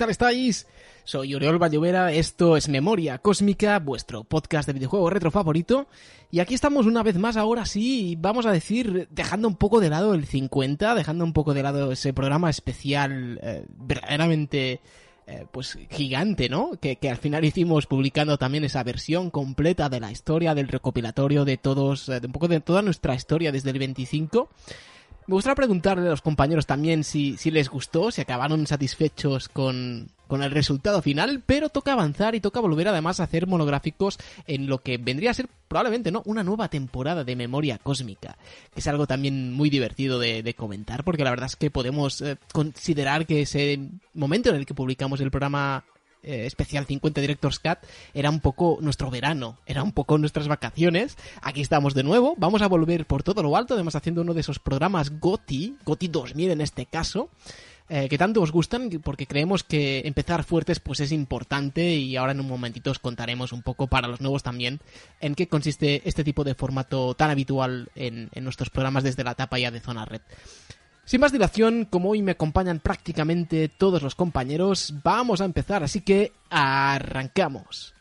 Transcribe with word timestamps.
¿qué 0.00 0.04
tal 0.04 0.10
estáis? 0.12 0.66
Soy 1.04 1.34
Oriol 1.34 1.58
Valluvera, 1.58 2.10
esto 2.10 2.56
es 2.56 2.70
Memoria 2.70 3.18
Cósmica, 3.18 3.78
vuestro 3.80 4.24
podcast 4.24 4.66
de 4.66 4.72
videojuego 4.72 5.10
retro 5.10 5.30
favorito. 5.30 5.88
Y 6.30 6.40
aquí 6.40 6.54
estamos 6.54 6.86
una 6.86 7.02
vez 7.02 7.18
más, 7.18 7.36
ahora 7.36 7.66
sí, 7.66 8.16
vamos 8.18 8.46
a 8.46 8.50
decir, 8.50 9.08
dejando 9.10 9.46
un 9.46 9.56
poco 9.56 9.78
de 9.78 9.90
lado 9.90 10.14
el 10.14 10.24
50, 10.24 10.94
dejando 10.94 11.22
un 11.22 11.34
poco 11.34 11.52
de 11.52 11.62
lado 11.62 11.92
ese 11.92 12.14
programa 12.14 12.48
especial 12.48 13.40
eh, 13.42 13.66
verdaderamente 13.76 14.80
eh, 15.26 15.44
pues 15.52 15.76
gigante, 15.90 16.48
¿no? 16.48 16.70
Que, 16.80 16.96
que, 16.96 17.10
al 17.10 17.18
final 17.18 17.44
hicimos 17.44 17.84
publicando 17.84 18.38
también 18.38 18.64
esa 18.64 18.82
versión 18.82 19.28
completa 19.28 19.90
de 19.90 20.00
la 20.00 20.10
historia, 20.10 20.54
del 20.54 20.68
recopilatorio 20.68 21.44
de 21.44 21.58
todos, 21.58 22.08
eh, 22.08 22.20
de 22.20 22.26
un 22.26 22.32
poco 22.32 22.48
de 22.48 22.60
toda 22.60 22.80
nuestra 22.80 23.14
historia 23.14 23.52
desde 23.52 23.68
el 23.68 23.78
25. 23.78 24.48
Me 25.26 25.34
gustaría 25.34 25.54
preguntarle 25.54 26.06
a 26.06 26.10
los 26.10 26.22
compañeros 26.22 26.66
también 26.66 27.04
si, 27.04 27.36
si 27.36 27.50
les 27.50 27.68
gustó, 27.68 28.10
si 28.10 28.20
acabaron 28.20 28.66
satisfechos 28.66 29.48
con, 29.48 30.08
con 30.26 30.42
el 30.42 30.50
resultado 30.50 31.02
final, 31.02 31.42
pero 31.44 31.68
toca 31.68 31.92
avanzar 31.92 32.34
y 32.34 32.40
toca 32.40 32.60
volver 32.60 32.88
además 32.88 33.20
a 33.20 33.24
hacer 33.24 33.46
monográficos 33.46 34.18
en 34.46 34.66
lo 34.66 34.78
que 34.78 34.96
vendría 34.96 35.32
a 35.32 35.34
ser 35.34 35.48
probablemente 35.68 36.10
no 36.10 36.22
una 36.24 36.42
nueva 36.42 36.68
temporada 36.68 37.24
de 37.24 37.36
memoria 37.36 37.78
cósmica, 37.78 38.38
que 38.72 38.80
es 38.80 38.86
algo 38.86 39.06
también 39.06 39.52
muy 39.52 39.70
divertido 39.70 40.18
de, 40.18 40.42
de 40.42 40.54
comentar, 40.54 41.04
porque 41.04 41.24
la 41.24 41.30
verdad 41.30 41.46
es 41.46 41.56
que 41.56 41.70
podemos 41.70 42.22
eh, 42.22 42.36
considerar 42.52 43.26
que 43.26 43.42
ese 43.42 43.78
momento 44.14 44.50
en 44.50 44.56
el 44.56 44.66
que 44.66 44.74
publicamos 44.74 45.20
el 45.20 45.30
programa 45.30 45.84
eh, 46.22 46.46
especial 46.46 46.86
50 46.86 47.20
Directors 47.20 47.58
Cut 47.58 47.78
era 48.14 48.30
un 48.30 48.40
poco 48.40 48.78
nuestro 48.80 49.10
verano, 49.10 49.58
era 49.66 49.82
un 49.82 49.92
poco 49.92 50.18
nuestras 50.18 50.48
vacaciones. 50.48 51.16
Aquí 51.42 51.60
estamos 51.60 51.94
de 51.94 52.02
nuevo, 52.02 52.34
vamos 52.36 52.62
a 52.62 52.68
volver 52.68 53.06
por 53.06 53.22
todo 53.22 53.42
lo 53.42 53.56
alto, 53.56 53.74
además 53.74 53.96
haciendo 53.96 54.22
uno 54.22 54.34
de 54.34 54.40
esos 54.40 54.58
programas 54.58 55.18
GOTI, 55.18 55.76
GOTI 55.84 56.08
2000 56.08 56.50
en 56.50 56.60
este 56.60 56.86
caso. 56.86 57.30
Eh, 57.92 58.08
que 58.08 58.18
tanto 58.18 58.40
os 58.40 58.52
gustan 58.52 58.88
porque 59.02 59.26
creemos 59.26 59.64
que 59.64 60.02
empezar 60.04 60.44
fuertes 60.44 60.78
pues 60.78 61.00
es 61.00 61.10
importante 61.10 61.96
y 61.96 62.14
ahora 62.14 62.30
en 62.30 62.38
un 62.38 62.46
momentito 62.46 62.92
os 62.92 63.00
contaremos 63.00 63.52
un 63.52 63.62
poco 63.62 63.88
para 63.88 64.06
los 64.06 64.20
nuevos 64.20 64.44
también 64.44 64.78
en 65.20 65.34
qué 65.34 65.48
consiste 65.48 66.00
este 66.04 66.22
tipo 66.22 66.44
de 66.44 66.54
formato 66.54 67.14
tan 67.14 67.30
habitual 67.30 67.90
en, 67.96 68.28
en 68.32 68.44
nuestros 68.44 68.70
programas 68.70 69.02
desde 69.02 69.24
la 69.24 69.32
etapa 69.32 69.58
ya 69.58 69.72
de 69.72 69.80
Zona 69.80 70.04
Red. 70.04 70.20
Sin 71.10 71.20
más 71.20 71.32
dilación, 71.32 71.88
como 71.90 72.10
hoy 72.10 72.22
me 72.22 72.30
acompañan 72.30 72.78
prácticamente 72.78 73.68
todos 73.68 74.00
los 74.00 74.14
compañeros, 74.14 74.94
vamos 75.02 75.40
a 75.40 75.44
empezar, 75.44 75.82
así 75.82 76.02
que 76.02 76.30
arrancamos. 76.50 77.94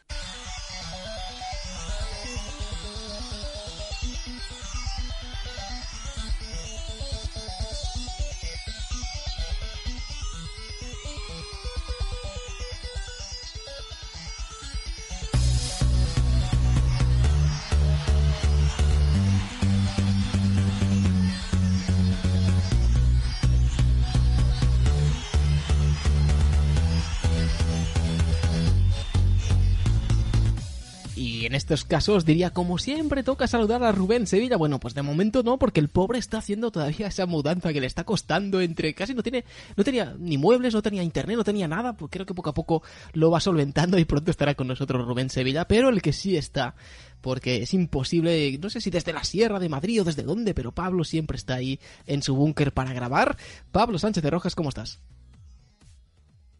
En 31.45 31.55
estos 31.55 31.85
casos 31.85 32.25
diría, 32.25 32.51
como 32.51 32.77
siempre, 32.77 33.23
toca 33.23 33.47
saludar 33.47 33.83
a 33.83 33.91
Rubén 33.91 34.27
Sevilla. 34.27 34.57
Bueno, 34.57 34.79
pues 34.79 34.94
de 34.94 35.01
momento 35.01 35.44
no, 35.44 35.57
porque 35.57 35.79
el 35.79 35.89
pobre 35.89 36.19
está 36.19 36.39
haciendo 36.39 36.72
todavía 36.72 37.07
esa 37.07 37.25
mudanza 37.25 37.73
que 37.73 37.81
le 37.81 37.88
está 37.88 38.03
costando 38.03 38.61
entre 38.61 38.94
casi 38.94 39.13
no 39.13 39.23
tiene, 39.23 39.45
no 39.75 39.83
tenía 39.83 40.16
ni 40.17 40.38
muebles, 40.38 40.73
no 40.73 40.81
tenía 40.81 41.03
internet, 41.03 41.38
no 41.38 41.44
tenía 41.44 41.67
nada, 41.67 41.94
pues 41.94 42.11
creo 42.11 42.25
que 42.25 42.33
poco 42.33 42.50
a 42.50 42.53
poco 42.53 42.83
lo 43.13 43.31
va 43.31 43.39
solventando 43.39 43.97
y 43.97 44.05
pronto 44.05 44.31
estará 44.31 44.55
con 44.55 44.67
nosotros 44.67 45.05
Rubén 45.05 45.29
Sevilla, 45.29 45.67
pero 45.67 45.89
el 45.89 46.01
que 46.01 46.13
sí 46.13 46.38
está 46.38 46.75
porque 47.22 47.63
es 47.63 47.73
imposible, 47.73 48.57
no 48.61 48.69
sé 48.69 48.81
si 48.81 48.89
desde 48.89 49.13
la 49.13 49.23
Sierra 49.23 49.59
de 49.59 49.69
Madrid 49.69 50.01
o 50.01 50.06
desde 50.06 50.23
dónde, 50.23 50.53
pero 50.53 50.71
Pablo 50.71 51.03
siempre 51.03 51.35
está 51.38 51.56
ahí 51.56 51.79
en 52.06 52.21
su 52.21 52.35
búnker 52.35 52.71
para 52.73 52.94
grabar. 52.94 53.38
Pablo 53.71 54.00
Sánchez 54.00 54.23
de 54.23 54.29
Rojas, 54.29 54.56
¿cómo 54.56 54.69
estás? 54.69 55.01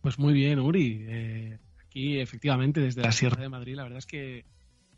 Pues 0.01 0.19
muy 0.19 0.34
bien, 0.34 0.59
Uri. 0.59 1.06
Eh, 1.07 1.57
aquí, 1.85 2.19
efectivamente, 2.19 2.81
desde 2.81 3.01
la 3.01 3.11
Sierra 3.11 3.41
de 3.41 3.50
Madrid, 3.50 3.75
la 3.75 3.84
verdad 3.84 4.00
es 4.00 4.06
que 4.06 4.46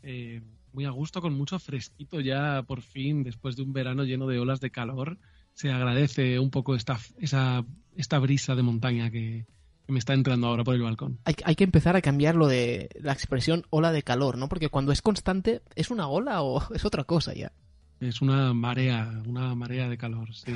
eh, 0.02 0.42
muy 0.72 0.84
a 0.84 0.90
gusto, 0.90 1.20
con 1.20 1.34
mucho 1.34 1.58
fresquito 1.58 2.20
ya 2.20 2.62
por 2.62 2.82
fin, 2.82 3.22
después 3.22 3.56
de 3.56 3.62
un 3.62 3.72
verano 3.72 4.04
lleno 4.04 4.26
de 4.26 4.38
olas 4.38 4.60
de 4.60 4.70
calor. 4.70 5.18
Se 5.54 5.70
agradece 5.70 6.38
un 6.38 6.50
poco 6.50 6.74
esta, 6.74 6.98
esa, 7.18 7.64
esta 7.96 8.18
brisa 8.18 8.54
de 8.54 8.62
montaña 8.62 9.10
que, 9.10 9.44
que 9.86 9.92
me 9.92 9.98
está 9.98 10.14
entrando 10.14 10.46
ahora 10.46 10.64
por 10.64 10.74
el 10.74 10.82
balcón. 10.82 11.18
Hay, 11.24 11.34
hay, 11.44 11.54
que 11.54 11.64
empezar 11.64 11.94
a 11.96 12.00
cambiar 12.00 12.36
lo 12.36 12.48
de 12.48 12.88
la 13.00 13.12
expresión 13.12 13.64
ola 13.70 13.92
de 13.92 14.02
calor, 14.02 14.38
¿no? 14.38 14.48
Porque 14.48 14.70
cuando 14.70 14.92
es 14.92 15.02
constante, 15.02 15.60
¿es 15.74 15.90
una 15.90 16.08
ola 16.08 16.42
o 16.42 16.62
es 16.74 16.84
otra 16.84 17.04
cosa 17.04 17.34
ya? 17.34 17.52
Es 18.00 18.20
una 18.20 18.52
marea, 18.52 19.22
una 19.26 19.54
marea 19.54 19.88
de 19.88 19.98
calor, 19.98 20.34
sí. 20.34 20.52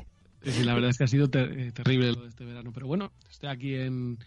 sí 0.42 0.64
la 0.64 0.74
verdad 0.74 0.90
es 0.90 0.98
que 0.98 1.04
ha 1.04 1.08
sido 1.08 1.28
ter 1.28 1.72
terrible 1.72 2.12
lo 2.12 2.22
de 2.22 2.28
este 2.28 2.44
verano. 2.44 2.70
Pero 2.72 2.86
bueno, 2.86 3.12
estoy 3.28 3.48
aquí 3.50 3.74
en, 3.74 4.18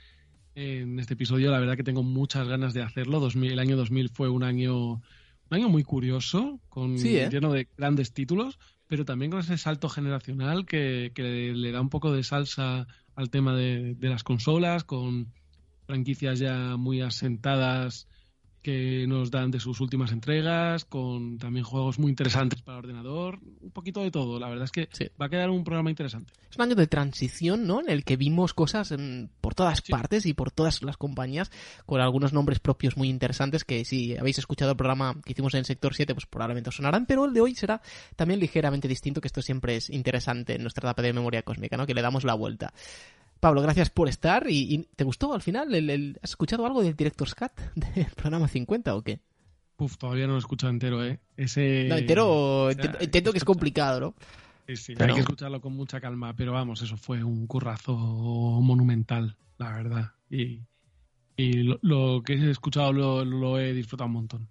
en 0.59 0.99
este 0.99 1.13
episodio. 1.13 1.51
La 1.51 1.59
verdad 1.59 1.77
que 1.77 1.83
tengo 1.83 2.03
muchas 2.03 2.47
ganas 2.47 2.73
de 2.73 2.81
hacerlo. 2.81 3.19
2000, 3.19 3.53
el 3.53 3.59
año 3.59 3.77
2000 3.77 4.09
fue 4.09 4.29
un 4.29 4.43
año, 4.43 4.93
un 4.93 5.01
año 5.49 5.69
muy 5.69 5.83
curioso, 5.83 6.59
con, 6.69 6.97
sí, 6.97 7.17
¿eh? 7.17 7.29
lleno 7.31 7.53
de 7.53 7.67
grandes 7.77 8.11
títulos, 8.13 8.59
pero 8.87 9.05
también 9.05 9.31
con 9.31 9.39
ese 9.39 9.57
salto 9.57 9.87
generacional 9.87 10.65
que, 10.65 11.11
que 11.15 11.53
le 11.53 11.71
da 11.71 11.79
un 11.79 11.89
poco 11.89 12.11
de 12.11 12.23
salsa 12.23 12.87
al 13.15 13.29
tema 13.29 13.55
de, 13.55 13.95
de, 13.95 14.09
las 14.09 14.23
consolas, 14.23 14.83
con 14.83 15.31
franquicias 15.85 16.39
ya 16.39 16.75
muy 16.77 17.01
asentadas 17.01 18.07
que 18.69 19.07
nos 19.07 19.31
dan 19.31 19.49
de 19.49 19.59
sus 19.59 19.81
últimas 19.81 20.11
entregas, 20.11 20.85
con 20.85 21.39
también 21.39 21.65
juegos 21.65 21.97
muy 21.97 22.11
interesantes 22.11 22.61
para 22.61 22.77
ordenador, 22.77 23.39
un 23.61 23.71
poquito 23.71 24.01
de 24.01 24.11
todo. 24.11 24.39
La 24.39 24.47
verdad 24.47 24.65
es 24.65 24.71
que 24.71 24.87
sí. 24.91 25.07
va 25.19 25.25
a 25.25 25.29
quedar 25.29 25.49
un 25.49 25.63
programa 25.63 25.89
interesante. 25.89 26.33
Es 26.51 26.55
un 26.55 26.63
año 26.63 26.75
de 26.75 26.85
transición, 26.85 27.65
¿no? 27.65 27.81
En 27.81 27.89
el 27.89 28.03
que 28.03 28.15
vimos 28.15 28.53
cosas 28.53 28.91
en, 28.91 29.31
por 29.41 29.55
todas 29.55 29.81
sí. 29.83 29.91
partes 29.91 30.27
y 30.27 30.33
por 30.33 30.51
todas 30.51 30.83
las 30.83 30.97
compañías, 30.97 31.51
con 31.87 31.99
algunos 31.99 32.31
nombres 32.31 32.59
propios 32.59 32.95
muy 32.95 33.09
interesantes 33.09 33.63
que 33.63 33.85
si 33.85 34.15
habéis 34.15 34.37
escuchado 34.37 34.71
el 34.71 34.77
programa 34.77 35.15
que 35.25 35.31
hicimos 35.31 35.55
en 35.55 35.65
Sector 35.65 35.95
7, 35.95 36.13
pues 36.13 36.27
probablemente 36.27 36.69
os 36.69 36.75
sonarán, 36.75 37.07
pero 37.07 37.25
el 37.25 37.33
de 37.33 37.41
hoy 37.41 37.55
será 37.55 37.81
también 38.15 38.39
ligeramente 38.39 38.87
distinto, 38.87 39.19
que 39.19 39.27
esto 39.27 39.41
siempre 39.41 39.77
es 39.77 39.89
interesante 39.89 40.55
en 40.55 40.61
nuestra 40.61 40.87
etapa 40.87 41.01
de 41.01 41.13
memoria 41.13 41.41
cósmica, 41.41 41.75
¿no? 41.75 41.87
Que 41.87 41.95
le 41.95 42.03
damos 42.03 42.23
la 42.23 42.35
vuelta. 42.35 42.71
Pablo, 43.39 43.61
gracias 43.61 43.89
por 43.89 44.09
estar. 44.09 44.49
¿Y, 44.49 44.75
y 44.75 44.77
te 44.95 45.03
gustó 45.03 45.33
al 45.33 45.41
final? 45.41 45.73
El, 45.73 45.89
el, 45.89 46.19
¿Has 46.21 46.31
escuchado 46.31 46.65
algo 46.65 46.83
del 46.83 46.95
Director's 46.95 47.35
Cut 47.35 47.51
del 47.75 48.07
programa 48.15 48.47
50 48.47 48.95
o 48.95 49.01
qué? 49.01 49.19
Uf, 49.77 49.97
todavía 49.97 50.25
no 50.25 50.33
lo 50.33 50.37
he 50.37 50.39
escuchado 50.39 50.71
entero, 50.71 51.03
¿eh? 51.05 51.19
Ese... 51.37 51.85
No, 51.87 51.97
entero, 51.97 52.63
o 52.65 52.71
sea, 52.73 52.97
entiendo 52.99 53.31
que 53.31 53.37
es 53.37 53.45
complicado, 53.45 53.99
¿no? 53.99 54.15
Sí, 54.67 54.75
sí, 54.75 54.93
pero... 54.95 55.13
hay 55.13 55.15
que 55.15 55.21
escucharlo 55.21 55.61
con 55.61 55.73
mucha 55.73 56.01
calma, 56.01 56.35
pero 56.35 56.51
vamos, 56.51 56.81
eso 56.81 56.97
fue 56.97 57.23
un 57.23 57.47
currazo 57.47 57.95
monumental, 57.95 59.37
la 59.57 59.71
verdad. 59.71 60.11
Y, 60.29 60.59
y 61.37 61.63
lo, 61.63 61.79
lo, 61.81 62.21
que 62.23 62.33
he 62.33 62.51
escuchado 62.51 62.91
lo, 62.91 63.23
lo 63.23 63.57
he 63.57 63.73
disfrutado 63.73 64.07
un 64.07 64.13
montón. 64.13 64.49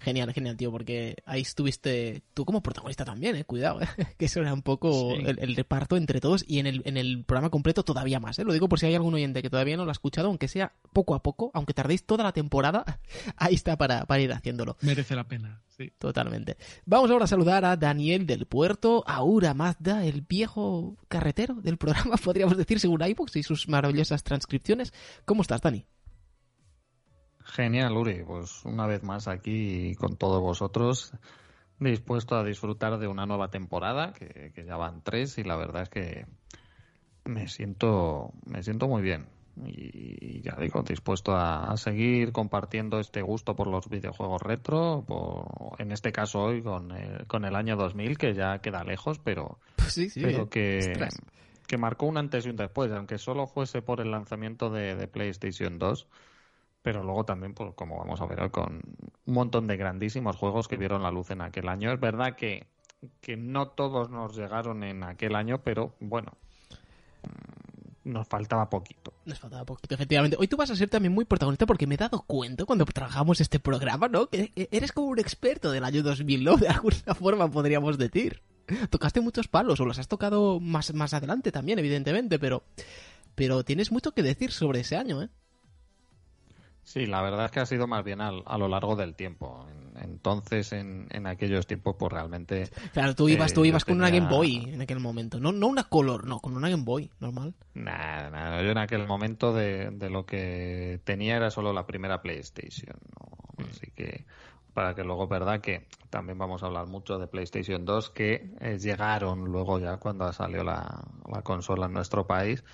Genial, 0.00 0.32
genial, 0.32 0.56
tío, 0.56 0.70
porque 0.70 1.16
ahí 1.26 1.42
estuviste 1.42 2.22
tú 2.32 2.46
como 2.46 2.62
protagonista 2.62 3.04
también, 3.04 3.36
eh, 3.36 3.44
cuidado, 3.44 3.82
eh, 3.82 3.86
que 4.18 4.24
eso 4.24 4.40
era 4.40 4.54
un 4.54 4.62
poco 4.62 5.14
sí. 5.14 5.22
el, 5.26 5.38
el, 5.38 5.56
reparto 5.56 5.96
entre 5.98 6.20
todos 6.20 6.42
y 6.48 6.58
en 6.58 6.66
el, 6.66 6.82
en 6.86 6.96
el 6.96 7.24
programa 7.24 7.50
completo 7.50 7.82
todavía 7.82 8.18
más, 8.18 8.38
eh. 8.38 8.44
Lo 8.44 8.54
digo 8.54 8.68
por 8.68 8.78
si 8.80 8.86
hay 8.86 8.94
algún 8.94 9.12
oyente 9.12 9.42
que 9.42 9.50
todavía 9.50 9.76
no 9.76 9.84
lo 9.84 9.90
ha 9.90 9.92
escuchado, 9.92 10.28
aunque 10.28 10.48
sea 10.48 10.72
poco 10.94 11.14
a 11.14 11.22
poco, 11.22 11.50
aunque 11.52 11.74
tardéis 11.74 12.04
toda 12.04 12.24
la 12.24 12.32
temporada, 12.32 13.00
ahí 13.36 13.54
está 13.54 13.76
para, 13.76 14.06
para 14.06 14.22
ir 14.22 14.32
haciéndolo. 14.32 14.78
Merece 14.80 15.14
la 15.14 15.24
pena, 15.24 15.62
sí. 15.68 15.92
Totalmente. 15.98 16.56
Vamos 16.86 17.10
ahora 17.10 17.24
a 17.24 17.28
saludar 17.28 17.66
a 17.66 17.76
Daniel 17.76 18.26
del 18.26 18.46
Puerto, 18.46 19.04
a 19.06 19.22
Ura 19.22 19.52
Mazda, 19.52 20.06
el 20.06 20.22
viejo 20.22 20.96
carretero 21.08 21.56
del 21.56 21.76
programa, 21.76 22.16
podríamos 22.24 22.56
decir, 22.56 22.80
según 22.80 23.02
iVoox 23.02 23.36
y 23.36 23.42
sus 23.42 23.68
maravillosas 23.68 24.22
transcripciones. 24.22 24.94
¿Cómo 25.26 25.42
estás, 25.42 25.60
Dani? 25.60 25.84
Genial, 27.50 27.96
Uri. 27.96 28.22
Pues 28.24 28.64
una 28.64 28.86
vez 28.86 29.02
más 29.02 29.28
aquí 29.28 29.94
con 29.96 30.16
todos 30.16 30.40
vosotros, 30.40 31.12
dispuesto 31.78 32.36
a 32.36 32.44
disfrutar 32.44 32.98
de 32.98 33.08
una 33.08 33.26
nueva 33.26 33.48
temporada, 33.48 34.12
que, 34.12 34.52
que, 34.54 34.64
ya 34.64 34.76
van 34.76 35.02
tres, 35.02 35.38
y 35.38 35.44
la 35.44 35.56
verdad 35.56 35.82
es 35.82 35.88
que 35.88 36.26
me 37.24 37.48
siento, 37.48 38.32
me 38.46 38.62
siento 38.62 38.88
muy 38.88 39.02
bien. 39.02 39.26
Y 39.62 40.40
ya 40.42 40.56
digo, 40.58 40.82
dispuesto 40.82 41.32
a, 41.32 41.70
a 41.70 41.76
seguir 41.76 42.32
compartiendo 42.32 42.98
este 42.98 43.20
gusto 43.20 43.56
por 43.56 43.66
los 43.66 43.88
videojuegos 43.88 44.40
retro, 44.40 45.04
por, 45.06 45.46
en 45.78 45.92
este 45.92 46.12
caso 46.12 46.40
hoy 46.40 46.62
con 46.62 46.92
el, 46.92 47.26
con 47.26 47.44
el 47.44 47.56
año 47.56 47.76
2000, 47.76 48.16
que 48.16 48.32
ya 48.32 48.60
queda 48.60 48.84
lejos, 48.84 49.18
pero, 49.18 49.58
pues 49.76 49.92
sí, 49.92 50.08
sí, 50.08 50.22
pero 50.22 50.48
que, 50.48 50.92
que 51.66 51.76
marcó 51.76 52.06
un 52.06 52.16
antes 52.16 52.46
y 52.46 52.50
un 52.50 52.56
después, 52.56 52.90
aunque 52.92 53.18
solo 53.18 53.46
fuese 53.46 53.82
por 53.82 54.00
el 54.00 54.12
lanzamiento 54.12 54.70
de, 54.70 54.94
de 54.94 55.08
PlayStation 55.08 55.78
2 55.78 56.06
pero 56.82 57.02
luego 57.02 57.24
también, 57.24 57.54
pues, 57.54 57.74
como 57.74 57.98
vamos 57.98 58.20
a 58.20 58.26
ver 58.26 58.50
con 58.50 58.80
un 59.26 59.34
montón 59.34 59.66
de 59.66 59.76
grandísimos 59.76 60.36
juegos 60.36 60.68
que 60.68 60.76
vieron 60.76 61.02
la 61.02 61.10
luz 61.10 61.30
en 61.30 61.42
aquel 61.42 61.68
año. 61.68 61.92
Es 61.92 62.00
verdad 62.00 62.36
que, 62.36 62.66
que 63.20 63.36
no 63.36 63.68
todos 63.68 64.10
nos 64.10 64.36
llegaron 64.36 64.82
en 64.82 65.02
aquel 65.02 65.34
año, 65.34 65.62
pero 65.62 65.94
bueno, 66.00 66.32
nos 68.04 68.26
faltaba 68.26 68.68
poquito. 68.70 69.12
Nos 69.24 69.38
faltaba 69.38 69.64
poquito, 69.64 69.94
efectivamente. 69.94 70.36
Hoy 70.38 70.48
tú 70.48 70.56
vas 70.56 70.70
a 70.70 70.76
ser 70.76 70.88
también 70.88 71.12
muy 71.12 71.24
protagonista 71.24 71.66
porque 71.66 71.86
me 71.86 71.94
he 71.94 71.98
dado 71.98 72.22
cuenta 72.22 72.64
cuando 72.64 72.84
trabajamos 72.86 73.40
este 73.40 73.60
programa, 73.60 74.08
¿no? 74.08 74.28
Que 74.28 74.50
eres 74.70 74.92
como 74.92 75.08
un 75.08 75.18
experto 75.18 75.70
del 75.70 75.84
año 75.84 76.02
2000, 76.02 76.44
¿no? 76.44 76.56
De 76.56 76.68
alguna 76.68 77.14
forma 77.14 77.50
podríamos 77.50 77.98
decir. 77.98 78.42
Tocaste 78.88 79.20
muchos 79.20 79.48
palos 79.48 79.80
o 79.80 79.84
los 79.84 79.98
has 79.98 80.06
tocado 80.06 80.60
más, 80.60 80.94
más 80.94 81.12
adelante 81.12 81.50
también, 81.50 81.80
evidentemente, 81.80 82.38
pero, 82.38 82.62
pero 83.34 83.64
tienes 83.64 83.90
mucho 83.90 84.12
que 84.12 84.22
decir 84.22 84.52
sobre 84.52 84.80
ese 84.80 84.96
año, 84.96 85.22
¿eh? 85.22 85.28
Sí, 86.90 87.06
la 87.06 87.22
verdad 87.22 87.44
es 87.44 87.52
que 87.52 87.60
ha 87.60 87.66
sido 87.66 87.86
más 87.86 88.02
bien 88.02 88.20
a 88.20 88.58
lo 88.58 88.66
largo 88.66 88.96
del 88.96 89.14
tiempo. 89.14 89.64
Entonces, 90.02 90.72
en, 90.72 91.24
aquellos 91.24 91.68
tiempos, 91.68 91.94
pues 91.96 92.10
realmente. 92.10 92.68
Claro, 92.92 93.14
tú 93.14 93.28
ibas, 93.28 93.52
tú 93.52 93.62
eh, 93.62 93.68
ibas 93.68 93.84
con 93.84 93.96
una 93.96 94.10
Game 94.10 94.28
Boy 94.28 94.56
en 94.72 94.80
aquel 94.80 94.98
momento. 94.98 95.38
No, 95.38 95.52
no 95.52 95.68
una 95.68 95.84
Color, 95.84 96.26
no, 96.26 96.40
con 96.40 96.56
una 96.56 96.68
Game 96.68 96.82
Boy, 96.82 97.08
normal. 97.20 97.54
Nada, 97.74 98.30
nada. 98.30 98.62
Yo 98.64 98.72
en 98.72 98.78
aquel 98.78 99.06
momento 99.06 99.54
de, 99.54 99.92
lo 100.10 100.26
que 100.26 100.98
tenía 101.04 101.36
era 101.36 101.52
solo 101.52 101.72
la 101.72 101.86
primera 101.86 102.22
PlayStation. 102.22 102.96
Mm. 103.56 103.62
Así 103.70 103.92
que, 103.94 104.26
para 104.74 104.96
que 104.96 105.04
luego, 105.04 105.28
verdad, 105.28 105.60
que 105.60 105.86
también 106.10 106.38
vamos 106.38 106.64
a 106.64 106.66
hablar 106.66 106.88
mucho 106.88 107.20
de 107.20 107.28
PlayStation 107.28 107.84
2, 107.84 108.10
que 108.10 108.50
eh, 108.58 108.80
llegaron 108.80 109.44
luego 109.44 109.78
ya 109.78 109.98
cuando 109.98 110.32
salió 110.32 110.64
la, 110.64 111.04
la 111.32 111.42
consola 111.42 111.86
en 111.86 111.92
nuestro 111.92 112.26
país 112.26 112.64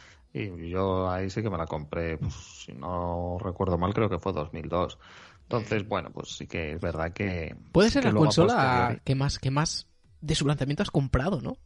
y 0.43 0.71
yo 0.71 1.11
ahí 1.11 1.31
sí 1.31 1.43
que 1.43 1.51
me 1.51 1.59
la 1.59 1.67
compré, 1.67 2.19
pues, 2.19 2.35
si 2.35 2.73
no 2.73 3.39
recuerdo 3.39 3.79
mal, 3.79 3.95
creo 3.95 4.09
que 4.09 4.19
fue 4.19 4.33
2002. 4.33 4.99
Entonces, 5.43 5.87
bueno, 5.87 6.11
pues 6.11 6.37
sí 6.37 6.47
que 6.47 6.73
es 6.73 6.81
verdad 6.81 7.13
que... 7.13 7.57
Puede 7.73 7.91
ser 7.91 8.05
la 8.05 8.13
consola 8.13 9.01
que 9.05 9.15
más, 9.15 9.39
que 9.39 9.51
más 9.51 9.89
de 10.21 10.35
su 10.35 10.47
lanzamiento 10.47 10.83
has 10.83 10.91
comprado, 10.91 11.41
¿no? 11.41 11.57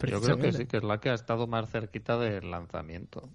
Yo 0.00 0.20
creo 0.20 0.38
que 0.38 0.52
sí, 0.52 0.66
que 0.66 0.78
es 0.78 0.84
la 0.84 1.00
que 1.00 1.10
ha 1.10 1.14
estado 1.14 1.46
más 1.46 1.70
cerquita 1.70 2.18
del 2.18 2.50
lanzamiento. 2.50 3.30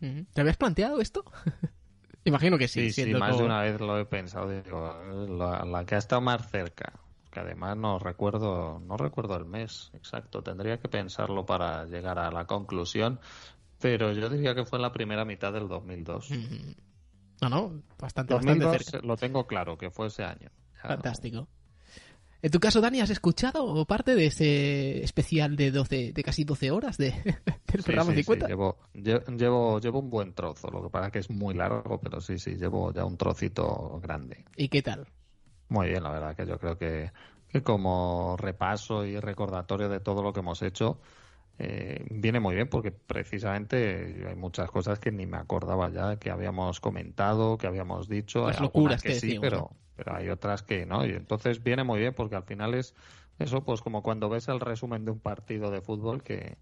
¿Te 0.00 0.40
habías 0.40 0.56
planteado 0.56 1.00
esto? 1.00 1.24
Imagino 2.24 2.58
que 2.58 2.68
sí. 2.68 2.90
Sí, 2.92 3.04
sí 3.04 3.14
más 3.14 3.38
de 3.38 3.44
una 3.44 3.62
vez 3.62 3.80
lo 3.80 3.98
he 3.98 4.04
pensado. 4.04 4.48
la, 4.48 5.64
la, 5.64 5.84
que 5.84 5.94
ha 5.94 5.98
estado 5.98 6.20
más 6.20 6.48
cerca. 6.50 6.92
Que 7.30 7.40
además 7.40 7.76
no 7.76 7.98
recuerdo, 7.98 8.80
no 8.80 8.96
recuerdo 8.96 9.36
el 9.36 9.44
mes 9.44 9.90
exacto. 9.94 10.42
Tendría 10.42 10.78
que 10.78 10.88
pensarlo 10.88 11.44
para 11.46 11.84
llegar 11.84 12.18
a 12.18 12.30
la 12.30 12.46
conclusión. 12.46 13.20
Pero 13.80 14.12
yo 14.12 14.28
diría 14.28 14.54
que 14.54 14.64
fue 14.64 14.78
en 14.78 14.82
la 14.82 14.92
primera 14.92 15.24
mitad 15.24 15.52
del 15.52 15.68
2002. 15.68 16.30
No, 17.40 17.48
no, 17.48 17.82
bastante, 17.98 18.34
bastante 18.34 18.78
cerca. 18.78 19.06
Lo 19.06 19.16
tengo 19.16 19.46
claro, 19.46 19.78
que 19.78 19.90
fue 19.90 20.08
ese 20.08 20.24
año. 20.24 20.50
Fantástico. 20.82 21.48
En 22.40 22.52
tu 22.52 22.60
caso, 22.60 22.80
Dani, 22.80 23.00
¿has 23.00 23.10
escuchado 23.10 23.84
parte 23.84 24.14
de 24.14 24.26
ese 24.26 25.02
especial 25.02 25.56
de 25.56 25.72
12, 25.72 26.12
de 26.12 26.22
casi 26.22 26.44
12 26.44 26.70
horas 26.70 26.96
de, 26.96 27.10
del 27.72 27.82
programa 27.82 28.14
50? 28.14 28.46
Sí, 28.46 28.50
llevo, 28.50 28.78
llevo, 28.94 29.80
llevo 29.80 29.98
un 29.98 30.08
buen 30.08 30.32
trozo, 30.34 30.70
lo 30.70 30.82
que 30.82 30.88
pasa 30.88 31.10
que 31.10 31.18
es 31.18 31.30
muy 31.30 31.54
largo, 31.54 32.00
pero 32.00 32.20
sí, 32.20 32.38
sí, 32.38 32.54
llevo 32.54 32.92
ya 32.92 33.04
un 33.04 33.16
trocito 33.16 33.98
grande. 34.00 34.44
¿Y 34.56 34.68
qué 34.68 34.82
tal? 34.82 35.08
Muy 35.68 35.88
bien, 35.88 36.02
la 36.04 36.10
verdad, 36.10 36.36
que 36.36 36.46
yo 36.46 36.58
creo 36.58 36.78
que, 36.78 37.10
que 37.48 37.62
como 37.62 38.36
repaso 38.36 39.04
y 39.04 39.18
recordatorio 39.18 39.88
de 39.88 39.98
todo 39.98 40.22
lo 40.22 40.32
que 40.32 40.40
hemos 40.40 40.62
hecho, 40.62 41.00
eh, 41.58 42.06
viene 42.10 42.38
muy 42.38 42.54
bien 42.54 42.68
porque 42.68 42.92
precisamente 42.92 44.26
hay 44.28 44.36
muchas 44.36 44.70
cosas 44.70 45.00
que 45.00 45.10
ni 45.10 45.26
me 45.26 45.38
acordaba 45.38 45.90
ya 45.90 46.16
que 46.16 46.30
habíamos 46.30 46.80
comentado, 46.80 47.58
que 47.58 47.66
habíamos 47.66 48.08
dicho. 48.08 48.46
Las 48.46 48.60
locuras 48.60 49.02
que, 49.02 49.14
sí, 49.14 49.38
pero, 49.40 49.70
pero 49.96 50.14
hay 50.14 50.28
otras 50.28 50.62
que 50.62 50.86
no. 50.86 51.04
Y 51.04 51.10
entonces 51.10 51.62
viene 51.62 51.82
muy 51.82 51.98
bien 51.98 52.14
porque 52.14 52.36
al 52.36 52.44
final 52.44 52.74
es 52.74 52.94
eso, 53.38 53.64
pues 53.64 53.82
como 53.82 54.02
cuando 54.02 54.28
ves 54.28 54.48
el 54.48 54.60
resumen 54.60 55.04
de 55.04 55.10
un 55.10 55.20
partido 55.20 55.70
de 55.70 55.80
fútbol 55.80 56.22
que, 56.22 56.58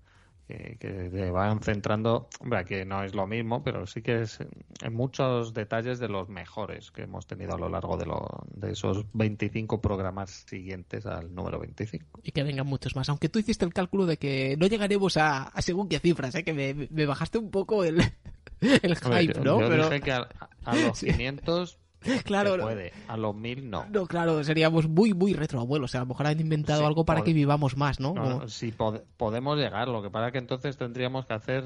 que, 0.46 0.76
que 0.78 1.30
van 1.30 1.60
centrando, 1.60 2.28
hombre, 2.40 2.64
que 2.64 2.84
no 2.84 3.02
es 3.02 3.14
lo 3.14 3.26
mismo, 3.26 3.62
pero 3.64 3.86
sí 3.86 4.02
que 4.02 4.22
es 4.22 4.38
en 4.82 4.94
muchos 4.94 5.54
detalles 5.54 5.98
de 5.98 6.08
los 6.08 6.28
mejores 6.28 6.90
que 6.90 7.02
hemos 7.02 7.26
tenido 7.26 7.54
a 7.54 7.58
lo 7.58 7.68
largo 7.68 7.96
de, 7.96 8.06
lo, 8.06 8.44
de 8.54 8.72
esos 8.72 9.04
25 9.12 9.80
programas 9.80 10.44
siguientes 10.48 11.06
al 11.06 11.34
número 11.34 11.58
25. 11.58 12.20
Y 12.22 12.30
que 12.30 12.42
vengan 12.44 12.66
muchos 12.66 12.94
más, 12.94 13.08
aunque 13.08 13.28
tú 13.28 13.38
hiciste 13.38 13.64
el 13.64 13.74
cálculo 13.74 14.06
de 14.06 14.18
que 14.18 14.56
no 14.56 14.66
llegaremos 14.66 15.16
a, 15.16 15.52
según 15.58 15.88
qué 15.88 15.98
cifras, 15.98 16.34
¿eh? 16.36 16.44
que 16.44 16.52
me, 16.52 17.06
bajaste 17.06 17.38
un 17.38 17.50
poco 17.50 17.82
el, 17.82 18.00
el 18.60 18.96
hype, 18.96 19.40
¿no? 19.40 19.60
Yo 19.60 19.84
dije 19.84 20.00
que 20.00 20.12
a, 20.12 20.28
los 20.64 21.00
500 21.00 21.78
claro. 22.24 22.56
puede, 22.58 22.92
a 23.08 23.16
los 23.16 23.34
mil 23.34 23.68
no. 23.68 23.86
No, 23.90 24.06
claro, 24.06 24.42
seríamos 24.44 24.88
muy, 24.88 25.14
muy 25.14 25.34
retroabuelos. 25.34 25.90
O 25.90 25.92
sea, 25.92 26.00
a 26.00 26.04
lo 26.04 26.08
mejor 26.08 26.26
han 26.26 26.40
inventado 26.40 26.86
algo 26.86 27.04
para 27.04 27.22
que 27.22 27.32
vivamos 27.32 27.76
más, 27.76 28.00
¿no? 28.00 28.14
no 28.14 28.48
sí, 28.48 28.74
podemos 29.16 29.58
llegar. 29.58 29.88
Lo 29.88 30.02
que 30.02 30.10
pasa 30.10 30.26
es 30.28 30.32
que 30.32 30.38
entonces 30.38 30.76
tendríamos 30.76 31.26
que 31.26 31.34
hacer 31.34 31.64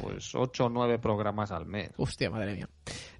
pues 0.00 0.34
ocho 0.34 0.66
o 0.66 0.68
nueve 0.68 0.98
programas 0.98 1.50
al 1.50 1.66
mes. 1.66 1.90
Hostia, 1.96 2.30
madre 2.30 2.54
mía. 2.54 2.68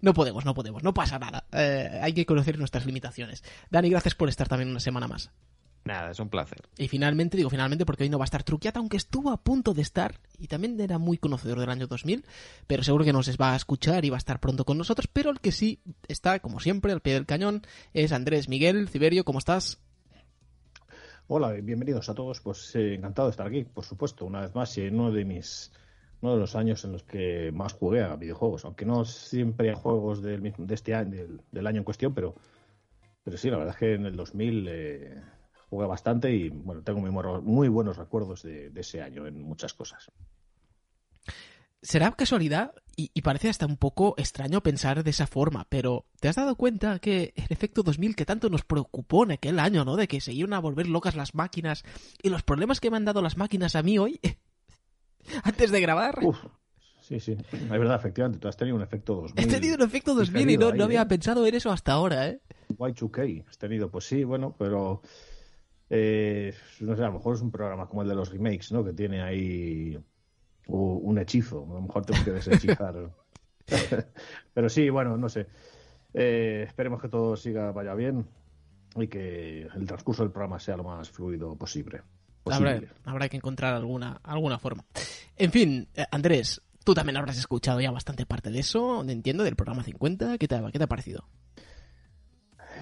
No 0.01 0.15
podemos, 0.15 0.45
no 0.45 0.55
podemos. 0.55 0.83
No 0.83 0.95
pasa 0.95 1.19
nada. 1.19 1.45
Eh, 1.53 2.01
hay 2.03 2.13
que 2.13 2.27
conocer 2.27 2.59
nuestras 2.59 2.87
limitaciones. 2.87 3.45
Dani, 3.71 3.91
gracias 3.91 4.15
por 4.15 4.29
estar 4.29 4.49
también 4.49 4.71
una 4.71 4.81
semana 4.81 5.09
más. 5.09 5.31
Nada, 5.85 6.13
es 6.13 6.21
un 6.21 6.29
placer. 6.29 6.61
Y 6.79 6.87
finalmente, 6.87 7.37
digo 7.37 7.51
finalmente 7.51 7.85
porque 7.85 8.05
hoy 8.05 8.09
no 8.09 8.19
va 8.19 8.25
a 8.25 8.27
estar 8.27 8.45
Truquiata, 8.45 8.79
aunque 8.79 8.97
estuvo 8.97 9.31
a 9.31 9.43
punto 9.43 9.75
de 9.75 9.83
estar, 9.83 10.21
y 10.39 10.47
también 10.47 10.81
era 10.81 10.99
muy 10.99 11.19
conocedor 11.19 11.59
del 11.59 11.71
año 11.71 11.89
2000, 11.89 12.25
pero 12.69 12.85
seguro 12.85 13.05
que 13.05 13.13
nos 13.13 13.29
va 13.37 13.53
a 13.53 13.57
escuchar 13.57 14.05
y 14.05 14.11
va 14.11 14.17
a 14.17 14.19
estar 14.19 14.39
pronto 14.39 14.65
con 14.65 14.79
nosotros, 14.79 15.09
pero 15.13 15.31
el 15.31 15.41
que 15.41 15.51
sí 15.51 15.81
está, 16.07 16.39
como 16.39 16.61
siempre, 16.61 16.93
al 16.93 17.01
pie 17.01 17.15
del 17.15 17.27
cañón 17.27 17.63
es 17.95 18.13
Andrés 18.13 18.49
Miguel 18.49 18.89
Ciberio, 18.89 19.25
¿cómo 19.25 19.41
estás? 19.41 19.81
Hola, 21.27 21.53
bienvenidos 21.53 22.09
a 22.09 22.15
todos, 22.15 22.41
pues 22.41 22.77
eh, 22.77 22.95
encantado 22.95 23.29
de 23.29 23.33
estar 23.33 23.47
aquí, 23.47 23.65
por 23.65 23.85
supuesto, 23.85 24.25
una 24.25 24.43
vez 24.43 24.55
más, 24.55 24.77
y 24.79 24.83
uno 24.83 25.11
de 25.11 25.25
mis 25.25 25.73
uno 26.21 26.35
de 26.35 26.41
los 26.41 26.55
años 26.55 26.85
en 26.85 26.93
los 26.93 27.03
que 27.03 27.51
más 27.53 27.73
jugué 27.73 28.03
a 28.03 28.15
videojuegos, 28.15 28.65
aunque 28.65 28.85
no 28.85 29.05
siempre 29.05 29.71
a 29.71 29.75
juegos 29.75 30.23
del, 30.23 30.55
de 30.57 30.75
este 30.75 30.95
año, 30.95 31.27
del, 31.51 31.67
año 31.67 31.79
en 31.79 31.85
cuestión, 31.85 32.15
pero, 32.15 32.37
pero 33.25 33.37
sí, 33.37 33.51
la 33.51 33.57
verdad 33.57 33.75
es 33.75 33.79
que 33.81 33.95
en 33.95 34.07
el 34.07 34.15
2000 34.15 34.67
eh, 34.69 35.23
jugué 35.73 35.87
bastante 35.87 36.31
y 36.31 36.51
bueno, 36.51 36.83
tengo 36.83 37.01
muy, 37.01 37.69
buenos 37.69 37.97
recuerdos 37.97 38.43
de, 38.43 38.71
ese 38.77 39.01
año 39.01 39.27
en 39.27 39.43
muchas 39.43 39.73
cosas. 39.73 40.13
Será 41.81 42.13
casualidad 42.13 42.75
y, 42.95 43.23
parece 43.23 43.49
hasta 43.49 43.65
un 43.65 43.79
poco 43.79 44.15
extraño 44.19 44.63
pensar 44.63 45.03
de 45.03 45.09
esa 45.09 45.27
forma, 45.27 45.67
pero 45.71 46.05
¿te 46.21 46.29
has 46.29 46.37
dado 46.37 46.57
cuenta 46.57 46.99
que 46.99 47.33
el 47.37 47.47
efecto 47.49 47.83
2000 47.83 48.15
que 48.15 48.27
tanto 48.27 48.51
nos 48.51 48.65
preocupó 48.67 49.25
en 49.25 49.33
aquel 49.33 49.59
año, 49.59 49.87
¿no? 49.87 49.97
De 49.97 50.09
que 50.09 50.21
se 50.21 50.35
iban 50.35 50.53
a 50.53 50.59
volver 50.59 50.89
locas 50.89 51.17
las 51.17 51.35
máquinas 51.35 51.85
y 52.23 52.29
los 52.29 52.43
problemas 52.43 52.79
que 52.79 52.91
me 52.91 52.99
han 52.99 53.07
dado 53.07 53.23
las 53.23 53.39
máquinas 53.39 53.75
a 53.75 53.83
mí 53.83 53.97
hoy 53.97 54.21
antes 55.43 55.71
de 55.71 55.81
grabar. 55.81 56.19
sí, 57.01 57.19
sí, 57.19 57.35
es 57.51 57.69
verdad, 57.71 57.97
efectivamente, 57.97 58.39
tú 58.39 58.49
has 58.49 58.59
tenido 58.59 58.77
un 58.77 58.83
efecto 58.83 59.15
2000. 59.15 59.43
He 59.43 59.49
tenido 59.49 59.77
un 59.77 59.83
efecto 59.85 60.15
2000 60.15 60.51
y 60.51 60.59
no, 60.59 60.71
no 60.75 60.85
había 60.85 61.01
¿eh? 61.01 61.07
pensado 61.07 61.47
en 61.47 61.55
eso 61.55 61.73
hasta 61.73 61.93
ahora, 61.93 62.29
¿eh? 62.29 62.43
Y2K, 62.69 63.47
has 63.49 63.57
tenido, 63.57 63.91
pues 63.91 64.05
sí, 64.05 64.23
bueno, 64.23 64.55
pero 64.59 65.01
eh, 65.95 66.55
no 66.81 66.97
sé, 66.97 67.03
a 67.03 67.09
lo 67.09 67.13
mejor 67.13 67.35
es 67.35 67.43
un 67.43 67.51
programa 67.51 67.87
como 67.87 68.01
el 68.01 68.09
de 68.09 68.15
los 68.15 68.33
remakes, 68.33 68.73
¿no? 68.73 68.83
Que 68.83 68.95
tiene 68.95 69.21
ahí 69.21 70.03
un 70.69 71.19
hechizo. 71.19 71.67
A 71.71 71.75
lo 71.75 71.83
mejor 71.83 72.07
tengo 72.07 72.25
que 72.25 72.31
desechizar. 72.31 73.11
Pero 74.55 74.69
sí, 74.71 74.89
bueno, 74.89 75.19
no 75.19 75.29
sé. 75.29 75.47
Eh, 76.15 76.65
esperemos 76.67 76.99
que 77.03 77.11
todo 77.11 77.37
siga, 77.37 77.73
vaya 77.73 77.93
bien 77.95 78.27
y 78.97 79.07
que 79.07 79.69
el 79.75 79.87
transcurso 79.87 80.23
del 80.23 80.33
programa 80.33 80.59
sea 80.59 80.79
lo 80.79 80.85
más 80.85 81.11
fluido 81.11 81.57
posible. 81.57 82.01
Habrá, 82.47 83.29
que 83.29 83.37
encontrar 83.37 83.75
alguna, 83.75 84.19
alguna 84.23 84.59
forma. 84.59 84.87
En 85.37 85.53
fin, 85.53 85.89
eh, 85.95 86.07
Andrés, 86.11 86.63
tú 86.85 86.95
también 86.95 87.19
habrás 87.19 87.37
escuchado 87.37 87.83
ya 87.83 87.91
bastante 87.91 88.25
parte 88.25 88.51
de 88.51 88.61
eso, 88.61 89.03
entiendo, 89.07 89.45
del 89.45 89.57
programa 89.57 89.83
50. 89.83 90.39
¿Qué 90.39 90.49
te, 90.49 90.59
qué 90.73 90.79
te 90.79 90.85
ha 90.85 90.89
parecido? 90.89 91.29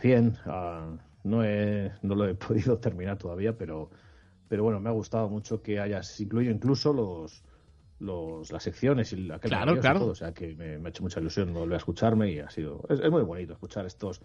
Bien, 0.01 0.39
uh, 0.47 1.10
no, 1.25 1.45
he, 1.45 1.93
no 2.03 2.15
lo 2.15 2.27
he 2.27 2.35
podido 2.47 2.79
terminar 2.79 3.19
todavía, 3.19 3.57
pero, 3.57 3.91
pero 4.49 4.63
bueno, 4.63 4.81
me 4.81 4.89
ha 4.89 4.93
gustado 4.93 5.29
mucho 5.29 5.63
que 5.63 5.81
hayas 5.81 6.21
incluido 6.21 6.53
incluso 6.53 6.93
los, 6.93 7.43
los 8.01 8.51
las 8.51 8.63
secciones 8.63 9.13
y 9.13 9.31
aquel 9.31 9.51
claro, 9.51 9.79
claro. 9.79 10.07
o 10.07 10.15
sea 10.15 10.33
que 10.33 10.55
me, 10.55 10.77
ha 10.77 10.89
hecho 10.89 11.03
mucha 11.03 11.21
ilusión 11.21 11.53
volver 11.53 11.75
a 11.75 11.79
escucharme 11.79 12.33
y 12.33 12.41
ha 12.41 12.51
sido 12.51 12.83
es, 12.89 13.11
muy 13.11 13.23
bonito 13.23 13.53
escuchar 13.53 13.87
estos 13.87 14.21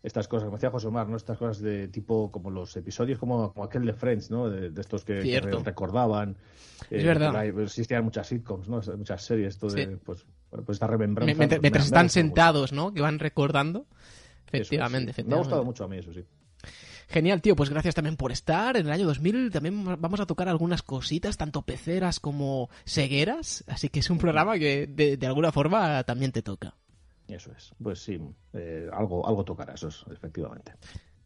estas 0.00 0.28
cosas, 0.28 0.44
como 0.44 0.56
decía 0.56 0.70
José 0.70 0.86
Omar, 0.86 1.08
¿no? 1.08 1.16
Estas 1.16 1.36
cosas 1.38 1.60
de 1.60 1.88
tipo 1.88 2.30
como 2.30 2.50
los 2.50 2.76
episodios 2.76 3.18
como, 3.18 3.52
como 3.52 3.64
aquel 3.64 3.84
de 3.84 3.92
Friends, 3.92 4.30
¿no? 4.30 4.48
De, 4.48 4.72
estos 4.80 5.04
que, 5.04 5.40
recordaban. 5.64 6.36
Es 6.88 7.04
verdad. 7.04 7.44
Existían 7.44 8.04
muchas 8.04 8.28
sitcoms, 8.28 8.68
¿no? 8.68 8.80
Muchas 8.96 9.24
series, 9.24 9.54
esto 9.54 9.68
de, 9.68 9.96
pues, 9.96 10.24
pues 10.50 10.76
esta 10.76 10.86
remembranza. 10.86 11.34
Mientras, 11.36 11.60
pues, 11.60 11.84
están 11.84 12.10
sentados, 12.10 12.72
¿no? 12.72 12.94
Que 12.94 13.00
van 13.00 13.18
recordando. 13.18 13.86
Efectivamente, 14.46 15.10
efectivamente. 15.10 15.28
Me 15.28 15.34
ha 15.34 15.38
gustado 15.38 15.64
mucho 15.64 15.84
a 15.84 15.88
mí, 15.88 15.98
eso 15.98 16.12
sí. 16.12 16.24
Genial, 17.08 17.40
tío. 17.40 17.56
Pues 17.56 17.70
gracias 17.70 17.94
también 17.94 18.16
por 18.16 18.32
estar. 18.32 18.76
En 18.76 18.86
el 18.86 18.92
año 18.92 19.06
2000 19.06 19.50
también 19.50 19.84
vamos 20.00 20.20
a 20.20 20.26
tocar 20.26 20.48
algunas 20.48 20.82
cositas, 20.82 21.36
tanto 21.36 21.62
peceras 21.62 22.20
como 22.20 22.68
cegueras. 22.84 23.64
Así 23.66 23.88
que 23.88 24.00
es 24.00 24.10
un 24.10 24.18
programa 24.18 24.58
que 24.58 24.86
de, 24.86 25.26
alguna 25.26 25.50
forma 25.50 26.04
también 26.04 26.32
te 26.32 26.42
toca. 26.42 26.74
Eso 27.26 27.50
es. 27.56 27.72
Pues 27.82 28.00
sí, 28.00 28.18
eh, 28.52 28.88
algo, 28.92 29.26
algo 29.26 29.44
tocará, 29.44 29.74
eso 29.74 29.88
es, 29.88 30.04
efectivamente. 30.12 30.72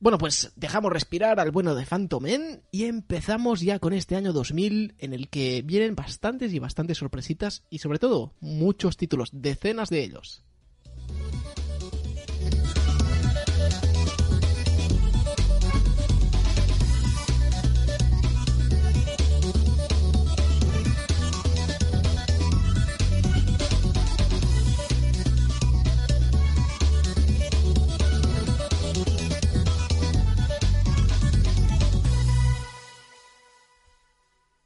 Bueno, 0.02 0.18
pues 0.18 0.52
dejamos 0.56 0.92
respirar 0.92 1.38
al 1.38 1.52
bueno 1.52 1.76
de 1.76 1.86
Phantom 1.86 2.24
Men 2.24 2.62
y 2.72 2.84
empezamos 2.86 3.60
ya 3.60 3.78
con 3.78 3.92
este 3.92 4.16
año 4.16 4.32
2000 4.32 4.96
en 4.98 5.12
el 5.12 5.28
que 5.28 5.62
vienen 5.62 5.94
bastantes 5.94 6.52
y 6.52 6.58
bastantes 6.58 6.98
sorpresitas 6.98 7.62
y 7.70 7.78
sobre 7.78 8.00
todo 8.00 8.34
muchos 8.40 8.96
títulos, 8.96 9.30
decenas 9.32 9.90
de 9.90 10.02
ellos. 10.02 10.44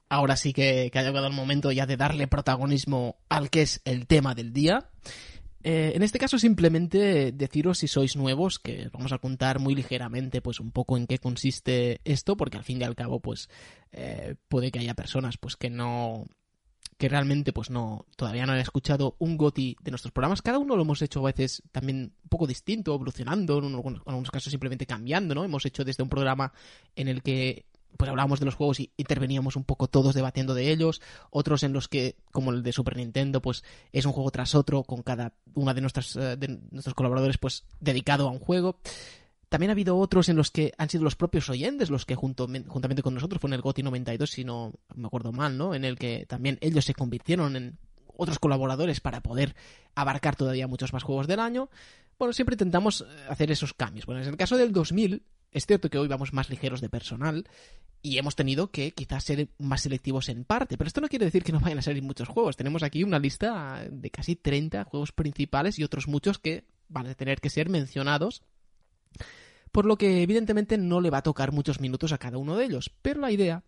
Ahora 0.08 0.36
sí 0.36 0.52
que, 0.52 0.90
ha 0.94 1.02
llegado 1.02 1.26
el 1.26 1.32
momento 1.32 1.72
ya 1.72 1.86
de 1.86 1.96
darle 1.96 2.26
protagonismo 2.26 3.16
al 3.28 3.50
que 3.50 3.62
es 3.62 3.80
el 3.84 4.06
tema 4.06 4.34
del 4.34 4.52
día. 4.52 4.90
Eh, 5.62 5.92
en 5.96 6.02
este 6.02 6.20
caso 6.20 6.38
simplemente 6.38 7.32
deciros 7.32 7.78
si 7.78 7.88
sois 7.88 8.14
nuevos, 8.14 8.60
que 8.60 8.88
vamos 8.92 9.12
a 9.12 9.18
contar 9.18 9.58
muy 9.58 9.74
ligeramente 9.74 10.40
pues 10.40 10.60
un 10.60 10.70
poco 10.70 10.96
en 10.96 11.08
qué 11.08 11.18
consiste 11.18 12.00
esto, 12.04 12.36
porque 12.36 12.56
al 12.56 12.62
fin 12.62 12.80
y 12.80 12.84
al 12.84 12.94
cabo 12.94 13.18
pues 13.18 13.48
eh, 13.90 14.36
puede 14.48 14.70
que 14.70 14.78
haya 14.78 14.94
personas 14.94 15.38
pues 15.38 15.56
que 15.56 15.70
no 15.70 16.26
que 16.98 17.08
realmente 17.08 17.52
pues 17.52 17.68
no 17.68 18.06
todavía 18.16 18.46
no 18.46 18.52
han 18.52 18.58
escuchado 18.58 19.16
un 19.18 19.36
goti 19.36 19.76
de 19.82 19.90
nuestros 19.90 20.12
programas 20.12 20.40
cada 20.40 20.58
uno 20.58 20.76
lo 20.76 20.82
hemos 20.82 21.02
hecho 21.02 21.20
a 21.20 21.30
veces 21.30 21.62
también 21.70 22.14
un 22.22 22.28
poco 22.30 22.46
distinto 22.46 22.94
evolucionando 22.94 23.58
en 23.58 23.74
algunos 23.74 24.30
casos 24.30 24.50
simplemente 24.50 24.86
cambiando 24.86 25.34
no 25.34 25.44
hemos 25.44 25.66
hecho 25.66 25.84
desde 25.84 26.02
un 26.02 26.08
programa 26.08 26.54
en 26.94 27.08
el 27.08 27.22
que 27.22 27.66
pues 27.96 28.08
hablábamos 28.08 28.40
de 28.40 28.46
los 28.46 28.54
juegos 28.54 28.80
y 28.80 28.92
interveníamos 28.96 29.56
un 29.56 29.64
poco 29.64 29.88
todos 29.88 30.14
debatiendo 30.14 30.54
de 30.54 30.70
ellos, 30.70 31.00
otros 31.30 31.62
en 31.62 31.72
los 31.72 31.88
que, 31.88 32.16
como 32.32 32.50
el 32.50 32.62
de 32.62 32.72
Super 32.72 32.96
Nintendo, 32.96 33.40
pues 33.42 33.64
es 33.92 34.04
un 34.04 34.12
juego 34.12 34.30
tras 34.30 34.54
otro, 34.54 34.82
con 34.84 35.02
cada 35.02 35.32
una 35.54 35.74
de, 35.74 35.80
eh, 35.80 36.36
de 36.36 36.60
nuestros 36.70 36.94
colaboradores 36.94 37.38
pues 37.38 37.64
dedicado 37.80 38.28
a 38.28 38.30
un 38.30 38.38
juego. 38.38 38.78
También 39.48 39.70
ha 39.70 39.72
habido 39.72 39.96
otros 39.96 40.28
en 40.28 40.36
los 40.36 40.50
que 40.50 40.72
han 40.76 40.90
sido 40.90 41.04
los 41.04 41.14
propios 41.14 41.48
oyentes 41.48 41.88
los 41.88 42.04
que 42.04 42.16
juntamente 42.16 43.02
con 43.02 43.14
nosotros, 43.14 43.40
fue 43.40 43.48
en 43.48 43.54
el 43.54 43.60
GOTI 43.60 43.84
92, 43.84 44.30
si 44.30 44.44
no 44.44 44.72
me 44.94 45.06
acuerdo 45.06 45.32
mal, 45.32 45.56
¿no? 45.56 45.74
En 45.74 45.84
el 45.84 45.98
que 45.98 46.26
también 46.26 46.58
ellos 46.60 46.84
se 46.84 46.94
convirtieron 46.94 47.54
en 47.54 47.78
otros 48.16 48.38
colaboradores 48.38 49.00
para 49.00 49.20
poder 49.20 49.54
abarcar 49.94 50.36
todavía 50.36 50.66
muchos 50.66 50.92
más 50.92 51.02
juegos 51.02 51.26
del 51.26 51.40
año. 51.40 51.68
Bueno, 52.18 52.32
siempre 52.32 52.54
intentamos 52.54 53.02
eh, 53.02 53.04
hacer 53.28 53.50
esos 53.50 53.74
cambios. 53.74 54.06
Bueno, 54.06 54.22
en 54.22 54.28
el 54.28 54.36
caso 54.36 54.56
del 54.56 54.72
2000, 54.72 55.22
es 55.56 55.64
cierto 55.64 55.88
que 55.88 55.96
hoy 55.96 56.06
vamos 56.06 56.34
más 56.34 56.50
ligeros 56.50 56.82
de 56.82 56.90
personal 56.90 57.48
y 58.02 58.18
hemos 58.18 58.36
tenido 58.36 58.70
que 58.70 58.92
quizás 58.92 59.24
ser 59.24 59.48
más 59.58 59.80
selectivos 59.80 60.28
en 60.28 60.44
parte, 60.44 60.76
pero 60.76 60.86
esto 60.86 61.00
no 61.00 61.08
quiere 61.08 61.24
decir 61.24 61.44
que 61.44 61.52
no 61.52 61.60
vayan 61.60 61.78
a 61.78 61.82
salir 61.82 62.02
muchos 62.02 62.28
juegos. 62.28 62.58
Tenemos 62.58 62.82
aquí 62.82 63.02
una 63.04 63.18
lista 63.18 63.86
de 63.90 64.10
casi 64.10 64.36
30 64.36 64.84
juegos 64.84 65.12
principales 65.12 65.78
y 65.78 65.82
otros 65.82 66.08
muchos 66.08 66.38
que 66.38 66.64
van 66.88 67.06
a 67.06 67.14
tener 67.14 67.40
que 67.40 67.48
ser 67.48 67.70
mencionados, 67.70 68.42
por 69.72 69.86
lo 69.86 69.96
que 69.96 70.22
evidentemente 70.22 70.76
no 70.76 71.00
le 71.00 71.08
va 71.08 71.18
a 71.18 71.22
tocar 71.22 71.52
muchos 71.52 71.80
minutos 71.80 72.12
a 72.12 72.18
cada 72.18 72.36
uno 72.36 72.54
de 72.54 72.66
ellos, 72.66 72.92
pero 73.00 73.22
la 73.22 73.32
idea 73.32 73.64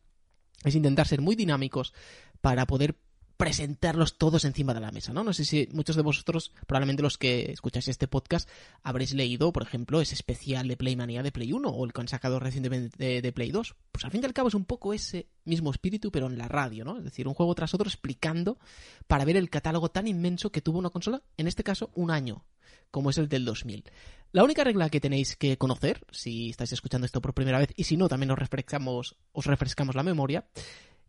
es 0.64 0.74
intentar 0.74 1.08
ser 1.08 1.22
muy 1.22 1.36
dinámicos 1.36 1.94
para 2.42 2.66
poder 2.66 2.96
presentarlos 3.38 4.18
todos 4.18 4.44
encima 4.44 4.74
de 4.74 4.80
la 4.80 4.90
mesa, 4.90 5.12
¿no? 5.12 5.22
No 5.22 5.32
sé 5.32 5.44
si 5.44 5.68
muchos 5.72 5.94
de 5.94 6.02
vosotros, 6.02 6.52
probablemente 6.66 7.04
los 7.04 7.18
que 7.18 7.52
escucháis 7.52 7.86
este 7.86 8.08
podcast, 8.08 8.48
habréis 8.82 9.14
leído, 9.14 9.52
por 9.52 9.62
ejemplo, 9.62 10.00
ese 10.00 10.16
especial 10.16 10.66
de 10.66 10.76
Playmania 10.76 11.22
de 11.22 11.30
Play 11.30 11.52
1 11.52 11.68
o 11.68 11.84
el 11.86 11.92
que 11.92 12.00
han 12.00 12.08
sacado 12.08 12.40
recientemente 12.40 13.22
de, 13.22 13.32
Play 13.32 13.52
2. 13.52 13.76
Pues 13.92 14.04
al 14.04 14.10
fin 14.10 14.22
y 14.22 14.26
al 14.26 14.32
cabo 14.32 14.48
es 14.48 14.54
un 14.54 14.64
poco 14.64 14.92
ese 14.92 15.28
mismo 15.44 15.70
espíritu, 15.70 16.10
pero 16.10 16.26
en 16.26 16.36
la 16.36 16.48
radio, 16.48 16.84
¿no? 16.84 16.98
Es 16.98 17.04
decir, 17.04 17.28
un 17.28 17.34
juego 17.34 17.54
tras 17.54 17.74
otro 17.74 17.88
explicando 17.88 18.58
para 19.06 19.24
ver 19.24 19.36
el 19.36 19.50
catálogo 19.50 19.88
tan 19.88 20.08
inmenso 20.08 20.50
que 20.50 20.60
tuvo 20.60 20.80
una 20.80 20.90
consola, 20.90 21.22
en 21.36 21.46
este 21.46 21.62
caso 21.62 21.92
un 21.94 22.10
año, 22.10 22.44
como 22.90 23.10
es 23.10 23.18
el 23.18 23.28
del 23.28 23.44
2000. 23.44 23.84
La 24.32 24.42
única 24.42 24.64
regla 24.64 24.90
que 24.90 25.00
tenéis 25.00 25.36
que 25.36 25.56
conocer, 25.56 26.04
si 26.10 26.50
estáis 26.50 26.72
escuchando 26.72 27.06
esto 27.06 27.20
por 27.20 27.34
primera 27.34 27.60
vez, 27.60 27.72
y 27.76 27.84
si 27.84 27.96
no, 27.96 28.08
también 28.08 28.32
os 28.32 28.38
refrescamos, 28.38 29.16
os 29.32 29.46
refrescamos 29.46 29.94
la 29.94 30.02
memoria, 30.02 30.44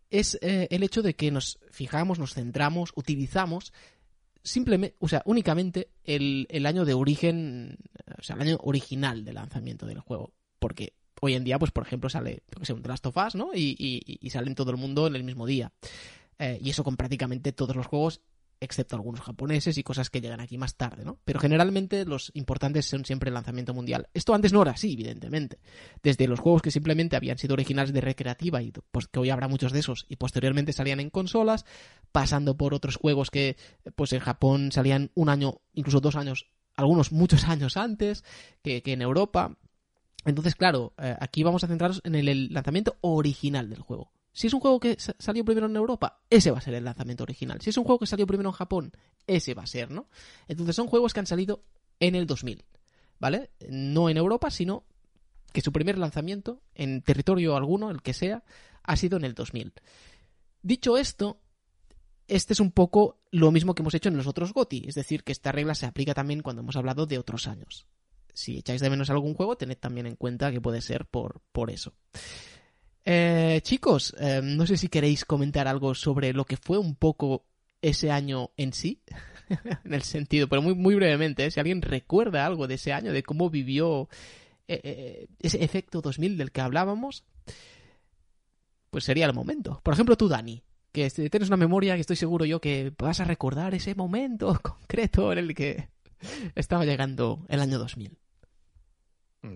es 0.10 0.38
eh, 0.42 0.68
el 0.72 0.84
hecho 0.84 1.02
de 1.02 1.16
que 1.16 1.32
nos 1.32 1.60
fijamos, 1.72 2.20
nos 2.20 2.34
centramos, 2.34 2.92
utilizamos 2.96 3.74
simplemente, 4.44 4.96
o 5.00 5.08
sea, 5.08 5.22
únicamente 5.26 5.90
el, 6.04 6.48
año 6.66 6.86
de 6.86 6.94
origen, 6.94 7.78
o 8.18 8.24
sea, 8.24 8.36
el 8.36 8.42
año 8.44 8.58
original 8.62 9.24
de 9.26 9.34
lanzamiento 9.34 9.86
del 9.86 10.00
juego. 10.00 10.34
Porque 10.60 10.94
hoy 11.22 11.36
en 11.36 11.44
día, 11.44 11.60
pues 11.60 11.72
por 11.72 11.86
ejemplo, 11.86 12.10
sale, 12.10 12.44
que 12.50 12.66
sé, 12.66 12.74
un 12.74 12.84
of 12.90 13.18
Us, 13.18 13.36
¿no? 13.36 13.52
Y, 13.54 13.76
y, 13.78 14.18
y 14.20 14.30
sale 14.30 14.48
en 14.48 14.56
todo 14.56 14.72
el 14.72 14.78
mundo 14.78 15.08
en 15.08 15.16
el 15.16 15.24
mismo 15.24 15.46
día. 15.46 15.72
Eh, 16.40 16.58
y 16.62 16.70
eso 16.70 16.84
con 16.84 16.96
prácticamente 16.96 17.52
todos 17.52 17.76
los 17.76 17.86
juegos 17.86 18.22
excepto 18.62 18.96
algunos 18.96 19.22
japoneses 19.22 19.78
y 19.78 19.84
cosas 19.84 20.10
que 20.10 20.22
llegan 20.22 20.42
aquí 20.42 20.58
más 20.58 20.76
tarde, 20.76 21.06
¿no? 21.06 21.20
Pero 21.24 21.40
generalmente 21.40 22.06
los 22.06 22.32
importantes 22.34 22.86
son 22.86 23.06
siempre 23.06 23.30
el 23.30 23.34
lanzamiento 23.34 23.74
mundial. 23.74 24.08
Esto 24.14 24.34
antes 24.34 24.54
no 24.54 24.62
era 24.62 24.72
así, 24.72 24.94
evidentemente. 24.94 25.60
Desde 26.04 26.28
los 26.28 26.40
juegos 26.40 26.62
que 26.62 26.72
simplemente 26.72 27.16
habían 27.16 27.38
sido 27.38 27.54
originales 27.54 27.94
de 27.94 28.02
recreativa 28.02 28.62
y 28.62 28.72
pues 28.92 29.08
que 29.08 29.20
hoy 29.20 29.30
habrá 29.30 29.48
muchos 29.48 29.72
de 29.72 29.80
esos 29.80 30.06
y 30.10 30.18
posteriormente 30.18 30.74
salían 30.74 31.00
en 31.00 31.10
consolas, 31.10 31.66
pasando 32.12 32.58
por 32.58 32.74
otros 32.74 32.98
juegos 32.98 33.32
que 33.32 33.58
pues 33.96 34.14
en 34.14 34.20
Japón 34.20 34.72
salían 34.72 35.12
un 35.16 35.30
año, 35.30 35.62
incluso 35.74 36.02
dos 36.02 36.16
años, 36.16 36.48
algunos 36.76 37.12
muchos 37.12 37.44
años 37.48 37.78
antes 37.78 38.24
que, 38.62 38.82
en 38.86 39.02
Europa. 39.02 39.56
Entonces, 40.26 40.56
claro, 40.56 40.94
eh, 40.98 41.16
aquí 41.20 41.44
vamos 41.44 41.64
a 41.64 41.68
centrarnos 41.68 42.02
en 42.04 42.16
el 42.16 42.54
lanzamiento 42.54 42.98
original 43.02 43.70
del 43.70 43.82
juego. 43.82 44.12
Si 44.40 44.48
es 44.48 44.54
un 44.54 44.62
juego 44.62 44.80
que 44.80 44.96
salió 44.98 45.44
primero 45.44 45.68
en 45.68 45.76
Europa, 45.76 46.22
ese 46.30 46.50
va 46.50 46.60
a 46.60 46.62
ser 46.62 46.74
el 46.74 46.86
lanzamiento 46.86 47.24
original. 47.24 47.60
Si 47.60 47.72
es 47.72 47.78
un 47.78 47.84
juego 47.84 48.00
que 48.00 48.06
salió 48.06 48.26
primero 48.26 48.48
en 48.48 48.54
Japón, 48.54 48.94
ese 49.28 49.54
va 49.54 49.64
a 49.64 49.68
ser, 49.68 49.92
¿no? 49.92 50.08
Entonces 50.48 50.78
son 50.78 50.88
juegos 50.88 51.14
que 51.14 51.20
han 51.20 51.26
salido 51.26 51.66
en 52.00 52.16
el 52.16 52.26
2000, 52.26 52.64
¿vale? 53.20 53.50
No 53.68 54.10
en 54.10 54.16
Europa, 54.16 54.50
sino 54.50 54.86
que 55.52 55.60
su 55.60 55.74
primer 55.74 55.98
lanzamiento 55.98 56.62
en 56.74 57.02
territorio 57.02 57.58
alguno, 57.58 57.92
el 57.92 58.02
que 58.02 58.14
sea, 58.14 58.46
ha 58.82 58.96
sido 58.96 59.18
en 59.18 59.26
el 59.26 59.34
2000. 59.34 59.74
Dicho 60.62 60.98
esto, 60.98 61.42
este 62.30 62.54
es 62.54 62.62
un 62.62 62.72
poco 62.72 63.20
lo 63.32 63.52
mismo 63.52 63.76
que 63.76 63.82
hemos 63.82 63.94
hecho 63.94 64.08
en 64.08 64.16
los 64.16 64.28
otros 64.28 64.54
GOTI, 64.54 64.86
es 64.88 64.96
decir, 64.96 65.26
que 65.26 65.34
esta 65.34 65.52
regla 65.52 65.76
se 65.76 65.86
aplica 65.86 66.14
también 66.14 66.44
cuando 66.44 66.62
hemos 66.62 66.78
hablado 66.78 67.06
de 67.06 67.18
otros 67.18 67.46
años. 67.50 67.88
Si 68.34 68.58
echáis 68.58 68.80
de 68.80 68.90
menos 68.90 69.10
algún 69.10 69.34
juego, 69.34 69.58
tened 69.58 69.80
también 69.80 70.06
en 70.06 70.16
cuenta 70.16 70.50
que 70.50 70.62
puede 70.62 70.80
ser 70.80 71.08
por, 71.08 71.42
por 71.52 71.70
eso. 71.70 71.94
Eh, 73.12 73.62
chicos, 73.64 74.16
eh, 74.20 74.40
no 74.44 74.68
sé 74.68 74.78
si 74.78 74.88
queréis 74.88 75.26
comentar 75.26 75.68
algo 75.68 75.96
sobre 75.96 76.32
lo 76.32 76.46
que 76.46 76.58
fue 76.58 76.78
un 76.78 76.94
poco 76.94 77.44
ese 77.82 78.12
año 78.12 78.52
en 78.56 78.72
sí, 78.72 79.02
en 79.84 79.96
el 79.96 80.04
sentido, 80.04 80.48
pero 80.48 80.62
muy, 80.62 80.76
muy 80.76 80.94
brevemente, 80.94 81.44
¿eh? 81.44 81.50
si 81.50 81.60
alguien 81.60 81.82
recuerda 81.82 82.46
algo 82.46 82.68
de 82.68 82.76
ese 82.76 82.94
año, 82.94 83.12
de 83.12 83.24
cómo 83.24 83.50
vivió 83.50 84.10
ese 84.68 85.64
efecto 85.64 86.02
2000 86.02 86.38
del 86.38 86.52
que 86.52 86.62
hablábamos, 86.62 87.24
pues 88.92 89.06
sería 89.06 89.26
el 89.26 89.34
momento. 89.34 89.82
Por 89.82 89.96
ejemplo, 89.96 90.16
tú, 90.16 90.28
Dani, 90.28 90.62
que 90.92 91.10
tienes 91.10 91.48
una 91.48 91.58
memoria 91.58 91.96
que 91.96 92.02
estoy 92.02 92.16
seguro 92.16 92.46
yo 92.46 92.62
que 92.62 92.94
vas 92.96 93.22
a 93.22 93.24
recordar 93.24 93.74
ese 93.74 93.96
momento 93.96 94.54
concreto 94.62 95.32
en 95.32 95.40
el 95.40 95.56
que 95.56 95.90
estaba 96.54 96.86
llegando 96.86 97.44
el 97.50 97.60
año 97.60 97.80
2000. 97.80 98.16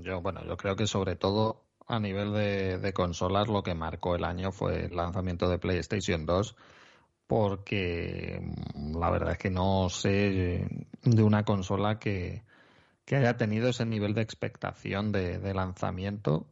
Yo, 0.02 0.22
bueno, 0.24 0.44
yo 0.44 0.58
creo 0.58 0.76
que 0.76 0.88
sobre 0.88 1.16
todo 1.16 1.63
a 1.88 2.00
nivel 2.00 2.34
de, 2.34 2.94
consolas 2.94 3.48
lo 3.48 3.64
que 3.64 3.76
marcó 3.76 4.16
el 4.16 4.24
año 4.24 4.52
fue 4.52 4.86
el 4.86 4.96
lanzamiento 4.96 5.50
de 5.50 5.60
PlayStation 5.60 6.26
2 6.26 6.56
porque 7.28 8.40
mm, 8.76 8.98
la 8.98 9.10
verdad 9.10 9.32
es 9.34 9.38
que 9.38 9.50
no 9.50 9.90
sé 9.90 10.68
de 11.04 11.24
una 11.24 11.44
consola 11.44 12.00
que, 12.00 12.44
haya 13.12 13.38
tenido 13.38 13.70
ese 13.70 13.86
nivel 13.86 14.16
de 14.16 14.22
expectación 14.22 15.12
de 15.12 15.54
lanzamiento 15.54 16.48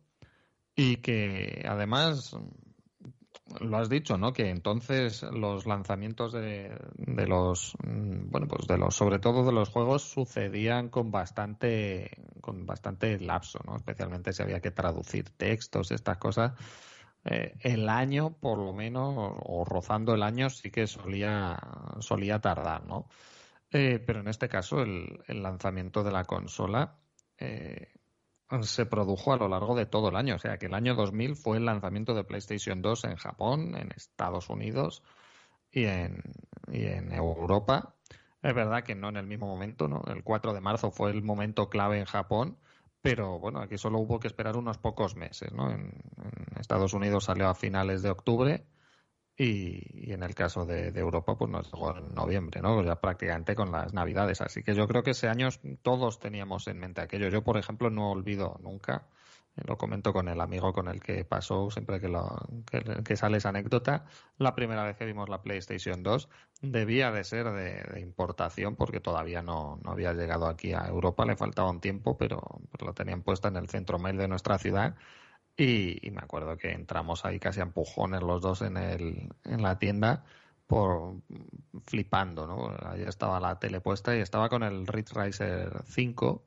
y 0.75 0.97
que 0.97 1.63
además 1.67 2.35
lo 3.59 3.77
has 3.77 3.89
dicho, 3.89 4.17
¿no? 4.17 4.33
Que 4.33 4.49
entonces 4.49 5.23
los 5.23 5.65
lanzamientos 5.65 6.33
de, 6.33 6.75
los, 7.27 7.75
mm, 7.83 8.29
bueno, 8.29 8.47
pues 8.47 8.67
de 8.67 8.77
los, 8.77 8.95
sobre 8.95 9.19
todo 9.19 9.45
de 9.45 9.51
los 9.51 9.69
juegos 9.69 10.03
sucedían 10.03 10.89
con 10.89 11.11
bastante, 11.11 12.11
con 12.41 12.65
bastante 12.65 13.19
lapso, 13.19 13.59
¿no? 13.65 13.75
Especialmente 13.75 14.33
si 14.33 14.41
había 14.43 14.61
que 14.61 14.71
traducir 14.71 15.29
textos, 15.29 15.91
estas 15.91 16.17
cosas. 16.17 16.53
Eh, 17.25 17.53
el 17.59 17.87
año, 17.89 18.33
por 18.39 18.57
lo 18.57 18.73
menos, 18.73 19.13
o, 19.15 19.63
rozando 19.65 20.13
el 20.15 20.23
año, 20.23 20.49
sí 20.49 20.71
que 20.71 20.87
solía, 20.87 21.59
solía 21.99 22.39
tardar, 22.39 22.85
¿no? 22.85 23.07
Eh, 23.71 24.03
pero 24.05 24.21
en 24.21 24.27
este 24.27 24.49
caso, 24.49 24.81
el, 24.81 25.19
el 25.27 25.43
lanzamiento 25.43 26.03
de 26.03 26.11
la 26.11 26.25
consola 26.25 26.97
eh, 27.41 27.87
se 28.61 28.85
produjo 28.85 29.33
a 29.33 29.37
lo 29.37 29.47
largo 29.47 29.75
de 29.75 29.85
todo 29.85 30.09
el 30.09 30.15
año. 30.15 30.35
O 30.35 30.39
sea 30.39 30.57
que 30.57 30.67
el 30.67 30.73
año 30.73 30.95
2000 30.95 31.35
fue 31.35 31.57
el 31.57 31.65
lanzamiento 31.65 32.13
de 32.13 32.23
PlayStation 32.23 32.81
2 32.81 33.05
en 33.05 33.15
Japón, 33.15 33.75
en 33.75 33.91
Estados 33.95 34.49
Unidos 34.49 35.03
y 35.71 35.85
en, 35.85 36.21
y 36.71 36.85
en 36.85 37.11
Europa. 37.13 37.95
Es 38.41 38.55
verdad 38.55 38.83
que 38.83 38.95
no 38.95 39.09
en 39.09 39.17
el 39.17 39.27
mismo 39.27 39.47
momento, 39.47 39.87
¿no? 39.87 40.01
El 40.07 40.23
4 40.23 40.53
de 40.53 40.61
marzo 40.61 40.91
fue 40.91 41.11
el 41.11 41.21
momento 41.21 41.69
clave 41.69 41.99
en 41.99 42.05
Japón, 42.05 42.57
pero 43.01 43.39
bueno, 43.39 43.61
aquí 43.61 43.77
solo 43.77 43.99
hubo 43.99 44.19
que 44.19 44.27
esperar 44.27 44.57
unos 44.57 44.77
pocos 44.77 45.15
meses, 45.15 45.51
¿no? 45.53 45.71
En, 45.71 45.93
Estados 46.59 46.93
Unidos 46.93 47.25
salió 47.25 47.47
a 47.47 47.55
finales 47.55 48.03
de 48.03 48.11
octubre 48.11 48.67
y, 49.37 50.11
en 50.11 50.23
el 50.23 50.35
caso 50.35 50.65
de, 50.65 50.89
Europa 50.89 51.37
pues 51.37 51.49
nos 51.49 51.71
llegó 51.71 51.97
en 51.97 52.13
noviembre, 52.13 52.61
¿no? 52.61 52.83
Ya 52.83 52.95
prácticamente 52.95 53.55
con 53.55 53.71
las 53.71 53.93
navidades, 53.93 54.41
así 54.41 54.63
que 54.63 54.75
yo 54.75 54.87
creo 54.87 55.03
que 55.03 55.11
ese 55.11 55.27
año 55.27 55.49
todos 55.81 56.19
teníamos 56.19 56.67
en 56.67 56.79
mente 56.79 57.01
aquello. 57.01 57.29
Yo, 57.29 57.43
por 57.43 57.57
ejemplo, 57.57 57.89
no 57.89 58.11
olvido 58.11 58.59
nunca 58.61 59.07
lo 59.55 59.77
comento 59.77 60.13
con 60.13 60.27
el 60.27 60.39
amigo 60.39 60.71
con 60.73 60.87
el 60.87 61.01
que 61.01 61.25
pasó 61.25 61.69
siempre 61.71 61.99
que, 61.99 62.07
lo, 62.07 62.37
que, 63.03 63.17
sale 63.17 63.37
esa 63.37 63.49
anécdota. 63.49 64.05
La 64.37 64.55
primera 64.55 64.83
vez 64.83 64.95
que 64.97 65.05
vimos 65.05 65.29
la 65.29 65.41
PlayStation 65.41 66.03
2 66.03 66.29
debía 66.61 67.11
de 67.11 67.23
ser 67.23 67.51
de, 67.51 67.99
importación 67.99 68.75
porque 68.75 68.99
todavía 68.99 69.41
no, 69.41 69.79
no, 69.83 69.91
había 69.91 70.13
llegado 70.13 70.47
aquí 70.47 70.73
a 70.73 70.87
Europa, 70.87 71.25
le 71.25 71.35
faltaba 71.35 71.69
un 71.69 71.81
tiempo, 71.81 72.17
pero, 72.17 72.41
lo 72.79 72.93
tenían 72.93 73.23
puesta 73.23 73.49
en 73.49 73.57
el 73.57 73.67
centro 73.67 73.99
mail 73.99 74.17
de 74.17 74.27
nuestra 74.27 74.57
ciudad. 74.57 74.95
Y, 75.57 76.09
me 76.11 76.21
acuerdo 76.21 76.57
que 76.57 76.71
entramos 76.71 77.25
ahí 77.25 77.39
casi 77.39 77.59
a 77.59 77.63
empujones 77.63 78.21
los 78.21 78.41
dos 78.41 78.61
en, 78.61 78.77
el, 78.77 79.29
en 79.43 79.61
la 79.61 79.77
tienda 79.77 80.23
por 80.65 81.15
flipando, 81.85 82.47
¿no? 82.47 82.73
Ahí 82.89 83.03
estaba 83.03 83.39
la 83.39 83.59
tele 83.59 83.81
puesta 83.81 84.15
y 84.15 84.21
estaba 84.21 84.49
con 84.49 84.63
el 84.63 84.87
Ridge 84.87 85.11
Racer 85.11 85.83
5 85.85 86.45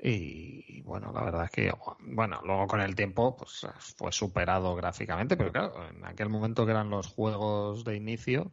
y, 0.00 0.80
bueno, 0.82 1.12
la 1.12 1.22
verdad 1.24 1.44
es 1.44 1.50
que, 1.50 1.72
bueno, 2.00 2.40
luego 2.44 2.68
con 2.68 2.80
el 2.80 2.94
tiempo 2.94 3.36
pues 3.36 3.66
fue 3.96 4.12
superado 4.12 4.76
gráficamente, 4.76 5.36
pero 5.36 5.50
claro, 5.50 5.88
en 5.88 6.04
aquel 6.04 6.28
momento 6.28 6.64
que 6.64 6.70
eran 6.70 6.88
los 6.88 7.08
juegos 7.08 7.84
de 7.84 7.96
inicio, 7.96 8.52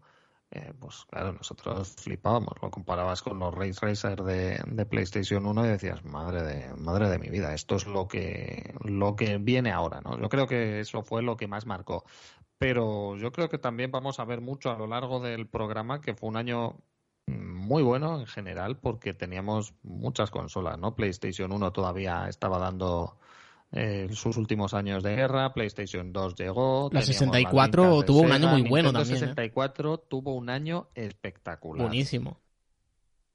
pues 0.79 1.05
claro, 1.05 1.33
nosotros 1.33 1.95
flipábamos, 1.97 2.53
lo 2.61 2.69
comparabas 2.71 3.21
con 3.21 3.39
los 3.39 3.53
Race 3.53 3.79
Racer 3.81 4.23
de, 4.23 4.59
de, 4.65 4.85
PlayStation 4.85 5.45
1 5.45 5.65
y 5.65 5.69
decías, 5.69 6.03
madre 6.05 6.43
de, 6.43 6.73
madre 6.75 7.09
de 7.09 7.19
mi 7.19 7.29
vida, 7.29 7.53
esto 7.53 7.75
es 7.75 7.87
lo 7.87 8.07
que, 8.07 8.73
lo 8.83 9.15
que 9.15 9.37
viene 9.37 9.71
ahora, 9.71 10.01
¿no? 10.01 10.19
Yo 10.19 10.29
creo 10.29 10.47
que 10.47 10.79
eso 10.79 11.03
fue 11.03 11.21
lo 11.21 11.37
que 11.37 11.47
más 11.47 11.65
marcó. 11.65 12.03
Pero 12.57 13.17
yo 13.17 13.31
creo 13.31 13.49
que 13.49 13.57
también 13.57 13.91
vamos 13.91 14.19
a 14.19 14.25
ver 14.25 14.41
mucho 14.41 14.71
a 14.71 14.77
lo 14.77 14.87
largo 14.87 15.19
del 15.19 15.47
programa, 15.47 16.01
que 16.01 16.15
fue 16.15 16.29
un 16.29 16.37
año 16.37 16.77
muy 17.27 17.83
bueno 17.83 18.19
en 18.19 18.27
general 18.27 18.77
porque 18.77 19.13
teníamos 19.13 19.73
muchas 19.83 20.31
consolas, 20.31 20.77
¿no? 20.77 20.95
PlayStation 20.95 21.51
1 21.51 21.71
todavía 21.71 22.27
estaba 22.29 22.59
dando 22.59 23.17
eh, 23.77 24.07
sus 24.13 24.37
últimos 24.37 24.73
años 24.73 25.03
de 25.03 25.17
guerra, 25.17 25.53
PlayStation 25.53 26.13
2 26.13 26.35
llegó. 26.35 26.89
La 26.93 27.01
64 27.01 28.03
tuvo 28.03 28.21
un 28.21 28.31
año 28.31 28.47
muy 28.47 28.61
bueno 28.61 28.93
también. 28.93 29.15
La 29.15 29.19
64 29.19 29.97
tuvo 29.97 30.33
un 30.33 30.49
año 30.49 30.87
espectacular. 30.95 31.85
Buenísimo. 31.85 32.39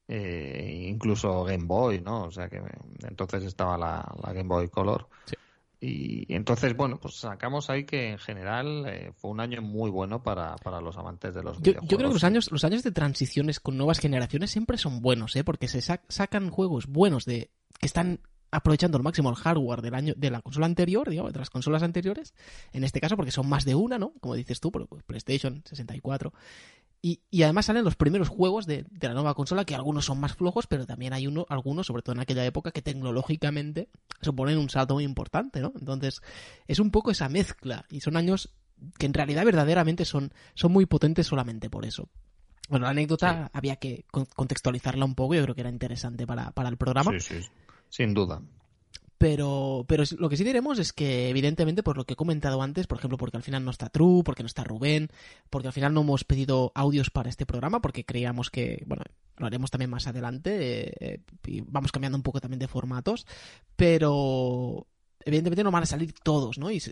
Eh, 0.08 0.86
incluso 0.88 1.44
Game 1.44 1.66
Boy, 1.66 2.00
¿no? 2.00 2.24
O 2.24 2.30
sea 2.30 2.48
que 2.48 2.58
entonces 3.06 3.44
estaba 3.44 3.76
la, 3.76 4.14
la 4.22 4.32
Game 4.32 4.48
Boy 4.48 4.68
Color. 4.70 5.08
Sí. 5.26 5.36
Y 5.82 6.34
entonces, 6.34 6.74
bueno, 6.74 6.98
pues 6.98 7.16
sacamos 7.16 7.68
ahí 7.68 7.84
que 7.84 8.10
en 8.10 8.18
general 8.18 8.84
eh, 8.86 9.12
fue 9.14 9.30
un 9.30 9.40
año 9.40 9.60
muy 9.60 9.90
bueno 9.90 10.22
para, 10.22 10.56
para 10.56 10.80
los 10.80 10.96
amantes 10.96 11.34
de 11.34 11.42
los 11.42 11.60
yo, 11.60 11.72
Yo 11.82 11.96
creo 11.98 12.08
que 12.08 12.14
los 12.14 12.24
años, 12.24 12.50
los 12.50 12.64
años 12.64 12.82
de 12.82 12.92
transiciones 12.92 13.60
con 13.60 13.76
nuevas 13.76 13.98
generaciones 13.98 14.50
siempre 14.50 14.78
son 14.78 15.02
buenos, 15.02 15.36
¿eh? 15.36 15.44
Porque 15.44 15.68
se 15.68 15.80
sacan 15.80 16.50
juegos 16.50 16.86
buenos 16.86 17.26
de 17.26 17.50
que 17.78 17.86
están 17.86 18.20
aprovechando 18.50 18.96
al 18.96 19.04
máximo 19.04 19.30
el 19.30 19.36
hardware 19.36 19.82
del 19.82 19.94
año 19.94 20.14
de 20.16 20.30
la 20.30 20.40
consola 20.42 20.66
anterior, 20.66 21.08
digamos, 21.08 21.32
de 21.32 21.38
las 21.38 21.50
consolas 21.50 21.82
anteriores, 21.82 22.34
en 22.72 22.84
este 22.84 23.00
caso 23.00 23.16
porque 23.16 23.30
son 23.30 23.48
más 23.48 23.64
de 23.64 23.74
una, 23.74 23.98
¿no? 23.98 24.12
Como 24.20 24.34
dices 24.34 24.60
tú, 24.60 24.70
pues, 24.72 24.86
PlayStation 25.04 25.62
64 25.64 26.32
y, 27.02 27.22
y, 27.30 27.44
además 27.44 27.66
salen 27.66 27.84
los 27.84 27.96
primeros 27.96 28.28
juegos 28.28 28.66
de, 28.66 28.84
de, 28.90 29.08
la 29.08 29.14
nueva 29.14 29.34
consola, 29.34 29.64
que 29.64 29.74
algunos 29.74 30.04
son 30.04 30.20
más 30.20 30.34
flojos, 30.34 30.66
pero 30.66 30.84
también 30.86 31.14
hay 31.14 31.26
uno, 31.26 31.46
algunos, 31.48 31.86
sobre 31.86 32.02
todo 32.02 32.14
en 32.14 32.20
aquella 32.20 32.44
época, 32.44 32.72
que 32.72 32.82
tecnológicamente 32.82 33.88
suponen 34.20 34.58
un 34.58 34.68
salto 34.68 34.94
muy 34.94 35.04
importante, 35.04 35.60
¿no? 35.60 35.72
Entonces, 35.78 36.20
es 36.68 36.78
un 36.78 36.90
poco 36.90 37.10
esa 37.10 37.30
mezcla, 37.30 37.86
y 37.88 38.00
son 38.00 38.18
años 38.18 38.50
que 38.98 39.06
en 39.06 39.14
realidad 39.14 39.46
verdaderamente 39.46 40.04
son, 40.04 40.32
son 40.54 40.72
muy 40.72 40.84
potentes 40.84 41.26
solamente 41.26 41.70
por 41.70 41.86
eso. 41.86 42.08
Bueno, 42.68 42.84
la 42.84 42.90
anécdota 42.90 43.50
había 43.54 43.76
que 43.76 44.04
contextualizarla 44.10 45.04
un 45.04 45.14
poco, 45.14 45.34
yo 45.34 45.42
creo 45.42 45.54
que 45.54 45.62
era 45.62 45.70
interesante 45.70 46.26
para, 46.26 46.50
para 46.50 46.68
el 46.68 46.76
programa. 46.76 47.12
Sí, 47.18 47.20
sí, 47.20 47.48
sin 47.90 48.14
duda. 48.14 48.40
Pero, 49.18 49.84
pero 49.86 50.04
lo 50.16 50.30
que 50.30 50.38
sí 50.38 50.44
diremos 50.44 50.78
es 50.78 50.94
que, 50.94 51.28
evidentemente, 51.28 51.82
por 51.82 51.98
lo 51.98 52.06
que 52.06 52.14
he 52.14 52.16
comentado 52.16 52.62
antes, 52.62 52.86
por 52.86 52.96
ejemplo, 52.96 53.18
porque 53.18 53.36
al 53.36 53.42
final 53.42 53.62
no 53.62 53.70
está 53.70 53.90
True, 53.90 54.22
porque 54.24 54.42
no 54.42 54.46
está 54.46 54.64
Rubén, 54.64 55.10
porque 55.50 55.68
al 55.68 55.74
final 55.74 55.92
no 55.92 56.00
hemos 56.00 56.24
pedido 56.24 56.72
audios 56.74 57.10
para 57.10 57.28
este 57.28 57.44
programa, 57.44 57.82
porque 57.82 58.06
creíamos 58.06 58.48
que, 58.48 58.82
bueno, 58.86 59.04
lo 59.36 59.46
haremos 59.46 59.70
también 59.70 59.90
más 59.90 60.06
adelante, 60.06 60.94
eh, 61.04 61.20
y 61.46 61.60
vamos 61.60 61.92
cambiando 61.92 62.16
un 62.16 62.22
poco 62.22 62.40
también 62.40 62.60
de 62.60 62.68
formatos, 62.68 63.26
pero 63.76 64.86
evidentemente 65.24 65.64
no 65.64 65.70
van 65.70 65.82
a 65.82 65.86
salir 65.86 66.12
todos, 66.22 66.58
¿no? 66.58 66.70
Y 66.70 66.82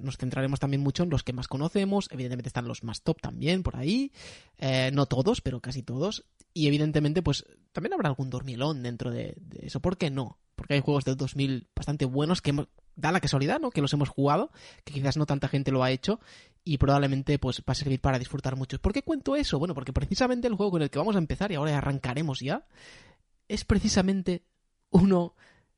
nos 0.00 0.16
centraremos 0.16 0.60
también 0.60 0.82
mucho 0.82 1.02
en 1.02 1.10
los 1.10 1.22
que 1.22 1.32
más 1.32 1.48
conocemos, 1.48 2.08
evidentemente 2.10 2.48
están 2.48 2.68
los 2.68 2.84
más 2.84 3.02
top 3.02 3.20
también 3.20 3.62
por 3.62 3.76
ahí, 3.76 4.12
eh, 4.58 4.90
no 4.92 5.06
todos, 5.06 5.40
pero 5.40 5.60
casi 5.60 5.82
todos, 5.82 6.24
y 6.52 6.66
evidentemente 6.66 7.22
pues 7.22 7.44
también 7.72 7.94
habrá 7.94 8.08
algún 8.08 8.30
dormilón 8.30 8.82
dentro 8.82 9.10
de, 9.10 9.36
eso, 9.60 9.80
¿por 9.80 9.96
qué 9.96 10.10
no? 10.10 10.38
porque 10.54 10.74
hay 10.74 10.80
juegos 10.80 11.04
del 11.04 11.16
2000 11.16 11.66
bastante 11.74 12.04
buenos 12.04 12.40
que 12.40 12.54
da 12.94 13.10
la 13.10 13.20
casualidad, 13.20 13.58
¿no? 13.58 13.70
Que 13.70 13.80
los 13.80 13.92
hemos 13.92 14.08
jugado, 14.08 14.52
que 14.84 14.92
quizás 14.92 15.16
no 15.16 15.26
tanta 15.26 15.48
gente 15.48 15.72
lo 15.72 15.82
ha 15.82 15.90
hecho 15.90 16.20
y 16.62 16.78
probablemente 16.78 17.40
pues 17.40 17.60
va 17.60 17.72
a 17.72 17.74
servir 17.74 18.00
para 18.00 18.20
disfrutar 18.20 18.54
mucho. 18.54 18.78
¿Por 18.78 18.92
qué 18.92 19.02
cuento 19.02 19.34
eso? 19.34 19.58
Bueno, 19.58 19.74
porque 19.74 19.92
precisamente 19.92 20.46
el 20.46 20.54
juego 20.54 20.70
con 20.70 20.82
el 20.82 20.90
que 20.90 20.98
vamos 21.00 21.16
a 21.16 21.18
empezar 21.18 21.50
y 21.50 21.56
ahora 21.56 21.76
arrancaremos 21.76 22.38
ya 22.38 22.66
es 23.48 23.64
precisamente 23.64 24.44
uno 24.90 25.34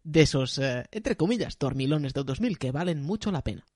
de 0.07 0.23
esos, 0.23 0.59
eh, 0.59 0.85
entre 0.93 1.17
comillas, 1.17 1.59
dormilones 1.59 2.15
del 2.15 2.25
2000 2.25 2.59
que 2.59 2.71
valen 2.71 3.03
mucho 3.03 3.33
la 3.33 3.43
pena. 3.43 3.67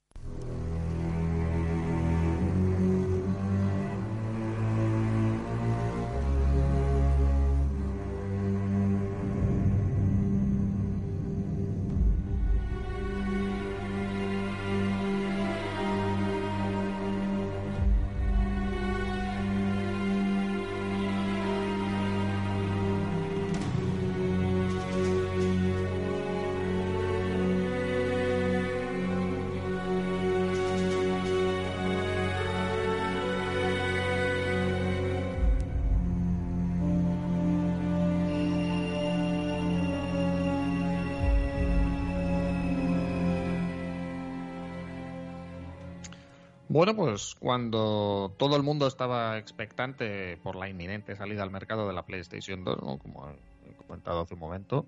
Bueno, 46.81 46.97
pues 46.97 47.35
cuando 47.39 48.35
todo 48.39 48.57
el 48.57 48.63
mundo 48.63 48.87
estaba 48.87 49.37
expectante 49.37 50.39
por 50.39 50.57
la 50.57 50.67
inminente 50.67 51.15
salida 51.15 51.43
al 51.43 51.51
mercado 51.51 51.87
de 51.87 51.93
la 51.93 52.07
PlayStation 52.07 52.65
2, 52.65 52.79
como 53.03 53.29
he 53.69 53.75
comentado 53.75 54.23
hace 54.23 54.33
un 54.33 54.41
momento, 54.41 54.87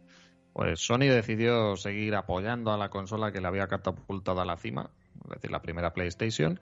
pues 0.55 0.81
Sony 0.81 1.01
decidió 1.01 1.77
seguir 1.77 2.15
apoyando 2.15 2.73
a 2.73 2.79
la 2.79 2.89
consola 2.89 3.31
que 3.31 3.43
le 3.43 3.49
había 3.49 3.67
catapultado 3.67 4.41
a 4.41 4.47
la 4.47 4.57
cima, 4.57 4.89
es 5.25 5.33
decir, 5.33 5.51
la 5.51 5.61
primera 5.61 5.93
PlayStation. 5.93 6.59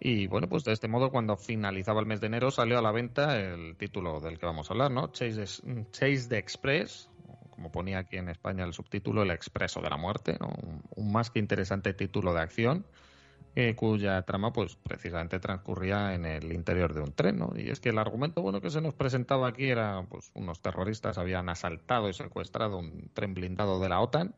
Y 0.00 0.26
bueno, 0.26 0.50
pues 0.50 0.64
de 0.64 0.74
este 0.74 0.86
modo, 0.86 1.10
cuando 1.10 1.38
finalizaba 1.38 2.00
el 2.00 2.06
mes 2.06 2.20
de 2.20 2.26
enero, 2.26 2.50
salió 2.50 2.78
a 2.78 2.82
la 2.82 2.92
venta 2.92 3.40
el 3.40 3.74
título 3.78 4.20
del 4.20 4.38
que 4.38 4.44
vamos 4.44 4.68
a 4.68 4.74
hablar, 4.74 4.90
¿no? 4.90 5.10
Chase, 5.12 5.44
Chase 5.92 6.28
the 6.28 6.36
Express, 6.36 7.08
como 7.52 7.72
ponía 7.72 8.00
aquí 8.00 8.18
en 8.18 8.28
España 8.28 8.64
el 8.64 8.74
subtítulo, 8.74 9.22
El 9.22 9.30
Expreso 9.30 9.80
de 9.80 9.88
la 9.88 9.96
Muerte, 9.96 10.36
un 10.94 11.10
más 11.10 11.30
que 11.30 11.38
interesante 11.38 11.94
título 11.94 12.34
de 12.34 12.42
acción 12.42 12.84
eh, 13.60 13.74
cuya 13.74 14.22
trama 14.22 14.52
pues 14.52 14.76
precisamente 14.76 15.40
transcurría 15.40 16.14
en 16.14 16.24
el 16.24 16.52
interior 16.52 16.94
de 16.94 17.00
un 17.00 17.12
tren, 17.12 17.38
¿no? 17.40 17.52
Y 17.56 17.70
es 17.70 17.80
que 17.80 17.88
el 17.88 17.98
argumento 17.98 18.40
bueno 18.40 18.60
que 18.60 18.70
se 18.70 18.80
nos 18.80 18.94
presentaba 18.94 19.48
aquí 19.48 19.68
era 19.68 20.06
pues 20.08 20.30
unos 20.34 20.62
terroristas 20.62 21.18
habían 21.18 21.48
asaltado 21.48 22.08
y 22.08 22.12
secuestrado 22.12 22.78
un 22.78 23.10
tren 23.14 23.34
blindado 23.34 23.80
de 23.80 23.88
la 23.88 23.98
OTAN 23.98 24.36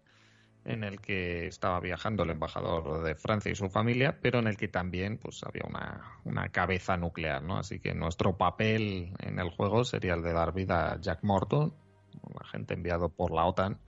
en 0.65 0.85
el 0.85 1.03
que 1.03 1.47
estaba 1.49 1.81
viajando 1.81 2.23
el 2.23 2.31
embajador 2.31 3.03
de 3.03 3.15
Francia 3.15 3.53
y 3.53 3.57
su 3.57 3.69
familia, 3.69 4.19
pero 4.23 4.39
en 4.39 4.47
el 4.47 4.57
que 4.57 4.69
también 4.69 5.19
pues 5.19 5.43
había 5.45 5.65
una, 5.69 6.01
una 6.25 6.49
cabeza 6.49 6.97
nuclear, 6.97 7.43
¿no? 7.43 7.59
Así 7.59 7.79
que 7.79 7.93
nuestro 7.93 8.39
papel 8.39 9.13
en 9.19 9.39
el 9.39 9.51
juego 9.51 9.85
sería 9.85 10.15
el 10.15 10.23
de 10.23 10.33
dar 10.33 10.55
vida 10.55 10.93
a 10.93 10.99
Jack 10.99 11.25
Morton, 11.25 11.75
un 12.23 12.35
agente 12.41 12.73
enviado 12.73 13.11
por 13.11 13.33
la 13.33 13.45
OTAN 13.45 13.81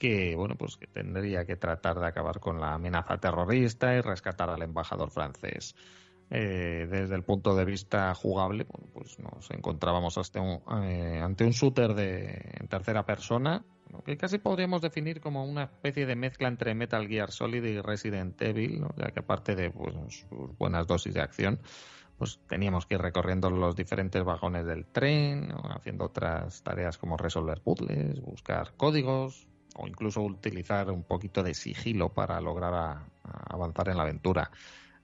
que 0.00 0.34
bueno 0.34 0.56
pues 0.56 0.78
que 0.78 0.86
tendría 0.86 1.44
que 1.44 1.56
tratar 1.56 2.00
de 2.00 2.06
acabar 2.08 2.40
con 2.40 2.58
la 2.58 2.74
amenaza 2.74 3.18
terrorista 3.18 3.94
y 3.94 4.00
rescatar 4.00 4.50
al 4.50 4.62
embajador 4.62 5.10
francés. 5.10 5.76
Eh, 6.32 6.86
desde 6.88 7.16
el 7.16 7.24
punto 7.24 7.56
de 7.56 7.64
vista 7.64 8.14
jugable, 8.14 8.64
pues 8.64 9.18
nos 9.18 9.50
encontrábamos 9.50 10.16
hasta 10.16 10.40
un, 10.40 10.62
eh, 10.84 11.20
ante 11.20 11.44
un 11.44 11.50
shooter 11.50 11.92
de 11.94 12.54
en 12.60 12.68
tercera 12.68 13.04
persona, 13.04 13.64
que 14.04 14.16
casi 14.16 14.38
podríamos 14.38 14.80
definir 14.80 15.20
como 15.20 15.44
una 15.44 15.64
especie 15.64 16.06
de 16.06 16.14
mezcla 16.14 16.46
entre 16.46 16.72
Metal 16.74 17.06
Gear 17.08 17.32
Solid 17.32 17.64
y 17.64 17.80
Resident 17.80 18.40
Evil, 18.42 18.84
ya 18.96 19.10
que 19.10 19.20
aparte 19.20 19.56
de 19.56 19.70
pues, 19.70 19.92
sus 20.28 20.56
buenas 20.56 20.86
dosis 20.86 21.14
de 21.14 21.20
acción, 21.20 21.58
pues 22.16 22.38
teníamos 22.48 22.86
que 22.86 22.94
ir 22.94 23.00
recorriendo 23.00 23.50
los 23.50 23.74
diferentes 23.74 24.22
vagones 24.22 24.64
del 24.66 24.86
tren, 24.86 25.52
haciendo 25.74 26.04
otras 26.04 26.62
tareas 26.62 26.96
como 26.96 27.16
resolver 27.16 27.60
puzzles, 27.60 28.20
buscar 28.20 28.74
códigos 28.76 29.48
o 29.76 29.86
incluso 29.86 30.22
utilizar 30.22 30.90
un 30.90 31.02
poquito 31.04 31.42
de 31.42 31.54
sigilo 31.54 32.10
para 32.10 32.40
lograr 32.40 33.04
avanzar 33.22 33.88
en 33.88 33.96
la 33.96 34.02
aventura. 34.02 34.50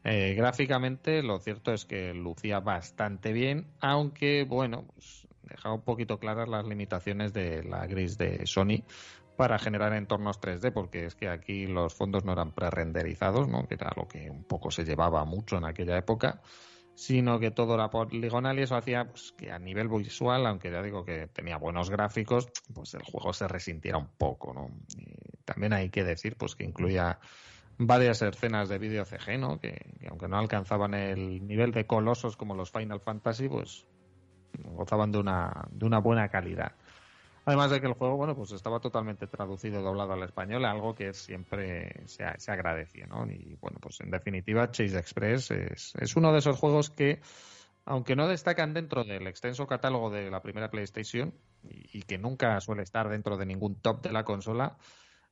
Eh, 0.04 0.34
gráficamente, 0.34 1.22
lo 1.22 1.38
cierto 1.40 1.72
es 1.72 1.84
que 1.84 2.14
lucía 2.14 2.60
bastante 2.60 3.32
bien, 3.32 3.66
aunque, 3.80 4.44
bueno, 4.44 4.84
pues, 4.94 5.26
dejaba 5.42 5.74
un 5.74 5.82
poquito 5.82 6.18
claras 6.18 6.48
las 6.48 6.64
limitaciones 6.64 7.32
de 7.32 7.64
la 7.64 7.86
gris 7.86 8.16
de 8.16 8.46
Sony 8.46 8.84
para 9.36 9.58
generar 9.58 9.92
entornos 9.92 10.40
3D, 10.40 10.72
porque 10.72 11.06
es 11.06 11.14
que 11.14 11.28
aquí 11.28 11.66
los 11.66 11.94
fondos 11.94 12.24
no 12.24 12.32
eran 12.32 12.52
pre-renderizados, 12.52 13.48
¿no? 13.48 13.66
que 13.66 13.74
era 13.74 13.92
lo 13.96 14.08
que 14.08 14.30
un 14.30 14.44
poco 14.44 14.70
se 14.70 14.84
llevaba 14.84 15.24
mucho 15.24 15.58
en 15.58 15.64
aquella 15.64 15.98
época, 15.98 16.40
sino 16.96 17.38
que 17.38 17.50
todo 17.50 17.74
era 17.74 17.90
poligonal 17.90 18.58
y 18.58 18.62
eso 18.62 18.74
hacía 18.74 19.04
pues, 19.04 19.32
que 19.36 19.52
a 19.52 19.58
nivel 19.58 19.88
visual, 19.88 20.46
aunque 20.46 20.70
ya 20.70 20.82
digo 20.82 21.04
que 21.04 21.28
tenía 21.28 21.58
buenos 21.58 21.90
gráficos, 21.90 22.48
pues 22.74 22.94
el 22.94 23.02
juego 23.02 23.34
se 23.34 23.46
resintiera 23.46 23.98
un 23.98 24.08
poco. 24.16 24.54
¿no? 24.54 24.70
también 25.44 25.74
hay 25.74 25.90
que 25.90 26.04
decir 26.04 26.36
pues 26.36 26.56
que 26.56 26.64
incluía 26.64 27.18
varias 27.78 28.22
escenas 28.22 28.70
de 28.70 28.78
vídeo 28.78 29.04
CG, 29.04 29.38
¿no? 29.38 29.60
Que, 29.60 29.78
aunque 30.08 30.26
no 30.26 30.38
alcanzaban 30.38 30.94
el 30.94 31.46
nivel 31.46 31.72
de 31.72 31.86
colosos 31.86 32.36
como 32.36 32.54
los 32.54 32.70
Final 32.70 33.00
Fantasy, 33.00 33.48
pues 33.48 33.86
gozaban 34.64 35.12
de 35.12 35.18
una, 35.18 35.68
de 35.70 35.84
una 35.84 35.98
buena 35.98 36.28
calidad. 36.28 36.72
Además 37.46 37.70
de 37.70 37.80
que 37.80 37.86
el 37.86 37.92
juego, 37.92 38.16
bueno, 38.16 38.34
pues 38.34 38.50
estaba 38.50 38.80
totalmente 38.80 39.28
traducido, 39.28 39.80
doblado 39.80 40.14
al 40.14 40.24
español, 40.24 40.64
algo 40.64 40.96
que 40.96 41.12
siempre 41.12 42.02
se, 42.06 42.24
se 42.38 43.06
¿no? 43.08 43.24
Y 43.30 43.56
bueno, 43.60 43.78
pues 43.80 44.00
en 44.00 44.10
definitiva, 44.10 44.72
Chase 44.72 44.98
Express 44.98 45.52
es, 45.52 45.94
es 45.94 46.16
uno 46.16 46.32
de 46.32 46.40
esos 46.40 46.58
juegos 46.58 46.90
que, 46.90 47.20
aunque 47.84 48.16
no 48.16 48.26
destacan 48.26 48.74
dentro 48.74 49.04
del 49.04 49.28
extenso 49.28 49.68
catálogo 49.68 50.10
de 50.10 50.28
la 50.28 50.42
primera 50.42 50.72
PlayStation 50.72 51.32
y 51.62 52.02
que 52.02 52.18
nunca 52.18 52.60
suele 52.60 52.82
estar 52.82 53.08
dentro 53.08 53.36
de 53.36 53.46
ningún 53.46 53.76
top 53.76 54.02
de 54.02 54.10
la 54.10 54.24
consola, 54.24 54.76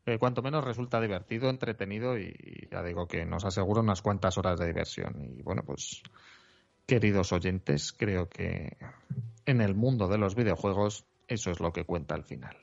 eh, 0.07 0.19
cuanto 0.19 0.41
menos 0.41 0.63
resulta 0.65 1.01
divertido, 1.01 1.51
entretenido 1.51 2.17
y, 2.17 2.69
ya 2.71 2.85
digo 2.85 3.09
que 3.09 3.25
nos 3.25 3.45
asegura 3.45 3.81
unas 3.81 4.03
cuantas 4.03 4.39
horas 4.39 4.61
de 4.61 4.67
diversión. 4.67 5.21
Y 5.21 5.43
bueno, 5.43 5.63
pues 5.67 6.01
queridos 6.87 7.33
oyentes, 7.33 7.93
creo 7.93 8.29
que 8.29 8.77
en 9.47 9.61
el 9.61 9.75
mundo 9.75 10.07
de 10.07 10.19
los 10.19 10.37
videojuegos 10.37 11.07
eso 11.29 11.51
es 11.51 11.61
lo 11.61 11.73
que 11.73 11.85
cuenta 11.85 12.15
al 12.15 12.25
final. 12.25 12.57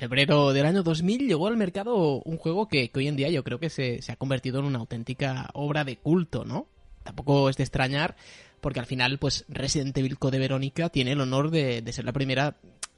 febrero 0.00 0.54
del 0.54 0.64
año 0.64 0.82
2000 0.82 1.28
llegó 1.28 1.46
al 1.46 1.58
mercado 1.58 2.22
un 2.24 2.38
juego 2.38 2.68
que, 2.68 2.90
hoy 2.94 3.06
en 3.06 3.16
día 3.16 3.28
yo 3.28 3.44
creo 3.44 3.60
que 3.60 3.68
se, 3.68 4.00
ha 4.08 4.16
convertido 4.16 4.58
en 4.58 4.64
una 4.64 4.78
auténtica 4.78 5.50
obra 5.52 5.84
de 5.84 5.96
culto, 5.96 6.46
¿no? 6.46 6.66
Tampoco 7.10 7.48
es 7.48 7.56
de 7.56 7.64
extrañar, 7.64 8.14
porque 8.60 8.78
al 8.78 8.86
final, 8.86 9.18
pues 9.18 9.44
Resident 9.48 9.96
Evil 9.98 10.16
Code 10.16 10.38
Verónica 10.38 10.90
tiene 10.90 11.12
el 11.12 11.20
honor 11.20 11.50
de, 11.50 11.82
ser 11.92 12.04
la 12.04 12.12
primera 12.12 12.56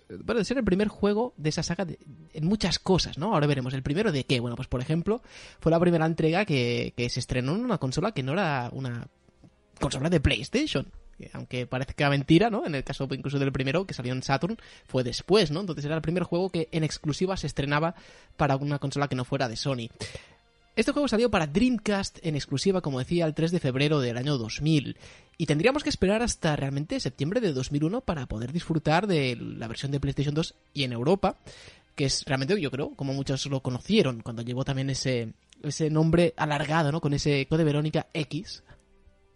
bueno, 0.08 0.40
de 0.40 0.44
ser 0.44 0.58
el 0.58 0.64
primer 0.64 0.88
juego 0.88 1.32
de 1.38 1.48
esa 1.48 1.62
saga 1.62 1.86
en 2.34 2.44
muchas 2.44 2.78
cosas, 2.78 3.16
¿no? 3.16 3.32
Ahora 3.32 3.46
veremos. 3.46 3.72
¿El 3.72 3.82
primero 3.82 4.12
de 4.12 4.24
qué? 4.24 4.40
Bueno, 4.40 4.54
pues 4.56 4.68
por 4.68 4.82
ejemplo, 4.82 5.22
fue 5.60 5.72
la 5.72 5.80
primera 5.80 6.04
entrega 6.04 6.44
que, 6.44 6.92
que 6.94 7.08
se 7.08 7.20
estrenó 7.20 7.54
en 7.54 7.64
una 7.64 7.78
consola 7.78 8.12
que 8.12 8.22
no 8.22 8.34
era 8.34 8.68
una 8.72 9.08
consola 9.80 10.10
de 10.10 10.20
PlayStation 10.20 10.86
aunque 11.32 11.66
parezca 11.66 12.10
mentira, 12.10 12.50
¿no? 12.50 12.66
En 12.66 12.74
el 12.74 12.84
caso 12.84 13.08
incluso 13.10 13.38
del 13.38 13.52
primero, 13.52 13.86
que 13.86 13.94
salió 13.94 14.12
en 14.12 14.22
Saturn, 14.22 14.58
fue 14.86 15.04
después, 15.04 15.50
¿no? 15.50 15.60
Entonces 15.60 15.84
era 15.84 15.94
el 15.94 16.02
primer 16.02 16.24
juego 16.24 16.50
que 16.50 16.68
en 16.72 16.84
exclusiva 16.84 17.36
se 17.36 17.46
estrenaba 17.46 17.94
para 18.36 18.56
una 18.56 18.78
consola 18.78 19.08
que 19.08 19.16
no 19.16 19.24
fuera 19.24 19.48
de 19.48 19.56
Sony. 19.56 19.88
Este 20.74 20.92
juego 20.92 21.06
salió 21.06 21.30
para 21.30 21.46
Dreamcast 21.46 22.18
en 22.22 22.34
exclusiva, 22.34 22.80
como 22.80 22.98
decía, 22.98 23.26
el 23.26 23.34
3 23.34 23.50
de 23.50 23.60
febrero 23.60 24.00
del 24.00 24.16
año 24.16 24.38
2000. 24.38 24.96
Y 25.36 25.46
tendríamos 25.46 25.82
que 25.82 25.90
esperar 25.90 26.22
hasta 26.22 26.56
realmente 26.56 26.98
septiembre 26.98 27.40
de 27.42 27.52
2001 27.52 28.00
para 28.00 28.26
poder 28.26 28.52
disfrutar 28.52 29.06
de 29.06 29.36
la 29.36 29.68
versión 29.68 29.92
de 29.92 30.00
PlayStation 30.00 30.34
2 30.34 30.54
y 30.72 30.84
en 30.84 30.92
Europa, 30.92 31.36
que 31.94 32.06
es 32.06 32.24
realmente, 32.24 32.58
yo 32.58 32.70
creo, 32.70 32.94
como 32.96 33.12
muchos 33.12 33.44
lo 33.46 33.60
conocieron, 33.60 34.22
cuando 34.22 34.40
llevó 34.40 34.64
también 34.64 34.88
ese, 34.88 35.34
ese 35.62 35.90
nombre 35.90 36.32
alargado, 36.38 36.90
¿no? 36.90 37.02
Con 37.02 37.12
ese 37.12 37.46
Code 37.48 37.64
Verónica 37.64 38.08
X, 38.14 38.62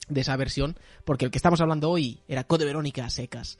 de 0.08 0.20
esa 0.22 0.36
versión, 0.36 0.78
porque 1.04 1.26
el 1.26 1.30
que 1.30 1.38
estamos 1.38 1.60
hablando 1.60 1.90
hoy 1.90 2.22
era 2.28 2.44
Code 2.44 2.64
Verónica 2.64 3.10
secas. 3.10 3.58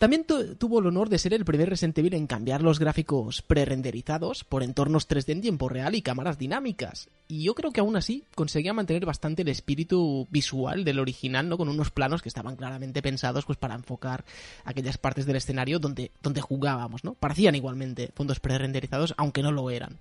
También 0.00 0.24
tuvo 0.24 0.78
el 0.78 0.86
honor 0.86 1.10
de 1.10 1.18
ser 1.18 1.34
el 1.34 1.44
primer 1.44 1.68
Resident 1.68 1.98
Evil 1.98 2.14
en 2.14 2.26
cambiar 2.26 2.62
los 2.62 2.78
gráficos 2.78 3.42
pre-renderizados 3.42 4.44
por 4.44 4.62
entornos 4.62 5.06
3D 5.06 5.32
en 5.32 5.42
tiempo 5.42 5.68
real 5.68 5.94
y 5.94 6.00
cámaras 6.00 6.38
dinámicas. 6.38 7.10
Y 7.28 7.42
yo 7.42 7.54
creo 7.54 7.70
que 7.70 7.80
aún 7.80 7.98
así 7.98 8.24
conseguía 8.34 8.72
mantener 8.72 9.04
bastante 9.04 9.42
el 9.42 9.48
espíritu 9.48 10.26
visual 10.30 10.84
del 10.84 11.00
original, 11.00 11.50
¿no? 11.50 11.58
Con 11.58 11.68
unos 11.68 11.90
planos 11.90 12.22
que 12.22 12.30
estaban 12.30 12.56
claramente 12.56 13.02
pensados 13.02 13.44
pues 13.44 13.58
para 13.58 13.74
enfocar 13.74 14.24
aquellas 14.64 14.96
partes 14.96 15.26
del 15.26 15.36
escenario 15.36 15.78
donde, 15.78 16.12
donde 16.22 16.40
jugábamos, 16.40 17.04
¿no? 17.04 17.12
Parecían 17.12 17.54
igualmente 17.54 18.10
fondos 18.14 18.40
pre-renderizados, 18.40 19.12
aunque 19.18 19.42
no 19.42 19.52
lo 19.52 19.68
eran. 19.68 19.98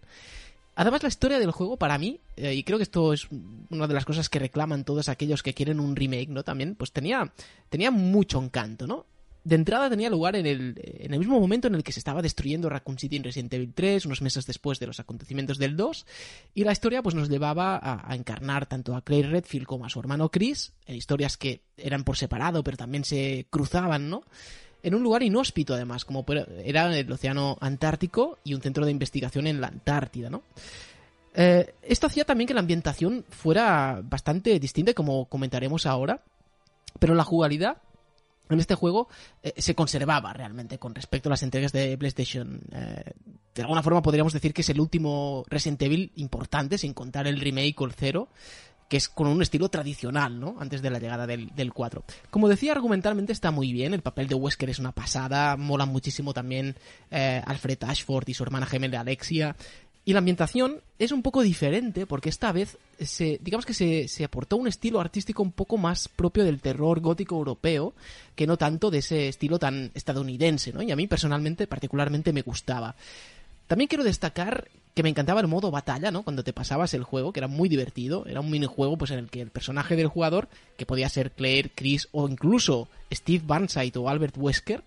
Además, 0.76 1.04
la 1.04 1.10
historia 1.10 1.40
del 1.40 1.52
juego, 1.52 1.76
para 1.76 1.98
mí, 1.98 2.22
eh, 2.38 2.54
y 2.54 2.64
creo 2.64 2.78
que 2.78 2.84
esto 2.84 3.12
es 3.12 3.28
una 3.70 3.86
de 3.86 3.94
las 3.94 4.06
cosas 4.06 4.30
que 4.30 4.40
reclaman 4.40 4.86
todos 4.86 5.10
aquellos 5.10 5.44
que 5.44 5.54
quieren 5.54 5.82
un 5.82 5.98
remake, 5.98 6.30
¿no? 6.30 6.44
También, 6.44 6.76
pues 6.76 6.94
tenía, 6.94 7.34
tenía 7.68 7.92
mucho 7.92 8.42
encanto, 8.42 8.88
¿no? 8.88 9.06
De 9.50 9.56
entrada 9.56 9.90
tenía 9.90 10.12
lugar 10.12 10.36
en 10.36 10.46
el, 10.46 10.80
en 10.80 11.12
el 11.12 11.18
mismo 11.18 11.40
momento 11.40 11.68
en 11.68 11.74
el 11.74 11.84
que 11.84 11.92
se 11.92 12.00
estaba 12.00 12.22
destruyendo 12.22 12.70
Raccoon 12.70 13.00
City 13.00 13.16
en 13.16 13.24
Resident 13.24 13.52
Evil 13.52 13.74
3, 13.74 14.06
unos 14.06 14.22
meses 14.22 14.46
después 14.46 14.78
de 14.78 14.86
los 14.86 15.00
acontecimientos 15.00 15.58
del 15.58 15.76
2, 15.76 16.06
y 16.54 16.66
la 16.66 16.72
historia 16.72 17.02
pues 17.02 17.16
nos 17.16 17.30
llevaba 17.30 17.80
a, 17.82 18.16
encarnar 18.16 18.68
tanto 18.68 18.96
a 18.96 19.02
Claire 19.02 19.30
Redfield 19.30 19.66
como 19.66 19.86
a 19.86 19.90
su 19.90 20.00
hermano 20.00 20.30
Chris, 20.30 20.74
en 20.86 20.98
historias 20.98 21.36
que 21.36 21.64
eran 21.78 22.04
por 22.04 22.16
separado, 22.16 22.64
pero 22.64 22.78
también 22.78 23.04
se 23.04 23.48
cruzaban, 23.50 24.08
¿no? 24.08 24.22
en 24.84 24.94
un 24.94 25.02
lugar 25.02 25.24
inhóspito 25.24 25.74
además, 25.74 26.06
como 26.06 26.24
era 26.64 26.96
el 26.96 27.12
Océano 27.12 27.58
Antártico 27.60 28.38
y 28.44 28.54
un 28.54 28.62
centro 28.62 28.86
de 28.86 28.92
investigación 28.92 29.48
en 29.48 29.62
la 29.62 29.68
Antártida, 29.68 30.30
¿no? 30.30 30.44
Eh, 31.34 31.74
esto 31.82 32.06
hacía 32.06 32.24
también 32.24 32.48
que 32.48 32.54
la 32.54 32.60
ambientación 32.60 33.26
fuera 33.30 34.00
bastante 34.04 34.60
distinta, 34.60 34.94
como 34.94 35.26
comentaremos 35.26 35.88
ahora, 35.88 36.22
pero 37.00 37.16
la 37.16 37.24
jugabilidad 37.24 37.78
en 38.50 38.60
este 38.60 38.76
juego 38.76 39.08
eh, 39.44 39.54
se 39.58 39.76
conservaba 39.76 40.34
realmente 40.34 40.78
con 40.78 40.96
respecto 40.96 41.30
a 41.30 41.32
las 41.32 41.44
entregas 41.44 41.72
de 41.72 41.98
PlayStation. 41.98 42.62
Eh, 42.72 43.12
de 43.54 43.62
alguna 43.62 43.84
forma 43.84 44.02
podríamos 44.02 44.34
decir 44.34 44.54
que 44.54 44.62
es 44.62 44.70
el 44.70 44.80
último 44.80 45.44
Resident 45.50 45.82
Evil 45.82 46.12
importante, 46.16 46.78
sin 46.78 46.94
contar 46.94 47.28
el 47.28 47.40
remake 47.40 47.76
o 47.82 47.86
el 47.86 47.94
cero, 47.94 48.30
que 48.90 48.98
es 48.98 49.08
con 49.08 49.28
un 49.28 49.42
estilo 49.42 49.70
tradicional, 49.70 50.40
¿no? 50.40 50.56
Antes 50.60 50.82
de 50.82 50.90
la 50.90 50.98
llegada 50.98 51.28
del, 51.28 51.74
4. 51.74 52.04
Como 52.32 52.50
decía, 52.50 52.72
argumentalmente 52.72 53.32
está 53.32 53.52
muy 53.52 53.72
bien, 53.72 53.94
el 53.94 54.02
papel 54.02 54.28
de 54.28 54.36
Wesker 54.36 54.70
es 54.70 54.80
una 54.80 54.92
pasada, 54.92 55.56
mola 55.58 55.86
muchísimo 55.86 56.34
también 56.34 56.76
eh, 57.12 57.42
Alfred 57.46 57.78
Ashford 57.84 58.28
y 58.28 58.34
su 58.34 58.44
hermana 58.44 58.66
gemela 58.66 59.02
Alexia. 59.02 59.56
Y 60.06 60.14
la 60.14 60.20
ambientación 60.20 60.82
es 60.98 61.12
un 61.12 61.22
poco 61.22 61.42
diferente 61.42 62.08
porque 62.08 62.30
esta 62.30 62.52
vez 62.52 62.78
se, 63.00 63.40
digamos 63.44 63.66
que 63.66 63.74
se, 63.74 64.08
se, 64.08 64.24
aportó 64.24 64.58
un 64.58 64.68
estilo 64.68 65.00
artístico 65.00 65.44
un 65.44 65.52
poco 65.52 65.78
más 65.78 66.08
propio 66.08 66.44
del 66.44 66.62
terror 66.62 67.00
gótico 67.00 67.36
europeo 67.36 67.94
que 68.36 68.48
no 68.48 68.58
tanto 68.58 68.90
de 68.90 69.00
ese 69.00 69.28
estilo 69.28 69.60
tan 69.60 69.92
estadounidense, 69.94 70.74
¿no? 70.74 70.82
Y 70.82 70.92
a 70.92 70.96
mí 70.96 71.06
personalmente, 71.06 71.68
particularmente, 71.68 72.34
me 72.34 72.42
gustaba. 72.42 72.96
También 73.68 73.88
quiero 73.88 74.04
destacar 74.04 74.68
que 74.96 75.04
me 75.04 75.10
encantaba 75.10 75.42
el 75.42 75.48
modo 75.48 75.72
batalla, 75.72 76.12
¿no? 76.12 76.24
Cuando 76.24 76.44
te 76.44 76.54
pasabas 76.54 76.94
el 76.94 77.04
juego, 77.04 77.32
que 77.32 77.40
era 77.40 77.48
muy 77.48 77.70
divertido. 77.70 78.26
Era 78.26 78.42
un 78.42 78.50
minijuego 78.50 78.98
pues, 78.98 79.12
en 79.12 79.20
el 79.20 79.30
que 79.30 79.42
el 79.42 79.52
personaje 79.52 79.96
del 79.96 80.08
jugador, 80.08 80.50
que 80.76 80.86
podía 80.86 81.08
ser 81.08 81.32
Claire, 81.32 81.72
Chris 81.76 82.08
o 82.12 82.28
incluso 82.28 82.90
Steve 83.14 83.44
Barnside 83.46 83.98
o 84.00 84.10
Albert 84.10 84.36
Wesker, 84.38 84.84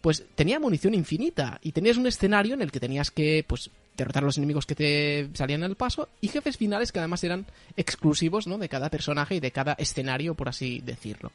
pues 0.00 0.24
tenía 0.36 0.60
munición 0.60 0.94
infinita 0.94 1.58
y 1.62 1.72
tenías 1.72 1.96
un 1.96 2.06
escenario 2.06 2.54
en 2.54 2.62
el 2.62 2.72
que 2.72 2.80
tenías 2.80 3.10
que 3.10 3.44
pues 3.46 3.70
derrotar 3.96 4.22
a 4.22 4.26
los 4.26 4.38
enemigos 4.38 4.66
que 4.66 4.74
te 4.74 5.30
salían 5.34 5.62
al 5.62 5.76
paso 5.76 6.08
y 6.20 6.28
jefes 6.28 6.56
finales 6.56 6.92
que 6.92 6.98
además 6.98 7.22
eran 7.24 7.46
exclusivos 7.76 8.46
¿no? 8.46 8.58
de 8.58 8.68
cada 8.68 8.88
personaje 8.90 9.36
y 9.36 9.40
de 9.40 9.50
cada 9.50 9.74
escenario, 9.74 10.34
por 10.34 10.48
así 10.48 10.80
decirlo. 10.80 11.30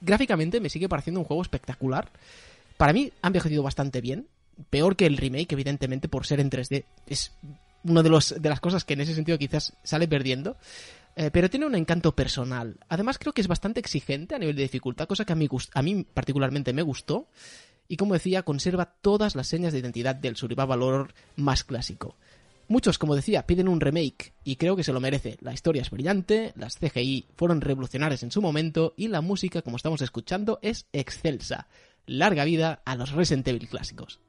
gráficamente 0.00 0.60
me 0.60 0.70
sigue 0.70 0.88
pareciendo 0.88 1.20
un 1.20 1.26
juego 1.26 1.42
espectacular. 1.42 2.10
Para 2.76 2.92
mí 2.92 3.12
ha 3.22 3.26
envejecido 3.28 3.62
bastante 3.62 4.00
bien 4.00 4.26
peor 4.70 4.96
que 4.96 5.06
el 5.06 5.16
remake, 5.16 5.52
evidentemente, 5.52 6.08
por 6.08 6.26
ser 6.26 6.40
en 6.40 6.50
3D. 6.50 6.84
Es 7.06 7.32
una 7.84 8.02
de, 8.02 8.10
los, 8.10 8.34
de 8.40 8.48
las 8.48 8.60
cosas 8.60 8.84
que 8.84 8.94
en 8.94 9.00
ese 9.00 9.14
sentido 9.14 9.38
quizás 9.38 9.74
sale 9.82 10.08
perdiendo. 10.08 10.56
eh, 11.16 11.30
pero 11.32 11.50
tiene 11.50 11.66
un 11.66 11.74
encanto 11.74 12.14
personal. 12.14 12.76
Además 12.88 13.18
creo 13.18 13.32
que 13.32 13.40
es 13.40 13.48
bastante 13.48 13.80
exigente 13.80 14.34
a 14.34 14.38
nivel 14.38 14.56
de 14.56 14.62
dificultad, 14.62 15.08
cosa 15.08 15.24
que 15.24 15.32
a 15.32 15.36
mí, 15.36 15.48
a 15.74 15.82
mí 15.82 16.04
particularmente 16.04 16.72
me 16.72 16.82
gustó. 16.82 17.28
Y 17.88 17.96
como 17.96 18.14
decía, 18.14 18.42
conserva 18.42 18.94
todas 19.00 19.34
las 19.34 19.48
señas 19.48 19.72
de 19.72 19.78
identidad 19.78 20.14
del 20.14 20.36
survival 20.36 20.82
horror 20.82 21.14
más 21.36 21.64
clásico. 21.64 22.16
Muchos, 22.68 22.98
como 22.98 23.16
decía, 23.16 23.46
piden 23.46 23.66
un 23.66 23.80
remake 23.80 24.34
y 24.44 24.56
creo 24.56 24.76
que 24.76 24.84
se 24.84 24.92
lo 24.92 25.00
merece. 25.00 25.38
La 25.40 25.54
historia 25.54 25.80
es 25.80 25.90
brillante, 25.90 26.52
las 26.54 26.76
CGI 26.76 27.28
fueron 27.34 27.62
revolucionarias 27.62 28.22
en 28.22 28.30
su 28.30 28.42
momento 28.42 28.92
y 28.94 29.08
la 29.08 29.22
música, 29.22 29.62
como 29.62 29.78
estamos 29.78 30.02
escuchando, 30.02 30.58
es 30.60 30.86
excelsa. 30.92 31.66
Larga 32.04 32.44
vida 32.44 32.82
a 32.84 32.94
los 32.94 33.12
Resident 33.12 33.48
Evil 33.48 33.68
clásicos. 33.68 34.20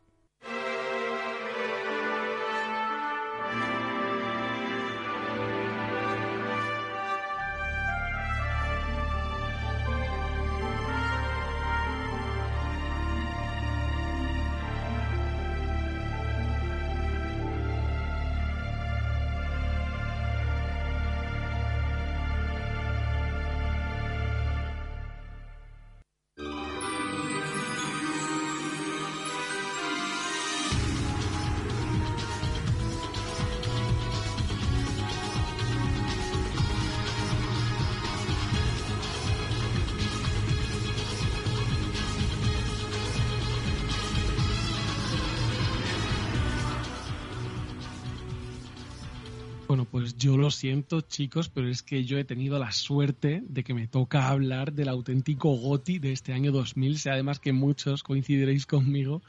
Yo 50.30 50.38
lo 50.38 50.52
siento, 50.52 51.02
chicos, 51.02 51.50
pero 51.50 51.68
es 51.70 51.82
que 51.82 52.06
yo 52.06 52.20
he 52.20 52.24
tenido 52.24 52.60
la 52.60 52.72
suerte 52.72 53.42
de 53.48 53.63
que 53.63 53.74
me 53.74 53.88
toca 53.88 54.30
hablar 54.30 54.74
del 54.74 54.89
auténtico 54.89 55.56
GOTI 55.56 55.98
de 55.98 56.12
este 56.12 56.34
año 56.34 56.52
2000, 56.52 57.00
sea 57.00 57.13
además 57.13 57.39
que 57.39 57.52
muchos 57.52 58.04
coincidiréis 58.04 58.68
conmigo. 58.68 59.24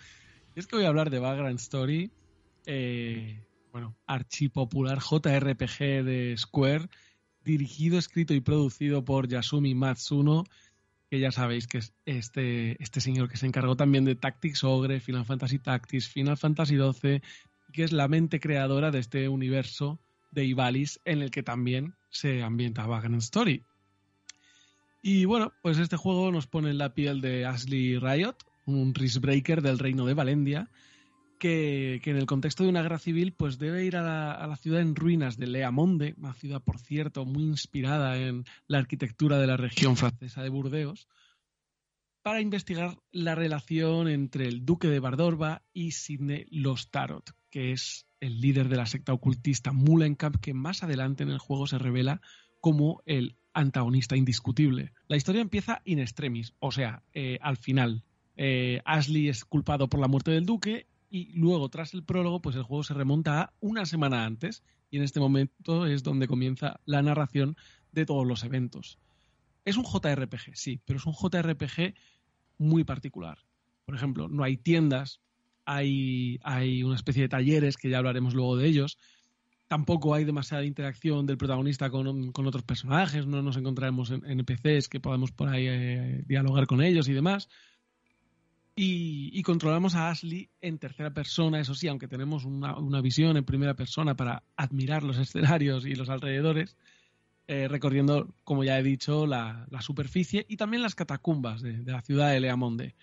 es 0.54 0.66
que 0.66 0.76
voy 0.76 0.84
a 0.84 0.88
hablar 0.88 1.08
de 1.08 1.18
Background 1.18 1.58
Story, 1.58 2.10
eh, 2.66 3.42
bueno, 3.72 3.96
archipopular 4.06 4.98
JRPG 4.98 6.04
de 6.04 6.34
Square, 6.36 6.90
dirigido, 7.46 7.98
escrito 7.98 8.34
y 8.34 8.42
producido 8.42 9.02
por 9.02 9.26
Yasumi 9.26 9.74
Matsuno, 9.74 10.44
que 11.08 11.18
ya 11.18 11.32
sabéis 11.32 11.66
que 11.66 11.78
es 11.78 11.94
este, 12.04 12.76
este 12.82 13.00
señor 13.00 13.30
que 13.30 13.38
se 13.38 13.46
encargó 13.46 13.74
también 13.74 14.04
de 14.04 14.16
Tactics 14.16 14.64
Ogre, 14.64 15.00
Final 15.00 15.24
Fantasy 15.24 15.60
Tactics, 15.60 16.08
Final 16.08 16.36
Fantasy 16.36 16.76
XII, 16.76 17.22
que 17.72 17.84
es 17.84 17.92
la 17.92 18.06
mente 18.06 18.38
creadora 18.38 18.90
de 18.90 18.98
este 18.98 19.26
universo 19.30 19.98
de 20.30 20.44
Ivalis 20.44 21.00
en 21.04 21.22
el 21.22 21.30
que 21.30 21.42
también 21.42 21.94
se 22.10 22.42
ambienta 22.42 22.86
Vagrant 22.86 23.22
Story. 23.22 23.64
Y 25.02 25.24
bueno, 25.24 25.52
pues 25.62 25.78
este 25.78 25.96
juego 25.96 26.30
nos 26.30 26.46
pone 26.46 26.70
en 26.70 26.78
la 26.78 26.94
piel 26.94 27.20
de 27.20 27.46
Ashley 27.46 27.98
Riot, 27.98 28.36
un 28.66 28.92
breaker 28.92 29.62
del 29.62 29.78
reino 29.78 30.04
de 30.06 30.14
Valendia, 30.14 30.68
que, 31.38 32.00
en 32.04 32.16
el 32.16 32.26
contexto 32.26 32.64
de 32.64 32.68
una 32.68 32.82
guerra 32.82 32.98
civil 32.98 33.32
pues 33.32 33.58
debe 33.58 33.84
ir 33.84 33.96
a 33.96 34.02
la, 34.02 34.32
a 34.32 34.46
la, 34.46 34.56
ciudad 34.56 34.82
en 34.82 34.94
ruinas 34.94 35.38
de 35.38 35.46
Leamonde, 35.46 36.14
una 36.18 36.34
ciudad 36.34 36.62
por 36.62 36.78
cierto 36.78 37.24
muy 37.24 37.44
inspirada 37.44 38.18
en 38.18 38.44
la 38.66 38.78
arquitectura 38.78 39.38
de 39.38 39.46
la 39.46 39.56
región 39.56 39.96
francesa 39.96 40.42
de 40.42 40.50
Burdeos, 40.50 41.08
para 42.22 42.42
investigar 42.42 42.98
la 43.10 43.34
relación 43.34 44.06
entre 44.06 44.46
el 44.46 44.66
duque 44.66 44.88
de 44.88 45.00
Bardorba 45.00 45.62
y 45.72 45.92
Sidney 45.92 46.46
Los 46.50 46.90
Tarot, 46.90 47.34
que 47.48 47.72
es 47.72 48.06
el 48.20 48.40
líder 48.40 48.68
de 48.68 48.76
la 48.76 48.86
secta 48.86 49.12
ocultista 49.12 49.72
Mullenkamp, 49.72 50.36
que 50.36 50.54
más 50.54 50.82
adelante 50.82 51.22
en 51.22 51.30
el 51.30 51.38
juego 51.38 51.66
se 51.66 51.78
revela 51.78 52.20
como 52.60 53.02
el 53.06 53.36
antagonista 53.52 54.16
indiscutible. 54.16 54.92
La 55.08 55.16
historia 55.16 55.40
empieza 55.40 55.82
in 55.84 55.98
extremis, 55.98 56.54
o 56.60 56.70
sea, 56.70 57.02
eh, 57.14 57.38
al 57.42 57.56
final. 57.56 58.04
Eh, 58.36 58.80
Ashley 58.84 59.28
es 59.28 59.44
culpado 59.44 59.88
por 59.88 60.00
la 60.00 60.08
muerte 60.08 60.30
del 60.30 60.46
duque 60.46 60.86
y 61.10 61.32
luego, 61.32 61.68
tras 61.68 61.94
el 61.94 62.04
prólogo, 62.04 62.40
pues 62.40 62.56
el 62.56 62.62
juego 62.62 62.84
se 62.84 62.94
remonta 62.94 63.40
a 63.40 63.52
una 63.60 63.84
semana 63.84 64.24
antes 64.24 64.62
y 64.90 64.98
en 64.98 65.02
este 65.02 65.20
momento 65.20 65.86
es 65.86 66.02
donde 66.02 66.28
comienza 66.28 66.80
la 66.84 67.02
narración 67.02 67.56
de 67.92 68.06
todos 68.06 68.26
los 68.26 68.44
eventos. 68.44 68.98
Es 69.64 69.76
un 69.76 69.84
JRPG, 69.84 70.54
sí, 70.54 70.80
pero 70.84 70.98
es 70.98 71.06
un 71.06 71.12
JRPG 71.12 71.94
muy 72.58 72.84
particular. 72.84 73.38
Por 73.84 73.94
ejemplo, 73.94 74.28
no 74.28 74.44
hay 74.44 74.56
tiendas, 74.56 75.20
hay, 75.70 76.40
hay 76.42 76.82
una 76.82 76.96
especie 76.96 77.22
de 77.22 77.28
talleres, 77.28 77.76
que 77.76 77.88
ya 77.88 77.98
hablaremos 77.98 78.34
luego 78.34 78.56
de 78.56 78.66
ellos. 78.66 78.98
Tampoco 79.68 80.14
hay 80.14 80.24
demasiada 80.24 80.64
interacción 80.64 81.26
del 81.26 81.38
protagonista 81.38 81.90
con, 81.90 82.32
otros 82.34 82.64
personajes, 82.64 83.26
no 83.26 83.40
nos 83.40 83.56
encontraremos 83.56 84.10
en 84.10 84.24
NPCs 84.24 84.88
que 84.88 84.98
podamos 84.98 85.30
por 85.30 85.48
ahí 85.48 85.68
eh, 85.68 86.24
dialogar 86.26 86.66
con 86.66 86.82
ellos 86.82 87.08
y 87.08 87.12
demás. 87.12 87.48
Y, 88.74 89.42
controlamos 89.42 89.94
a 89.94 90.10
Ashley 90.10 90.48
en 90.60 90.78
tercera 90.78 91.12
persona, 91.12 91.60
eso 91.60 91.74
sí, 91.74 91.86
aunque 91.86 92.08
tenemos 92.08 92.44
una, 92.44 93.00
visión 93.00 93.36
en 93.36 93.44
primera 93.44 93.74
persona 93.74 94.16
para 94.16 94.42
admirar 94.56 95.02
los 95.02 95.18
escenarios 95.18 95.86
y 95.86 95.94
los 95.94 96.08
alrededores, 96.08 96.76
eh, 97.46 97.68
recorriendo, 97.68 98.34
como 98.42 98.64
ya 98.64 98.78
he 98.78 98.82
dicho, 98.82 99.26
la, 99.26 99.66
superficie 99.80 100.46
y 100.48 100.56
también 100.56 100.82
las 100.82 100.94
catacumbas 100.94 101.60
de, 101.62 101.82
de 101.82 101.92
la 101.92 102.00
ciudad 102.00 102.30
de 102.30 102.40
Leamonde. 102.40 102.94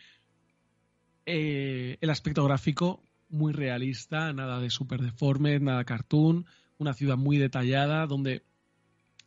Eh, 1.29 1.97
el 1.99 2.09
aspecto 2.09 2.45
gráfico 2.45 3.03
muy 3.27 3.51
realista, 3.51 4.31
nada 4.31 4.61
de 4.61 4.69
super 4.69 5.01
deforme, 5.01 5.59
nada 5.59 5.83
cartoon, 5.83 6.45
una 6.77 6.93
ciudad 6.93 7.17
muy 7.17 7.37
detallada 7.37 8.07
donde 8.07 8.45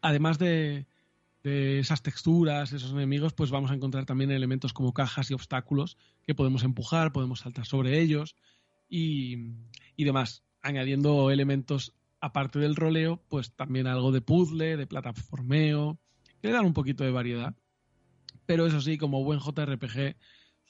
además 0.01 0.39
de, 0.39 0.87
esas 1.45 2.03
texturas, 2.03 2.73
esos 2.73 2.93
enemigos, 2.93 3.35
pues 3.35 3.51
vamos 3.51 3.71
a 3.71 3.75
encontrar 3.75 4.07
también 4.07 4.31
elementos 4.31 4.73
como 4.73 4.95
cajas 4.95 5.31
y 5.31 5.35
obstáculos 5.35 5.99
que 6.23 6.35
podemos 6.35 6.65
empujar, 6.65 7.13
podemos 7.13 7.41
saltar 7.41 7.67
sobre 7.67 8.01
ellos 8.01 8.35
y, 8.89 9.53
y 9.95 10.05
demás, 10.05 10.43
añadiendo 10.63 11.31
elementos 11.31 11.93
aparte 12.19 12.61
del 12.61 12.77
roleo, 12.77 13.23
pues 13.29 13.53
también 13.53 13.87
algo 13.87 14.11
de 14.11 14.23
puzzle, 14.23 14.79
de 14.79 14.87
plataformeo, 14.87 15.99
que 16.41 16.49
le 16.49 16.55
dan 16.55 16.65
un 16.65 16.73
poquito 16.73 17.05
de 17.05 17.11
variedad. 17.11 17.55
Pero 18.47 18.67
eso 18.67 18.81
sí, 18.81 18.97
como 18.97 19.23
buen 19.23 19.39
JRPG, 19.39 20.17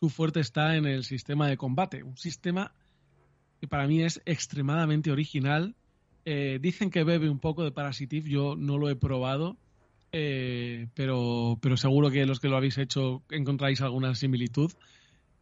su 0.00 0.08
fuerte 0.08 0.40
está 0.40 0.76
en 0.76 0.86
el 0.86 1.04
sistema 1.04 1.46
de 1.46 1.58
combate, 1.58 2.02
un 2.02 2.16
sistema 2.16 2.72
que 3.60 3.68
para 3.68 3.86
mí 3.86 4.02
es 4.02 4.22
extremadamente 4.24 5.12
original. 5.12 5.74
Eh, 6.24 6.58
dicen 6.60 6.90
que 6.90 7.04
bebe 7.04 7.28
un 7.28 7.38
poco 7.38 7.64
de 7.64 7.70
Parasitive, 7.70 8.28
yo 8.28 8.56
no 8.56 8.78
lo 8.78 8.88
he 8.88 8.96
probado, 8.96 9.58
eh, 10.12 10.88
pero, 10.94 11.58
seguro 11.76 12.10
que 12.10 12.24
los 12.24 12.40
que 12.40 12.48
lo 12.48 12.56
habéis 12.56 12.78
hecho 12.78 13.22
encontráis 13.30 13.82
alguna 13.82 14.14
similitud. 14.14 14.72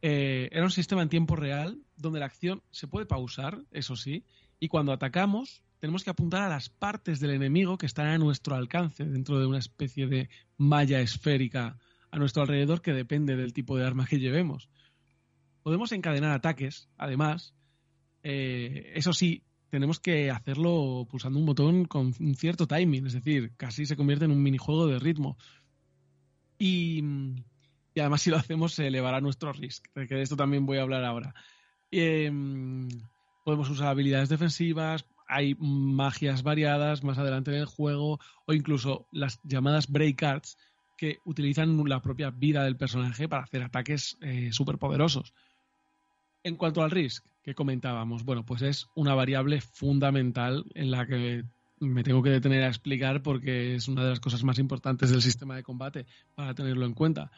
Eh, 0.03 0.49
era 0.51 0.65
un 0.65 0.73
sistema 0.73 1.03
en 1.03 1.09
tiempo 1.09 1.37
real 1.37 1.79
donde 1.97 2.19
la 2.19 2.27
acción 2.27 2.61
se 2.73 2.89
puede 2.89 3.07
pausar, 3.07 3.63
eso 3.71 3.95
sí, 3.95 4.25
y 4.59 4.67
cuando 4.67 4.93
atacamos 4.93 5.63
tenemos 5.79 6.03
que 6.03 6.11
apuntar 6.11 6.43
a 6.43 6.49
las 6.49 6.69
partes 6.69 7.21
del 7.21 7.31
enemigo 7.31 7.79
que 7.79 7.87
están 7.87 8.09
a 8.09 8.19
nuestro 8.19 8.57
alcance 8.57 9.05
dentro 9.05 9.39
de 9.39 9.47
una 9.47 9.59
especie 9.59 10.09
de 10.09 10.29
malla 10.57 11.01
esférica 11.01 11.79
a 12.11 12.19
nuestro 12.19 12.43
alrededor 12.43 12.83
que 12.83 12.93
depende 12.93 13.37
del 13.37 13.53
tipo 13.53 13.77
de 13.77 13.87
arma 13.87 14.07
que 14.07 14.19
llevemos. 14.19 14.69
Podemos 15.63 15.93
encadenar 15.93 16.33
ataques, 16.33 16.89
además. 16.97 17.55
Eh, 18.23 18.93
eso 18.95 19.13
sí, 19.13 19.43
tenemos 19.71 20.01
que 20.01 20.31
hacerlo 20.31 21.07
pulsando 21.11 21.39
un 21.39 21.47
botón 21.47 21.85
con 21.85 22.15
un 22.19 22.35
cierto 22.35 22.67
timing, 22.67 23.07
es 23.07 23.13
decir, 23.13 23.53
casi 23.57 23.87
se 23.87 23.97
convierte 23.97 24.25
en 24.25 24.31
un 24.31 24.43
minijuego 24.43 24.87
de 24.87 24.99
ritmo. 24.99 25.37
Y, 26.59 27.03
además 27.97 28.23
si 28.23 28.31
lo 28.31 28.37
hacemos 28.37 28.75
se 28.75 28.87
elevará 28.87 29.21
nuestro 29.21 29.53
risk, 29.53 29.87
que 29.93 30.15
de 30.15 30.23
esto 30.23 30.37
también 30.37 30.67
voy 30.67 30.79
a 30.79 30.83
hablar 30.83 31.05
ahora. 31.05 31.35
Em, 31.91 32.89
podemos 33.45 33.69
usar 33.71 33.89
habilidades 33.89 34.29
defensivas, 34.29 35.05
hay 35.27 35.55
magias 35.59 36.43
variadas 36.43 37.05
más 37.05 37.19
adelante 37.19 37.51
en 37.51 37.59
el 37.59 37.67
juego, 37.67 38.19
o 38.47 38.53
incluso 38.53 39.07
las 39.13 39.41
llamadas 39.43 39.89
break 39.89 40.23
arts, 40.23 40.57
que 40.99 41.21
utilizan 41.25 41.89
la 41.89 42.03
propia 42.03 42.31
vida 42.31 42.65
del 42.65 42.77
personaje 42.77 43.29
para 43.29 43.45
hacer 43.45 43.63
ataques 43.63 44.19
eh, 44.21 44.51
súper 44.53 44.79
poderosos. 44.79 45.33
En 46.43 46.57
cuanto 46.57 46.83
al 46.83 46.91
risk 46.91 47.25
que 47.43 47.55
comentábamos, 47.55 48.25
bueno, 48.25 48.45
pues 48.45 48.63
es 48.63 48.89
una 48.97 49.15
variable 49.15 49.61
fundamental 49.61 50.67
en 50.75 50.91
la 50.91 51.07
que 51.07 51.45
me 51.79 52.03
tengo 52.03 52.23
que 52.23 52.31
detener 52.31 52.65
a 52.65 52.69
explicar 52.69 53.23
porque 53.23 53.77
es 53.77 53.87
una 53.87 54.03
de 54.03 54.11
las 54.11 54.21
cosas 54.21 54.43
más 54.43 54.59
importantes 54.59 55.11
del 55.11 55.23
sistema 55.23 55.55
de 55.55 55.63
combate 55.63 56.05
para 56.35 56.55
tenerlo 56.55 56.85
en 56.85 56.95
cuenta. 56.95 57.31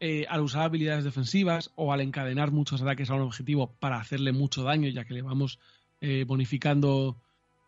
Eh, 0.00 0.26
al 0.28 0.40
usar 0.40 0.62
habilidades 0.62 1.04
defensivas 1.04 1.72
o 1.76 1.92
al 1.92 2.00
encadenar 2.00 2.50
muchos 2.50 2.80
ataques 2.80 3.10
a 3.10 3.14
un 3.14 3.22
objetivo 3.22 3.74
para 3.78 4.00
hacerle 4.00 4.32
mucho 4.32 4.62
daño, 4.62 4.88
ya 4.88 5.04
que 5.04 5.14
le 5.14 5.22
vamos 5.22 5.58
eh, 6.00 6.24
bonificando 6.26 7.20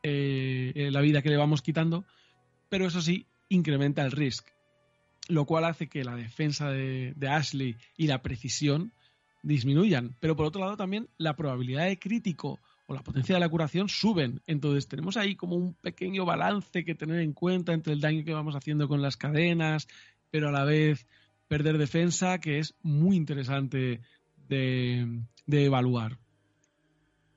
la 0.02 1.02
vida 1.02 1.20
que 1.20 1.28
le 1.28 1.36
vamos 1.36 1.60
quitando, 1.60 2.06
pero 2.70 2.86
eso 2.86 3.02
sí, 3.02 3.26
incrementa 3.50 4.02
el 4.06 4.10
risk, 4.10 4.48
lo 5.28 5.44
cual 5.44 5.64
hace 5.64 5.88
que 5.88 6.04
la 6.04 6.16
defensa 6.16 6.70
de, 6.70 7.14
Ashley 7.28 7.76
y 7.96 8.07
la 8.07 8.22
precisión 8.22 8.92
disminuyan. 9.42 10.16
Pero 10.20 10.37
por 10.37 10.46
otro 10.46 10.61
lado 10.61 10.76
también 10.76 11.09
la 11.18 11.37
probabilidad 11.37 11.87
de 11.87 11.98
crítico 11.98 12.59
o 12.87 12.94
la 12.94 13.02
potencia 13.02 13.35
de 13.35 13.40
la 13.40 13.48
curación 13.48 13.88
suben. 13.88 14.40
Entonces 14.46 14.88
tenemos 14.88 15.16
ahí 15.16 15.37
como 15.37 15.57
un 15.57 15.74
pequeño 15.74 16.24
balance 16.24 16.85
que 16.85 16.94
tener 16.94 17.20
en 17.20 17.35
cuenta 17.35 17.72
entre 17.74 17.92
el 17.92 18.00
daño 18.00 18.24
que 18.24 18.33
vamos 18.33 18.57
haciendo 18.57 18.88
con 18.88 19.02
las 19.02 19.16
cadenas, 19.16 19.87
pero 20.31 20.48
a 20.48 20.52
la 20.52 20.64
vez 20.64 21.07
perder 21.48 21.78
defensa, 21.78 22.38
que 22.38 22.59
es 22.59 22.74
muy 22.83 23.16
interesante 23.16 24.00
de, 24.48 25.22
evaluar. 25.46 26.18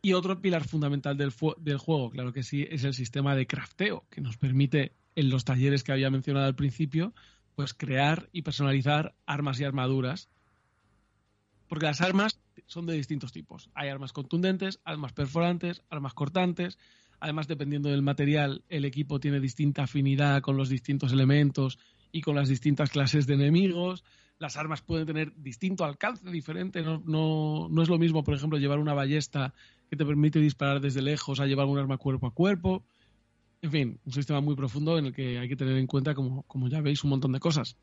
Y 0.02 0.14
otro 0.14 0.42
pilar 0.42 0.68
fundamental 0.68 1.18
del, 1.18 1.34
del, 1.60 1.78
juego, 1.78 2.10
claro 2.10 2.34
que 2.34 2.44
sí, 2.44 2.66
es 2.70 2.84
el 2.84 2.94
sistema 2.94 3.36
de 3.36 3.46
crafteo, 3.46 4.06
que 4.10 4.22
nos 4.22 4.38
permite, 4.38 4.94
en 5.16 5.30
los 5.30 5.46
talleres 5.46 5.84
que 5.84 5.92
había 5.92 6.10
mencionado 6.10 6.46
al 6.46 6.56
principio, 6.56 7.14
pues 7.62 7.76
crear 7.76 8.28
y 8.32 8.42
personalizar 8.42 9.14
armas 9.28 9.60
y 9.60 9.66
armaduras. 9.66 10.30
Porque 11.68 11.86
las 11.86 12.02
armas 12.02 12.40
son 12.66 12.88
de 12.88 12.96
distintos 12.96 13.32
tipos. 13.32 13.70
Hay 13.76 13.90
armas 13.90 14.14
contundentes, 14.14 14.80
armas 14.84 15.14
perforantes, 15.14 15.84
armas 15.92 16.16
cortantes. 16.16 16.80
Además, 17.20 17.48
dependiendo 17.48 17.90
del 17.90 18.02
material, 18.02 18.64
el 18.68 18.84
equipo 18.84 19.20
tiene 19.20 19.40
distinta 19.40 19.84
afinidad 19.84 20.42
con 20.42 20.58
los 20.58 20.70
distintos 20.70 21.14
elementos 21.14 21.78
y 22.12 22.22
con 22.22 22.36
las 22.36 22.50
distintas 22.50 22.90
clases 22.90 23.28
de 23.28 23.36
enemigos. 23.36 24.04
Las 24.40 24.58
armas 24.58 24.82
pueden 24.82 25.06
tener 25.06 25.32
distinto 25.36 25.86
alcance 25.86 26.32
diferente. 26.32 26.82
No, 26.82 27.70
no, 27.70 27.84
es 27.84 27.90
lo 27.90 28.00
mismo, 28.00 28.24
por 28.24 28.34
ejemplo, 28.34 28.58
llevar 28.58 28.80
una 28.80 28.96
ballesta 28.96 29.54
que 29.88 29.96
te 29.96 30.04
permite 30.04 30.40
disparar 30.40 30.82
desde 30.82 31.04
lejos 31.04 31.40
a 31.40 31.46
llevar 31.46 31.68
un 31.68 31.78
arma 31.78 32.00
cuerpo 32.00 32.26
a 32.26 32.34
cuerpo. 32.34 32.84
En 33.62 33.72
fin, 33.72 34.00
un 34.06 34.12
sistema 34.12 34.42
muy 34.42 34.56
profundo 34.56 34.98
en 34.98 35.08
el 35.08 35.14
que 35.14 35.38
hay 35.38 35.48
que 35.48 35.56
tener 35.56 35.78
en 35.78 35.88
cuenta, 35.88 36.16
como, 36.16 36.44
como 36.44 36.68
ya 36.68 36.82
veis, 36.82 37.04
un 37.04 37.12
montón 37.12 37.32
de 37.32 37.40
cosas. 37.40 37.78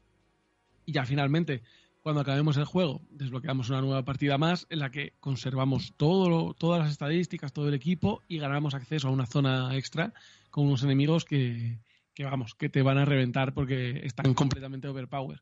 Y 0.84 0.92
ya 0.92 1.04
finalmente, 1.04 1.62
cuando 2.02 2.20
acabemos 2.20 2.56
el 2.56 2.64
juego, 2.64 3.02
desbloqueamos 3.10 3.68
una 3.70 3.80
nueva 3.80 4.04
partida 4.04 4.38
más 4.38 4.66
en 4.70 4.78
la 4.78 4.90
que 4.90 5.12
conservamos 5.20 5.92
todo, 5.96 6.54
todas 6.54 6.80
las 6.80 6.90
estadísticas, 6.90 7.52
todo 7.52 7.68
el 7.68 7.74
equipo 7.74 8.22
y 8.28 8.38
ganamos 8.38 8.74
acceso 8.74 9.08
a 9.08 9.10
una 9.12 9.26
zona 9.26 9.76
extra 9.76 10.12
con 10.50 10.66
unos 10.66 10.82
enemigos 10.82 11.24
que, 11.24 11.78
que 12.14 12.24
vamos, 12.24 12.56
que 12.56 12.68
te 12.68 12.82
van 12.82 12.98
a 12.98 13.04
reventar 13.04 13.54
porque 13.54 14.00
están 14.04 14.34
completamente 14.34 14.88
overpower. 14.88 15.40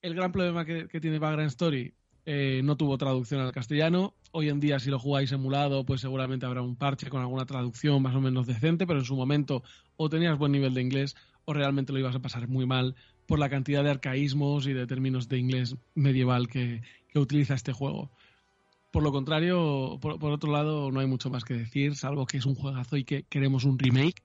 El 0.00 0.14
gran 0.14 0.32
problema 0.32 0.64
que, 0.64 0.86
tiene 1.00 1.18
Vagrant 1.18 1.50
Story 1.50 1.94
eh, 2.24 2.60
no 2.64 2.76
tuvo 2.76 2.98
traducción 2.98 3.40
al 3.40 3.52
castellano. 3.52 4.14
Hoy 4.30 4.48
en 4.48 4.60
día, 4.60 4.78
si 4.78 4.90
lo 4.90 4.98
jugáis 4.98 5.32
emulado, 5.32 5.84
pues 5.84 6.00
seguramente 6.00 6.46
habrá 6.46 6.62
un 6.62 6.76
parche 6.76 7.08
con 7.08 7.20
alguna 7.20 7.46
traducción 7.46 8.00
más 8.02 8.14
o 8.14 8.20
menos 8.20 8.46
decente, 8.46 8.86
pero 8.86 9.00
en 9.00 9.04
su 9.04 9.16
momento 9.16 9.62
o 9.96 10.08
tenías 10.08 10.38
buen 10.38 10.52
nivel 10.52 10.74
de 10.74 10.82
inglés 10.82 11.16
o 11.44 11.52
realmente 11.52 11.92
lo 11.92 11.98
ibas 11.98 12.14
a 12.14 12.22
pasar 12.22 12.48
muy 12.48 12.66
mal 12.66 12.94
por 13.26 13.38
la 13.38 13.50
cantidad 13.50 13.82
de 13.82 13.90
arcaísmos 13.90 14.66
y 14.66 14.72
de 14.72 14.86
términos 14.86 15.28
de 15.28 15.38
inglés 15.38 15.76
medieval 15.94 16.48
que, 16.48 16.82
utiliza 17.14 17.54
este 17.54 17.72
juego. 17.72 18.10
Por 18.90 19.02
lo 19.02 19.12
contrario, 19.12 19.98
por 20.00 20.32
otro 20.32 20.50
lado, 20.50 20.90
no 20.90 21.00
hay 21.00 21.06
mucho 21.06 21.28
más 21.28 21.44
que 21.44 21.52
decir, 21.52 21.94
salvo 21.94 22.24
que 22.24 22.38
es 22.38 22.46
un 22.46 22.54
juegazo 22.54 22.96
y 22.96 23.04
que 23.04 23.24
queremos 23.24 23.64
un 23.64 23.78
remake. 23.78 24.22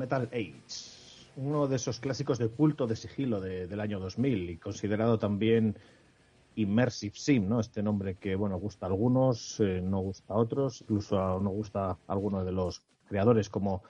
Metal 0.00 0.30
Age, 0.32 0.62
uno 1.36 1.68
de 1.68 1.76
esos 1.76 2.00
clásicos 2.00 2.38
de 2.38 2.48
culto 2.48 2.86
de 2.86 2.96
sigilo 2.96 3.38
del 3.40 3.80
año 3.80 4.00
2000 4.00 4.50
y 4.50 4.56
considerado 4.56 5.18
también 5.18 5.76
Immersive 6.56 7.14
Sim, 7.14 7.48
¿no? 7.48 7.60
Este 7.60 7.82
nombre 7.82 8.14
que, 8.14 8.34
bueno, 8.34 8.58
gusta 8.58 8.86
a 8.86 8.88
algunos, 8.88 9.60
eh, 9.60 9.82
no 9.82 9.98
gusta 10.00 10.32
a 10.32 10.38
otros, 10.38 10.80
incluso 10.80 11.16
no 11.40 11.50
gusta 11.50 11.90
a 11.90 11.98
algunos 12.08 12.46
de 12.46 12.52
los 12.52 12.82
creadores 13.08 13.50
como 13.50 13.82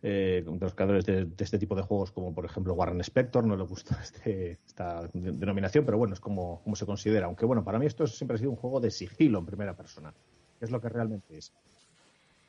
eh, 0.00 0.44
de 0.46 0.58
los 0.60 0.74
creadores 0.74 1.04
de, 1.06 1.28
este 1.38 1.58
tipo 1.58 1.74
de 1.74 1.82
juegos, 1.82 2.12
como 2.12 2.32
por 2.32 2.44
ejemplo 2.44 2.74
Warren 2.74 3.00
Spector, 3.00 3.44
no 3.44 3.56
le 3.56 3.64
gusta 3.64 3.98
este, 4.02 4.58
esta 4.64 5.08
denominación, 5.12 5.84
pero 5.84 5.98
bueno, 5.98 6.14
es 6.14 6.20
como, 6.20 6.62
como 6.62 6.76
se 6.76 6.86
considera. 6.86 7.26
Aunque 7.26 7.46
bueno, 7.46 7.64
para 7.64 7.80
mí 7.80 7.86
esto 7.86 8.06
siempre 8.06 8.36
ha 8.36 8.38
sido 8.38 8.50
un 8.50 8.56
juego 8.56 8.78
de 8.78 8.92
sigilo 8.92 9.40
en 9.40 9.46
primera 9.46 9.76
persona, 9.76 10.14
que 10.58 10.64
es 10.64 10.70
lo 10.70 10.80
que 10.80 10.88
realmente 10.88 11.36
es. 11.36 11.52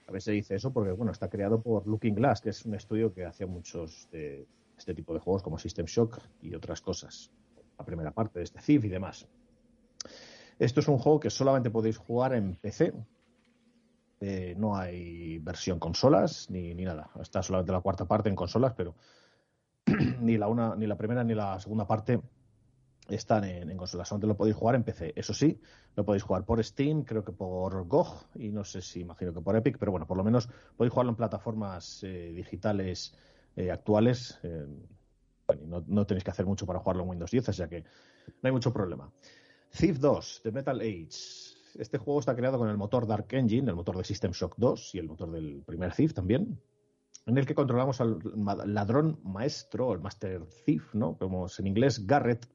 A 0.10 0.12
veces 0.12 0.24
se 0.24 0.32
dice 0.32 0.56
eso 0.56 0.74
porque, 0.74 0.92
bueno, 0.92 1.12
está 1.12 1.30
creado 1.30 1.62
por 1.62 1.86
Looking 1.86 2.16
Glass, 2.16 2.42
que 2.42 2.50
es 2.50 2.66
un 2.66 2.74
estudio 2.74 3.14
que 3.14 3.26
hacía 3.26 3.46
muchos 3.46 4.10
de 4.12 4.48
este 4.76 4.96
tipo 4.96 5.14
de 5.14 5.20
juegos 5.20 5.44
como 5.44 5.60
System 5.60 5.86
Shock 5.86 6.18
y 6.42 6.56
otras 6.56 6.82
cosas. 6.82 7.32
La 7.78 7.86
primera 7.86 8.10
parte 8.10 8.40
de 8.40 8.46
este 8.46 8.60
Thief 8.60 8.86
y 8.86 8.90
demás. 8.90 9.28
Esto 10.58 10.80
es 10.80 10.88
un 10.88 10.98
juego 10.98 11.20
que 11.20 11.30
solamente 11.30 11.70
podéis 11.70 12.00
jugar 12.00 12.34
en 12.34 12.56
PC. 12.56 12.92
Eh, 14.22 14.56
no 14.58 14.76
hay 14.76 15.38
versión 15.38 15.78
consolas 15.78 16.50
ni, 16.50 16.74
ni 16.74 16.86
nada. 16.86 17.12
Está 17.22 17.44
solamente 17.44 17.72
la 17.72 17.82
cuarta 17.82 18.06
parte 18.06 18.30
en 18.30 18.36
consolas, 18.36 18.74
pero 18.76 18.96
ni 20.22 20.40
la 20.40 20.48
una, 20.48 20.76
ni 20.76 20.88
la 20.88 20.98
primera 20.98 21.24
ni 21.24 21.36
la 21.36 21.60
segunda 21.60 21.86
parte 21.86 22.20
están 23.16 23.44
en, 23.44 23.70
en 23.70 23.78
consolas. 23.78 24.08
Solamente 24.08 24.28
lo 24.28 24.38
podéis 24.38 24.56
jugar 24.56 24.76
en 24.76 24.84
PC. 24.84 25.14
Eso 25.16 25.34
sí, 25.34 25.60
lo 25.96 26.06
podéis 26.06 26.24
jugar 26.24 26.46
por 26.46 26.64
Steam, 26.64 27.04
creo 27.04 27.24
que 27.24 27.32
por 27.32 27.86
GOG 27.88 28.28
y 28.36 28.50
no 28.52 28.64
sé 28.64 28.82
si 28.82 29.02
imagino 29.02 29.34
que 29.34 29.42
por 29.42 29.56
Epic, 29.56 29.78
pero 29.78 29.92
bueno, 29.92 30.08
por 30.08 30.18
lo 30.18 30.24
menos 30.24 30.48
podéis 30.78 30.94
jugarlo 30.94 31.12
en 31.12 31.18
plataformas 31.18 32.04
eh, 32.04 32.32
digitales 32.34 33.14
eh, 33.56 33.72
actuales. 33.72 34.40
Eh, 34.44 34.66
no, 35.66 36.06
tenéis 36.06 36.24
que 36.24 36.32
hacer 36.32 36.46
mucho 36.46 36.66
para 36.66 36.80
jugarlo 36.80 37.04
en 37.04 37.10
Windows 37.10 37.32
10, 37.32 37.50
o 37.50 37.54
sea 37.54 37.68
que 37.68 37.82
no 37.82 38.44
hay 38.44 38.52
mucho 38.52 38.72
problema. 38.72 39.12
Thief 39.78 40.00
2, 40.00 40.42
de 40.44 40.52
Metal 40.52 40.80
Age. 40.80 41.10
Este 41.78 41.98
juego 41.98 42.20
está 42.20 42.36
creado 42.36 42.58
con 42.58 42.70
el 42.70 42.78
motor 42.78 43.08
Dark 43.08 43.28
Engine, 43.32 43.70
el 43.70 43.76
motor 43.76 43.98
de 43.98 44.04
System 44.04 44.32
Shock 44.32 44.56
2 44.58 44.96
y 44.96 45.00
el 45.00 45.08
motor 45.08 45.32
del 45.32 45.64
primer 45.66 45.94
Thief 45.94 46.14
también, 46.14 46.60
en 47.26 47.38
el 47.38 47.46
que 47.46 47.56
controlamos 47.56 48.00
al 48.00 48.20
ladrón 48.66 49.20
maestro, 49.24 49.94
el 49.94 50.00
Master 50.00 50.46
Thief, 50.66 50.94
¿no? 50.94 51.18
Como 51.18 51.48
en 51.58 51.68
inglés 51.68 52.06
Garrett, 52.06 52.48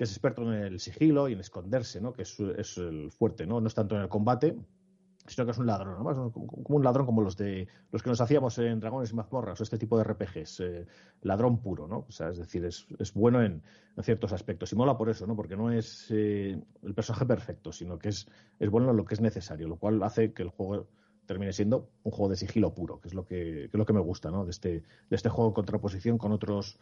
que 0.00 0.04
es 0.04 0.12
experto 0.12 0.40
en 0.50 0.54
el 0.54 0.80
sigilo 0.80 1.28
y 1.28 1.34
en 1.34 1.40
esconderse, 1.40 2.00
¿no? 2.00 2.14
que 2.14 2.22
es, 2.22 2.38
el 2.78 3.10
fuerte, 3.10 3.46
¿no? 3.46 3.60
no 3.60 3.66
es 3.68 3.74
tanto 3.74 3.96
en 3.96 4.00
el 4.00 4.08
combate, 4.08 4.56
sino 5.26 5.44
que 5.44 5.50
es 5.50 5.58
un 5.58 5.66
ladrón, 5.66 6.02
¿no? 6.02 6.32
como, 6.32 6.48
un 6.68 6.82
ladrón 6.82 7.04
como 7.04 7.20
los 7.20 7.36
de 7.36 7.68
los 7.92 8.02
que 8.02 8.08
nos 8.08 8.18
hacíamos 8.22 8.56
en 8.60 8.80
Dragones 8.80 9.10
y 9.10 9.14
Mazmorras 9.14 9.60
o 9.60 9.62
este 9.62 9.76
tipo 9.76 9.98
de 9.98 10.04
RPGs, 10.04 10.60
eh, 10.60 10.86
ladrón 11.20 11.58
puro, 11.60 11.86
¿no? 11.86 12.06
O 12.08 12.12
sea, 12.12 12.30
es 12.30 12.38
decir, 12.38 12.64
es, 12.64 12.86
bueno 13.12 13.42
en, 13.42 13.62
ciertos 14.02 14.32
aspectos 14.32 14.72
y 14.72 14.76
mola 14.76 14.96
por 14.96 15.10
eso, 15.10 15.26
¿no? 15.26 15.36
Porque 15.36 15.54
no 15.54 15.70
es 15.70 16.06
eh, 16.08 16.58
el 16.82 16.94
personaje 16.94 17.26
perfecto, 17.26 17.70
sino 17.70 17.98
que 17.98 18.08
es, 18.08 18.26
es 18.58 18.70
bueno 18.70 18.90
en 18.92 18.96
lo 18.96 19.04
que 19.04 19.12
es 19.12 19.20
necesario, 19.20 19.68
lo 19.68 19.76
cual 19.76 20.02
hace 20.02 20.32
que 20.32 20.44
el 20.44 20.48
juego 20.48 20.86
termine 21.26 21.52
siendo 21.52 21.90
un 22.04 22.10
juego 22.10 22.30
de 22.30 22.36
sigilo 22.36 22.72
puro, 22.72 23.02
que 23.02 23.08
es 23.08 23.14
lo 23.14 23.26
que, 23.26 23.68
que 23.70 23.70
es 23.70 23.78
lo 23.78 23.84
que 23.84 23.92
me 23.92 24.00
gusta, 24.00 24.30
¿no? 24.30 24.46
De 24.46 24.50
este, 24.50 24.82
de 25.10 25.16
este 25.16 25.28
juego 25.28 25.50
en 25.50 25.54
contraposición 25.54 26.16
con 26.16 26.32
otros 26.32 26.78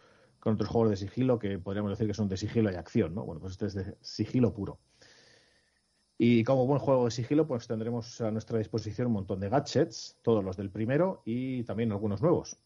con 0.48 0.54
otros 0.54 0.70
juegos 0.70 0.90
de 0.90 0.96
sigilo 0.96 1.38
que 1.38 1.58
podríamos 1.58 1.90
decir 1.90 2.06
que 2.06 2.14
son 2.14 2.26
de 2.26 2.38
sigilo 2.38 2.72
y 2.72 2.74
acción, 2.74 3.14
¿no? 3.14 3.22
Bueno, 3.22 3.38
pues 3.38 3.52
este 3.52 3.66
es 3.66 3.74
de 3.74 3.96
sigilo 4.00 4.54
puro. 4.54 4.78
Y 6.16 6.42
como 6.42 6.66
buen 6.66 6.78
juego 6.78 7.04
de 7.04 7.10
sigilo, 7.10 7.46
pues 7.46 7.66
tendremos 7.66 8.22
a 8.22 8.30
nuestra 8.30 8.56
disposición 8.56 9.08
un 9.08 9.12
montón 9.12 9.40
de 9.40 9.50
gadgets, 9.50 10.16
todos 10.22 10.42
los 10.42 10.56
del 10.56 10.70
primero 10.70 11.20
y 11.26 11.64
también 11.64 11.92
algunos 11.92 12.22
nuevos. 12.22 12.56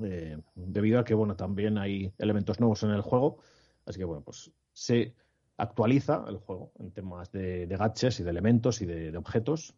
Eh, 0.00 0.36
debido 0.56 0.98
a 0.98 1.04
que, 1.04 1.14
bueno, 1.14 1.36
también 1.36 1.78
hay 1.78 2.12
elementos 2.18 2.58
nuevos 2.58 2.82
en 2.82 2.90
el 2.90 3.02
juego. 3.02 3.38
Así 3.86 4.00
que, 4.00 4.04
bueno, 4.04 4.22
pues 4.22 4.50
se 4.72 5.14
actualiza 5.58 6.24
el 6.28 6.38
juego 6.38 6.72
en 6.80 6.90
temas 6.90 7.30
de, 7.30 7.68
gadgets 7.68 8.18
y 8.18 8.24
de 8.24 8.30
elementos 8.30 8.82
y 8.82 8.86
de, 8.86 9.16
objetos 9.16 9.76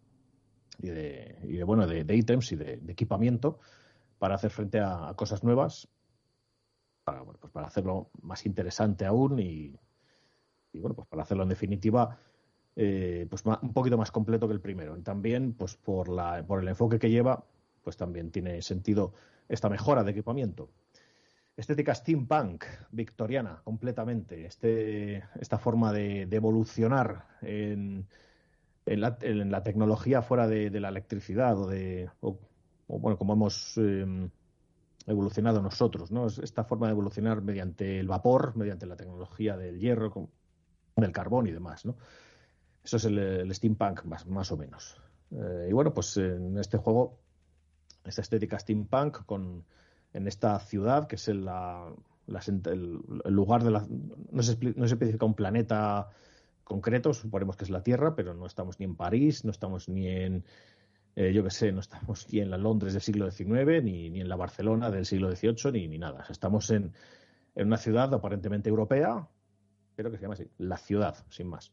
y 0.80 0.88
de, 0.88 1.62
bueno, 1.66 1.86
de, 1.86 2.16
ítems 2.16 2.52
y 2.52 2.56
de, 2.56 2.80
equipamiento 2.88 3.58
para 4.18 4.34
hacer 4.34 4.50
frente 4.50 4.80
a 4.80 5.12
cosas 5.14 5.44
nuevas 5.44 5.88
para, 7.08 7.24
pues 7.24 7.52
para 7.52 7.66
hacerlo 7.66 8.10
más 8.22 8.44
interesante 8.44 9.06
aún 9.06 9.38
y, 9.38 9.74
bueno, 10.74 10.94
pues 10.94 11.08
para 11.08 11.22
hacerlo 11.22 11.44
en 11.44 11.48
definitiva 11.48 12.18
eh, 12.76 13.26
pues 13.28 13.42
un 13.44 13.72
poquito 13.72 13.96
más 13.96 14.10
completo 14.10 14.46
que 14.46 14.54
el 14.54 14.60
primero. 14.60 14.96
Y 14.96 15.02
también, 15.02 15.54
pues 15.54 15.76
por, 15.76 16.08
la, 16.08 16.44
por 16.46 16.60
el 16.60 16.68
enfoque 16.68 16.98
que 16.98 17.10
lleva, 17.10 17.44
pues 17.82 17.96
también 17.96 18.30
tiene 18.30 18.60
sentido 18.62 19.14
esta 19.48 19.68
mejora 19.68 20.04
de 20.04 20.10
equipamiento. 20.10 20.68
Estética 21.56 21.94
steampunk, 21.94 22.64
victoriana, 22.92 23.62
completamente. 23.64 24.44
Este, 24.44 25.24
esta 25.40 25.58
forma 25.58 25.92
de, 25.92 26.22
evolucionar 26.30 27.26
en, 27.40 28.06
la, 28.84 29.62
tecnología 29.64 30.22
fuera 30.22 30.46
de, 30.46 30.70
la 30.78 30.90
electricidad 30.90 31.58
o 31.58 31.66
de, 31.66 32.10
bueno, 32.86 33.18
como 33.18 33.32
hemos 33.32 33.76
em, 33.78 34.30
evolucionado 35.08 35.62
nosotros, 35.62 36.12
¿no? 36.12 36.26
Esta 36.26 36.64
forma 36.64 36.86
de 36.86 36.92
evolucionar 36.92 37.42
mediante 37.42 37.98
el 37.98 38.06
vapor, 38.06 38.56
mediante 38.56 38.86
la 38.86 38.96
tecnología 38.96 39.56
del 39.56 39.78
hierro, 39.78 40.28
del 40.96 41.12
carbón 41.12 41.46
y 41.46 41.52
demás, 41.52 41.84
¿no? 41.84 41.96
Eso 42.84 42.96
es 42.98 43.04
el, 43.04 43.54
steampunk, 43.54 44.04
más, 44.04 44.26
más 44.26 44.52
o 44.52 44.56
menos. 44.56 44.96
Eh, 45.30 45.68
y 45.70 45.72
bueno, 45.72 45.92
pues 45.92 46.16
en 46.16 46.58
este 46.58 46.78
juego, 46.78 47.18
esta 48.04 48.22
estética 48.22 48.58
steampunk 48.58 49.24
con 49.26 49.64
en 50.12 50.26
esta 50.26 50.58
ciudad, 50.58 51.06
que 51.06 51.16
es 51.16 51.28
el, 51.28 51.44
lugar 53.26 53.64
de 53.64 53.70
la... 53.70 53.86
No 54.30 54.42
se, 54.42 54.58
no 54.74 54.88
se 54.88 54.94
especifica 54.94 55.26
un 55.26 55.34
planeta 55.34 56.08
concreto, 56.64 57.12
suponemos 57.14 57.56
que 57.56 57.64
es 57.64 57.70
la 57.70 57.82
Tierra, 57.82 58.14
pero 58.14 58.34
no 58.34 58.46
estamos 58.46 58.78
ni 58.78 58.84
en 58.84 58.96
París, 58.96 59.44
no 59.44 59.50
estamos 59.50 59.88
ni 59.88 60.08
en, 60.08 60.44
eh, 61.20 61.32
yo 61.32 61.42
qué 61.42 61.50
sé, 61.50 61.72
no 61.72 61.80
estamos 61.80 62.32
ni 62.32 62.38
en 62.38 62.48
la 62.48 62.56
Londres 62.56 62.92
del 62.92 63.02
siglo 63.02 63.28
XIX, 63.28 63.82
ni, 63.82 64.08
ni 64.08 64.20
en 64.20 64.28
la 64.28 64.36
Barcelona 64.36 64.88
del 64.88 65.04
siglo 65.04 65.34
XVIII, 65.34 65.72
ni, 65.72 65.88
ni 65.88 65.98
nada. 65.98 66.24
estamos 66.30 66.70
en, 66.70 66.92
en, 67.56 67.66
una 67.66 67.76
ciudad 67.76 68.14
aparentemente 68.14 68.68
europea, 68.68 69.26
pero 69.96 70.12
que 70.12 70.16
se 70.16 70.22
llama 70.22 70.34
así, 70.34 70.48
la 70.58 70.76
ciudad, 70.76 71.16
sin 71.28 71.48
más. 71.48 71.72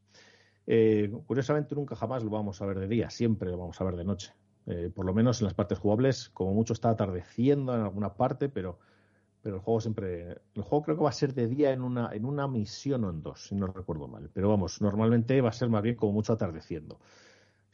Eh, 0.65 1.13
curiosamente, 1.27 1.75
nunca 1.75 1.95
jamás 1.95 2.23
lo 2.23 2.31
vamos 2.31 2.59
a 2.59 2.65
ver 2.65 2.79
de 2.79 2.87
día, 2.87 3.11
siempre 3.11 3.51
lo 3.51 3.59
vamos 3.59 3.79
a 3.79 3.83
ver 3.83 3.95
de 3.97 4.03
noche. 4.03 4.33
Eh, 4.65 4.89
por 4.91 5.05
lo 5.05 5.13
menos 5.13 5.39
en 5.41 5.45
las 5.45 5.53
partes 5.53 5.77
jugables, 5.77 6.29
como 6.29 6.51
mucho 6.55 6.73
está 6.73 6.89
atardeciendo 6.89 7.75
en 7.75 7.81
alguna 7.81 8.15
parte, 8.15 8.49
pero, 8.49 8.79
pero 9.43 9.57
el 9.57 9.61
juego 9.61 9.79
siempre. 9.79 10.41
El 10.55 10.63
juego 10.63 10.85
creo 10.85 10.97
que 10.97 11.03
va 11.03 11.09
a 11.09 11.13
ser 11.13 11.35
de 11.35 11.47
día 11.47 11.71
en 11.71 11.83
una, 11.83 12.09
en 12.13 12.25
una 12.25 12.47
misión 12.47 13.03
o 13.03 13.11
en 13.11 13.21
dos, 13.21 13.45
si 13.45 13.53
no 13.53 13.67
recuerdo 13.67 14.07
mal. 14.07 14.27
Pero 14.33 14.49
vamos, 14.49 14.81
normalmente 14.81 15.39
va 15.39 15.49
a 15.49 15.53
ser 15.53 15.69
más 15.69 15.83
bien 15.83 15.95
como 15.95 16.13
mucho 16.13 16.33
atardeciendo. 16.33 16.99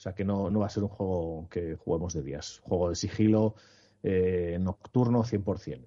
O 0.01 0.03
sea 0.03 0.13
que 0.13 0.25
no, 0.25 0.49
no 0.49 0.61
va 0.61 0.65
a 0.65 0.69
ser 0.69 0.81
un 0.81 0.89
juego 0.89 1.47
que 1.47 1.75
juguemos 1.75 2.15
de 2.15 2.23
días. 2.23 2.59
Juego 2.63 2.89
de 2.89 2.95
sigilo 2.95 3.53
eh, 4.01 4.57
nocturno 4.59 5.23
100%. 5.23 5.85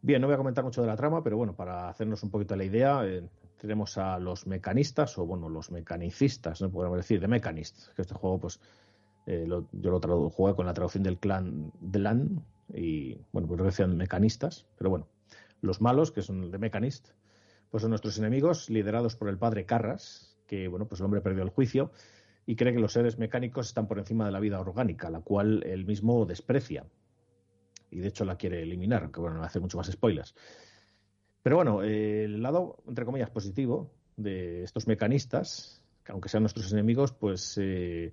Bien, 0.00 0.22
no 0.22 0.28
voy 0.28 0.32
a 0.32 0.38
comentar 0.38 0.64
mucho 0.64 0.80
de 0.80 0.86
la 0.86 0.96
trama, 0.96 1.22
pero 1.22 1.36
bueno, 1.36 1.54
para 1.54 1.90
hacernos 1.90 2.22
un 2.22 2.30
poquito 2.30 2.56
la 2.56 2.64
idea, 2.64 3.04
eh, 3.04 3.22
tenemos 3.60 3.98
a 3.98 4.18
los 4.18 4.46
mecanistas, 4.46 5.18
o 5.18 5.26
bueno, 5.26 5.50
los 5.50 5.70
mecanicistas, 5.70 6.62
¿no? 6.62 6.70
podemos 6.70 6.96
decir, 6.96 7.20
de 7.20 7.28
Mechanist, 7.28 7.88
que 7.94 8.00
este 8.00 8.14
juego 8.14 8.40
pues 8.40 8.60
eh, 9.26 9.46
yo 9.46 9.90
lo 9.90 10.30
jugué 10.30 10.54
con 10.54 10.64
la 10.64 10.72
traducción 10.72 11.02
del 11.02 11.18
clan 11.18 11.72
Lan 11.92 12.42
y, 12.72 13.20
bueno, 13.30 13.46
pues 13.46 13.62
decían 13.62 13.94
mecanistas, 13.98 14.64
pero 14.78 14.88
bueno, 14.88 15.06
los 15.60 15.82
malos, 15.82 16.12
que 16.12 16.22
son 16.22 16.50
de 16.50 16.56
Mechanist, 16.56 17.10
pues 17.70 17.82
son 17.82 17.90
nuestros 17.90 18.16
enemigos, 18.16 18.70
liderados 18.70 19.16
por 19.16 19.28
el 19.28 19.36
padre 19.36 19.66
Carras, 19.66 20.34
que, 20.46 20.66
bueno, 20.66 20.86
pues 20.86 21.02
el 21.02 21.04
hombre 21.04 21.20
perdió 21.20 21.42
el 21.42 21.50
juicio 21.50 21.90
y 22.46 22.54
cree 22.56 22.72
que 22.72 22.78
los 22.78 22.92
seres 22.92 23.18
mecánicos 23.18 23.66
están 23.66 23.88
por 23.88 23.98
encima 23.98 24.24
de 24.24 24.32
la 24.32 24.40
vida 24.40 24.60
orgánica, 24.60 25.10
la 25.10 25.20
cual 25.20 25.62
él 25.66 25.84
mismo 25.84 26.24
desprecia. 26.24 26.86
Y 27.90 27.98
de 27.98 28.08
hecho 28.08 28.24
la 28.24 28.36
quiere 28.36 28.62
eliminar, 28.62 29.02
aunque 29.02 29.20
bueno, 29.20 29.36
no 29.36 29.44
hace 29.44 29.60
mucho 29.60 29.76
más 29.76 29.90
spoilers. 29.90 30.34
Pero 31.42 31.56
bueno, 31.56 31.82
el 31.82 32.42
lado, 32.42 32.82
entre 32.86 33.04
comillas, 33.04 33.30
positivo 33.30 33.92
de 34.16 34.62
estos 34.62 34.86
mecanistas, 34.86 35.82
que 36.04 36.12
aunque 36.12 36.28
sean 36.28 36.42
nuestros 36.42 36.72
enemigos, 36.72 37.12
pues 37.12 37.58
eh, 37.60 38.12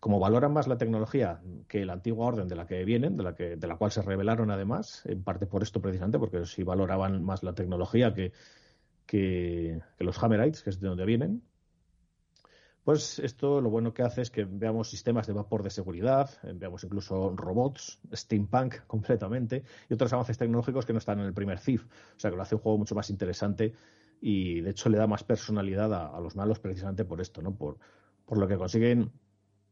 como 0.00 0.18
valoran 0.18 0.52
más 0.52 0.66
la 0.66 0.78
tecnología 0.78 1.40
que 1.68 1.84
la 1.84 1.92
antigua 1.92 2.26
orden 2.26 2.48
de 2.48 2.56
la 2.56 2.66
que 2.66 2.84
vienen, 2.84 3.16
de 3.16 3.22
la, 3.22 3.34
que, 3.34 3.56
de 3.56 3.66
la 3.66 3.76
cual 3.76 3.92
se 3.92 4.02
rebelaron 4.02 4.50
además, 4.50 5.02
en 5.04 5.22
parte 5.22 5.46
por 5.46 5.62
esto 5.62 5.80
precisamente, 5.80 6.18
porque 6.18 6.46
si 6.46 6.62
valoraban 6.62 7.22
más 7.22 7.42
la 7.42 7.54
tecnología 7.54 8.14
que, 8.14 8.32
que, 9.06 9.80
los 9.98 10.22
Hammerites, 10.22 10.62
que 10.62 10.70
es 10.70 10.80
de 10.80 10.88
donde 10.88 11.04
vienen, 11.04 11.42
pues 12.90 13.20
esto 13.20 13.60
lo 13.60 13.70
bueno 13.70 13.94
que 13.94 14.02
hace 14.02 14.22
es 14.22 14.32
que 14.32 14.44
veamos 14.44 14.90
sistemas 14.90 15.24
de 15.28 15.32
vapor 15.32 15.62
de 15.62 15.70
seguridad, 15.70 16.28
veamos 16.56 16.82
incluso 16.82 17.32
robots, 17.36 18.00
steampunk 18.12 18.78
completamente, 18.88 19.62
y 19.88 19.94
otros 19.94 20.12
avances 20.12 20.36
tecnológicos 20.36 20.84
que 20.84 20.92
no 20.92 20.98
están 20.98 21.20
en 21.20 21.26
el 21.26 21.32
primer 21.32 21.60
Thief. 21.60 21.84
O 21.84 22.18
sea 22.18 22.32
que 22.32 22.36
lo 22.36 22.42
hace 22.42 22.56
un 22.56 22.62
juego 22.62 22.78
mucho 22.78 22.96
más 22.96 23.08
interesante 23.08 23.74
y 24.20 24.60
de 24.60 24.70
hecho 24.70 24.88
le 24.88 24.98
da 24.98 25.06
más 25.06 25.22
personalidad 25.22 25.94
a, 25.94 26.08
a 26.08 26.18
los 26.18 26.34
malos 26.34 26.58
precisamente 26.58 27.04
por 27.04 27.20
esto, 27.20 27.42
¿no? 27.42 27.54
Por, 27.54 27.78
por 28.26 28.38
lo 28.38 28.48
que 28.48 28.56
consiguen 28.56 29.12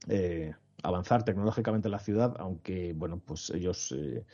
eh, 0.07 0.55
avanzar 0.85 1.25
tecnológicamente 1.25 1.89
en 1.89 1.93
la 1.93 1.99
ciudad, 1.99 2.37
aunque, 2.39 2.93
bueno, 2.93 3.19
pues 3.19 3.51
ellos, 3.51 3.93
eh, 3.99 4.25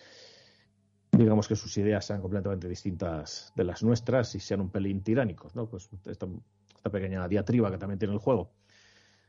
digamos 1.11 1.49
que 1.49 1.57
sus 1.57 1.74
ideas 1.78 2.05
sean 2.05 2.20
completamente 2.20 2.68
distintas 2.68 3.51
de 3.57 3.64
las 3.64 3.82
nuestras 3.82 4.35
y 4.35 4.41
sean 4.41 4.61
un 4.61 4.68
pelín 4.68 5.03
tiránicos, 5.03 5.57
¿no? 5.57 5.70
Pues 5.70 5.89
esta, 6.05 6.26
pequeña 6.91 7.26
diatriba 7.28 7.70
que 7.70 7.78
también 7.78 7.99
tiene 7.99 8.12
el 8.12 8.20
juego. 8.20 8.51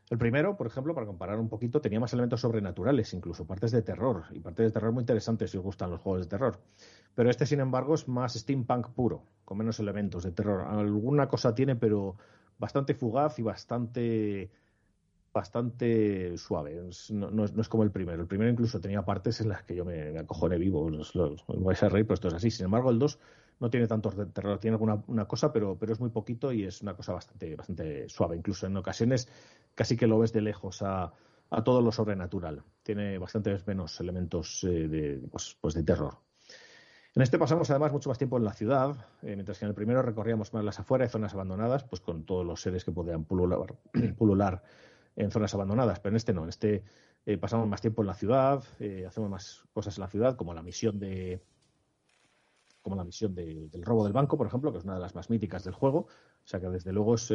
El 0.08 0.18
primero, 0.18 0.56
por 0.56 0.68
ejemplo, 0.68 0.94
para 0.94 1.06
comparar 1.06 1.38
un 1.40 1.48
poquito, 1.48 1.80
tenía 1.80 1.98
más 1.98 2.12
elementos 2.12 2.40
sobrenaturales, 2.40 3.12
incluso 3.12 3.44
partes 3.44 3.72
de 3.72 3.82
terror, 3.82 4.24
y 4.30 4.38
partes 4.38 4.66
de 4.66 4.70
terror 4.70 4.92
muy 4.92 5.02
interesantes 5.02 5.50
si 5.50 5.56
os 5.56 5.64
gustan 5.64 5.90
los 5.90 6.00
juegos 6.00 6.22
de 6.22 6.28
terror. 6.28 6.60
Pero 7.14 7.28
este, 7.28 7.44
sin 7.44 7.58
embargo, 7.58 7.94
es 7.94 8.06
más 8.06 8.34
steampunk 8.34 8.90
puro, 8.90 9.24
con 9.44 9.58
menos 9.58 9.80
elementos 9.80 10.22
de 10.22 10.30
terror. 10.30 10.62
Alguna 10.68 11.28
cosa 11.28 11.54
tiene, 11.54 11.74
pero 11.74 12.16
bastante 12.58 12.94
fugaz 12.94 13.38
y 13.38 13.42
bastante 13.42 14.50
bastante 15.32 16.38
suave. 16.38 16.80
No, 17.10 17.44
es, 17.44 17.68
como 17.68 17.82
el 17.82 17.90
primero. 17.90 18.22
El 18.22 18.26
primero 18.26 18.50
incluso 18.50 18.80
tenía 18.80 19.04
partes 19.04 19.42
en 19.42 19.50
las 19.50 19.64
que 19.64 19.74
yo 19.74 19.84
me, 19.84 20.12
me 20.12 20.20
acojoné 20.20 20.56
vivo. 20.56 20.88
Los, 20.88 21.12
vais 21.46 21.82
a 21.82 21.90
reír, 21.90 22.06
pero 22.06 22.14
esto 22.14 22.28
es 22.28 22.34
así. 22.34 22.50
Sin 22.50 22.64
embargo, 22.64 22.90
el 22.90 22.98
2 22.98 23.18
no 23.60 23.70
tiene 23.70 23.86
tanto 23.86 24.10
terror. 24.10 24.58
Tiene 24.58 24.74
alguna 24.74 25.02
una 25.06 25.26
cosa, 25.26 25.52
pero, 25.52 25.78
pero 25.78 25.92
es 25.92 26.00
muy 26.00 26.10
poquito 26.10 26.52
y 26.52 26.64
es 26.64 26.82
una 26.82 26.94
cosa 26.94 27.12
bastante, 27.12 27.54
bastante 27.56 28.08
suave. 28.08 28.36
Incluso 28.36 28.66
en 28.66 28.76
ocasiones 28.76 29.28
casi 29.74 29.96
que 29.96 30.06
lo 30.06 30.18
ves 30.18 30.32
de 30.32 30.42
lejos 30.42 30.82
a, 30.82 31.12
a 31.50 31.64
todo 31.64 31.80
lo 31.80 31.92
sobrenatural. 31.92 32.62
Tiene 32.82 33.18
bastantes 33.18 33.66
menos 33.66 33.98
elementos 34.00 34.64
eh, 34.64 34.88
de, 34.88 35.28
pues, 35.30 35.56
pues, 35.60 35.74
de 35.74 35.82
terror. 35.82 36.18
En 37.14 37.22
este 37.22 37.38
pasamos 37.38 37.70
además 37.70 37.92
mucho 37.92 38.10
más 38.10 38.18
tiempo 38.18 38.36
en 38.36 38.44
la 38.44 38.52
ciudad, 38.52 38.94
eh, 39.22 39.34
mientras 39.34 39.58
que 39.58 39.64
en 39.64 39.70
el 39.70 39.74
primero 39.74 40.02
recorríamos 40.02 40.52
más 40.52 40.62
las 40.64 40.78
afueras 40.78 41.10
zonas 41.10 41.32
abandonadas, 41.32 41.82
pues 41.84 42.02
con 42.02 42.26
todos 42.26 42.44
los 42.44 42.60
seres 42.60 42.84
que 42.84 42.92
podían 42.92 43.24
pulular, 43.24 43.74
pulular 44.18 44.62
en 45.14 45.30
zonas 45.30 45.54
abandonadas, 45.54 45.98
pero 46.00 46.12
en 46.12 46.16
este 46.16 46.34
no, 46.34 46.42
en 46.42 46.50
este 46.50 46.84
eh, 47.24 47.38
pasamos 47.38 47.66
más 47.68 47.80
tiempo 47.80 48.02
en 48.02 48.08
la 48.08 48.14
ciudad, 48.14 48.62
hacemos 49.06 49.30
más 49.30 49.64
cosas 49.72 49.96
en 49.96 50.02
la 50.02 50.08
ciudad, 50.08 50.36
como 50.36 50.52
la 50.52 50.62
misión 50.62 50.98
de 50.98 51.40
como 52.86 52.94
la 52.94 53.02
misión 53.02 53.34
del 53.34 53.82
robo 53.82 54.04
del 54.04 54.12
banco, 54.12 54.38
por 54.38 54.46
ejemplo, 54.46 54.70
que 54.70 54.78
es 54.78 54.84
una 54.84 54.94
de 54.94 55.00
las 55.00 55.16
más 55.16 55.28
míticas 55.28 55.64
del 55.64 55.74
juego. 55.74 55.98
O 55.98 56.46
sea 56.46 56.60
que 56.60 56.68
desde 56.68 56.92
luego 56.92 57.16
es 57.16 57.32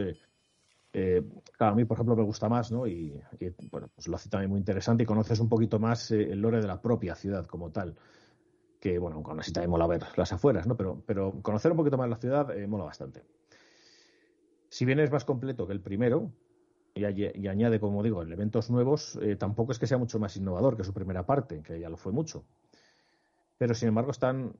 eh, 0.93 1.21
claro, 1.57 1.73
a 1.73 1.75
mí, 1.75 1.83
por 1.83 1.97
ejemplo, 1.97 2.15
me 2.15 2.23
gusta 2.23 2.47
más, 2.47 2.71
¿no? 2.71 2.87
Y, 2.87 3.21
bueno, 3.69 3.89
pues 3.93 4.07
lo 4.07 4.15
hace 4.15 4.29
también 4.29 4.49
muy 4.49 4.59
interesante 4.59 5.03
y 5.03 5.05
conoces 5.05 5.41
un 5.41 5.49
poquito 5.49 5.77
más 5.77 6.09
el 6.11 6.39
lore 6.39 6.61
de 6.61 6.67
la 6.67 6.81
propia 6.81 7.15
ciudad 7.15 7.45
como 7.47 7.69
tal. 7.69 7.97
Que, 8.79 8.97
bueno, 8.97 9.21
aún 9.25 9.41
así 9.41 9.51
también 9.51 9.71
mola 9.71 9.87
ver 9.87 10.05
las 10.15 10.31
afueras, 10.31 10.65
¿no? 10.67 10.77
Pero, 10.77 11.03
pero 11.05 11.33
conocer 11.41 11.71
un 11.71 11.77
poquito 11.77 11.97
más 11.97 12.07
la 12.07 12.15
ciudad 12.15 12.47
mola 12.69 12.85
bastante. 12.85 13.25
Si 14.69 14.85
bien 14.85 15.01
es 15.01 15.11
más 15.11 15.25
completo 15.25 15.67
que 15.67 15.73
el 15.73 15.81
primero, 15.81 16.31
y, 16.95 17.03
añade, 17.03 17.81
como 17.81 18.03
digo, 18.03 18.21
elementos 18.21 18.69
nuevos, 18.69 19.19
eh, 19.21 19.35
tampoco 19.35 19.73
es 19.73 19.79
que 19.79 19.87
sea 19.87 19.97
mucho 19.97 20.17
más 20.17 20.37
innovador 20.37 20.77
que 20.77 20.85
su 20.85 20.93
primera 20.93 21.25
parte, 21.25 21.61
que 21.61 21.77
ya 21.77 21.89
lo 21.89 21.97
fue 21.97 22.13
mucho. 22.13 22.45
Pero 23.61 23.75
sin 23.75 23.89
embargo 23.89 24.09
están 24.09 24.53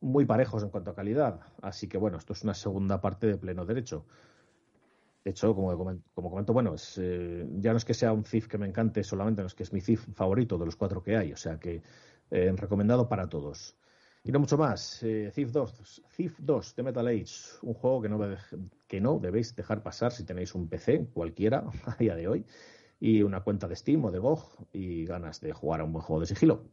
muy 0.00 0.24
parejos 0.24 0.62
en 0.62 0.70
cuanto 0.70 0.90
a 0.90 0.94
calidad. 0.94 1.40
Así 1.62 1.88
que 1.88 1.98
bueno, 1.98 2.18
esto 2.18 2.32
es 2.32 2.42
una 2.44 2.54
segunda 2.54 3.00
parte 3.00 3.26
de 3.26 3.36
pleno 3.36 3.64
derecho. 3.64 4.06
De 5.24 5.30
hecho, 5.32 5.54
como, 5.54 5.76
como 6.14 6.30
comento, 6.30 6.52
bueno, 6.52 6.74
es, 6.74 6.98
eh, 6.98 7.46
ya 7.58 7.72
no 7.72 7.78
es 7.78 7.84
que 7.84 7.94
sea 7.94 8.12
un 8.12 8.24
CIF 8.24 8.46
que 8.46 8.58
me 8.58 8.66
encante 8.66 9.02
solamente, 9.02 9.42
no 9.42 9.48
es 9.48 9.54
que 9.54 9.64
es 9.64 9.72
mi 9.72 9.80
CIF 9.80 10.06
favorito 10.14 10.56
de 10.56 10.66
los 10.66 10.76
cuatro 10.76 11.02
que 11.02 11.16
hay. 11.16 11.32
O 11.32 11.36
sea 11.36 11.58
que 11.58 11.82
eh, 12.30 12.52
recomendado 12.56 13.08
para 13.08 13.28
todos. 13.28 13.76
Y 14.26 14.32
no 14.32 14.40
mucho 14.40 14.58
más. 14.58 15.02
Eh, 15.04 15.30
Thief 15.32 15.52
2, 15.52 16.02
Thief 16.16 16.38
2 16.40 16.74
de 16.74 16.82
Metal 16.82 17.06
Age, 17.06 17.58
un 17.62 17.74
juego 17.74 18.02
que 18.02 18.08
no, 18.08 18.18
que 18.88 19.00
no 19.00 19.20
debéis 19.20 19.54
dejar 19.54 19.84
pasar 19.84 20.10
si 20.10 20.24
tenéis 20.24 20.54
un 20.56 20.68
PC 20.68 21.06
cualquiera 21.14 21.64
a 21.86 21.94
día 21.94 22.16
de 22.16 22.26
hoy 22.26 22.44
y 22.98 23.22
una 23.22 23.42
cuenta 23.42 23.68
de 23.68 23.76
Steam 23.76 24.04
o 24.04 24.10
de 24.10 24.18
GOG 24.18 24.66
y 24.72 25.04
ganas 25.04 25.40
de 25.40 25.52
jugar 25.52 25.80
a 25.80 25.84
un 25.84 25.92
buen 25.92 26.04
juego 26.04 26.20
de 26.20 26.26
sigilo. 26.26 26.64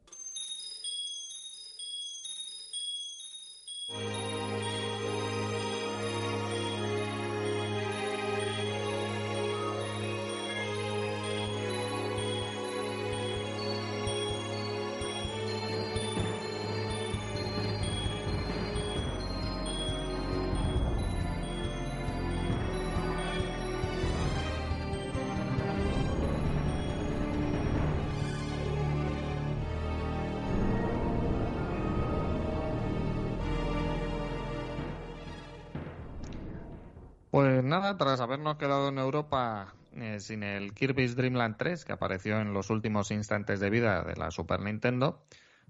Sin 40.24 40.44
el 40.44 40.74
Kirby's 40.74 41.16
Dream 41.16 41.36
Land 41.36 41.58
3, 41.58 41.86
que 41.86 41.94
apareció 41.94 42.40
en 42.40 42.54
los 42.54 42.70
últimos 42.70 43.12
instantes 43.12 43.60
de 43.60 43.70
vida 43.70 44.04
de 44.04 44.16
la 44.16 44.32
Super 44.32 44.62
Nintendo, 44.62 45.24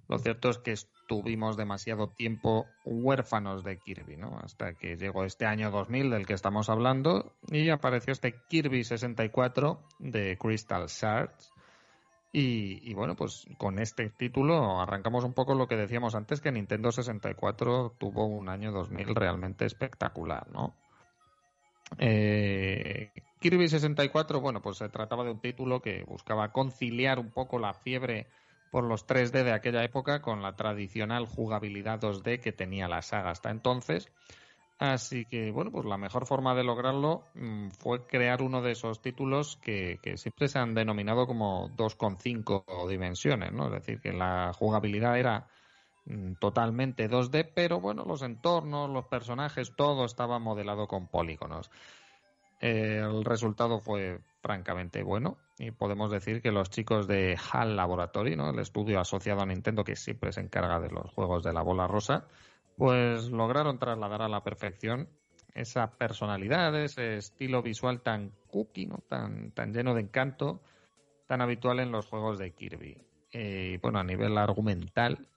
lo 0.09 0.19
cierto 0.19 0.49
es 0.49 0.57
que 0.57 0.71
estuvimos 0.71 1.55
demasiado 1.55 2.09
tiempo 2.09 2.67
huérfanos 2.83 3.63
de 3.63 3.77
Kirby, 3.77 4.17
¿no? 4.17 4.37
Hasta 4.43 4.73
que 4.73 4.97
llegó 4.97 5.23
este 5.23 5.45
año 5.45 5.71
2000 5.71 6.09
del 6.09 6.25
que 6.25 6.33
estamos 6.33 6.69
hablando 6.69 7.33
y 7.49 7.69
apareció 7.69 8.11
este 8.11 8.35
Kirby 8.49 8.83
64 8.83 9.81
de 9.99 10.37
Crystal 10.37 10.87
Shards. 10.87 11.51
Y, 12.35 12.79
y, 12.89 12.95
bueno, 12.95 13.15
pues 13.15 13.45
con 13.59 13.77
este 13.77 14.09
título 14.09 14.81
arrancamos 14.81 15.23
un 15.23 15.33
poco 15.33 15.53
lo 15.53 15.67
que 15.67 15.77
decíamos 15.77 16.15
antes, 16.15 16.41
que 16.41 16.51
Nintendo 16.51 16.91
64 16.91 17.95
tuvo 17.99 18.25
un 18.25 18.49
año 18.49 18.71
2000 18.71 19.13
realmente 19.13 19.65
espectacular, 19.65 20.49
¿no? 20.51 20.75
Eh, 21.99 23.11
Kirby 23.39 23.67
64, 23.67 24.41
bueno, 24.41 24.61
pues 24.61 24.77
se 24.77 24.89
trataba 24.89 25.23
de 25.23 25.31
un 25.31 25.39
título 25.39 25.81
que 25.81 26.03
buscaba 26.03 26.51
conciliar 26.51 27.19
un 27.19 27.31
poco 27.31 27.59
la 27.59 27.73
fiebre 27.73 28.27
por 28.71 28.85
los 28.85 29.05
3D 29.05 29.43
de 29.43 29.51
aquella 29.51 29.83
época 29.83 30.21
con 30.21 30.41
la 30.41 30.55
tradicional 30.55 31.27
jugabilidad 31.27 31.99
2D 31.99 32.39
que 32.39 32.51
tenía 32.51 32.87
la 32.87 33.01
saga 33.01 33.31
hasta 33.31 33.51
entonces. 33.51 34.11
Así 34.79 35.25
que, 35.25 35.51
bueno, 35.51 35.71
pues 35.71 35.85
la 35.85 35.97
mejor 35.97 36.25
forma 36.25 36.55
de 36.55 36.63
lograrlo 36.63 37.31
mm, 37.35 37.69
fue 37.69 38.05
crear 38.07 38.41
uno 38.41 38.61
de 38.61 38.71
esos 38.71 39.01
títulos 39.01 39.57
que, 39.57 39.99
que 40.01 40.17
siempre 40.17 40.47
se 40.47 40.59
han 40.59 40.73
denominado 40.73 41.27
como 41.27 41.69
2,5 41.69 42.89
dimensiones, 42.89 43.53
¿no? 43.53 43.67
Es 43.67 43.73
decir, 43.73 44.01
que 44.01 44.11
la 44.11 44.51
jugabilidad 44.53 45.17
era 45.19 45.47
totalmente 46.39 47.09
2D, 47.09 47.51
pero 47.53 47.79
bueno, 47.79 48.03
los 48.05 48.21
entornos, 48.21 48.89
los 48.89 49.05
personajes, 49.05 49.73
todo 49.75 50.05
estaba 50.05 50.39
modelado 50.39 50.87
con 50.87 51.07
polígonos. 51.07 51.71
Eh, 52.59 53.01
el 53.03 53.25
resultado 53.25 53.79
fue 53.79 54.19
francamente 54.41 55.03
bueno 55.03 55.37
y 55.57 55.71
podemos 55.71 56.11
decir 56.11 56.41
que 56.41 56.51
los 56.51 56.69
chicos 56.69 57.07
de 57.07 57.37
HAL 57.51 57.75
Laboratory, 57.75 58.35
¿no? 58.35 58.49
el 58.49 58.59
estudio 58.59 58.99
asociado 58.99 59.41
a 59.41 59.45
Nintendo 59.45 59.83
que 59.83 59.95
siempre 59.95 60.31
se 60.31 60.41
encarga 60.41 60.79
de 60.79 60.89
los 60.89 61.11
juegos 61.11 61.43
de 61.43 61.53
la 61.53 61.61
bola 61.61 61.87
rosa, 61.87 62.25
pues 62.77 63.29
lograron 63.29 63.79
trasladar 63.79 64.21
a 64.21 64.29
la 64.29 64.43
perfección 64.43 65.07
esa 65.53 65.91
personalidad, 65.91 66.75
ese 66.81 67.17
estilo 67.17 67.61
visual 67.61 68.01
tan 68.01 68.31
cookie, 68.47 68.87
¿no? 68.87 68.99
tan, 69.07 69.51
tan 69.51 69.73
lleno 69.73 69.93
de 69.93 70.01
encanto, 70.01 70.61
tan 71.27 71.41
habitual 71.41 71.79
en 71.79 71.91
los 71.91 72.07
juegos 72.07 72.39
de 72.39 72.51
Kirby. 72.51 72.97
Eh, 73.31 73.71
y 73.73 73.77
bueno, 73.77 73.99
a 73.99 74.03
nivel 74.03 74.37
argumental, 74.37 75.27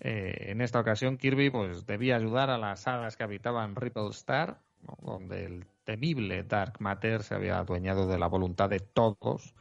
eh, 0.00 0.50
en 0.50 0.62
esta 0.62 0.80
ocasión 0.80 1.18
Kirby 1.18 1.50
pues 1.50 1.86
debía 1.86 2.16
ayudar 2.16 2.48
a 2.48 2.56
las 2.58 2.86
hadas 2.88 3.16
que 3.16 3.22
habitaban 3.22 3.76
Ripple 3.76 4.08
Star, 4.10 4.58
donde 5.02 5.44
el 5.44 5.66
temible 5.84 6.42
Dark 6.42 6.80
Matter 6.80 7.22
se 7.22 7.34
había 7.34 7.58
adueñado 7.58 8.06
de 8.06 8.18
la 8.18 8.26
voluntad 8.26 8.70
de 8.70 8.80
todos, 8.80 9.54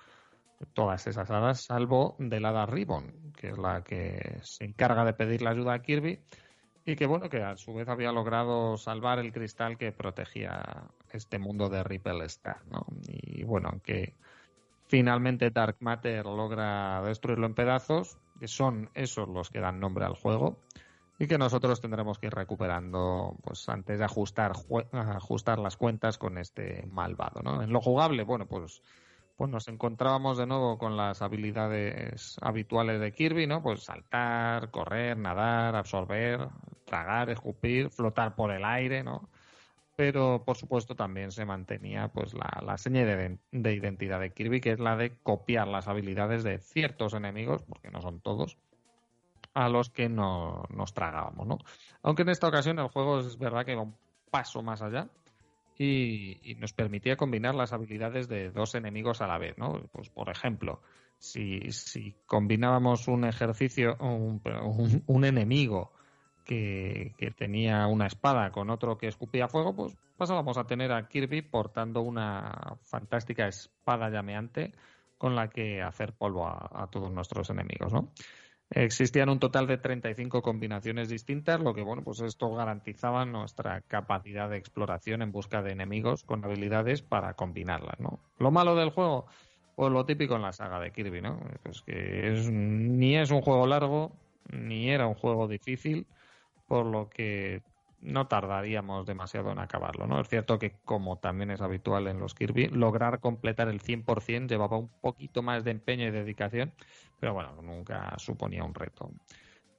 de 0.60 0.66
todas 0.68 1.06
esas 1.08 1.30
hadas, 1.30 1.62
salvo 1.62 2.16
de 2.20 2.40
la 2.40 2.50
hada 2.50 2.66
Ribbon, 2.66 3.34
que 3.36 3.50
es 3.50 3.58
la 3.58 3.84
que 3.84 4.40
se 4.44 4.64
encarga 4.64 5.04
de 5.04 5.14
pedir 5.14 5.42
la 5.42 5.50
ayuda 5.50 5.74
a 5.74 5.82
Kirby 5.82 6.22
y 6.86 6.96
que 6.96 7.06
bueno, 7.06 7.30
que 7.30 7.44
a 7.44 7.58
su 7.58 7.74
vez 7.74 7.90
había 7.90 8.14
logrado 8.14 8.78
salvar 8.78 9.20
el 9.20 9.34
cristal 9.34 9.78
que 9.78 9.92
protegía 9.92 10.88
este 11.12 11.38
mundo 11.38 11.68
de 11.68 11.84
Ripple 11.84 12.24
Star, 12.26 12.66
¿no? 12.72 12.86
Y 13.08 13.44
bueno, 13.44 13.70
aunque 13.70 14.16
finalmente 14.88 15.52
Dark 15.52 15.78
Matter 15.82 16.26
logra 16.26 17.02
destruirlo 17.04 17.46
en 17.46 17.54
pedazos, 17.56 18.18
que 18.40 18.48
son 18.48 18.90
esos 18.94 19.28
los 19.28 19.50
que 19.50 19.60
dan 19.60 19.80
nombre 19.80 20.06
al 20.06 20.16
juego, 20.16 20.58
y 21.20 21.28
que 21.28 21.38
nosotros 21.38 21.82
tendremos 21.82 22.18
que 22.18 22.28
ir 22.28 22.34
recuperando 22.34 23.36
pues 23.44 23.68
antes 23.68 24.00
de 24.00 24.06
ajustar 24.06 24.54
ajustar 24.94 25.60
las 25.60 25.76
cuentas 25.76 26.18
con 26.18 26.38
este 26.38 26.88
malvado 26.90 27.42
¿no? 27.44 27.62
en 27.62 27.72
lo 27.72 27.82
jugable 27.82 28.24
bueno 28.24 28.48
pues 28.48 28.82
pues 29.36 29.52
nos 29.52 29.68
encontrábamos 29.68 30.38
de 30.38 30.48
nuevo 30.48 30.78
con 30.78 30.98
las 30.98 31.22
habilidades 31.22 32.38
habituales 32.42 33.02
de 33.02 33.12
Kirby 33.12 33.48
no 33.48 33.62
pues 33.62 33.84
saltar 33.84 34.72
correr 34.72 35.18
nadar 35.18 35.76
absorber 35.76 36.48
tragar 36.86 37.30
escupir 37.30 37.90
flotar 37.90 38.36
por 38.36 38.52
el 38.52 38.64
aire 38.64 39.04
no 39.04 39.30
pero 40.00 40.46
por 40.46 40.56
supuesto 40.56 40.96
también 40.96 41.30
se 41.30 41.44
mantenía 41.44 42.08
pues 42.08 42.34
la, 42.34 42.64
la 42.66 42.78
seña 42.78 43.04
de, 43.04 43.38
de 43.52 43.74
identidad 43.74 44.22
de 44.22 44.32
Kirby 44.32 44.62
que 44.62 44.72
es 44.72 44.80
la 44.80 44.96
de 44.96 45.18
copiar 45.24 45.68
las 45.68 45.90
habilidades 45.90 46.42
de 46.46 46.60
ciertos 46.60 47.14
enemigos 47.14 47.64
porque 47.64 47.92
no 47.92 48.00
son 48.00 48.22
todos 48.22 48.58
a 49.54 49.68
los 49.68 49.90
que 49.90 50.08
no, 50.08 50.64
nos 50.70 50.94
tragábamos, 50.94 51.46
¿no? 51.46 51.58
Aunque 52.02 52.22
en 52.22 52.30
esta 52.30 52.48
ocasión 52.48 52.80
el 52.80 52.88
juego 52.88 53.20
es 53.20 53.38
verdad 53.38 53.66
que 53.66 53.76
va 53.76 53.82
un 53.82 53.96
paso 54.32 54.62
más 54.62 54.82
allá 54.82 55.10
y, 55.78 56.56
nos 56.60 56.72
permitía 56.72 57.18
combinar 57.18 57.54
las 57.54 57.74
habilidades 57.74 58.30
de 58.30 58.52
dos 58.52 58.76
enemigos 58.76 59.20
a 59.20 59.28
la 59.28 59.38
vez, 59.38 59.58
¿no? 59.58 59.82
Pues 59.92 60.10
por 60.10 60.30
ejemplo, 60.30 60.82
si, 61.18 61.74
si 61.74 62.16
combinábamos 62.26 63.10
un 63.10 63.26
ejercicio, 63.26 63.98
un, 64.00 64.42
un, 64.64 65.04
un 65.06 65.26
enemigo 65.26 65.92
que, 66.50 67.34
tenía 67.38 67.86
una 67.86 68.08
espada 68.08 68.52
con 68.52 68.72
otro 68.72 68.98
que 68.98 69.08
escupía 69.08 69.48
fuego, 69.48 69.76
pues 69.76 69.96
pasábamos 70.18 70.58
a 70.58 70.66
tener 70.66 70.92
a 70.92 71.08
Kirby 71.08 71.44
portando 71.44 72.02
una 72.02 72.78
fantástica 72.84 73.48
espada 73.48 74.10
llameante 74.10 74.74
con 75.18 75.36
la 75.36 75.50
que 75.50 75.84
hacer 75.84 76.14
polvo 76.14 76.48
a, 76.48 76.70
a 76.74 76.88
todos 76.88 77.12
nuestros 77.12 77.50
enemigos, 77.52 77.94
¿no? 77.94 78.10
Existían 78.72 79.30
un 79.30 79.40
total 79.40 79.68
de 79.68 79.78
35 79.78 80.42
combinaciones 80.42 81.10
distintas, 81.10 81.60
lo 81.60 81.74
que 81.74 81.82
bueno, 81.82 82.04
pues 82.04 82.20
esto 82.22 82.54
garantizaba 82.54 83.26
nuestra 83.26 83.82
capacidad 83.82 84.50
de 84.50 84.58
exploración 84.58 85.22
en 85.22 85.32
busca 85.32 85.62
de 85.62 85.72
enemigos 85.72 86.24
con 86.24 86.44
habilidades 86.46 87.02
para 87.02 87.34
combinarlas, 87.34 88.00
¿no? 88.00 88.20
Lo 88.38 88.52
malo 88.52 88.76
del 88.76 88.92
juego, 88.92 89.26
pues 89.76 89.92
lo 89.92 90.06
típico 90.06 90.36
en 90.36 90.44
la 90.44 90.54
saga 90.54 90.80
de 90.80 90.92
Kirby, 90.92 91.22
¿no? 91.22 91.40
Pues 91.64 91.82
que 91.82 92.34
es, 92.34 92.50
ni 92.50 93.18
es 93.18 93.32
un 93.32 93.42
juego 93.42 93.66
largo, 93.68 94.12
ni 94.52 94.90
era 94.90 95.08
un 95.08 95.16
juego 95.16 95.48
difícil, 95.48 96.06
por 96.70 96.86
lo 96.86 97.10
que 97.10 97.64
no 98.02 98.28
tardaríamos 98.28 99.06
demasiado 99.06 99.52
en 99.52 99.60
acabarlo, 99.60 100.08
¿no? 100.08 100.22
Es 100.22 100.30
cierto 100.30 100.58
que, 100.58 100.72
como 100.86 101.18
también 101.18 101.52
es 101.52 101.60
habitual 101.60 102.08
en 102.08 102.20
los 102.20 102.34
Kirby, 102.34 102.68
lograr 102.68 103.20
completar 103.20 103.68
el 103.68 103.82
100% 103.82 104.48
llevaba 104.48 104.78
un 104.78 104.88
poquito 105.02 105.42
más 105.42 105.66
de 105.66 105.72
empeño 105.72 106.08
y 106.08 106.12
dedicación, 106.12 106.72
pero 107.20 107.34
bueno, 107.34 107.62
nunca 107.62 108.14
suponía 108.18 108.64
un 108.64 108.74
reto. 108.74 109.12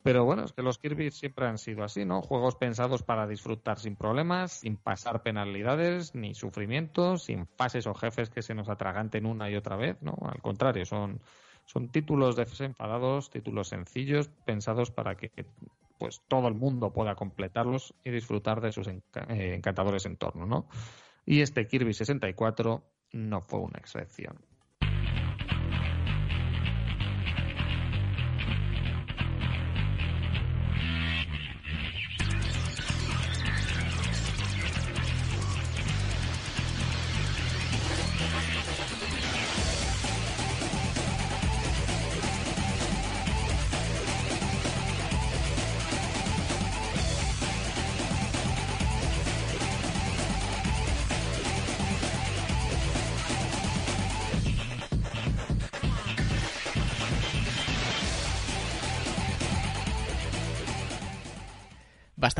Pero 0.02 0.24
bueno, 0.24 0.44
es 0.44 0.52
que 0.52 0.62
los 0.62 0.78
Kirby 0.78 1.10
siempre 1.10 1.46
han 1.46 1.58
sido 1.58 1.84
así, 1.84 2.04
¿no? 2.04 2.22
Juegos 2.22 2.56
pensados 2.56 3.02
para 3.02 3.26
disfrutar 3.26 3.78
sin 3.78 3.96
problemas, 3.96 4.52
sin 4.52 4.76
pasar 4.76 5.22
penalidades 5.22 6.14
ni 6.14 6.34
sufrimientos, 6.34 7.24
sin 7.24 7.46
fases 7.46 7.86
o 7.86 7.94
jefes 7.94 8.30
que 8.30 8.42
se 8.42 8.54
nos 8.54 8.68
atraganten 8.68 9.26
una 9.26 9.50
y 9.50 9.56
otra 9.56 9.76
vez, 9.76 9.96
¿no? 10.02 10.16
Al 10.22 10.40
contrario, 10.40 10.84
son, 10.86 11.20
son 11.66 11.88
títulos 11.88 12.34
desenfadados, 12.34 13.30
títulos 13.30 13.68
sencillos, 13.68 14.28
pensados 14.46 14.90
para 14.90 15.16
que 15.16 15.30
pues 16.00 16.22
todo 16.26 16.48
el 16.48 16.54
mundo 16.54 16.94
pueda 16.94 17.14
completarlos 17.14 17.94
y 18.02 18.10
disfrutar 18.10 18.62
de 18.62 18.72
sus 18.72 18.88
eh, 18.88 19.02
encantadores 19.28 20.06
entornos, 20.06 20.48
¿no? 20.48 20.66
Y 21.26 21.42
este 21.42 21.66
Kirby 21.66 21.92
64 21.92 22.82
no 23.12 23.42
fue 23.42 23.60
una 23.60 23.78
excepción. 23.78 24.38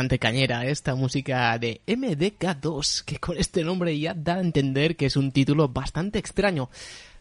Bastante 0.01 0.19
cañera 0.19 0.65
esta 0.65 0.95
música 0.95 1.59
de 1.59 1.83
MDK2, 1.87 3.05
que 3.05 3.19
con 3.19 3.37
este 3.37 3.63
nombre 3.63 3.99
ya 3.99 4.15
da 4.15 4.37
a 4.37 4.41
entender 4.41 4.97
que 4.97 5.05
es 5.05 5.15
un 5.15 5.31
título 5.31 5.69
bastante 5.69 6.19
extraño. 6.19 6.71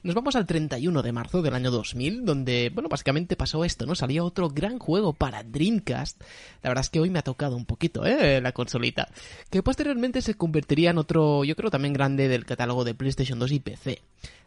Nos 0.02 0.16
vamos 0.16 0.38
al 0.38 0.46
31 0.46 1.02
de 1.02 1.12
marzo 1.12 1.42
del 1.42 1.56
año 1.56 1.72
2000, 1.72 2.24
donde, 2.24 2.72
bueno, 2.74 2.88
básicamente 2.88 3.36
pasó 3.36 3.66
esto, 3.66 3.86
¿no? 3.86 3.96
Salía 3.96 4.24
otro 4.24 4.48
gran 4.48 4.80
juego 4.80 5.12
para 5.12 5.44
Dreamcast. 5.44 6.22
La 6.64 6.70
verdad 6.70 6.86
es 6.86 6.90
que 6.90 7.02
hoy 7.02 7.10
me 7.10 7.20
ha 7.20 7.22
tocado 7.22 7.58
un 7.58 7.66
poquito, 7.66 8.06
¿eh? 8.06 8.40
La 8.40 8.54
consolita. 8.54 9.10
Que 9.50 9.62
posteriormente 9.62 10.22
se 10.22 10.36
convertiría 10.36 10.92
en 10.92 11.00
otro, 11.00 11.44
yo 11.44 11.58
creo 11.58 11.70
también 11.70 11.94
grande 11.94 12.30
del 12.30 12.46
catálogo 12.46 12.86
de 12.86 12.96
PlayStation 12.96 13.40
2 13.40 13.52
y 13.52 13.60
PC. 13.60 14.02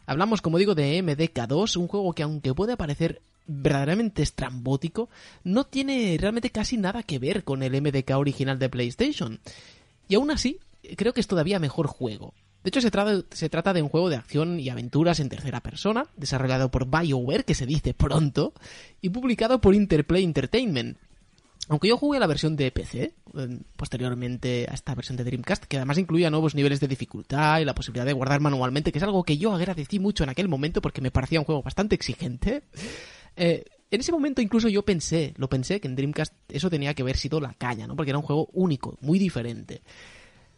Hablamos, 0.07 0.41
como 0.41 0.57
digo, 0.57 0.73
de 0.73 1.03
MDK2, 1.03 1.77
un 1.77 1.87
juego 1.87 2.13
que 2.13 2.23
aunque 2.23 2.55
puede 2.55 2.77
parecer 2.77 3.21
verdaderamente 3.47 4.23
estrambótico, 4.23 5.09
no 5.43 5.65
tiene 5.65 6.17
realmente 6.19 6.49
casi 6.49 6.77
nada 6.77 7.03
que 7.03 7.19
ver 7.19 7.43
con 7.43 7.63
el 7.63 7.81
MDK 7.81 8.11
original 8.17 8.59
de 8.59 8.69
PlayStation. 8.69 9.39
Y 10.07 10.15
aún 10.15 10.31
así, 10.31 10.59
creo 10.95 11.13
que 11.13 11.21
es 11.21 11.27
todavía 11.27 11.59
mejor 11.59 11.87
juego. 11.87 12.33
De 12.63 12.69
hecho, 12.69 12.81
se 12.81 12.91
trata, 12.91 13.21
se 13.31 13.49
trata 13.49 13.73
de 13.73 13.81
un 13.81 13.89
juego 13.89 14.09
de 14.09 14.15
acción 14.15 14.59
y 14.59 14.69
aventuras 14.69 15.19
en 15.19 15.27
tercera 15.27 15.59
persona, 15.59 16.07
desarrollado 16.15 16.71
por 16.71 16.87
BioWare, 16.87 17.43
que 17.43 17.55
se 17.55 17.65
dice 17.65 17.93
pronto, 17.93 18.53
y 19.01 19.09
publicado 19.09 19.59
por 19.59 19.75
Interplay 19.75 20.23
Entertainment. 20.23 20.97
Aunque 21.69 21.87
yo 21.87 21.97
jugué 21.97 22.19
la 22.19 22.27
versión 22.27 22.55
de 22.55 22.71
PC, 22.71 23.13
eh, 23.37 23.59
posteriormente 23.77 24.67
a 24.69 24.73
esta 24.73 24.95
versión 24.95 25.15
de 25.17 25.23
Dreamcast, 25.23 25.63
que 25.63 25.77
además 25.77 25.97
incluía 25.97 26.29
nuevos 26.29 26.55
niveles 26.55 26.81
de 26.81 26.87
dificultad 26.87 27.59
y 27.59 27.65
la 27.65 27.75
posibilidad 27.75 28.05
de 28.05 28.13
guardar 28.13 28.41
manualmente, 28.41 28.91
que 28.91 28.97
es 28.97 29.03
algo 29.03 29.23
que 29.23 29.37
yo 29.37 29.53
agradecí 29.53 29.99
mucho 29.99 30.23
en 30.23 30.29
aquel 30.29 30.49
momento 30.49 30.81
porque 30.81 31.01
me 31.01 31.11
parecía 31.11 31.39
un 31.39 31.45
juego 31.45 31.63
bastante 31.63 31.95
exigente. 31.95 32.63
Eh, 33.35 33.63
en 33.91 33.99
ese 33.99 34.11
momento 34.11 34.41
incluso 34.41 34.69
yo 34.69 34.83
pensé, 34.83 35.33
lo 35.37 35.49
pensé, 35.49 35.79
que 35.79 35.87
en 35.87 35.95
Dreamcast 35.95 36.33
eso 36.49 36.69
tenía 36.69 36.93
que 36.93 37.03
haber 37.03 37.17
sido 37.17 37.39
la 37.39 37.53
caña, 37.53 37.85
¿no? 37.85 37.95
Porque 37.95 38.09
era 38.09 38.17
un 38.17 38.25
juego 38.25 38.49
único, 38.53 38.97
muy 39.01 39.19
diferente. 39.19 39.81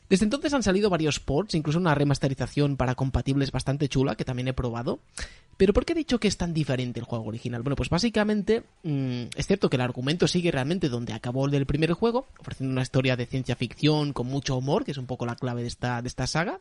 Desde 0.07 0.25
entonces 0.25 0.53
han 0.53 0.61
salido 0.61 0.89
varios 0.89 1.19
ports, 1.19 1.55
incluso 1.55 1.79
una 1.79 1.95
remasterización 1.95 2.77
para 2.77 2.93
compatibles 2.93 3.51
bastante 3.51 3.89
chula, 3.89 4.15
que 4.15 4.23
también 4.23 4.47
he 4.47 4.53
probado. 4.53 4.99
Pero 5.57 5.73
¿por 5.73 5.83
qué 5.83 5.93
he 5.93 5.95
dicho 5.95 6.19
que 6.19 6.27
es 6.27 6.37
tan 6.37 6.53
diferente 6.53 6.99
el 6.99 7.05
juego 7.05 7.25
original? 7.25 7.63
Bueno, 7.63 7.75
pues 7.75 7.89
básicamente 7.89 8.63
mmm, 8.83 9.23
es 9.35 9.47
cierto 9.47 9.69
que 9.69 9.77
el 9.77 9.81
argumento 9.81 10.27
sigue 10.27 10.51
realmente 10.51 10.89
donde 10.89 11.13
acabó 11.13 11.45
el 11.45 11.51
del 11.51 11.65
primer 11.65 11.93
juego, 11.93 12.27
ofreciendo 12.39 12.71
una 12.71 12.83
historia 12.83 13.15
de 13.15 13.25
ciencia 13.25 13.55
ficción 13.55 14.13
con 14.13 14.27
mucho 14.27 14.55
humor, 14.55 14.85
que 14.85 14.91
es 14.91 14.97
un 14.97 15.07
poco 15.07 15.25
la 15.25 15.35
clave 15.35 15.63
de 15.63 15.69
esta, 15.69 16.01
de 16.01 16.07
esta 16.07 16.27
saga. 16.27 16.59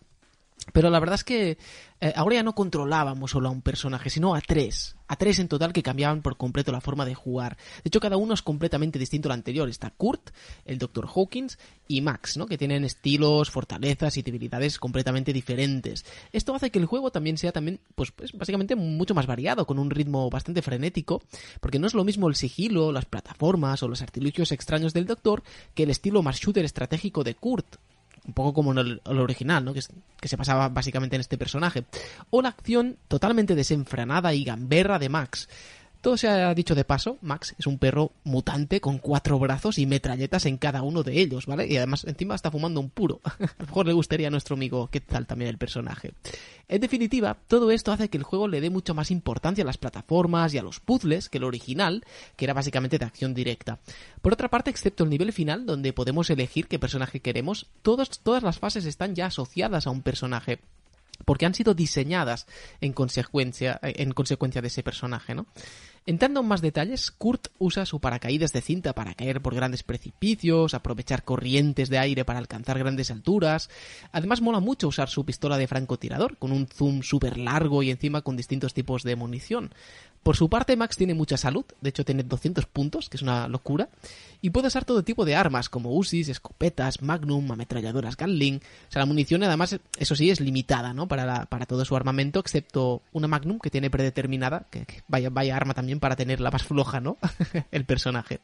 Pero 0.72 0.90
la 0.90 0.98
verdad 0.98 1.16
es 1.16 1.24
que 1.24 1.58
eh, 2.00 2.12
ahora 2.16 2.36
ya 2.36 2.42
no 2.42 2.54
controlábamos 2.54 3.30
solo 3.30 3.48
a 3.48 3.52
un 3.52 3.62
personaje, 3.62 4.10
sino 4.10 4.34
a 4.34 4.40
tres. 4.40 4.96
A 5.06 5.16
tres 5.16 5.38
en 5.38 5.48
total 5.48 5.72
que 5.72 5.82
cambiaban 5.82 6.22
por 6.22 6.36
completo 6.36 6.72
la 6.72 6.80
forma 6.80 7.04
de 7.04 7.14
jugar. 7.14 7.56
De 7.56 7.88
hecho, 7.88 8.00
cada 8.00 8.16
uno 8.16 8.34
es 8.34 8.42
completamente 8.42 8.98
distinto 8.98 9.28
al 9.28 9.34
anterior. 9.34 9.68
Está 9.68 9.90
Kurt, 9.90 10.30
el 10.64 10.78
Dr. 10.78 11.06
Hawkins 11.14 11.58
y 11.86 12.00
Max, 12.00 12.36
¿no? 12.36 12.46
Que 12.46 12.56
tienen 12.56 12.84
estilos, 12.84 13.50
fortalezas 13.50 14.16
y 14.16 14.22
debilidades 14.22 14.78
completamente 14.78 15.32
diferentes. 15.32 16.04
Esto 16.32 16.54
hace 16.54 16.70
que 16.70 16.78
el 16.78 16.86
juego 16.86 17.10
también 17.10 17.36
sea 17.36 17.52
también, 17.52 17.80
pues, 17.94 18.10
pues 18.12 18.32
básicamente 18.32 18.74
mucho 18.74 19.14
más 19.14 19.26
variado, 19.26 19.66
con 19.66 19.78
un 19.78 19.90
ritmo 19.90 20.30
bastante 20.30 20.62
frenético, 20.62 21.22
porque 21.60 21.78
no 21.78 21.86
es 21.86 21.94
lo 21.94 22.04
mismo 22.04 22.28
el 22.28 22.34
sigilo, 22.34 22.90
las 22.90 23.04
plataformas 23.04 23.82
o 23.82 23.88
los 23.88 24.02
artilugios 24.02 24.52
extraños 24.52 24.94
del 24.94 25.06
Doctor 25.06 25.42
que 25.74 25.82
el 25.82 25.90
estilo 25.90 26.22
más 26.22 26.38
shooter 26.38 26.64
estratégico 26.64 27.22
de 27.22 27.34
Kurt 27.34 27.76
un 28.26 28.32
poco 28.32 28.54
como 28.54 28.72
en 28.72 28.78
el, 28.78 29.00
original, 29.04 29.64
¿no? 29.64 29.74
Que, 29.74 29.80
que, 30.20 30.28
se 30.28 30.36
pasaba 30.36 30.68
básicamente 30.68 31.16
en 31.16 31.20
este 31.20 31.38
personaje. 31.38 31.84
O 32.30 32.42
la 32.42 32.48
acción 32.48 32.96
totalmente 33.08 33.54
desenfrenada 33.54 34.34
y 34.34 34.44
gamberra 34.44 34.98
de 34.98 35.08
Max. 35.08 35.48
Todo 36.04 36.18
se 36.18 36.28
ha 36.28 36.52
dicho 36.52 36.74
de 36.74 36.84
paso, 36.84 37.16
Max 37.22 37.54
es 37.58 37.66
un 37.66 37.78
perro 37.78 38.12
mutante 38.24 38.78
con 38.78 38.98
cuatro 38.98 39.38
brazos 39.38 39.78
y 39.78 39.86
metralletas 39.86 40.44
en 40.44 40.58
cada 40.58 40.82
uno 40.82 41.02
de 41.02 41.18
ellos, 41.18 41.46
¿vale? 41.46 41.66
Y 41.66 41.78
además 41.78 42.04
encima 42.04 42.34
está 42.34 42.50
fumando 42.50 42.78
un 42.78 42.90
puro. 42.90 43.22
a 43.24 43.38
lo 43.40 43.66
mejor 43.66 43.86
le 43.86 43.94
gustaría 43.94 44.28
a 44.28 44.30
nuestro 44.30 44.54
amigo 44.54 44.90
qué 44.92 45.00
tal 45.00 45.26
también 45.26 45.48
el 45.48 45.56
personaje. 45.56 46.12
En 46.68 46.82
definitiva, 46.82 47.38
todo 47.48 47.70
esto 47.70 47.90
hace 47.90 48.10
que 48.10 48.18
el 48.18 48.22
juego 48.22 48.48
le 48.48 48.60
dé 48.60 48.68
mucho 48.68 48.92
más 48.92 49.10
importancia 49.10 49.64
a 49.64 49.66
las 49.66 49.78
plataformas 49.78 50.52
y 50.52 50.58
a 50.58 50.62
los 50.62 50.78
puzzles 50.78 51.30
que 51.30 51.38
el 51.38 51.44
original, 51.44 52.04
que 52.36 52.44
era 52.44 52.52
básicamente 52.52 52.98
de 52.98 53.06
acción 53.06 53.32
directa. 53.32 53.78
Por 54.20 54.34
otra 54.34 54.50
parte, 54.50 54.68
excepto 54.68 55.04
el 55.04 55.10
nivel 55.10 55.32
final, 55.32 55.64
donde 55.64 55.94
podemos 55.94 56.28
elegir 56.28 56.68
qué 56.68 56.78
personaje 56.78 57.20
queremos, 57.20 57.68
todas, 57.80 58.10
todas 58.18 58.42
las 58.42 58.58
fases 58.58 58.84
están 58.84 59.14
ya 59.14 59.24
asociadas 59.24 59.86
a 59.86 59.90
un 59.90 60.02
personaje 60.02 60.58
porque 61.24 61.46
han 61.46 61.54
sido 61.54 61.74
diseñadas 61.74 62.46
en 62.80 62.92
consecuencia, 62.92 63.78
en 63.82 64.12
consecuencia 64.12 64.60
de 64.60 64.68
ese 64.68 64.82
personaje, 64.82 65.34
¿no? 65.34 65.46
Entrando 66.06 66.40
en 66.40 66.46
más 66.46 66.60
detalles, 66.60 67.10
Kurt 67.10 67.48
usa 67.58 67.86
su 67.86 67.98
paracaídas 67.98 68.52
de 68.52 68.60
cinta 68.60 68.92
para 68.92 69.14
caer 69.14 69.40
por 69.40 69.54
grandes 69.54 69.82
precipicios, 69.82 70.74
aprovechar 70.74 71.24
corrientes 71.24 71.88
de 71.88 71.96
aire 71.96 72.26
para 72.26 72.40
alcanzar 72.40 72.78
grandes 72.78 73.10
alturas. 73.10 73.70
Además, 74.12 74.42
mola 74.42 74.60
mucho 74.60 74.88
usar 74.88 75.08
su 75.08 75.24
pistola 75.24 75.56
de 75.56 75.66
francotirador, 75.66 76.36
con 76.36 76.52
un 76.52 76.66
zoom 76.66 77.02
súper 77.02 77.38
largo 77.38 77.82
y 77.82 77.90
encima 77.90 78.20
con 78.20 78.36
distintos 78.36 78.74
tipos 78.74 79.02
de 79.02 79.16
munición. 79.16 79.72
Por 80.24 80.36
su 80.36 80.48
parte, 80.48 80.74
Max 80.74 80.96
tiene 80.96 81.12
mucha 81.12 81.36
salud, 81.36 81.66
de 81.82 81.90
hecho 81.90 82.02
tiene 82.02 82.22
200 82.22 82.64
puntos, 82.64 83.10
que 83.10 83.18
es 83.18 83.22
una 83.22 83.46
locura, 83.46 83.90
y 84.40 84.48
puede 84.50 84.68
usar 84.68 84.86
todo 84.86 85.04
tipo 85.04 85.26
de 85.26 85.36
armas, 85.36 85.68
como 85.68 85.94
USIs, 85.94 86.30
escopetas, 86.30 87.02
magnum, 87.02 87.52
ametralladoras 87.52 88.16
Gatling. 88.16 88.56
O 88.56 88.92
sea, 88.92 89.00
la 89.00 89.06
munición 89.06 89.42
además, 89.42 89.78
eso 89.98 90.16
sí, 90.16 90.30
es 90.30 90.40
limitada, 90.40 90.94
¿no? 90.94 91.08
Para, 91.08 91.44
para 91.44 91.66
todo 91.66 91.84
su 91.84 91.94
armamento, 91.94 92.40
excepto 92.40 93.02
una 93.12 93.28
magnum 93.28 93.58
que 93.58 93.68
tiene 93.68 93.90
predeterminada, 93.90 94.66
que, 94.70 94.86
vaya 95.08 95.56
arma 95.56 95.74
también 95.74 95.93
para 96.00 96.16
tenerla 96.16 96.50
más 96.50 96.62
floja, 96.62 97.00
¿no? 97.00 97.18
el 97.70 97.84
personaje. 97.84 98.40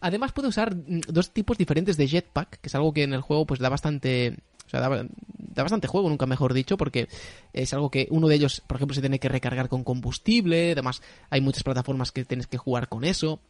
Además 0.00 0.32
puede 0.32 0.48
usar 0.48 0.74
dos 0.74 1.32
tipos 1.32 1.58
diferentes 1.58 1.96
de 1.96 2.08
jetpack, 2.08 2.60
que 2.60 2.68
es 2.68 2.74
algo 2.74 2.92
que 2.92 3.02
en 3.02 3.12
el 3.12 3.20
juego 3.20 3.46
pues 3.46 3.60
da 3.60 3.68
bastante 3.68 4.36
o 4.66 4.68
sea, 4.68 4.80
da, 4.80 5.62
bastante 5.62 5.86
juego, 5.86 6.08
nunca 6.08 6.26
mejor 6.26 6.52
dicho, 6.52 6.76
porque 6.76 7.08
es 7.52 7.72
algo 7.72 7.90
que 7.90 8.08
uno 8.10 8.28
de 8.28 8.34
ellos, 8.34 8.62
por 8.66 8.76
ejemplo, 8.76 8.94
se 8.94 9.00
tiene 9.00 9.18
que 9.18 9.28
recargar 9.28 9.68
con 9.68 9.84
combustible, 9.84 10.72
además 10.72 11.02
hay 11.30 11.40
muchas 11.40 11.62
plataformas 11.62 12.12
que 12.12 12.24
tienes 12.24 12.46
que 12.46 12.58
jugar 12.58 12.88
con 12.88 13.04
eso, 13.04 13.40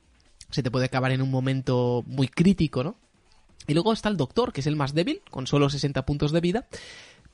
se 0.50 0.62
te 0.62 0.70
puede 0.70 0.86
acabar 0.86 1.12
en 1.12 1.22
un 1.22 1.30
momento 1.30 2.04
muy 2.06 2.28
crítico, 2.28 2.84
¿no? 2.84 2.96
Y 3.66 3.74
luego 3.74 3.92
está 3.92 4.08
el 4.08 4.16
doctor, 4.16 4.52
que 4.52 4.60
es 4.60 4.66
el 4.66 4.76
más 4.76 4.94
débil, 4.94 5.22
con 5.30 5.46
solo 5.46 5.68
60 5.68 6.04
puntos 6.06 6.32
de 6.32 6.40
vida, 6.40 6.66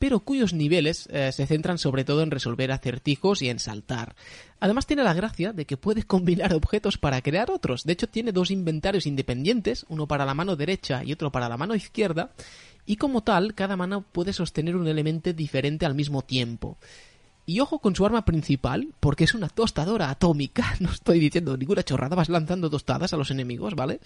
pero 0.03 0.18
cuyos 0.18 0.53
niveles 0.53 1.09
eh, 1.12 1.30
se 1.30 1.46
centran 1.46 1.78
sobre 1.78 2.05
todo 2.05 2.24
en 2.24 2.32
resolver 2.32 2.72
acertijos 2.72 3.40
y 3.40 3.50
en 3.50 3.61
saltar. 3.61 4.16
Además 4.59 4.84
tiene 4.84 5.05
la 5.05 5.14
gracia 5.14 5.53
de 5.53 5.64
que 5.64 5.76
puedes 5.76 6.05
combinar 6.07 6.53
objetos 6.55 6.98
para 6.98 7.22
crear 7.22 7.53
otros. 7.53 7.84
De 7.84 7.92
hecho 7.92 8.09
tiene 8.09 8.32
dos 8.32 8.50
inventarios 8.50 9.07
independientes, 9.07 9.86
uno 9.88 10.09
para 10.09 10.26
la 10.26 10.34
mano 10.34 10.57
derecha 10.57 11.05
y 11.05 11.12
otro 11.12 11.30
para 11.30 11.48
la 11.48 11.57
mano 11.57 11.76
izquierda, 11.76 12.32
y 12.84 12.96
como 12.96 13.22
tal 13.22 13.55
cada 13.55 13.76
mano 13.76 14.03
puede 14.11 14.32
sostener 14.32 14.74
un 14.74 14.88
elemento 14.88 15.32
diferente 15.32 15.86
al 15.86 15.94
mismo 15.94 16.22
tiempo. 16.22 16.78
Y 17.46 17.61
ojo 17.61 17.78
con 17.78 17.94
su 17.94 18.05
arma 18.05 18.24
principal, 18.24 18.88
porque 18.98 19.22
es 19.22 19.34
una 19.34 19.50
tostadora 19.50 20.11
atómica. 20.11 20.74
No 20.80 20.90
estoy 20.90 21.20
diciendo 21.20 21.57
ninguna 21.57 21.84
chorrada, 21.84 22.16
vas 22.16 22.28
lanzando 22.28 22.68
tostadas 22.68 23.12
a 23.12 23.16
los 23.16 23.30
enemigos, 23.30 23.76
¿vale? 23.76 24.00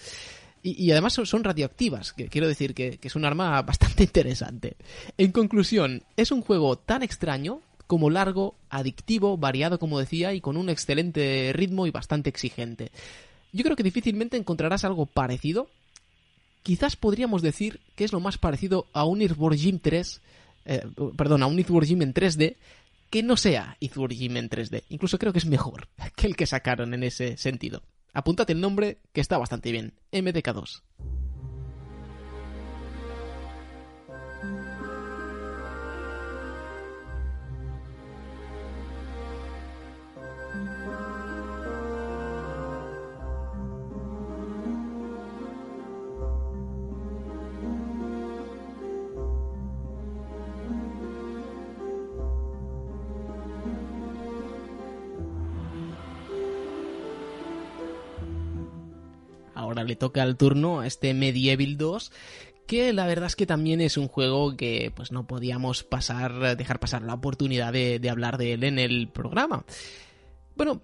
Y, 0.62 0.90
además 0.90 1.12
son, 1.12 1.44
radioactivas, 1.44 2.12
que 2.12 2.26
quiero 2.26 2.48
decir 2.48 2.74
que, 2.74 2.98
que, 2.98 3.06
es 3.06 3.14
un 3.14 3.24
arma 3.24 3.62
bastante 3.66 4.02
interesante. 4.02 4.76
En 5.16 5.30
conclusión, 5.30 6.02
es 6.16 6.32
un 6.32 6.42
juego 6.42 6.76
tan 6.76 7.04
extraño 7.04 7.60
como 7.86 8.10
largo, 8.10 8.56
adictivo, 8.68 9.36
variado 9.36 9.78
como 9.78 9.98
decía, 9.98 10.34
y 10.34 10.40
con 10.40 10.56
un 10.56 10.68
excelente 10.68 11.52
ritmo 11.54 11.86
y 11.86 11.90
bastante 11.90 12.30
exigente. 12.30 12.90
Yo 13.52 13.64
creo 13.64 13.76
que 13.76 13.82
difícilmente 13.82 14.36
encontrarás 14.36 14.84
algo 14.84 15.06
parecido. 15.06 15.68
Quizás 16.62 16.96
podríamos 16.96 17.42
decir 17.42 17.80
que 17.94 18.04
es 18.04 18.12
lo 18.12 18.20
más 18.20 18.38
parecido 18.38 18.86
a 18.92 19.04
un 19.04 19.22
Earthworm 19.22 19.56
Jim 19.56 19.78
3, 19.80 20.20
eh, 20.66 20.82
perdón, 21.16 21.42
a 21.42 21.46
un 21.46 21.58
Earthworm 21.58 21.86
Jim 21.86 22.02
en 22.02 22.12
3D, 22.12 22.56
que 23.08 23.22
no 23.22 23.36
sea 23.36 23.76
Earthworm 23.80 24.14
Jim 24.14 24.36
en 24.36 24.50
3D. 24.50 24.82
Incluso 24.88 25.18
creo 25.18 25.32
que 25.32 25.38
es 25.38 25.46
mejor 25.46 25.88
que 26.16 26.26
el 26.26 26.36
que 26.36 26.46
sacaron 26.46 26.92
en 26.92 27.04
ese 27.04 27.36
sentido. 27.36 27.82
Apúntate 28.16 28.54
el 28.54 28.62
nombre, 28.62 29.02
que 29.12 29.20
está 29.20 29.36
bastante 29.36 29.70
bien. 29.70 29.92
MDK2. 30.10 30.82
Ahora 59.66 59.84
le 59.84 59.96
toca 59.96 60.22
el 60.22 60.36
turno 60.36 60.80
a 60.80 60.86
este 60.86 61.14
Medieval 61.14 61.76
2 61.76 62.12
que 62.66 62.92
la 62.92 63.06
verdad 63.06 63.28
es 63.28 63.36
que 63.36 63.46
también 63.46 63.80
es 63.80 63.96
un 63.96 64.08
juego 64.08 64.56
que 64.56 64.92
pues 64.94 65.12
no 65.12 65.26
podíamos 65.26 65.84
pasar 65.84 66.56
dejar 66.56 66.80
pasar 66.80 67.02
la 67.02 67.14
oportunidad 67.14 67.72
de, 67.72 68.00
hablar 68.10 68.38
de 68.38 68.54
él 68.54 68.64
en 68.64 68.78
el 68.78 69.08
programa. 69.08 69.64
Bueno, 70.56 70.82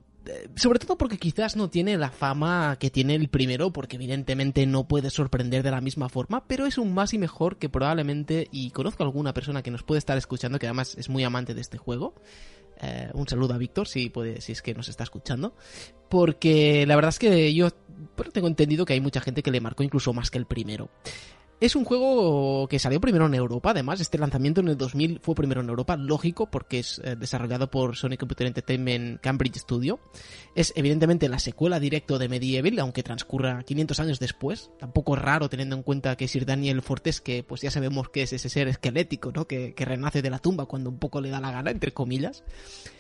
sobre 0.55 0.79
todo 0.79 0.97
porque 0.97 1.19
quizás 1.19 1.57
no 1.57 1.71
tiene 1.71 1.97
la 1.97 2.11
fama 2.11 2.77
que 2.79 2.91
tiene 2.91 3.17
el 3.17 3.29
primero, 3.29 3.73
porque 3.73 3.97
evidentemente 3.97 4.65
no 4.67 4.87
puede 4.87 5.11
sorprender 5.11 5.63
de 5.63 5.73
la 5.73 5.81
misma 5.81 6.09
forma, 6.09 6.47
pero 6.47 6.67
es 6.67 6.79
un 6.79 6.95
más 6.95 7.15
y 7.15 7.19
mejor 7.19 7.57
que 7.57 7.69
probablemente, 7.69 8.49
y 8.53 8.71
conozco 8.71 9.03
a 9.03 9.07
alguna 9.07 9.35
persona 9.35 9.63
que 9.63 9.73
nos 9.73 9.83
puede 9.83 9.99
estar 9.99 10.17
escuchando, 10.17 10.59
que 10.59 10.67
además 10.67 10.95
es 10.97 11.09
muy 11.09 11.25
amante 11.25 11.55
de 11.55 11.61
este 11.61 11.79
juego, 11.79 12.15
eh, 12.81 13.11
un 13.15 13.29
saludo 13.29 13.55
a 13.55 13.59
Víctor, 13.59 13.87
si, 13.87 14.11
puede, 14.11 14.41
si 14.41 14.53
es 14.53 14.61
que 14.61 14.75
nos 14.75 14.89
está 14.89 15.05
escuchando. 15.05 15.55
Porque 16.09 16.85
la 16.87 16.97
verdad 16.97 17.11
es 17.11 17.19
que 17.19 17.55
yo 17.55 17.69
tengo 18.33 18.47
entendido 18.47 18.85
que 18.85 18.93
hay 18.93 19.01
mucha 19.01 19.21
gente 19.21 19.43
que 19.43 19.51
le 19.51 19.61
marcó 19.61 19.83
incluso 19.83 20.13
más 20.13 20.31
que 20.31 20.39
el 20.39 20.47
primero. 20.47 20.91
Es 21.63 21.77
un 21.77 21.85
juego 21.85 22.67
que 22.67 22.81
salió 22.81 23.01
primero 23.01 23.27
en 23.27 23.35
Europa, 23.35 23.71
además, 23.71 24.01
este 24.01 24.19
lanzamiento 24.19 24.61
en 24.61 24.67
el 24.67 24.77
2000 24.77 25.21
fue 25.23 25.37
primero 25.37 25.61
en 25.61 25.69
Europa, 25.69 25.97
lógico, 25.97 26.51
porque 26.51 26.81
es 26.81 27.01
eh, 27.05 27.15
desarrollado 27.15 27.71
por 27.71 27.95
Sony 27.95 28.17
Computer 28.19 28.49
Entertainment 28.49 29.21
Cambridge 29.21 29.59
Studio. 29.59 30.01
Es 30.57 30.73
evidentemente 30.75 31.29
la 31.29 31.39
secuela 31.39 31.79
directo 31.79 32.19
de 32.19 32.29
Medieval, 32.29 32.81
aunque 32.81 33.05
transcurra 33.05 33.63
500 33.63 34.01
años 34.01 34.19
después. 34.19 34.73
Tampoco 34.81 35.15
es 35.15 35.23
raro 35.23 35.49
teniendo 35.49 35.77
en 35.77 35.85
cuenta 35.85 36.17
que 36.17 36.27
Sir 36.27 36.47
Daniel 36.47 36.83
Fortesque, 36.83 37.45
pues 37.45 37.61
ya 37.61 37.71
sabemos 37.71 38.09
que 38.09 38.23
es 38.23 38.33
ese 38.33 38.49
ser 38.49 38.67
esquelético, 38.67 39.31
¿no? 39.31 39.47
Que, 39.47 39.73
renace 39.79 40.21
de 40.21 40.31
la 40.31 40.41
tumba 40.41 40.67
cuando 40.67 40.91
un 40.91 40.99
poco 40.99 41.21
le 41.21 41.31
da 41.31 41.41
la 41.41 41.53
gana, 41.53 41.71
entre 41.71 41.93
comillas. 41.93 42.43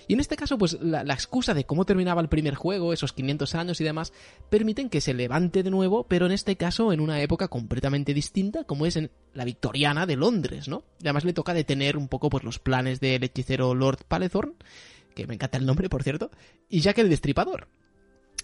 Y 0.06 0.14
en 0.14 0.20
este 0.20 0.36
caso, 0.36 0.58
pues 0.58 0.78
la, 0.80 1.04
la, 1.04 1.14
excusa 1.14 1.54
de 1.54 1.64
cómo 1.64 1.84
terminaba 1.84 2.20
el 2.20 2.28
primer 2.28 2.54
juego, 2.54 2.92
esos 2.92 3.12
500 3.12 3.54
años 3.54 3.80
y 3.80 3.84
demás, 3.84 4.12
permiten 4.50 4.88
que 4.88 5.00
se 5.00 5.14
levante 5.14 5.62
de 5.62 5.70
nuevo, 5.70 6.04
pero 6.08 6.26
en 6.26 6.32
este 6.32 6.56
caso 6.56 6.92
en 6.92 7.00
una 7.00 7.20
época 7.20 7.48
completamente 7.48 8.12
distinta, 8.12 8.51
como 8.64 8.86
es 8.86 8.96
en 8.96 9.10
la 9.34 9.44
victoriana 9.44 10.06
de 10.06 10.16
Londres, 10.16 10.68
¿no? 10.68 10.84
Y 11.00 11.04
además 11.04 11.24
le 11.24 11.32
toca 11.32 11.54
detener 11.54 11.96
un 11.96 12.08
poco 12.08 12.30
pues 12.30 12.44
los 12.44 12.58
planes 12.58 13.00
del 13.00 13.24
hechicero 13.24 13.74
Lord 13.74 14.04
Palethorn, 14.06 14.54
que 15.14 15.26
me 15.26 15.34
encanta 15.34 15.58
el 15.58 15.66
nombre, 15.66 15.88
por 15.88 16.02
cierto, 16.02 16.30
y 16.68 16.80
Jack 16.80 16.98
el 16.98 17.10
Destripador. 17.10 17.68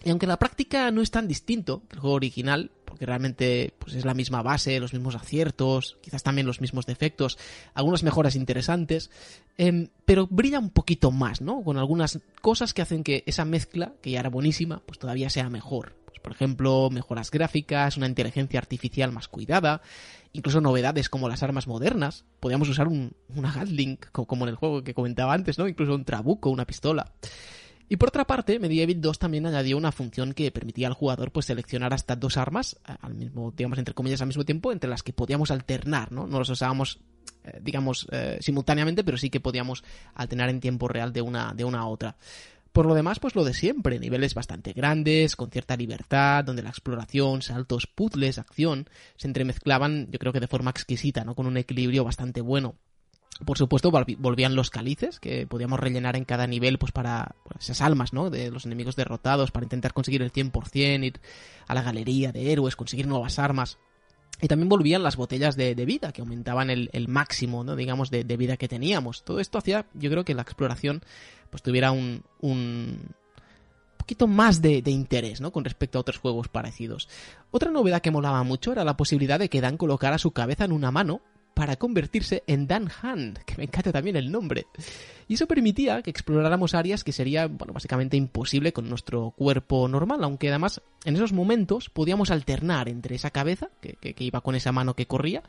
Y 0.04 0.11
aunque 0.11 0.26
la 0.26 0.38
práctica 0.38 0.90
no 0.90 1.02
es 1.02 1.11
tan 1.11 1.26
distinto 1.26 1.82
del 1.90 1.98
juego 1.98 2.16
original, 2.16 2.70
porque 2.84 3.04
realmente 3.04 3.74
pues, 3.78 3.94
es 3.94 4.04
la 4.04 4.14
misma 4.14 4.42
base, 4.42 4.78
los 4.78 4.92
mismos 4.92 5.16
aciertos, 5.16 5.98
quizás 6.00 6.22
también 6.22 6.46
los 6.46 6.61
mismos 6.61 6.86
defectos, 6.86 7.36
algunas 7.74 8.02
mejoras 8.02 8.36
interesantes, 8.36 9.11
eh, 9.56 9.88
pero 10.04 10.26
brilla 10.28 10.61
un 10.61 10.70
poquito 10.70 11.11
más, 11.11 11.40
¿no? 11.40 11.62
Con 11.62 11.78
algunas 11.78 12.20
cosas 12.40 12.74
que 12.74 12.82
hacen 12.82 13.02
que 13.02 13.24
esa 13.26 13.44
mezcla, 13.44 13.94
que 14.00 14.12
ya 14.12 14.20
era 14.20 14.30
buenísima, 14.30 14.82
pues 14.86 14.98
todavía 14.98 15.30
sea 15.30 15.50
mejor. 15.50 15.96
Pues, 16.18 16.20
por 16.20 16.32
ejemplo, 16.32 16.88
mejoras 16.90 17.30
gráficas, 17.30 17.96
una 17.96 18.06
inteligencia 18.06 18.58
artificial 18.58 19.12
más 19.12 19.28
cuidada, 19.28 19.82
incluso 20.32 20.60
novedades 20.60 21.08
como 21.08 21.28
las 21.28 21.42
armas 21.42 21.66
modernas. 21.66 22.24
Podríamos 22.40 22.68
usar 22.68 22.88
un, 22.88 23.12
una 23.34 23.52
Gatling, 23.52 23.98
como 24.12 24.44
en 24.44 24.50
el 24.50 24.56
juego 24.56 24.82
que 24.82 24.94
comentaba 24.94 25.32
antes, 25.32 25.58
¿no? 25.58 25.68
Incluso 25.68 25.94
un 25.94 26.04
trabuco, 26.04 26.50
una 26.50 26.66
pistola. 26.66 27.12
Y 27.88 27.96
por 27.96 28.08
otra 28.10 28.26
parte, 28.26 28.58
Medieval 28.58 29.00
2 29.00 29.18
también 29.18 29.46
añadió 29.46 29.78
una 29.78 29.92
función 29.92 30.34
que 30.34 30.50
permitía 30.50 30.88
al 30.88 30.92
jugador 30.92 31.32
pues 31.32 31.46
seleccionar 31.46 31.94
hasta 31.94 32.16
dos 32.16 32.36
armas 32.36 32.78
al 32.84 33.14
mismo, 33.14 33.50
digamos, 33.56 33.78
entre 33.78 33.94
comillas, 33.94 34.20
al 34.20 34.26
mismo 34.26 34.44
tiempo, 34.44 34.72
entre 34.72 34.90
las 34.90 35.02
que 35.02 35.14
podíamos 35.14 35.50
alternar, 35.50 36.12
¿no? 36.12 36.26
No 36.26 36.38
las 36.38 36.50
usábamos, 36.50 37.00
eh, 37.44 37.58
digamos, 37.62 38.06
eh, 38.10 38.38
simultáneamente, 38.40 39.04
pero 39.04 39.16
sí 39.16 39.30
que 39.30 39.40
podíamos 39.40 39.84
alternar 40.14 40.50
en 40.50 40.60
tiempo 40.60 40.86
real 40.88 41.14
de 41.14 41.22
una, 41.22 41.54
de 41.54 41.64
una 41.64 41.80
a 41.80 41.86
otra. 41.86 42.16
Por 42.72 42.86
lo 42.86 42.94
demás, 42.94 43.18
pues 43.18 43.34
lo 43.34 43.44
de 43.44 43.54
siempre, 43.54 43.98
niveles 43.98 44.34
bastante 44.34 44.72
grandes, 44.72 45.36
con 45.36 45.50
cierta 45.50 45.76
libertad, 45.76 46.44
donde 46.44 46.62
la 46.62 46.70
exploración, 46.70 47.42
saltos, 47.42 47.86
puzzles, 47.86 48.38
acción, 48.38 48.88
se 49.16 49.26
entremezclaban, 49.26 50.08
yo 50.10 50.18
creo 50.18 50.32
que 50.32 50.40
de 50.40 50.48
forma 50.48 50.70
exquisita, 50.70 51.24
¿no? 51.24 51.34
Con 51.34 51.46
un 51.46 51.56
equilibrio 51.56 52.04
bastante 52.04 52.40
bueno. 52.40 52.76
Por 53.44 53.56
supuesto, 53.56 53.90
volvían 53.90 54.56
los 54.56 54.68
cálices, 54.68 55.20
que 55.20 55.46
podíamos 55.46 55.78
rellenar 55.78 56.16
en 56.16 56.24
cada 56.24 56.46
nivel, 56.48 56.78
pues 56.78 56.90
para 56.90 57.36
pues, 57.44 57.64
esas 57.64 57.80
almas, 57.82 58.12
¿no? 58.12 58.30
De 58.30 58.50
los 58.50 58.66
enemigos 58.66 58.96
derrotados, 58.96 59.52
para 59.52 59.64
intentar 59.64 59.92
conseguir 59.92 60.22
el 60.22 60.32
100%, 60.32 61.04
ir 61.04 61.20
a 61.68 61.74
la 61.74 61.82
galería 61.82 62.32
de 62.32 62.50
héroes, 62.52 62.74
conseguir 62.74 63.06
nuevas 63.06 63.38
armas. 63.38 63.78
Y 64.40 64.48
también 64.48 64.68
volvían 64.68 65.02
las 65.02 65.16
botellas 65.16 65.56
de, 65.56 65.74
de 65.74 65.84
vida, 65.84 66.12
que 66.12 66.20
aumentaban 66.20 66.70
el, 66.70 66.90
el 66.92 67.08
máximo, 67.08 67.62
¿no? 67.62 67.76
Digamos, 67.76 68.10
de, 68.10 68.24
de, 68.24 68.36
vida 68.36 68.56
que 68.56 68.68
teníamos. 68.68 69.24
Todo 69.24 69.38
esto 69.38 69.58
hacía, 69.58 69.86
yo 69.94 70.10
creo 70.10 70.24
que 70.24 70.34
la 70.34 70.42
exploración, 70.42 71.02
pues 71.51 71.62
tuviera 71.62 71.92
un, 71.92 72.22
un 72.40 73.14
poquito 73.96 74.26
más 74.26 74.62
de, 74.62 74.82
de, 74.82 74.90
interés, 74.90 75.40
¿no? 75.40 75.53
Con 75.53 75.64
respecto 75.64 75.99
a 75.99 76.01
otros 76.01 76.18
juegos 76.18 76.49
parecidos. 76.49 77.09
Otra 77.51 77.70
novedad 77.70 78.01
que 78.01 78.11
molaba 78.11 78.42
mucho 78.42 78.72
era 78.72 78.84
la 78.84 78.96
posibilidad 78.96 79.38
de 79.38 79.49
que 79.49 79.61
Dan 79.61 79.76
colocara 79.76 80.18
su 80.18 80.30
cabeza 80.32 80.64
en 80.64 80.72
una 80.72 80.90
mano 80.90 81.20
para 81.59 81.74
convertirse 81.74 82.44
en 82.46 82.68
Dan 82.68 82.88
Han, 83.03 83.36
que 83.44 83.57
me 83.57 83.64
encanta 83.64 83.90
también 83.90 84.14
el 84.14 84.30
nombre. 84.30 84.66
Y 85.26 85.34
eso 85.34 85.49
permitía 85.49 86.03
que 86.03 86.11
exploráramos 86.11 86.72
áreas 86.72 87.03
que 87.03 87.11
sería, 87.11 87.49
bueno, 87.49 87.72
básicamente 87.72 88.16
imposible 88.16 88.72
con 88.72 88.88
nuestro 88.88 89.32
cuerpo 89.32 89.88
normal, 89.88 90.22
aunque 90.22 90.51
además 90.51 90.80
en 91.05 91.16
esos 91.16 91.32
momentos 91.32 91.90
podíamos 91.90 92.30
alternar 92.30 92.88
entre 92.88 93.16
esa 93.16 93.30
cabeza, 93.30 93.70
que, 93.80 93.96
que 93.96 94.24
iba 94.24 94.40
con 94.40 94.55
esa 94.55 94.70
mano 94.70 94.94
que 94.94 95.07
corría, 95.07 95.42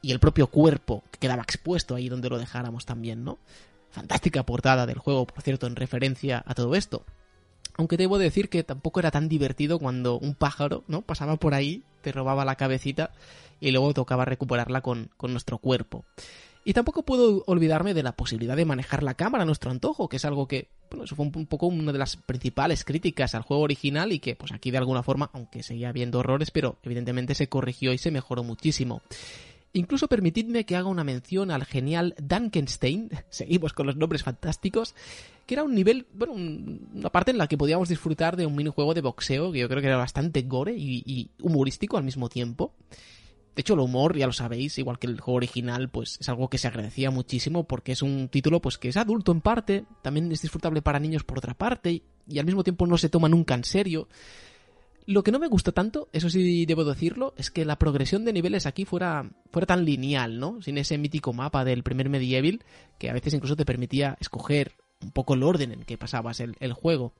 y 0.00 0.12
el 0.12 0.20
propio 0.20 0.46
cuerpo, 0.46 1.04
que 1.10 1.18
quedaba 1.18 1.42
expuesto 1.42 1.94
ahí 1.94 2.08
donde 2.08 2.30
lo 2.30 2.38
dejáramos 2.38 2.86
también, 2.86 3.22
¿no? 3.22 3.38
Fantástica 3.92 4.44
portada 4.44 4.86
del 4.86 4.98
juego, 4.98 5.26
por 5.26 5.42
cierto, 5.42 5.66
en 5.66 5.76
referencia 5.76 6.42
a 6.46 6.54
todo 6.54 6.74
esto. 6.74 7.04
Aunque 7.76 7.96
debo 7.96 8.18
decir 8.18 8.48
que 8.48 8.64
tampoco 8.64 9.00
era 9.00 9.10
tan 9.10 9.28
divertido 9.28 9.78
cuando 9.78 10.18
un 10.18 10.34
pájaro, 10.34 10.82
¿no? 10.88 11.02
Pasaba 11.02 11.36
por 11.36 11.54
ahí, 11.54 11.84
te 12.00 12.10
robaba 12.10 12.44
la 12.44 12.56
cabecita 12.56 13.12
y 13.60 13.70
luego 13.70 13.94
tocaba 13.94 14.24
recuperarla 14.24 14.80
con, 14.80 15.10
con 15.16 15.32
nuestro 15.32 15.58
cuerpo. 15.58 16.04
Y 16.64 16.74
tampoco 16.74 17.02
puedo 17.02 17.42
olvidarme 17.46 17.92
de 17.92 18.04
la 18.04 18.12
posibilidad 18.12 18.56
de 18.56 18.64
manejar 18.64 19.02
la 19.02 19.14
cámara 19.14 19.42
a 19.42 19.46
nuestro 19.46 19.70
antojo, 19.70 20.08
que 20.08 20.16
es 20.16 20.24
algo 20.24 20.46
que, 20.46 20.68
bueno, 20.90 21.04
eso 21.04 21.16
fue 21.16 21.26
un, 21.26 21.46
poco 21.46 21.66
una 21.66 21.90
de 21.90 21.98
las 21.98 22.16
principales 22.16 22.84
críticas 22.84 23.34
al 23.34 23.42
juego 23.42 23.64
original 23.64 24.12
y 24.12 24.20
que, 24.20 24.36
pues 24.36 24.52
aquí 24.52 24.70
de 24.70 24.78
alguna 24.78 25.02
forma, 25.02 25.30
aunque 25.32 25.64
seguía 25.64 25.88
habiendo 25.88 26.20
errores, 26.20 26.52
pero 26.52 26.78
evidentemente 26.84 27.34
se 27.34 27.48
corrigió 27.48 27.92
y 27.92 27.98
se 27.98 28.12
mejoró 28.12 28.44
muchísimo. 28.44 29.02
Incluso 29.74 30.06
permitidme 30.06 30.66
que 30.66 30.76
haga 30.76 30.88
una 30.88 31.04
mención 31.04 31.50
al 31.50 31.64
genial 31.64 32.14
Dunkenstein, 32.18 33.10
seguimos 33.30 33.72
con 33.72 33.86
los 33.86 33.96
nombres 33.96 34.22
fantásticos, 34.22 34.94
que 35.46 35.54
era 35.54 35.64
un 35.64 35.74
nivel, 35.74 36.06
bueno, 36.12 36.34
una 36.34 37.10
parte 37.10 37.30
en 37.30 37.38
la 37.38 37.46
que 37.46 37.56
podíamos 37.56 37.88
disfrutar 37.88 38.36
de 38.36 38.44
un 38.44 38.54
minijuego 38.54 38.92
de 38.92 39.00
boxeo 39.00 39.50
que 39.50 39.60
yo 39.60 39.68
creo 39.68 39.80
que 39.80 39.86
era 39.86 39.96
bastante 39.96 40.42
gore 40.42 40.74
y, 40.76 41.30
humorístico 41.40 41.96
al 41.96 42.04
mismo 42.04 42.28
tiempo. 42.28 42.74
De 43.54 43.60
hecho, 43.60 43.74
el 43.74 43.80
humor, 43.80 44.16
ya 44.16 44.26
lo 44.26 44.32
sabéis, 44.32 44.78
igual 44.78 44.98
que 44.98 45.06
el 45.06 45.20
juego 45.20 45.36
original, 45.36 45.90
pues 45.90 46.18
es 46.20 46.28
algo 46.28 46.48
que 46.48 46.56
se 46.56 46.68
agradecía 46.68 47.10
muchísimo 47.10 47.64
porque 47.64 47.92
es 47.92 48.02
un 48.02 48.28
título 48.28 48.60
pues 48.60 48.78
que 48.78 48.88
es 48.88 48.96
adulto 48.96 49.32
en 49.32 49.42
parte, 49.42 49.84
también 50.00 50.32
es 50.32 50.40
disfrutable 50.40 50.80
para 50.80 51.00
niños 51.00 51.24
por 51.24 51.38
otra 51.38 51.52
parte 51.52 52.02
y 52.26 52.38
al 52.38 52.46
mismo 52.46 52.64
tiempo 52.64 52.86
no 52.86 52.96
se 52.96 53.08
toma 53.08 53.28
nunca 53.28 53.54
en 53.54 53.64
serio. 53.64 54.08
Lo 55.06 55.24
que 55.24 55.32
no 55.32 55.38
me 55.38 55.48
gusta 55.48 55.72
tanto, 55.72 56.08
eso 56.12 56.30
sí 56.30 56.64
debo 56.64 56.84
decirlo, 56.84 57.34
es 57.36 57.50
que 57.50 57.64
la 57.64 57.76
progresión 57.76 58.24
de 58.24 58.32
niveles 58.32 58.66
aquí 58.66 58.84
fuera, 58.84 59.30
fuera 59.50 59.66
tan 59.66 59.84
lineal, 59.84 60.38
¿no? 60.38 60.62
Sin 60.62 60.78
ese 60.78 60.96
mítico 60.96 61.32
mapa 61.32 61.64
del 61.64 61.82
primer 61.82 62.08
Medieval, 62.08 62.62
que 62.98 63.10
a 63.10 63.12
veces 63.12 63.34
incluso 63.34 63.56
te 63.56 63.64
permitía 63.64 64.16
escoger 64.20 64.72
un 65.02 65.10
poco 65.10 65.34
el 65.34 65.42
orden 65.42 65.72
en 65.72 65.84
que 65.84 65.98
pasabas 65.98 66.40
el, 66.40 66.72
juego. 66.72 67.12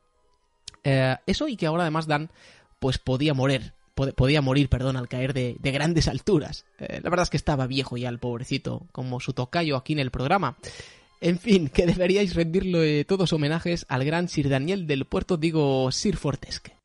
Eh, 0.85 1.17
eso 1.27 1.49
y 1.49 1.57
que 1.57 1.67
ahora 1.67 1.83
además 1.83 2.07
Dan, 2.07 2.31
pues 2.79 2.99
podía 2.99 3.35
morir, 3.35 3.73
pod 3.95 4.13
podía 4.15 4.43
morir, 4.43 4.69
perdón, 4.69 4.97
al 4.97 5.09
caer 5.09 5.35
de, 5.35 5.57
de 5.59 5.73
grandes 5.73 6.07
alturas. 6.07 6.65
Eh, 6.79 7.01
la 7.03 7.11
verdad 7.11 7.25
es 7.25 7.31
que 7.31 7.37
estaba 7.37 7.67
viejo 7.67 7.97
ya 7.97 8.09
el 8.09 8.21
pobrecito, 8.21 8.87
como 8.93 9.19
su 9.19 9.33
tocayo 9.33 9.77
aquí 9.77 9.93
en 9.93 9.99
el 9.99 10.13
programa. 10.13 10.57
En 11.21 11.39
fin, 11.39 11.69
que 11.69 11.87
deberíais 11.87 12.35
rendirle 12.35 13.05
todos 13.05 13.33
homenajes 13.33 13.87
al 13.89 14.05
gran 14.05 14.29
Sir 14.29 14.49
Daniel 14.49 14.87
del 14.87 15.05
puerto, 15.05 15.37
digo 15.37 15.91
Sir 15.91 16.17
Fortesque. 16.17 16.82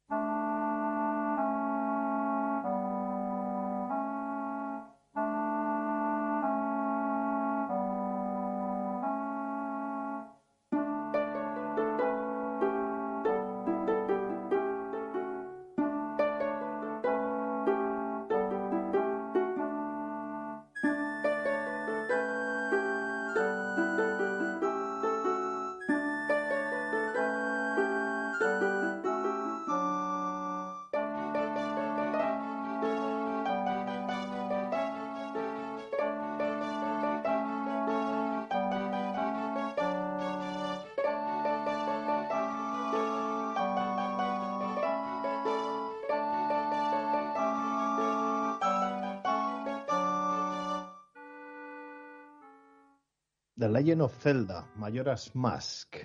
Legend 53.87 54.01
of 54.01 54.17
Zelda, 54.17 54.67
Majora's 54.75 55.33
Mask. 55.33 55.95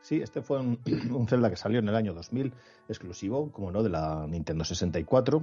Sí, 0.00 0.20
este 0.20 0.42
fue 0.42 0.58
un, 0.58 0.80
un, 1.14 1.28
Zelda 1.28 1.48
que 1.50 1.54
salió 1.54 1.78
en 1.78 1.88
el 1.88 1.94
año 1.94 2.12
2000, 2.14 2.52
exclusivo, 2.88 3.52
como 3.52 3.70
no, 3.70 3.84
de 3.84 3.90
la 3.90 4.26
Nintendo 4.26 4.64
64. 4.64 5.40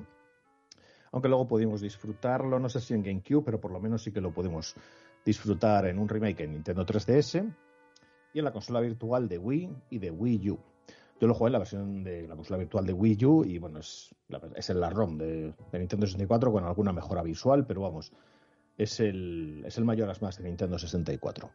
Aunque 1.14 1.30
luego 1.30 1.48
pudimos 1.48 1.80
disfrutarlo, 1.80 2.60
no 2.60 2.68
sé 2.68 2.82
si 2.82 2.96
en 2.96 3.02
GameCube, 3.02 3.46
pero 3.46 3.62
por 3.62 3.72
lo 3.72 3.80
menos 3.80 4.04
sí 4.04 4.12
que 4.12 4.20
lo 4.20 4.34
pudimos 4.34 4.76
disfrutar 5.24 5.86
en 5.86 6.00
un 6.00 6.10
remake 6.10 6.42
en 6.42 6.52
Nintendo 6.52 6.86
3DS 6.86 7.50
y 8.34 8.40
en 8.40 8.44
la 8.44 8.52
consola 8.52 8.82
virtual 8.82 9.30
de 9.30 9.38
Wii 9.38 9.70
y 9.92 10.00
de 10.00 10.12
Wii 10.12 10.50
U. 10.50 10.60
Yo 11.22 11.28
lo 11.30 11.34
jugué 11.34 11.48
en 11.48 11.54
la 11.54 11.60
versión 11.60 12.04
de 12.04 12.28
la 12.28 12.36
consola 12.36 12.58
virtual 12.58 12.86
de 12.86 12.92
Wii 12.92 13.26
U 13.26 13.46
y 13.46 13.58
bueno, 13.58 13.80
es, 13.80 14.14
es 14.54 14.70
en 14.70 14.82
la 14.82 14.90
ROM 14.90 15.18
de, 15.18 15.54
Nintendo 15.72 16.06
64 16.06 16.52
con 16.52 16.66
alguna 16.66 16.92
mejora 16.92 17.24
visual, 17.24 17.66
pero 17.66 17.80
vamos, 17.80 18.12
es 18.80 19.02
el, 19.02 19.62
es 19.66 19.78
el 19.78 19.84
mayor 19.84 20.10
más 20.22 20.38
de 20.38 20.46
Nintendo 20.46 20.80
64. 20.80 21.52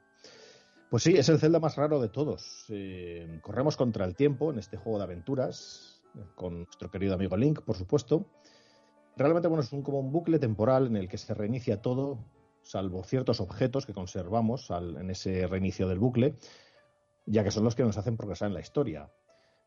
Pues 0.91 1.03
sí, 1.03 1.15
es 1.17 1.29
el 1.31 1.41
Zelda 1.41 1.59
más 1.59 1.75
raro 1.75 2.01
de 2.01 2.11
todos. 2.11 2.67
Eh, 2.69 3.41
corremos 3.43 3.77
contra 3.77 4.05
el 4.05 4.15
tiempo 4.15 4.53
en 4.53 4.59
este 4.59 4.77
juego 4.77 4.99
de 4.99 5.05
aventuras, 5.05 6.03
con 6.37 6.59
nuestro 6.59 6.91
querido 6.91 7.15
amigo 7.15 7.37
Link, 7.37 7.63
por 7.63 7.77
supuesto. 7.77 8.27
Realmente, 9.17 9.49
bueno, 9.49 9.63
es 9.63 9.73
un, 9.73 9.83
como 9.83 10.01
un 10.01 10.13
bucle 10.13 10.39
temporal 10.39 10.87
en 10.87 10.97
el 10.97 11.09
que 11.09 11.17
se 11.17 11.33
reinicia 11.33 11.81
todo, 11.81 12.19
salvo 12.61 13.03
ciertos 13.05 13.41
objetos 13.41 13.87
que 13.87 13.95
conservamos 13.95 14.71
en 14.71 15.11
ese 15.11 15.47
reinicio 15.47 15.89
del 15.89 15.99
bucle, 15.99 16.37
ya 17.25 17.43
que 17.43 17.51
son 17.51 17.65
los 17.65 17.75
que 17.75 17.85
nos 17.85 17.97
hacen 17.97 18.19
progresar 18.19 18.49
en 18.49 18.55
la 18.55 18.61
historia. 18.61 19.11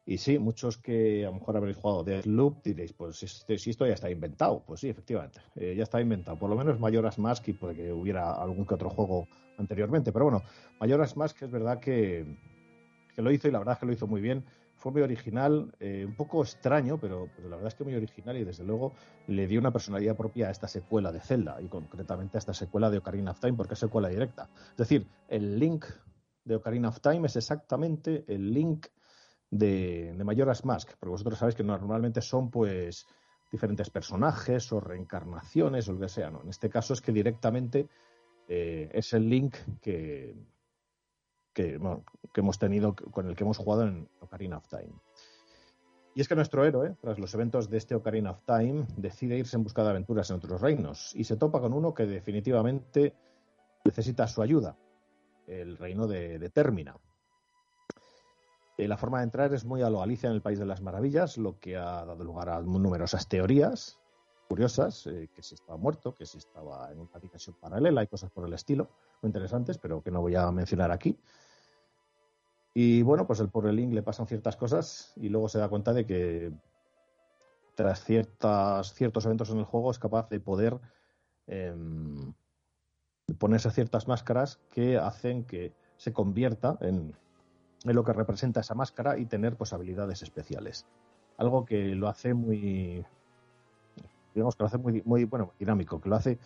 Y 0.08 0.20
sí, 0.20 0.40
muchos 0.40 0.78
que 0.78 1.26
a 1.26 1.28
lo 1.28 1.34
mejor 1.34 1.58
habréis 1.58 1.76
jugado 1.76 2.02
Deathloop 2.02 2.64
diréis, 2.64 2.94
pues 2.94 3.18
si, 3.18 3.70
esto 3.70 3.86
ya 3.86 3.94
está 3.94 4.10
inventado. 4.10 4.64
Pues 4.66 4.80
sí, 4.80 4.88
efectivamente, 4.88 5.42
eh, 5.58 5.76
ya 5.76 5.84
está 5.84 6.00
inventado. 6.00 6.40
Por 6.40 6.50
lo 6.50 6.56
menos 6.56 6.80
Mayoras 6.80 7.20
Mask 7.20 7.46
y 7.50 7.54
puede 7.54 7.76
que 7.76 7.92
hubiera 7.92 8.32
algún 8.32 8.66
que 8.66 8.76
otro 8.76 8.90
juego 8.90 9.28
anteriormente. 9.58 10.14
Pero 10.14 10.24
bueno, 10.24 10.44
Mayoras 10.80 11.18
Mask 11.18 11.42
es 11.42 11.52
verdad 11.52 11.82
que, 11.82 12.26
lo 13.18 13.32
hizo 13.32 13.50
y 13.50 13.52
la 13.52 13.60
verdad 13.60 13.74
es 13.74 13.80
que 13.82 13.86
lo 13.86 13.92
hizo 13.92 14.08
muy 14.08 14.22
bien. 14.22 14.46
Fue 14.78 14.94
muy 14.94 15.02
original, 15.02 15.74
eh, 15.82 16.06
un 16.08 16.16
poco 16.16 16.42
extraño, 16.42 16.98
pero, 16.98 17.28
pero, 17.36 17.50
la 17.50 17.58
verdad 17.58 17.74
es 17.74 17.76
que 17.76 17.84
muy 17.84 17.96
original 17.96 18.38
y 18.38 18.46
desde 18.46 18.64
luego 18.64 18.94
le 19.28 19.46
dio 19.46 19.60
una 19.60 19.72
personalidad 19.72 20.16
propia 20.16 20.48
a 20.48 20.52
esta 20.52 20.70
secuela 20.70 21.12
de 21.12 21.20
Zelda 21.20 21.58
y 21.62 21.68
concretamente 21.68 22.38
a 22.38 22.40
esta 22.40 22.54
secuela 22.54 22.90
de 22.90 23.00
Ocarina 23.00 23.32
of 23.32 23.42
Time 23.42 23.58
porque 23.58 23.74
es 23.74 23.80
secuela 23.80 24.08
directa. 24.08 24.48
Es 24.72 24.78
decir, 24.78 25.06
el 25.28 25.60
link 25.60 25.84
de 26.46 26.56
Ocarina 26.56 26.88
of 26.88 27.02
Time 27.02 27.28
es 27.28 27.36
exactamente 27.36 28.24
el 28.30 28.54
link 28.54 28.88
de, 29.50 30.14
de 30.14 30.24
Majora's 30.24 30.66
Mask, 30.66 30.92
porque 31.00 31.12
vosotros 31.12 31.40
sabéis 31.40 31.56
que 31.56 31.64
normalmente 31.64 32.22
son 32.22 32.50
pues 32.50 33.08
diferentes 33.52 33.90
personajes 33.90 34.72
o 34.72 34.80
reencarnaciones 34.80 35.88
o 35.88 35.94
lo 35.94 36.00
que 36.00 36.10
sea, 36.10 36.30
¿no? 36.30 36.42
En 36.42 36.50
este 36.50 36.70
caso 36.70 36.94
es 36.94 37.02
que 37.02 37.12
directamente 37.12 37.88
eh, 38.48 38.90
es 38.94 39.14
el 39.14 39.30
link 39.30 39.56
que, 39.82 40.36
que, 41.54 41.80
hemos 42.36 42.60
tenido, 42.60 42.96
con 42.96 43.28
el 43.28 43.36
que 43.36 43.44
hemos 43.44 43.58
jugado 43.58 43.84
en 43.84 44.10
Ocarina 44.20 44.58
of 44.58 44.68
Time. 44.68 44.94
Y 46.14 46.22
es 46.22 46.28
que 46.28 46.36
nuestro 46.36 46.66
héroe, 46.66 46.96
tras 47.00 47.20
los 47.20 47.34
eventos 47.34 47.70
de 47.70 47.78
este 47.78 47.96
Ocarina 47.96 48.32
of 48.32 48.42
Time, 48.46 48.86
decide 48.98 49.38
irse 49.38 49.56
en 49.56 49.64
busca 49.64 49.84
de 49.84 49.92
aventuras 49.92 50.30
en 50.30 50.38
otros 50.38 50.62
reinos 50.62 51.16
y 51.16 51.24
se 51.24 51.38
topa 51.38 51.62
con 51.62 51.74
uno 51.74 51.94
que 51.94 52.06
definitivamente 52.06 53.14
necesita 53.86 54.28
su 54.28 54.42
ayuda, 54.42 54.78
el 55.46 55.78
reino 55.78 56.08
de, 56.08 56.40
de 56.40 56.50
Termina. 56.50 56.96
Eh, 58.78 58.88
la 58.88 58.98
forma 58.98 59.20
de 59.20 59.26
entrar 59.26 59.54
es 59.54 59.66
muy 59.66 59.82
a 59.82 59.90
lo 59.90 60.02
Alicia 60.02 60.28
en 60.28 60.36
el 60.36 60.42
País 60.42 60.60
de 60.60 60.66
las 60.66 60.82
Maravillas, 60.82 61.38
lo 61.38 61.60
que 61.60 61.78
ha 61.78 62.06
dado 62.06 62.24
lugar 62.24 62.50
a 62.50 62.62
numerosas 62.62 63.28
teorías 63.28 64.00
curiosas, 64.48 65.06
eh, 65.08 65.30
que 65.34 65.44
si 65.44 65.56
estaba 65.56 65.78
muerto, 65.78 66.14
que 66.14 66.26
si 66.26 66.38
estaba 66.38 66.90
en 66.92 67.00
una 67.00 67.20
dimensión 67.20 67.56
paralela 67.60 68.02
y 68.04 68.08
cosas 68.08 68.32
por 68.32 68.48
el 68.48 68.54
estilo, 68.54 68.90
muy 69.22 69.30
interesantes, 69.30 69.78
pero 69.78 70.02
que 70.02 70.12
no 70.12 70.22
voy 70.22 70.36
a 70.36 70.50
mencionar 70.52 70.92
aquí. 70.92 71.20
Y 72.74 73.02
bueno, 73.02 73.28
pues 73.28 73.40
el 73.40 73.50
pobre 73.50 73.74
Link 73.74 73.92
le 73.94 74.04
pasan 74.04 74.28
ciertas 74.28 74.56
cosas 74.56 75.12
y 75.18 75.30
luego 75.30 75.50
se 75.50 75.60
da 75.60 75.68
cuenta 75.68 75.94
de 75.94 76.06
que 76.06 76.54
tras 77.76 78.04
ciertas, 78.04 78.94
ciertos 78.94 79.26
eventos 79.26 79.50
en 79.50 79.58
el 79.58 79.66
juego 79.66 79.92
es 79.92 80.00
capaz 80.00 80.30
de 80.30 80.40
poder 80.40 80.80
em, 81.48 82.34
ponerse 83.38 83.72
ciertas 83.72 84.08
máscaras 84.08 84.60
que 84.70 84.98
hacen 84.98 85.44
que 85.44 85.74
se 85.98 86.14
convierta 86.14 86.78
en, 86.82 87.16
lo 87.94 88.04
que 88.04 88.14
representa 88.14 88.62
esa 88.62 88.76
máscara 88.76 89.18
y 89.18 89.26
tener 89.26 89.56
pues 89.56 89.74
habilidades 89.74 90.22
especiales. 90.22 90.86
Algo 91.38 91.66
que 91.66 91.96
lo 91.96 92.08
hace 92.08 92.34
muy, 92.34 93.06
digamos 94.34 94.56
que 94.56 94.64
lo 94.64 94.68
hace 94.68 94.78
muy, 94.78 95.02
muy 95.06 95.26
bueno, 95.26 95.54
dinámico, 95.60 96.00
que 96.00 96.10
lo 96.10 96.16
hace, 96.16 96.40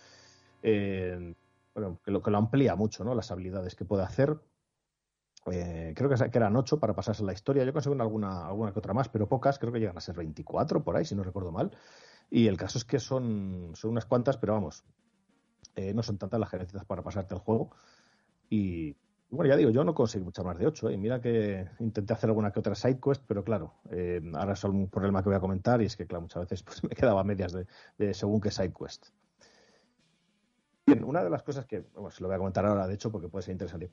eh, 0.62 1.34
bueno, 1.74 1.98
que 2.04 2.10
lo, 2.10 2.22
que 2.22 2.30
lo 2.30 2.38
amplía 2.38 2.76
mucho, 2.76 3.04
¿no? 3.04 3.14
Las 3.14 3.30
habilidades 3.30 3.74
que 3.74 3.84
puede 3.84 4.02
hacer. 4.02 4.38
Eh, 5.50 5.92
creo 5.96 6.08
que, 6.08 6.38
eran 6.38 6.56
ocho 6.56 6.78
para 6.78 6.94
pasarse 6.94 7.24
la 7.24 7.32
historia. 7.32 7.64
Yo 7.64 7.72
conseguí 7.72 7.98
alguna, 8.00 8.46
alguna 8.46 8.72
que 8.72 8.78
otra 8.78 8.94
más, 8.94 9.08
pero 9.08 9.28
pocas. 9.28 9.58
Creo 9.58 9.72
que 9.72 9.80
llegan 9.80 9.96
a 9.96 10.00
ser 10.00 10.16
24 10.16 10.84
por 10.84 10.96
ahí, 10.96 11.04
si 11.04 11.14
no 11.14 11.22
recuerdo 11.22 11.50
mal. 11.50 11.76
Y 12.30 12.46
el 12.46 12.56
caso 12.56 12.78
es 12.78 12.84
que 12.84 12.98
son, 12.98 13.72
son 13.74 13.90
unas 13.90 14.06
cuantas, 14.06 14.36
pero 14.38 14.54
vamos, 14.54 14.84
eh, 15.74 15.92
no 15.94 16.02
son 16.02 16.18
tantas 16.18 16.40
las 16.40 16.52
necesitas 16.52 16.84
para 16.84 17.02
pasarte 17.02 17.34
el 17.34 17.40
juego. 17.40 17.70
Y, 18.48 18.96
bueno, 19.32 19.48
ya 19.48 19.56
digo, 19.56 19.70
yo 19.70 19.82
no 19.82 19.94
conseguí 19.94 20.22
muchas 20.22 20.44
más 20.44 20.58
de 20.58 20.66
8. 20.66 20.90
¿eh? 20.90 20.98
Mira 20.98 21.18
que 21.18 21.66
intenté 21.78 22.12
hacer 22.12 22.28
alguna 22.28 22.52
que 22.52 22.60
otra 22.60 22.74
side 22.74 23.00
quest, 23.00 23.22
pero 23.26 23.42
claro, 23.42 23.72
eh, 23.90 24.20
ahora 24.34 24.52
es 24.52 24.62
un 24.64 24.88
problema 24.88 25.22
que 25.22 25.30
voy 25.30 25.36
a 25.36 25.40
comentar 25.40 25.80
y 25.80 25.86
es 25.86 25.96
que, 25.96 26.06
claro, 26.06 26.20
muchas 26.20 26.42
veces 26.42 26.62
pues, 26.64 26.84
me 26.84 26.90
quedaba 26.90 27.22
a 27.22 27.24
medias 27.24 27.52
de, 27.96 28.14
según 28.14 28.42
qué 28.42 28.50
side 28.50 28.74
quest. 28.78 29.06
Bien, 30.86 31.02
una 31.02 31.24
de 31.24 31.30
las 31.30 31.42
cosas 31.42 31.64
que, 31.64 31.80
bueno, 31.94 32.10
se 32.10 32.22
lo 32.22 32.28
voy 32.28 32.34
a 32.34 32.38
comentar 32.38 32.66
ahora, 32.66 32.86
de 32.86 32.92
hecho, 32.92 33.10
porque 33.10 33.28
puede 33.28 33.42
ser 33.42 33.52
interesante. 33.52 33.90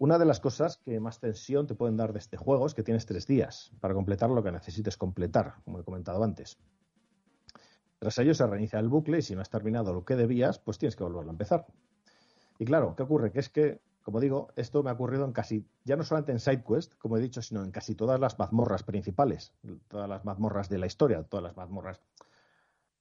Una 0.00 0.18
de 0.18 0.24
las 0.24 0.40
cosas 0.40 0.78
que 0.78 0.98
más 0.98 1.20
tensión 1.20 1.68
te 1.68 1.76
pueden 1.76 1.96
dar 1.96 2.12
de 2.12 2.18
este 2.18 2.36
juego 2.36 2.66
es 2.66 2.74
que 2.74 2.82
tienes 2.82 3.06
tres 3.06 3.28
días 3.28 3.70
para 3.78 3.94
completar 3.94 4.30
lo 4.30 4.42
que 4.42 4.50
necesites 4.50 4.96
completar, 4.96 5.54
como 5.64 5.78
he 5.78 5.84
comentado 5.84 6.24
antes. 6.24 6.58
Tras 8.00 8.18
ello 8.18 8.34
se 8.34 8.44
reinicia 8.44 8.80
el 8.80 8.88
bucle 8.88 9.18
y 9.18 9.22
si 9.22 9.36
no 9.36 9.42
has 9.42 9.50
terminado 9.50 9.92
lo 9.94 10.04
que 10.04 10.16
debías, 10.16 10.58
pues 10.58 10.78
tienes 10.78 10.96
que 10.96 11.04
volverlo 11.04 11.30
a 11.30 11.34
empezar. 11.34 11.66
Y 12.58 12.64
claro, 12.64 12.96
¿qué 12.96 13.04
ocurre? 13.04 13.30
Que 13.30 13.38
es 13.38 13.50
que 13.50 13.80
como 14.02 14.20
digo, 14.20 14.48
esto 14.56 14.82
me 14.82 14.90
ha 14.90 14.94
ocurrido 14.94 15.24
en 15.24 15.32
casi, 15.32 15.66
ya 15.84 15.96
no 15.96 16.04
solamente 16.04 16.32
en 16.32 16.40
SideQuest, 16.40 16.94
como 16.96 17.16
he 17.16 17.20
dicho, 17.20 17.42
sino 17.42 17.62
en 17.62 17.70
casi 17.70 17.94
todas 17.94 18.18
las 18.18 18.38
mazmorras 18.38 18.82
principales, 18.82 19.52
todas 19.88 20.08
las 20.08 20.24
mazmorras 20.24 20.68
de 20.68 20.78
la 20.78 20.86
historia, 20.86 21.22
todas 21.22 21.44
las 21.44 21.56
mazmorras 21.56 22.00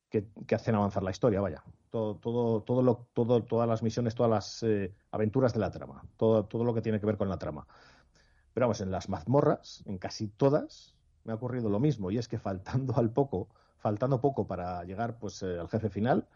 que, 0.10 0.28
hacen 0.54 0.76
avanzar 0.76 1.04
la 1.04 1.12
historia, 1.12 1.40
vaya. 1.40 1.64
Todo, 1.90 2.16
todo, 2.18 2.62
todo 2.64 2.82
lo, 2.82 3.08
todo, 3.14 3.44
todas 3.44 3.68
las 3.68 3.82
misiones, 3.82 4.14
todas 4.14 4.30
las 4.30 4.64
eh, 4.64 4.94
aventuras 5.12 5.54
de 5.54 5.60
la 5.60 5.72
trama, 5.72 6.04
todo, 6.18 6.46
todo 6.46 6.64
lo 6.64 6.74
que 6.74 6.82
tiene 6.82 7.00
que 7.00 7.06
ver 7.06 7.18
con 7.18 7.30
la 7.30 7.38
trama. 7.38 7.66
Pero 8.54 8.66
vamos, 8.66 8.82
en 8.82 8.92
las 8.92 9.10
mazmorras, 9.10 9.84
en 9.86 9.98
casi 9.98 10.28
todas, 10.28 10.96
me 11.24 11.32
ha 11.32 11.36
ocurrido 11.36 11.70
lo 11.70 11.80
mismo, 11.80 12.12
y 12.12 12.18
es 12.18 12.28
que 12.28 12.40
faltando 12.40 12.96
al 12.98 13.12
poco, 13.12 13.50
faltando 13.78 14.20
poco 14.20 14.48
para 14.48 14.84
llegar 14.84 15.18
pues 15.18 15.42
eh, 15.44 15.60
al 15.60 15.70
jefe 15.70 15.90
final, 15.90 16.28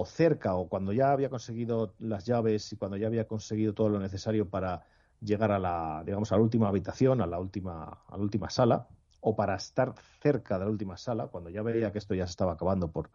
o 0.00 0.06
cerca 0.06 0.54
o 0.54 0.68
cuando 0.68 0.92
ya 0.92 1.10
había 1.10 1.28
conseguido 1.28 1.92
las 1.98 2.24
llaves 2.24 2.72
y 2.72 2.76
cuando 2.76 2.96
ya 2.96 3.08
había 3.08 3.26
conseguido 3.26 3.74
todo 3.74 3.88
lo 3.88 3.98
necesario 3.98 4.48
para 4.48 4.86
llegar 5.20 5.50
a 5.50 5.58
la 5.58 6.04
digamos 6.06 6.30
a 6.30 6.36
la 6.36 6.42
última 6.42 6.68
habitación, 6.68 7.20
a 7.20 7.26
la 7.26 7.40
última 7.40 8.04
a 8.06 8.16
la 8.16 8.22
última 8.22 8.48
sala 8.48 8.86
o 9.20 9.34
para 9.34 9.56
estar 9.56 9.94
cerca 10.22 10.56
de 10.58 10.66
la 10.66 10.70
última 10.70 10.96
sala, 10.96 11.26
cuando 11.26 11.50
ya 11.50 11.62
veía 11.62 11.90
que 11.90 11.98
esto 11.98 12.14
ya 12.14 12.26
se 12.26 12.30
estaba 12.30 12.52
acabando 12.52 12.92
por 12.92 13.10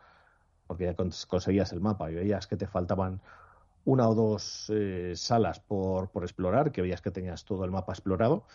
porque 0.68 0.86
ya 0.86 0.96
conseguías 1.28 1.72
el 1.72 1.80
mapa 1.80 2.12
y 2.12 2.16
veías 2.16 2.48
que 2.48 2.58
te 2.58 2.68
faltaban 2.68 3.22
una 3.86 4.10
o 4.10 4.16
dos 4.16 4.70
eh, 4.70 5.14
salas 5.16 5.60
por, 5.62 6.12
por 6.12 6.24
explorar, 6.24 6.72
que 6.74 6.82
veías 6.82 7.02
que 7.02 7.12
tenías 7.12 7.46
todo 7.46 7.66
el 7.66 7.72
mapa 7.72 7.94
explorado. 7.94 8.46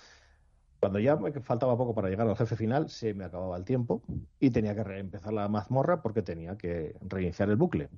Cuando 0.81 0.99
ya 1.01 1.17
me 1.17 1.33
faltaba 1.41 1.77
poco 1.77 1.95
para 1.95 2.09
llegar 2.11 2.29
al 2.29 2.37
jefe 2.37 2.57
final, 2.57 2.89
se 2.91 3.15
me 3.15 3.25
acababa 3.25 3.57
el 3.57 3.65
tiempo 3.65 4.03
y 4.39 4.51
tenía 4.51 4.75
que 4.75 4.85
reempezar 4.85 5.33
la 5.33 5.49
mazmorra 5.49 6.03
porque 6.03 6.23
tenía 6.23 6.57
que 6.57 6.97
reiniciar 7.03 7.51
el 7.51 7.57
bucle. 7.57 7.91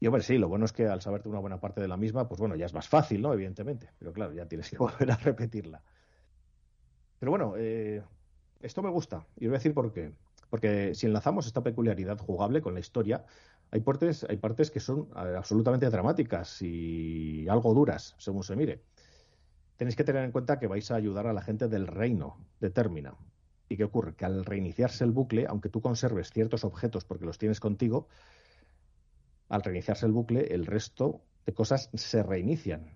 Y 0.00 0.06
hombre, 0.06 0.22
sí, 0.22 0.38
lo 0.38 0.48
bueno 0.48 0.64
es 0.64 0.72
que 0.72 0.86
al 0.86 1.02
saberte 1.02 1.28
una 1.28 1.40
buena 1.40 1.60
parte 1.60 1.80
de 1.80 1.88
la 1.88 1.96
misma, 1.96 2.28
pues 2.28 2.40
bueno, 2.40 2.54
ya 2.54 2.66
es 2.66 2.74
más 2.74 2.88
fácil, 2.88 3.20
¿no? 3.22 3.32
Evidentemente. 3.32 3.90
Pero 3.98 4.12
claro, 4.12 4.32
ya 4.32 4.46
tienes 4.46 4.70
que 4.70 4.78
volver 4.78 5.10
a 5.10 5.16
repetirla. 5.16 5.82
Pero 7.18 7.30
bueno, 7.30 7.54
eh, 7.56 8.02
esto 8.60 8.82
me 8.82 8.90
gusta. 8.90 9.26
Y 9.36 9.46
os 9.46 9.50
voy 9.50 9.56
a 9.56 9.58
decir 9.58 9.74
por 9.74 9.92
qué. 9.92 10.12
Porque 10.50 10.94
si 10.94 11.06
enlazamos 11.06 11.46
esta 11.46 11.62
peculiaridad 11.62 12.18
jugable 12.18 12.62
con 12.62 12.74
la 12.74 12.80
historia, 12.80 13.24
hay 13.70 13.80
partes, 13.80 14.24
hay 14.28 14.36
partes 14.38 14.70
que 14.70 14.80
son 14.80 15.08
absolutamente 15.14 15.90
dramáticas 15.90 16.62
y 16.62 17.46
algo 17.48 17.74
duras, 17.74 18.14
según 18.18 18.42
se 18.42 18.56
mire. 18.56 18.82
Tenéis 19.76 19.94
que 19.94 20.04
tener 20.04 20.24
en 20.24 20.32
cuenta 20.32 20.58
que 20.58 20.66
vais 20.66 20.90
a 20.90 20.94
ayudar 20.94 21.26
a 21.26 21.32
la 21.32 21.42
gente 21.42 21.68
del 21.68 21.86
reino 21.86 22.38
de 22.60 22.70
Termina. 22.70 23.14
¿Y 23.68 23.76
qué 23.76 23.84
ocurre? 23.84 24.14
Que 24.14 24.24
al 24.24 24.44
reiniciarse 24.44 25.04
el 25.04 25.10
bucle, 25.10 25.46
aunque 25.46 25.68
tú 25.68 25.82
conserves 25.82 26.30
ciertos 26.30 26.64
objetos 26.64 27.04
porque 27.04 27.26
los 27.26 27.36
tienes 27.36 27.60
contigo, 27.60 28.08
al 29.48 29.62
reiniciarse 29.62 30.06
el 30.06 30.12
bucle, 30.12 30.46
el 30.54 30.66
resto 30.66 31.22
de 31.46 31.54
cosas 31.54 31.90
se 31.94 32.22
reinician. 32.22 32.86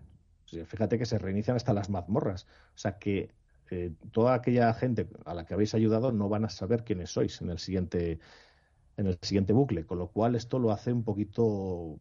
fíjate 0.66 0.98
que 0.98 1.06
se 1.06 1.18
reinician 1.18 1.56
hasta 1.56 1.72
las 1.72 1.90
mazmorras. 1.90 2.46
O 2.74 2.78
sea 2.78 2.98
que 2.98 3.30
eh, 3.70 3.92
toda 4.10 4.34
aquella 4.34 4.72
gente 4.74 5.08
a 5.24 5.34
la 5.34 5.46
que 5.46 5.54
habéis 5.54 5.74
ayudado 5.74 6.12
no 6.12 6.28
van 6.28 6.44
a 6.44 6.50
saber 6.50 6.84
quiénes 6.84 7.10
sois 7.10 7.40
en 7.40 7.50
el 7.50 7.58
siguiente 7.58 8.20
en 8.96 9.06
el 9.06 9.18
siguiente 9.22 9.52
bucle, 9.52 9.86
con 9.86 9.98
lo 9.98 10.08
cual 10.08 10.34
esto 10.34 10.58
lo 10.58 10.70
hace 10.70 10.92
un 10.92 11.02
poquito 11.02 11.98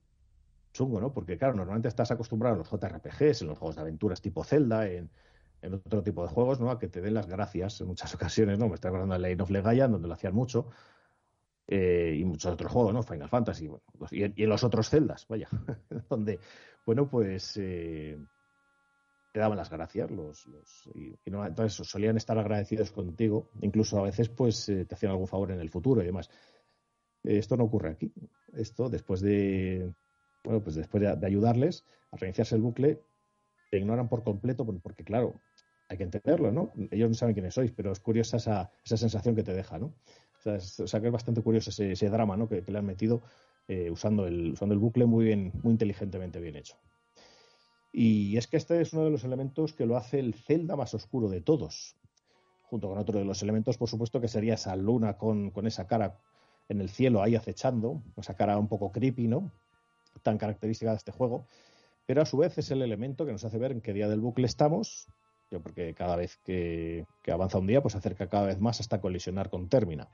chungo, 0.73 0.99
¿no? 1.01 1.13
Porque 1.13 1.37
claro, 1.37 1.55
normalmente 1.55 1.87
estás 1.87 2.11
acostumbrado 2.11 2.55
en 2.55 2.59
los 2.59 2.69
JRPGs, 2.69 3.41
en 3.41 3.47
los 3.47 3.57
juegos 3.57 3.75
de 3.75 3.81
aventuras 3.81 4.21
tipo 4.21 4.43
Zelda, 4.43 4.87
en, 4.87 5.09
otro 5.73 6.01
tipo 6.01 6.23
de 6.23 6.29
juegos, 6.29 6.59
¿no? 6.59 6.71
A 6.71 6.79
que 6.79 6.87
te 6.87 7.01
den 7.01 7.13
las 7.13 7.27
gracias 7.27 7.81
en 7.81 7.87
muchas 7.87 8.13
ocasiones, 8.15 8.57
¿no? 8.57 8.67
Me 8.67 8.75
estoy 8.75 8.89
acordando 8.89 9.13
de 9.13 9.19
Lane 9.19 9.41
of 9.41 9.49
Legaia, 9.49 9.87
donde 9.87 10.07
lo 10.07 10.13
hacían 10.13 10.33
mucho, 10.33 10.69
eh, 11.67 12.15
y 12.17 12.25
muchos 12.25 12.53
otros 12.53 12.71
juegos, 12.71 12.93
¿no? 12.93 13.03
Final 13.03 13.29
Fantasy, 13.29 13.69
pues, 13.97 14.11
y, 14.13 14.23
en 14.23 14.49
los 14.49 14.63
otros 14.63 14.89
celdas, 14.89 15.25
vaya, 15.27 15.47
donde, 16.09 16.39
bueno, 16.85 17.09
pues, 17.09 17.57
eh, 17.57 18.19
te 19.31 19.39
daban 19.39 19.57
las 19.57 19.69
gracias, 19.69 20.11
los, 20.11 20.47
y, 20.93 21.15
entonces 21.25 21.87
solían 21.87 22.17
estar 22.17 22.37
agradecidos 22.37 22.91
contigo, 22.91 23.49
incluso 23.61 23.99
a 23.99 24.03
veces 24.03 24.27
pues 24.27 24.65
te 24.65 24.93
hacían 24.93 25.13
algún 25.13 25.27
favor 25.27 25.51
en 25.51 25.61
el 25.61 25.69
futuro 25.69 26.01
y 26.01 26.05
demás. 26.05 26.29
Esto 27.23 27.55
no 27.55 27.65
ocurre 27.65 27.91
aquí. 27.91 28.11
Esto, 28.53 28.89
después 28.89 29.21
de, 29.21 29.93
bueno, 30.43 30.61
pues 30.61 30.75
después 30.75 31.01
de, 31.01 31.25
ayudarles 31.25 31.85
a 32.11 32.17
reiniciarse 32.17 32.55
el 32.55 32.61
bucle, 32.61 33.01
te 33.69 33.77
ignoran 33.77 34.09
por 34.09 34.23
completo, 34.23 34.65
porque 34.65 35.03
claro, 35.03 35.39
hay 35.87 35.97
que 35.97 36.03
entenderlo, 36.03 36.51
¿no? 36.51 36.71
Ellos 36.89 37.09
no 37.09 37.15
saben 37.15 37.33
quiénes 37.33 37.53
sois, 37.53 37.71
pero 37.71 37.91
es 37.91 37.99
curiosa 37.99 38.37
esa, 38.37 38.71
esa 38.83 38.97
sensación 38.97 39.35
que 39.35 39.43
te 39.43 39.53
deja, 39.53 39.77
¿no? 39.77 39.93
O 40.45 40.87
sea, 40.87 41.01
que 41.01 41.07
es 41.07 41.13
bastante 41.13 41.41
curioso 41.41 41.69
ese, 41.69 42.09
drama, 42.09 42.37
¿no? 42.37 42.47
Que, 42.47 42.63
le 42.65 42.77
han 42.77 42.85
metido 42.85 43.21
eh, 43.67 43.89
usando, 43.91 44.27
el, 44.27 44.53
usando 44.53 44.73
el 44.73 44.79
bucle 44.79 45.05
muy 45.05 45.25
bien, 45.25 45.51
muy 45.63 45.71
inteligentemente 45.71 46.39
bien 46.39 46.55
hecho. 46.55 46.77
Y 47.93 48.37
es 48.37 48.47
que 48.47 48.57
este 48.57 48.81
es 48.81 48.93
uno 48.93 49.03
de 49.03 49.11
los 49.11 49.23
elementos 49.23 49.73
que 49.73 49.85
lo 49.85 49.97
hace 49.97 50.19
el 50.19 50.33
Zelda 50.33 50.75
más 50.75 50.93
oscuro 50.93 51.29
de 51.29 51.41
todos, 51.41 51.97
junto 52.63 52.87
con 52.87 52.97
otro 52.97 53.19
de 53.19 53.25
los 53.25 53.41
elementos, 53.43 53.77
por 53.77 53.89
supuesto, 53.89 54.21
que 54.21 54.27
sería 54.27 54.53
esa 54.53 54.75
luna 54.75 55.17
con, 55.17 55.51
con 55.51 55.67
esa 55.67 55.87
cara 55.87 56.19
en 56.69 56.79
el 56.79 56.89
cielo 56.89 57.21
ahí 57.21 57.35
acechando, 57.35 58.01
esa 58.17 58.35
cara 58.35 58.57
un 58.57 58.69
poco 58.69 58.91
creepy, 58.91 59.27
¿no? 59.27 59.51
Tan 60.23 60.37
característica 60.37 60.91
de 60.91 60.97
este 60.97 61.11
juego. 61.11 61.45
Pero 62.05 62.21
a 62.21 62.25
su 62.25 62.37
vez 62.37 62.57
es 62.57 62.71
el 62.71 62.81
elemento 62.81 63.25
que 63.25 63.33
nos 63.33 63.43
hace 63.43 63.57
ver 63.57 63.73
en 63.73 63.81
qué 63.81 63.93
día 63.93 64.07
del 64.07 64.21
bucle 64.21 64.45
estamos, 64.45 65.07
porque 65.59 65.93
cada 65.93 66.15
vez 66.15 66.37
que, 66.43 67.05
avanza 67.31 67.57
un 67.57 67.67
día, 67.67 67.81
pues 67.81 67.95
acerca 67.95 68.27
cada 68.27 68.47
vez 68.47 68.59
más 68.59 68.79
hasta 68.79 69.01
colisionar 69.01 69.49
con 69.49 69.67
Termina. 69.69 70.09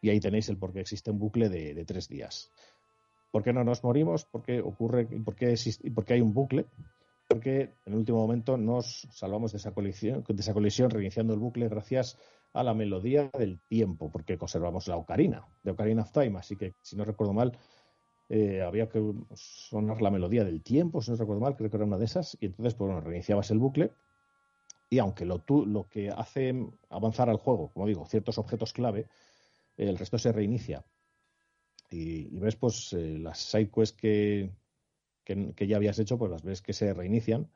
Y 0.00 0.10
ahí 0.10 0.20
tenéis 0.20 0.48
el 0.48 0.58
por 0.58 0.72
qué 0.72 0.80
existe 0.80 1.10
un 1.10 1.18
bucle 1.18 1.48
de, 1.48 1.84
tres 1.84 2.08
días. 2.08 2.50
¿Por 3.30 3.42
qué 3.42 3.52
no 3.52 3.64
nos 3.64 3.82
morimos? 3.82 4.24
¿Por 4.24 4.42
qué 4.42 4.60
ocurre? 4.60 5.06
¿Por 5.06 5.34
qué, 5.34 5.52
existe, 5.52 5.90
por 5.90 6.04
qué 6.04 6.14
hay 6.14 6.20
un 6.20 6.34
bucle? 6.34 6.66
Porque 7.26 7.74
en 7.86 7.92
el 7.92 7.98
último 8.00 8.18
momento 8.18 8.56
nos 8.56 9.08
salvamos 9.10 9.52
de 9.52 9.58
esa 9.58 9.72
colisión, 9.72 10.24
de 10.28 10.40
esa 10.40 10.52
colisión 10.52 10.90
reiniciando 10.90 11.32
el 11.32 11.40
bucle 11.40 11.68
gracias 11.68 12.18
a 12.52 12.62
la 12.62 12.74
melodía 12.74 13.30
del 13.36 13.60
tiempo, 13.60 14.10
porque 14.12 14.38
conservamos 14.38 14.86
la 14.86 14.96
ocarina, 14.96 15.44
de 15.62 15.72
Ocarina 15.72 16.02
of 16.02 16.12
Time, 16.12 16.38
así 16.38 16.56
que 16.56 16.74
si 16.82 16.96
no 16.96 17.04
recuerdo 17.04 17.32
mal, 17.32 17.58
eh, 18.28 18.62
había 18.62 18.88
que 18.88 19.02
sonar 19.34 20.00
la 20.00 20.10
melodía 20.10 20.44
del 20.44 20.62
tiempo, 20.62 21.02
si 21.02 21.10
no 21.10 21.16
recuerdo 21.16 21.42
mal, 21.42 21.56
creo 21.56 21.68
que 21.68 21.76
era 21.76 21.84
una 21.84 21.98
de 21.98 22.04
esas, 22.04 22.38
y 22.40 22.46
entonces 22.46 22.74
pues, 22.74 22.88
bueno, 22.88 23.00
reiniciabas 23.00 23.50
el 23.50 23.58
bucle, 23.58 23.92
y 24.94 24.98
aunque 24.98 25.24
lo, 25.24 25.42
lo 25.48 25.88
que 25.88 26.10
hace 26.10 26.54
avanzar 26.88 27.28
al 27.28 27.36
juego, 27.36 27.70
como 27.72 27.86
digo, 27.86 28.06
ciertos 28.06 28.38
objetos 28.38 28.72
clave, 28.72 29.06
el 29.76 29.98
resto 29.98 30.18
se 30.18 30.32
reinicia. 30.32 30.84
Y, 31.90 32.36
ves 32.38 32.56
pues 32.56 32.92
eh, 32.92 33.18
las 33.18 33.38
sidequests 33.38 33.96
que, 33.96 34.50
que, 35.24 35.52
que 35.54 35.66
ya 35.66 35.76
habías 35.76 35.98
hecho, 35.98 36.18
pues 36.18 36.30
las 36.30 36.42
ves 36.42 36.62
que 36.62 36.72
se 36.72 36.92
reinician 36.92 37.48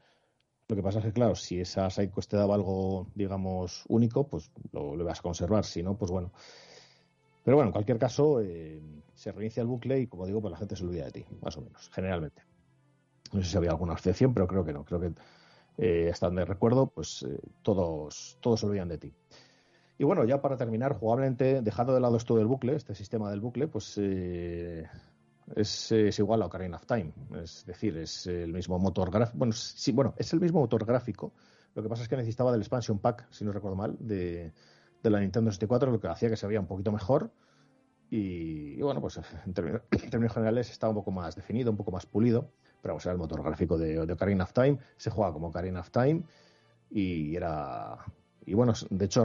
lo 0.69 0.77
que 0.77 0.83
pasa 0.83 0.99
es 0.99 1.07
que, 1.07 1.13
claro, 1.13 1.35
si 1.35 1.61
esa 1.61 1.89
sidequest 1.89 2.31
te 2.31 2.37
daba 2.37 2.55
algo, 2.55 3.07
digamos, 3.15 3.85
único, 3.89 4.29
pues 4.29 4.51
lo, 4.73 5.03
vas 5.03 5.21
a 5.21 5.23
conservar. 5.23 5.65
Si 5.65 5.83
no, 5.83 5.97
pues 5.97 6.11
bueno. 6.11 6.31
Pero 7.43 7.57
bueno, 7.57 7.69
en 7.69 7.73
cualquier 7.73 7.99
caso, 7.99 8.43
eh, 8.43 8.79
se 9.15 9.33
reinicia 9.33 9.63
el 9.63 9.67
bucle 9.67 9.99
y, 10.01 10.07
como 10.07 10.27
digo, 10.27 10.43
pues 10.43 10.53
la 10.53 10.59
gente 10.59 10.77
se 10.77 10.85
olvida 10.85 11.07
de 11.07 11.13
ti, 11.13 11.25
más 11.41 11.57
o 11.57 11.63
menos, 11.63 11.89
generalmente. 11.95 12.43
No 13.33 13.43
sé 13.43 13.49
si 13.49 13.57
había 13.57 13.71
alguna 13.71 13.95
excepción, 13.95 14.35
pero 14.35 14.47
creo 14.47 14.63
que 14.63 14.75
no. 14.75 14.85
Creo 14.85 15.01
que 15.01 15.13
eh, 15.79 16.11
hasta 16.13 16.27
donde 16.27 16.45
recuerdo, 16.45 16.89
pues 16.89 17.23
eh, 17.23 17.41
todos, 17.63 18.37
todos 18.41 18.63
olvidan 18.65 18.89
de 18.89 18.99
ti. 18.99 19.15
Y 19.97 20.05
bueno, 20.05 20.25
ya 20.25 20.43
para 20.43 20.57
terminar, 20.57 20.93
jugablemente, 20.93 21.63
dejando 21.63 21.95
de 21.95 22.01
lado 22.01 22.17
esto 22.17 22.37
del 22.37 22.47
bucle, 22.47 22.77
este 22.77 22.95
sistema 22.95 23.31
del 23.31 23.41
bucle, 23.41 23.67
pues 23.67 23.99
es, 25.57 26.19
igual 26.19 26.43
a 26.43 26.47
Ocarina 26.47 26.77
of 26.77 26.87
Time. 26.87 27.13
Es 27.43 27.65
decir, 27.67 27.97
es 27.97 28.27
el 28.27 28.53
mismo 28.53 28.79
motor 28.79 29.11
gráfico. 29.11 29.39
Bueno, 29.39 29.53
sí, 29.53 29.93
bueno, 29.93 30.15
es 30.17 30.33
el 30.33 30.41
mismo 30.41 30.61
motor 30.61 30.85
gráfico. 30.85 31.33
Lo 31.75 31.83
que 31.83 31.89
pasa 31.89 32.03
es 32.03 32.09
que 32.09 32.17
necesitaba 32.17 32.53
del 32.53 32.61
expansion 32.61 32.99
pack, 32.99 33.29
si 33.31 33.45
no 33.45 33.53
recuerdo 33.53 33.77
mal, 33.77 33.97
de, 34.01 34.53
la 35.03 35.21
Nintendo 35.21 35.51
64, 35.51 35.91
lo 35.93 36.01
que 36.01 36.09
hacía 36.09 36.29
que 36.29 36.37
se 36.37 36.47
veía 36.47 36.61
un 36.61 36.67
poquito 36.67 36.93
mejor. 36.93 37.31
Y, 38.11 38.81
bueno, 38.81 39.01
pues 39.01 39.21
en 39.47 39.53
términos, 39.53 40.33
generales 40.33 40.71
estaba 40.71 40.91
un 40.91 40.97
poco 40.97 41.11
más 41.11 41.37
definido, 41.37 41.71
un 41.71 41.77
poco 41.77 41.93
más 41.93 42.07
pulido. 42.07 42.51
Pero 42.81 42.95
vamos, 42.95 43.05
era 43.07 43.13
el 43.13 43.19
motor 43.19 43.43
gráfico 43.43 43.77
de, 43.77 44.01
Ocarina 44.13 44.45
of 44.45 44.53
Time. 44.53 44.79
Se 44.97 45.11
juega 45.11 45.33
como 45.33 45.49
Ocarina 45.49 45.81
of 45.81 45.91
Time. 45.91 46.23
Y 46.91 47.37
era. 47.37 47.99
Y 48.47 48.55
bueno, 48.55 48.73
de 48.89 49.05
hecho, 49.05 49.25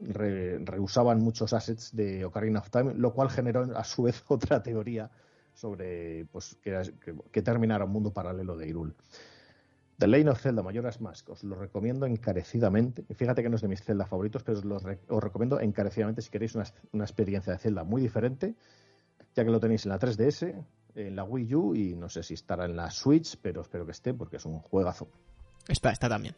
reusaban 0.00 1.20
muchos 1.20 1.52
assets 1.52 1.94
de 1.94 2.24
Ocarina 2.24 2.60
of 2.60 2.70
Time, 2.70 2.94
lo 2.94 3.12
cual 3.12 3.30
generó 3.30 3.76
a 3.76 3.84
su 3.84 4.02
vez 4.02 4.24
otra 4.28 4.62
teoría 4.62 5.10
sobre 5.52 6.26
pues, 6.26 6.56
que, 6.60 6.92
que, 7.30 7.42
terminara 7.42 7.84
un 7.84 7.92
mundo 7.92 8.12
paralelo 8.12 8.56
de 8.56 8.68
Irul. 8.68 8.94
The 9.96 10.08
Lane 10.08 10.28
of 10.28 10.40
Zelda 10.40 10.62
Majora's 10.62 11.00
Mask 11.00 11.30
os 11.30 11.44
lo 11.44 11.54
recomiendo 11.54 12.06
encarecidamente. 12.06 13.04
Fíjate 13.14 13.44
que 13.44 13.48
no 13.48 13.56
es 13.56 13.62
de 13.62 13.68
mis 13.68 13.82
Zelda 13.82 14.06
favoritos, 14.06 14.42
pero 14.42 14.58
os 14.58 14.64
lo 14.64 15.20
recomiendo 15.20 15.60
encarecidamente 15.60 16.20
si 16.20 16.30
queréis 16.30 16.56
una, 16.56 16.64
una, 16.92 17.04
experiencia 17.04 17.52
de 17.52 17.60
Zelda 17.60 17.84
muy 17.84 18.02
diferente, 18.02 18.56
ya 19.36 19.44
que 19.44 19.50
lo 19.50 19.60
tenéis 19.60 19.86
en 19.86 19.90
la 19.90 20.00
3DS, 20.00 20.64
en 20.94 21.16
la 21.16 21.24
Wii 21.24 21.54
U 21.54 21.74
y 21.74 21.94
no 21.94 22.08
sé 22.08 22.22
si 22.22 22.34
estará 22.34 22.64
en 22.64 22.76
la 22.76 22.90
Switch, 22.90 23.36
pero 23.40 23.62
espero 23.62 23.84
que 23.84 23.92
esté 23.92 24.14
porque 24.14 24.36
es 24.36 24.44
un 24.44 24.60
juegazo. 24.60 25.08
Está, 25.68 25.90
está 25.90 26.08
también. 26.08 26.34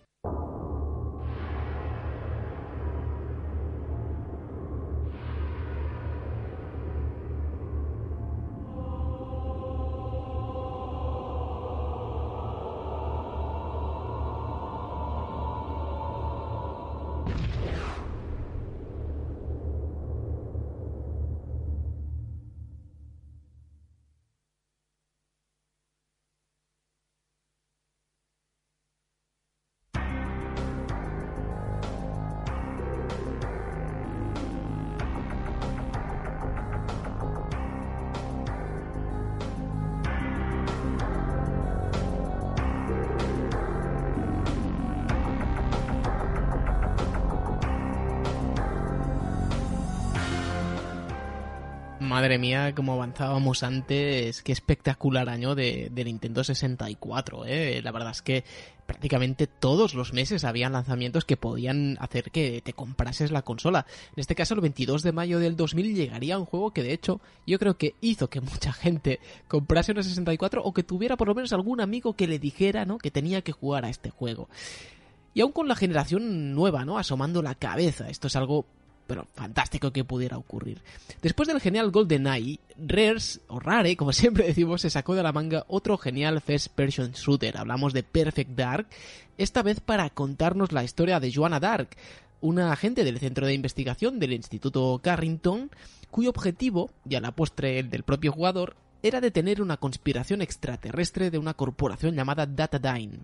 Como 52.76 52.92
avanzábamos 52.92 53.64
antes, 53.64 54.42
qué 54.42 54.52
espectacular 54.52 55.28
año 55.28 55.56
de, 55.56 55.90
Nintendo 55.92 56.44
64, 56.44 57.44
¿eh? 57.46 57.80
La 57.82 57.90
verdad 57.90 58.12
es 58.12 58.22
que 58.22 58.44
prácticamente 58.86 59.48
todos 59.48 59.94
los 59.94 60.12
meses 60.12 60.44
habían 60.44 60.74
lanzamientos 60.74 61.24
que 61.24 61.36
podían 61.36 61.96
hacer 62.00 62.30
que 62.30 62.60
te 62.62 62.72
comprases 62.72 63.32
la 63.32 63.42
consola. 63.42 63.86
En 64.14 64.20
este 64.20 64.36
caso, 64.36 64.54
el 64.54 64.60
22 64.60 65.02
de 65.02 65.10
mayo 65.10 65.40
del 65.40 65.56
2000 65.56 65.96
llegaría 65.96 66.38
un 66.38 66.44
juego 66.44 66.70
que, 66.70 66.84
de 66.84 66.92
hecho, 66.92 67.20
yo 67.44 67.58
creo 67.58 67.76
que 67.76 67.96
hizo 68.00 68.30
que 68.30 68.40
mucha 68.40 68.72
gente 68.72 69.18
comprase 69.48 69.90
una 69.90 70.04
64 70.04 70.62
o 70.62 70.72
que 70.72 70.84
tuviera 70.84 71.16
por 71.16 71.26
lo 71.26 71.34
menos 71.34 71.52
algún 71.52 71.80
amigo 71.80 72.14
que 72.14 72.28
le 72.28 72.38
dijera, 72.38 72.84
¿no? 72.84 72.98
Que 72.98 73.10
tenía 73.10 73.42
que 73.42 73.50
jugar 73.50 73.84
a 73.84 73.88
este 73.88 74.10
juego. 74.10 74.48
Y 75.34 75.40
aún 75.40 75.52
con 75.52 75.66
la 75.66 75.74
generación 75.74 76.54
nueva, 76.54 76.84
¿no? 76.84 76.98
Asomando 76.98 77.42
la 77.42 77.56
cabeza. 77.56 78.08
Esto 78.08 78.28
es 78.28 78.36
algo 78.36 78.66
pero 79.06 79.26
fantástico 79.34 79.92
que 79.92 80.04
pudiera 80.04 80.36
ocurrir. 80.38 80.80
Después 81.22 81.48
del 81.48 81.60
genial 81.60 81.90
GoldenEye, 81.90 82.60
Rares, 82.76 83.40
o 83.48 83.60
Rare, 83.60 83.96
como 83.96 84.12
siempre 84.14 84.46
decimos, 84.46 84.82
se 84.82 84.90
sacó 84.90 85.14
de 85.14 85.22
la 85.22 85.32
manga 85.32 85.64
otro 85.68 85.96
genial 85.98 86.40
First 86.40 86.68
Person 86.68 87.12
Shooter. 87.12 87.56
Hablamos 87.56 87.92
de 87.92 88.02
Perfect 88.02 88.50
Dark, 88.50 88.86
esta 89.38 89.62
vez 89.62 89.80
para 89.80 90.10
contarnos 90.10 90.72
la 90.72 90.84
historia 90.84 91.20
de 91.20 91.32
Joanna 91.32 91.60
Dark, 91.60 91.90
una 92.40 92.72
agente 92.72 93.04
del 93.04 93.18
centro 93.18 93.46
de 93.46 93.54
investigación 93.54 94.18
del 94.18 94.32
Instituto 94.32 95.00
Carrington, 95.02 95.70
cuyo 96.10 96.30
objetivo, 96.30 96.90
y 97.08 97.14
a 97.14 97.20
la 97.20 97.32
postre 97.32 97.78
el 97.78 97.90
del 97.90 98.02
propio 98.02 98.32
jugador, 98.32 98.76
era 99.02 99.20
detener 99.20 99.62
una 99.62 99.76
conspiración 99.76 100.42
extraterrestre 100.42 101.30
de 101.30 101.38
una 101.38 101.54
corporación 101.54 102.14
llamada 102.14 102.46
Datadyne. 102.46 103.20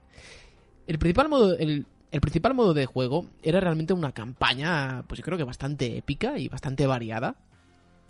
El 0.86 0.98
principal 0.98 1.28
modo, 1.28 1.56
el, 1.56 1.86
el 2.12 2.20
principal 2.20 2.54
modo 2.54 2.74
de 2.74 2.86
juego 2.86 3.26
era 3.42 3.58
realmente 3.58 3.94
una 3.94 4.12
campaña, 4.12 5.02
pues 5.08 5.18
yo 5.18 5.24
creo 5.24 5.38
que 5.38 5.44
bastante 5.44 5.96
épica 5.96 6.38
y 6.38 6.46
bastante 6.46 6.86
variada. 6.86 7.36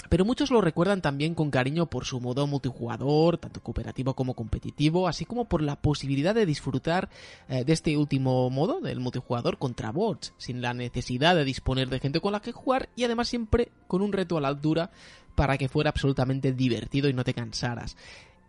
Pero 0.09 0.25
muchos 0.25 0.51
lo 0.51 0.61
recuerdan 0.61 1.01
también 1.01 1.37
con 1.37 1.53
cariño 1.53 1.87
por 1.87 2.05
su 2.05 2.21
modo 2.21 2.49
multijugador, 2.49 3.39
tanto 3.39 3.63
cooperativo 3.63 4.15
como 4.15 4.35
competitivo, 4.35 5.07
así 5.07 5.25
como 5.25 5.45
por 5.45 5.63
la 5.63 5.77
posibilidad 5.77 6.35
de 6.35 6.45
disfrutar 6.45 7.09
eh, 7.49 7.65
de 7.65 7.73
este 7.73 7.97
último 7.97 8.51
modo, 8.51 8.81
del 8.81 8.99
multijugador 8.99 9.57
contra 9.57 9.93
bots, 9.93 10.35
sin 10.37 10.61
la 10.61 10.75
necesidad 10.75 11.37
de 11.37 11.45
disponer 11.45 11.89
de 11.89 12.01
gente 12.01 12.21
con 12.21 12.33
la 12.33 12.41
que 12.41 12.51
jugar 12.51 12.89
y 12.97 13.05
además 13.05 13.29
siempre 13.29 13.71
con 13.87 14.03
un 14.03 14.13
reto 14.13 14.37
a 14.37 14.41
la 14.41 14.49
altura 14.49 14.91
para 15.37 15.57
que 15.57 15.69
fuera 15.69 15.91
absolutamente 15.91 16.53
divertido 16.53 17.09
y 17.09 17.15
no 17.15 17.23
te 17.23 17.35
cansaras. 17.35 17.97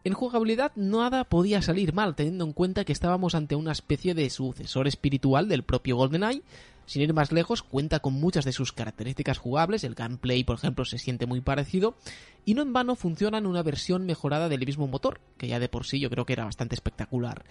En 0.05 0.13
jugabilidad 0.13 0.73
nada 0.75 1.23
podía 1.23 1.61
salir 1.61 1.93
mal, 1.93 2.13
teniendo 2.15 2.43
en 2.43 2.51
cuenta 2.51 2.83
que 2.83 2.91
estábamos 2.91 3.35
ante 3.35 3.55
una 3.55 3.71
especie 3.71 4.13
de 4.13 4.29
sucesor 4.29 4.85
espiritual 4.85 5.47
del 5.47 5.63
propio 5.63 5.95
GoldenEye. 5.95 6.43
Sin 6.85 7.01
ir 7.03 7.13
más 7.13 7.31
lejos, 7.31 7.63
cuenta 7.63 8.01
con 8.01 8.11
muchas 8.11 8.43
de 8.43 8.51
sus 8.51 8.73
características 8.73 9.37
jugables, 9.37 9.85
el 9.85 9.95
gameplay, 9.95 10.43
por 10.43 10.57
ejemplo, 10.57 10.83
se 10.83 10.97
siente 10.97 11.25
muy 11.25 11.39
parecido, 11.39 11.95
y 12.43 12.53
no 12.53 12.61
en 12.61 12.73
vano 12.73 12.97
funciona 12.97 13.37
en 13.37 13.45
una 13.45 13.63
versión 13.63 14.05
mejorada 14.05 14.49
del 14.49 14.65
mismo 14.65 14.87
motor, 14.87 15.21
que 15.37 15.47
ya 15.47 15.59
de 15.59 15.69
por 15.69 15.85
sí 15.85 16.01
yo 16.01 16.09
creo 16.09 16.25
que 16.25 16.33
era 16.33 16.43
bastante 16.43 16.75
espectacular. 16.75 17.45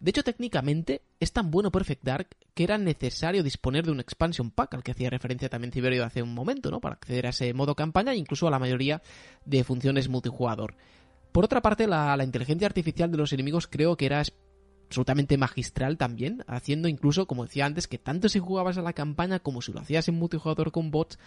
De 0.00 0.08
hecho, 0.08 0.22
técnicamente 0.22 1.02
es 1.20 1.32
tan 1.32 1.50
bueno 1.50 1.70
Perfect 1.70 2.04
Dark 2.04 2.28
que 2.54 2.64
era 2.64 2.78
necesario 2.78 3.42
disponer 3.42 3.84
de 3.84 3.92
un 3.92 4.00
expansion 4.00 4.50
pack 4.50 4.74
al 4.74 4.82
que 4.82 4.92
hacía 4.92 5.10
referencia 5.10 5.50
también 5.50 5.72
Ciberio 5.72 6.04
hace 6.04 6.22
un 6.22 6.32
momento, 6.32 6.70
¿no? 6.70 6.80
Para 6.80 6.94
acceder 6.94 7.26
a 7.26 7.30
ese 7.30 7.52
modo 7.52 7.74
campaña 7.74 8.12
e 8.12 8.16
incluso 8.16 8.46
a 8.48 8.50
la 8.50 8.60
mayoría 8.60 9.02
de 9.44 9.64
funciones 9.64 10.08
multijugador. 10.08 10.76
Por 11.32 11.44
otra 11.44 11.62
parte, 11.62 11.86
la, 11.86 12.16
inteligencia 12.22 12.66
artificial 12.66 13.10
de 13.10 13.18
los 13.18 13.32
enemigos 13.32 13.66
creo 13.66 13.96
que 13.96 14.06
era 14.06 14.22
absolutamente 14.88 15.36
magistral 15.36 15.96
también, 15.96 16.44
haciendo 16.46 16.88
incluso, 16.88 17.26
como 17.26 17.44
decía 17.44 17.66
antes, 17.66 17.86
que 17.86 17.98
tanto 17.98 18.28
si 18.28 18.38
jugabas 18.38 18.78
a 18.78 18.82
la 18.82 18.92
campaña 18.92 19.40
como 19.40 19.62
si 19.62 19.72
lo 19.72 19.80
hacías 19.80 20.08
en 20.08 20.16
multijugador 20.16 20.72
con 20.72 20.90
bots, 20.90 21.18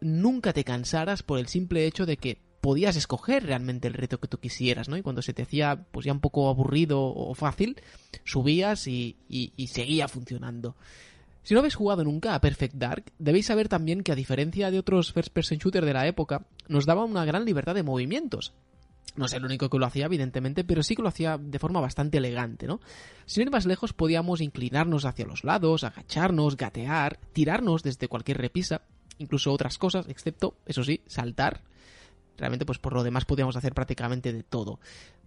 nunca 0.00 0.52
te 0.52 0.64
cansaras 0.64 1.22
por 1.22 1.38
el 1.38 1.48
simple 1.48 1.86
hecho 1.86 2.06
de 2.06 2.16
que 2.16 2.38
podías 2.60 2.94
escoger 2.96 3.44
realmente 3.44 3.88
el 3.88 3.94
reto 3.94 4.20
que 4.20 4.28
tú 4.28 4.38
quisieras, 4.38 4.88
¿no? 4.88 4.96
Y 4.96 5.02
cuando 5.02 5.20
se 5.20 5.34
te 5.34 5.42
hacía 5.42 5.84
pues 5.90 6.06
ya 6.06 6.12
un 6.12 6.20
poco 6.20 6.48
aburrido 6.48 7.02
o 7.02 7.34
fácil, 7.34 7.80
subías 8.24 8.86
y, 8.86 9.16
y 9.28 9.66
seguía 9.66 10.06
funcionando. 10.06 10.76
Si 11.42 11.54
no 11.54 11.60
habéis 11.60 11.74
jugado 11.74 12.04
nunca 12.04 12.34
a 12.34 12.40
Perfect 12.40 12.74
Dark, 12.76 13.12
debéis 13.18 13.46
saber 13.46 13.68
también 13.68 14.02
que 14.02 14.12
a 14.12 14.16
diferencia 14.16 14.70
de 14.70 14.78
otros 14.78 15.12
first 15.12 15.32
person 15.32 15.58
shooter 15.58 15.84
de 15.84 15.92
la 15.92 16.06
época, 16.06 16.46
nos 16.68 16.86
daba 16.86 17.04
una 17.04 17.24
gran 17.24 17.44
libertad 17.44 17.74
de 17.74 17.82
movimientos. 17.82 18.52
No 19.14 19.26
es 19.26 19.32
el 19.34 19.44
único 19.44 19.68
que 19.68 19.78
lo 19.78 19.86
hacía, 19.86 20.06
evidentemente, 20.06 20.64
pero 20.64 20.82
sí 20.82 20.96
que 20.96 21.02
lo 21.02 21.08
hacía 21.08 21.38
de 21.38 21.58
forma 21.58 21.80
bastante 21.80 22.18
elegante, 22.18 22.66
¿no? 22.66 22.80
Sin 23.26 23.42
ir 23.42 23.50
más 23.50 23.66
lejos, 23.66 23.92
podíamos 23.92 24.40
inclinarnos 24.40 25.04
hacia 25.04 25.26
los 25.26 25.44
lados, 25.44 25.84
agacharnos, 25.84 26.56
gatear, 26.56 27.18
tirarnos 27.32 27.82
desde 27.82 28.08
cualquier 28.08 28.38
repisa, 28.38 28.82
incluso 29.18 29.52
otras 29.52 29.76
cosas, 29.76 30.08
excepto, 30.08 30.56
eso 30.66 30.82
sí, 30.82 31.02
saltar. 31.06 31.62
Realmente, 32.38 32.64
pues 32.64 32.78
por 32.78 32.94
lo 32.94 33.02
demás 33.02 33.26
podíamos 33.26 33.56
hacer 33.56 33.74
prácticamente 33.74 34.32
de 34.32 34.42
todo. 34.42 34.80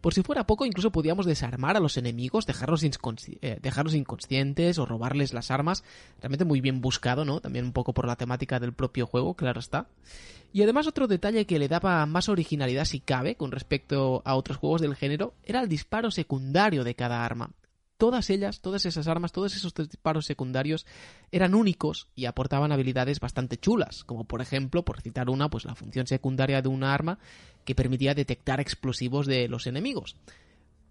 Por 0.05 0.13
si 0.13 0.21
fuera 0.21 0.45
poco, 0.45 0.67
incluso 0.67 0.91
podíamos 0.91 1.25
desarmar 1.25 1.75
a 1.77 1.79
los 1.79 1.97
enemigos, 1.97 2.45
dejarlos, 2.45 2.83
eh, 2.83 3.57
dejarlos 3.59 3.95
inconscientes 3.95 4.77
o 4.77 4.85
robarles 4.85 5.33
las 5.33 5.49
armas. 5.49 5.83
Realmente 6.19 6.45
muy 6.45 6.61
bien 6.61 6.79
buscado, 6.79 7.25
¿no? 7.25 7.39
También 7.39 7.65
un 7.65 7.71
poco 7.71 7.91
por 7.91 8.05
la 8.05 8.15
temática 8.15 8.59
del 8.59 8.71
propio 8.71 9.07
juego, 9.07 9.33
claro 9.33 9.59
está. 9.59 9.87
Y 10.53 10.61
además 10.61 10.85
otro 10.85 11.07
detalle 11.07 11.47
que 11.47 11.57
le 11.57 11.67
daba 11.67 12.05
más 12.05 12.29
originalidad 12.29 12.85
si 12.85 12.99
cabe 12.99 13.33
con 13.33 13.51
respecto 13.51 14.21
a 14.25 14.35
otros 14.35 14.57
juegos 14.57 14.81
del 14.81 14.95
género 14.95 15.33
era 15.43 15.59
el 15.59 15.69
disparo 15.69 16.11
secundario 16.11 16.83
de 16.83 16.93
cada 16.93 17.25
arma 17.25 17.49
todas 17.97 18.29
ellas, 18.29 18.61
todas 18.61 18.85
esas 18.85 19.07
armas, 19.07 19.31
todos 19.31 19.55
esos 19.55 19.73
disparos 19.73 20.25
secundarios 20.25 20.85
eran 21.31 21.55
únicos 21.55 22.07
y 22.15 22.25
aportaban 22.25 22.71
habilidades 22.71 23.19
bastante 23.19 23.57
chulas, 23.57 24.03
como 24.03 24.25
por 24.25 24.41
ejemplo, 24.41 24.83
por 24.83 25.01
citar 25.01 25.29
una, 25.29 25.49
pues 25.49 25.65
la 25.65 25.75
función 25.75 26.07
secundaria 26.07 26.61
de 26.61 26.69
una 26.69 26.93
arma 26.93 27.19
que 27.63 27.75
permitía 27.75 28.13
detectar 28.13 28.59
explosivos 28.59 29.25
de 29.25 29.47
los 29.47 29.67
enemigos. 29.67 30.15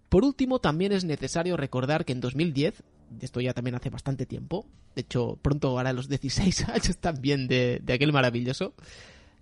Por 0.09 0.23
último, 0.23 0.59
también 0.59 0.91
es 0.91 1.03
necesario 1.03 1.57
recordar 1.57 2.05
que 2.05 2.13
en 2.13 2.21
2010, 2.21 2.83
esto 3.21 3.41
ya 3.41 3.53
también 3.53 3.75
hace 3.75 3.89
bastante 3.89 4.25
tiempo, 4.25 4.65
de 4.95 5.01
hecho 5.01 5.37
pronto 5.41 5.77
hará 5.77 5.93
los 5.93 6.09
16 6.09 6.69
años 6.69 6.97
también 6.97 7.47
de, 7.47 7.79
de 7.83 7.93
aquel 7.93 8.13
maravilloso, 8.13 8.73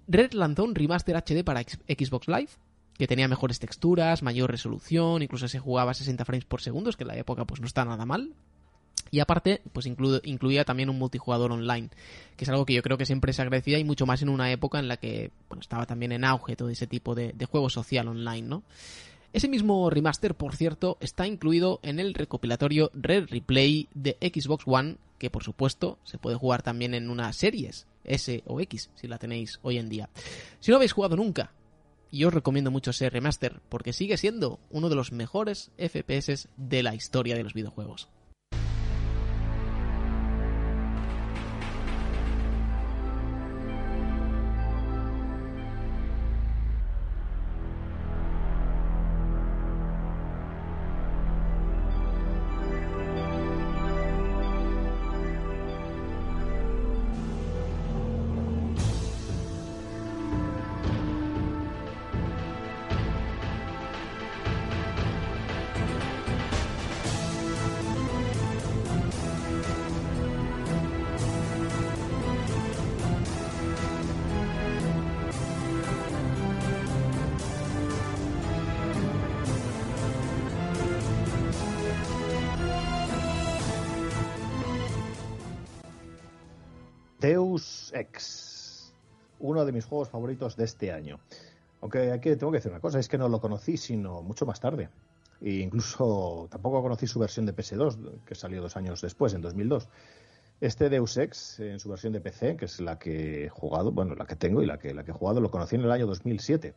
Red 0.08 0.34
lanzó 0.34 0.66
un 0.66 0.76
remaster 0.76 1.16
HD 1.16 1.44
para 1.46 1.62
Xbox 1.62 2.28
Live 2.28 2.50
que 2.98 3.08
tenía 3.08 3.28
mejores 3.28 3.60
texturas, 3.60 4.24
mayor 4.24 4.52
resolución, 4.52 5.22
incluso 5.22 5.48
se 5.48 5.60
jugaba 5.60 5.92
a 5.92 5.96
60 5.96 6.26
frames 6.26 6.46
por 6.46 6.62
segundo, 6.62 6.92
que 6.92 7.04
en 7.04 7.08
la 7.10 7.18
época 7.18 7.46
pues 7.46 7.62
no 7.62 7.68
está 7.68 7.86
nada 7.86 8.06
mal. 8.06 8.34
Y 9.12 9.20
aparte, 9.20 9.62
pues 9.74 9.86
incluía 9.86 10.66
también 10.66 10.90
un 10.90 10.98
multijugador 10.98 11.52
online, 11.52 11.90
que 12.36 12.46
es 12.46 12.50
algo 12.50 12.66
que 12.66 12.74
yo 12.74 12.82
creo 12.82 12.98
que 12.98 13.06
siempre 13.06 13.34
se 13.34 13.42
agradecía 13.44 13.78
y 13.78 13.84
mucho 13.84 14.06
más 14.06 14.22
en 14.22 14.30
una 14.30 14.52
época 14.52 14.80
en 14.80 14.88
la 14.88 14.98
que 14.98 15.32
bueno, 15.50 15.62
estaba 15.62 15.86
también 15.86 16.12
en 16.14 16.26
auge 16.26 16.56
todo 16.56 16.70
ese 16.70 16.88
tipo 16.88 17.14
de, 17.14 17.32
de 17.34 17.46
juego 17.46 17.70
social 17.70 18.08
online, 18.08 18.48
¿no? 18.48 18.64
Ese 19.32 19.48
mismo 19.48 19.90
remaster, 19.90 20.36
por 20.36 20.56
cierto, 20.56 20.98
está 21.00 21.28
incluido 21.28 21.80
en 21.84 22.00
el 22.00 22.14
recopilatorio 22.14 22.92
Red 22.94 23.30
Replay 23.30 23.88
de 23.94 24.18
Xbox 24.22 24.64
One, 24.68 24.98
que 25.18 25.32
por 25.32 25.44
supuesto 25.44 25.98
se 26.04 26.20
puede 26.20 26.36
jugar 26.36 26.62
también 26.62 26.94
en 26.94 27.10
unas 27.10 27.36
series 27.36 27.88
S 28.04 28.44
o 28.46 28.60
X, 28.62 28.90
si 28.96 29.08
la 29.08 29.18
tenéis 29.18 29.60
hoy 29.64 29.78
en 29.78 29.90
día. 29.90 30.10
Si 30.60 30.70
no 30.70 30.78
habéis 30.78 30.94
jugado 30.94 31.16
nunca 31.16 31.52
y 32.14 32.26
os 32.26 32.34
recomiendo 32.34 32.70
mucho 32.70 32.92
ese 32.92 33.10
remaster 33.10 33.60
porque 33.70 33.92
sigue 33.92 34.18
siendo 34.18 34.60
uno 34.70 34.88
de 34.88 34.96
los 34.96 35.12
mejores 35.12 35.72
FPS 35.80 36.48
de 36.58 36.84
la 36.84 36.94
historia 36.94 37.36
de 37.36 37.42
los 37.42 37.56
videojuegos. 37.56 38.08
De 89.66 89.72
mis 89.72 89.86
juegos 89.86 90.10
favoritos 90.10 90.56
de 90.56 90.66
este 90.66 90.92
año. 90.92 91.20
Aunque 91.82 92.12
aquí 92.12 92.36
tengo 92.36 92.52
que 92.52 92.60
decir 92.60 92.72
una 92.72 92.80
cosa, 92.80 93.00
es 93.00 93.08
que 93.08 93.18
no 93.18 93.28
lo 93.28 93.42
conocí 93.42 93.78
sino 93.78 94.22
mucho 94.22 94.46
más 94.46 94.60
tarde. 94.60 94.90
E 95.42 95.60
incluso 95.60 96.48
tampoco 96.50 96.82
conocí 96.82 97.08
su 97.08 97.20
versión 97.20 97.46
de 97.46 97.54
PS2, 97.54 98.24
que 98.26 98.36
salió 98.36 98.62
dos 98.62 98.78
años 98.78 99.02
después, 99.02 99.34
en 99.34 99.42
2002. 99.42 99.90
Este 100.62 100.90
Deus 100.90 101.18
Ex, 101.18 101.60
en 101.60 101.80
su 101.80 101.90
versión 101.90 102.14
de 102.14 102.22
PC, 102.22 102.56
que 102.56 102.66
es 102.66 102.80
la 102.80 102.98
que 102.98 103.46
he 103.46 103.50
jugado, 103.50 103.92
bueno, 103.92 104.16
la 104.16 104.26
que 104.26 104.38
tengo 104.38 104.62
y 104.62 104.66
la 104.66 104.78
que, 104.80 104.94
la 104.94 105.04
que 105.04 105.12
he 105.12 105.14
jugado, 105.14 105.42
lo 105.42 105.52
conocí 105.52 105.76
en 105.76 105.82
el 105.82 105.92
año 105.92 106.08
2007. 106.08 106.74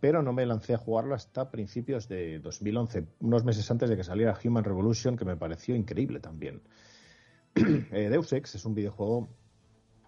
Pero 0.00 0.22
no 0.22 0.32
me 0.32 0.46
lancé 0.46 0.72
a 0.72 0.78
jugarlo 0.78 1.14
hasta 1.14 1.50
principios 1.50 2.08
de 2.08 2.38
2011, 2.38 3.04
unos 3.20 3.44
meses 3.44 3.70
antes 3.70 3.90
de 3.90 3.96
que 3.98 4.04
saliera 4.04 4.38
Human 4.42 4.64
Revolution, 4.64 5.18
que 5.18 5.26
me 5.26 5.36
pareció 5.36 5.76
increíble 5.76 6.20
también. 6.20 6.62
Eh, 7.92 8.08
Deus 8.08 8.32
Ex 8.32 8.56
es 8.56 8.64
un 8.64 8.74
videojuego 8.74 9.28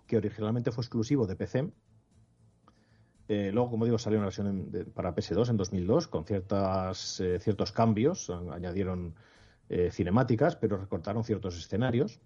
que 0.06 0.16
originalmente 0.16 0.72
fue 0.72 0.82
exclusivo 0.82 1.26
de 1.26 1.36
PC. 1.36 1.70
Eh, 3.28 3.50
luego, 3.52 3.70
como 3.70 3.84
digo, 3.84 3.98
salió 3.98 4.18
una 4.18 4.26
versión 4.26 4.70
para 4.94 5.14
PS2 5.14 5.50
en 5.50 5.56
2002 5.56 6.06
con 6.08 6.24
ciertas, 6.24 7.20
eh, 7.20 7.38
ciertos 7.40 7.72
cambios. 7.72 8.30
Añadieron 8.30 9.14
eh, 9.68 9.90
cinemáticas, 9.90 10.56
pero 10.56 10.76
recortaron 10.76 11.24
ciertos 11.24 11.58
escenarios. 11.58 12.20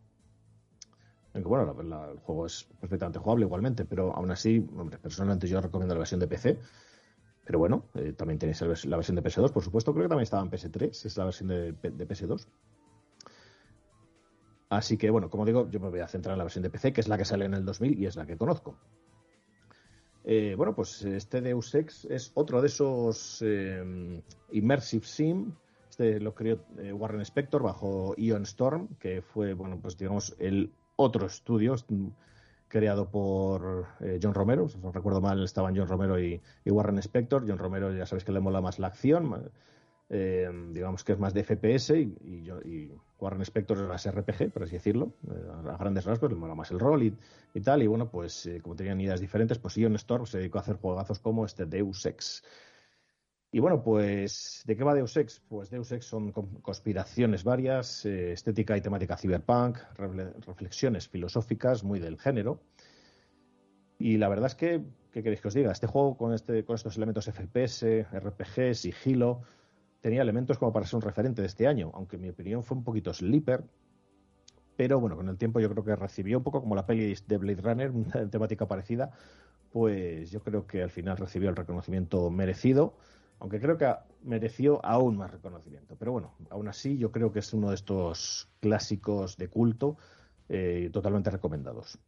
Aunque 1.33 1.49
bueno, 1.49 1.77
el 1.81 2.19
juego 2.19 2.47
es 2.47 2.65
perfectamente 2.81 3.21
jugable 3.21 3.47
igualmente, 3.47 3.85
pero 3.85 4.15
aún 4.15 4.31
así, 4.33 4.67
hombre, 4.77 4.99
personalmente 4.99 5.47
yo 5.47 5.61
recomiendo 5.61 5.95
la 5.95 6.01
versión 6.01 6.21
de 6.21 6.27
PC. 6.27 6.59
Pero 7.45 7.59
bueno, 7.59 7.85
también 8.17 8.39
tenéis 8.39 8.61
la 8.85 8.97
versión 8.97 9.17
de 9.17 9.23
PS2, 9.23 9.53
por 9.53 9.63
supuesto. 9.63 9.93
Creo 9.93 10.05
que 10.05 10.09
también 10.09 10.25
estaba 10.25 10.43
en 10.43 10.51
PS3, 10.51 11.07
es 11.07 11.17
la 11.17 11.25
versión 11.25 11.49
de, 11.49 11.73
de 11.73 12.09
PS2. 12.09 12.47
Así 14.69 14.97
que, 14.97 15.11
bueno, 15.11 15.31
como 15.31 15.45
digo, 15.45 15.69
yo 15.69 15.81
me 15.81 15.89
voy 15.89 16.01
a 16.01 16.07
centrar 16.07 16.35
en 16.35 16.39
la 16.39 16.45
versión 16.45 16.63
de 16.63 16.71
PC, 16.71 16.93
que 16.93 17.01
es 17.01 17.09
la 17.09 17.17
que 17.19 17.25
sale 17.25 17.45
en 17.45 17.55
el 17.55 17.65
2000 17.65 17.99
y 17.99 18.07
es 18.07 18.17
la 18.17 18.27
que 18.27 18.37
conozco. 18.37 18.77
Eh, 20.25 20.55
bueno, 20.57 20.75
pues 20.75 21.03
este 21.03 21.41
Deus 21.41 21.75
Ex 21.75 22.05
es 22.05 22.31
otro 22.35 22.61
de 22.61 22.67
esos 22.67 23.43
eh, 23.43 24.23
Immersive 24.53 25.07
Sim. 25.07 25.53
Este 25.89 26.21
lo 26.21 26.35
creó 26.35 26.59
eh, 26.79 26.93
Warren 26.93 27.23
Spector 27.23 27.63
bajo 27.63 28.15
Ion 28.17 28.43
Storm, 28.43 28.89
que 28.99 29.23
fue, 29.23 29.55
bueno, 29.55 29.79
pues 29.81 29.97
digamos, 29.97 30.37
el 30.39 30.73
otro 30.97 31.27
estudio 31.27 31.75
creado 32.69 33.11
por 33.11 33.87
John 34.23 34.35
Romero. 34.35 34.69
Si 34.69 34.79
no 34.79 34.93
recuerdo 34.93 35.21
mal, 35.21 35.43
estaban 35.43 35.77
John 35.77 35.89
Romero 35.89 36.21
y, 36.21 36.41
y, 36.65 36.71
Warren 36.71 36.99
Spector. 36.99 37.45
John 37.49 37.59
Romero, 37.59 37.93
ya 37.93 38.07
sabéis 38.07 38.25
que 38.25 38.33
le 38.33 38.41
mola 38.41 38.61
más 38.61 38.79
la 38.79 38.87
acción. 38.87 39.51
Digamos 40.11 41.05
que 41.05 41.12
es 41.12 41.19
más 41.19 41.32
de 41.32 41.45
FPS 41.45 41.91
y, 41.91 42.16
y 42.65 42.91
Warren 43.20 43.43
Spector 43.43 43.78
es 43.78 43.85
más 43.87 44.11
RPG, 44.11 44.51
por 44.53 44.65
así 44.65 44.73
decirlo, 44.73 45.15
eh, 45.28 45.70
a 45.70 45.77
grandes 45.77 46.05
rasgos, 46.05 46.31
le 46.32 46.39
mola 46.39 46.55
más 46.55 46.70
el 46.70 46.81
rol 46.81 47.03
y, 47.03 47.61
tal, 47.61 47.82
y 47.82 47.87
bueno, 47.87 48.11
pues 48.11 48.47
eh, 48.47 48.61
como 48.62 48.74
tenían 48.74 49.01
ideas 49.01 49.20
diferentes, 49.20 49.59
pues 49.59 49.77
Ion 49.77 49.95
Storm 49.97 50.27
se 50.27 50.39
dedicó 50.39 50.59
a 50.59 50.62
hacer 50.62 50.77
juegazos 50.77 51.19
como 51.19 51.45
este 51.45 51.66
Deus 51.66 52.07
Ex. 52.07 52.43
Y 53.53 53.59
bueno, 53.59 53.82
pues, 53.82 54.62
¿de 54.65 54.77
qué 54.77 54.85
va 54.85 54.95
Deus 54.95 55.16
Ex? 55.16 55.41
Pues 55.49 55.70
Deus 55.70 55.91
Ex 55.91 56.07
son 56.07 56.31
conspiraciones 56.32 57.43
varias, 57.43 58.07
eh, 58.07 58.32
estética 58.32 58.77
y 58.77 58.81
temática 58.81 59.16
cyberpunk, 59.16 59.78
reflexiones 60.47 61.09
filosóficas 61.09 61.82
muy 61.82 61.99
del 61.99 62.19
género. 62.19 62.62
Y 63.99 64.16
la 64.19 64.28
verdad 64.28 64.47
es 64.47 64.55
que, 64.55 64.82
¿qué 65.11 65.23
queréis 65.23 65.41
que 65.41 65.49
os 65.49 65.55
diga? 65.55 65.73
Este 65.73 65.89
juego 65.89 66.16
con, 66.16 66.32
este, 66.32 66.65
con 66.65 66.77
estos 66.77 66.97
elementos 66.97 67.27
FPS, 67.27 68.07
RPG, 68.12 68.74
sigilo, 68.74 69.43
tenía 70.01 70.23
elementos 70.23 70.59
como 70.59 70.73
para 70.73 70.87
ser 70.87 70.97
un 70.97 71.03
referente 71.03 71.43
de 71.43 71.49
este 71.49 71.67
año, 71.67 71.91
aunque 71.95 72.17
en 72.17 72.23
mi 72.23 72.29
opinión 72.31 72.63
fue 72.63 72.77
un 72.77 72.85
poquito 72.85 73.13
sleeper. 73.13 73.65
Pero 74.77 74.99
bueno, 74.99 75.17
con 75.17 75.29
el 75.29 75.37
tiempo 75.37 75.61
yo 75.61 75.71
creo 75.71 75.85
que 75.85 75.97
recibió 75.97 76.39
un 76.39 76.45
poco 76.45 76.61
como 76.61 76.75
la 76.75 76.87
peli 76.87 77.15
de 77.27 77.37
Blade 77.39 77.61
Runner, 77.63 77.91
una 77.93 78.31
temática 78.31 78.67
parecida, 78.67 79.11
pues 79.73 80.31
yo 80.31 80.41
creo 80.43 80.67
que 80.67 80.83
al 80.83 80.91
final 80.91 81.17
recibió 81.17 81.51
el 81.51 81.57
reconocimiento 81.57 82.31
merecido 82.31 82.95
aunque 83.41 83.59
creo 83.59 83.79
que 83.79 83.93
mereció 84.23 84.85
aún 84.85 85.17
más 85.17 85.31
reconocimiento. 85.31 85.97
Pero 85.97 86.13
bueno, 86.13 86.35
aún 86.51 86.69
así 86.69 86.99
yo 86.99 87.11
creo 87.11 87.33
que 87.33 87.41
es 87.41 87.53
uno 87.53 87.71
de 87.71 87.75
estos 87.75 88.49
clásicos 88.61 89.37
de 89.37 89.49
culto 89.49 89.97
eh, 90.49 90.91
totalmente 90.93 91.31
recomendados. 91.31 91.99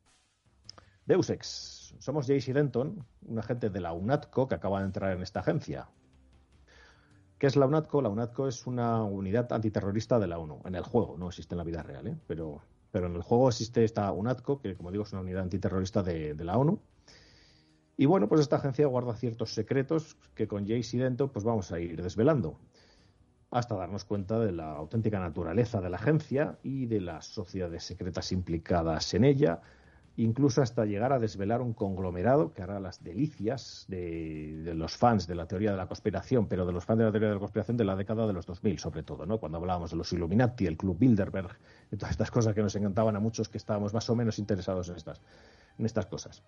Deus 1.07 1.31
Ex. 1.31 1.95
Somos 1.99 2.27
Jace 2.27 2.53
Denton, 2.53 3.05
un 3.27 3.39
agente 3.39 3.71
de 3.71 3.81
la 3.81 3.93
UNATCO 3.93 4.47
que 4.47 4.55
acaba 4.55 4.81
de 4.81 4.87
entrar 4.87 5.17
en 5.17 5.23
esta 5.23 5.41
agencia. 5.41 5.89
¿Qué 7.43 7.49
es 7.49 7.57
la 7.57 7.67
UNATCO? 7.67 8.01
La 8.03 8.09
UNATCO 8.09 8.47
es 8.47 8.69
una 8.69 9.03
unidad 9.03 9.53
antiterrorista 9.53 10.21
de 10.21 10.29
la 10.29 10.39
ONU. 10.39 10.61
En 10.65 10.77
el 10.77 10.85
juego, 10.85 11.17
no 11.19 11.27
existe 11.27 11.57
en 11.57 11.59
la 11.59 11.65
vida 11.65 11.83
real, 11.83 12.07
¿eh? 12.07 12.17
pero, 12.29 12.63
pero 12.93 13.09
en 13.09 13.17
el 13.17 13.23
juego 13.23 13.49
existe 13.49 13.83
esta 13.83 14.13
UNATCO, 14.13 14.61
que 14.61 14.77
como 14.77 14.93
digo 14.93 15.03
es 15.03 15.13
una 15.13 15.23
unidad 15.23 15.43
antiterrorista 15.43 16.05
de 16.05 16.37
la 16.37 16.57
ONU 16.57 16.79
y 17.97 18.07
bueno, 18.07 18.29
pues 18.29 18.43
esta 18.43 18.57
agencia 18.57 18.87
guarda 18.87 19.17
ciertos 19.17 19.55
secretos 19.55 20.17
que 20.37 20.47
con 20.47 20.69
Jace 20.69 20.97
y 20.97 21.01
Dento 21.01 21.33
pues 21.33 21.45
vamos 21.45 21.73
a 21.73 21.81
ir 21.81 22.01
desvelando 22.01 22.61
hasta 23.51 23.75
darnos 23.75 24.05
cuenta 24.05 24.39
de 24.39 24.53
la 24.53 24.71
auténtica 24.77 25.19
naturaleza 25.19 25.81
de 25.81 25.91
la 25.91 25.97
agencia 25.97 26.61
y 26.63 26.87
de 26.87 27.01
las 27.01 27.27
sociedades 27.27 27.83
secretas 27.83 28.31
implicadas 28.31 29.15
en 29.15 29.25
ella, 29.25 29.63
incluso 30.17 30.63
hasta 30.63 30.85
llegar 30.85 31.13
a 31.13 31.19
desvelar 31.19 31.63
un 31.63 31.73
conglomerado 31.73 32.53
que 32.53 32.63
hará 32.63 32.81
las 32.81 33.03
delicias 33.03 33.87
de, 33.89 34.73
los 34.75 34.97
fans 34.97 35.27
de 35.27 35.35
la 35.35 35.47
teoría 35.47 35.71
de 35.71 35.77
la 35.77 35.87
conspiración, 35.87 36.47
pero 36.47 36.67
de 36.67 36.73
los 36.73 36.85
fans 36.85 36.99
de 36.99 37.05
la 37.05 37.13
teoría 37.13 37.29
de 37.29 37.35
la 37.35 37.41
conspiración 37.41 37.77
de 37.77 37.85
la 37.85 37.97
década 37.97 38.27
de 38.27 38.33
los 38.33 38.47
2000, 38.47 38.79
sobre 38.79 39.03
todo, 39.03 39.25
¿no? 39.25 39.39
Cuando 39.39 39.59
hablábamos 39.59 39.91
de 39.91 39.97
los 39.97 40.13
Illuminati, 40.13 40.67
el 40.67 40.77
Club 40.77 40.99
Bilderberg, 40.99 41.57
y 41.91 41.97
todas 41.97 42.13
estas 42.13 42.31
cosas 42.31 42.55
que 42.55 42.63
nos 42.63 42.77
encantaban 42.77 43.17
a 43.17 43.21
muchos 43.21 43.49
que 43.49 43.59
estábamos 43.59 43.95
más 43.95 44.09
o 44.11 44.15
menos 44.15 44.39
interesados 44.39 44.89
en 44.91 44.97
estas, 44.97 45.23
en 45.79 45.87
estas 45.87 46.07
cosas. 46.07 46.43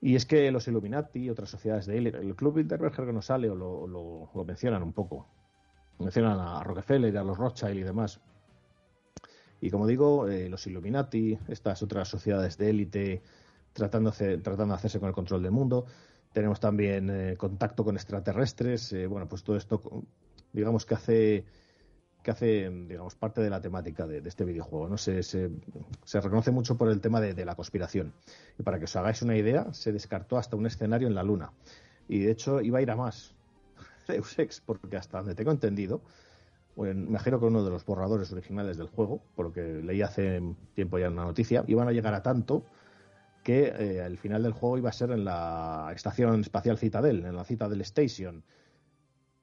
Y 0.00 0.14
es 0.14 0.24
que 0.24 0.50
los 0.50 0.66
Illuminati 0.66 1.24
y 1.24 1.30
otras 1.30 1.50
sociedades 1.50 1.86
de 1.86 1.98
élite, 1.98 2.18
el 2.18 2.34
Club 2.34 2.54
Bilderberg 2.54 2.94
que 2.94 3.12
no 3.12 3.20
sale 3.20 3.50
o 3.50 3.54
lo, 3.54 4.44
mencionan 4.44 4.82
un 4.82 4.92
poco. 4.92 5.26
Mencionan 5.98 6.38
a 6.38 6.62
Rockefeller, 6.62 7.16
a 7.18 7.24
los 7.24 7.36
Rothschild 7.36 7.76
y 7.76 7.82
demás. 7.82 8.20
Y 9.60 9.70
como 9.70 9.86
digo, 9.86 10.28
eh, 10.28 10.48
los 10.48 10.66
Illuminati, 10.66 11.38
estas 11.48 11.82
otras 11.82 12.08
sociedades 12.08 12.56
de 12.56 12.70
élite 12.70 13.22
tratando, 13.72 14.12
tratando 14.12 14.66
de 14.66 14.74
hacerse 14.74 14.98
con 14.98 15.08
el 15.08 15.14
control 15.14 15.42
del 15.42 15.52
mundo. 15.52 15.86
Tenemos 16.32 16.60
también 16.60 17.10
eh, 17.10 17.36
contacto 17.36 17.84
con 17.84 17.96
extraterrestres. 17.96 18.92
Eh, 18.92 19.06
bueno, 19.06 19.28
pues 19.28 19.42
todo 19.42 19.56
esto, 19.56 20.04
digamos 20.52 20.86
que 20.86 20.94
hace 20.94 21.44
que 22.22 22.30
hace, 22.30 22.70
digamos, 22.70 23.14
parte 23.14 23.40
de 23.40 23.48
la 23.48 23.60
temática 23.60 24.06
de, 24.06 24.18
este 24.26 24.44
videojuego. 24.44 24.88
¿no? 24.88 24.98
Se, 24.98 25.22
se, 25.22 25.50
reconoce 26.12 26.50
mucho 26.50 26.76
por 26.76 26.90
el 26.90 27.00
tema 27.00 27.20
de, 27.20 27.44
la 27.44 27.54
conspiración. 27.54 28.12
Y 28.58 28.62
para 28.62 28.78
que 28.78 28.84
os 28.84 28.96
hagáis 28.96 29.22
una 29.22 29.36
idea, 29.36 29.72
se 29.72 29.90
descartó 29.90 30.36
hasta 30.36 30.56
un 30.56 30.66
escenario 30.66 31.08
en 31.08 31.14
la 31.14 31.22
Luna. 31.22 31.52
Y 32.08 32.18
de 32.20 32.32
hecho 32.32 32.60
iba 32.60 32.78
a 32.78 32.82
ir 32.82 32.90
a 32.90 32.96
más. 32.96 33.34
Deus 34.08 34.36
porque 34.66 34.96
hasta 34.96 35.18
donde 35.18 35.34
tengo 35.34 35.50
entendido, 35.50 36.02
me 36.76 36.90
imagino 36.90 37.38
que 37.38 37.46
uno 37.46 37.64
de 37.64 37.70
los 37.70 37.84
borradores 37.84 38.32
originales 38.32 38.78
del 38.78 38.88
juego, 38.88 39.22
por 39.34 39.46
lo 39.46 39.52
que 39.52 39.62
leí 39.82 40.02
hace 40.02 40.40
tiempo 40.74 40.98
ya 40.98 41.08
una 41.08 41.24
noticia, 41.24 41.64
iban 41.66 41.88
a 41.88 41.92
llegar 41.92 42.14
a 42.14 42.22
tanto 42.22 42.64
que 43.42 43.64
eh, 43.64 44.04
el 44.04 44.18
final 44.18 44.42
del 44.42 44.52
juego 44.52 44.78
iba 44.78 44.90
a 44.90 44.92
ser 44.92 45.10
en 45.10 45.24
la 45.24 45.90
estación 45.94 46.40
espacial 46.40 46.78
Citadel, 46.78 47.24
en 47.24 47.36
la 47.36 47.44
Citadel 47.44 47.80
Station 47.82 48.44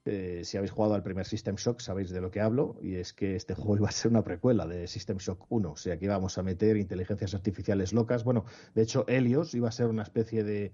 eh, 0.09 0.45
si 0.45 0.55
habéis 0.55 0.71
jugado 0.71 0.93
al 0.93 1.03
primer 1.03 1.25
System 1.25 1.55
Shock 1.55 1.81
sabéis 1.81 2.11
de 2.11 2.21
lo 2.21 2.31
que 2.31 2.39
hablo 2.39 2.77
y 2.81 2.95
es 2.95 3.11
que 3.11 3.35
este 3.35 3.53
juego 3.55 3.75
iba 3.75 3.89
a 3.89 3.91
ser 3.91 4.09
una 4.09 4.23
precuela 4.23 4.65
de 4.65 4.87
System 4.87 5.17
Shock 5.17 5.45
1, 5.49 5.71
o 5.71 5.75
sea 5.75 5.99
que 5.99 6.05
íbamos 6.05 6.37
a 6.37 6.43
meter 6.43 6.77
inteligencias 6.77 7.33
artificiales 7.33 7.91
locas. 7.91 8.23
Bueno, 8.23 8.45
de 8.73 8.83
hecho 8.83 9.05
Helios 9.09 9.53
iba 9.53 9.67
a 9.67 9.71
ser 9.73 9.87
una 9.87 10.03
especie 10.03 10.45
de 10.45 10.71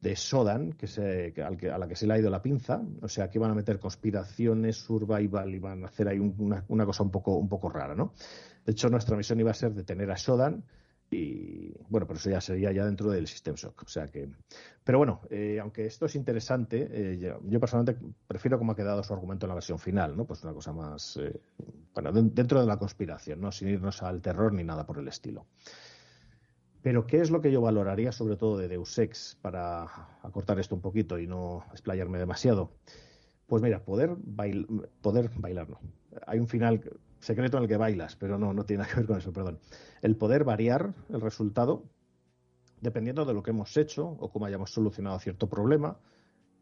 de 0.00 0.16
Sodan, 0.16 0.72
que 0.72 0.86
se, 0.86 1.34
a 1.42 1.78
la 1.78 1.88
que 1.88 1.96
se 1.96 2.06
le 2.06 2.14
ha 2.14 2.18
ido 2.18 2.30
la 2.30 2.40
pinza, 2.40 2.82
o 3.02 3.08
sea 3.08 3.28
que 3.28 3.38
iban 3.38 3.50
a 3.50 3.54
meter 3.54 3.78
conspiraciones, 3.78 4.76
survival, 4.76 5.54
iban 5.54 5.84
a 5.84 5.88
hacer 5.88 6.08
ahí 6.08 6.18
una, 6.18 6.64
una 6.68 6.86
cosa 6.86 7.02
un 7.02 7.10
poco, 7.10 7.36
un 7.36 7.48
poco 7.48 7.68
rara, 7.68 7.94
¿no? 7.94 8.14
De 8.64 8.72
hecho, 8.72 8.88
nuestra 8.88 9.16
misión 9.16 9.40
iba 9.40 9.50
a 9.50 9.54
ser 9.54 9.74
detener 9.74 10.10
a 10.10 10.16
Sodan 10.16 10.64
y 11.10 11.74
bueno, 11.88 12.06
pero 12.06 12.18
eso 12.18 12.30
ya 12.30 12.40
sería 12.40 12.70
ya 12.70 12.84
dentro 12.84 13.10
del 13.10 13.26
System 13.26 13.56
Shock. 13.56 13.82
O 13.82 13.88
sea 13.88 14.06
que. 14.06 14.28
Pero 14.84 14.98
bueno, 14.98 15.22
eh, 15.28 15.58
aunque 15.60 15.84
esto 15.84 16.06
es 16.06 16.14
interesante, 16.14 16.88
eh, 16.90 17.18
yo, 17.18 17.60
personalmente 17.60 18.00
prefiero 18.28 18.58
cómo 18.58 18.72
ha 18.72 18.76
quedado 18.76 19.02
su 19.02 19.12
argumento 19.12 19.46
en 19.46 19.48
la 19.48 19.54
versión 19.54 19.78
final, 19.78 20.16
¿no? 20.16 20.24
Pues 20.24 20.44
una 20.44 20.52
cosa 20.52 20.72
más. 20.72 21.16
Eh, 21.16 21.40
bueno, 21.92 22.12
dentro 22.12 22.60
de 22.60 22.66
la 22.66 22.76
conspiración, 22.76 23.40
¿no? 23.40 23.50
Sin 23.50 23.68
irnos 23.68 24.02
al 24.02 24.22
terror 24.22 24.52
ni 24.52 24.62
nada 24.62 24.86
por 24.86 24.98
el 24.98 25.08
estilo. 25.08 25.46
Pero, 26.82 27.06
¿qué 27.06 27.20
es 27.20 27.30
lo 27.30 27.40
que 27.40 27.52
yo 27.52 27.60
valoraría 27.60 28.12
sobre 28.12 28.36
todo 28.36 28.56
de 28.56 28.68
Deus 28.68 28.98
Ex 28.98 29.36
para 29.42 29.84
acortar 30.22 30.58
esto 30.58 30.74
un 30.74 30.80
poquito 30.80 31.18
y 31.18 31.26
no 31.26 31.64
explayarme 31.72 32.18
demasiado? 32.18 32.72
Pues 33.46 33.62
mira, 33.62 33.84
poder, 33.84 34.16
poder 35.02 35.30
bailar, 35.36 35.68
no. 35.68 35.80
Hay 36.26 36.38
un 36.38 36.48
final 36.48 36.82
secreto 37.18 37.58
en 37.58 37.64
el 37.64 37.68
que 37.68 37.76
bailas, 37.76 38.16
pero 38.16 38.38
no, 38.38 38.52
no 38.54 38.64
tiene 38.64 38.82
nada 38.82 38.92
que 38.92 39.00
ver 39.00 39.06
con 39.06 39.18
eso, 39.18 39.32
perdón. 39.32 39.58
El 40.00 40.16
poder 40.16 40.44
variar 40.44 40.94
el 41.10 41.20
resultado 41.20 41.84
dependiendo 42.80 43.24
de 43.24 43.34
lo 43.34 43.42
que 43.42 43.50
hemos 43.50 43.76
hecho 43.76 44.16
o 44.18 44.30
cómo 44.30 44.46
hayamos 44.46 44.72
solucionado 44.72 45.18
cierto 45.18 45.48
problema, 45.48 45.98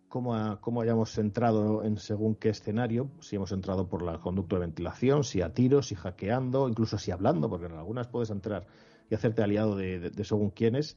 cómo, 0.08 0.58
cómo 0.60 0.80
hayamos 0.80 1.16
entrado 1.18 1.84
en 1.84 1.96
según 1.96 2.34
qué 2.34 2.50
escenario, 2.50 3.10
si 3.20 3.36
hemos 3.36 3.52
entrado 3.52 3.88
por 3.88 4.02
la 4.02 4.18
conducto 4.18 4.56
de 4.56 4.60
ventilación, 4.60 5.24
si 5.24 5.42
a 5.42 5.52
tiros, 5.52 5.88
si 5.88 5.94
hackeando, 5.94 6.68
incluso 6.68 6.98
si 6.98 7.10
hablando, 7.10 7.48
porque 7.48 7.66
en 7.66 7.72
algunas 7.72 8.08
puedes 8.08 8.30
entrar 8.30 8.66
y 9.10 9.14
hacerte 9.14 9.42
aliado 9.42 9.76
de, 9.76 10.12
según 10.24 10.50
quiénes 10.50 10.96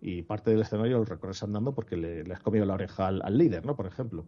y 0.00 0.22
parte 0.22 0.50
del 0.50 0.60
escenario 0.60 0.98
lo 0.98 1.04
recorres 1.04 1.42
andando 1.42 1.74
porque 1.74 1.96
le, 1.96 2.32
has 2.32 2.40
comido 2.40 2.64
la 2.64 2.74
oreja 2.74 3.08
al, 3.08 3.38
líder, 3.38 3.66
¿no? 3.66 3.76
Por 3.76 3.86
ejemplo 3.86 4.26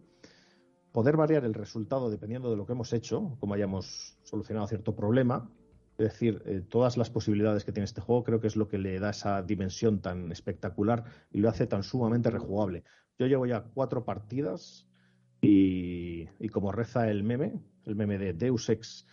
poder 0.91 1.17
variar 1.17 1.45
el 1.45 1.53
resultado 1.53 2.09
dependiendo 2.09 2.49
de 2.49 2.57
lo 2.57 2.65
que 2.65 2.73
hemos 2.73 2.91
hecho, 2.93 3.37
como 3.39 3.53
hayamos 3.53 4.17
solucionado 4.23 4.67
cierto 4.67 4.95
problema. 4.95 5.49
Es 5.97 6.13
decir, 6.13 6.41
eh, 6.45 6.61
todas 6.67 6.97
las 6.97 7.09
posibilidades 7.09 7.63
que 7.63 7.71
tiene 7.71 7.85
este 7.85 8.01
juego 8.01 8.23
creo 8.23 8.39
que 8.39 8.47
es 8.47 8.55
lo 8.55 8.67
que 8.67 8.77
le 8.77 8.99
da 8.99 9.11
esa 9.11 9.41
dimensión 9.41 10.01
tan 10.01 10.31
espectacular 10.31 11.03
y 11.31 11.39
lo 11.39 11.49
hace 11.49 11.67
tan 11.67 11.83
sumamente 11.83 12.29
rejugable. 12.29 12.83
Yo 13.19 13.27
llevo 13.27 13.45
ya 13.45 13.63
cuatro 13.63 14.03
partidas 14.03 14.87
y, 15.41 16.27
como 16.49 16.71
reza 16.71 17.09
el 17.09 17.23
meme, 17.23 17.59
el 17.85 17.95
meme 17.95 18.17
de 18.17 18.33
Deus 18.33 18.69
Ex, 18.69 19.05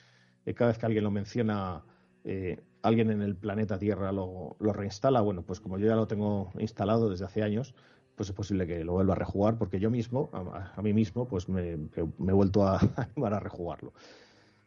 eh, 0.47 0.55
cada 0.55 0.69
vez 0.69 0.79
que 0.79 0.87
alguien 0.87 1.05
lo 1.05 1.11
menciona, 1.11 1.85
eh, 2.25 2.61
alguien 2.83 3.11
en 3.11 3.23
el 3.23 3.37
planeta 3.37 3.79
Tierra 3.79 4.13
lo, 4.13 4.57
reinstala. 4.61 5.21
Bueno, 5.21 5.43
pues 5.43 5.61
como 5.61 5.79
yo 5.79 5.87
ya 5.87 5.97
lo 5.97 6.09
tengo 6.09 6.51
instalado 6.59 7.11
desde 7.11 7.25
hace 7.25 7.43
años, 7.43 7.75
pues 8.15 8.29
es 8.29 8.35
posible 8.35 8.67
que 8.67 8.85
lo 8.85 8.93
vuelva 8.93 9.15
a 9.15 9.17
rejugar 9.17 9.59
porque 9.59 9.79
yo 9.79 9.91
mismo, 9.91 10.31
a, 10.33 10.83
mí 10.83 10.93
mismo, 10.93 11.29
pues 11.29 11.49
me, 11.49 11.73
he 11.73 12.33
vuelto 12.33 12.63
a 12.67 12.81
animar 12.97 13.35
a 13.35 13.41
rejugarlo. 13.41 13.93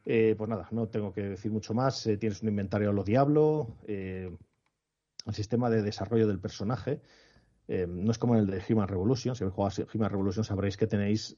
Eh, 0.04 0.36
pues 0.38 0.50
nada, 0.50 0.68
no 0.72 0.88
tengo 0.88 1.14
que 1.14 1.22
decir 1.22 1.52
mucho 1.52 1.74
más. 1.74 2.06
Eh, 2.08 2.18
tienes 2.18 2.42
un 2.42 2.50
inventario 2.50 2.90
a 2.90 2.94
lo 2.94 3.04
diablo, 3.04 3.78
eh, 3.86 4.36
el 5.26 5.34
sistema 5.34 5.70
de 5.70 5.82
desarrollo 5.84 6.28
del 6.28 6.40
personaje. 6.40 7.02
no 7.68 8.12
es 8.12 8.18
como 8.18 8.36
el 8.36 8.48
de 8.48 8.64
Human 8.70 8.88
Revolution. 8.88 9.36
Si 9.36 9.44
habéis 9.44 9.56
jugado 9.56 9.88
Human 9.94 10.10
Revolution 10.10 10.44
sabréis 10.44 10.78
que 10.78 10.88
tenéis 10.88 11.38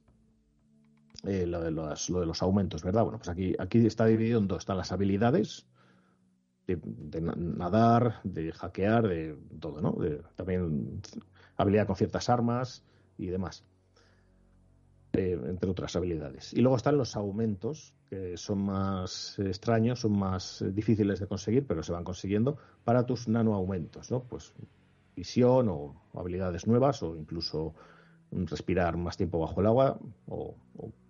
lo 1.23 1.61
de, 1.61 1.71
los, 1.71 2.09
lo, 2.09 2.19
de 2.21 2.25
los, 2.25 2.41
aumentos, 2.41 2.83
¿verdad? 2.83 3.03
Bueno, 3.03 3.17
pues 3.17 3.29
aquí, 3.29 3.55
aquí 3.59 3.85
está 3.85 4.05
dividido 4.05 4.39
en 4.39 4.47
dos. 4.47 4.59
Están 4.59 4.77
las 4.77 4.91
habilidades 4.91 5.67
de, 6.67 7.21
nadar, 7.21 8.21
de 8.23 8.51
hackear, 8.51 9.07
de 9.07 9.37
todo, 9.59 9.81
¿no? 9.81 9.97
también 10.35 11.01
habilidad 11.57 11.87
con 11.87 11.95
ciertas 11.95 12.29
armas 12.29 12.83
y 13.17 13.27
demás. 13.27 13.63
Eh, 15.15 15.39
entre 15.45 15.69
otras 15.69 15.95
habilidades. 15.95 16.53
Y 16.53 16.61
luego 16.61 16.75
están 16.75 16.97
los 16.97 17.15
aumentos, 17.15 17.93
que 18.09 18.35
son 18.35 18.65
más 18.65 19.37
extraños, 19.37 19.99
son 19.99 20.17
más 20.17 20.65
difíciles 20.73 21.19
de 21.19 21.27
conseguir, 21.27 21.67
pero 21.67 21.83
se 21.83 21.91
van 21.91 22.03
consiguiendo 22.03 22.57
para 22.83 23.05
tus 23.05 23.27
nano 23.27 23.53
aumentos, 23.53 24.09
¿no? 24.09 24.23
Pues 24.23 24.53
visión 25.15 25.69
o 25.69 26.01
habilidades 26.15 26.65
nuevas 26.65 27.03
o 27.03 27.15
incluso 27.15 27.75
respirar 28.31 28.97
más 28.97 29.15
tiempo 29.15 29.37
bajo 29.37 29.61
el 29.61 29.67
agua 29.67 29.99
o, 30.27 30.55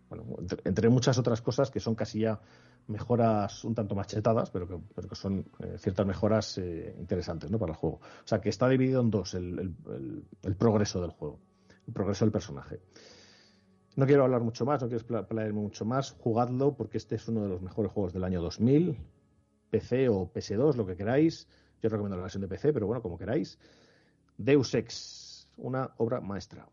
bueno, 0.09 0.25
entre, 0.65 0.89
muchas 0.89 1.17
otras 1.17 1.41
cosas 1.41 1.71
que 1.71 1.79
son 1.79 1.95
casi 1.95 2.19
ya 2.19 2.41
mejoras 2.87 3.63
un 3.63 3.75
tanto 3.75 3.95
machetadas, 3.95 4.49
pero 4.49 4.67
que, 4.67 4.77
pero 4.93 5.07
que 5.07 5.15
son 5.15 5.45
eh, 5.59 5.75
ciertas 5.77 6.05
mejoras 6.05 6.57
eh, 6.57 6.95
interesantes 6.99 7.49
¿no? 7.49 7.59
para 7.59 7.71
el 7.71 7.77
juego. 7.77 7.97
O 7.97 8.27
sea, 8.27 8.41
que 8.41 8.49
está 8.49 8.67
dividido 8.67 9.01
en 9.01 9.09
dos 9.09 9.33
el, 9.33 9.75
progreso 10.57 11.01
del 11.01 11.11
juego, 11.11 11.39
el 11.87 11.93
progreso 11.93 12.25
del 12.25 12.31
personaje. 12.31 12.79
No 13.95 14.05
quiero 14.05 14.23
hablar 14.23 14.41
mucho 14.41 14.65
más, 14.65 14.81
no 14.81 14.87
quiero 14.87 15.01
explayarme 15.01 15.53
mucho 15.53 15.85
más. 15.85 16.11
Jugadlo 16.11 16.75
porque 16.75 16.97
este 16.97 17.15
es 17.15 17.27
uno 17.27 17.43
de 17.43 17.49
los 17.49 17.61
mejores 17.61 17.91
juegos 17.91 18.13
del 18.13 18.23
año 18.23 18.41
2000. 18.41 18.97
PC 19.69 20.07
o 20.07 20.31
PS2, 20.31 20.75
lo 20.75 20.85
que 20.85 20.95
queráis. 20.95 21.47
Yo 21.81 21.89
recomiendo 21.89 22.15
la 22.15 22.23
versión 22.23 22.41
de 22.41 22.47
PC, 22.47 22.73
pero 22.73 22.85
bueno, 22.85 23.01
como 23.01 23.17
queráis. 23.17 23.57
Deus 24.37 24.73
Ex, 24.75 25.47
una 25.57 25.91
obra 25.97 26.21
maestra. 26.21 26.67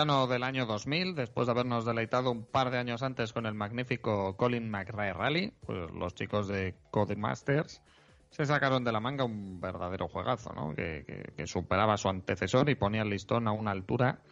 Verano 0.00 0.26
del 0.26 0.44
año 0.44 0.64
2000, 0.64 1.14
después 1.14 1.46
de 1.46 1.50
habernos 1.50 1.84
deleitado 1.84 2.30
un 2.30 2.46
par 2.46 2.70
de 2.70 2.78
años 2.78 3.02
antes 3.02 3.34
con 3.34 3.44
el 3.44 3.52
magnífico 3.52 4.34
Colin 4.34 4.70
McRae 4.70 5.12
Rally, 5.12 5.52
pues 5.66 5.90
los 5.90 6.14
chicos 6.14 6.48
de 6.48 6.74
Codemasters 6.90 7.82
se 8.30 8.46
sacaron 8.46 8.82
de 8.82 8.92
la 8.92 9.00
manga 9.00 9.24
un 9.24 9.60
verdadero 9.60 10.08
juegazo, 10.08 10.54
¿no? 10.54 10.74
Que, 10.74 11.34
superaba 11.44 11.92
a 11.92 11.96
su 11.98 12.08
antecesor 12.08 12.70
y 12.70 12.76
ponía 12.76 13.02
el 13.02 13.10
listón 13.10 13.46
a 13.46 13.52
una 13.52 13.72
altura, 13.72 14.22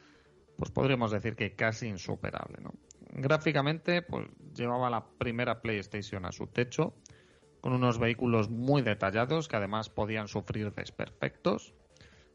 pues 0.56 0.70
podríamos 0.70 1.10
decir 1.10 1.36
que 1.36 1.54
casi 1.54 1.86
insuperable, 1.86 2.62
¿no? 2.62 2.72
Gráficamente, 3.10 4.00
pues 4.00 4.26
llevaba 4.54 4.88
la 4.88 5.04
primera 5.18 5.60
PlayStation 5.60 6.24
a 6.24 6.32
su 6.32 6.46
techo, 6.46 6.94
con 7.60 7.74
unos 7.74 7.98
vehículos 7.98 8.48
muy 8.48 8.80
detallados 8.80 9.48
que 9.48 9.56
además 9.56 9.90
podían 9.90 10.28
sufrir 10.28 10.72
desperfectos 10.72 11.74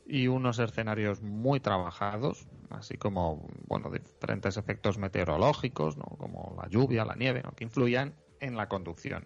y 0.06 0.28
unos 0.28 0.60
escenarios 0.60 1.22
muy 1.22 1.60
trabajados, 1.60 2.48
así 2.70 2.98
como 2.98 3.48
bueno 3.68 3.90
diferentes 3.90 4.58
efectos 4.58 4.98
meteorológicos, 4.98 5.98
¿no? 5.98 6.06
como 6.18 6.56
la 6.62 6.68
lluvia, 6.70 7.06
la 7.06 7.16
nieve, 7.16 7.44
que 7.56 7.64
influían 7.64 8.14
en 8.40 8.58
la 8.58 8.68
conducción. 8.68 9.26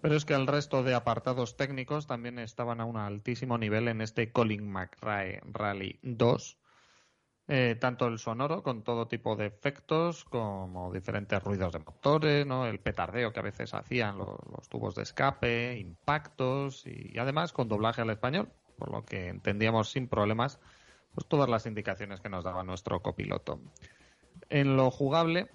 Pero 0.00 0.14
es 0.14 0.24
que 0.24 0.34
el 0.34 0.46
resto 0.46 0.82
de 0.82 0.94
apartados 0.94 1.56
técnicos 1.56 2.06
también 2.06 2.38
estaban 2.38 2.80
a 2.80 2.84
un 2.84 2.96
altísimo 2.96 3.58
nivel 3.58 3.88
en 3.88 4.00
este 4.00 4.30
Colin 4.30 4.70
McRae 4.70 5.40
Rally 5.44 5.98
2. 6.02 6.58
Eh, 7.48 7.76
tanto 7.80 8.08
el 8.08 8.18
sonoro 8.18 8.64
con 8.64 8.82
todo 8.82 9.06
tipo 9.06 9.36
de 9.36 9.46
efectos 9.46 10.24
como 10.24 10.92
diferentes 10.92 11.40
ruidos 11.42 11.72
de 11.72 11.78
motores, 11.78 12.44
¿no? 12.44 12.66
el 12.66 12.80
petardeo 12.80 13.32
que 13.32 13.38
a 13.38 13.44
veces 13.44 13.72
hacían 13.72 14.18
los 14.18 14.68
tubos 14.68 14.96
de 14.96 15.04
escape, 15.04 15.78
impactos 15.78 16.84
y 16.86 17.16
además 17.18 17.52
con 17.52 17.68
doblaje 17.68 18.02
al 18.02 18.10
español, 18.10 18.52
por 18.76 18.90
lo 18.90 19.04
que 19.04 19.28
entendíamos 19.28 19.90
sin 19.90 20.08
problemas 20.08 20.58
pues 21.16 21.26
todas 21.26 21.48
las 21.48 21.64
indicaciones 21.64 22.20
que 22.20 22.28
nos 22.28 22.44
daba 22.44 22.62
nuestro 22.62 23.00
copiloto. 23.00 23.58
En 24.50 24.76
lo 24.76 24.90
jugable, 24.90 25.48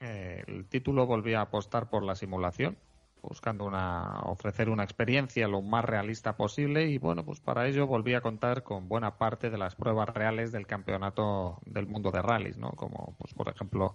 eh, 0.00 0.42
el 0.48 0.66
título 0.66 1.06
volvía 1.06 1.38
a 1.38 1.42
apostar 1.42 1.88
por 1.88 2.02
la 2.02 2.16
simulación, 2.16 2.76
buscando 3.22 3.64
una, 3.64 4.22
ofrecer 4.24 4.68
una 4.68 4.82
experiencia 4.82 5.46
lo 5.46 5.62
más 5.62 5.84
realista 5.84 6.36
posible 6.36 6.88
y 6.88 6.98
bueno, 6.98 7.24
pues 7.24 7.40
para 7.40 7.68
ello 7.68 7.86
volvía 7.86 8.18
a 8.18 8.20
contar 8.22 8.64
con 8.64 8.88
buena 8.88 9.16
parte 9.16 9.50
de 9.50 9.56
las 9.56 9.76
pruebas 9.76 10.08
reales 10.08 10.50
del 10.50 10.66
campeonato 10.66 11.60
del 11.64 11.86
mundo 11.86 12.10
de 12.10 12.20
rallies, 12.20 12.58
¿no? 12.58 12.70
Como 12.72 13.14
pues 13.16 13.32
por 13.34 13.48
ejemplo 13.48 13.94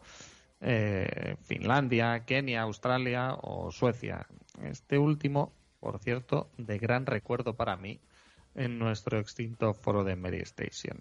eh, 0.61 1.35
Finlandia, 1.41 2.23
Kenia, 2.25 2.61
Australia 2.61 3.35
o 3.41 3.71
Suecia. 3.71 4.25
Este 4.63 4.97
último, 4.97 5.51
por 5.81 5.99
cierto, 5.99 6.49
de 6.57 6.79
gran 6.79 7.05
recuerdo 7.05 7.55
para 7.55 7.75
mí, 7.75 7.99
en 8.59 8.77
nuestro 8.77 9.17
extinto 9.19 9.73
foro 9.73 10.03
de 10.03 10.15
Mary 10.17 10.41
Station. 10.41 10.99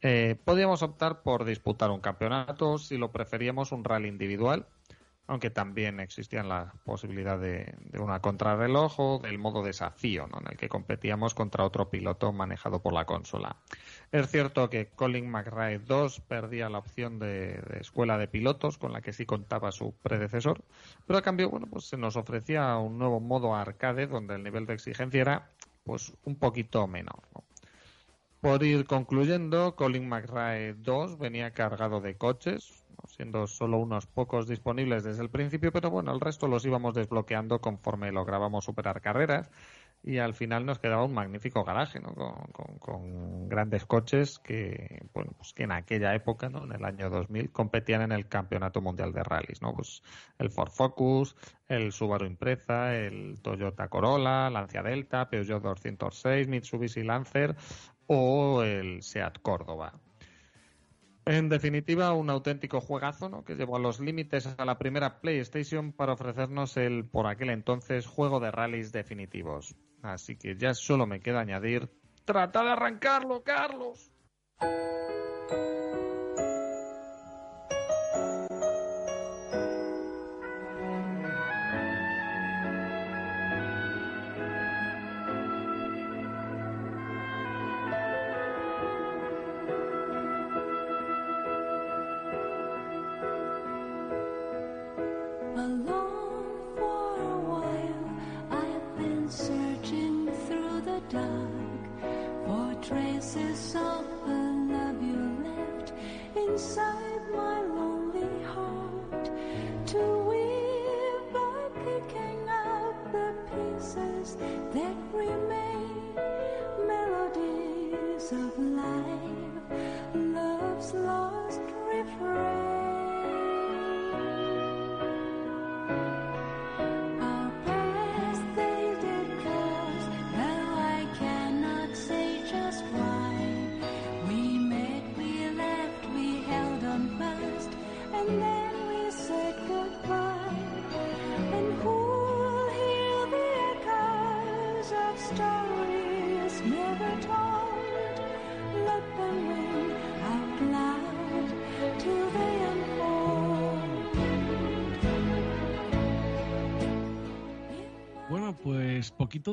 Eh, 0.00 0.36
podíamos 0.44 0.82
optar 0.82 1.22
por 1.22 1.44
disputar 1.44 1.90
un 1.90 2.00
campeonato 2.00 2.78
si 2.78 2.98
lo 2.98 3.10
preferíamos 3.10 3.72
un 3.72 3.82
rally 3.82 4.08
individual, 4.08 4.66
aunque 5.26 5.50
también 5.50 5.98
existía 5.98 6.42
la 6.42 6.72
posibilidad 6.84 7.38
de, 7.38 7.74
una 7.98 8.20
contrarreloj 8.20 9.00
o 9.00 9.18
del 9.18 9.38
modo 9.38 9.62
desafío, 9.62 10.26
en 10.26 10.46
el 10.50 10.56
que 10.56 10.68
competíamos 10.68 11.34
contra 11.34 11.64
otro 11.64 11.90
piloto 11.90 12.32
manejado 12.32 12.80
por 12.80 12.92
la 12.92 13.06
consola. 13.06 13.56
Es 14.12 14.30
cierto 14.30 14.70
que 14.70 14.88
Colin 14.88 15.30
McRae 15.30 15.80
2 15.80 16.20
perdía 16.20 16.68
la 16.68 16.78
opción 16.78 17.18
de, 17.18 17.60
de, 17.62 17.78
escuela 17.80 18.18
de 18.18 18.28
pilotos 18.28 18.78
con 18.78 18.92
la 18.92 19.00
que 19.00 19.12
sí 19.12 19.26
contaba 19.26 19.72
su 19.72 19.94
predecesor, 20.02 20.62
pero 21.06 21.18
a 21.18 21.22
cambio 21.22 21.50
bueno, 21.50 21.66
pues 21.66 21.86
se 21.86 21.96
nos 21.96 22.16
ofrecía 22.16 22.76
un 22.76 22.98
nuevo 22.98 23.20
modo 23.20 23.54
arcade 23.54 24.06
donde 24.06 24.36
el 24.36 24.42
nivel 24.42 24.66
de 24.66 24.74
exigencia 24.74 25.20
era 25.20 25.50
pues 25.88 26.12
un 26.24 26.36
poquito 26.36 26.86
menor. 26.86 27.22
Por 28.42 28.62
ir 28.62 28.84
concluyendo, 28.84 29.74
Colin 29.74 30.06
McRae 30.06 30.74
2 30.74 31.18
venía 31.18 31.52
cargado 31.52 32.02
de 32.02 32.14
coches, 32.14 32.84
siendo 33.06 33.46
solo 33.46 33.78
unos 33.78 34.06
pocos 34.06 34.46
disponibles 34.46 35.02
desde 35.02 35.22
el 35.22 35.30
principio, 35.30 35.72
pero 35.72 35.88
bueno, 35.90 36.12
el 36.12 36.20
resto 36.20 36.46
los 36.46 36.66
íbamos 36.66 36.94
desbloqueando 36.94 37.62
conforme 37.62 38.12
lográbamos 38.12 38.66
superar 38.66 39.00
carreras 39.00 39.50
y 40.02 40.18
al 40.18 40.34
final 40.34 40.64
nos 40.64 40.78
quedaba 40.78 41.04
un 41.04 41.12
magnífico 41.12 41.64
garaje 41.64 42.00
¿no? 42.00 42.14
con, 42.14 43.48
grandes 43.48 43.84
coches 43.86 44.38
que 44.38 45.06
bueno 45.12 45.32
pues 45.36 45.52
que 45.52 45.64
en 45.64 45.72
aquella 45.72 46.14
época 46.14 46.48
¿no? 46.48 46.64
en 46.64 46.72
el 46.72 46.84
año 46.84 47.10
2000 47.10 47.50
competían 47.50 48.02
en 48.02 48.12
el 48.12 48.28
campeonato 48.28 48.80
mundial 48.80 49.12
de 49.12 49.22
rallies 49.22 49.62
no 49.62 49.74
pues 49.74 50.02
el 50.38 50.50
Ford 50.50 50.70
Focus 50.70 51.36
el 51.68 51.92
Subaru 51.92 52.26
Impreza 52.26 52.94
el 52.94 53.40
Toyota 53.42 53.88
Corolla 53.88 54.50
Lancia 54.50 54.82
Delta 54.82 55.28
Peugeot 55.28 55.62
206 55.62 56.48
Mitsubishi 56.48 57.02
Lancer 57.02 57.56
o 58.06 58.62
el 58.62 59.02
Seat 59.02 59.40
Córdoba 59.42 59.94
en 61.28 61.50
definitiva, 61.50 62.14
un 62.14 62.30
auténtico 62.30 62.80
juegazo 62.80 63.28
¿no? 63.28 63.44
que 63.44 63.54
llevó 63.54 63.76
a 63.76 63.78
los 63.78 64.00
límites 64.00 64.46
a 64.46 64.64
la 64.64 64.78
primera 64.78 65.20
PlayStation 65.20 65.92
para 65.92 66.14
ofrecernos 66.14 66.78
el, 66.78 67.04
por 67.04 67.26
aquel 67.26 67.50
entonces, 67.50 68.06
juego 68.06 68.40
de 68.40 68.50
rallies 68.50 68.92
definitivos. 68.92 69.76
Así 70.02 70.36
que 70.36 70.56
ya 70.56 70.74
solo 70.74 71.06
me 71.06 71.20
queda 71.20 71.40
añadir, 71.40 71.88
trata 72.24 72.62
de 72.62 72.70
arrancarlo, 72.70 73.42
Carlos. 73.42 74.10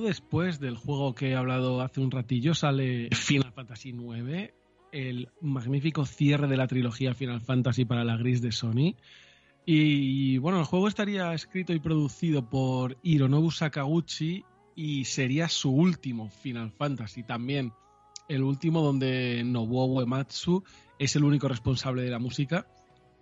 Después 0.01 0.59
del 0.59 0.77
juego 0.77 1.15
que 1.15 1.30
he 1.30 1.35
hablado 1.35 1.81
hace 1.81 2.01
un 2.01 2.11
ratillo 2.11 2.53
sale 2.53 3.09
Final 3.11 3.51
Fantasy 3.53 3.89
IX, 3.89 4.53
el 4.91 5.30
magnífico 5.41 6.05
cierre 6.05 6.47
de 6.47 6.57
la 6.57 6.67
trilogía 6.67 7.13
Final 7.13 7.41
Fantasy 7.41 7.85
para 7.85 8.03
la 8.03 8.17
gris 8.17 8.41
de 8.41 8.51
Sony. 8.51 8.95
Y 9.65 10.38
bueno, 10.38 10.59
el 10.59 10.65
juego 10.65 10.88
estaría 10.88 11.34
escrito 11.34 11.73
y 11.73 11.80
producido 11.80 12.49
por 12.49 12.97
Hironobu 13.01 13.51
Sakaguchi 13.51 14.43
y 14.76 15.05
sería 15.05 15.49
su 15.49 15.72
último 15.72 16.30
Final 16.30 16.72
Fantasy 16.72 17.23
también. 17.23 17.73
El 18.27 18.43
último 18.43 18.81
donde 18.81 19.43
Nobuo 19.43 19.85
Uematsu 19.85 20.63
es 20.99 21.15
el 21.15 21.23
único 21.23 21.47
responsable 21.47 22.03
de 22.03 22.11
la 22.11 22.19
música. 22.19 22.67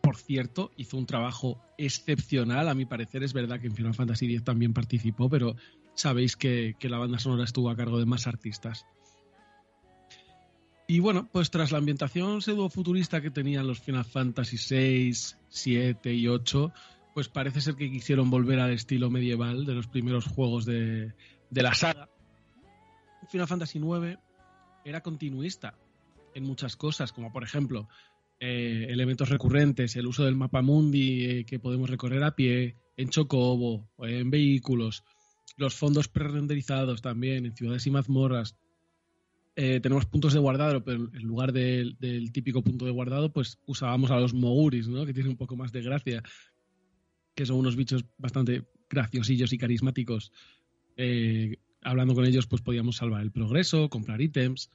Por 0.01 0.17
cierto, 0.17 0.71
hizo 0.75 0.97
un 0.97 1.05
trabajo 1.05 1.61
excepcional. 1.77 2.67
A 2.67 2.73
mi 2.73 2.85
parecer 2.85 3.23
es 3.23 3.33
verdad 3.33 3.59
que 3.59 3.67
en 3.67 3.75
Final 3.75 3.93
Fantasy 3.93 4.25
X 4.25 4.43
también 4.43 4.73
participó, 4.73 5.29
pero 5.29 5.55
sabéis 5.95 6.35
que, 6.35 6.75
que 6.79 6.89
la 6.89 6.97
banda 6.97 7.19
sonora 7.19 7.43
estuvo 7.43 7.69
a 7.69 7.75
cargo 7.75 7.99
de 7.99 8.05
más 8.05 8.27
artistas. 8.27 8.85
Y 10.87 10.99
bueno, 10.99 11.29
pues 11.31 11.49
tras 11.49 11.71
la 11.71 11.77
ambientación 11.77 12.41
pseudo-futurista 12.41 13.21
que 13.21 13.31
tenían 13.31 13.67
los 13.67 13.79
Final 13.79 14.05
Fantasy 14.05 14.57
VI, 14.57 15.13
7 15.47 16.13
y 16.13 16.27
8, 16.27 16.73
pues 17.13 17.29
parece 17.29 17.61
ser 17.61 17.75
que 17.75 17.89
quisieron 17.89 18.29
volver 18.29 18.59
al 18.59 18.71
estilo 18.71 19.09
medieval 19.09 19.65
de 19.65 19.75
los 19.75 19.87
primeros 19.87 20.25
juegos 20.25 20.65
de, 20.65 21.13
de 21.49 21.63
la 21.63 21.73
saga. 21.73 22.09
Final 23.29 23.47
Fantasy 23.47 23.79
IX 23.79 24.19
era 24.83 25.01
continuista 25.01 25.75
en 26.35 26.43
muchas 26.43 26.75
cosas, 26.75 27.13
como 27.13 27.31
por 27.31 27.43
ejemplo 27.43 27.87
eh, 28.39 28.87
elementos 28.89 29.29
recurrentes, 29.29 29.95
el 29.95 30.07
uso 30.07 30.25
del 30.25 30.35
mapa 30.35 30.61
mundi 30.61 31.25
eh, 31.25 31.45
que 31.45 31.59
podemos 31.59 31.89
recorrer 31.89 32.23
a 32.23 32.35
pie, 32.35 32.75
en 32.97 33.09
chocobo, 33.09 33.89
en 33.99 34.29
vehículos, 34.29 35.03
los 35.55 35.75
fondos 35.75 36.07
pre-renderizados 36.07 37.01
también, 37.01 37.45
en 37.45 37.55
ciudades 37.55 37.85
y 37.87 37.91
mazmorras. 37.91 38.55
Eh, 39.55 39.79
tenemos 39.81 40.05
puntos 40.05 40.33
de 40.33 40.39
guardado, 40.39 40.83
pero 40.83 41.11
en 41.13 41.23
lugar 41.23 41.53
del, 41.53 41.97
típico 42.31 42.63
punto 42.63 42.85
de 42.85 42.91
guardado, 42.91 43.31
pues 43.31 43.59
usábamos 43.67 44.09
a 44.09 44.19
los 44.19 44.33
moguris, 44.33 44.87
¿no? 44.87 45.05
que 45.05 45.13
tienen 45.13 45.31
un 45.31 45.37
poco 45.37 45.55
más 45.55 45.71
de 45.71 45.83
gracia, 45.83 46.23
que 47.35 47.45
son 47.45 47.57
unos 47.57 47.75
bichos 47.75 48.05
bastante 48.17 48.67
graciosillos 48.89 49.53
y 49.53 49.57
carismáticos. 49.57 50.31
hablando 51.81 52.15
con 52.15 52.25
ellos, 52.25 52.47
pues 52.47 52.61
podíamos 52.61 52.97
salvar 52.97 53.21
el 53.21 53.31
progreso, 53.31 53.89
comprar 53.89 54.21
ítems. 54.21 54.71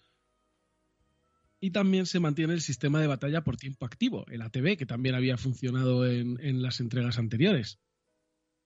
Y 1.60 1.72
también 1.72 2.06
se 2.06 2.20
mantiene 2.20 2.54
el 2.54 2.60
sistema 2.60 3.00
de 3.00 3.08
batalla 3.08 3.42
por 3.42 3.56
tiempo 3.56 3.84
activo, 3.84 4.24
el 4.28 4.42
ATB, 4.42 4.76
que 4.76 4.86
también 4.86 5.16
había 5.16 5.36
funcionado 5.36 6.06
en, 6.06 6.38
en 6.40 6.62
las 6.62 6.78
entregas 6.78 7.18
anteriores, 7.18 7.80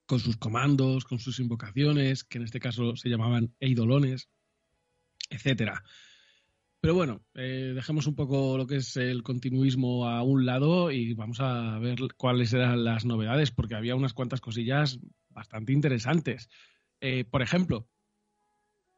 con 0.07 0.21
sus 0.21 0.37
comandos, 0.37 1.05
con 1.05 1.19
sus 1.19 1.41
invocaciones, 1.41 2.25
que 2.25 2.39
en 2.39 2.45
este 2.45 2.61
caso 2.61 2.97
se 2.97 3.09
llamaban 3.09 3.55
eidolones, 3.61 4.29
etcétera. 5.31 5.83
Pero 6.81 6.95
bueno, 6.95 7.25
eh, 7.35 7.73
dejemos 7.75 8.09
un 8.09 8.17
poco 8.17 8.59
lo 8.59 8.67
que 8.67 8.77
es 8.77 8.97
el 8.97 9.23
continuismo 9.23 10.09
a 10.09 10.23
un 10.23 10.45
lado 10.45 10.91
y 10.91 11.15
vamos 11.15 11.39
a 11.39 11.79
ver 11.79 11.99
cuáles 12.17 12.53
eran 12.53 12.83
las 12.83 13.05
novedades, 13.05 13.53
porque 13.53 13.77
había 13.77 13.95
unas 13.95 14.15
cuantas 14.15 14.41
cosillas 14.41 14.99
bastante 15.29 15.73
interesantes. 15.73 16.49
Eh, 17.01 17.25
por 17.25 17.41
ejemplo, 17.41 17.89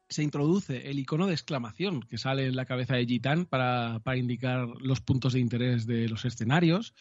se 0.09 0.23
introduce 0.23 0.89
el 0.89 0.99
icono 0.99 1.27
de 1.27 1.33
exclamación 1.33 2.01
que 2.01 2.17
sale 2.17 2.45
en 2.45 2.55
la 2.55 2.65
cabeza 2.65 2.95
de 2.95 3.05
Gitán 3.05 3.45
para, 3.45 4.01
indicar 4.15 4.67
los 4.79 5.01
puntos 5.01 5.33
de 5.33 5.39
interés 5.39 5.85
de 5.85 6.07
los 6.07 6.25
escenarios. 6.25 6.93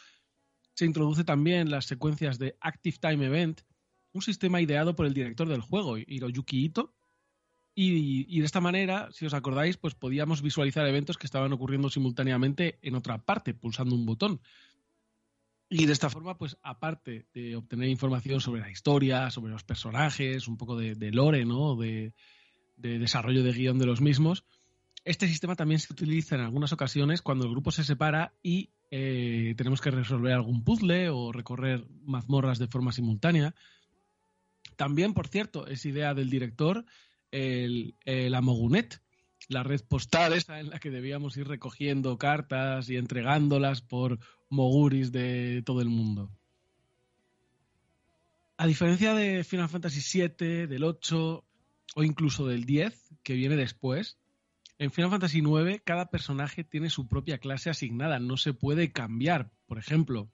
Se 0.75 0.85
introduce 0.85 1.25
también 1.25 1.71
las 1.71 1.87
secuencias 1.87 2.39
de 2.39 2.57
Active 2.61 2.99
Time 3.01 3.27
Event, 3.27 3.63
un 4.15 4.23
sistema 4.23 4.61
ideado 4.61 4.95
por 4.95 5.05
el 5.05 5.13
director 5.13 5.49
del 5.49 5.61
juego, 5.61 5.99
Hiroyuki 5.99 6.65
Ito. 6.65 6.95
Y, 7.77 8.39
de 8.39 8.47
esta 8.47 8.61
manera, 8.61 9.09
si 9.11 9.27
os 9.27 9.35
acordáis, 9.35 9.77
pues 9.77 9.97
podíamos 9.97 10.43
visualizar 10.43 10.87
eventos 10.87 11.19
que 11.19 11.27
estaban 11.27 11.53
ocurriendo 11.53 11.91
simultáneamente 11.91 12.79
en 12.83 12.95
otra 12.95 13.19
parte, 13.19 13.53
pulsando 13.53 13.97
un 13.97 14.07
botón. 14.07 14.41
Y 15.69 15.87
de 15.87 15.93
esta 15.93 16.09
forma, 16.09 16.39
pues 16.39 16.57
aparte 16.63 17.27
de 17.35 17.57
obtener 17.57 17.89
información 17.89 18.41
sobre 18.41 18.61
la 18.61 18.71
historia, 18.71 19.29
sobre 19.33 19.51
los 19.51 19.65
personajes, 19.65 20.47
un 20.47 20.57
poco 20.57 20.77
de, 20.77 21.11
lore, 21.11 21.45
¿no? 21.45 21.75
De, 21.75 22.15
de 22.77 23.01
desarrollo 23.01 23.43
de 23.43 23.53
guion 23.53 23.79
de 23.79 23.87
los 23.87 24.01
mismos. 24.01 24.45
Este 25.05 25.27
sistema 25.27 25.57
también 25.57 25.81
se 25.81 25.93
utiliza 25.93 26.37
en 26.37 26.43
algunas 26.43 26.73
ocasiones 26.73 27.23
cuando 27.23 27.45
el 27.45 27.51
grupo 27.51 27.73
se 27.73 27.83
separa 27.83 28.33
y 28.41 28.71
eh, 28.91 29.55
tenemos 29.57 29.81
que 29.81 29.91
resolver 29.91 30.33
algún 30.33 30.63
puzzle 30.63 31.11
o 31.11 31.33
recorrer 31.33 31.85
mazmorras 32.05 32.61
de 32.61 32.69
forma 32.69 32.93
simultánea. 32.93 33.53
También, 34.77 35.15
por 35.15 35.29
cierto, 35.29 35.67
es 35.67 35.85
idea 35.87 36.15
del 36.15 36.31
director 36.31 36.85
el, 37.31 37.97
la 38.05 38.41
Mogunet, 38.41 39.01
la 39.49 39.63
red 39.63 39.81
postal 39.87 40.33
esa 40.33 40.61
en 40.61 40.71
la 40.71 40.79
que 40.79 40.91
debíamos 40.91 41.37
ir 41.37 41.47
recogiendo 41.47 42.17
cartas 42.19 42.89
y 42.89 42.97
entregándolas 42.97 43.83
por 43.83 44.19
moguris 44.49 45.13
de 45.13 45.63
todo 45.65 45.81
el 45.81 45.89
mundo. 45.89 46.31
A 48.57 48.67
diferencia 48.67 49.15
de 49.15 49.43
Final 49.45 49.69
Fantasy 49.69 50.21
VII, 50.21 50.67
del 50.67 50.85
8, 50.85 51.45
o 51.97 52.03
incluso 52.05 52.47
del 52.47 52.65
10, 52.65 53.15
que 53.23 53.35
viene 53.35 53.57
después, 53.57 54.17
en 54.79 54.91
Final 54.91 55.11
Fantasy 55.11 55.39
IX 55.39 55.83
cada 55.85 56.07
personaje 56.11 56.65
tiene 56.65 56.91
su 56.91 57.09
propia 57.09 57.39
clase 57.39 57.71
asignada, 57.71 58.19
no 58.19 58.37
se 58.37 58.55
puede 58.55 58.93
cambiar. 58.93 59.51
Por 59.67 59.79
ejemplo, 59.79 60.31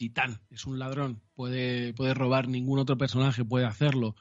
Titán 0.00 0.40
es 0.48 0.64
un 0.64 0.78
ladrón, 0.78 1.20
puede, 1.34 1.92
puede 1.92 2.14
robar, 2.14 2.48
ningún 2.48 2.78
otro 2.78 2.96
personaje 2.96 3.44
puede 3.44 3.66
hacerlo. 3.66 4.16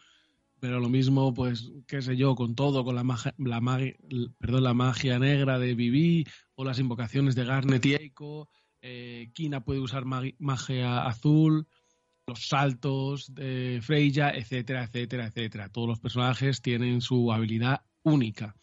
Pero 0.59 0.81
lo 0.81 0.89
mismo, 0.89 1.33
pues, 1.33 1.71
qué 1.87 2.01
sé 2.01 2.17
yo, 2.17 2.35
con 2.35 2.53
todo, 2.53 2.83
con 2.83 2.95
la 2.95 3.05
magia, 3.05 3.33
la, 3.37 3.61
perdón, 4.37 4.63
la 4.63 4.73
magia 4.73 5.19
negra 5.19 5.57
de 5.57 5.75
Vivi 5.75 6.25
o 6.55 6.65
las 6.65 6.79
invocaciones 6.79 7.33
de 7.35 7.45
Garnet 7.45 7.85
y 7.85 7.93
Eiko. 7.93 8.49
Eh, 8.81 9.31
Kina 9.33 9.63
puede 9.63 9.79
usar 9.79 10.03
magia 10.03 11.07
azul 11.07 11.65
los 12.27 12.45
saltos 12.45 13.33
de 13.33 13.79
Freya, 13.81 14.31
etcétera, 14.31 14.83
etcétera, 14.83 15.27
etcétera. 15.27 15.69
Todos 15.69 15.87
los 15.87 16.01
personajes 16.01 16.61
tienen 16.61 16.99
su 16.99 17.31
habilidad 17.31 17.85
única. 18.03 18.53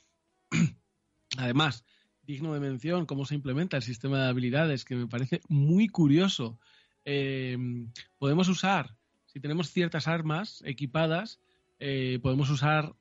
Además, 1.38 1.82
digno 2.22 2.52
de 2.52 2.60
mención 2.60 3.06
cómo 3.06 3.24
se 3.24 3.36
implementa 3.36 3.78
el 3.78 3.82
sistema 3.82 4.18
de 4.18 4.28
habilidades, 4.28 4.84
que 4.84 4.97
me 4.97 5.06
parece 5.06 5.40
muy 5.48 5.88
curioso. 5.88 6.60
Eh, 7.06 7.56
podemos 8.18 8.48
usar, 8.48 8.96
si 9.26 9.38
tenemos 9.40 9.70
ciertas 9.70 10.08
armas 10.08 10.62
equipadas, 10.66 11.40
eh, 11.78 12.18
podemos 12.20 12.50
usar 12.50 12.94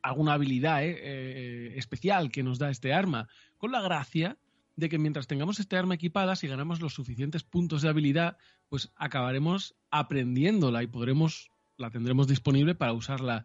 alguna 0.00 0.34
habilidad 0.34 0.84
eh, 0.84 1.74
especial 1.76 2.30
que 2.30 2.44
nos 2.44 2.58
da 2.58 2.70
este 2.70 2.94
arma, 2.94 3.28
con 3.58 3.72
la 3.72 3.82
gracia 3.82 4.38
de 4.76 4.88
que 4.88 4.98
mientras 4.98 5.26
tengamos 5.26 5.58
este 5.58 5.76
arma 5.76 5.96
equipada, 5.96 6.36
si 6.36 6.46
ganamos 6.46 6.80
los 6.80 6.94
suficientes 6.94 7.42
puntos 7.42 7.82
de 7.82 7.88
habilidad, 7.88 8.38
pues 8.68 8.92
acabaremos 8.94 9.74
aprendiéndola 9.90 10.84
y 10.84 10.86
podremos, 10.86 11.50
la 11.76 11.90
tendremos 11.90 12.28
disponible 12.28 12.76
para 12.76 12.92
usarla 12.92 13.44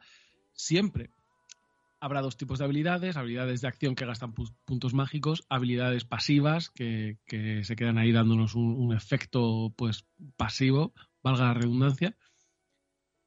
siempre. 0.52 1.10
Habrá 2.04 2.20
dos 2.20 2.36
tipos 2.36 2.60
de 2.60 2.66
habilidades, 2.66 3.16
habilidades 3.16 3.62
de 3.62 3.68
acción 3.70 3.96
que 3.96 4.06
gastan 4.06 4.34
puntos 4.34 4.94
mágicos, 4.94 5.46
habilidades 5.48 6.04
pasivas 6.04 6.70
que, 6.70 7.18
se 7.64 7.76
quedan 7.78 7.98
ahí 7.98 8.12
dándonos 8.12 8.56
un, 8.56 8.94
efecto 8.94 9.74
pues 9.78 10.06
pasivo, 10.36 10.94
valga 11.24 11.46
la 11.46 11.54
redundancia. 11.54 12.18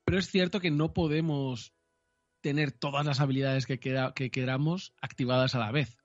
Pero 0.05 0.19
es 0.19 0.31
cierto 0.31 0.61
que 0.61 0.70
no 0.70 0.93
podemos 0.93 1.73
tener 2.43 2.70
todas 2.70 3.07
las 3.07 3.20
habilidades 3.20 3.65
que, 3.65 3.78
que 3.78 4.31
queramos 4.31 4.93
activadas 5.01 5.55
a 5.55 5.59
la 5.61 5.73
vez. 5.73 5.97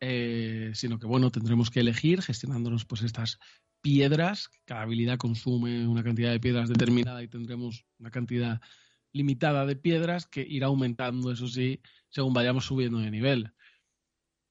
Eh, 0.00 0.70
sino 0.72 0.98
que 0.98 1.06
bueno, 1.06 1.30
tendremos 1.30 1.68
que 1.70 1.80
elegir 1.80 2.22
gestionándonos 2.22 2.86
pues 2.86 3.02
estas 3.02 3.38
piedras, 3.82 4.48
cada 4.64 4.80
habilidad 4.80 5.18
consume 5.18 5.86
una 5.86 6.02
cantidad 6.02 6.30
de 6.30 6.40
piedras 6.40 6.70
determinada 6.70 7.22
y 7.22 7.28
tendremos 7.28 7.84
una 7.98 8.10
cantidad 8.10 8.62
limitada 9.14 9.64
de 9.64 9.76
piedras 9.76 10.26
que 10.26 10.44
irá 10.46 10.66
aumentando, 10.66 11.32
eso 11.32 11.48
sí, 11.48 11.80
según 12.10 12.34
vayamos 12.34 12.66
subiendo 12.66 12.98
de 12.98 13.10
nivel. 13.10 13.52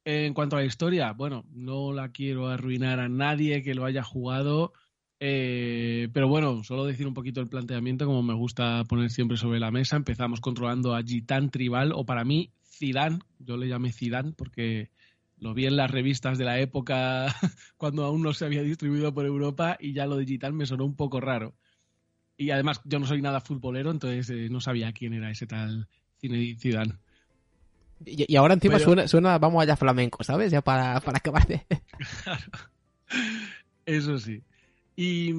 En 0.05 0.33
cuanto 0.33 0.55
a 0.55 0.59
la 0.59 0.65
historia, 0.65 1.13
bueno, 1.13 1.45
no 1.51 1.93
la 1.93 2.11
quiero 2.11 2.47
arruinar 2.47 2.99
a 2.99 3.09
nadie 3.09 3.61
que 3.61 3.75
lo 3.75 3.85
haya 3.85 4.03
jugado, 4.03 4.73
eh, 5.19 6.09
pero 6.13 6.27
bueno, 6.27 6.63
solo 6.63 6.85
decir 6.85 7.07
un 7.07 7.13
poquito 7.13 7.39
el 7.41 7.47
planteamiento, 7.47 8.05
como 8.05 8.23
me 8.23 8.33
gusta 8.33 8.83
poner 8.85 9.09
siempre 9.09 9.37
sobre 9.37 9.59
la 9.59 9.71
mesa. 9.71 9.95
Empezamos 9.95 10.41
controlando 10.41 10.95
a 10.95 11.03
Gitán 11.03 11.49
Tribal, 11.49 11.91
o 11.93 12.05
para 12.05 12.25
mí, 12.25 12.51
Zidane, 12.65 13.19
yo 13.39 13.57
le 13.57 13.67
llamé 13.67 13.91
Zidane 13.91 14.33
porque 14.33 14.89
lo 15.37 15.53
vi 15.53 15.65
en 15.65 15.75
las 15.75 15.91
revistas 15.91 16.37
de 16.37 16.45
la 16.45 16.59
época 16.59 17.27
cuando 17.77 18.05
aún 18.05 18.21
no 18.21 18.33
se 18.33 18.45
había 18.45 18.63
distribuido 18.63 19.13
por 19.13 19.25
Europa 19.25 19.77
y 19.79 19.93
ya 19.93 20.05
lo 20.05 20.17
digital 20.17 20.53
me 20.53 20.65
sonó 20.65 20.85
un 20.85 20.95
poco 20.95 21.19
raro. 21.19 21.53
Y 22.37 22.51
además 22.51 22.81
yo 22.85 22.99
no 22.99 23.05
soy 23.05 23.21
nada 23.21 23.41
futbolero, 23.41 23.91
entonces 23.91 24.29
eh, 24.29 24.49
no 24.49 24.59
sabía 24.59 24.91
quién 24.91 25.13
era 25.13 25.29
ese 25.29 25.47
tal 25.47 25.87
Zinedine 26.19 26.59
Zidane. 26.59 26.93
Y, 28.05 28.35
ahora 28.35 28.55
encima 28.55 28.79
suena, 28.79 29.37
vamos 29.37 29.61
allá 29.61 29.77
flamenco, 29.77 30.23
¿sabes? 30.23 30.51
Ya 30.51 30.61
para, 30.61 30.97
acabar 30.97 31.47
de... 31.47 31.65
Eso 33.85 34.17
sí. 34.17 34.41
Y 34.95 35.29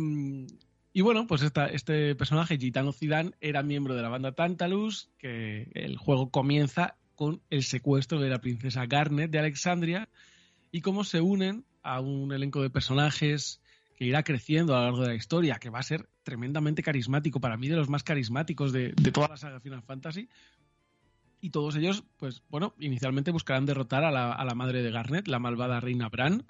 Y 0.93 1.01
bueno, 1.03 1.27
pues 1.27 1.43
esta, 1.43 1.67
este 1.67 2.15
personaje, 2.15 2.57
Gitano 2.57 2.93
Zidane, 2.93 3.33
era 3.41 3.63
miembro 3.63 3.95
de 3.95 4.03
la 4.03 4.09
banda 4.09 4.33
Tantalus, 4.33 5.11
que 5.19 5.69
el 5.75 5.99
juego 5.99 6.31
comienza 6.31 6.97
con 7.17 7.43
el 7.51 7.65
secuestro 7.65 8.21
de 8.21 8.31
la 8.31 8.41
princesa 8.41 8.87
Garnet 8.87 9.31
de 9.31 9.39
Alexandria 9.39 10.09
y 10.71 10.81
cómo 10.81 11.05
se 11.05 11.21
unen 11.21 11.65
a 11.83 12.01
un 12.01 12.33
elenco 12.33 12.63
de 12.63 12.71
personajes 12.71 13.61
que 13.97 14.05
irá 14.05 14.23
creciendo 14.23 14.75
a 14.75 14.79
lo 14.79 14.85
largo 14.85 15.03
de 15.03 15.09
la 15.09 15.15
historia, 15.15 15.57
que 15.57 15.71
va 15.71 15.79
a 15.79 15.83
ser 15.83 16.09
tremendamente 16.23 16.83
carismático, 16.83 17.41
para 17.41 17.57
mí 17.57 17.69
de 17.69 17.77
los 17.77 17.89
más 17.89 18.03
carismáticos 18.03 18.73
de, 18.73 18.93
toda 19.13 19.29
la 19.29 19.37
saga 19.37 19.61
Final 19.61 19.83
Fantasy. 19.83 20.29
Y 21.41 21.51
todos 21.51 21.77
ellos, 21.77 22.05
pues 22.17 22.43
bueno, 22.49 22.75
inicialmente 22.79 23.31
buscarán 23.31 23.67
derrotar 23.67 24.03
a 24.05 24.11
la, 24.11 24.33
a 24.33 24.45
la 24.45 24.55
madre 24.55 24.83
de 24.83 24.91
Garnet, 24.91 25.29
la 25.29 25.39
malvada 25.39 25.81
reina 25.81 26.09
Bran. 26.09 26.45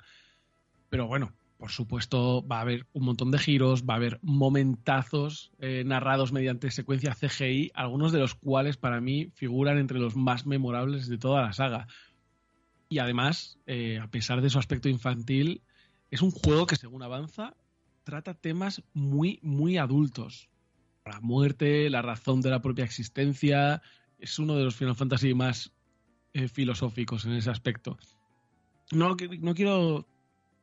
Pero 0.88 1.08
bueno, 1.08 1.32
por 1.58 1.70
supuesto, 1.70 2.46
va 2.46 2.58
a 2.58 2.60
haber 2.60 2.86
un 2.92 3.04
montón 3.04 3.30
de 3.30 3.38
giros, 3.38 3.84
va 3.84 3.94
a 3.94 3.96
haber 3.96 4.18
momentazos 4.22 5.50
eh, 5.60 5.82
narrados 5.86 6.30
mediante 6.30 6.70
secuencia 6.70 7.14
CGI, 7.14 7.72
algunos 7.74 8.12
de 8.12 8.18
los 8.18 8.34
cuales 8.34 8.76
para 8.76 9.00
mí 9.00 9.30
figuran 9.34 9.78
entre 9.78 9.98
los 9.98 10.14
más 10.14 10.46
memorables 10.46 11.08
de 11.08 11.16
toda 11.16 11.42
la 11.42 11.52
saga. 11.52 11.86
Y 12.88 12.98
además, 12.98 13.58
eh, 13.66 13.98
a 13.98 14.08
pesar 14.08 14.42
de 14.42 14.50
su 14.50 14.58
aspecto 14.58 14.88
infantil, 14.88 15.62
es 16.14 16.22
un 16.22 16.30
juego 16.30 16.64
que 16.66 16.76
según 16.76 17.02
avanza 17.02 17.56
trata 18.04 18.34
temas 18.34 18.84
muy, 18.92 19.40
muy 19.42 19.78
adultos. 19.78 20.48
La 21.04 21.18
muerte, 21.20 21.90
la 21.90 22.02
razón 22.02 22.40
de 22.40 22.50
la 22.50 22.62
propia 22.62 22.84
existencia, 22.84 23.82
es 24.20 24.38
uno 24.38 24.54
de 24.54 24.62
los 24.62 24.76
Final 24.76 24.94
Fantasy 24.94 25.34
más 25.34 25.72
eh, 26.32 26.46
filosóficos 26.46 27.24
en 27.24 27.32
ese 27.32 27.50
aspecto. 27.50 27.98
No, 28.92 29.16
no 29.40 29.54
quiero 29.56 30.06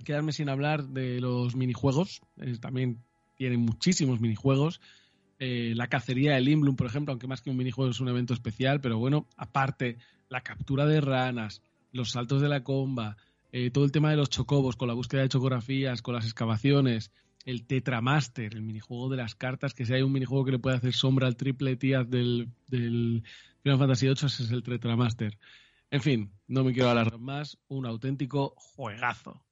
quedarme 0.06 0.32
sin 0.32 0.48
hablar 0.48 0.88
de 0.88 1.20
los 1.20 1.54
minijuegos. 1.54 2.22
También 2.62 3.04
tienen 3.36 3.60
muchísimos 3.60 4.22
minijuegos. 4.22 4.80
Eh, 5.38 5.74
la 5.76 5.88
cacería 5.88 6.36
de 6.36 6.42
Limblum, 6.42 6.78
por 6.78 6.88
ejemplo, 6.88 7.12
aunque 7.12 7.28
más 7.28 7.42
que 7.42 7.50
un 7.50 7.58
minijuego 7.58 7.92
es 7.92 8.00
un 8.00 8.08
evento 8.08 8.34
especial, 8.34 8.80
pero 8.80 9.00
bueno, 9.00 9.28
aparte, 9.36 9.98
la 10.30 10.40
captura 10.40 10.86
de 10.86 11.02
ranas, 11.02 11.62
los 11.92 12.12
saltos 12.12 12.42
de 12.42 12.48
la 12.48 12.64
comba, 12.64 13.18
eh, 13.52 13.72
todo 13.72 13.84
el 13.86 13.92
tema 13.92 14.10
de 14.10 14.18
los 14.18 14.30
chocobos, 14.30 14.76
con 14.76 14.88
la 14.88 14.94
búsqueda 14.94 15.22
de 15.22 15.30
chocografías, 15.30 16.02
con 16.02 16.16
las 16.16 16.26
excavaciones, 16.26 17.12
el 17.46 17.66
Tetramaster, 17.66 18.54
el 18.54 18.62
minijuego 18.62 19.10
de 19.10 19.18
las 19.18 19.36
cartas, 19.36 19.74
que 19.74 19.86
si 19.86 19.94
hay 19.94 20.02
un 20.02 20.12
minijuego 20.12 20.46
que 20.46 20.52
le 20.52 20.60
puede 20.60 20.78
hacer 20.78 20.94
sombra 20.94 21.28
al 21.28 21.36
triple 21.36 21.76
tías 21.76 22.10
del, 22.10 22.50
del 22.68 23.24
Final 23.64 23.80
Fantasy 23.80 24.06
VIII, 24.08 24.14
ese 24.14 24.44
es 24.44 24.52
el 24.52 24.64
Tetramaster. 24.64 25.38
En 25.90 26.02
fin, 26.02 26.32
no 26.48 26.64
me 26.64 26.74
quiero 26.74 26.90
hablar 26.90 27.20
más, 27.20 27.58
un 27.68 27.86
auténtico 27.86 28.54
juegazo. 28.56 29.44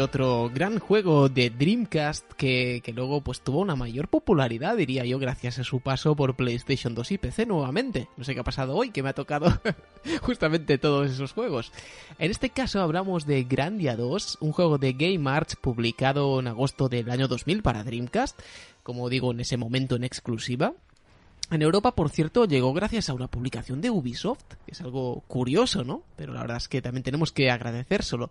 Otro 0.00 0.50
gran 0.52 0.78
juego 0.78 1.28
de 1.28 1.50
Dreamcast 1.50 2.32
que, 2.32 2.80
que, 2.84 2.92
luego 2.92 3.20
pues 3.20 3.40
tuvo 3.40 3.60
una 3.60 3.76
mayor 3.76 4.08
popularidad, 4.08 4.76
diría 4.76 5.04
yo, 5.04 5.18
gracias 5.18 5.58
a 5.58 5.64
su 5.64 5.80
paso 5.80 6.16
por 6.16 6.36
PlayStation 6.36 6.94
2 6.94 7.12
y 7.12 7.18
PC 7.18 7.46
nuevamente. 7.46 8.08
No 8.16 8.24
sé 8.24 8.34
qué 8.34 8.40
ha 8.40 8.44
pasado 8.44 8.74
hoy, 8.74 8.90
que 8.90 9.02
me 9.02 9.10
ha 9.10 9.14
tocado 9.14 9.52
justamente 10.22 10.78
todos 10.78 11.10
esos 11.10 11.32
juegos. 11.32 11.72
En 12.18 12.30
este 12.30 12.50
caso 12.50 12.80
hablamos 12.80 13.26
de 13.26 13.44
Grandia 13.44 13.96
2, 13.96 14.38
un 14.40 14.52
juego 14.52 14.78
de 14.78 14.92
Game 14.92 15.28
Arts 15.30 15.56
publicado 15.56 16.40
en 16.40 16.48
agosto 16.48 16.88
del 16.88 17.10
año 17.10 17.28
2000 17.28 17.62
para 17.62 17.84
Dreamcast, 17.84 18.38
como 18.82 19.08
digo, 19.08 19.30
en 19.32 19.40
ese 19.40 19.56
momento 19.56 19.96
en 19.96 20.04
exclusiva. 20.04 20.74
En 21.50 21.62
Europa, 21.62 21.96
por 21.96 22.10
cierto, 22.10 22.44
llegó 22.44 22.72
gracias 22.72 23.08
a 23.08 23.14
una 23.14 23.26
publicación 23.26 23.80
de 23.80 23.90
Ubisoft, 23.90 24.44
que 24.64 24.70
es 24.72 24.80
algo 24.82 25.24
curioso, 25.26 25.82
¿no? 25.82 26.04
Pero 26.14 26.32
la 26.32 26.42
verdad 26.42 26.58
es 26.58 26.68
que 26.68 26.80
también 26.80 27.02
tenemos 27.02 27.32
que 27.32 27.50
agradecérselo. 27.50 28.30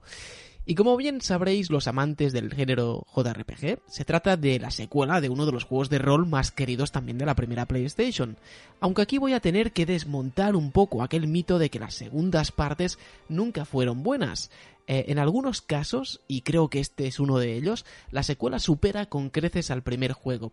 Y 0.70 0.76
como 0.76 0.96
bien 0.98 1.20
sabréis 1.20 1.72
los 1.72 1.88
amantes 1.88 2.32
del 2.32 2.54
género 2.54 3.08
JRPG, 3.16 3.80
se 3.88 4.06
trata 4.06 4.38
de 4.38 4.60
la 4.60 4.70
secuela 4.70 5.20
de 5.20 5.28
uno 5.28 5.48
de 5.48 5.52
los 5.52 5.64
juegos 5.64 5.90
de 5.90 5.98
rol 5.98 6.28
más 6.28 6.52
queridos 6.52 6.92
también 6.92 7.18
de 7.18 7.26
la 7.26 7.34
primera 7.34 7.66
PlayStation. 7.66 8.38
Aunque 8.80 9.02
aquí 9.02 9.18
voy 9.18 9.34
a 9.34 9.40
tener 9.40 9.72
que 9.72 9.88
desmontar 9.88 10.56
un 10.56 10.72
poco 10.72 11.02
aquel 11.02 11.28
mito 11.28 11.58
de 11.58 11.72
que 11.72 11.80
las 11.80 11.96
segundas 11.96 12.52
partes 12.52 13.00
nunca 13.30 13.66
fueron 13.66 14.04
buenas. 14.04 14.52
Eh, 14.86 15.06
en 15.08 15.18
algunos 15.18 15.64
casos, 15.64 16.22
y 16.28 16.42
creo 16.42 16.70
que 16.70 16.80
este 16.80 17.08
es 17.08 17.20
uno 17.20 17.40
de 17.40 17.56
ellos, 17.56 17.84
la 18.12 18.22
secuela 18.22 18.60
supera 18.60 19.08
con 19.08 19.32
creces 19.32 19.72
al 19.72 19.82
primer 19.82 20.14
juego. 20.14 20.52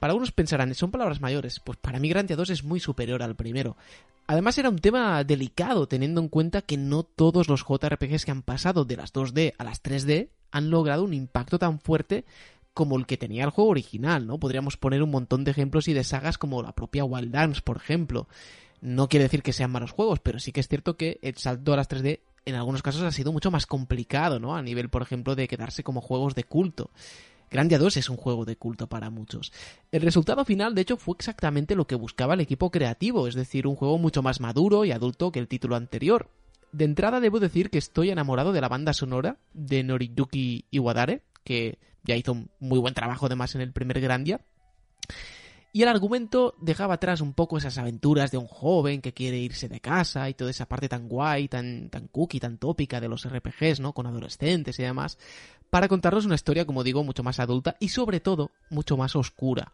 Para 0.00 0.12
algunos 0.12 0.32
pensarán, 0.32 0.74
son 0.74 0.90
palabras 0.90 1.20
mayores, 1.20 1.60
pues 1.60 1.78
para 1.78 1.98
mí 1.98 2.08
Grandia 2.08 2.34
2 2.34 2.50
es 2.50 2.64
muy 2.64 2.80
superior 2.80 3.22
al 3.22 3.36
primero. 3.36 3.76
Además 4.26 4.56
era 4.56 4.70
un 4.70 4.78
tema 4.78 5.22
delicado 5.24 5.86
teniendo 5.88 6.22
en 6.22 6.28
cuenta 6.28 6.62
que 6.62 6.78
no 6.78 7.02
todos 7.02 7.48
los 7.48 7.64
JRPGs 7.68 8.24
que 8.24 8.30
han 8.30 8.42
pasado 8.42 8.86
de 8.86 8.96
las 8.96 9.12
2D 9.12 9.52
a 9.58 9.64
las 9.64 9.82
3D 9.82 10.30
han 10.52 10.70
logrado 10.70 11.04
un 11.04 11.12
impacto 11.12 11.58
tan 11.58 11.80
fuerte 11.80 12.24
como 12.72 12.96
el 12.96 13.04
que 13.04 13.18
tenía 13.18 13.44
el 13.44 13.50
juego 13.50 13.70
original, 13.70 14.26
¿no? 14.26 14.38
Podríamos 14.38 14.78
poner 14.78 15.02
un 15.02 15.10
montón 15.10 15.44
de 15.44 15.50
ejemplos 15.50 15.86
y 15.86 15.92
de 15.92 16.02
sagas 16.02 16.38
como 16.38 16.62
la 16.62 16.74
propia 16.74 17.04
Wild 17.04 17.36
Arms, 17.36 17.60
por 17.60 17.76
ejemplo. 17.76 18.26
No 18.80 19.06
quiere 19.06 19.24
decir 19.24 19.42
que 19.42 19.52
sean 19.52 19.70
malos 19.70 19.90
juegos, 19.90 20.20
pero 20.20 20.38
sí 20.38 20.50
que 20.50 20.60
es 20.60 20.68
cierto 20.68 20.96
que 20.96 21.18
el 21.20 21.36
salto 21.36 21.74
a 21.74 21.76
las 21.76 21.90
3D 21.90 22.20
en 22.46 22.54
algunos 22.54 22.82
casos 22.82 23.02
ha 23.02 23.12
sido 23.12 23.32
mucho 23.32 23.50
más 23.50 23.66
complicado, 23.66 24.40
¿no? 24.40 24.56
A 24.56 24.62
nivel, 24.62 24.88
por 24.88 25.02
ejemplo, 25.02 25.36
de 25.36 25.46
quedarse 25.46 25.84
como 25.84 26.00
juegos 26.00 26.34
de 26.34 26.44
culto. 26.44 26.90
Grandia 27.50 27.78
2 27.78 27.96
es 27.96 28.08
un 28.08 28.16
juego 28.16 28.44
de 28.44 28.56
culto 28.56 28.86
para 28.86 29.10
muchos. 29.10 29.52
El 29.90 30.02
resultado 30.02 30.44
final, 30.44 30.74
de 30.74 30.82
hecho, 30.82 30.96
fue 30.96 31.16
exactamente 31.18 31.74
lo 31.74 31.86
que 31.86 31.96
buscaba 31.96 32.34
el 32.34 32.40
equipo 32.40 32.70
creativo, 32.70 33.26
es 33.26 33.34
decir, 33.34 33.66
un 33.66 33.74
juego 33.74 33.98
mucho 33.98 34.22
más 34.22 34.40
maduro 34.40 34.84
y 34.84 34.92
adulto 34.92 35.32
que 35.32 35.40
el 35.40 35.48
título 35.48 35.74
anterior. 35.74 36.30
De 36.72 36.84
entrada 36.84 37.18
debo 37.18 37.40
decir 37.40 37.70
que 37.70 37.78
estoy 37.78 38.10
enamorado 38.10 38.52
de 38.52 38.60
la 38.60 38.68
banda 38.68 38.92
sonora 38.92 39.38
de 39.52 39.82
Noriyuki 39.82 40.66
Iwadare, 40.70 41.22
que 41.42 41.78
ya 42.04 42.14
hizo 42.14 42.32
un 42.32 42.50
muy 42.60 42.78
buen 42.78 42.94
trabajo 42.94 43.26
además 43.26 43.54
en 43.56 43.62
el 43.62 43.72
primer 43.72 44.00
Grandia. 44.00 44.40
Y 45.72 45.82
el 45.82 45.88
argumento 45.88 46.54
dejaba 46.60 46.94
atrás 46.94 47.20
un 47.20 47.32
poco 47.32 47.56
esas 47.56 47.78
aventuras 47.78 48.32
de 48.32 48.38
un 48.38 48.48
joven 48.48 49.00
que 49.00 49.14
quiere 49.14 49.38
irse 49.38 49.68
de 49.68 49.80
casa 49.80 50.28
y 50.28 50.34
toda 50.34 50.50
esa 50.50 50.66
parte 50.66 50.88
tan 50.88 51.08
guay, 51.08 51.46
tan, 51.46 51.90
tan 51.90 52.08
cookie, 52.08 52.40
tan 52.40 52.58
tópica 52.58 53.00
de 53.00 53.08
los 53.08 53.28
RPGs, 53.28 53.78
¿no? 53.78 53.92
Con 53.92 54.08
adolescentes 54.08 54.80
y 54.80 54.82
demás, 54.82 55.16
para 55.70 55.88
contarnos 55.88 56.26
una 56.26 56.34
historia, 56.34 56.66
como 56.66 56.84
digo, 56.84 57.04
mucho 57.04 57.22
más 57.22 57.40
adulta 57.40 57.76
y 57.80 57.88
sobre 57.88 58.20
todo 58.20 58.50
mucho 58.68 58.96
más 58.96 59.16
oscura. 59.16 59.72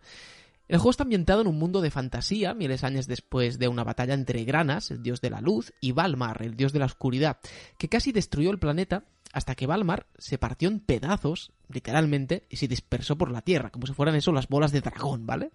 El 0.69 0.79
juego 0.79 0.91
está 0.91 1.05
ambientado 1.05 1.43
en 1.43 1.47
un 1.47 1.59
mundo 1.59 1.81
de 1.81 1.93
fantasía, 1.93 2.53
miles 2.53 2.81
de 2.81 2.87
años 2.89 3.07
después 3.07 3.59
de 3.59 3.69
una 3.69 3.85
batalla 3.85 4.15
entre 4.15 4.45
Granas, 4.45 4.91
el 4.91 5.03
dios 5.03 5.21
de 5.21 5.31
la 5.31 5.41
luz, 5.41 5.73
y 5.81 5.93
Valmar, 5.93 6.43
el 6.43 6.57
dios 6.57 6.73
de 6.73 6.81
la 6.81 6.87
oscuridad, 6.87 7.39
que 7.79 7.89
casi 7.89 8.11
destruyó 8.11 8.51
el 8.51 8.59
planeta 8.59 9.05
hasta 9.33 9.55
que 9.55 9.67
Valmar 9.67 10.07
se 10.19 10.39
partió 10.39 10.69
en 10.69 10.81
pedazos, 10.81 11.53
literalmente, 11.69 12.47
y 12.49 12.57
se 12.57 12.67
dispersó 12.67 13.17
por 13.17 13.31
la 13.31 13.43
tierra, 13.43 13.71
como 13.71 13.87
si 13.87 13.93
fueran 13.93 14.17
eso 14.17 14.33
las 14.33 14.49
bolas 14.49 14.73
de 14.73 14.81
dragón, 14.81 15.27
¿vale? 15.27 15.51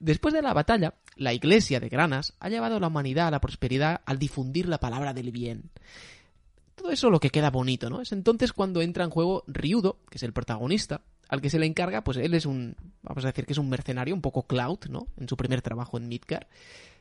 Después 0.00 0.32
de 0.32 0.42
la 0.42 0.54
batalla, 0.54 0.94
la 1.16 1.34
iglesia 1.34 1.80
de 1.80 1.88
Granas 1.88 2.34
ha 2.40 2.48
llevado 2.48 2.76
a 2.76 2.80
la 2.80 2.86
humanidad 2.86 3.26
a 3.26 3.32
la 3.32 3.40
prosperidad 3.40 4.00
al 4.06 4.18
difundir 4.18 4.68
la 4.68 4.78
palabra 4.78 5.12
del 5.12 5.32
bien. 5.32 5.70
Todo 6.76 6.90
eso 6.90 7.10
lo 7.10 7.18
que 7.18 7.30
queda 7.30 7.50
bonito, 7.50 7.90
¿no? 7.90 8.00
Es 8.00 8.12
entonces 8.12 8.52
cuando 8.52 8.82
entra 8.82 9.02
en 9.02 9.10
juego 9.10 9.42
Ryudo, 9.48 9.98
que 10.08 10.18
es 10.18 10.22
el 10.22 10.32
protagonista, 10.32 11.02
al 11.28 11.40
que 11.40 11.50
se 11.50 11.58
le 11.58 11.66
encarga, 11.66 12.04
pues 12.04 12.18
él 12.18 12.34
es 12.34 12.46
un, 12.46 12.76
vamos 13.02 13.24
a 13.24 13.28
decir 13.28 13.46
que 13.46 13.52
es 13.52 13.58
un 13.58 13.68
mercenario, 13.68 14.14
un 14.14 14.20
poco 14.20 14.46
Cloud, 14.46 14.86
¿no? 14.88 15.08
En 15.18 15.28
su 15.28 15.36
primer 15.36 15.62
trabajo 15.62 15.96
en 15.96 16.06
Midgar, 16.06 16.48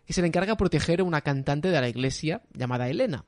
que 0.05 0.13
se 0.13 0.21
le 0.21 0.27
encarga 0.27 0.57
proteger 0.57 1.01
a 1.01 1.03
una 1.03 1.21
cantante 1.21 1.69
de 1.69 1.79
la 1.79 1.89
iglesia 1.89 2.41
llamada 2.53 2.89
Elena, 2.89 3.25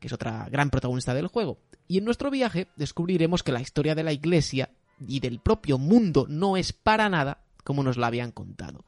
que 0.00 0.08
es 0.08 0.12
otra 0.12 0.48
gran 0.50 0.68
protagonista 0.68 1.14
del 1.14 1.28
juego. 1.28 1.58
Y 1.88 1.98
en 1.98 2.04
nuestro 2.04 2.30
viaje 2.30 2.68
descubriremos 2.76 3.42
que 3.42 3.52
la 3.52 3.60
historia 3.60 3.94
de 3.94 4.02
la 4.02 4.12
iglesia 4.12 4.70
y 5.06 5.20
del 5.20 5.38
propio 5.38 5.78
mundo 5.78 6.26
no 6.28 6.56
es 6.56 6.72
para 6.72 7.08
nada 7.08 7.44
como 7.62 7.82
nos 7.82 7.96
la 7.96 8.08
habían 8.08 8.32
contado. 8.32 8.84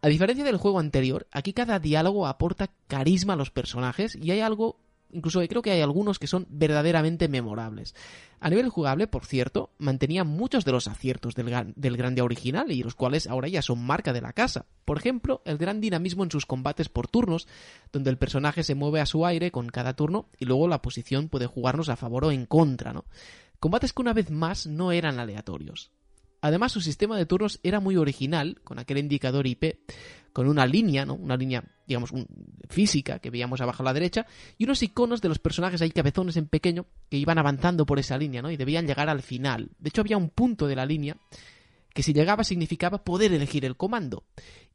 A 0.00 0.08
diferencia 0.08 0.44
del 0.44 0.56
juego 0.56 0.78
anterior, 0.78 1.26
aquí 1.32 1.52
cada 1.52 1.78
diálogo 1.78 2.26
aporta 2.26 2.70
carisma 2.86 3.32
a 3.32 3.36
los 3.36 3.50
personajes 3.50 4.14
y 4.14 4.30
hay 4.30 4.40
algo 4.40 4.78
incluso 5.12 5.40
creo 5.48 5.62
que 5.62 5.70
hay 5.70 5.80
algunos 5.80 6.18
que 6.18 6.26
son 6.26 6.46
verdaderamente 6.50 7.28
memorables. 7.28 7.94
A 8.40 8.50
nivel 8.50 8.68
jugable, 8.68 9.06
por 9.06 9.24
cierto, 9.24 9.70
mantenía 9.78 10.24
muchos 10.24 10.64
de 10.64 10.72
los 10.72 10.86
aciertos 10.86 11.34
del, 11.34 11.72
del 11.74 11.96
Grandia 11.96 12.24
original 12.24 12.70
y 12.70 12.82
los 12.82 12.94
cuales 12.94 13.26
ahora 13.26 13.48
ya 13.48 13.62
son 13.62 13.84
marca 13.84 14.12
de 14.12 14.20
la 14.20 14.32
casa. 14.32 14.66
Por 14.84 14.98
ejemplo, 14.98 15.42
el 15.44 15.58
gran 15.58 15.80
dinamismo 15.80 16.24
en 16.24 16.30
sus 16.30 16.46
combates 16.46 16.88
por 16.88 17.08
turnos, 17.08 17.48
donde 17.92 18.10
el 18.10 18.18
personaje 18.18 18.62
se 18.62 18.74
mueve 18.74 19.00
a 19.00 19.06
su 19.06 19.26
aire 19.26 19.50
con 19.50 19.68
cada 19.68 19.94
turno 19.94 20.28
y 20.38 20.44
luego 20.44 20.68
la 20.68 20.82
posición 20.82 21.28
puede 21.28 21.46
jugarnos 21.46 21.88
a 21.88 21.96
favor 21.96 22.26
o 22.26 22.32
en 22.32 22.46
contra, 22.46 22.92
¿no? 22.92 23.04
Combates 23.60 23.92
que 23.92 24.02
una 24.02 24.12
vez 24.12 24.30
más 24.30 24.66
no 24.66 24.92
eran 24.92 25.18
aleatorios. 25.18 25.90
Además, 26.40 26.72
su 26.72 26.80
sistema 26.80 27.16
de 27.16 27.26
turnos 27.26 27.58
era 27.62 27.80
muy 27.80 27.96
original, 27.96 28.60
con 28.62 28.78
aquel 28.78 28.98
indicador 28.98 29.46
IP, 29.46 29.80
con 30.32 30.48
una 30.48 30.66
línea, 30.66 31.04
¿no? 31.04 31.14
Una 31.14 31.36
línea, 31.36 31.64
digamos, 31.86 32.12
física 32.68 33.18
que 33.18 33.30
veíamos 33.30 33.60
abajo 33.60 33.82
a 33.82 33.86
la 33.86 33.92
derecha, 33.92 34.26
y 34.56 34.64
unos 34.64 34.82
iconos 34.82 35.20
de 35.20 35.28
los 35.28 35.38
personajes 35.38 35.82
ahí 35.82 35.90
cabezones 35.90 36.36
en 36.36 36.46
pequeño 36.46 36.86
que 37.10 37.16
iban 37.16 37.38
avanzando 37.38 37.86
por 37.86 37.98
esa 37.98 38.16
línea, 38.18 38.42
¿no? 38.42 38.50
Y 38.50 38.56
debían 38.56 38.86
llegar 38.86 39.08
al 39.08 39.22
final. 39.22 39.70
De 39.78 39.88
hecho, 39.88 40.02
había 40.02 40.16
un 40.16 40.30
punto 40.30 40.66
de 40.66 40.76
la 40.76 40.86
línea 40.86 41.16
que 41.92 42.02
si 42.02 42.12
llegaba 42.12 42.44
significaba 42.44 43.02
poder 43.02 43.32
elegir 43.32 43.64
el 43.64 43.76
comando. 43.76 44.24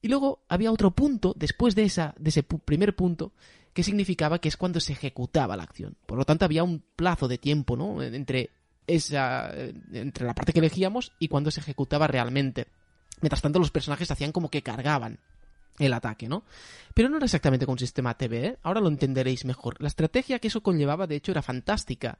Y 0.01 0.09
luego 0.09 0.43
había 0.49 0.71
otro 0.71 0.91
punto, 0.91 1.33
después 1.37 1.75
de, 1.75 1.83
esa, 1.83 2.13
de 2.17 2.29
ese 2.29 2.43
primer 2.43 2.95
punto, 2.95 3.31
que 3.73 3.83
significaba 3.83 4.39
que 4.39 4.49
es 4.49 4.57
cuando 4.57 4.79
se 4.79 4.93
ejecutaba 4.93 5.55
la 5.55 5.63
acción. 5.63 5.95
Por 6.05 6.17
lo 6.17 6.25
tanto, 6.25 6.45
había 6.45 6.63
un 6.63 6.83
plazo 6.95 7.27
de 7.27 7.37
tiempo, 7.37 7.77
¿no? 7.77 8.01
Entre 8.03 8.49
esa, 8.87 9.53
entre 9.93 10.25
la 10.25 10.35
parte 10.35 10.51
que 10.51 10.59
elegíamos 10.59 11.13
y 11.19 11.29
cuando 11.29 11.51
se 11.51 11.61
ejecutaba 11.61 12.07
realmente. 12.07 12.67
Mientras 13.21 13.41
tanto, 13.41 13.59
los 13.59 13.71
personajes 13.71 14.11
hacían 14.11 14.31
como 14.31 14.49
que 14.49 14.61
cargaban 14.61 15.19
el 15.79 15.93
ataque, 15.93 16.27
¿no? 16.27 16.43
Pero 16.93 17.09
no 17.09 17.17
era 17.17 17.25
exactamente 17.25 17.65
con 17.65 17.79
sistema 17.79 18.17
TV, 18.17 18.45
¿eh? 18.45 18.57
ahora 18.63 18.81
lo 18.81 18.87
entenderéis 18.87 19.45
mejor. 19.45 19.81
La 19.81 19.87
estrategia 19.87 20.39
que 20.39 20.47
eso 20.47 20.61
conllevaba, 20.61 21.07
de 21.07 21.15
hecho, 21.15 21.31
era 21.31 21.41
fantástica, 21.41 22.19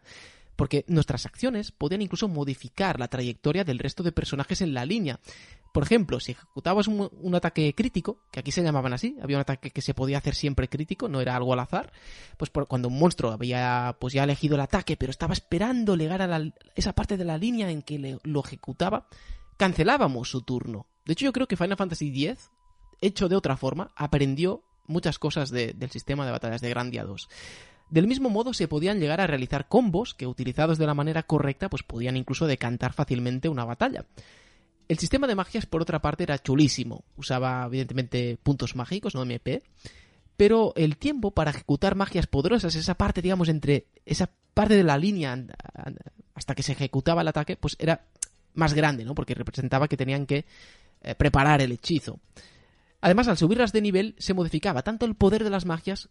porque 0.56 0.86
nuestras 0.88 1.26
acciones 1.26 1.72
podían 1.72 2.02
incluso 2.02 2.28
modificar 2.28 3.00
la 3.00 3.08
trayectoria 3.08 3.64
del 3.64 3.80
resto 3.80 4.04
de 4.04 4.12
personajes 4.12 4.62
en 4.62 4.74
la 4.74 4.86
línea. 4.86 5.20
Por 5.72 5.84
ejemplo, 5.84 6.20
si 6.20 6.34
ejecutabas 6.34 6.88
un, 6.88 7.36
ataque 7.36 7.74
crítico, 7.74 8.20
que 8.32 8.40
aquí 8.40 8.52
se 8.52 8.62
llamaban 8.62 8.94
así, 8.94 9.18
había 9.22 9.38
un 9.38 9.42
ataque 9.42 9.72
que 9.72 9.82
se 9.82 9.96
podía 9.96 10.20
hacer 10.20 10.36
siempre 10.36 10.70
crítico, 10.70 11.10
no 11.10 11.20
era 11.20 11.36
algo 11.36 11.54
al 11.54 11.60
azar, 11.60 11.92
pues 12.38 12.52
cuando 12.68 12.90
un 12.90 13.00
monstruo 13.00 13.32
había 13.32 13.98
pues 14.00 14.14
ya 14.14 14.24
elegido 14.24 14.54
el 14.54 14.62
ataque, 14.62 14.98
pero 14.98 15.10
estaba 15.10 15.34
esperando 15.34 15.96
llegar 15.96 16.22
a 16.22 16.52
esa 16.76 16.94
parte 16.94 17.18
de 17.18 17.26
la 17.26 17.40
línea 17.40 17.72
en 17.72 17.82
que 17.82 18.20
lo 18.22 18.44
ejecutaba, 18.44 19.08
cancelábamos 19.58 20.30
su 20.30 20.42
turno. 20.42 20.86
De 21.06 21.14
hecho, 21.14 21.26
yo 21.26 21.34
creo 21.34 21.48
que 21.48 21.58
Final 21.58 21.78
Fantasy 21.78 22.28
X, 22.28 22.52
hecho 23.06 23.30
de 23.30 23.36
otra 23.36 23.58
forma, 23.58 23.92
aprendió 23.96 24.64
muchas 24.88 25.20
cosas 25.20 25.50
del 25.50 25.90
sistema 25.90 26.26
de 26.26 26.32
batallas 26.32 26.62
de 26.62 26.70
Grandia 26.70 27.04
2. 27.04 27.30
Del 27.90 28.08
mismo 28.08 28.30
modo 28.30 28.54
se 28.54 28.68
podían 28.68 29.00
llegar 29.00 29.22
a 29.22 29.28
realizar 29.28 29.68
combos 29.68 30.14
que 30.14 30.26
utilizados 30.26 30.78
de 30.78 30.88
la 30.88 30.94
manera 30.94 31.24
correcta 31.24 31.70
pues 31.70 31.84
podían 31.84 32.18
incluso 32.18 32.48
decantar 32.48 32.94
fácilmente 32.94 33.50
una 33.50 33.66
batalla. 33.66 34.06
El 34.88 34.98
sistema 34.98 35.28
de 35.28 35.36
magias, 35.36 35.66
por 35.66 35.82
otra 35.82 36.02
parte, 36.02 36.24
era 36.24 36.38
chulísimo. 36.38 37.06
Usaba, 37.16 37.66
evidentemente, 37.66 38.38
puntos 38.42 38.76
mágicos, 38.76 39.16
no 39.16 39.24
MP. 39.24 39.64
Pero 40.36 40.74
el 40.76 40.98
tiempo 40.98 41.32
para 41.32 41.52
ejecutar 41.52 41.96
magias 41.96 42.28
poderosas, 42.28 42.76
esa 42.76 42.96
parte, 42.96 43.22
digamos, 43.22 43.48
entre 43.48 43.88
esa 44.06 44.30
parte 44.54 44.76
de 44.76 44.84
la 44.84 44.98
línea 44.98 45.38
hasta 46.34 46.56
que 46.56 46.64
se 46.64 46.74
ejecutaba 46.74 47.22
el 47.22 47.28
ataque, 47.28 47.56
pues 47.56 47.76
era 47.80 48.06
más 48.56 48.74
grande, 48.74 49.06
¿no? 49.06 49.16
Porque 49.16 49.36
representaba 49.36 49.88
que 49.88 49.98
tenían 49.98 50.26
que 50.26 50.46
eh, 51.02 51.16
preparar 51.16 51.62
el 51.62 51.72
hechizo. 51.72 52.20
Además, 53.04 53.28
al 53.28 53.38
subirlas 53.38 53.74
de 53.74 53.82
nivel, 53.82 54.16
se 54.18 54.34
modificaba 54.34 54.82
tanto 54.82 55.06
el 55.06 55.16
poder 55.16 55.44
de 55.44 55.50
las 55.50 55.66
magias 55.66 56.08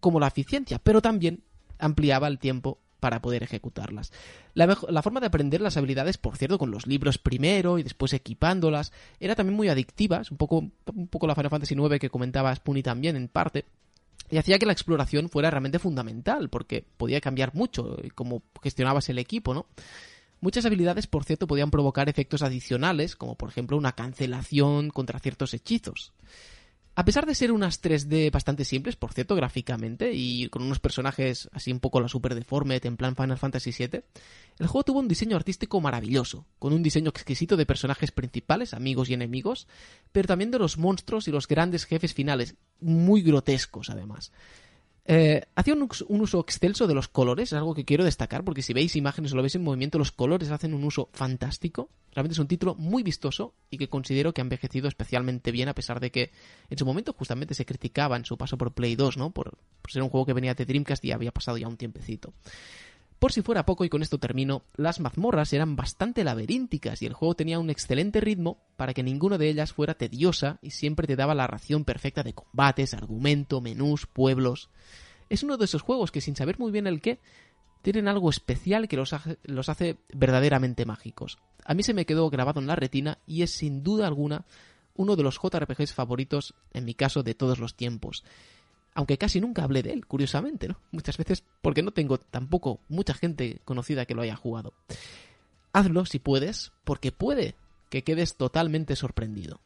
como 0.00 0.20
la 0.20 0.26
eficiencia, 0.26 0.78
pero 0.78 1.00
también 1.00 1.44
ampliaba 1.78 2.28
el 2.28 2.38
tiempo 2.38 2.78
para 3.00 3.22
poder 3.22 3.42
ejecutarlas. 3.42 4.12
La, 4.52 4.76
forma 5.02 5.20
de 5.20 5.28
aprender 5.28 5.62
las 5.62 5.78
habilidades, 5.78 6.18
por 6.18 6.36
cierto, 6.36 6.58
con 6.58 6.70
los 6.70 6.86
libros 6.86 7.16
primero 7.16 7.78
y 7.78 7.82
después 7.82 8.12
equipándolas, 8.12 8.92
era 9.18 9.34
también 9.34 9.56
muy 9.56 9.70
adictiva, 9.70 10.20
es 10.20 10.30
un 10.30 10.36
poco, 10.36 10.62
la 11.26 11.34
Final 11.34 11.48
Fantasy 11.50 11.74
IX 11.74 11.98
que 11.98 12.10
comentaba 12.10 12.54
Spoonie 12.54 12.82
también 12.82 13.16
en 13.16 13.28
parte, 13.28 13.64
y 14.30 14.36
hacía 14.36 14.58
que 14.58 14.66
la 14.66 14.72
exploración 14.72 15.30
fuera 15.30 15.50
realmente 15.50 15.78
fundamental, 15.78 16.50
porque 16.50 16.84
podía 16.98 17.22
cambiar 17.22 17.54
mucho 17.54 17.96
cómo 18.14 18.42
gestionabas 18.62 19.08
el 19.08 19.18
equipo, 19.18 19.54
¿no? 19.54 19.68
Muchas 20.40 20.66
habilidades, 20.66 21.06
por 21.06 21.24
cierto, 21.24 21.46
podían 21.46 21.70
provocar 21.70 22.08
efectos 22.08 22.42
adicionales, 22.42 23.16
como 23.16 23.36
por 23.36 23.48
ejemplo 23.48 23.76
una 23.76 23.92
cancelación 23.92 24.90
contra 24.90 25.18
ciertos 25.18 25.54
hechizos. 25.54 26.12
A 26.98 27.04
pesar 27.04 27.26
de 27.26 27.34
ser 27.34 27.52
unas 27.52 27.82
3D 27.82 28.30
bastante 28.30 28.64
simples, 28.64 28.96
por 28.96 29.12
cierto, 29.12 29.36
gráficamente, 29.36 30.12
y 30.14 30.48
con 30.48 30.62
unos 30.62 30.80
personajes 30.80 31.46
así 31.52 31.70
un 31.70 31.78
poco 31.78 32.00
la 32.00 32.08
super 32.08 32.34
deformed 32.34 32.86
en 32.86 32.96
plan 32.96 33.14
Final 33.14 33.36
Fantasy 33.36 33.70
VII, 33.70 34.00
el 34.58 34.66
juego 34.66 34.84
tuvo 34.84 35.00
un 35.00 35.08
diseño 35.08 35.36
artístico 35.36 35.78
maravilloso, 35.82 36.46
con 36.58 36.72
un 36.72 36.82
diseño 36.82 37.10
exquisito 37.10 37.58
de 37.58 37.66
personajes 37.66 38.12
principales, 38.12 38.72
amigos 38.72 39.10
y 39.10 39.14
enemigos, 39.14 39.68
pero 40.10 40.26
también 40.26 40.50
de 40.50 40.58
los 40.58 40.78
monstruos 40.78 41.28
y 41.28 41.32
los 41.32 41.48
grandes 41.48 41.84
jefes 41.84 42.14
finales, 42.14 42.54
muy 42.80 43.20
grotescos 43.20 43.90
además. 43.90 44.32
Eh, 45.08 45.42
hacía 45.54 45.74
un, 45.74 45.88
uso 46.20 46.40
excelso 46.40 46.88
de 46.88 46.94
los 46.94 47.06
colores, 47.06 47.52
es 47.52 47.58
algo 47.58 47.74
que 47.74 47.84
quiero 47.84 48.04
destacar, 48.04 48.42
porque 48.42 48.62
si 48.62 48.72
veis 48.72 48.96
imágenes 48.96 49.32
o 49.32 49.36
lo 49.36 49.42
veis 49.42 49.54
en 49.54 49.62
movimiento, 49.62 49.98
los 49.98 50.10
colores 50.10 50.50
hacen 50.50 50.74
un 50.74 50.82
uso 50.82 51.10
fantástico. 51.12 51.90
Realmente 52.12 52.32
es 52.32 52.38
un 52.40 52.48
título 52.48 52.74
muy 52.74 53.04
vistoso 53.04 53.54
y 53.70 53.78
que 53.78 53.88
considero 53.88 54.34
que 54.34 54.40
ha 54.40 54.44
envejecido 54.44 54.88
especialmente 54.88 55.52
bien, 55.52 55.68
a 55.68 55.74
pesar 55.74 56.00
de 56.00 56.10
que 56.10 56.32
en 56.70 56.78
su 56.78 56.84
momento 56.84 57.12
justamente 57.12 57.54
se 57.54 57.64
criticaba 57.64 58.16
en 58.16 58.24
su 58.24 58.36
paso 58.36 58.58
por 58.58 58.72
Play 58.72 58.96
2, 58.96 59.16
¿no? 59.16 59.30
Por, 59.30 59.56
por 59.80 59.92
ser 59.92 60.02
un 60.02 60.08
juego 60.08 60.26
que 60.26 60.32
venía 60.32 60.54
de 60.54 60.64
Dreamcast 60.64 61.04
y 61.04 61.12
había 61.12 61.30
pasado 61.30 61.56
ya 61.56 61.68
un 61.68 61.76
tiempecito. 61.76 62.32
Por 63.18 63.32
si 63.32 63.40
fuera 63.40 63.64
poco, 63.64 63.84
y 63.84 63.88
con 63.88 64.02
esto 64.02 64.18
termino, 64.18 64.62
las 64.76 65.00
mazmorras 65.00 65.52
eran 65.54 65.74
bastante 65.74 66.22
laberínticas 66.22 67.00
y 67.00 67.06
el 67.06 67.14
juego 67.14 67.34
tenía 67.34 67.58
un 67.58 67.70
excelente 67.70 68.20
ritmo 68.20 68.58
para 68.76 68.92
que 68.92 69.02
ninguna 69.02 69.38
de 69.38 69.48
ellas 69.48 69.72
fuera 69.72 69.94
tediosa 69.94 70.58
y 70.60 70.70
siempre 70.70 71.06
te 71.06 71.16
daba 71.16 71.34
la 71.34 71.46
ración 71.46 71.84
perfecta 71.84 72.22
de 72.22 72.34
combates, 72.34 72.92
argumento, 72.92 73.62
menús, 73.62 74.06
pueblos. 74.06 74.68
Es 75.30 75.42
uno 75.42 75.56
de 75.56 75.64
esos 75.64 75.80
juegos 75.80 76.12
que 76.12 76.20
sin 76.20 76.36
saber 76.36 76.58
muy 76.58 76.70
bien 76.70 76.86
el 76.86 77.00
qué, 77.00 77.18
tienen 77.80 78.06
algo 78.06 78.28
especial 78.28 78.86
que 78.86 78.96
los 78.96 79.14
hace, 79.14 79.38
los 79.44 79.70
hace 79.70 79.96
verdaderamente 80.12 80.84
mágicos. 80.84 81.38
A 81.64 81.72
mí 81.72 81.82
se 81.82 81.94
me 81.94 82.04
quedó 82.04 82.28
grabado 82.28 82.60
en 82.60 82.66
la 82.66 82.76
retina 82.76 83.18
y 83.26 83.42
es 83.42 83.50
sin 83.50 83.82
duda 83.82 84.06
alguna 84.06 84.44
uno 84.94 85.16
de 85.16 85.22
los 85.22 85.38
JRPGs 85.40 85.94
favoritos, 85.94 86.54
en 86.72 86.84
mi 86.84 86.94
caso, 86.94 87.22
de 87.22 87.34
todos 87.34 87.58
los 87.58 87.76
tiempos 87.76 88.24
aunque 88.96 89.18
casi 89.18 89.40
nunca 89.42 89.62
hablé 89.62 89.82
de 89.82 89.92
él, 89.92 90.06
curiosamente, 90.06 90.68
¿no? 90.68 90.80
Muchas 90.90 91.18
veces 91.18 91.44
porque 91.60 91.82
no 91.82 91.90
tengo 91.90 92.18
tampoco 92.18 92.80
mucha 92.88 93.12
gente 93.12 93.60
conocida 93.66 94.06
que 94.06 94.14
lo 94.14 94.22
haya 94.22 94.36
jugado. 94.36 94.72
Hazlo 95.74 96.06
si 96.06 96.18
puedes, 96.18 96.72
porque 96.82 97.12
puede 97.12 97.54
que 97.90 98.02
quedes 98.02 98.36
totalmente 98.36 98.96
sorprendido. 98.96 99.60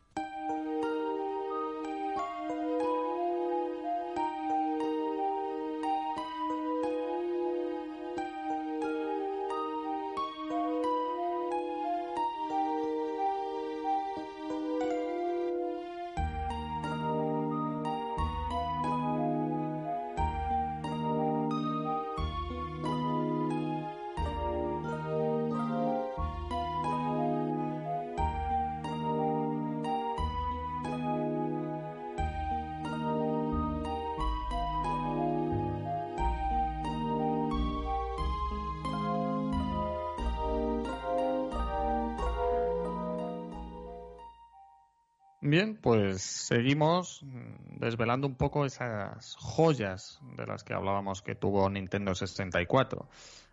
Seguimos 46.50 47.22
mm, 47.22 47.78
desvelando 47.78 48.26
un 48.26 48.34
poco 48.34 48.66
esas 48.66 49.36
joyas 49.36 50.20
de 50.36 50.46
las 50.46 50.64
que 50.64 50.74
hablábamos 50.74 51.22
que 51.22 51.36
tuvo 51.36 51.70
Nintendo 51.70 52.12
64. 52.12 53.06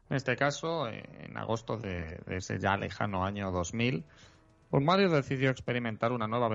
En 0.09 0.17
este 0.17 0.35
caso, 0.35 0.87
en 0.89 1.37
agosto 1.37 1.77
de, 1.77 2.19
ese 2.27 2.59
ya 2.59 2.75
lejano 2.75 3.23
año 3.23 3.51
2000, 3.51 4.03
pues 4.71 4.83
Mario 4.83 5.09
decidió 5.09 5.51
experimentar 5.51 6.11
una 6.11 6.27
nueva 6.27 6.49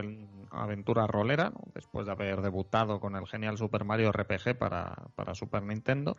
aventura 0.51 1.07
rolera, 1.07 1.53
después 1.75 2.07
de 2.07 2.13
haber 2.13 2.41
debutado 2.41 2.99
con 2.99 3.15
el 3.15 3.27
genial 3.29 3.57
Super 3.57 3.85
Mario 3.85 4.11
RPG 4.11 4.59
para 4.59 5.35
Super 5.35 5.63
Nintendo. 5.63 6.17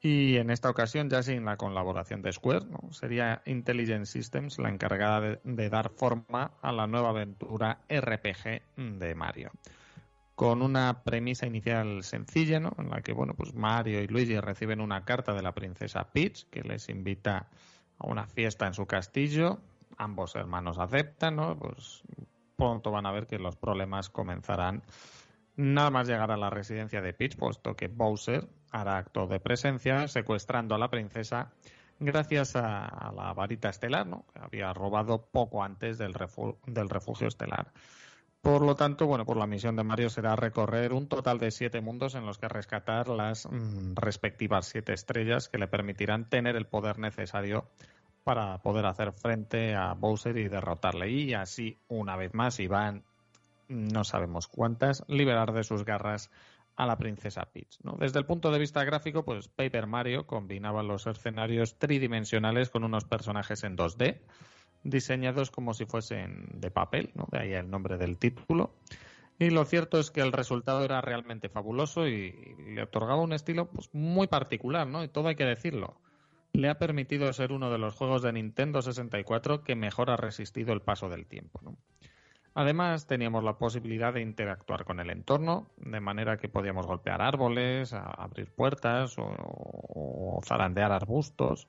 Y 0.00 0.36
en 0.36 0.50
esta 0.50 0.70
ocasión, 0.70 1.10
ya 1.10 1.22
sin 1.22 1.44
la 1.44 1.56
colaboración 1.56 2.22
de 2.22 2.32
Square, 2.32 2.66
¿no? 2.66 2.92
sería 2.92 3.42
Intelligent 3.46 4.06
Systems 4.06 4.58
la 4.58 4.68
encargada 4.68 5.40
de, 5.42 5.70
dar 5.70 5.90
forma 5.90 6.52
a 6.62 6.72
la 6.72 6.86
nueva 6.86 7.10
aventura 7.10 7.80
RPG 7.88 8.62
de 8.76 9.14
Mario. 9.14 9.50
con 10.36 10.62
una 10.62 11.02
premisa 11.02 11.46
inicial 11.46 12.04
sencilla, 12.04 12.60
¿no? 12.60 12.72
En 12.78 12.90
la 12.90 13.02
que, 13.02 13.12
bueno, 13.12 13.34
pues 13.34 13.54
Mario 13.54 14.00
y 14.00 14.06
Luigi 14.06 14.38
reciben 14.38 14.80
una 14.80 15.04
carta 15.04 15.34
de 15.34 15.42
la 15.42 15.52
princesa 15.52 16.12
Peach 16.12 16.44
que 16.48 16.62
les 16.62 16.88
invita 16.88 17.48
a 17.98 18.06
una 18.06 18.24
fiesta 18.28 18.68
en 18.68 18.74
su 18.74 18.86
castillo. 18.86 19.58
Ambos 19.96 20.36
hermanos 20.36 20.78
aceptan, 20.78 21.34
¿no? 21.34 21.58
Pues 21.58 22.04
pronto 22.54 22.92
van 22.92 23.06
a 23.06 23.10
ver 23.10 23.26
que 23.26 23.40
los 23.40 23.56
problemas 23.56 24.10
comenzarán 24.10 24.84
nada 25.56 25.90
más 25.90 26.06
llegar 26.06 26.30
a 26.30 26.36
la 26.36 26.50
residencia 26.50 27.00
de 27.00 27.12
Peach, 27.14 27.36
puesto 27.36 27.74
que 27.74 27.88
Bowser 27.88 28.48
hará 28.70 28.98
acto 28.98 29.26
de 29.26 29.40
presencia 29.40 30.08
secuestrando 30.08 30.74
a 30.74 30.78
la 30.78 30.88
princesa 30.88 31.50
gracias 32.00 32.54
a, 32.56 33.12
la 33.14 33.32
varita 33.32 33.68
estelar, 33.68 34.06
¿no? 34.06 34.24
que 34.32 34.40
había 34.40 34.72
robado 34.72 35.26
poco 35.30 35.62
antes 35.62 35.98
del, 35.98 36.14
del 36.66 36.88
refugio 36.88 37.28
estelar. 37.28 37.72
Por 38.40 38.62
lo 38.62 38.76
tanto, 38.76 39.06
bueno, 39.06 39.26
por 39.26 39.36
la 39.36 39.48
misión 39.48 39.74
de 39.74 39.82
Mario 39.82 40.10
será 40.10 40.36
recorrer 40.36 40.92
un 40.92 41.08
total 41.08 41.38
de 41.38 41.50
siete 41.50 41.80
mundos 41.80 42.14
en 42.14 42.24
los 42.24 42.38
que 42.38 42.48
rescatar 42.48 43.08
las 43.08 43.46
mm, 43.46 43.94
respectivas 43.96 44.66
siete 44.66 44.92
estrellas 44.92 45.48
que 45.48 45.58
le 45.58 45.66
permitirán 45.66 46.28
tener 46.28 46.54
el 46.54 46.66
poder 46.66 46.98
necesario 47.00 47.68
para 48.22 48.58
poder 48.58 48.86
hacer 48.86 49.12
frente 49.12 49.74
a 49.74 49.94
Bowser 49.94 50.36
y 50.36 50.48
derrotarle. 50.48 51.10
Y 51.10 51.34
así, 51.34 51.78
una 51.88 52.14
vez 52.16 52.32
más, 52.32 52.60
Iván, 52.60 53.02
no 53.68 54.04
sabemos 54.04 54.46
cuántas, 54.46 55.04
liberar 55.08 55.52
de 55.52 55.64
sus 55.64 55.84
garras 55.84 56.30
a 56.78 56.86
la 56.86 56.96
princesa 56.96 57.44
Peach. 57.44 57.80
Desde 57.98 58.20
el 58.20 58.24
punto 58.24 58.52
de 58.52 58.60
vista 58.60 58.84
gráfico, 58.84 59.24
pues 59.24 59.48
Paper 59.48 59.88
Mario 59.88 60.28
combinaba 60.28 60.84
los 60.84 61.08
escenarios 61.08 61.76
tridimensionales 61.76 62.70
con 62.70 62.84
unos 62.84 63.04
personajes 63.04 63.64
en 63.64 63.76
2D, 63.76 64.20
diseñados 64.84 65.50
como 65.50 65.74
si 65.74 65.86
fuesen 65.86 66.46
de 66.54 66.70
papel, 66.70 67.10
¿no? 67.16 67.26
de 67.32 67.38
ahí 67.40 67.52
el 67.52 67.68
nombre 67.68 67.98
del 67.98 68.16
título. 68.16 68.76
Y 69.40 69.50
lo 69.50 69.64
cierto 69.64 69.98
es 69.98 70.12
que 70.12 70.20
el 70.20 70.32
resultado 70.32 70.84
era 70.84 71.00
realmente 71.00 71.48
fabuloso 71.48 72.06
y, 72.06 72.54
le 72.68 72.84
otorgaba 72.84 73.22
un 73.22 73.32
estilo 73.32 73.66
pues, 73.66 73.90
muy 73.92 74.28
particular, 74.28 74.86
¿no? 74.86 75.02
Y 75.02 75.08
todo 75.08 75.28
hay 75.28 75.34
que 75.34 75.44
decirlo. 75.44 76.00
Le 76.52 76.68
ha 76.68 76.78
permitido 76.78 77.32
ser 77.32 77.50
uno 77.50 77.70
de 77.70 77.78
los 77.78 77.94
juegos 77.94 78.22
de 78.22 78.32
Nintendo 78.32 78.82
64 78.82 79.64
que 79.64 79.74
mejor 79.74 80.10
ha 80.10 80.16
resistido 80.16 80.72
el 80.72 80.80
paso 80.80 81.08
del 81.08 81.26
tiempo. 81.26 81.60
¿no? 81.62 81.76
Además, 82.58 83.06
teníamos 83.06 83.44
la 83.44 83.56
posibilidad 83.56 84.12
de 84.12 84.20
interactuar 84.20 84.84
con 84.84 84.98
el 84.98 85.10
entorno, 85.10 85.70
de 85.76 86.00
manera 86.00 86.38
que 86.38 86.48
podíamos 86.48 86.88
golpear 86.88 87.22
árboles, 87.22 87.92
abrir 87.92 88.50
puertas 88.50 89.14
o, 89.16 90.40
zarandear 90.44 90.90
arbustos. 90.90 91.68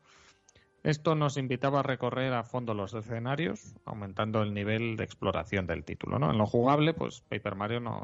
Esto 0.82 1.14
nos 1.14 1.38
invitaba 1.38 1.82
a 1.82 1.84
recorrer 1.84 2.34
a 2.34 2.44
fondo 2.44 2.74
los 2.74 2.96
escenarios, 2.96 3.76
aumentando 3.86 4.42
el 4.42 4.56
nivel 4.56 4.98
de 4.98 5.04
exploración 5.04 5.68
del 5.68 5.86
título. 5.86 6.18
¿no? 6.18 6.32
En 6.32 6.40
lo 6.40 6.48
jugable, 6.48 6.96
pues 6.96 7.22
Paper 7.22 7.54
Mario 7.54 7.82
no, 7.82 8.02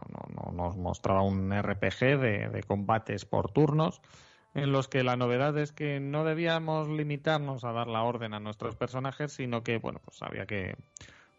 nos 0.53 0.77
mostraba 0.77 1.23
un 1.23 1.51
RPG 1.59 2.19
de, 2.19 2.49
de, 2.49 2.63
combates 2.67 3.25
por 3.25 3.49
turnos, 3.51 3.99
en 4.53 4.71
los 4.71 4.89
que 4.89 5.03
la 5.03 5.15
novedad 5.15 5.57
es 5.57 5.71
que 5.71 5.99
no 5.99 6.23
debíamos 6.23 6.87
limitarnos 6.87 7.63
a 7.63 7.71
dar 7.71 7.87
la 7.87 8.03
orden 8.03 8.35
a 8.35 8.39
nuestros 8.39 8.75
personajes, 8.75 9.31
sino 9.31 9.63
que 9.63 9.79
bueno, 9.79 10.01
pues 10.05 10.21
había 10.21 10.45
que 10.45 10.75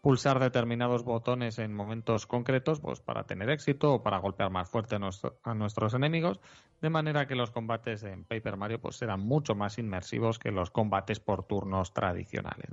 pulsar 0.01 0.39
determinados 0.39 1.03
botones 1.03 1.59
en 1.59 1.73
momentos 1.73 2.27
concretos 2.27 2.79
pues 2.79 2.99
para 2.99 3.23
tener 3.23 3.49
éxito 3.49 3.95
o 3.95 4.03
para 4.03 4.19
golpear 4.19 4.51
más 4.51 4.69
fuerte 4.69 4.95
a, 4.95 5.53
nuestros 5.53 5.93
enemigos, 5.93 6.39
de 6.81 6.89
manera 6.89 7.27
que 7.27 7.35
los 7.35 7.51
combates 7.51 8.03
en 8.03 8.23
Paper 8.23 8.57
Mario 8.57 8.79
pues 8.79 9.01
eran 9.01 9.19
mucho 9.19 9.55
más 9.55 9.77
inmersivos 9.79 10.39
que 10.39 10.51
los 10.51 10.69
combates 10.69 11.19
por 11.19 11.43
turnos 11.43 11.93
tradicionales. 11.93 12.69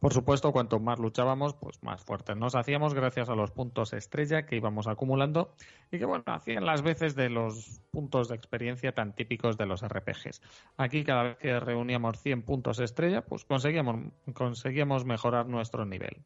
Por 0.00 0.12
supuesto, 0.12 0.52
cuanto 0.52 0.80
más 0.80 0.98
luchábamos, 0.98 1.54
pues 1.54 1.82
más 1.82 2.04
fuertes 2.04 2.36
nos 2.36 2.54
hacíamos 2.54 2.94
gracias 2.94 3.28
a 3.28 3.34
los 3.34 3.52
puntos 3.52 3.92
estrella 3.92 4.44
que 4.44 4.56
íbamos 4.56 4.86
acumulando 4.86 5.54
y 5.90 5.98
que 5.98 6.04
bueno, 6.04 6.24
hacían 6.26 6.66
las 6.66 6.82
veces 6.82 7.14
de 7.14 7.30
los 7.30 7.80
puntos 7.90 8.28
de 8.28 8.34
experiencia 8.34 8.92
tan 8.92 9.14
típicos 9.14 9.56
de 9.56 9.66
los 9.66 9.82
RPGs. 9.86 10.42
Aquí 10.76 11.04
cada 11.04 11.22
vez 11.22 11.36
que 11.38 11.58
reuníamos 11.60 12.20
100 12.20 12.42
puntos 12.42 12.80
estrella, 12.80 13.22
pues 13.24 13.44
conseguíamos, 13.44 14.12
conseguíamos 14.34 15.04
mejorar 15.04 15.46
nuestro 15.46 15.84
nivel. 15.84 16.22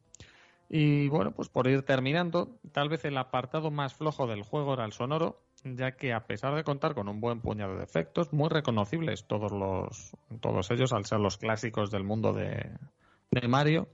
Y 0.73 1.09
bueno, 1.09 1.31
pues 1.31 1.49
por 1.49 1.67
ir 1.67 1.83
terminando, 1.83 2.57
tal 2.71 2.87
vez 2.87 3.03
el 3.03 3.17
apartado 3.17 3.71
más 3.71 3.93
flojo 3.93 4.25
del 4.25 4.41
juego 4.41 4.73
era 4.75 4.85
el 4.85 4.93
sonoro, 4.93 5.41
ya 5.65 5.97
que 5.97 6.13
a 6.13 6.25
pesar 6.25 6.55
de 6.55 6.63
contar 6.63 6.95
con 6.95 7.09
un 7.09 7.19
buen 7.19 7.41
puñado 7.41 7.75
de 7.75 7.83
efectos, 7.83 8.31
muy 8.31 8.47
reconocibles 8.47 9.27
todos 9.27 9.51
los, 9.51 10.15
todos 10.39 10.71
ellos 10.71 10.93
al 10.93 11.03
ser 11.03 11.19
los 11.19 11.37
clásicos 11.37 11.91
del 11.91 12.05
mundo 12.05 12.31
de, 12.31 12.71
Mario, 13.49 13.89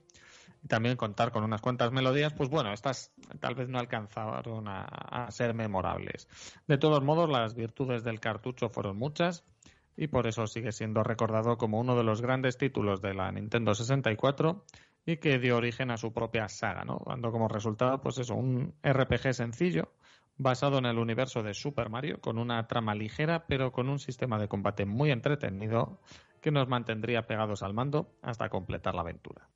y 0.64 0.68
también 0.68 0.98
contar 0.98 1.32
con 1.32 1.44
unas 1.44 1.62
cuantas 1.62 1.92
melodías, 1.92 2.34
pues 2.34 2.48
bueno, 2.48 2.72
estas 2.72 3.12
tal 3.40 3.56
vez 3.56 3.70
no 3.70 3.80
alcanzaron 3.80 4.68
a, 4.68 4.84
a 4.84 5.32
ser 5.32 5.56
memorables. 5.56 6.28
De 6.68 6.78
todos 6.78 7.04
modos, 7.04 7.28
las 7.28 7.56
virtudes 7.56 8.04
del 8.04 8.20
cartucho 8.20 8.70
fueron 8.70 8.98
muchas 8.98 9.44
y 9.96 10.10
por 10.10 10.28
eso 10.28 10.46
sigue 10.46 10.72
siendo 10.72 11.02
recordado 11.02 11.58
como 11.58 11.80
uno 11.80 11.96
de 11.96 12.04
los 12.04 12.22
grandes 12.22 12.56
títulos 12.56 13.02
de 13.02 13.16
la 13.16 13.32
Nintendo 13.32 13.74
64 13.74 14.64
y 15.08 15.18
que 15.18 15.40
dio 15.40 15.56
origen 15.56 15.90
a 15.90 15.98
su 15.98 16.14
propia 16.14 16.50
saga, 16.50 16.84
¿no? 16.84 17.02
Dando 17.08 17.32
como 17.32 17.48
resultado, 17.48 18.02
pues 18.02 18.18
eso, 18.20 18.36
un 18.36 18.76
RPG 18.84 19.34
sencillo 19.34 19.94
basado 20.38 20.78
en 20.78 20.86
el 20.86 21.00
universo 21.00 21.42
de 21.42 21.54
Super 21.54 21.90
Mario, 21.90 22.20
con 22.20 22.38
una 22.38 22.68
trama 22.68 22.94
ligera, 22.94 23.46
pero 23.48 23.72
con 23.72 23.88
un 23.90 24.00
sistema 24.00 24.38
de 24.38 24.50
combate 24.50 24.86
muy 24.86 25.10
entretenido 25.12 26.00
que 26.42 26.52
nos 26.52 26.68
mantendría 26.68 27.26
pegados 27.26 27.64
al 27.64 27.74
mando 27.74 28.12
hasta 28.22 28.50
completar 28.50 28.94
la 28.96 29.02
aventura. 29.02 29.48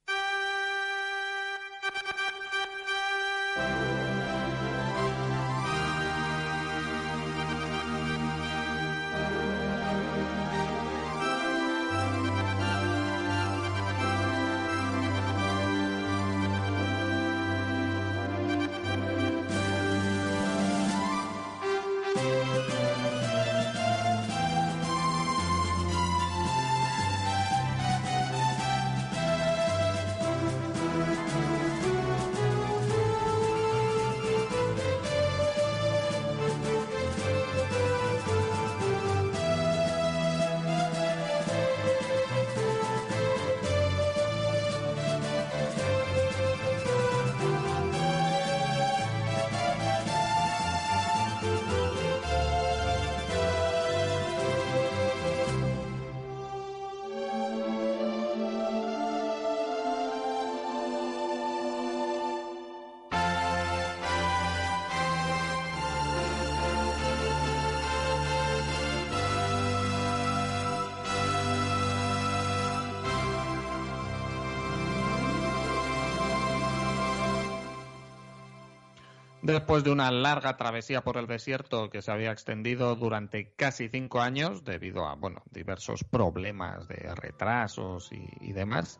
Después 79.61 79.83
de 79.83 79.91
una 79.91 80.09
larga 80.09 80.57
travesía 80.57 81.03
por 81.03 81.17
el 81.17 81.27
desierto 81.27 81.91
que 81.91 82.01
se 82.01 82.11
había 82.11 82.31
extendido 82.31 82.95
durante 82.95 83.53
casi 83.53 83.89
cinco 83.89 84.19
años 84.19 84.63
debido 84.63 85.05
a 85.05 85.13
bueno 85.13 85.43
diversos 85.51 86.03
problemas 86.03 86.87
de 86.87 87.13
retrasos 87.13 88.09
y, 88.11 88.53
demás, 88.53 88.97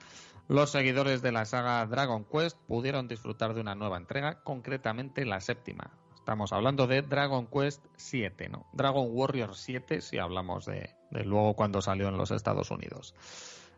los 0.47 0.69
seguidores 0.69 1.23
de 1.23 1.31
la 1.31 1.45
saga 1.45 1.83
Dragon 1.87 2.25
Quest 2.25 2.59
pudieron 2.67 3.07
disfrutar 3.07 3.55
de 3.55 3.61
una 3.61 3.73
nueva 3.73 3.97
entrega, 3.97 4.43
concretamente 4.43 5.25
la 5.25 5.41
séptima. 5.41 5.89
Estamos 6.13 6.53
hablando 6.53 6.85
de 6.85 7.01
Dragon 7.01 7.47
Quest 7.47 7.83
7, 7.95 8.49
¿no? 8.49 8.67
Dragon 8.71 9.07
Warrior 9.09 9.55
7 9.55 9.99
si 9.99 10.19
hablamos 10.19 10.67
de, 10.67 10.93
luego 11.25 11.55
cuando 11.55 11.81
salió 11.81 12.07
en 12.07 12.17
los 12.17 12.29
Estados 12.29 12.69
Unidos. 12.69 13.15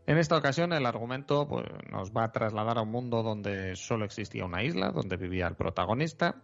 En 0.05 0.17
esta 0.17 0.35
ocasión 0.35 0.73
el 0.73 0.85
argumento 0.85 1.47
pues, 1.47 1.65
nos 1.89 2.11
va 2.11 2.25
a 2.25 2.31
trasladar 2.33 2.77
a 2.77 2.81
un 2.81 2.91
mundo 2.91 3.23
donde 3.23 3.77
solo 3.77 4.03
existía 4.03 4.43
una 4.43 4.63
isla, 4.63 4.91
donde 4.91 5.15
vivía 5.15 5.47
el 5.47 5.55
protagonista. 5.55 6.41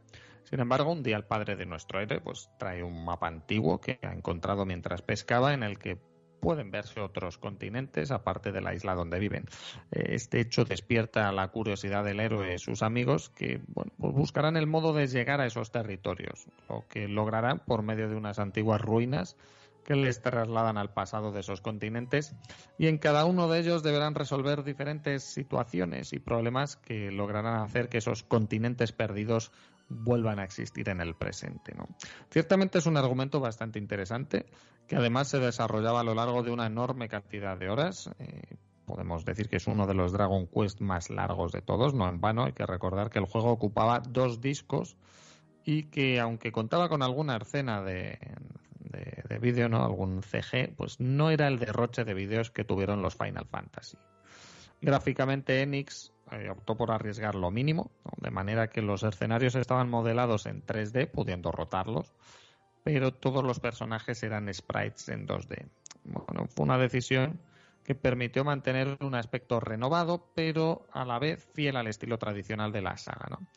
Sin 0.50 0.60
embargo, 0.60 0.92
un 0.92 1.04
día 1.04 1.16
el 1.16 1.26
padre 1.26 1.56
de 1.56 1.68
nuestro 1.68 2.00
héroe 2.00 2.22
pues, 2.22 2.50
trae 2.58 2.82
un 2.82 3.06
mapa 3.06 3.28
antiguo 3.28 3.80
que 3.80 4.00
ha 4.02 4.14
encontrado 4.14 4.66
mientras 4.66 5.04
pescaba 5.04 5.54
en 5.54 5.62
el 5.62 5.78
que 5.78 6.00
pueden 6.40 6.72
verse 6.72 7.02
otros 7.02 7.38
continentes 7.38 8.10
aparte 8.10 8.52
de 8.52 8.62
la 8.62 8.74
isla 8.74 8.96
donde 8.96 9.20
viven. 9.20 9.46
Este 9.92 10.40
hecho 10.40 10.66
despierta 10.66 11.32
la 11.32 11.50
curiosidad 11.50 12.04
del 12.04 12.20
héroe 12.20 12.56
y 12.56 12.58
sus 12.58 12.82
amigos 12.82 13.30
que 13.30 13.62
bueno, 13.68 13.92
pues 14.00 14.14
buscarán 14.14 14.58
el 14.58 14.66
modo 14.66 14.94
de 14.94 15.08
llegar 15.08 15.40
a 15.40 15.46
esos 15.46 15.72
territorios, 15.72 16.48
lo 16.68 16.88
que 16.88 17.08
lograrán 17.08 17.60
por 17.60 17.84
medio 17.84 18.10
de 18.10 18.16
unas 18.16 18.40
antiguas 18.40 18.82
ruinas 18.82 19.36
que 19.84 19.96
les 19.96 20.22
trasladan 20.22 20.78
al 20.78 20.94
pasado 20.94 21.32
de 21.32 21.42
esos 21.42 21.62
continentes 21.62 22.36
y 22.78 22.88
en 22.88 22.98
cada 22.98 23.26
uno 23.26 23.50
de 23.50 23.60
ellos 23.60 23.84
deberán 23.84 24.16
resolver 24.16 24.64
diferentes 24.64 25.24
situaciones 25.24 26.14
y 26.14 26.20
problemas 26.20 26.76
que 26.76 27.12
lograrán 27.12 27.62
hacer 27.62 27.90
que 27.90 27.98
esos 27.98 28.24
continentes 28.24 28.92
perdidos 28.92 29.52
vuelvan 29.90 30.40
a 30.40 30.44
existir 30.44 30.90
en 30.90 31.02
el 31.02 31.16
presente. 31.16 31.74
¿no? 31.76 31.88
Ciertamente 32.30 32.78
es 32.78 32.86
un 32.86 32.98
argumento 32.98 33.40
bastante 33.40 33.80
interesante 33.80 34.46
que 34.88 34.96
además 34.96 35.28
se 35.28 35.40
desarrollaba 35.40 36.00
a 36.00 36.04
lo 36.04 36.16
largo 36.16 36.44
de 36.44 36.52
una 36.52 36.68
enorme 36.68 37.10
cantidad 37.10 37.58
de 37.58 37.70
horas. 37.70 38.10
Eh, 38.20 38.58
podemos 38.86 39.26
decir 39.26 39.50
que 39.50 39.58
es 39.58 39.68
uno 39.68 39.86
de 39.86 39.94
los 39.94 40.12
Dragon 40.12 40.48
Quest 40.48 40.82
más 40.82 41.10
largos 41.10 41.52
de 41.52 41.62
todos, 41.62 41.94
no 41.94 42.10
en 42.10 42.22
vano. 42.22 42.46
Hay 42.46 42.54
que 42.54 42.66
recordar 42.66 43.10
que 43.10 43.20
el 43.20 43.26
juego 43.26 43.52
ocupaba 43.52 44.00
dos 44.00 44.42
discos 44.42 44.98
y 45.64 45.84
que 45.84 46.20
aunque 46.20 46.52
contaba 46.52 46.90
con 46.90 47.04
alguna 47.04 47.38
escena 47.38 47.84
de, 47.84 48.18
de, 48.80 49.40
vídeo, 49.40 49.70
¿no? 49.70 49.84
Algún 49.86 50.22
CG, 50.22 50.76
pues 50.76 51.00
no 51.00 51.30
era 51.30 51.48
el 51.48 51.60
derroche 51.60 52.04
de 52.04 52.14
vídeos 52.14 52.52
que 52.52 52.64
tuvieron 52.64 53.02
los 53.02 53.16
Final 53.16 53.46
Fantasy. 53.46 53.98
Gráficamente 54.82 55.62
Enix 55.62 56.12
eh, 56.32 56.50
optó 56.50 56.76
por 56.76 56.92
arriesgar 56.92 57.36
lo 57.36 57.52
mínimo, 57.52 57.92
de 58.18 58.32
manera 58.32 58.70
que 58.70 58.82
los 58.82 59.04
escenarios 59.04 59.56
estaban 59.56 59.90
modelados 59.90 60.46
en 60.46 60.66
3D, 60.66 61.10
pudiendo 61.10 61.52
rotarlos, 61.52 62.14
pero 62.84 63.14
todos 63.14 63.44
los 63.44 63.60
personajes 63.60 64.22
eran 64.24 64.54
sprites 64.54 65.10
en 65.10 65.28
2D. 65.28 65.68
Bueno, 66.04 66.48
fue 66.48 66.66
una 66.66 66.78
decisión 66.78 67.40
que 67.84 67.96
permitió 67.96 68.44
mantener 68.44 68.98
un 69.02 69.16
aspecto 69.16 69.60
renovado, 69.60 70.32
pero 70.36 70.86
a 70.92 71.06
la 71.06 71.18
vez 71.18 71.48
fiel 71.54 71.76
al 71.76 71.88
estilo 71.88 72.18
tradicional 72.18 72.72
de 72.72 72.82
la 72.82 72.98
saga. 72.98 73.28
¿no? 73.32 73.48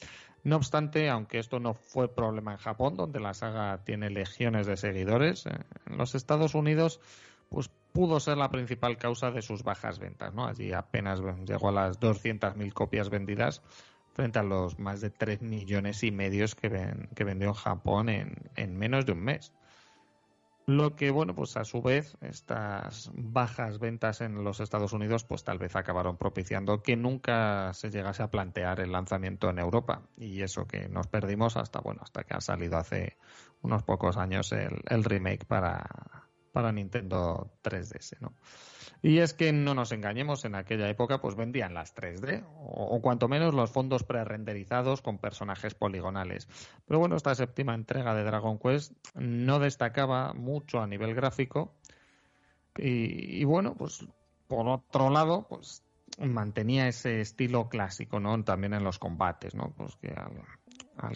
No 0.44 0.56
obstante, 0.56 1.08
aunque 1.10 1.38
esto 1.38 1.60
no 1.60 1.74
fue 1.74 2.08
problema 2.08 2.52
en 2.52 2.58
Japón, 2.58 2.96
donde 2.96 3.20
la 3.20 3.34
saga 3.34 3.84
tiene 3.84 4.10
legiones 4.10 4.66
de 4.66 4.76
seguidores, 4.76 5.46
eh, 5.46 5.50
en 5.86 5.98
los 5.98 6.14
Estados 6.14 6.54
Unidos 6.54 7.00
pues 7.48 7.70
pudo 7.92 8.20
ser 8.20 8.38
la 8.38 8.50
principal 8.50 8.96
causa 8.98 9.30
de 9.30 9.42
sus 9.42 9.62
bajas 9.62 9.98
ventas. 9.98 10.34
¿no? 10.34 10.46
Allí 10.46 10.72
apenas 10.72 11.20
llegó 11.46 11.68
a 11.68 11.72
las 11.72 12.00
200.000 12.00 12.72
copias 12.72 13.10
vendidas 13.10 13.62
frente 14.12 14.38
a 14.38 14.42
los 14.42 14.78
más 14.78 15.00
de 15.00 15.10
3 15.10 15.42
millones 15.42 16.02
y 16.02 16.10
medio 16.10 16.46
que, 16.60 16.68
vendió 17.24 17.48
en 17.48 17.54
Japón 17.54 18.08
en, 18.08 18.50
en 18.56 18.76
menos 18.76 19.06
de 19.06 19.12
un 19.12 19.20
mes. 19.20 19.52
Lo 20.64 20.94
que, 20.94 21.10
bueno, 21.10 21.34
pues 21.34 21.56
a 21.56 21.64
su 21.64 21.82
vez, 21.82 22.16
estas 22.20 23.10
bajas 23.14 23.80
ventas 23.80 24.20
en 24.20 24.44
los 24.44 24.60
Estados 24.60 24.92
Unidos, 24.92 25.24
pues 25.24 25.42
tal 25.42 25.58
vez 25.58 25.74
acabaron 25.74 26.16
propiciando 26.16 26.82
que 26.82 26.94
nunca 26.94 27.74
se 27.74 27.90
llegase 27.90 28.22
a 28.22 28.30
plantear 28.30 28.78
el 28.78 28.92
lanzamiento 28.92 29.50
en 29.50 29.58
Europa. 29.58 30.02
Y 30.16 30.42
eso 30.42 30.66
que 30.66 30.88
nos 30.88 31.08
perdimos 31.08 31.56
hasta, 31.56 31.80
bueno, 31.80 32.02
hasta 32.04 32.22
que 32.22 32.34
ha 32.34 32.40
salido 32.40 32.76
hace 32.76 33.16
unos 33.62 33.82
pocos 33.82 34.16
años 34.16 34.52
el 34.52 35.04
remake 35.04 35.46
para, 35.46 36.21
para 36.52 36.70
Nintendo 36.72 37.50
3DS, 37.62 38.20
¿no? 38.20 38.34
Y 39.04 39.18
es 39.18 39.34
que 39.34 39.52
no 39.52 39.74
nos 39.74 39.90
engañemos, 39.90 40.44
en 40.44 40.54
aquella 40.54 40.88
época 40.88 41.20
pues 41.20 41.34
vendían 41.34 41.74
las 41.74 41.92
3D 41.96 42.44
o, 42.46 43.00
cuanto 43.02 43.26
menos 43.26 43.52
los 43.52 43.72
fondos 43.72 44.04
pre-renderizados 44.04 45.02
con 45.02 45.18
personajes 45.18 45.74
poligonales. 45.74 46.46
Pero 46.86 47.00
bueno, 47.00 47.16
esta 47.16 47.34
séptima 47.34 47.74
entrega 47.74 48.14
de 48.14 48.22
Dragon 48.22 48.60
Quest 48.60 48.92
no 49.14 49.58
destacaba 49.58 50.34
mucho 50.34 50.80
a 50.80 50.86
nivel 50.86 51.16
gráfico 51.16 51.74
y, 52.76 53.44
bueno, 53.44 53.74
pues 53.74 54.06
por 54.46 54.68
otro 54.68 55.10
lado, 55.10 55.46
pues 55.48 55.82
mantenía 56.18 56.88
ese 56.88 57.20
estilo 57.20 57.68
clásico, 57.68 58.20
¿no? 58.20 58.42
También 58.44 58.74
en 58.74 58.84
los 58.84 58.98
combates, 58.98 59.54
¿no? 59.54 59.74
Pues 59.76 59.96
que 59.96 60.14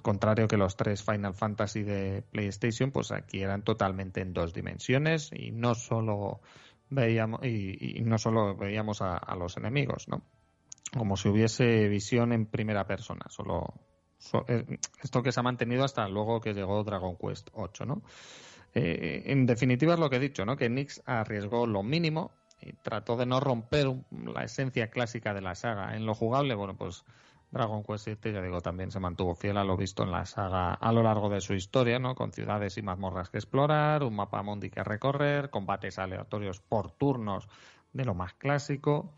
contrario 0.02 0.48
que 0.48 0.56
los 0.56 0.76
tres 0.76 1.02
Final 1.02 1.34
Fantasy 1.34 1.82
de 1.82 2.22
PlayStation, 2.22 2.90
pues 2.90 3.12
aquí 3.12 3.42
eran 3.42 3.62
totalmente 3.62 4.20
en 4.20 4.32
dos 4.32 4.54
dimensiones 4.54 5.30
y 5.32 5.50
no 5.50 5.74
solo 5.74 6.40
veíamos 6.88 7.44
y, 7.44 8.00
no 8.04 8.18
solo 8.18 8.56
veíamos 8.56 9.02
a, 9.02 9.34
los 9.36 9.56
enemigos, 9.56 10.08
¿no? 10.08 10.22
Como 10.96 11.16
si 11.16 11.28
hubiese 11.28 11.88
visión 11.88 12.32
en 12.32 12.46
primera 12.46 12.86
persona. 12.86 13.26
Solo 13.28 13.74
eh, 14.48 14.78
esto 15.02 15.22
que 15.22 15.32
se 15.32 15.40
ha 15.40 15.42
mantenido 15.42 15.84
hasta 15.84 16.08
luego 16.08 16.40
que 16.40 16.54
llegó 16.54 16.82
Dragon 16.84 17.16
Quest 17.16 17.50
8, 17.52 17.84
¿no? 17.84 18.02
Eh, 18.74 19.24
en 19.26 19.46
definitiva 19.46 19.94
es 19.94 20.00
lo 20.00 20.10
que 20.10 20.16
he 20.16 20.20
dicho, 20.20 20.44
¿no? 20.44 20.56
Que 20.56 20.68
Nix 20.68 21.02
arriesgó 21.06 21.66
lo 21.66 21.82
mínimo 21.82 22.32
y 22.60 22.72
trató 22.72 23.16
de 23.16 23.26
no 23.26 23.40
romper 23.40 23.86
la 24.10 24.44
esencia 24.44 24.90
clásica 24.90 25.34
de 25.34 25.40
la 25.40 25.54
saga. 25.54 25.96
En 25.96 26.06
lo 26.06 26.14
jugable, 26.14 26.54
bueno, 26.54 26.76
pues 26.76 27.04
Dragon 27.56 27.82
Quest 27.82 28.06
VII, 28.06 28.32
ya 28.34 28.42
digo, 28.42 28.60
también 28.60 28.90
se 28.90 29.00
mantuvo 29.00 29.34
fiel 29.34 29.56
a 29.56 29.64
lo 29.64 29.78
visto 29.78 30.02
en 30.02 30.10
la 30.10 30.26
saga 30.26 30.74
a 30.74 30.92
lo 30.92 31.02
largo 31.02 31.30
de 31.30 31.40
su 31.40 31.54
historia, 31.54 31.98
¿no? 31.98 32.14
Con 32.14 32.30
ciudades 32.32 32.76
y 32.76 32.82
mazmorras 32.82 33.30
que 33.30 33.38
explorar, 33.38 34.02
un 34.02 34.14
mapa 34.14 34.42
mundi 34.42 34.68
que 34.68 34.84
recorrer, 34.84 35.48
combates 35.48 35.98
aleatorios 35.98 36.60
por 36.60 36.90
turnos 36.90 37.48
de 37.94 38.04
lo 38.04 38.14
más 38.14 38.34
clásico 38.34 39.14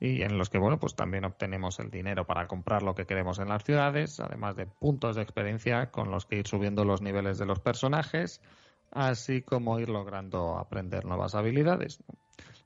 y 0.00 0.22
en 0.22 0.38
los 0.38 0.48
que, 0.48 0.58
bueno, 0.58 0.78
pues 0.78 0.94
también 0.94 1.26
obtenemos 1.26 1.78
el 1.78 1.90
dinero 1.90 2.26
para 2.26 2.46
comprar 2.46 2.82
lo 2.82 2.94
que 2.94 3.06
queremos 3.06 3.38
en 3.38 3.48
las 3.48 3.62
ciudades, 3.62 4.20
además 4.20 4.56
de 4.56 4.66
puntos 4.66 5.16
de 5.16 5.22
experiencia 5.22 5.90
con 5.90 6.10
los 6.10 6.24
que 6.24 6.36
ir 6.36 6.46
subiendo 6.46 6.84
los 6.84 7.02
niveles 7.02 7.36
de 7.36 7.44
los 7.44 7.60
personajes, 7.60 8.40
así 8.90 9.42
como 9.42 9.78
ir 9.80 9.90
logrando 9.90 10.56
aprender 10.56 11.04
nuevas 11.04 11.34
habilidades. 11.34 12.02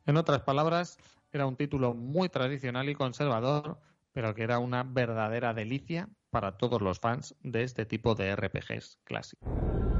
En 0.06 0.16
otras 0.16 0.42
palabras, 0.42 0.98
era 1.32 1.46
un 1.46 1.56
título 1.56 1.94
muy 1.94 2.28
tradicional 2.28 2.88
y 2.88 2.94
conservador, 2.94 3.78
pero 4.12 4.34
que 4.34 4.42
era 4.42 4.58
una 4.58 4.82
verdadera 4.82 5.54
delicia 5.54 6.08
para 6.30 6.56
todos 6.56 6.80
los 6.80 7.00
fans 7.00 7.36
de 7.42 7.62
este 7.62 7.86
tipo 7.86 8.14
de 8.14 8.28
RPGs 8.30 9.00
clásicos. 9.04 9.99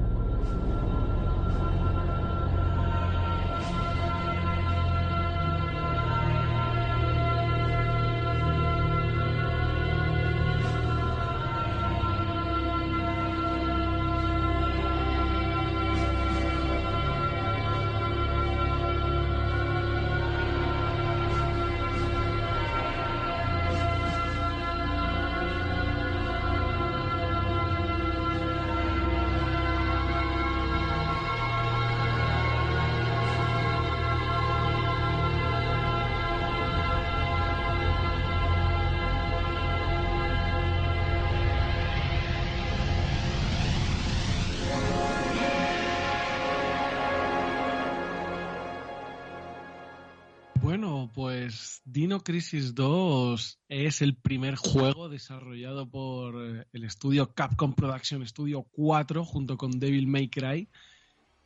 Crisis 52.19 52.75
2 52.75 53.61
es 53.69 54.03
el 54.03 54.17
primer 54.17 54.57
juego 54.57 55.09
desarrollado 55.09 55.89
por 55.89 56.35
eh, 56.45 56.67
el 56.73 56.83
estudio 56.83 57.33
Capcom 57.33 57.73
Production 57.73 58.27
Studio 58.27 58.67
4 58.73 59.25
junto 59.25 59.57
con 59.57 59.79
Devil 59.79 60.09
May 60.09 60.29
Cry 60.29 60.69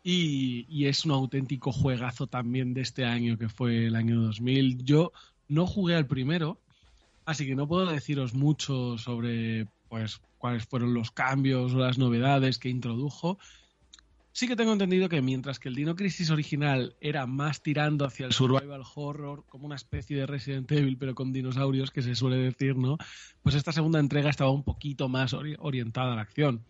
y, 0.03 0.86
es 0.86 1.05
un 1.05 1.12
auténtico 1.12 1.73
juegazo 1.73 2.27
también 2.27 2.73
de 2.73 2.81
este 2.81 3.05
año 3.05 3.36
que 3.36 3.49
fue 3.49 3.86
el 3.86 3.97
año 3.97 4.20
2000. 4.20 4.85
Yo 4.85 5.12
no 5.49 5.66
jugué 5.66 5.97
al 5.97 6.07
primero, 6.07 6.61
así 7.27 7.47
que 7.47 7.55
no 7.55 7.69
puedo 7.69 7.86
deciros 7.86 8.35
mucho 8.35 8.97
sobre 8.97 9.66
pues 9.89 10.20
cuáles 10.39 10.65
fueron 10.65 10.95
los 10.95 11.11
cambios 11.11 11.74
o 11.74 11.78
las 11.78 11.99
novedades 11.99 12.59
que 12.59 12.69
introdujo, 12.69 13.39
Sí 14.35 14.48
que 14.48 14.56
tengo 14.56 14.73
entendido 14.73 15.09
que 15.09 15.23
mientras 15.23 15.61
que 15.61 15.69
el 15.69 15.77
Dino 15.77 15.94
Crisis 15.94 16.28
original 16.28 16.97
era 17.01 17.24
más 17.24 17.62
tirando 17.62 18.05
hacia 18.05 18.27
el 18.27 18.32
survival 18.32 18.82
horror, 18.97 19.44
como 19.48 19.65
una 19.66 19.77
especie 19.77 20.16
de 20.16 20.27
Resident 20.27 20.73
Evil, 20.73 20.98
pero 20.98 21.15
con 21.15 21.32
dinosaurios, 21.32 21.93
que 21.93 22.02
se 22.02 22.16
suele 22.16 22.39
decir, 22.39 22.77
¿no? 22.77 22.98
Pues 23.44 23.55
esta 23.55 23.70
segunda 23.70 24.01
entrega 24.01 24.31
estaba 24.31 24.51
un 24.51 24.65
poquito 24.65 25.09
más 25.09 25.35
orientada 25.35 26.15
a 26.15 26.16
la 26.16 26.23
acción. 26.23 26.65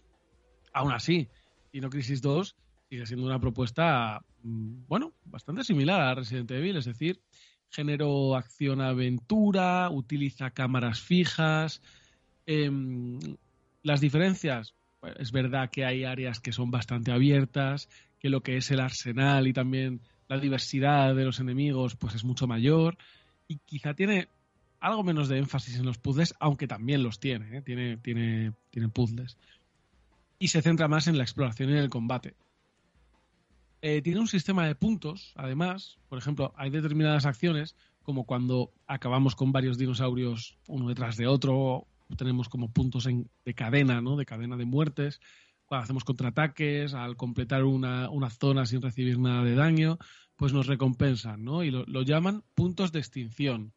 Aún 0.75 0.93
así, 0.93 1.27
Dino 1.73 1.89
Crisis 1.89 2.21
2 2.21 2.55
sigue 2.91 3.07
siendo 3.07 3.25
una 3.25 3.41
propuesta, 3.41 4.23
mm, 4.43 4.85
bueno, 4.87 5.15
bastante 5.25 5.65
similar 5.65 6.03
a 6.03 6.15
Resident 6.17 6.51
Evil, 6.51 6.77
es 6.77 6.85
decir, 6.85 7.23
género 7.71 8.37
acción-aventura, 8.37 9.89
utiliza 9.89 10.51
cámaras 10.51 11.01
fijas. 11.01 11.81
Em, 12.45 13.19
las 13.83 14.03
diferencias, 14.03 14.75
es 15.19 15.33
verdad 15.33 15.71
que 15.71 15.85
hay 15.85 16.05
áreas 16.05 16.41
que 16.41 16.53
son 16.53 16.71
bastante 16.71 17.13
abiertas, 17.13 17.89
que 18.19 18.29
lo 18.29 18.43
que 18.43 18.57
es 18.57 18.71
el 18.71 18.81
arsenal 18.81 19.47
y 19.47 19.53
también 19.53 20.01
la 20.29 20.39
diversidad 20.39 21.15
de 21.15 21.25
los 21.25 21.41
enemigos 21.41 21.97
pues 21.97 22.15
es 22.15 22.25
mucho 22.25 22.47
mayor 22.47 22.97
y 23.49 23.59
quizá 23.59 23.95
tiene 23.95 24.29
algo 24.81 25.03
menos 25.03 25.29
de 25.29 25.39
énfasis 25.39 25.79
en 25.79 25.87
los 25.87 25.99
puzzles, 25.99 26.35
aunque 26.41 26.67
también 26.67 27.03
los 27.03 27.19
tiene, 27.19 27.59
¿eh? 27.59 27.63
tiene, 27.63 27.97
tiene, 27.97 28.53
tiene 28.71 28.89
puzzles. 28.89 29.39
Y 30.39 30.49
se 30.49 30.63
centra 30.63 30.89
más 30.89 31.07
en 31.07 31.17
la 31.17 31.25
exploración 31.25 31.71
y 31.71 31.73
en 31.73 31.79
el 31.79 31.89
combate. 31.89 32.35
Eh, 33.81 34.03
tiene 34.03 34.21
un 34.21 34.29
sistema 34.29 34.67
de 34.67 34.75
puntos, 34.75 35.33
además, 35.37 35.99
por 36.09 36.19
ejemplo, 36.19 36.53
hay 36.57 36.71
determinadas 36.71 37.27
acciones, 37.27 37.77
como 38.03 38.25
cuando 38.25 38.73
acabamos 38.87 39.35
con 39.37 39.53
varios 39.53 39.79
dinosaurios 39.79 40.57
uno 40.67 40.89
detrás 40.89 41.17
de 41.17 41.27
otro, 41.27 41.87
tenemos 42.17 42.49
como 42.49 42.73
puntos 42.73 43.07
de 43.07 43.55
cadena, 43.55 44.01
¿no? 44.01 44.17
De 44.17 44.27
cadena 44.27 44.57
de 44.57 44.65
muertes, 44.65 45.21
cuando 45.67 45.85
hacemos 45.85 46.05
contraataques, 46.05 46.95
al 46.95 47.17
completar 47.17 47.65
una, 47.65 48.09
zona 48.31 48.67
sin 48.67 48.83
recibir 48.83 49.19
nada 49.19 49.43
de 49.43 49.55
daño, 49.55 49.99
pues 50.37 50.53
nos 50.53 50.67
recompensan, 50.67 51.45
¿no? 51.45 51.65
Y 51.65 51.71
lo 51.71 52.03
llaman 52.03 52.43
puntos 52.55 52.93
de 52.93 52.99
extinción. 52.99 53.73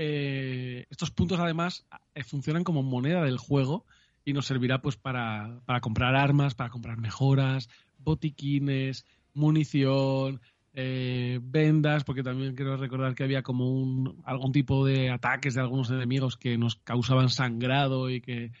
Eh, 0.00 0.86
estos 0.90 1.10
puntos 1.10 1.40
además 1.40 1.84
eh, 2.14 2.22
funcionan 2.22 2.62
como 2.62 2.84
moneda 2.84 3.24
del 3.24 3.36
juego 3.36 3.84
y 4.24 4.32
nos 4.32 4.46
servirá 4.46 4.80
pues 4.80 4.96
para, 4.96 5.60
comprar 5.80 6.14
armas, 6.14 6.54
para 6.54 6.70
comprar 6.70 6.98
mejoras, 6.98 7.68
botiquines, 7.98 9.06
munición, 9.34 10.40
eh, 10.74 11.40
vendas, 11.42 12.04
porque 12.04 12.22
también 12.22 12.54
quiero 12.54 12.76
recordar 12.76 13.14
que 13.14 13.24
había 13.24 13.42
como 13.42 13.70
un, 13.70 14.22
algún 14.24 14.52
tipo 14.52 14.84
de 14.84 15.10
ataques 15.10 15.54
de 15.54 15.60
algunos 15.60 15.90
enemigos 15.90 16.36
que 16.36 16.58
nos 16.58 16.76
causaban 16.76 17.28
sangrado 17.28 18.10
y 18.10 18.20
que 18.20 18.52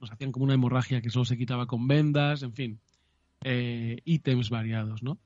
nos 0.00 0.10
hacían 0.12 0.32
como 0.32 0.44
una 0.44 0.54
hemorragia 0.54 1.00
que 1.00 1.10
solo 1.10 1.24
se 1.24 1.36
quitaba 1.36 1.66
con 1.66 1.88
vendas, 1.88 2.42
en 2.42 2.52
fin, 2.52 2.80
ítems 4.04 4.50
variados, 4.50 5.02
¿no? 5.02 5.18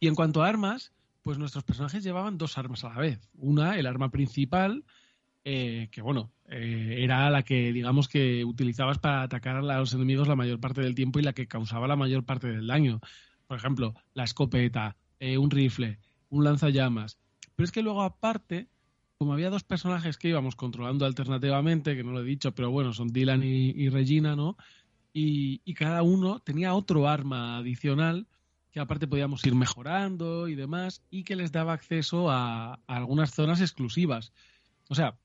Y 0.00 0.08
en 0.08 0.14
cuanto 0.14 0.42
a 0.42 0.48
armas, 0.48 0.92
pues 1.24 1.38
nuestros 1.38 1.64
personajes 1.64 2.04
llevaban 2.04 2.36
dos 2.36 2.58
armas 2.58 2.84
a 2.84 2.90
la 2.90 2.98
vez. 2.98 3.30
Una, 3.38 3.78
el 3.78 3.86
arma 3.86 4.10
principal, 4.10 4.84
eh, 5.42 5.88
que 5.90 6.02
bueno, 6.02 6.30
eh, 6.46 6.96
era 6.98 7.30
la 7.30 7.42
que 7.42 7.72
digamos 7.72 8.08
que 8.08 8.44
utilizabas 8.44 8.98
para 8.98 9.22
atacar 9.22 9.56
a 9.56 9.62
los 9.62 9.94
enemigos 9.94 10.28
la 10.28 10.36
mayor 10.36 10.60
parte 10.60 10.82
del 10.82 10.94
tiempo 10.94 11.18
y 11.18 11.22
la 11.22 11.32
que 11.32 11.48
causaba 11.48 11.88
la 11.88 11.96
mayor 11.96 12.24
parte 12.24 12.48
del 12.48 12.66
daño. 12.66 13.00
Por 13.54 13.60
ejemplo, 13.60 13.94
la 14.14 14.24
escopeta, 14.24 14.96
eh, 15.20 15.38
un 15.38 15.48
rifle, 15.48 16.00
un 16.28 16.42
lanzallamas. 16.42 17.20
Pero 17.54 17.64
es 17.64 17.70
que 17.70 17.82
luego 17.82 18.02
aparte, 18.02 18.66
como 19.16 19.32
había 19.32 19.48
dos 19.48 19.62
personajes 19.62 20.18
que 20.18 20.26
íbamos 20.26 20.56
controlando 20.56 21.06
alternativamente, 21.06 21.94
que 21.94 22.02
no 22.02 22.10
lo 22.10 22.22
he 22.22 22.24
dicho, 22.24 22.52
pero 22.52 22.72
bueno, 22.72 22.92
son 22.92 23.12
Dylan 23.12 23.44
y, 23.44 23.88
Regina, 23.90 24.34
¿no? 24.34 24.56
y, 25.12 25.72
cada 25.74 26.02
uno 26.02 26.40
tenía 26.40 26.74
otro 26.74 27.06
arma 27.06 27.58
adicional 27.58 28.26
que 28.72 28.80
aparte 28.80 29.06
podíamos 29.06 29.46
ir 29.46 29.54
mejorando 29.54 30.48
y 30.48 30.56
demás, 30.56 31.04
y 31.08 31.22
que 31.22 31.36
les 31.36 31.52
daba 31.52 31.74
acceso 31.74 32.32
a, 32.32 32.80
algunas 32.88 33.30
zonas 33.34 33.60
exclusivas. 33.60 34.32
O 34.88 34.96
sea, 34.96 35.16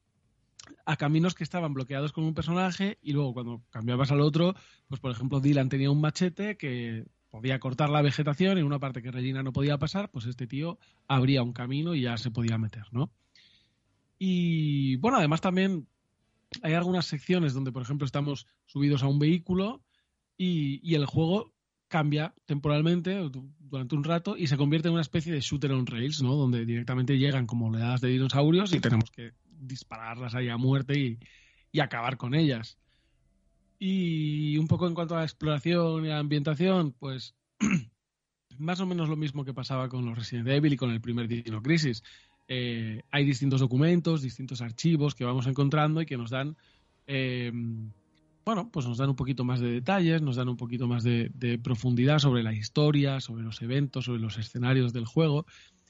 a 0.85 0.97
caminos 0.97 1.33
que 1.33 1.43
estaban 1.43 1.73
bloqueados 1.73 2.13
con 2.13 2.25
un 2.25 2.35
personaje 2.35 2.99
y 3.01 3.13
luego 3.13 3.33
cuando 3.33 3.63
cambiabas 3.71 4.11
al 4.11 4.21
otro, 4.21 4.53
pues 4.87 5.01
por 5.01 5.09
ejemplo 5.09 5.39
Dylan 5.39 5.69
tenía 5.69 5.89
un 5.89 5.99
machete 5.99 6.57
que 6.57 7.07
podía 7.29 7.59
cortar 7.59 7.89
la 7.89 8.01
vegetación 8.01 8.57
en 8.57 8.65
una 8.65 8.79
parte 8.79 9.01
que 9.01 9.11
Regina 9.11 9.43
no 9.43 9.53
podía 9.53 9.77
pasar, 9.77 10.09
pues 10.09 10.25
este 10.25 10.47
tío 10.47 10.79
abría 11.07 11.43
un 11.43 11.53
camino 11.53 11.95
y 11.95 12.01
ya 12.01 12.17
se 12.17 12.31
podía 12.31 12.57
meter, 12.57 12.85
¿no? 12.91 13.11
Y 14.17 14.97
bueno, 14.97 15.17
además 15.17 15.41
también 15.41 15.87
hay 16.63 16.73
algunas 16.73 17.05
secciones 17.05 17.53
donde, 17.53 17.71
por 17.71 17.81
ejemplo, 17.81 18.05
estamos 18.05 18.47
subidos 18.65 19.03
a 19.03 19.07
un 19.07 19.19
vehículo 19.19 19.81
y, 20.37 20.95
el 20.95 21.05
juego 21.05 21.53
cambia 21.87 22.33
temporalmente 22.45 23.17
durante 23.59 23.95
un 23.95 24.03
rato 24.03 24.37
y 24.37 24.47
se 24.47 24.57
convierte 24.57 24.87
en 24.87 24.93
una 24.93 25.01
especie 25.01 25.33
de 25.33 25.41
shooter 25.41 25.71
on 25.71 25.85
rails, 25.85 26.21
¿no? 26.21 26.35
Donde 26.35 26.65
directamente 26.65 27.17
llegan 27.17 27.45
como 27.45 27.67
oleadas 27.67 28.01
de 28.01 28.09
dinosaurios 28.09 28.73
y 28.73 28.79
tenemos 28.79 29.09
que 29.11 29.33
dispararlas 29.45 30.35
ahí 30.35 30.49
a 30.49 30.57
muerte 30.57 31.17
y 31.71 31.79
acabar 31.79 32.17
con 32.17 32.35
ellas. 32.35 32.77
Y 33.79 34.57
un 34.57 34.67
poco 34.67 34.87
en 34.87 34.93
cuanto 34.93 35.15
a 35.15 35.19
la 35.19 35.23
exploración 35.23 36.05
y 36.05 36.09
a 36.09 36.15
la 36.15 36.19
ambientación, 36.19 36.93
pues 36.99 37.33
más 38.57 38.79
o 38.81 38.85
menos 38.85 39.09
lo 39.09 39.15
mismo 39.15 39.45
que 39.45 39.53
pasaba 39.53 39.87
con 39.87 40.05
los 40.05 40.17
Resident 40.17 40.49
Evil 40.49 40.73
y 40.73 40.77
con 40.77 40.91
el 40.91 41.01
primer 41.01 41.27
Dino 41.27 41.61
Crisis. 41.61 42.03
Eh, 42.47 43.03
hay 43.09 43.25
distintos 43.25 43.61
documentos, 43.61 44.21
distintos 44.21 44.61
archivos 44.61 45.15
que 45.15 45.23
vamos 45.23 45.47
encontrando 45.47 46.01
y 46.01 46.05
que 46.05 46.17
nos 46.17 46.29
dan 46.29 46.57
eh, 47.07 47.51
bueno, 48.49 48.71
pues 48.71 48.87
nos 48.87 48.97
dan 48.97 49.09
un 49.09 49.15
poquito 49.15 49.43
más 49.43 49.59
de 49.59 49.69
detalles, 49.69 50.23
nos 50.23 50.35
dan 50.35 50.49
un 50.49 50.57
poquito 50.57 50.87
más 50.87 51.03
de, 51.03 51.59
profundidad 51.63 52.17
sobre 52.17 52.41
la 52.41 52.51
historia, 52.51 53.19
sobre 53.19 53.43
los 53.43 53.61
eventos, 53.61 54.05
sobre 54.05 54.19
los 54.19 54.39
escenarios 54.39 54.91
del 54.91 55.05
juego. 55.05 55.45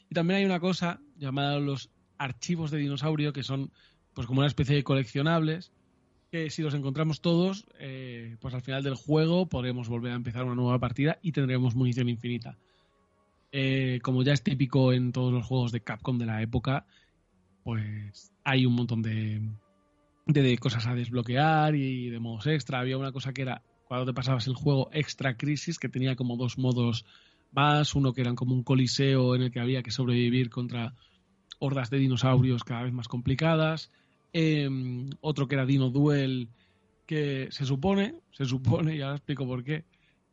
Y 0.09 0.13
también 0.13 0.39
hay 0.39 0.45
una 0.45 0.59
cosa 0.59 0.99
llamada 1.15 1.57
los 1.59 1.89
archivos 2.17 2.69
de 2.69 2.79
dinosaurio, 2.79 3.31
que 3.31 3.43
son 3.43 3.71
pues 4.13 4.27
como 4.27 4.39
una 4.39 4.47
especie 4.47 4.75
de 4.75 4.83
coleccionables, 4.83 5.71
que 6.31 6.49
si 6.49 6.61
los 6.61 6.73
encontramos 6.73 7.21
todos, 7.21 7.65
eh, 7.79 8.37
pues 8.39 8.53
al 8.53 8.61
final 8.61 8.83
del 8.83 8.95
juego 8.95 9.47
podremos 9.47 9.89
volver 9.89 10.11
a 10.11 10.15
empezar 10.15 10.45
una 10.45 10.55
nueva 10.55 10.79
partida 10.79 11.19
y 11.21 11.31
tendremos 11.31 11.75
munición 11.75 12.09
infinita. 12.09 12.57
Eh, 13.51 13.99
como 14.03 14.21
ya 14.23 14.33
es 14.33 14.43
típico 14.43 14.93
en 14.93 15.11
todos 15.11 15.33
los 15.33 15.45
juegos 15.45 15.71
de 15.71 15.81
Capcom 15.81 16.17
de 16.17 16.27
la 16.27 16.41
época, 16.41 16.85
pues 17.63 18.31
hay 18.43 18.65
un 18.65 18.73
montón 18.73 19.01
de, 19.01 19.41
de, 20.27 20.57
cosas 20.59 20.85
a 20.85 20.93
desbloquear 20.93 21.75
y 21.75 22.09
de 22.09 22.19
modos 22.19 22.45
extra. 22.47 22.79
Había 22.79 22.97
una 22.97 23.11
cosa 23.11 23.33
que 23.33 23.41
era 23.41 23.63
cuando 23.87 24.05
te 24.05 24.13
pasabas 24.13 24.45
el 24.45 24.53
juego 24.53 24.89
Extra 24.93 25.35
Crisis, 25.35 25.79
que 25.79 25.89
tenía 25.89 26.15
como 26.15 26.37
dos 26.37 26.59
modos 26.59 27.05
más, 27.51 27.95
uno 27.95 28.13
que 28.13 28.21
eran 28.21 28.35
como 28.35 28.53
un 28.53 28.63
coliseo 28.63 29.35
en 29.35 29.41
el 29.41 29.51
que 29.51 29.59
había 29.59 29.81
que 29.81 29.89
sobrevivir 29.89 30.51
contra 30.51 30.93
hordas 31.57 31.89
de 31.89 31.97
dinosaurios 31.97 32.63
cada 32.63 32.83
vez 32.83 32.93
más 32.93 33.07
complicadas, 33.07 33.91
em, 34.33 35.09
otro 35.21 35.47
que 35.47 35.55
era 35.55 35.65
Dino 35.65 35.89
Duel, 35.89 36.49
que 37.05 37.47
se 37.51 37.65
supone, 37.65 38.21
se 38.31 38.45
supone, 38.45 38.95
y 38.95 39.01
ahora 39.01 39.15
explico 39.15 39.45
por 39.45 39.63
qué, 39.63 39.85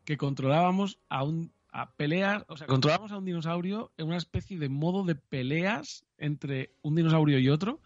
que 0.05 0.17
controlábamos 0.17 0.99
a 1.09 1.25
un 1.25 1.53
a 1.77 1.93
peleas, 1.93 2.43
o 2.49 2.57
sea, 2.57 2.67
controlábamos 2.67 3.13
a 3.13 3.19
un 3.19 3.27
dinosaurio 3.27 3.93
en 3.99 4.07
una 4.07 4.17
especie 4.17 4.59
de 4.59 4.71
modo 4.71 5.05
de 5.05 5.15
peleas 5.15 6.07
entre 6.17 6.75
un 6.81 6.95
dinosaurio 6.95 7.39
y 7.39 7.51
otro, 7.51 7.83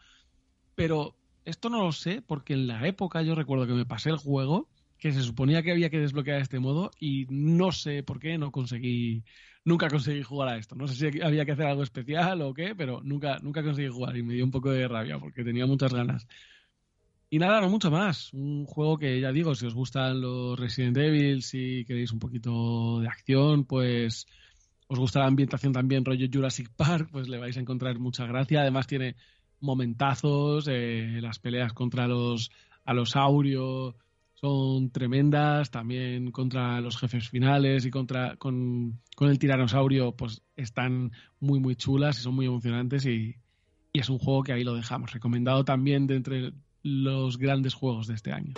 pero 0.76 1.16
esto 1.44 1.70
no 1.70 1.82
lo 1.82 1.90
sé 1.90 2.22
porque 2.22 2.52
en 2.52 2.68
la 2.68 2.86
época 2.86 3.22
yo 3.22 3.34
recuerdo 3.34 3.66
que 3.66 3.72
me 3.72 3.86
pasé 3.86 4.10
el 4.10 4.16
juego, 4.16 4.68
que 4.96 5.12
se 5.12 5.22
suponía 5.22 5.62
que 5.62 5.72
había 5.72 5.90
que 5.90 5.98
desbloquear 5.98 6.36
de 6.36 6.42
este 6.44 6.60
modo 6.60 6.92
y 7.00 7.26
no 7.30 7.72
sé 7.72 8.04
por 8.04 8.20
qué 8.20 8.38
no 8.38 8.52
conseguí, 8.52 9.24
nunca 9.64 9.88
conseguí 9.88 10.22
jugar 10.22 10.48
a 10.48 10.56
esto. 10.56 10.74
No 10.74 10.88
sé 10.88 10.94
si 10.94 11.20
había 11.22 11.44
que 11.44 11.52
hacer 11.52 11.66
algo 11.66 11.82
especial 11.82 12.42
o 12.42 12.54
qué, 12.54 12.74
pero 12.74 13.00
nunca, 13.02 13.38
nunca 13.42 13.62
conseguí 13.62 13.88
jugar 13.88 14.16
y 14.16 14.22
me 14.22 14.34
dio 14.34 14.44
un 14.44 14.50
poco 14.50 14.70
de 14.70 14.88
rabia 14.88 15.18
porque 15.18 15.44
tenía 15.44 15.66
muchas 15.66 15.92
ganas. 15.92 16.26
Y 17.32 17.38
nada, 17.38 17.60
no 17.60 17.70
mucho 17.70 17.90
más. 17.90 18.32
Un 18.32 18.66
juego 18.66 18.98
que 18.98 19.20
ya 19.20 19.30
digo, 19.30 19.54
si 19.54 19.66
os 19.66 19.74
gustan 19.74 20.20
los 20.20 20.58
Resident 20.58 20.96
Evil, 20.96 21.42
si 21.42 21.84
queréis 21.84 22.12
un 22.12 22.18
poquito 22.18 23.00
de 23.00 23.08
acción, 23.08 23.64
pues 23.64 24.26
os 24.88 24.98
gusta 24.98 25.20
la 25.20 25.26
ambientación 25.26 25.72
también 25.72 26.04
rollo 26.04 26.26
Jurassic 26.32 26.70
Park, 26.74 27.08
pues 27.12 27.28
le 27.28 27.38
vais 27.38 27.56
a 27.56 27.60
encontrar 27.60 28.00
mucha 28.00 28.26
gracia. 28.26 28.62
Además 28.62 28.88
tiene 28.88 29.14
momentazos, 29.60 30.66
eh, 30.68 31.20
las 31.20 31.38
peleas 31.38 31.72
contra 31.72 32.08
los 32.08 32.50
alosaurios 32.84 33.94
son 34.40 34.90
tremendas, 34.90 35.70
también 35.70 36.30
contra 36.30 36.80
los 36.80 36.96
jefes 36.96 37.28
finales 37.28 37.84
y 37.84 37.90
contra 37.90 38.36
con, 38.36 39.00
el 39.20 39.38
tiranosaurio 39.38 40.12
pues 40.12 40.42
están 40.56 41.12
muy 41.40 41.60
muy 41.60 41.76
chulas 41.76 42.18
y 42.18 42.22
son 42.22 42.34
muy 42.34 42.46
emocionantes 42.46 43.04
y, 43.04 43.36
y 43.92 43.98
es 43.98 44.08
un 44.08 44.18
juego 44.18 44.42
que 44.42 44.52
ahí 44.52 44.64
lo 44.64 44.74
dejamos, 44.74 45.12
recomendado 45.12 45.64
también 45.64 46.06
de 46.06 46.16
entre 46.16 46.52
los 46.82 47.36
grandes 47.36 47.74
juegos 47.74 48.06
de 48.06 48.14
este 48.14 48.32
año. 48.32 48.54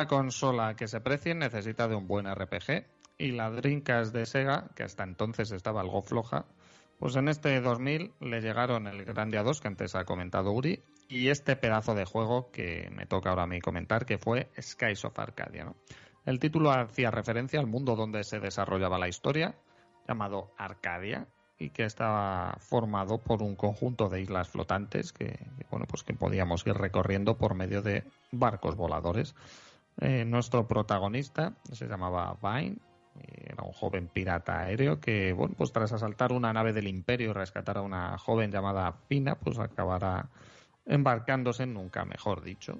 Toda 0.00 0.08
consola 0.08 0.76
que 0.76 0.88
se 0.88 1.02
precie 1.02 1.34
necesita 1.34 1.86
de 1.86 1.94
un 1.94 2.08
buen 2.08 2.24
RPG 2.26 2.86
y 3.18 3.32
la 3.32 3.50
Dreamcast 3.50 4.14
de 4.14 4.24
Sega, 4.24 4.70
que 4.74 4.82
hasta 4.82 5.04
entonces 5.04 5.50
estaba 5.50 5.82
algo 5.82 6.00
floja, 6.00 6.46
pues 6.98 7.16
en 7.16 7.28
este 7.28 7.60
2000 7.60 8.14
le 8.18 8.40
llegaron 8.40 8.86
el 8.86 9.04
Grandia 9.04 9.42
2 9.42 9.60
que 9.60 9.68
antes 9.68 9.94
ha 9.94 10.06
comentado 10.06 10.52
Uri 10.52 10.82
y 11.10 11.28
este 11.28 11.54
pedazo 11.54 11.94
de 11.94 12.06
juego 12.06 12.50
que 12.50 12.88
me 12.96 13.04
toca 13.04 13.28
ahora 13.28 13.42
a 13.42 13.46
mí 13.46 13.60
comentar 13.60 14.06
que 14.06 14.16
fue 14.16 14.50
Skies 14.58 15.04
of 15.04 15.18
Arcadia. 15.18 15.70
El 16.24 16.38
título 16.38 16.70
hacía 16.70 17.10
referencia 17.10 17.60
al 17.60 17.66
mundo 17.66 17.94
donde 17.94 18.24
se 18.24 18.40
desarrollaba 18.40 18.98
la 18.98 19.08
historia, 19.08 19.54
llamado 20.08 20.54
Arcadia, 20.56 21.28
y 21.58 21.68
que 21.68 21.84
estaba 21.84 22.56
formado 22.58 23.18
por 23.18 23.42
un 23.42 23.54
conjunto 23.54 24.08
de 24.08 24.22
islas 24.22 24.48
flotantes 24.48 25.12
que, 25.12 25.46
bueno, 25.70 25.84
pues 25.86 26.04
que 26.04 26.14
podíamos 26.14 26.66
ir 26.66 26.72
recorriendo 26.72 27.36
por 27.36 27.54
medio 27.54 27.82
de 27.82 28.04
barcos 28.32 28.76
voladores. 28.76 29.34
Eh, 30.00 30.24
nuestro 30.24 30.66
protagonista 30.66 31.52
se 31.70 31.86
llamaba 31.86 32.36
Vine, 32.42 32.76
era 33.22 33.62
un 33.64 33.72
joven 33.72 34.08
pirata 34.08 34.60
aéreo 34.60 34.98
que, 34.98 35.32
bueno, 35.32 35.54
pues 35.56 35.72
tras 35.72 35.92
asaltar 35.92 36.32
una 36.32 36.52
nave 36.52 36.72
del 36.72 36.88
Imperio 36.88 37.30
y 37.30 37.32
rescatar 37.32 37.78
a 37.78 37.82
una 37.82 38.16
joven 38.16 38.50
llamada 38.50 38.96
Pina, 39.08 39.34
pues 39.34 39.58
acabará 39.58 40.28
embarcándose, 40.86 41.66
nunca 41.66 42.04
mejor 42.04 42.42
dicho, 42.42 42.78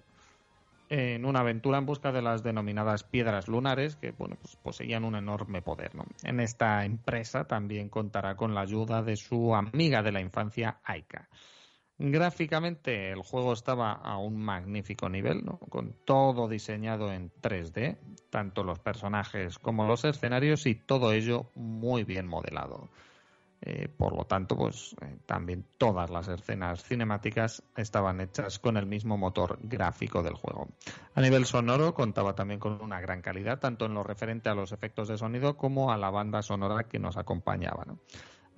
en 0.88 1.24
una 1.24 1.40
aventura 1.40 1.78
en 1.78 1.86
busca 1.86 2.10
de 2.10 2.22
las 2.22 2.42
denominadas 2.42 3.04
piedras 3.04 3.48
lunares 3.48 3.96
que 3.96 4.12
bueno, 4.12 4.36
pues 4.40 4.56
poseían 4.56 5.04
un 5.04 5.14
enorme 5.14 5.62
poder. 5.62 5.92
En 6.24 6.40
esta 6.40 6.84
empresa 6.84 7.44
también 7.44 7.88
contará 7.88 8.34
con 8.34 8.54
la 8.54 8.62
ayuda 8.62 9.02
de 9.02 9.16
su 9.16 9.54
amiga 9.54 10.02
de 10.02 10.12
la 10.12 10.20
infancia, 10.20 10.80
Aika. 10.84 11.28
Gráficamente 12.02 13.10
el 13.10 13.20
juego 13.20 13.52
estaba 13.52 13.92
a 13.92 14.16
un 14.16 14.42
magnífico 14.42 15.10
nivel, 15.10 15.44
con 15.68 15.94
todo 16.06 16.48
diseñado 16.48 17.12
en 17.12 17.30
3D, 17.42 17.98
tanto 18.30 18.64
los 18.64 18.78
personajes 18.78 19.58
como 19.58 19.84
los 19.84 20.06
escenarios 20.06 20.64
y 20.64 20.74
todo 20.74 21.12
ello 21.12 21.50
muy 21.54 22.04
bien 22.04 22.26
modelado. 22.26 22.88
Eh, 23.60 23.88
por 23.94 24.16
lo 24.16 24.24
tanto, 24.24 24.56
pues 24.56 24.96
eh, 25.02 25.18
también 25.26 25.66
todas 25.76 26.08
las 26.08 26.28
escenas 26.28 26.82
cinemáticas 26.82 27.62
estaban 27.76 28.22
hechas 28.22 28.58
con 28.58 28.78
el 28.78 28.86
mismo 28.86 29.18
motor 29.18 29.58
gráfico 29.62 30.22
del 30.22 30.32
juego. 30.32 30.68
A 31.14 31.20
nivel 31.20 31.44
sonoro 31.44 31.92
contaba 31.92 32.34
también 32.34 32.60
con 32.60 32.80
una 32.80 33.02
gran 33.02 33.20
calidad, 33.20 33.58
tanto 33.58 33.84
en 33.84 33.92
lo 33.92 34.02
referente 34.02 34.48
a 34.48 34.54
los 34.54 34.72
efectos 34.72 35.08
de 35.08 35.18
sonido 35.18 35.58
como 35.58 35.92
a 35.92 35.98
la 35.98 36.08
banda 36.08 36.40
sonora 36.40 36.84
que 36.84 36.98
nos 36.98 37.18
acompañaba. 37.18 37.84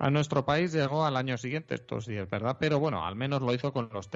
A 0.03 0.09
nuestro 0.09 0.43
país 0.43 0.73
llegó 0.73 1.05
al 1.05 1.15
año 1.15 1.37
siguiente, 1.37 1.75
esto 1.75 2.01
sí 2.01 2.13
es 2.17 2.29
verdad, 2.29 2.57
pero 2.59 2.77
bueno, 2.77 3.05
al 3.05 3.15
menos 3.15 3.41
lo 3.41 3.53
hizo 3.53 3.71
con 3.71 3.89
los, 3.93 4.09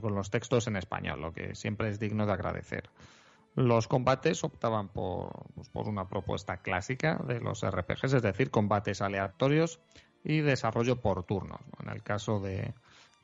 con 0.00 0.14
los 0.14 0.30
textos 0.30 0.68
en 0.68 0.76
español, 0.76 1.20
lo 1.20 1.32
que 1.32 1.56
siempre 1.56 1.88
es 1.88 1.98
digno 1.98 2.24
de 2.24 2.32
agradecer. 2.32 2.88
Los 3.56 3.88
combates 3.88 4.44
optaban 4.44 4.90
por, 4.90 5.32
pues, 5.56 5.68
por 5.70 5.88
una 5.88 6.06
propuesta 6.06 6.58
clásica 6.58 7.20
de 7.26 7.40
los 7.40 7.64
RPGs, 7.64 8.12
es 8.12 8.22
decir, 8.22 8.52
combates 8.52 9.02
aleatorios 9.02 9.80
y 10.22 10.38
desarrollo 10.38 11.00
por 11.00 11.24
turnos. 11.24 11.62
En 11.82 11.88
el 11.88 12.04
caso 12.04 12.38
de, 12.38 12.72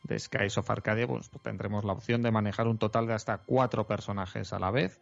de 0.03 0.19
Skies 0.19 0.59
of 0.59 0.69
Arcadia, 0.69 1.07
pues, 1.07 1.31
tendremos 1.45 1.85
la 1.85 1.93
opción 1.93 2.23
de 2.23 2.33
manejar 2.33 2.67
un 2.67 2.79
total 2.79 3.07
de 3.07 3.15
hasta 3.15 3.39
cuatro 3.39 3.87
personajes 3.87 4.53
a 4.53 4.59
la 4.59 4.73
vez, 4.73 5.01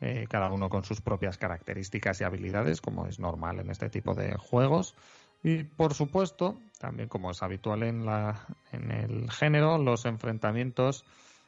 eh, 0.00 0.26
cada 0.30 0.50
uno 0.50 0.70
con 0.70 0.82
sus 0.82 1.02
propias 1.02 1.36
características 1.36 2.22
y 2.22 2.24
habilidades, 2.24 2.80
como 2.80 3.06
es 3.06 3.18
normal 3.18 3.58
en 3.58 3.68
este 3.68 3.90
tipo 3.90 4.14
de 4.14 4.34
juegos. 4.38 4.94
Y 5.42 5.64
por 5.64 5.94
supuesto, 5.94 6.60
también 6.78 7.08
como 7.08 7.30
es 7.30 7.42
habitual 7.42 7.82
en, 7.82 8.04
la, 8.06 8.46
en 8.72 8.90
el 8.90 9.30
género, 9.30 9.78
los 9.78 10.04
enfrentamientos 10.04 11.04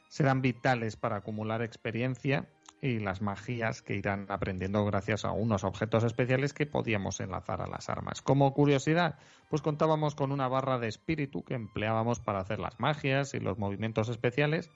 serán 0.09 0.41
vitales 0.41 0.95
para 0.95 1.17
acumular 1.17 1.61
experiencia 1.61 2.47
y 2.81 2.99
las 2.99 3.21
magías 3.21 3.81
que 3.81 3.95
irán 3.95 4.25
aprendiendo 4.29 4.83
gracias 4.85 5.23
a 5.23 5.31
unos 5.31 5.63
objetos 5.63 6.03
especiales 6.03 6.53
que 6.53 6.65
podíamos 6.65 7.19
enlazar 7.19 7.61
a 7.61 7.67
las 7.67 7.89
armas. 7.89 8.21
Como 8.21 8.53
curiosidad, 8.53 9.19
pues 9.49 9.61
contábamos 9.61 10.15
con 10.15 10.31
una 10.31 10.47
barra 10.47 10.79
de 10.79 10.87
espíritu 10.87 11.43
que 11.43 11.53
empleábamos 11.53 12.19
para 12.19 12.39
hacer 12.39 12.59
las 12.59 12.79
magias 12.79 13.35
y 13.35 13.39
los 13.39 13.59
movimientos 13.59 14.09
especiales 14.09 14.69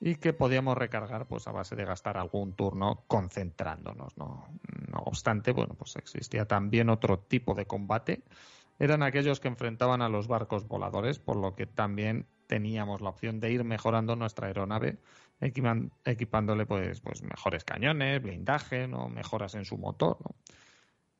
y 0.00 0.16
que 0.16 0.32
podíamos 0.32 0.78
recargar 0.78 1.26
pues 1.26 1.48
a 1.48 1.52
base 1.52 1.74
de 1.74 1.84
gastar 1.84 2.18
algún 2.18 2.54
turno 2.54 3.04
concentrándonos, 3.08 4.16
¿no? 4.16 4.48
No 4.90 4.98
obstante, 4.98 5.52
bueno, 5.52 5.74
pues 5.74 5.96
existía 5.96 6.46
también 6.46 6.88
otro 6.88 7.18
tipo 7.18 7.54
de 7.54 7.66
combate. 7.66 8.22
Eran 8.78 9.02
aquellos 9.02 9.40
que 9.40 9.48
enfrentaban 9.48 10.02
a 10.02 10.08
los 10.08 10.28
barcos 10.28 10.68
voladores, 10.68 11.18
por 11.18 11.36
lo 11.36 11.56
que 11.56 11.66
también 11.66 12.26
teníamos 12.46 13.00
la 13.00 13.10
opción 13.10 13.40
de 13.40 13.50
ir 13.50 13.64
mejorando 13.64 14.14
nuestra 14.14 14.46
aeronave, 14.46 14.98
equipándole 15.40 16.64
pues, 16.64 17.00
pues 17.00 17.22
mejores 17.22 17.64
cañones, 17.64 18.22
blindaje, 18.22 18.86
¿no? 18.86 19.08
mejoras 19.08 19.56
en 19.56 19.64
su 19.64 19.78
motor. 19.78 20.18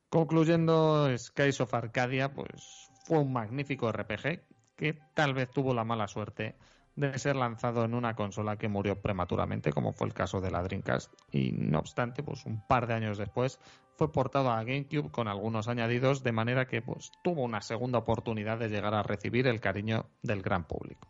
Concluyendo, 0.09 1.15
Skies 1.17 1.59
of 1.59 1.73
Arcadia 1.73 2.33
pues, 2.33 2.89
fue 3.05 3.19
un 3.19 3.33
magnífico 3.33 3.91
RPG 3.91 4.41
que 4.75 4.97
tal 5.13 5.33
vez 5.33 5.51
tuvo 5.51 5.73
la 5.73 5.83
mala 5.83 6.07
suerte 6.07 6.55
de 6.95 7.17
ser 7.17 7.35
lanzado 7.35 7.85
en 7.85 7.93
una 7.93 8.15
consola 8.15 8.57
que 8.57 8.67
murió 8.67 9.01
prematuramente, 9.01 9.71
como 9.71 9.93
fue 9.93 10.07
el 10.07 10.13
caso 10.13 10.41
de 10.41 10.51
la 10.51 10.61
Dreamcast, 10.61 11.13
y 11.31 11.51
no 11.51 11.79
obstante, 11.79 12.23
pues 12.23 12.45
un 12.45 12.65
par 12.67 12.87
de 12.87 12.93
años 12.93 13.17
después 13.17 13.59
fue 13.95 14.11
portado 14.11 14.49
a 14.51 14.63
GameCube 14.63 15.11
con 15.11 15.27
algunos 15.27 15.67
añadidos, 15.67 16.23
de 16.23 16.31
manera 16.31 16.65
que 16.67 16.81
pues 16.81 17.11
tuvo 17.23 17.43
una 17.43 17.61
segunda 17.61 17.99
oportunidad 17.99 18.57
de 18.57 18.69
llegar 18.69 18.93
a 18.93 19.03
recibir 19.03 19.47
el 19.47 19.59
cariño 19.59 20.05
del 20.23 20.41
gran 20.41 20.65
público. 20.65 21.07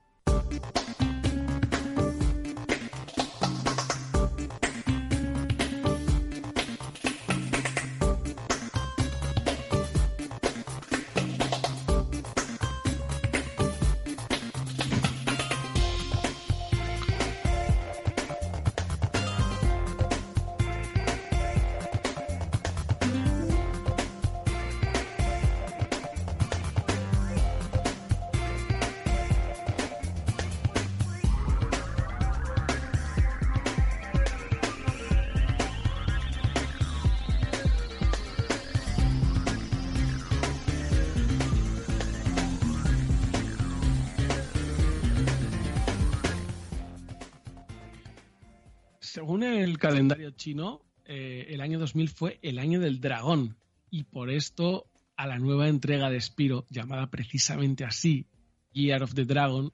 Chino, 50.40 50.82
eh, 51.06 51.48
el 51.50 51.62
año 51.62 51.78
2000 51.78 52.10
fue 52.10 52.40
el 52.42 52.58
año 52.58 52.80
del 52.80 53.00
dragón 53.00 53.58
y 53.92 54.06
por 54.06 54.32
esto 54.32 54.88
a 55.16 55.28
la 55.28 55.38
nueva 55.38 55.68
entrega 55.68 56.10
de 56.10 56.20
Spiro, 56.20 56.66
llamada 56.70 57.12
precisamente 57.12 57.84
así, 57.84 58.26
Year 58.74 59.04
of 59.04 59.14
the 59.14 59.26
Dragon, 59.26 59.74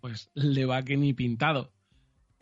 pues 0.00 0.30
le 0.34 0.66
va 0.66 0.82
que 0.82 0.96
ni 0.96 1.14
pintado. 1.14 1.72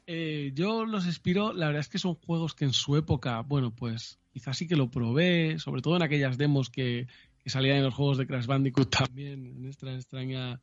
Eh, 0.06 0.52
yo 0.54 0.86
los 0.86 1.04
Spiro, 1.04 1.52
la 1.52 1.66
verdad 1.66 1.80
es 1.80 1.88
que 1.88 1.98
son 1.98 2.14
juegos 2.14 2.54
que 2.54 2.64
en 2.64 2.72
su 2.72 2.96
época, 2.96 3.42
bueno, 3.42 3.76
pues 3.76 4.18
quizás 4.32 4.56
sí 4.56 4.66
que 4.66 4.76
lo 4.76 4.90
probé, 4.90 5.58
sobre 5.58 5.82
todo 5.82 5.96
en 5.96 6.02
aquellas 6.02 6.38
demos 6.38 6.70
que, 6.70 7.06
salían 7.44 7.78
en 7.78 7.84
los 7.84 7.94
juegos 7.94 8.18
de 8.18 8.26
Crash 8.26 8.46
Bandicoot 8.46 8.90
también, 8.90 9.46
en 9.46 9.64
esta 9.64 9.94
extraña 9.94 10.60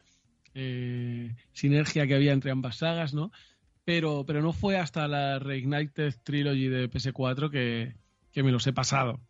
eh, 0.53 1.35
sinergia 1.51 2.05
que 2.07 2.13
había 2.15 2.31
entre 2.31 2.51
ambas 2.51 2.77
sagas, 2.77 3.13
¿no? 3.13 3.31
Pero, 3.85 4.25
pero 4.25 4.41
no 4.41 4.51
fue 4.51 4.77
hasta 4.77 5.07
la 5.07 5.39
Reignited 5.39 6.15
Trilogy 6.23 6.67
de 6.67 6.89
PS4 6.89 7.49
que, 7.49 7.95
que 8.31 8.43
me 8.43 8.51
los 8.51 8.67
he 8.67 8.73
pasado. 8.73 9.21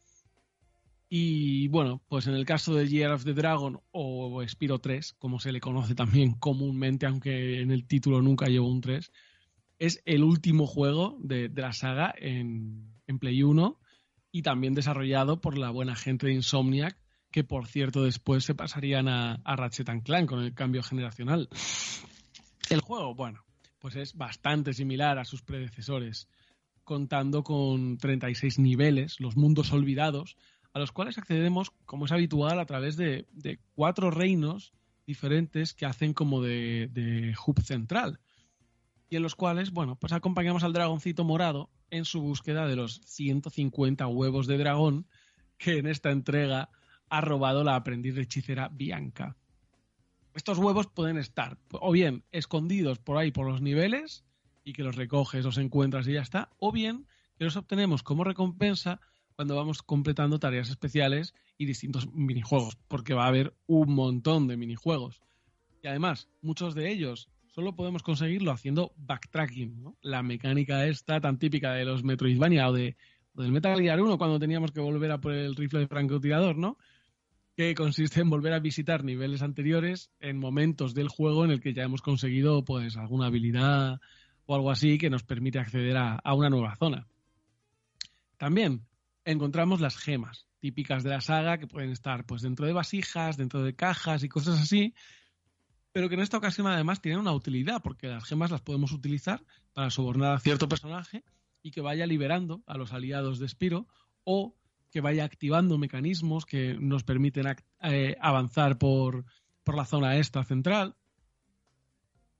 Y 1.07 1.68
bueno, 1.68 2.02
pues 2.07 2.26
en 2.27 2.34
el 2.34 2.45
caso 2.45 2.73
de 2.73 2.88
Year 2.88 3.11
of 3.11 3.26
the 3.26 3.34
Dragon 3.34 3.80
o 3.91 4.41
Spiro 4.48 4.80
3, 4.80 5.14
como 5.19 5.40
se 5.40 5.52
le 5.52 5.60
conoce 5.60 5.94
también 5.94 6.34
comúnmente, 6.34 7.06
aunque 7.06 7.61
en 7.61 7.72
el 7.72 7.86
título 7.86 8.22
nunca 8.22 8.48
llevo 8.48 8.69
un 8.69 8.82
3, 8.82 9.11
es 9.77 10.02
el 10.06 10.23
último 10.23 10.65
juego 10.65 11.18
de, 11.19 11.52
la 11.53 11.73
saga 11.73 12.14
en, 12.18 12.95
en, 13.07 13.19
Play 13.19 13.44
1 13.44 13.80
y 14.32 14.41
también 14.41 14.73
desarrollado 14.73 15.41
por 15.41 15.57
la 15.57 15.69
buena 15.69 15.95
gente 15.95 16.27
de 16.27 16.34
Insomniac, 16.34 16.98
que 17.30 17.44
por 17.44 17.68
cierto 17.68 18.03
después 18.03 18.45
se 18.45 18.56
pasarían 18.56 19.10
a, 19.10 19.41
a 19.44 19.56
Ratchet 19.57 20.03
Clank 20.03 20.30
con 20.30 20.41
el 20.41 20.53
cambio 20.53 20.82
generacional. 20.82 21.49
El 22.69 22.80
juego, 22.82 23.14
bueno, 23.14 23.45
pues 23.86 23.98
es 23.98 24.16
bastante 24.16 24.74
similar 24.74 25.20
a 25.20 25.26
sus 25.26 25.44
predecesores, 25.44 26.28
contando 26.84 27.44
con 27.44 27.99
36 27.99 28.57
niveles, 28.57 29.20
los 29.20 29.38
mundos 29.38 29.72
olvidados, 29.74 30.38
a 30.74 30.80
los 30.80 30.91
cuales 30.91 31.20
accedemos, 31.20 31.70
como 31.86 32.06
es 32.06 32.12
habitual, 32.12 32.60
a 32.60 32.66
través 32.66 32.98
de, 32.98 33.28
cuatro 33.76 34.10
reinos 34.10 34.74
diferentes 35.06 35.76
que 35.76 35.86
hacen 35.86 36.16
como 36.16 36.41
de, 36.41 37.36
hub 37.45 37.62
central. 37.62 38.20
y 39.07 39.18
en 39.18 39.22
los 39.22 39.36
cuales, 39.36 39.70
bueno, 39.70 39.98
pues 39.98 40.14
acompañamos 40.14 40.64
al 40.64 40.74
dragoncito 40.74 41.24
morado 41.24 41.70
en 41.91 42.06
su 42.06 42.22
búsqueda 42.22 42.66
de 42.66 42.78
los 42.78 43.02
150 43.06 44.07
huevos 44.07 44.48
de 44.48 44.57
dragón 44.57 45.06
que 45.60 45.78
en 45.78 45.86
esta 45.86 46.10
entrega 46.10 46.72
ha 47.10 47.22
robado 47.22 47.64
la 47.64 47.76
aprendiz 47.76 48.16
de 48.16 48.24
hechicera 48.24 48.68
Bianca. 48.70 49.38
Estos 50.36 50.57
huevos 50.57 50.88
pueden 50.88 51.18
estar 51.18 51.57
o 51.72 51.94
bien 51.94 52.26
escondidos 52.34 52.99
por 52.99 53.16
ahí 53.18 53.32
por 53.32 53.48
los 53.48 53.62
niveles 53.62 54.26
y 54.66 54.74
que 54.74 54.84
los 54.84 54.98
recoges, 54.98 55.45
los 55.45 55.57
encuentras 55.57 56.07
y 56.10 56.14
ya 56.14 56.22
está, 56.22 56.49
o 56.60 56.74
bien 56.74 57.07
que 57.38 57.45
los 57.45 57.56
obtenemos 57.56 58.03
como 58.03 58.26
recompensa 58.26 58.99
cuando 59.38 59.56
vamos 59.56 59.82
completando 59.82 60.38
tareas 60.38 60.70
especiales 60.70 61.34
y 61.57 61.66
distintos 61.66 62.12
minijuegos, 62.14 62.78
porque 62.90 63.14
va 63.14 63.24
a 63.24 63.30
haber 63.30 63.56
un 63.66 63.95
montón 63.95 64.48
de 64.49 64.57
minijuegos. 64.57 65.22
Y 65.82 65.88
además, 65.88 66.28
muchos 66.41 66.76
de 66.76 66.91
ellos 66.91 67.30
solo 67.48 67.74
podemos 67.78 68.03
conseguirlo 68.03 68.52
haciendo 68.52 68.91
backtracking, 68.98 69.84
¿no? 69.84 69.98
La 70.02 70.22
mecánica 70.22 70.86
esta 70.86 71.22
tan 71.22 71.40
típica 71.40 71.72
de 71.72 71.86
los 71.86 72.03
Metroidvania 72.03 72.68
o, 72.68 72.74
de, 72.74 72.98
o 73.36 73.41
del 73.41 73.53
Metal 73.53 73.80
Gear 73.80 74.02
1 74.02 74.18
cuando 74.18 74.38
teníamos 74.38 74.74
que 74.74 74.82
volver 74.82 75.12
a 75.12 75.22
por 75.22 75.32
el 75.32 75.56
rifle 75.56 75.80
de 75.80 75.88
francotirador, 75.88 76.57
¿no? 76.57 76.78
Que 77.56 77.73
consiste 77.73 78.19
en 78.19 78.30
volver 78.30 78.53
a 78.53 78.60
visitar 78.60 79.03
niveles 79.03 79.41
anteriores 79.41 80.11
en 80.19 80.38
momentos 80.38 80.94
del 80.94 81.07
juego 81.07 81.45
en 81.45 81.52
el 81.52 81.61
que 81.61 81.73
ya 81.73 81.84
hemos 81.84 82.02
conseguido 82.02 82.65
pues 82.65 82.98
alguna 82.98 83.27
habilidad 83.27 84.02
o 84.45 84.56
algo 84.56 84.72
así 84.72 84.98
que 84.98 85.10
nos 85.10 85.23
permite 85.23 85.60
acceder 85.60 85.98
a, 85.98 86.34
una 86.34 86.49
nueva 86.49 86.76
zona. 86.76 87.07
También 88.38 88.86
encontramos 89.23 89.80
las 89.80 89.98
gemas 89.98 90.48
típicas 90.60 91.03
de 91.03 91.11
la 91.11 91.22
saga 91.22 91.57
que 91.57 91.68
pueden 91.68 91.91
estar 91.91 92.26
pues 92.26 92.41
dentro 92.41 92.65
de 92.65 92.73
vasijas, 92.73 93.38
dentro 93.38 93.64
de 93.64 93.76
cajas 93.76 94.23
y 94.23 94.30
cosas 94.30 94.60
así, 94.60 94.94
pero 95.91 96.10
que 96.10 96.15
en 96.15 96.22
esta 96.22 96.38
ocasión 96.38 96.68
además 96.68 97.02
tienen 97.02 97.22
una 97.22 97.34
utilidad 97.34 97.82
porque 97.82 98.07
las 98.07 98.26
gemas 98.26 98.52
las 98.52 98.61
podemos 98.61 98.91
utilizar 98.91 99.41
para 99.73 99.90
sobornar 99.90 100.36
a 100.36 100.40
cierto 100.40 100.68
personaje 100.68 101.23
y 101.61 101.72
que 101.72 101.82
vaya 101.82 102.06
liberando 102.06 102.64
a 102.68 102.77
los 102.77 102.91
aliados 102.91 103.40
de 103.40 103.48
Spiro 103.48 103.88
o 104.23 104.56
que 104.95 105.01
vaya 105.01 105.26
activando 105.26 105.77
mecanismos 105.77 106.45
que 106.45 106.77
nos 106.80 107.03
permiten 107.03 107.53
eh, 107.81 108.15
avanzar 108.22 108.77
por, 108.77 109.26
por 109.65 109.76
la 109.76 109.84
zona 109.84 110.15
esta 110.15 110.45
central 110.45 110.95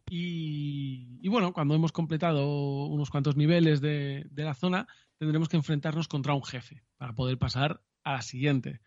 y, 0.10 1.28
bueno, 1.28 1.52
cuando 1.52 1.76
hemos 1.76 1.92
completado 1.92 2.86
unos 2.86 3.10
cuantos 3.10 3.36
niveles 3.36 3.82
de, 3.82 4.26
la 4.38 4.54
zona, 4.54 4.88
tendremos 5.18 5.50
que 5.50 5.58
enfrentarnos 5.58 6.08
contra 6.08 6.34
un 6.34 6.46
jefe 6.46 6.82
para 6.96 7.14
poder 7.14 7.38
pasar 7.38 7.82
a 8.06 8.14
la 8.14 8.22
siguiente. 8.22 8.80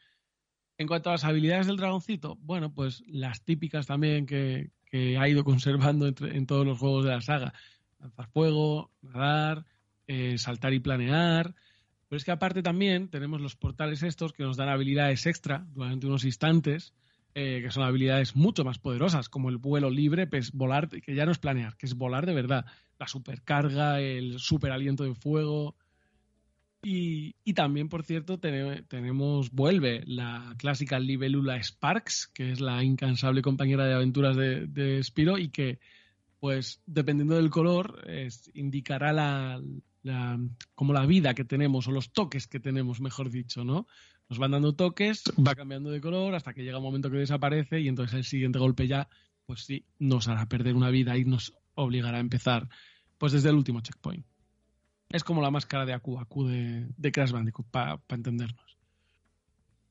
En 0.78 0.86
cuanto 0.86 1.11
a 1.11 1.12
las 1.12 1.24
habilidades 1.24 1.66
del 1.66 1.77
dragoncito, 1.77 2.39
bueno, 2.40 2.73
pues 2.73 3.03
las 3.07 3.45
típicas 3.45 3.86
también 3.86 4.24
que, 4.24 4.70
ha 5.19 5.28
ido 5.28 5.45
conservando 5.45 6.07
en 6.07 6.47
todos 6.47 6.65
los 6.65 6.78
juegos 6.78 7.05
de 7.05 7.11
la 7.11 7.20
saga. 7.20 7.53
Lanzar 7.99 8.28
fuego, 8.28 8.93
nadar, 9.03 9.66
eh, 10.07 10.39
saltar 10.39 10.73
y 10.73 10.81
planear. 10.81 11.55
Pero 12.09 12.17
es 12.17 12.25
que 12.25 12.31
aparte 12.31 12.63
también 12.63 13.09
tenemos 13.09 13.41
los 13.41 13.57
portales 13.57 14.03
estos 14.03 14.33
que 14.33 14.43
nos 14.43 14.57
dan 14.57 14.69
habilidades 14.69 15.27
extra 15.27 15.67
durante 15.75 16.07
unos 16.07 16.25
instantes 16.25 16.95
eh, 17.41 17.61
que 17.63 17.71
son 17.71 17.85
habilidades 17.85 18.35
mucho 18.35 18.65
más 18.65 18.79
poderosas, 18.79 19.29
como 19.29 19.49
el 19.49 19.59
vuelo 19.59 19.91
libre, 19.91 20.27
pues 20.27 20.51
volar, 20.51 20.89
que 20.89 21.15
ya 21.15 21.25
no 21.25 21.31
es 21.31 21.39
planear, 21.39 21.77
que 21.77 21.87
es 21.87 21.95
volar 21.95 22.27
de 22.27 22.35
verdad, 22.35 22.67
la 22.99 23.07
supercarga, 23.07 24.01
el 24.01 24.41
super 24.41 24.73
aliento 24.73 25.05
de 25.05 25.15
fuego. 25.15 25.77
Y, 26.83 27.35
también, 27.55 27.89
por 27.89 28.03
cierto, 28.03 28.41
tenemos, 28.41 29.53
vuelve 29.53 30.03
la 30.07 30.55
clásica 30.59 30.99
libélula 30.99 31.63
Sparks, 31.63 32.27
que 32.29 32.51
es 32.51 32.61
la 32.61 32.83
incansable 32.83 33.43
compañera 33.43 33.85
de 33.87 33.95
aventuras 33.95 34.37
de, 34.37 34.67
de 34.67 35.03
Spiro 35.05 35.39
y 35.39 35.51
que, 35.51 35.79
pues, 36.41 36.81
dependiendo 36.87 37.37
del 37.37 37.51
color, 37.51 38.05
indicará 38.55 39.13
la, 39.13 39.61
como 40.75 40.93
la 40.93 41.07
vida 41.07 41.35
que 41.35 41.45
tenemos 41.45 41.89
o 41.89 41.93
los 41.93 42.13
toques 42.13 42.47
que 42.47 42.61
tenemos, 42.61 43.01
mejor 43.01 43.31
dicho, 43.31 43.65
¿no? 43.65 43.87
Nos 44.29 44.39
van 44.39 44.51
dando 44.51 44.75
toques, 44.75 45.25
va 45.39 45.55
cambiando 45.55 45.91
de 45.91 46.01
color 46.01 46.35
hasta 46.35 46.53
que 46.53 46.63
llega 46.63 46.79
un 46.79 46.85
momento 46.85 47.11
que 47.11 47.19
desaparece 47.19 47.81
y 47.81 47.89
entonces 47.89 48.15
el 48.15 48.25
siguiente 48.25 48.59
golpe 48.59 48.87
ya, 48.87 49.09
pues 49.47 49.65
sí, 49.65 49.87
nos 49.99 50.29
hará 50.29 50.47
perder 50.47 50.75
una 50.75 50.91
vida 50.91 51.17
y 51.17 51.25
nos 51.25 51.55
obligará 51.75 52.19
a 52.19 52.21
empezar 52.21 52.69
pues 53.17 53.33
desde 53.33 53.49
el 53.49 53.57
último 53.57 53.81
checkpoint. 53.81 54.27
Es 55.09 55.25
como 55.25 55.41
la 55.41 55.51
máscara 55.51 55.87
de 55.87 55.95
Aku 55.95 56.19
Aku 56.19 56.47
de, 56.47 56.87
de 56.97 57.13
Crash 57.13 57.33
Bandicoot, 57.33 57.67
para 57.71 58.01
entendernos. 58.11 58.77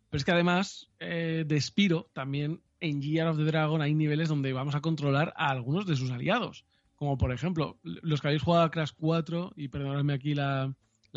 Pero 0.10 0.19
es 0.19 0.26
que 0.26 0.31
además 0.31 0.89
eh, 0.99 1.44
de 1.45 1.60
Spiro, 1.60 2.10
también 2.14 2.61
en 2.80 3.02
Gear 3.02 3.27
of 3.27 3.38
the 3.38 3.44
Dragon 3.44 3.81
hay 3.81 3.95
niveles 3.95 4.30
donde 4.30 4.53
vamos 4.53 4.76
a 4.76 4.81
controlar 4.81 5.34
a 5.35 5.49
algunos 5.49 5.88
de 5.88 5.95
sus 5.95 6.11
aliados. 6.11 6.65
Como 6.97 7.15
por 7.19 7.31
ejemplo, 7.31 7.79
los 7.83 8.21
que 8.21 8.27
habéis 8.27 8.41
jugado 8.41 8.65
a 8.65 8.71
Crash 8.71 8.89
4, 8.97 9.53
y 9.55 9.67
perdonadme 9.67 10.13
aquí 10.13 10.33
la, 10.33 10.73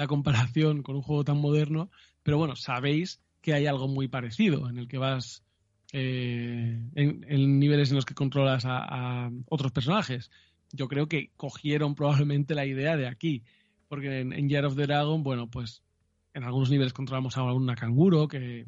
comparación 0.08 0.82
con 0.82 0.96
un 0.96 1.02
juego 1.02 1.24
tan 1.24 1.38
moderno, 1.38 1.90
pero 2.22 2.36
bueno, 2.36 2.54
sabéis 2.54 3.22
que 3.40 3.54
hay 3.54 3.66
algo 3.66 3.88
muy 3.88 4.06
parecido 4.06 4.68
en 4.68 4.76
el 4.76 4.88
que 4.88 4.98
vas 4.98 5.42
eh, 5.92 6.78
en, 6.94 7.58
niveles 7.58 7.90
en 7.90 7.96
los 7.96 8.04
que 8.04 8.14
controlas 8.14 8.64
a, 8.66 9.30
otros 9.48 9.72
personajes. 9.72 10.30
Yo 10.70 10.86
creo 10.86 11.08
que 11.08 11.32
cogieron 11.36 11.94
probablemente 11.94 12.54
la 12.54 12.66
idea 12.66 12.98
de 12.98 13.06
aquí, 13.06 13.42
porque 13.88 14.20
en, 14.20 14.48
Year 14.50 14.66
of 14.66 14.76
the 14.76 14.86
Dragon, 14.86 15.22
bueno, 15.22 15.48
pues 15.48 15.82
en 16.34 16.44
algunos 16.44 16.70
niveles 16.70 16.92
controlamos 16.92 17.38
a 17.38 17.42
una 17.42 17.74
canguro 17.74 18.28
que 18.28 18.66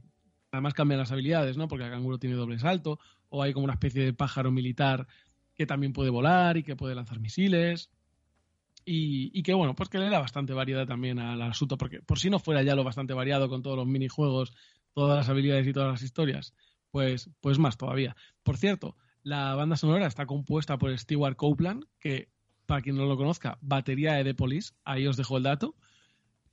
además 0.51 0.73
cambian 0.73 1.01
las 1.01 1.13
habilidades, 1.13 1.59
¿no? 1.59 1.69
Porque 1.69 1.85
el 1.85 1.91
canguro 1.91 2.19
tiene 2.19 2.37
doble 2.37 2.59
salto, 2.59 2.99
o 3.29 3.43
hay 3.43 3.53
como 3.53 3.65
una 3.65 3.75
especie 3.75 4.03
de 4.03 4.15
pájaro 4.15 4.51
militar 4.51 5.07
que 5.63 5.67
también 5.67 5.93
puede 5.93 6.11
volar 6.11 6.57
y 6.57 6.65
que 6.65 6.75
puede 6.75 6.97
lanzar 6.97 7.21
misiles. 7.21 7.89
Y, 8.85 9.45
que 9.45 9.55
bueno, 9.55 9.77
pues 9.77 9.89
que 9.89 9.99
le 9.99 10.11
da 10.11 10.19
bastante 10.19 10.53
variedad 10.55 10.89
también 10.89 11.21
al 11.21 11.41
asunto, 11.41 11.79
porque 11.79 12.03
por 12.03 12.19
si 12.19 12.31
no 12.31 12.41
fuera 12.41 12.65
ya 12.65 12.75
lo 12.75 12.83
bastante 12.83 13.15
variado 13.15 13.49
con 13.49 13.63
todos 13.63 13.77
los 13.77 13.87
minijuegos, 13.87 14.53
todas 14.93 15.17
las 15.17 15.29
habilidades 15.29 15.69
y 15.69 15.73
todas 15.73 15.93
las 15.93 16.03
historias, 16.03 16.53
pues, 16.91 17.31
pues 17.41 17.61
más 17.61 17.77
todavía. 17.77 18.17
Por 18.43 18.57
cierto, 18.57 18.97
la 19.23 19.55
banda 19.55 19.77
sonora 19.77 20.09
está 20.09 20.27
compuesta 20.27 20.79
por 20.79 20.99
Stewart 20.99 21.37
Copeland, 21.37 21.85
que 22.01 22.29
para 22.67 22.83
quien 22.83 22.97
no 22.97 23.07
lo 23.07 23.17
conozca, 23.17 23.57
batería 23.61 24.15
de 24.15 24.25
The 24.25 24.35
Police, 24.35 24.73
ahí 24.85 25.07
os 25.07 25.17
dejo 25.17 25.37
el 25.37 25.45
dato. 25.45 25.77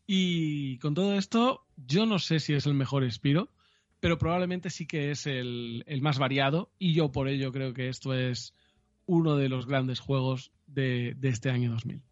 Y 0.05 0.77
con 0.77 0.93
todo 0.93 1.15
esto, 1.15 1.65
yo 1.77 2.05
no 2.05 2.19
sé 2.19 2.39
si 2.39 2.53
es 2.53 2.67
el 2.67 2.75
mejor 2.75 3.11
Spiro, 3.11 3.49
pero 3.99 4.19
probablemente 4.19 4.69
sí 4.69 4.85
que 4.85 5.09
es 5.09 5.25
el, 5.25 5.83
el 5.87 6.01
más 6.03 6.19
variado, 6.19 6.71
y 6.77 6.93
yo 6.93 7.11
por 7.11 7.27
ello 7.27 7.51
creo 7.51 7.73
que 7.73 7.89
esto 7.89 8.13
es 8.13 8.53
uno 9.09 9.37
de 9.37 9.49
los 9.49 9.65
grandes 9.65 9.99
juegos 9.99 10.51
de, 10.67 11.15
de 11.17 11.29
este 11.29 11.49
año 11.49 11.71
2000. 11.71 12.03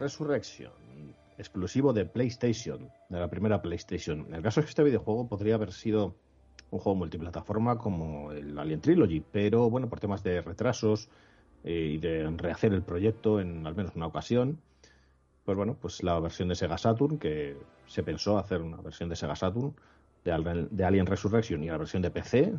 Resurrection, 0.00 0.72
exclusivo 1.36 1.92
de 1.92 2.06
PlayStation, 2.06 2.90
de 3.10 3.20
la 3.20 3.28
primera 3.28 3.60
PlayStation. 3.60 4.26
El 4.32 4.42
caso 4.42 4.60
de 4.60 4.64
que 4.64 4.70
este 4.70 4.82
videojuego 4.82 5.28
podría 5.28 5.56
haber 5.56 5.72
sido 5.72 6.16
un 6.70 6.78
juego 6.78 6.96
multiplataforma 6.96 7.76
como 7.76 8.32
el 8.32 8.58
Alien 8.58 8.80
Trilogy, 8.80 9.20
pero 9.20 9.68
bueno, 9.68 9.88
por 9.88 10.00
temas 10.00 10.22
de 10.22 10.40
retrasos 10.40 11.08
eh, 11.64 11.92
y 11.94 11.98
de 11.98 12.30
rehacer 12.30 12.72
el 12.72 12.82
proyecto 12.82 13.40
en 13.40 13.66
al 13.66 13.74
menos 13.74 13.94
una 13.94 14.06
ocasión, 14.06 14.58
pues 15.44 15.56
bueno, 15.56 15.76
pues 15.78 16.02
la 16.02 16.18
versión 16.18 16.48
de 16.48 16.54
Sega 16.54 16.78
Saturn, 16.78 17.18
que 17.18 17.56
se 17.86 18.02
pensó 18.02 18.38
hacer 18.38 18.62
una 18.62 18.78
versión 18.78 19.10
de 19.10 19.16
Sega 19.16 19.36
Saturn 19.36 19.74
de, 20.24 20.68
de 20.70 20.84
Alien 20.84 21.06
Resurrection 21.06 21.62
y 21.62 21.66
la 21.66 21.76
versión 21.76 22.00
de 22.00 22.10
PC, 22.10 22.54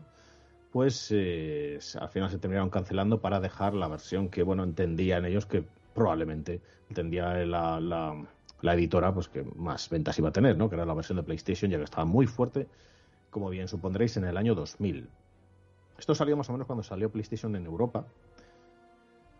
pues 0.72 1.08
eh, 1.12 1.80
al 2.00 2.10
final 2.10 2.30
se 2.30 2.38
terminaron 2.38 2.70
cancelando 2.70 3.20
para 3.20 3.40
dejar 3.40 3.74
la 3.74 3.88
versión 3.88 4.30
que, 4.30 4.44
bueno, 4.44 4.64
entendían 4.64 5.26
ellos 5.26 5.46
que 5.46 5.66
probablemente 5.94 6.62
tendría 6.94 7.34
la, 7.46 7.80
la, 7.80 8.74
editora 8.74 9.14
pues 9.14 9.28
que 9.30 9.44
más 9.56 9.90
ventas 9.90 10.18
iba 10.20 10.30
a 10.30 10.32
tener, 10.32 10.58
¿no? 10.58 10.70
Que 10.70 10.76
era 10.76 10.86
la 10.86 10.94
versión 10.94 11.18
de 11.18 11.24
PlayStation, 11.24 11.72
ya 11.72 11.78
que 11.78 11.84
estaba 11.84 12.06
muy 12.06 12.28
fuerte, 12.28 12.68
como 13.30 13.50
bien 13.50 13.68
supondréis, 13.68 14.18
en 14.18 14.26
el 14.26 14.38
año 14.38 14.56
2000. 14.56 15.10
Esto 15.98 16.16
salió 16.16 16.36
más 16.36 16.50
o 16.50 16.54
menos 16.54 16.68
cuando 16.68 16.84
salió 16.84 17.10
PlayStation 17.12 17.56
en 17.56 17.66
Europa 17.66 18.06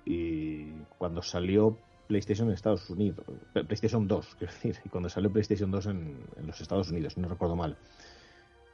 y 0.06 0.72
cuando 0.98 1.22
salió 1.22 1.78
PlayStation 2.08 2.48
en 2.48 2.56
Estados 2.56 2.90
Unidos, 2.90 3.26
PlayStation 3.54 4.08
2, 4.08 4.36
quiero 4.38 4.54
decir, 4.54 4.78
y 4.84 4.90
cuando 4.90 5.10
salió 5.10 5.32
PlayStation 5.32 5.72
2 5.72 5.86
en, 5.88 6.18
en 6.38 6.48
los 6.48 6.60
Estados 6.62 6.90
Unidos, 6.92 7.18
no 7.18 7.28
recuerdo 7.28 7.56
mal. 7.56 7.78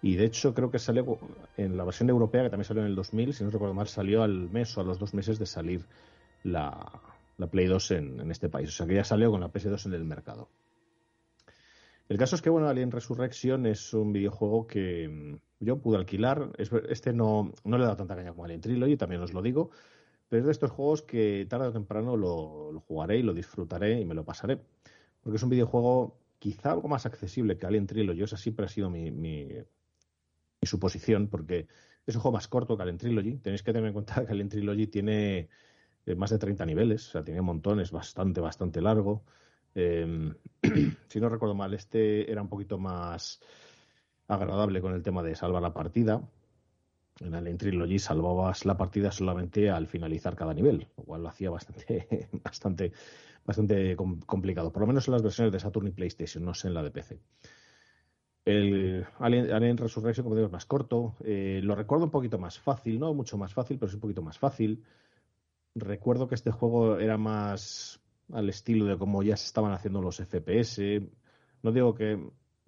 Y 0.02 0.16
de 0.16 0.26
hecho 0.26 0.54
creo 0.54 0.70
que 0.70 0.80
salió 0.80 1.18
en 1.58 1.76
la 1.76 1.84
versión 1.84 2.10
europea, 2.10 2.44
que 2.44 2.50
también 2.50 2.66
salió 2.66 2.84
en 2.84 2.90
el 2.90 2.96
2000, 2.96 3.34
si 3.34 3.44
no 3.44 3.50
recuerdo 3.50 3.74
mal, 3.74 3.88
salió 3.88 4.24
al 4.24 4.50
mes 4.50 4.78
o 4.78 4.82
a 4.82 4.84
los 4.84 5.00
dos 5.00 5.14
meses 5.14 5.40
de 5.40 5.46
salir 5.46 5.86
la, 6.44 6.92
Play 7.46 7.68
2 7.68 7.92
en, 7.92 8.32
este 8.32 8.50
país. 8.50 8.70
O 8.70 8.72
sea 8.72 8.88
que 8.88 8.96
ya 8.96 9.04
salió 9.04 9.30
con 9.30 9.42
la 9.42 9.52
PS2 9.52 9.86
en 9.86 9.94
el 9.94 10.04
mercado. 10.04 10.50
El 12.10 12.18
caso 12.18 12.36
es 12.36 12.42
que, 12.42 12.50
bueno, 12.50 12.68
Alien 12.68 12.92
Resurrection 12.92 13.66
es 13.68 13.94
un 13.94 14.12
videojuego 14.12 14.66
que 14.66 15.08
mm, 15.08 15.66
yo 15.66 15.80
pude 15.80 15.98
alquilar. 15.98 16.52
Este 16.58 17.14
no, 17.14 17.54
no 17.64 17.78
le 17.78 17.84
dado 17.84 17.98
tanta 17.98 18.16
caña 18.16 18.32
como 18.32 18.46
Alien 18.46 18.62
Trilogy, 18.62 18.98
también 18.98 19.22
os 19.22 19.34
lo 19.34 19.42
digo. 19.44 19.70
Pero 20.30 20.40
es 20.42 20.46
de 20.46 20.52
estos 20.52 20.72
juegos 20.72 21.04
que 21.04 21.46
tarde 21.48 21.68
o 21.68 21.72
temprano 21.72 22.18
lo, 22.18 22.84
jugaré 22.88 23.20
y 23.20 23.24
lo 23.24 23.34
disfrutaré 23.34 24.02
y 24.02 24.06
me 24.06 24.16
lo 24.16 24.26
pasaré. 24.26 24.60
Porque 25.22 25.38
es 25.38 25.44
un 25.44 25.50
videojuego 25.50 26.18
quizá 26.40 26.72
algo 26.72 26.88
más 26.88 27.06
accesible 27.06 27.58
que 27.58 27.66
Alien 27.68 27.86
Trilogy. 27.86 28.24
Esa 28.24 28.38
siempre 28.38 28.66
ha 28.66 28.70
sido 28.70 28.90
mi, 28.90 29.12
mi 29.12 29.48
suposición, 30.64 31.28
porque 31.28 31.68
es 32.06 32.16
un 32.16 32.22
juego 32.22 32.36
más 32.38 32.48
corto 32.48 32.76
que 32.76 32.84
Alien 32.84 32.98
Trilogy. 32.98 33.38
Tenéis 33.38 33.64
que 33.64 33.74
tener 33.74 33.88
en 33.88 33.94
cuenta 33.94 34.26
que 34.26 34.32
Alien 34.32 34.50
Trilogy 34.50 34.88
tiene 34.88 35.50
eh, 36.08 36.16
más 36.16 36.30
de 36.30 36.40
30 36.40 36.66
niveles, 36.66 37.10
o 37.10 37.12
sea, 37.12 37.24
tiene 37.24 37.42
montones, 37.42 37.92
bastante, 37.92 38.40
bastante 38.42 38.82
largo. 38.82 39.24
Em, 39.76 40.34
si 41.10 41.20
no 41.20 41.30
recuerdo 41.30 41.54
mal, 41.54 41.74
este 41.74 42.32
era 42.32 42.42
un 42.42 42.48
poquito 42.48 42.78
más 42.78 43.42
agradable 44.28 44.82
con 44.82 44.94
el 44.94 45.04
tema 45.04 45.22
de 45.22 45.36
salvar 45.36 45.62
la 45.62 45.74
partida. 45.74 46.22
En 47.20 47.36
Alien 47.36 47.58
Trilogy 47.58 48.00
salvabas 48.00 48.66
la 48.66 48.78
partida 48.78 49.12
solamente 49.12 49.70
al 49.70 49.88
finalizar 49.88 50.36
cada 50.36 50.54
nivel, 50.54 50.88
lo 50.98 51.04
cual 51.04 51.24
lo 51.24 51.30
hacía 51.30 51.50
bastante, 51.50 52.30
bastante, 52.44 52.94
bastante 53.46 53.96
complicado. 53.96 54.72
Por 54.72 54.82
lo 54.82 54.88
menos 54.88 55.08
en 55.08 55.14
las 55.14 55.24
versiones 55.24 55.52
de 55.52 55.60
Saturn 55.60 55.88
y 55.88 55.92
PlayStation, 55.92 56.46
no 56.46 56.54
sé 56.54 56.70
en 56.70 56.74
la 56.74 56.84
de 56.84 56.92
PC. 56.92 57.20
El 58.46 59.06
Alien, 59.20 59.78
Resurrection, 59.78 60.24
como 60.24 60.36
digo, 60.36 60.48
es 60.48 60.54
más 60.54 60.66
corto. 60.66 61.16
Eh, 61.26 61.60
lo 61.62 61.76
recuerdo 61.76 62.06
un 62.06 62.12
poquito 62.12 62.40
más 62.40 62.58
fácil, 62.58 62.98
no 62.98 63.14
mucho 63.14 63.38
más 63.38 63.54
fácil, 63.54 63.78
pero 63.78 63.90
es 63.90 63.96
un 63.96 64.00
poquito 64.00 64.22
más 64.22 64.40
fácil. 64.40 64.86
Recuerdo 65.80 66.28
que 66.28 66.36
este 66.36 66.52
juego 66.52 66.98
era 67.00 67.18
más 67.18 68.02
al 68.34 68.50
estilo 68.50 68.86
de 68.86 68.98
cómo 68.98 69.24
ya 69.24 69.38
se 69.38 69.46
estaban 69.46 69.72
haciendo 69.72 70.02
los 70.02 70.20
FPS. 70.20 71.02
No 71.64 71.72
digo 71.72 71.94
que 71.94 72.20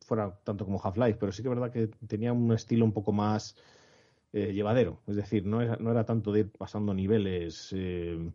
fuera 0.06 0.40
tanto 0.44 0.66
como 0.66 0.82
Half-Life, 0.82 1.18
pero 1.20 1.32
sí 1.32 1.42
que 1.42 1.50
es 1.50 1.56
verdad 1.56 1.72
que 1.72 1.88
tenía 2.08 2.34
un 2.34 2.52
estilo 2.54 2.86
un 2.86 2.94
poco 2.94 3.12
más 3.12 3.56
eh, 4.34 4.54
llevadero. 4.54 5.02
Es 5.08 5.16
decir, 5.16 5.46
no 5.46 5.62
era, 5.62 5.76
no 5.78 5.92
era 5.92 6.06
tanto 6.06 6.32
de 6.32 6.42
ir 6.42 6.52
pasando 6.52 6.94
niveles 6.94 7.74
eh, 7.76 8.32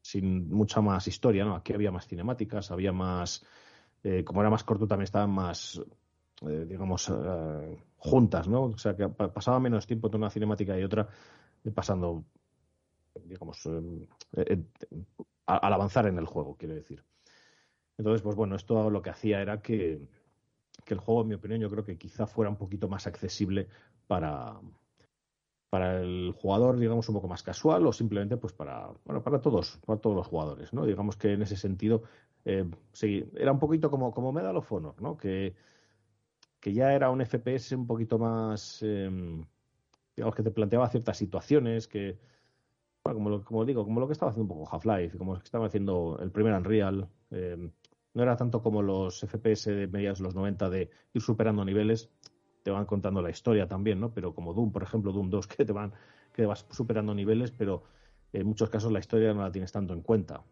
sin 0.00 0.48
mucha 0.50 0.80
más 0.80 1.06
historia, 1.08 1.44
¿no? 1.44 1.54
Aquí 1.54 1.72
había 1.72 1.90
más 1.92 2.06
cinemáticas, 2.06 2.70
había 2.70 2.92
más. 2.92 3.44
como 4.24 4.40
era 4.40 4.50
más 4.50 4.64
corto, 4.64 4.86
también 4.86 5.04
estaban 5.04 5.30
más 5.30 5.80
eh, 6.46 6.66
digamos, 6.68 7.08
eh, 7.08 7.78
juntas, 7.98 8.48
¿no? 8.48 8.64
O 8.64 8.78
sea, 8.78 8.96
que 8.96 9.08
pasaba 9.08 9.60
menos 9.60 9.86
tiempo 9.86 10.08
entre 10.08 10.18
una 10.18 10.30
cinemática 10.30 10.76
y 10.78 10.82
otra 10.82 11.08
eh, 11.64 11.70
pasando, 11.70 12.24
digamos, 13.24 13.66
al 15.46 15.72
avanzar 15.72 16.06
en 16.06 16.18
el 16.18 16.26
juego, 16.26 16.56
quiero 16.56 16.74
decir. 16.74 17.04
Entonces, 17.98 18.22
pues 18.22 18.36
bueno, 18.36 18.56
esto 18.56 18.90
lo 18.90 19.02
que 19.02 19.10
hacía 19.10 19.40
era 19.40 19.60
que, 19.60 20.00
que 20.84 20.94
el 20.94 21.00
juego, 21.00 21.22
en 21.22 21.28
mi 21.28 21.34
opinión, 21.34 21.60
yo 21.60 21.70
creo 21.70 21.84
que 21.84 21.98
quizá 21.98 22.26
fuera 22.26 22.50
un 22.50 22.56
poquito 22.56 22.88
más 22.88 23.06
accesible 23.06 23.68
para, 24.06 24.58
para 25.70 26.00
el 26.00 26.32
jugador, 26.32 26.78
digamos, 26.78 27.08
un 27.08 27.14
poco 27.16 27.28
más 27.28 27.42
casual 27.42 27.86
o 27.86 27.92
simplemente 27.92 28.36
pues 28.36 28.52
para, 28.52 28.90
bueno, 29.04 29.22
para 29.22 29.40
todos, 29.40 29.78
para 29.86 30.00
todos 30.00 30.16
los 30.16 30.26
jugadores, 30.26 30.72
¿no? 30.72 30.86
Digamos 30.86 31.16
que 31.16 31.32
en 31.32 31.42
ese 31.42 31.56
sentido, 31.56 32.02
sí, 32.92 33.24
era 33.34 33.52
un 33.52 33.58
poquito 33.58 33.90
como, 33.90 34.12
como 34.12 34.32
Medal 34.32 34.56
of 34.56 34.72
Honor, 34.72 35.00
¿no? 35.00 35.16
Que 35.16 35.54
que 36.62 36.72
ya 36.72 36.94
era 36.94 37.10
un 37.10 37.20
FPS 37.20 37.74
un 37.74 37.88
poquito 37.88 38.18
más, 38.18 38.82
em, 38.82 39.44
digamos, 40.14 40.36
que 40.36 40.44
te 40.44 40.52
planteaba 40.52 40.88
ciertas 40.88 41.18
situaciones 41.18 41.88
que, 41.88 42.20
bueno, 43.04 43.18
como, 43.18 43.44
como 43.44 43.64
digo, 43.64 43.84
como 43.84 44.00
lo 44.00 44.06
que 44.06 44.12
estaba 44.12 44.30
haciendo 44.30 44.52
un 44.52 44.60
poco 44.60 44.74
Half-Life, 44.74 45.18
como 45.18 45.34
lo 45.34 45.40
que 45.40 45.44
estaba 45.44 45.66
haciendo 45.66 46.18
el 46.20 46.30
primer 46.30 46.54
Unreal, 46.54 47.08
em, 47.30 47.70
no 48.14 48.22
era 48.22 48.36
tanto 48.36 48.62
como 48.62 48.82
los 48.82 49.22
FPS 49.24 49.70
de 49.70 49.86
mediados 49.86 50.18
de 50.18 50.24
los 50.24 50.34
90 50.34 50.70
de 50.70 50.90
ir 51.12 51.22
superando 51.22 51.64
niveles, 51.64 52.10
te 52.62 52.70
van 52.70 52.86
contando 52.86 53.22
la 53.22 53.30
historia 53.30 53.66
también, 53.66 53.98
¿no? 54.00 54.12
Pero 54.12 54.34
como 54.34 54.54
Doom, 54.54 54.70
por 54.70 54.82
ejemplo, 54.82 55.12
Doom 55.12 55.30
2, 55.30 55.46
que 55.48 55.64
te 55.64 55.72
van, 55.72 55.92
que 56.32 56.46
vas 56.46 56.66
superando 56.70 57.14
niveles, 57.14 57.50
pero 57.50 57.84
en 58.32 58.46
muchos 58.46 58.70
casos 58.70 58.92
la 58.92 59.00
historia 59.00 59.34
no 59.34 59.42
la 59.42 59.52
tienes 59.52 59.72
tanto 59.72 59.94
en 59.94 60.02
cuenta, 60.02 60.44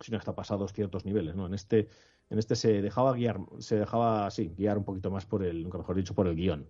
sino 0.00 0.18
hasta 0.18 0.34
pasados 0.34 0.72
ciertos 0.72 1.04
niveles, 1.04 1.34
¿no? 1.36 1.46
En 1.46 1.54
este 1.54 1.88
en 2.30 2.38
este 2.38 2.54
se 2.54 2.80
dejaba 2.80 3.12
guiar, 3.12 3.40
se 3.58 3.76
dejaba, 3.76 4.30
sí, 4.30 4.54
guiar 4.56 4.78
un 4.78 4.84
poquito 4.84 5.10
más 5.10 5.26
por 5.26 5.42
el, 5.42 5.64
nunca 5.64 5.78
mejor 5.78 5.96
dicho, 5.96 6.14
por 6.14 6.28
el 6.28 6.36
guion. 6.36 6.64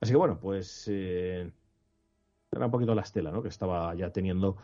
Así 0.00 0.12
que 0.12 0.16
bueno, 0.16 0.40
pues 0.40 0.86
eh, 0.88 1.52
era 2.52 2.66
un 2.66 2.70
poquito 2.70 2.94
la 2.94 3.02
estela, 3.02 3.30
¿no? 3.30 3.42
Que 3.42 3.48
estaba 3.48 3.94
ya 3.94 4.10
teniendo 4.10 4.56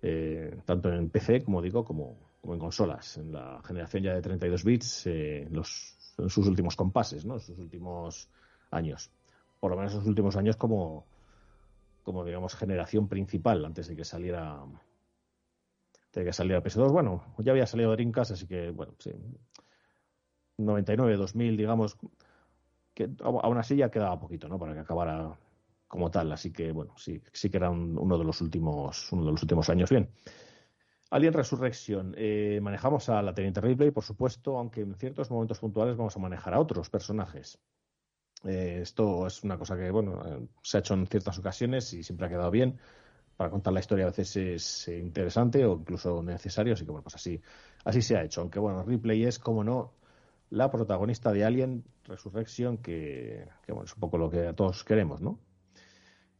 eh, 0.00 0.60
tanto 0.64 0.92
en 0.92 1.10
PC, 1.10 1.42
como 1.42 1.60
digo, 1.60 1.84
como, 1.84 2.16
en 2.44 2.58
consolas, 2.58 3.18
en 3.18 3.32
la 3.32 3.60
generación 3.64 4.04
ya 4.04 4.14
de 4.14 4.22
32 4.22 4.64
bits, 4.64 5.06
eh, 5.06 5.48
los, 5.50 6.14
en 6.18 6.28
sus 6.28 6.46
últimos 6.46 6.76
compases, 6.76 7.24
¿no? 7.24 7.34
En 7.34 7.40
sus 7.40 7.58
últimos 7.58 8.28
años. 8.70 9.10
Por 9.58 9.70
lo 9.70 9.76
menos 9.76 9.92
en 9.94 10.00
sus 10.00 10.08
últimos 10.08 10.36
años 10.36 10.56
como, 10.56 11.04
como 12.04 12.24
digamos, 12.24 12.54
generación 12.54 13.08
principal, 13.08 13.64
antes 13.64 13.88
de 13.88 13.96
que 13.96 14.04
saliera 14.04 14.60
de 16.12 16.24
que 16.24 16.32
saliera 16.32 16.62
PS2. 16.62 16.92
Bueno, 16.92 17.24
ya 17.38 17.52
había 17.52 17.66
salido 17.66 17.92
Dreamcast, 17.92 18.32
así 18.32 18.46
que, 18.46 18.70
bueno, 18.70 18.94
sí. 18.98 19.12
99, 20.58 21.16
2000, 21.16 21.56
digamos, 21.56 21.96
que 22.94 23.10
aún 23.22 23.56
así 23.56 23.76
ya 23.76 23.90
quedaba 23.90 24.20
poquito, 24.20 24.48
¿no? 24.48 24.58
Para 24.58 24.74
que 24.74 24.80
acabara 24.80 25.36
como 25.92 26.10
tal. 26.10 26.32
Así 26.32 26.50
que, 26.50 26.72
bueno, 26.72 26.94
sí, 26.96 27.22
sí 27.32 27.50
que 27.50 27.58
era 27.58 27.68
uno 27.70 28.16
de 28.16 28.24
los 28.24 28.40
últimos, 28.40 29.12
uno 29.12 29.26
de 29.26 29.32
los 29.32 29.42
últimos 29.42 29.68
años. 29.68 29.90
Bien. 29.90 30.08
Alien 31.10 31.34
Resurrection. 31.34 32.14
Eh, 32.16 32.58
manejamos 32.62 33.10
a 33.10 33.20
la 33.20 33.34
Teniente 33.34 33.60
Ripley, 33.60 33.90
por 33.90 34.02
supuesto, 34.02 34.56
aunque 34.56 34.80
en 34.80 34.94
ciertos 34.94 35.30
momentos 35.30 35.58
puntuales 35.58 35.96
vamos 35.96 36.16
a 36.16 36.20
manejar 36.20 36.54
a 36.54 36.60
otros 36.60 36.88
personajes. 36.88 37.58
Eh, 38.44 38.78
esto 38.80 39.26
es 39.26 39.44
una 39.44 39.58
cosa 39.58 39.76
que, 39.76 39.90
bueno, 39.90 40.22
eh, 40.24 40.48
se 40.62 40.78
ha 40.78 40.80
hecho 40.80 40.94
en 40.94 41.06
ciertas 41.06 41.38
ocasiones 41.38 41.92
y 41.92 42.02
siempre 42.02 42.26
ha 42.26 42.30
quedado 42.30 42.50
bien 42.50 42.78
para 43.36 43.50
contar 43.50 43.72
la 43.72 43.80
historia 43.80 44.04
a 44.04 44.08
veces 44.08 44.36
es 44.36 44.88
eh, 44.88 44.98
interesante 44.98 45.64
o 45.64 45.74
incluso 45.74 46.22
necesario, 46.22 46.74
así 46.74 46.84
que 46.84 46.90
bueno, 46.90 47.02
pues 47.02 47.16
así, 47.16 47.40
así 47.84 48.00
se 48.00 48.16
ha 48.16 48.22
hecho. 48.22 48.40
Aunque 48.40 48.58
bueno, 48.58 48.82
Ripley 48.82 49.24
es, 49.24 49.38
como 49.38 49.64
no, 49.64 49.92
la 50.50 50.70
protagonista 50.70 51.32
de 51.32 51.44
Alien 51.44 51.84
Resurrection, 52.04 52.78
que, 52.78 53.48
bueno, 53.68 53.84
es 53.84 53.94
un 53.94 54.00
poco 54.00 54.18
lo 54.18 54.30
que 54.30 54.52
todos 54.54 54.84
queremos, 54.84 55.20
¿no? 55.20 55.38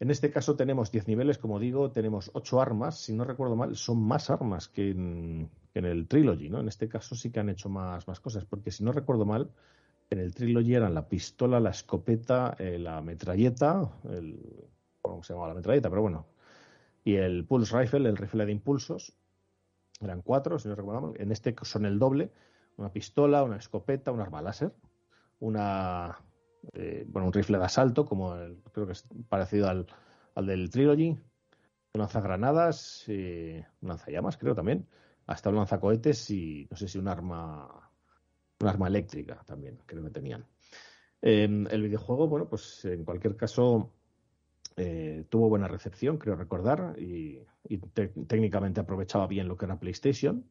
En 0.02 0.10
este 0.10 0.32
caso 0.32 0.56
tenemos 0.56 0.90
10 0.90 1.06
niveles, 1.06 1.38
como 1.38 1.60
digo, 1.60 1.92
tenemos 1.92 2.32
8 2.34 2.60
armas, 2.60 2.98
si 2.98 3.12
no 3.12 3.22
recuerdo 3.22 3.54
mal, 3.54 3.76
son 3.76 4.02
más 4.02 4.30
armas 4.30 4.66
que 4.66 4.90
en, 4.90 5.48
el 5.74 6.08
Trilogy, 6.08 6.48
¿no? 6.48 6.58
En 6.58 6.66
este 6.66 6.88
caso 6.88 7.14
sí 7.14 7.30
que 7.30 7.38
han 7.38 7.48
hecho 7.48 7.68
más, 7.68 8.08
más 8.08 8.18
cosas, 8.18 8.44
porque 8.44 8.72
si 8.72 8.82
no 8.82 8.90
recuerdo 8.90 9.24
mal, 9.24 9.52
en 10.10 10.18
el 10.18 10.34
Trilogy 10.34 10.74
eran 10.74 10.92
la 10.92 11.06
pistola, 11.08 11.60
la 11.60 11.70
escopeta, 11.70 12.56
eh, 12.58 12.80
la 12.80 13.00
metralleta, 13.00 13.92
el, 14.10 14.40
¿cómo 15.00 15.22
se 15.22 15.34
llama 15.34 15.46
la 15.46 15.54
metralleta? 15.54 15.88
Pero 15.88 16.02
bueno, 16.02 16.26
y 17.04 17.14
el 17.14 17.44
Pulse 17.44 17.78
Rifle, 17.78 18.08
el 18.08 18.16
rifle 18.16 18.44
de 18.44 18.50
impulsos, 18.50 19.12
eran 20.00 20.22
cuatro, 20.22 20.58
si 20.58 20.66
no 20.66 20.74
recordamos. 20.74 21.14
En 21.20 21.30
este 21.30 21.54
son 21.62 21.86
el 21.86 22.00
doble: 22.00 22.32
una 22.76 22.92
pistola, 22.92 23.44
una 23.44 23.58
escopeta, 23.58 24.10
un 24.10 24.20
arma 24.20 24.42
láser, 24.42 24.72
una, 25.38 26.18
eh, 26.72 27.04
bueno, 27.06 27.26
un 27.26 27.32
rifle 27.32 27.58
de 27.58 27.64
asalto, 27.64 28.04
como 28.04 28.34
el, 28.36 28.58
creo 28.72 28.86
que 28.86 28.92
es 28.92 29.06
parecido 29.28 29.68
al, 29.68 29.86
al 30.34 30.46
del 30.46 30.70
Trilogy, 30.70 31.10
un 31.10 32.00
lanzagranadas, 32.00 33.04
un 33.08 33.64
lanzallamas, 33.88 34.36
creo 34.36 34.54
también, 34.54 34.86
hasta 35.26 35.50
un 35.50 35.56
lanzacohetes 35.56 36.30
y 36.30 36.66
no 36.70 36.76
sé 36.76 36.88
si 36.88 36.98
un 36.98 37.08
arma, 37.08 37.90
un 38.60 38.68
arma 38.68 38.88
eléctrica 38.88 39.42
también, 39.46 39.78
creo 39.86 40.02
que 40.02 40.10
tenían. 40.10 40.46
el 41.20 41.82
videojuego, 41.82 42.28
bueno, 42.28 42.48
pues 42.48 42.84
en 42.84 43.04
cualquier 43.04 43.36
caso 43.36 43.92
eh, 44.76 45.24
tuvo 45.28 45.48
buena 45.48 45.68
recepción, 45.68 46.18
creo 46.18 46.36
recordar, 46.36 46.96
y, 46.98 47.40
técnicamente 48.26 48.80
aprovechaba 48.80 49.26
bien 49.26 49.48
lo 49.48 49.56
que 49.56 49.66
era 49.66 49.78
PlayStation. 49.78 50.44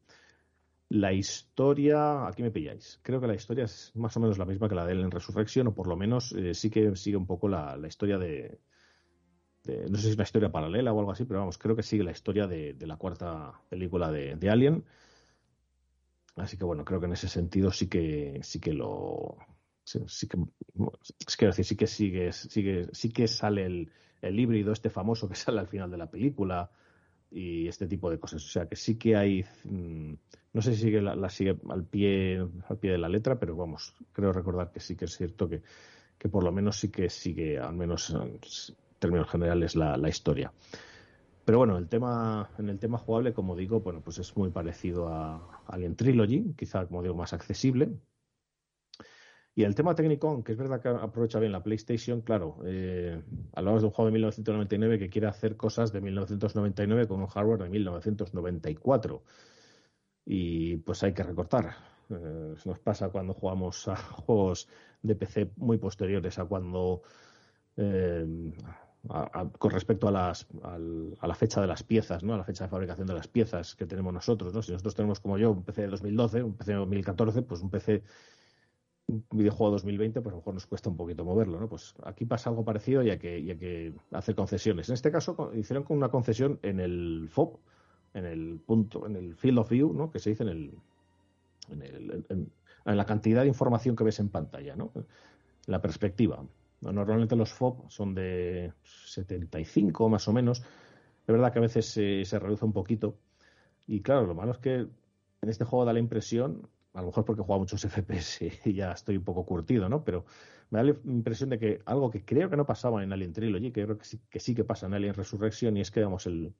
La 0.94 1.10
historia, 1.10 2.26
aquí 2.26 2.42
me 2.42 2.50
pilláis, 2.50 3.00
creo 3.02 3.18
que 3.18 3.26
la 3.26 3.34
historia 3.34 3.64
es 3.64 3.92
más 3.94 4.14
o 4.18 4.20
menos 4.20 4.36
la 4.36 4.44
misma 4.44 4.68
que 4.68 4.74
la 4.74 4.84
de 4.84 4.92
él 4.92 5.00
en 5.00 5.10
Resurrection, 5.10 5.68
o 5.68 5.74
por 5.74 5.86
lo 5.86 5.96
menos 5.96 6.32
eh, 6.32 6.52
sí 6.52 6.68
que 6.68 6.94
sigue 6.96 7.16
un 7.16 7.26
poco 7.26 7.48
la, 7.48 7.78
historia 7.88 8.18
de, 8.18 8.60
no 9.64 9.96
sé 9.96 10.02
si 10.02 10.08
es 10.10 10.14
una 10.16 10.24
historia 10.24 10.52
paralela 10.52 10.92
o 10.92 10.98
algo 10.98 11.10
así, 11.10 11.24
pero 11.24 11.40
vamos, 11.40 11.56
creo 11.56 11.74
que 11.74 11.82
sigue 11.82 12.04
la 12.04 12.10
historia 12.10 12.46
de, 12.46 12.76
la 12.80 12.98
cuarta 12.98 13.54
película 13.70 14.12
de, 14.12 14.50
Alien. 14.50 14.84
Así 16.36 16.58
que 16.58 16.64
bueno, 16.66 16.84
creo 16.84 17.00
que 17.00 17.06
en 17.06 17.14
ese 17.14 17.28
sentido 17.28 17.70
sí 17.70 17.88
que 17.88 18.40
sí 18.42 18.60
que 18.60 18.74
lo 18.74 19.38
sí, 19.84 20.28
que 20.28 20.36
es 21.26 21.36
que 21.38 21.46
decir 21.46 21.64
sí 21.64 21.74
que 21.74 21.86
sigue, 21.86 22.32
sigue 22.32 22.88
sí 22.92 23.10
que 23.10 23.28
sale 23.28 23.64
el, 23.64 23.92
el 24.20 24.38
híbrido 24.38 24.72
este 24.72 24.90
famoso 24.90 25.26
que 25.26 25.36
sale 25.36 25.60
al 25.60 25.68
final 25.68 25.90
de 25.90 25.96
la 25.96 26.10
película 26.10 26.70
y 27.32 27.68
este 27.68 27.86
tipo 27.86 28.10
de 28.10 28.18
cosas. 28.18 28.44
O 28.44 28.48
sea 28.48 28.66
que 28.66 28.76
sí 28.76 28.96
que 28.96 29.16
hay, 29.16 29.44
mm, 29.64 30.14
no 30.52 30.62
sé 30.62 30.74
si 30.74 30.82
sigue 30.82 31.00
la, 31.00 31.28
sigue 31.30 31.56
al 31.68 31.84
pie, 31.84 32.46
al 32.68 32.78
pie 32.78 32.92
de 32.92 32.98
la 32.98 33.08
letra, 33.08 33.38
pero 33.38 33.56
vamos, 33.56 33.94
creo 34.12 34.32
recordar 34.32 34.70
que 34.72 34.80
sí 34.80 34.96
que 34.96 35.06
es 35.06 35.16
cierto 35.16 35.48
que, 35.48 35.62
que 36.18 36.28
por 36.28 36.44
lo 36.44 36.52
menos 36.52 36.78
sí 36.78 36.90
que 36.90 37.08
sigue, 37.10 37.58
al 37.58 37.74
menos 37.74 38.10
en 38.10 38.38
términos 38.98 39.28
generales, 39.30 39.76
la, 39.76 39.96
la 39.96 40.08
historia. 40.08 40.52
Pero 41.44 41.58
bueno, 41.58 41.76
el 41.76 41.88
tema, 41.88 42.50
en 42.58 42.68
el 42.68 42.78
tema 42.78 42.98
jugable, 42.98 43.32
como 43.32 43.56
digo, 43.56 43.80
bueno, 43.80 44.00
pues 44.00 44.18
es 44.18 44.36
muy 44.36 44.50
parecido 44.50 45.08
a 45.08 45.62
Alien 45.66 45.96
Trilogy, 45.96 46.54
quizá, 46.56 46.86
como 46.86 47.02
digo, 47.02 47.16
más 47.16 47.32
accesible, 47.32 47.90
y 49.54 49.64
el 49.64 49.74
tema 49.74 49.94
técnico, 49.94 50.30
aunque 50.30 50.52
es 50.52 50.58
verdad 50.58 50.80
que 50.80 50.88
aprovecha 50.88 51.38
bien 51.38 51.52
la 51.52 51.62
PlayStation, 51.62 52.22
claro, 52.22 52.58
eh, 52.64 53.22
hablamos 53.52 53.82
de 53.82 53.86
un 53.86 53.92
juego 53.92 54.06
de 54.06 54.12
1999 54.12 54.98
que 54.98 55.10
quiere 55.10 55.26
hacer 55.26 55.56
cosas 55.56 55.92
de 55.92 56.00
1999 56.00 57.06
con 57.06 57.20
un 57.20 57.26
hardware 57.26 57.64
de 57.64 57.68
1994. 57.68 59.22
Y 60.24 60.76
pues 60.78 61.02
hay 61.02 61.12
que 61.12 61.22
recortar. 61.22 61.74
Eh, 62.08 62.54
nos 62.64 62.78
pasa 62.78 63.10
cuando 63.10 63.34
jugamos 63.34 63.88
a 63.88 63.96
juegos 64.24 64.68
de 65.02 65.16
PC 65.16 65.50
muy 65.56 65.76
posteriores 65.76 66.38
a 66.38 66.46
cuando. 66.46 67.02
Eh, 67.76 68.52
con 69.58 69.70
respecto 69.72 70.06
a, 70.06 70.12
las, 70.12 70.46
a 70.62 71.26
la 71.26 71.34
fecha 71.34 71.60
de 71.60 71.66
las 71.66 71.82
piezas, 71.82 72.22
¿no? 72.22 72.34
a 72.34 72.36
la 72.36 72.44
fecha 72.44 72.64
de 72.64 72.70
fabricación 72.70 73.08
de 73.08 73.14
las 73.14 73.26
piezas 73.26 73.74
que 73.74 73.84
tenemos 73.84 74.14
nosotros. 74.14 74.54
¿no? 74.54 74.62
Si 74.62 74.70
nosotros 74.70 74.94
tenemos 74.94 75.18
como 75.18 75.38
yo 75.38 75.50
un 75.50 75.64
PC 75.64 75.82
de 75.82 75.88
2012, 75.88 76.42
un 76.44 76.54
PC 76.54 76.70
de 76.70 76.78
2014, 76.78 77.42
pues 77.42 77.60
un 77.62 77.70
PC 77.70 78.04
un 79.08 79.24
videojuego 79.30 79.72
2020, 79.72 80.20
pues 80.20 80.32
a 80.32 80.36
lo 80.36 80.40
mejor 80.40 80.54
nos 80.54 80.66
cuesta 80.66 80.88
un 80.88 80.96
poquito 80.96 81.24
moverlo, 81.24 81.60
¿no? 81.60 81.68
Pues 81.68 81.94
aquí 82.04 82.24
pasa 82.24 82.50
algo 82.50 82.64
parecido 82.64 83.02
y 83.02 83.10
hay 83.10 83.18
que, 83.18 83.38
y 83.38 83.54
que 83.56 83.92
hacer 84.12 84.34
concesiones. 84.34 84.88
En 84.88 84.94
este 84.94 85.10
caso 85.10 85.52
hicieron 85.54 85.84
con 85.84 85.96
una 85.96 86.08
concesión 86.08 86.58
en 86.62 86.80
el 86.80 87.28
FOB, 87.30 87.58
en 88.14 88.26
el 88.26 88.60
punto, 88.64 89.06
en 89.06 89.16
el 89.16 89.34
field 89.34 89.58
of 89.58 89.70
view, 89.70 89.92
¿no? 89.92 90.10
Que 90.10 90.18
se 90.18 90.30
dice 90.30 90.44
en 90.44 90.48
el, 90.48 90.74
en, 91.70 91.82
el, 91.82 92.24
en, 92.28 92.96
la 92.96 93.04
cantidad 93.04 93.42
de 93.42 93.48
información 93.48 93.96
que 93.96 94.04
ves 94.04 94.20
en 94.20 94.28
pantalla, 94.28 94.76
¿no? 94.76 94.92
La 95.66 95.80
perspectiva. 95.80 96.44
Normalmente 96.80 97.36
los 97.36 97.52
FOB 97.52 97.88
son 97.90 98.14
de 98.14 98.72
75 98.82 100.08
más 100.08 100.26
o 100.26 100.32
menos. 100.32 100.60
Es 100.60 101.26
verdad 101.28 101.52
que 101.52 101.60
a 101.60 101.62
veces 101.62 101.86
se 101.86 102.38
reduce 102.38 102.64
un 102.64 102.72
poquito. 102.72 103.16
Y 103.86 104.00
claro, 104.00 104.26
lo 104.26 104.34
malo 104.34 104.52
es 104.52 104.58
que 104.58 104.74
en 104.74 105.48
este 105.48 105.64
juego 105.64 105.84
da 105.84 105.92
la 105.92 106.00
impresión 106.00 106.68
a 106.94 107.00
lo 107.00 107.06
mejor 107.06 107.24
porque 107.24 107.42
jugado 107.42 107.60
muchos 107.60 107.84
FPS 107.84 108.52
y 108.64 108.74
ya 108.74 108.92
estoy 108.92 109.16
un 109.16 109.24
poco 109.24 109.44
curtido, 109.44 109.88
¿no? 109.88 110.04
Pero 110.04 110.24
me 110.70 110.78
da 110.78 110.84
la 110.84 110.96
impresión 111.04 111.50
de 111.50 111.58
que 111.58 111.82
algo 111.86 112.10
que 112.10 112.24
creo 112.24 112.50
que 112.50 112.56
no 112.56 112.66
pasaba 112.66 113.02
en 113.02 113.12
Alien 113.12 113.32
Trilogy, 113.32 113.72
que 113.72 113.84
creo 113.84 113.98
que 113.98 114.04
sí 114.04 114.20
que, 114.28 114.40
sí 114.40 114.54
que 114.54 114.64
pasa 114.64 114.86
en 114.86 114.94
Alien 114.94 115.14
Resurrection, 115.14 115.76
y 115.76 115.80
es 115.80 115.90
que, 115.90 116.00
digamos, 116.00 116.26
el, 116.26 116.54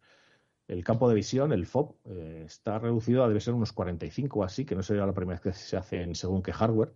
el 0.68 0.84
campo 0.84 1.08
de 1.08 1.14
visión, 1.14 1.52
el 1.52 1.66
FOB, 1.66 1.94
eh, 2.06 2.42
está 2.46 2.78
reducido 2.78 3.24
a 3.24 3.28
debe 3.28 3.40
ser 3.40 3.54
unos 3.54 3.72
45 3.72 4.40
o 4.40 4.44
así, 4.44 4.64
que 4.64 4.74
no 4.74 4.82
sería 4.82 5.06
la 5.06 5.12
primera 5.12 5.38
vez 5.38 5.42
que 5.42 5.52
se 5.52 5.76
hace 5.76 6.02
en 6.02 6.14
según 6.14 6.42
qué 6.42 6.52
hardware. 6.52 6.92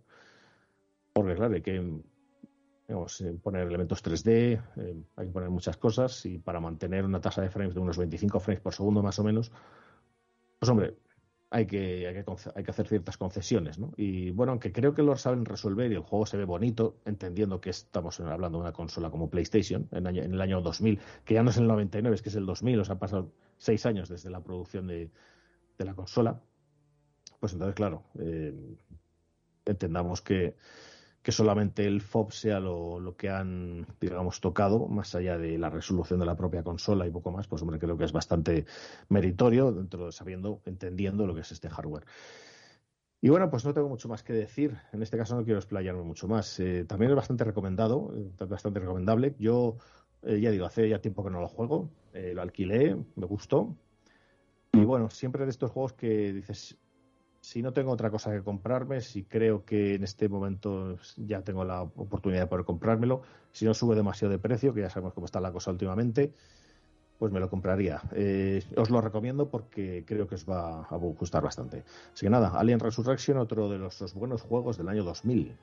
Porque, 1.13 1.35
claro, 1.35 1.55
hay 1.55 1.61
que 1.61 2.01
digamos, 2.87 3.19
eh, 3.21 3.37
poner 3.41 3.67
elementos 3.67 4.01
3D, 4.01 4.61
eh, 4.77 5.03
hay 5.17 5.27
que 5.27 5.33
poner 5.33 5.49
muchas 5.49 5.77
cosas, 5.77 6.25
y 6.25 6.37
para 6.37 6.59
mantener 6.59 7.03
una 7.03 7.19
tasa 7.19 7.41
de 7.41 7.49
frames 7.49 7.73
de 7.73 7.81
unos 7.81 7.97
25 7.97 8.39
frames 8.39 8.61
por 8.61 8.73
segundo 8.73 9.03
más 9.03 9.19
o 9.19 9.23
menos, 9.23 9.51
pues 10.59 10.69
hombre, 10.69 10.95
hay 11.49 11.65
que, 11.65 12.07
hay 12.07 12.63
que, 12.63 12.71
hacer 12.71 12.87
ciertas 12.87 13.17
concesiones, 13.17 13.79
¿no? 13.79 13.93
Y 13.95 14.31
bueno, 14.31 14.51
aunque 14.51 14.73
creo 14.73 14.93
que 14.93 15.01
lo 15.01 15.15
saben 15.15 15.45
resolver 15.45 15.91
y 15.91 15.95
el 15.95 16.01
juego 16.01 16.25
se 16.25 16.35
ve 16.35 16.43
bonito, 16.43 16.97
entendiendo 17.05 17.61
que 17.61 17.69
estamos 17.69 18.19
hablando 18.19 18.57
de 18.57 18.63
una 18.63 18.73
consola 18.73 19.09
como 19.09 19.29
PlayStation 19.29 19.87
en, 19.91 20.07
el 20.07 20.41
año 20.41 20.61
2000, 20.61 20.99
que 21.23 21.33
ya 21.35 21.43
no 21.43 21.51
es 21.51 21.57
el 21.57 21.67
99, 21.67 22.15
es 22.15 22.21
que 22.21 22.29
es 22.29 22.35
el 22.35 22.45
2000, 22.45 22.81
o 22.81 22.85
sea, 22.85 22.93
han 22.93 22.99
pasado 22.99 23.31
seis 23.57 23.85
años 23.85 24.09
desde 24.09 24.29
la 24.29 24.41
producción 24.41 24.87
de, 24.87 25.09
la 25.77 25.93
consola, 25.93 26.41
pues 27.39 27.53
entonces, 27.53 27.75
claro, 27.75 28.03
eh, 28.19 28.53
entendamos 29.65 30.21
que, 30.21 30.55
que 31.27 31.33
solamente 31.33 31.85
el 31.85 31.99
FOB 31.99 32.31
sea 32.31 32.61
lo, 32.61 33.13
que 33.17 33.29
han, 33.29 33.85
digamos, 33.99 34.39
tocado, 34.39 34.87
más 34.87 35.13
allá 35.13 35.37
de 35.37 35.57
la 35.57 35.69
resolución 35.69 36.21
de 36.21 36.25
la 36.25 36.37
propia 36.37 36.63
consola 36.63 37.05
y 37.05 37.11
poco 37.11 37.31
más, 37.31 37.49
pues 37.49 37.61
hombre, 37.61 37.79
creo 37.79 37.97
que 37.97 38.05
es 38.05 38.13
bastante 38.13 38.65
meritorio 39.09 39.73
dentro 39.73 40.05
de 40.05 40.13
sabiendo, 40.13 40.61
entendiendo 40.63 41.27
lo 41.27 41.35
que 41.35 41.41
es 41.41 41.51
este 41.51 41.69
hardware. 41.69 42.05
Y 43.19 43.27
bueno, 43.27 43.49
pues 43.49 43.65
no 43.65 43.73
tengo 43.73 43.89
mucho 43.89 44.07
más 44.07 44.23
que 44.23 44.31
decir. 44.31 44.77
En 44.93 45.03
este 45.03 45.17
caso 45.17 45.35
no 45.35 45.43
quiero 45.43 45.59
explayarme 45.59 46.01
mucho 46.01 46.29
más. 46.29 46.61
Eh, 46.61 46.85
también 46.85 47.11
es 47.11 47.17
bastante 47.17 47.43
recomendado, 47.43 48.13
eh, 48.15 48.45
bastante 48.45 48.79
recomendable. 48.79 49.35
Yo, 49.37 49.79
eh, 50.21 50.39
ya 50.39 50.49
digo, 50.49 50.65
hace 50.65 50.87
ya 50.87 51.01
tiempo 51.01 51.25
que 51.25 51.31
no 51.31 51.41
lo 51.41 51.49
juego. 51.49 51.89
lo 52.13 52.41
alquilé, 52.41 52.95
me 53.17 53.25
gustó. 53.25 53.75
Y 54.71 54.85
bueno, 54.85 55.09
siempre 55.09 55.43
de 55.43 55.51
estos 55.51 55.71
juegos 55.71 55.91
que 55.91 56.31
dices, 56.31 56.77
si 57.47 57.61
no 57.61 57.71
tengo 57.71 57.91
otra 57.91 58.11
cosa 58.11 58.29
que 58.33 58.41
comprarme, 58.41 58.99
si 58.99 59.23
creo 59.23 59.63
que 59.63 59.95
en 59.95 60.03
este 60.03 60.27
momento 60.27 60.97
ya 61.15 61.41
tengo 61.43 61.63
la 61.63 61.81
oportunidad 61.81 62.41
de 62.41 62.47
poder 62.47 62.65
comprármelo, 62.65 63.21
si 63.53 63.63
no 63.63 63.73
sube 63.73 63.95
demasiado 63.95 64.33
de 64.33 64.37
precio, 64.37 64.73
que 64.73 64.81
ya 64.81 64.89
sabemos 64.89 65.13
cómo 65.13 65.27
está 65.27 65.39
la 65.39 65.53
cosa 65.53 65.71
últimamente, 65.71 66.33
pues 67.17 67.31
me 67.31 67.39
lo 67.39 67.49
compraría. 67.49 68.01
Eh, 68.11 68.61
os 68.75 68.89
lo 68.89 68.99
recomiendo 68.99 69.49
porque 69.49 70.03
creo 70.05 70.27
que 70.27 70.35
os 70.35 70.45
va 70.45 70.81
a 70.81 70.97
gustar 70.97 71.41
bastante. 71.41 71.85
Así 72.13 72.25
que 72.25 72.29
nada, 72.29 72.49
Alien 72.49 72.81
Resurrection, 72.81 73.37
otro 73.37 73.69
de 73.69 73.77
los 73.77 74.13
buenos 74.13 74.41
juegos 74.41 74.77
del 74.77 74.89
año 74.89 75.05
2000. 75.05 75.55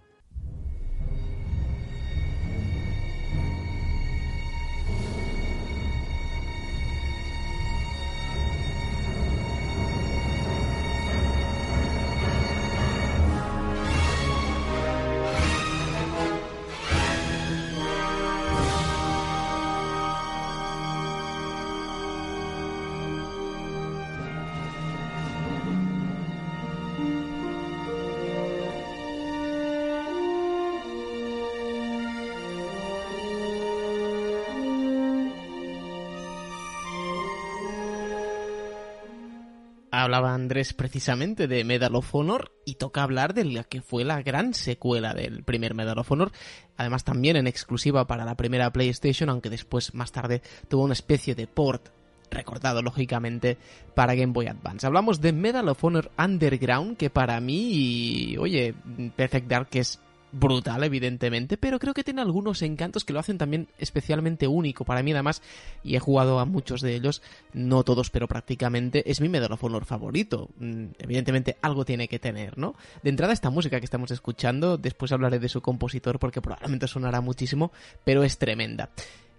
Hablaba 40.15 40.35
Andrés 40.35 40.73
precisamente 40.75 41.49
de 41.49 41.65
Medal 41.65 41.97
of 41.97 42.15
Honor 42.15 42.53
y 42.65 42.77
toca 42.77 43.03
hablar 43.03 43.35
de 43.35 43.45
la 43.45 43.65
que 43.65 43.83
fue 43.83 44.05
la 44.05 44.23
gran 44.23 44.55
secuela 44.55 45.13
del 45.13 45.43
primer 45.43 45.75
Medal 45.75 45.99
of 45.99 46.13
Honor, 46.13 46.31
además 46.77 47.03
también 47.03 47.35
en 47.35 47.49
exclusiva 47.49 48.07
para 48.07 48.25
la 48.25 48.37
primera 48.37 48.73
PlayStation, 48.73 49.29
aunque 49.29 49.51
después 49.51 49.93
más 49.93 50.13
tarde 50.13 50.41
tuvo 50.69 50.85
una 50.85 50.93
especie 50.93 51.35
de 51.35 51.49
port 51.49 51.89
recordado 52.31 52.81
lógicamente 52.81 53.59
para 53.97 54.15
Game 54.15 54.33
Boy 54.33 54.47
Advance. 54.47 54.87
Hablamos 54.87 55.21
de 55.21 55.33
Medal 55.33 55.69
of 55.69 55.83
Honor 55.83 56.13
Underground, 56.17 56.97
que 56.97 57.11
para 57.11 57.41
mí, 57.41 58.37
oye, 58.39 58.73
Perfect 59.17 59.49
Dark 59.49 59.69
es 59.73 60.01
brutal, 60.35 60.83
evidentemente, 60.83 61.57
pero 61.57 61.79
creo 61.79 61.95
que 61.95 62.05
tiene 62.05 62.21
algunos 62.21 62.61
encantos 62.63 63.05
que 63.05 63.13
lo 63.13 63.21
hacen 63.21 63.39
también 63.39 63.69
especialmente 63.79 64.49
único 64.49 64.85
para 64.85 65.03
mí, 65.03 65.13
además, 65.13 65.43
y 65.83 65.95
he 65.95 66.01
jugado 66.01 66.41
a 66.41 66.45
muchos 66.45 66.81
de 66.81 66.95
ellos, 66.95 67.23
no 67.53 67.85
todos, 67.85 68.11
pero 68.11 68.27
prácticamente, 68.27 69.11
es 69.11 69.21
mi 69.21 69.29
Medal 69.29 69.53
of 69.53 69.63
Honor 69.63 69.85
favorito. 69.85 70.51
Mm, 70.59 70.87
evidentemente, 70.99 71.57
algo 71.63 71.85
tiene 71.85 72.09
que 72.09 72.19
tener, 72.19 72.59
¿no? 72.59 72.75
De 73.03 73.11
entrada, 73.11 73.33
esta 73.33 73.51
música 73.51 73.79
que 73.79 73.85
estamos 73.85 74.11
escuchando, 74.11 74.77
después 74.77 75.13
hablaré 75.13 75.39
de 75.39 75.49
su 75.49 75.63
compositor 75.63 76.19
porque 76.19 76.43
probablemente 76.43 76.89
sonará 76.89 77.21
muchísimo, 77.21 77.73
pero 78.05 78.25
es 78.25 78.39
tremenda. 78.39 78.91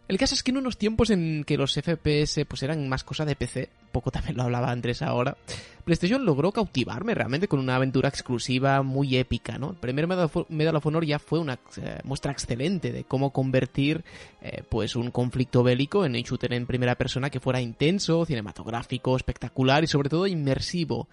El 0.07 0.19
caso 0.19 0.36
es 0.36 0.44
que 0.44 0.52
en 0.52 0.57
unos 0.57 0.77
tiempos 0.77 1.10
en 1.10 1.44
que 1.45 1.57
los 1.57 1.73
FPS 1.73 2.45
pues 2.48 2.61
eran 2.61 2.88
más 2.88 3.03
cosa 3.03 3.26
de 3.26 3.36
PC, 3.36 3.69
poco 3.91 4.11
también 4.11 4.38
lo 4.38 4.44
hablaba 4.44 4.69
Andrés 4.69 5.02
ahora, 5.02 5.36
PlayStation 5.84 6.26
logró 6.26 6.52
cautivarme 6.52 7.15
realmente 7.15 7.48
con 7.48 7.60
una 7.60 7.76
aventura 7.76 8.10
exclusiva 8.10 8.84
muy 8.84 9.18
épica, 9.18 9.57
¿no? 9.57 9.72
El 9.72 9.77
primer 9.77 10.07
Medal 10.07 10.76
of 10.76 10.86
Honor 10.86 11.06
ya 11.06 11.18
fue 11.18 11.40
una 11.40 11.57
eh, 11.77 11.99
muestra 12.03 12.32
excelente 12.32 12.91
de 12.91 13.03
cómo 13.03 13.32
convertir 13.32 14.03
eh, 14.41 14.64
pues 14.69 14.95
un 14.95 15.10
conflicto 15.10 15.64
bélico 15.64 16.06
en 16.06 16.15
un 16.15 16.22
shooter 16.22 16.53
en 16.53 16.68
primera 16.68 16.95
persona 16.95 17.32
que 17.32 17.40
fuera 17.40 17.60
intenso, 17.60 18.26
cinematográfico, 18.26 19.15
espectacular 19.15 19.84
y 19.84 19.88
sobre 19.88 20.10
todo 20.10 20.27
inmersivo. 20.27 21.07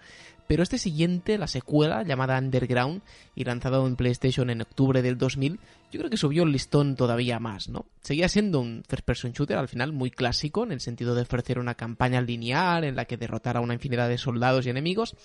Pero 0.53 0.61
este 0.61 0.77
siguiente, 0.77 1.39
la 1.39 1.47
secuela 1.47 2.03
llamada 2.03 2.37
Underground 2.37 3.01
y 3.33 3.43
lanzado 3.43 3.87
en 3.87 3.95
PlayStation 3.95 4.51
en 4.51 4.61
octubre 4.61 5.01
del 5.01 5.17
2000, 5.17 5.59
yo 5.91 5.99
creo 5.99 6.11
que 6.11 6.15
subió 6.17 6.43
el 6.43 6.51
listón 6.51 6.95
todavía 6.95 7.39
más, 7.39 7.69
¿no? 7.69 7.87
Seguía 8.01 8.29
siendo 8.29 8.59
un 8.59 8.83
first 8.87 9.03
person 9.03 9.31
shooter 9.31 9.57
al 9.57 9.67
final 9.67 9.93
muy 9.93 10.11
clásico 10.11 10.63
en 10.63 10.71
el 10.71 10.79
sentido 10.79 11.15
de 11.15 11.23
ofrecer 11.23 11.57
una 11.57 11.73
campaña 11.73 12.21
lineal 12.21 12.83
en 12.83 12.95
la 12.95 13.05
que 13.05 13.17
derrotara 13.17 13.61
a 13.61 13.63
una 13.63 13.73
infinidad 13.73 14.07
de 14.07 14.19
soldados 14.19 14.67
y 14.67 14.69
enemigos, 14.69 15.15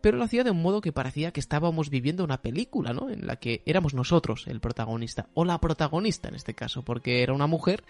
pero 0.00 0.16
lo 0.16 0.22
hacía 0.22 0.44
de 0.44 0.52
un 0.52 0.62
modo 0.62 0.80
que 0.80 0.92
parecía 0.92 1.32
que 1.32 1.40
estábamos 1.40 1.90
viviendo 1.90 2.22
una 2.22 2.40
película, 2.40 2.92
¿no? 2.92 3.10
En 3.10 3.26
la 3.26 3.34
que 3.34 3.64
éramos 3.66 3.94
nosotros 3.94 4.44
el 4.46 4.60
protagonista, 4.60 5.28
o 5.34 5.44
la 5.44 5.60
protagonista 5.60 6.28
en 6.28 6.36
este 6.36 6.54
caso, 6.54 6.84
porque 6.84 7.24
era 7.24 7.32
una 7.32 7.48
mujer 7.48 7.82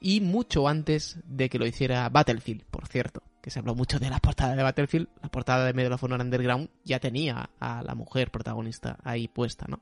y 0.00 0.20
mucho 0.20 0.66
antes 0.66 1.16
de 1.28 1.48
que 1.48 1.60
lo 1.60 1.66
hiciera 1.66 2.08
Battlefield, 2.08 2.64
por 2.64 2.88
cierto, 2.88 3.22
que 3.44 3.50
se 3.50 3.58
habló 3.58 3.74
mucho 3.74 3.98
de 3.98 4.08
la 4.08 4.20
portada 4.20 4.56
de 4.56 4.62
Battlefield, 4.62 5.06
la 5.20 5.28
portada 5.28 5.66
de 5.66 5.74
Medal 5.74 5.92
of 5.92 6.02
Honor 6.02 6.22
Underground 6.22 6.70
ya 6.82 6.98
tenía 6.98 7.50
a 7.60 7.82
la 7.82 7.94
mujer 7.94 8.30
protagonista 8.30 8.96
ahí 9.04 9.28
puesta, 9.28 9.66
¿no? 9.68 9.80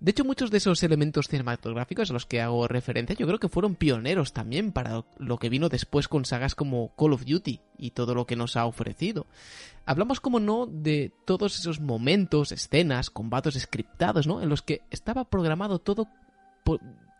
De 0.00 0.10
hecho, 0.10 0.24
muchos 0.24 0.50
de 0.50 0.58
esos 0.58 0.82
elementos 0.82 1.28
cinematográficos 1.28 2.10
a 2.10 2.12
los 2.12 2.26
que 2.26 2.40
hago 2.40 2.66
referencia 2.66 3.14
yo 3.14 3.24
creo 3.28 3.38
que 3.38 3.48
fueron 3.48 3.76
pioneros 3.76 4.32
también 4.32 4.72
para 4.72 5.04
lo 5.16 5.38
que 5.38 5.48
vino 5.48 5.68
después 5.68 6.08
con 6.08 6.24
sagas 6.24 6.56
como 6.56 6.92
Call 6.96 7.12
of 7.12 7.24
Duty 7.24 7.60
y 7.78 7.92
todo 7.92 8.16
lo 8.16 8.26
que 8.26 8.34
nos 8.34 8.56
ha 8.56 8.66
ofrecido. 8.66 9.26
Hablamos, 9.86 10.18
como 10.18 10.40
no, 10.40 10.66
de 10.66 11.12
todos 11.24 11.56
esos 11.56 11.78
momentos, 11.78 12.50
escenas, 12.50 13.10
combates 13.10 13.54
scriptados, 13.54 14.26
¿no? 14.26 14.42
En 14.42 14.48
los 14.48 14.62
que 14.62 14.82
estaba 14.90 15.22
programado 15.22 15.78
todo 15.78 16.08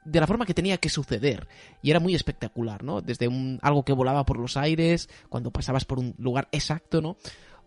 de 0.05 0.21
la 0.21 0.27
forma 0.27 0.47
que 0.47 0.55
tenía 0.55 0.79
que 0.79 0.89
suceder. 0.89 1.49
Y 1.83 1.91
era 1.91 2.01
muy 2.01 2.15
espectacular, 2.15 2.83
¿no? 2.83 3.01
Desde 3.01 3.29
un, 3.29 3.59
algo 3.63 3.85
que 3.85 3.93
volaba 3.93 4.25
por 4.25 4.39
los 4.39 4.57
aires, 4.57 5.09
cuando 5.29 5.51
pasabas 5.51 5.85
por 5.85 5.99
un 5.99 6.15
lugar 6.19 6.49
exacto, 6.53 7.01
¿no? 7.01 7.17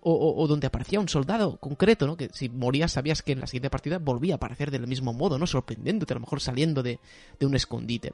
O, 0.07 0.45
donde 0.47 0.67
aparecía 0.67 0.99
un 0.99 1.09
soldado 1.09 1.57
concreto, 1.57 2.05
¿no? 2.05 2.15
Que 2.15 2.29
si 2.31 2.47
morías 2.47 2.91
sabías 2.91 3.23
que 3.23 3.31
en 3.31 3.39
la 3.39 3.47
siguiente 3.47 3.71
partida 3.71 3.97
volvía 3.97 4.35
a 4.35 4.37
aparecer 4.37 4.69
del 4.69 4.85
mismo 4.85 5.13
modo, 5.13 5.39
¿no? 5.39 5.47
Sorprendiéndote, 5.47 6.13
a 6.13 6.17
lo 6.17 6.19
mejor 6.19 6.41
saliendo 6.41 6.83
de, 6.83 6.99
de 7.39 7.45
un 7.47 7.55
escondite. 7.55 8.13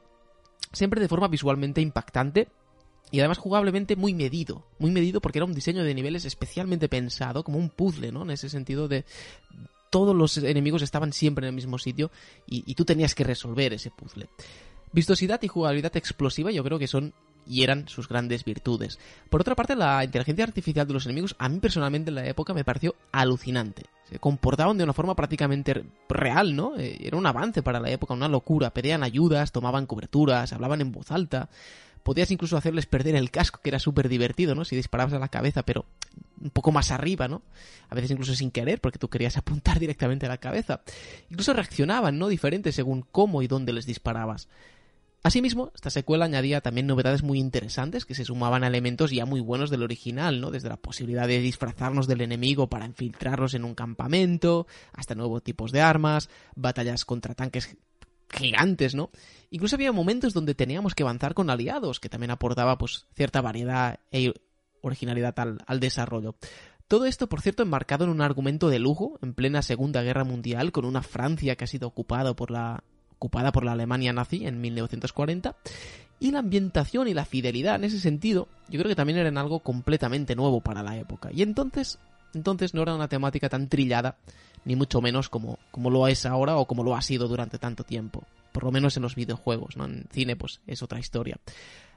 Siempre 0.72 1.02
de 1.02 1.08
forma 1.08 1.28
visualmente 1.28 1.82
impactante, 1.82 2.48
y 3.10 3.20
además 3.20 3.36
jugablemente 3.36 3.94
muy 3.94 4.14
medido, 4.14 4.64
muy 4.78 4.90
medido 4.90 5.20
porque 5.20 5.38
era 5.38 5.44
un 5.44 5.52
diseño 5.52 5.84
de 5.84 5.94
niveles 5.94 6.24
especialmente 6.24 6.88
pensado, 6.88 7.44
como 7.44 7.58
un 7.58 7.68
puzzle, 7.68 8.10
¿no? 8.10 8.22
En 8.22 8.30
ese 8.30 8.48
sentido 8.48 8.88
de 8.88 9.04
todos 9.92 10.16
los 10.16 10.38
enemigos 10.38 10.80
estaban 10.80 11.12
siempre 11.12 11.44
en 11.44 11.50
el 11.50 11.54
mismo 11.54 11.78
sitio 11.78 12.10
y, 12.46 12.74
tú 12.74 12.86
tenías 12.86 13.14
que 13.14 13.24
resolver 13.24 13.74
ese 13.74 13.90
puzzle. 13.90 14.30
Vistosidad 14.90 15.40
y 15.42 15.48
jugabilidad 15.48 15.94
explosiva 15.98 16.50
yo 16.50 16.64
creo 16.64 16.78
que 16.78 16.88
son 16.88 17.12
y 17.46 17.62
eran 17.62 17.88
sus 17.88 18.08
grandes 18.08 18.42
virtudes. 18.44 18.98
Por 19.28 19.42
otra 19.42 19.54
parte, 19.54 19.76
la 19.76 20.02
inteligencia 20.02 20.44
artificial 20.44 20.86
de 20.86 20.94
los 20.94 21.04
enemigos 21.04 21.36
a 21.38 21.48
mí 21.50 21.60
personalmente 21.60 22.08
en 22.08 22.14
la 22.14 22.26
época 22.26 22.54
me 22.54 22.64
pareció 22.64 22.94
alucinante. 23.10 23.82
Se 24.08 24.18
comportaban 24.18 24.78
de 24.78 24.84
una 24.84 24.94
forma 24.94 25.14
prácticamente 25.14 25.84
real, 26.08 26.56
¿no? 26.56 26.78
Eh, 26.78 26.98
era 27.02 27.18
un 27.18 27.26
avance 27.26 27.62
para 27.62 27.80
la 27.80 27.90
época, 27.90 28.14
una 28.14 28.28
locura. 28.28 28.70
Pedían 28.70 29.02
ayudas, 29.02 29.52
tomaban 29.52 29.84
coberturas, 29.86 30.54
hablaban 30.54 30.80
en 30.80 30.92
voz 30.92 31.10
alta 31.10 31.50
podías 32.02 32.30
incluso 32.30 32.56
hacerles 32.56 32.86
perder 32.86 33.16
el 33.16 33.30
casco, 33.30 33.60
que 33.62 33.70
era 33.70 33.78
súper 33.78 34.08
divertido, 34.08 34.54
¿no? 34.54 34.64
Si 34.64 34.76
disparabas 34.76 35.14
a 35.14 35.18
la 35.18 35.28
cabeza, 35.28 35.62
pero 35.62 35.84
un 36.40 36.50
poco 36.50 36.72
más 36.72 36.90
arriba, 36.90 37.28
¿no? 37.28 37.42
A 37.88 37.94
veces 37.94 38.10
incluso 38.10 38.34
sin 38.34 38.50
querer, 38.50 38.80
porque 38.80 38.98
tú 38.98 39.08
querías 39.08 39.36
apuntar 39.38 39.78
directamente 39.78 40.26
a 40.26 40.28
la 40.28 40.38
cabeza. 40.38 40.82
Incluso 41.30 41.52
reaccionaban, 41.52 42.18
¿no? 42.18 42.28
Diferentes 42.28 42.74
según 42.74 43.04
cómo 43.10 43.42
y 43.42 43.46
dónde 43.46 43.72
les 43.72 43.86
disparabas. 43.86 44.48
Asimismo, 45.24 45.70
esta 45.72 45.90
secuela 45.90 46.24
añadía 46.24 46.62
también 46.62 46.88
novedades 46.88 47.22
muy 47.22 47.38
interesantes 47.38 48.04
que 48.04 48.16
se 48.16 48.24
sumaban 48.24 48.64
a 48.64 48.66
elementos 48.66 49.12
ya 49.12 49.24
muy 49.24 49.40
buenos 49.40 49.70
del 49.70 49.84
original, 49.84 50.40
¿no? 50.40 50.50
Desde 50.50 50.68
la 50.68 50.76
posibilidad 50.76 51.28
de 51.28 51.38
disfrazarnos 51.38 52.08
del 52.08 52.22
enemigo 52.22 52.68
para 52.68 52.86
infiltrarnos 52.86 53.54
en 53.54 53.64
un 53.64 53.76
campamento, 53.76 54.66
hasta 54.92 55.14
nuevos 55.14 55.44
tipos 55.44 55.70
de 55.70 55.80
armas, 55.80 56.28
batallas 56.56 57.04
contra 57.04 57.36
tanques 57.36 57.76
gigantes, 58.32 58.94
¿no? 58.94 59.10
Incluso 59.50 59.76
había 59.76 59.92
momentos 59.92 60.32
donde 60.32 60.54
teníamos 60.54 60.94
que 60.94 61.02
avanzar 61.02 61.34
con 61.34 61.50
aliados, 61.50 62.00
que 62.00 62.08
también 62.08 62.30
aportaba 62.30 62.78
pues 62.78 63.06
cierta 63.14 63.40
variedad 63.40 64.00
e 64.10 64.32
originalidad 64.80 65.34
al, 65.38 65.80
desarrollo. 65.80 66.34
Todo 66.88 67.06
esto, 67.06 67.28
por 67.28 67.40
cierto, 67.40 67.62
enmarcado 67.62 68.04
en 68.04 68.10
un 68.10 68.20
argumento 68.20 68.68
de 68.68 68.78
lujo, 68.78 69.18
en 69.22 69.34
plena 69.34 69.62
Segunda 69.62 70.02
Guerra 70.02 70.24
Mundial, 70.24 70.72
con 70.72 70.84
una 70.84 71.02
Francia 71.02 71.56
que 71.56 71.64
ha 71.64 71.68
sido 71.68 71.88
ocupada 71.88 72.34
por 72.34 72.50
la, 72.50 72.82
ocupada 73.16 73.52
por 73.52 73.64
la 73.64 73.72
Alemania 73.72 74.12
nazi 74.12 74.46
en 74.46 74.60
1940, 74.60 75.56
y 76.18 76.30
la 76.30 76.40
ambientación 76.40 77.08
y 77.08 77.14
la 77.14 77.24
fidelidad 77.24 77.76
en 77.76 77.84
ese 77.84 77.98
sentido, 77.98 78.48
yo 78.68 78.78
creo 78.78 78.88
que 78.88 78.96
también 78.96 79.18
eran 79.18 79.38
algo 79.38 79.60
completamente 79.60 80.36
nuevo 80.36 80.60
para 80.60 80.82
la 80.82 80.96
época. 80.96 81.30
Y 81.32 81.42
entonces, 81.42 81.98
entonces 82.34 82.74
no 82.74 82.82
era 82.82 82.94
una 82.94 83.08
temática 83.08 83.48
tan 83.48 83.68
trillada 83.68 84.18
ni 84.64 84.76
mucho 84.76 85.00
menos 85.00 85.28
como, 85.28 85.58
como 85.70 85.90
lo 85.90 86.06
es 86.08 86.24
ahora 86.26 86.56
o 86.56 86.66
como 86.66 86.84
lo 86.84 86.94
ha 86.94 87.02
sido 87.02 87.28
durante 87.28 87.58
tanto 87.58 87.84
tiempo. 87.84 88.24
Por 88.52 88.64
lo 88.64 88.70
menos 88.70 88.96
en 88.96 89.02
los 89.02 89.14
videojuegos, 89.14 89.76
¿no? 89.76 89.86
En 89.86 90.06
cine, 90.12 90.36
pues 90.36 90.60
es 90.66 90.82
otra 90.82 91.00
historia. 91.00 91.38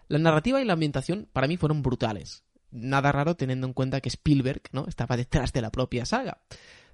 La 0.07 0.17
narrativa 0.17 0.61
y 0.61 0.65
la 0.65 0.73
ambientación 0.73 1.27
para 1.31 1.47
mí 1.47 1.57
fueron 1.57 1.81
brutales. 1.81 2.43
Nada 2.71 3.11
raro 3.11 3.35
teniendo 3.35 3.67
en 3.67 3.73
cuenta 3.73 4.01
que 4.01 4.09
Spielberg, 4.09 4.61
¿no? 4.71 4.85
Estaba 4.87 5.17
detrás 5.17 5.53
de 5.53 5.61
la 5.61 5.71
propia 5.71 6.05
saga. 6.05 6.39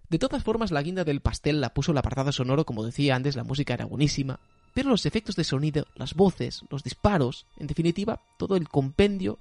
De 0.10 0.20
todas 0.20 0.44
formas, 0.44 0.72
la 0.72 0.82
guinda 0.82 1.04
del 1.04 1.22
pastel 1.22 1.62
la 1.62 1.74
puso 1.74 1.92
el 1.92 1.98
apartado 1.98 2.32
sonoro, 2.32 2.66
como 2.66 2.84
decía 2.84 3.16
antes, 3.16 3.36
la 3.36 3.46
música 3.46 3.74
era 3.74 3.86
buenísima, 3.86 4.40
pero 4.74 4.90
los 4.90 5.06
efectos 5.06 5.36
de 5.36 5.44
sonido, 5.44 5.88
las 5.96 6.14
voces, 6.16 6.64
los 6.70 6.84
disparos, 6.84 7.46
en 7.58 7.68
definitiva, 7.68 8.22
todo 8.38 8.56
el 8.56 8.68
compendio 8.68 9.40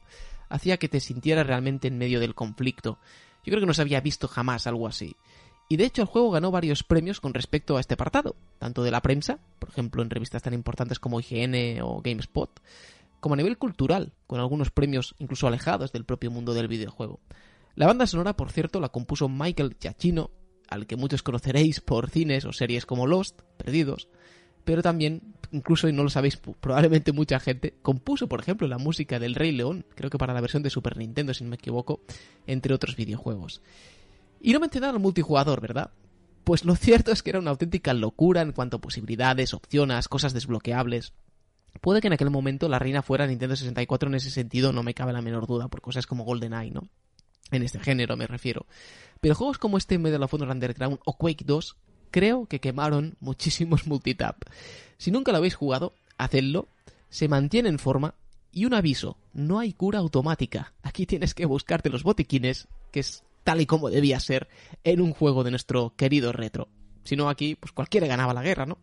hacía 0.48 0.76
que 0.76 0.88
te 0.88 1.00
sintieras 1.00 1.46
realmente 1.46 1.88
en 1.88 1.98
medio 1.98 2.20
del 2.20 2.34
conflicto. 2.34 2.98
Yo 3.44 3.50
creo 3.50 3.60
que 3.60 3.66
no 3.66 3.74
se 3.74 3.82
había 3.82 4.00
visto 4.00 4.28
jamás 4.28 4.66
algo 4.66 4.86
así. 4.86 5.16
Y 5.68 5.76
de 5.76 5.84
hecho 5.84 6.02
el 6.02 6.08
juego 6.08 6.30
ganó 6.30 6.50
varios 6.50 6.82
premios 6.82 7.20
con 7.20 7.32
respecto 7.32 7.76
a 7.76 7.80
este 7.80 7.94
apartado, 7.94 8.34
tanto 8.58 8.82
de 8.82 8.90
la 8.90 9.02
prensa, 9.02 9.38
por 9.58 9.68
ejemplo 9.68 10.02
en 10.02 10.10
revistas 10.10 10.42
tan 10.42 10.52
importantes 10.52 10.98
como 10.98 11.20
IGN 11.20 11.80
o 11.82 12.02
GameSpot, 12.02 12.60
como 13.20 13.34
a 13.34 13.36
nivel 13.36 13.56
cultural, 13.56 14.12
con 14.26 14.40
algunos 14.40 14.70
premios 14.70 15.14
incluso 15.18 15.46
alejados 15.46 15.92
del 15.92 16.04
propio 16.04 16.30
mundo 16.30 16.54
del 16.54 16.66
videojuego. 16.66 17.20
La 17.76 17.86
banda 17.86 18.06
sonora, 18.06 18.36
por 18.36 18.50
cierto, 18.50 18.80
la 18.80 18.88
compuso 18.88 19.28
Michael 19.28 19.76
Giacchino, 19.80 20.30
al 20.68 20.86
que 20.86 20.96
muchos 20.96 21.22
conoceréis 21.22 21.80
por 21.80 22.10
cines 22.10 22.44
o 22.44 22.52
series 22.52 22.84
como 22.84 23.06
Lost, 23.06 23.40
Perdidos, 23.56 24.08
pero 24.64 24.82
también, 24.82 25.34
incluso 25.52 25.88
y 25.88 25.92
no 25.92 26.02
lo 26.02 26.10
sabéis 26.10 26.36
probablemente 26.36 27.12
mucha 27.12 27.40
gente, 27.40 27.74
compuso, 27.82 28.28
por 28.28 28.40
ejemplo, 28.40 28.68
la 28.68 28.78
música 28.78 29.18
del 29.18 29.34
Rey 29.34 29.52
León, 29.52 29.84
creo 29.94 30.10
que 30.10 30.18
para 30.18 30.34
la 30.34 30.40
versión 30.40 30.62
de 30.62 30.70
Super 30.70 30.96
Nintendo, 30.96 31.34
si 31.34 31.44
no 31.44 31.50
me 31.50 31.56
equivoco, 31.56 32.00
entre 32.46 32.74
otros 32.74 32.96
videojuegos. 32.96 33.62
Y 34.40 34.52
no 34.52 34.60
mencionar 34.60 34.90
al 34.90 35.00
multijugador, 35.00 35.60
¿verdad? 35.60 35.90
Pues 36.44 36.64
lo 36.64 36.74
cierto 36.76 37.12
es 37.12 37.22
que 37.22 37.30
era 37.30 37.38
una 37.38 37.50
auténtica 37.50 37.94
locura 37.94 38.42
en 38.42 38.52
cuanto 38.52 38.78
a 38.78 38.80
posibilidades, 38.80 39.54
opciones, 39.54 40.08
cosas 40.08 40.32
desbloqueables. 40.32 41.12
Puede 41.80 42.00
que 42.00 42.08
en 42.08 42.14
aquel 42.14 42.30
momento 42.30 42.68
la 42.68 42.78
reina 42.78 43.02
fuera 43.02 43.26
Nintendo 43.26 43.56
64 43.56 44.08
en 44.08 44.16
ese 44.16 44.30
sentido, 44.30 44.72
no 44.72 44.82
me 44.82 44.94
cabe 44.94 45.12
la 45.12 45.22
menor 45.22 45.46
duda, 45.46 45.68
por 45.68 45.80
cosas 45.80 46.06
como 46.06 46.24
GoldenEye, 46.24 46.72
¿no? 46.72 46.88
En 47.52 47.62
este 47.62 47.80
género 47.80 48.16
me 48.16 48.26
refiero. 48.26 48.66
Pero 49.20 49.34
juegos 49.34 49.58
como 49.58 49.78
este 49.78 49.98
Medal 49.98 50.22
of 50.22 50.34
Honor 50.34 50.50
Underground 50.50 50.98
o 51.04 51.16
Quake 51.16 51.44
2 51.44 51.76
creo 52.10 52.46
que 52.46 52.60
quemaron 52.60 53.16
muchísimos 53.20 53.86
multitap. 53.86 54.36
Si 54.98 55.10
nunca 55.10 55.32
lo 55.32 55.38
habéis 55.38 55.54
jugado, 55.54 55.94
hacedlo, 56.18 56.68
se 57.08 57.28
mantiene 57.28 57.68
en 57.68 57.78
forma 57.78 58.14
y 58.52 58.64
un 58.64 58.74
aviso, 58.74 59.16
no 59.32 59.58
hay 59.58 59.72
cura 59.72 59.98
automática. 59.98 60.72
Aquí 60.82 61.06
tienes 61.06 61.34
que 61.34 61.46
buscarte 61.46 61.90
los 61.90 62.02
botiquines, 62.02 62.68
que 62.90 63.00
es 63.00 63.22
tal 63.44 63.60
y 63.60 63.66
como 63.66 63.90
debía 63.90 64.20
ser 64.20 64.48
en 64.84 65.00
un 65.00 65.12
juego 65.12 65.44
de 65.44 65.50
nuestro 65.50 65.94
querido 65.96 66.32
retro. 66.32 66.68
Si 67.04 67.16
no 67.16 67.28
aquí, 67.28 67.54
pues 67.54 67.72
cualquiera 67.72 68.06
ganaba 68.06 68.34
la 68.34 68.42
guerra, 68.42 68.66
¿no? 68.66 68.78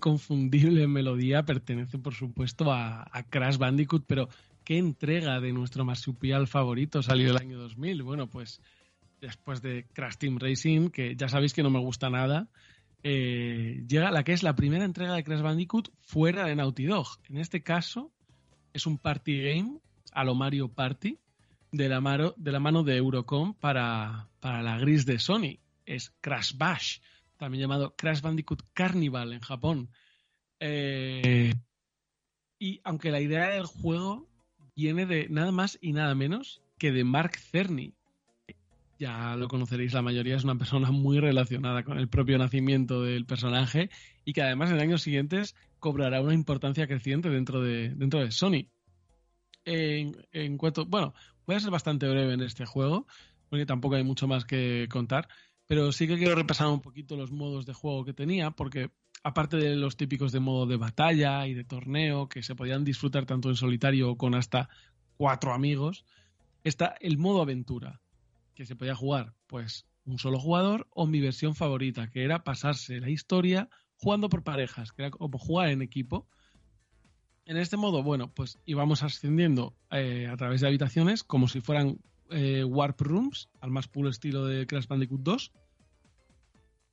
Inconfundible 0.00 0.88
melodía 0.88 1.42
pertenece, 1.42 1.98
por 1.98 2.14
supuesto, 2.14 2.72
a, 2.72 3.04
Crash 3.28 3.58
Bandicoot, 3.58 4.04
pero 4.06 4.30
¿qué 4.64 4.78
entrega 4.78 5.40
de 5.40 5.52
nuestro 5.52 5.84
marsupial 5.84 6.46
favorito 6.46 7.02
salió 7.02 7.30
el 7.30 7.36
año 7.36 7.58
2000? 7.58 8.02
Bueno, 8.02 8.26
pues 8.26 8.62
después 9.20 9.60
de 9.60 9.84
Crash 9.92 10.16
Team 10.16 10.38
Racing, 10.38 10.88
que 10.88 11.14
ya 11.16 11.28
sabéis 11.28 11.52
que 11.52 11.62
no 11.62 11.68
me 11.68 11.78
gusta 11.78 12.08
nada, 12.08 12.48
eh, 13.02 13.84
llega 13.86 14.10
la 14.10 14.24
que 14.24 14.32
es 14.32 14.42
la 14.42 14.56
primera 14.56 14.86
entrega 14.86 15.14
de 15.14 15.22
Crash 15.22 15.42
Bandicoot 15.42 15.90
fuera 16.00 16.46
de 16.46 16.56
Naughty 16.56 16.86
Dog. 16.86 17.06
En 17.28 17.36
este 17.36 17.62
caso, 17.62 18.10
es 18.72 18.86
un 18.86 18.96
party 18.96 19.42
game 19.42 19.80
a 20.12 20.24
lo 20.24 20.34
Mario 20.34 20.68
Party 20.68 21.18
de 21.72 21.88
la, 21.90 22.00
mano, 22.00 22.32
de, 22.82 22.96
Eurocom 22.96 23.52
para 23.52 24.28
la 24.42 24.78
gris 24.78 25.04
de 25.04 25.18
Sony. 25.18 25.58
Es 25.84 26.10
Crash 26.22 26.56
Bash, 26.56 27.00
también 27.40 27.62
llamado 27.62 27.96
Crash 27.96 28.20
Bandicoot 28.20 28.62
Carnival 28.74 29.32
en 29.32 29.40
Japón. 29.40 29.88
Eh, 30.60 31.54
y 32.58 32.80
aunque 32.84 33.10
la 33.10 33.20
idea 33.20 33.48
del 33.48 33.64
juego 33.64 34.28
viene 34.76 35.06
de 35.06 35.26
nada 35.30 35.50
más 35.50 35.78
y 35.80 35.92
nada 35.92 36.14
menos 36.14 36.62
que 36.78 36.92
de 36.92 37.02
Mark 37.02 37.36
Cerny, 37.38 37.94
ya 38.98 39.34
lo 39.36 39.48
conoceréis 39.48 39.94
la 39.94 40.02
mayoría, 40.02 40.36
es 40.36 40.44
una 40.44 40.58
persona 40.58 40.90
muy 40.90 41.18
relacionada 41.18 41.82
con 41.82 41.98
el 41.98 42.08
propio 42.08 42.36
nacimiento 42.36 43.02
del 43.02 43.24
personaje 43.24 43.88
y 44.26 44.34
que 44.34 44.42
además 44.42 44.70
en 44.70 44.80
años 44.80 45.00
siguientes 45.00 45.56
cobrará 45.78 46.20
una 46.20 46.34
importancia 46.34 46.86
creciente 46.86 47.30
dentro 47.30 47.62
de, 47.62 47.88
dentro 47.94 48.20
de 48.20 48.30
Sony. 48.30 48.68
En, 49.64 50.14
en 50.32 50.58
cuanto, 50.58 50.84
bueno, 50.84 51.14
voy 51.46 51.56
a 51.56 51.60
ser 51.60 51.70
bastante 51.70 52.06
breve 52.06 52.34
en 52.34 52.42
este 52.42 52.66
juego, 52.66 53.06
porque 53.48 53.64
tampoco 53.64 53.94
hay 53.94 54.04
mucho 54.04 54.28
más 54.28 54.44
que 54.44 54.86
contar, 54.90 55.28
pero 55.70 55.92
sí 55.92 56.08
que 56.08 56.18
quiero 56.18 56.34
repasar 56.34 56.66
un 56.66 56.80
poquito 56.80 57.16
los 57.16 57.30
modos 57.30 57.64
de 57.64 57.74
juego 57.74 58.04
que 58.04 58.12
tenía, 58.12 58.50
porque 58.50 58.90
aparte 59.22 59.56
de 59.56 59.76
los 59.76 59.96
típicos 59.96 60.32
de 60.32 60.40
modo 60.40 60.66
de 60.66 60.76
batalla 60.76 61.46
y 61.46 61.54
de 61.54 61.62
torneo, 61.62 62.28
que 62.28 62.42
se 62.42 62.56
podían 62.56 62.82
disfrutar 62.82 63.24
tanto 63.24 63.50
en 63.50 63.54
solitario 63.54 64.10
o 64.10 64.16
con 64.16 64.34
hasta 64.34 64.68
cuatro 65.16 65.54
amigos, 65.54 66.04
está 66.64 66.96
el 66.98 67.18
modo 67.18 67.40
aventura 67.40 68.00
que 68.56 68.66
se 68.66 68.74
podía 68.74 68.96
jugar, 68.96 69.36
pues 69.46 69.86
un 70.04 70.18
solo 70.18 70.40
jugador 70.40 70.88
o 70.90 71.06
mi 71.06 71.20
versión 71.20 71.54
favorita, 71.54 72.10
que 72.10 72.24
era 72.24 72.42
pasarse 72.42 72.98
la 72.98 73.10
historia 73.10 73.68
jugando 73.94 74.28
por 74.28 74.42
parejas, 74.42 74.90
que 74.90 75.02
era 75.02 75.12
como 75.12 75.38
jugar 75.38 75.68
en 75.68 75.82
equipo. 75.82 76.26
En 77.44 77.56
este 77.56 77.76
modo, 77.76 78.02
bueno, 78.02 78.32
pues 78.34 78.58
íbamos 78.66 79.04
ascendiendo 79.04 79.76
eh, 79.92 80.26
a 80.26 80.36
través 80.36 80.62
de 80.62 80.66
habitaciones 80.66 81.22
como 81.22 81.46
si 81.46 81.60
fueran 81.60 82.00
eh, 82.30 82.64
Warp 82.64 83.00
Rooms, 83.00 83.48
al 83.60 83.70
más 83.70 83.88
puro 83.88 84.08
estilo 84.08 84.44
de 84.46 84.66
Crash 84.66 84.86
Bandicoot 84.86 85.22
2. 85.22 85.52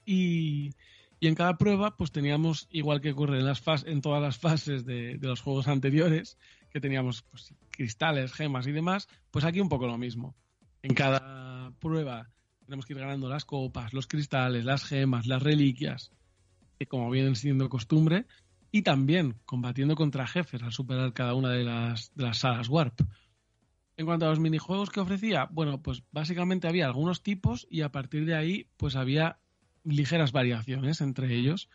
Y, 0.05 0.71
y 1.19 1.27
en 1.27 1.35
cada 1.35 1.57
prueba, 1.57 1.97
pues 1.97 2.11
teníamos, 2.11 2.67
igual 2.71 3.01
que 3.01 3.11
ocurre 3.11 3.39
en, 3.39 3.45
las 3.45 3.63
en 3.85 4.01
todas 4.01 4.21
las 4.21 4.37
fases 4.37 4.85
de, 4.85 5.17
de 5.17 5.27
los 5.27 5.41
juegos 5.41 5.67
anteriores, 5.67 6.37
que 6.71 6.79
teníamos 6.79 7.23
pues, 7.23 7.53
cristales, 7.71 8.33
gemas 8.33 8.67
y 8.67 8.71
demás, 8.71 9.07
pues 9.31 9.45
aquí 9.45 9.59
un 9.59 9.69
poco 9.69 9.87
lo 9.87 9.97
mismo. 9.97 10.35
En 10.83 10.93
cada 10.93 11.71
prueba 11.79 12.29
tenemos 12.65 12.85
que 12.85 12.93
ir 12.93 12.99
ganando 12.99 13.29
las 13.29 13.45
copas, 13.45 13.93
los 13.93 14.07
cristales, 14.07 14.65
las 14.65 14.83
gemas, 14.83 15.25
las 15.25 15.41
reliquias, 15.41 16.11
que 16.77 16.85
como 16.85 17.09
vienen 17.09 17.35
siendo 17.35 17.69
costumbre, 17.69 18.25
y 18.71 18.81
también 18.81 19.35
combatiendo 19.45 19.95
contra 19.95 20.27
jefes 20.27 20.61
al 20.61 20.73
superar 20.73 21.13
cada 21.13 21.33
una 21.33 21.51
de 21.51 21.63
las, 21.63 22.11
de 22.15 22.23
las 22.25 22.39
salas 22.39 22.69
Warp. 22.69 23.01
En 23.97 24.05
cuanto 24.05 24.25
a 24.25 24.29
los 24.29 24.39
minijuegos 24.39 24.89
que 24.91 24.99
ofrecía, 24.99 25.49
bueno, 25.51 25.81
pues 25.81 26.03
básicamente 26.11 26.67
había 26.67 26.85
algunos 26.85 27.23
tipos 27.23 27.67
y 27.69 27.81
a 27.81 27.91
partir 27.91 28.25
de 28.25 28.35
ahí 28.35 28.69
pues 28.77 28.95
había 28.95 29.39
ligeras 29.83 30.31
variaciones 30.31 31.01
entre 31.01 31.33
ellos. 31.35 31.69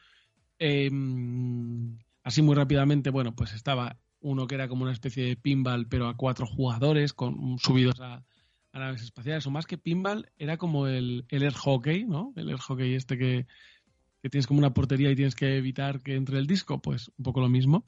Em, 0.59 1.99
así 2.23 2.41
muy 2.41 2.55
rápidamente, 2.55 3.10
bueno, 3.10 3.34
pues 3.34 3.52
estaba 3.52 3.99
uno 4.20 4.47
que 4.47 4.55
era 4.55 4.68
como 4.68 4.84
una 4.84 4.92
especie 4.92 5.25
de 5.25 5.36
pinball 5.36 5.89
pero 5.89 6.07
a 6.07 6.17
cuatro 6.17 6.47
jugadores 6.47 7.12
con 7.12 7.59
subidos 7.59 8.01
a, 8.01 8.25
a 8.73 8.78
naves 8.78 9.02
espaciales. 9.02 9.47
O 9.47 9.51
más 9.51 9.67
que 9.67 9.78
pinball, 9.78 10.31
era 10.36 10.57
como 10.57 10.86
el, 10.86 11.25
el 11.28 11.42
air 11.42 11.55
hockey, 11.55 12.05
¿no? 12.05 12.33
El 12.36 12.51
air 12.51 12.59
hockey 12.59 12.94
este 12.94 13.18
que, 13.18 13.47
tienes 14.31 14.47
como 14.47 14.59
una 14.59 14.73
portería 14.73 15.10
y 15.10 15.17
tienes 15.17 15.34
que 15.34 15.57
evitar 15.57 16.01
que 16.01 16.15
entre 16.15 16.39
el 16.39 16.47
disco, 16.47 16.81
pues 16.81 17.10
un 17.18 17.25
poco 17.25 17.41
lo 17.41 17.49
mismo. 17.49 17.84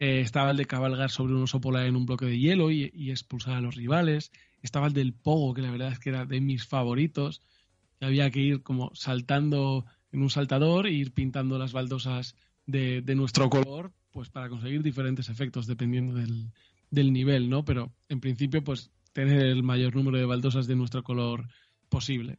Eh, 0.00 0.20
estaba 0.20 0.52
el 0.52 0.56
de 0.56 0.66
cabalgar 0.66 1.10
sobre 1.10 1.34
un 1.34 1.42
oso 1.42 1.60
polar 1.60 1.86
en 1.86 1.96
un 1.96 2.06
bloque 2.06 2.26
de 2.26 2.38
hielo 2.38 2.70
y, 2.70 3.10
expulsar 3.10 3.54
a 3.54 3.60
los 3.60 3.74
rivales. 3.74 4.30
Estaba 4.62 4.86
el 4.86 4.92
del 4.92 5.12
pogo, 5.12 5.54
que 5.54 5.62
la 5.62 5.70
verdad 5.70 5.92
es 5.92 5.98
que 5.98 6.10
era 6.10 6.24
de 6.24 6.40
mis 6.40 6.66
favoritos. 6.66 7.40
Había 8.00 8.30
que 8.30 8.40
ir 8.40 8.62
como 8.62 8.94
saltando 8.94 9.86
en 10.12 10.22
un 10.22 10.30
saltador 10.30 10.86
e 10.86 10.92
ir 10.92 11.12
pintando 11.12 11.58
las 11.58 11.72
baldosas 11.72 12.36
de, 12.66 13.02
de 13.02 13.14
nuestro 13.14 13.50
color, 13.50 13.92
pues 14.10 14.30
para 14.30 14.48
conseguir 14.48 14.82
diferentes 14.82 15.28
efectos 15.28 15.66
dependiendo 15.66 16.14
del, 16.14 16.52
del 16.90 17.12
nivel, 17.12 17.48
¿no? 17.48 17.64
Pero 17.64 17.92
en 18.08 18.20
principio, 18.20 18.62
pues 18.62 18.90
tener 19.12 19.40
el 19.46 19.62
mayor 19.62 19.96
número 19.96 20.18
de 20.18 20.24
baldosas 20.24 20.66
de 20.66 20.76
nuestro 20.76 21.02
color 21.02 21.48
posible. 21.88 22.38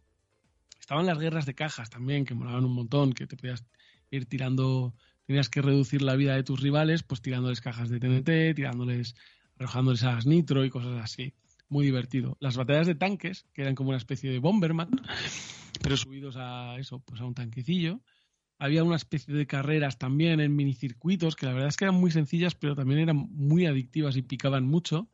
Estaban 0.80 1.06
las 1.06 1.20
guerras 1.20 1.46
de 1.46 1.56
cajas 1.56 1.90
también, 1.90 2.26
que 2.26 2.34
molaban 2.34 2.66
un 2.66 2.74
montón, 2.74 3.14
que 3.14 3.28
te 3.28 3.36
podías 3.36 3.66
ir 4.12 4.26
tirando, 4.26 4.96
tenías 5.30 5.48
que 5.48 5.62
reducir 5.62 6.02
la 6.02 6.16
vida 6.16 6.34
de 6.34 6.42
tus 6.42 6.60
rivales, 6.60 7.04
pues 7.04 7.22
tirándoles 7.22 7.62
cajas 7.62 7.88
de 7.88 8.00
TNT, 8.00 8.56
tirándoles, 8.56 9.14
arrojándoles 9.60 10.02
a 10.04 10.18
nitro 10.26 10.66
y 10.66 10.72
cosas 10.72 11.00
así. 11.04 11.36
Muy 11.68 11.86
divertido. 11.86 12.36
Las 12.40 12.58
batallas 12.58 12.88
de 12.88 12.96
tanques, 12.96 13.46
que 13.54 13.62
eran 13.62 13.76
como 13.76 13.90
una 13.90 14.00
especie 14.00 14.32
de 14.32 14.40
Bomberman, 14.40 14.90
pero 15.84 15.98
subidos 15.98 16.36
a 16.36 16.80
eso, 16.80 16.98
pues 17.06 17.22
a 17.22 17.26
un 17.26 17.36
tanquecillo. 17.36 18.02
Había 18.58 18.84
una 18.84 18.96
especie 18.96 19.32
de 19.36 19.46
carreras 19.46 20.00
también 20.00 20.40
en 20.40 20.56
minicircuitos, 20.56 21.36
que 21.36 21.46
la 21.46 21.54
verdad 21.54 21.70
es 21.70 21.78
que 21.78 21.86
eran 21.86 22.00
muy 22.00 22.10
sencillas, 22.10 22.56
pero 22.56 22.74
también 22.74 23.00
eran 23.00 23.18
muy 23.18 23.68
adictivas 23.68 24.18
y 24.18 24.24
picaban 24.24 24.66
mucho. 24.66 25.10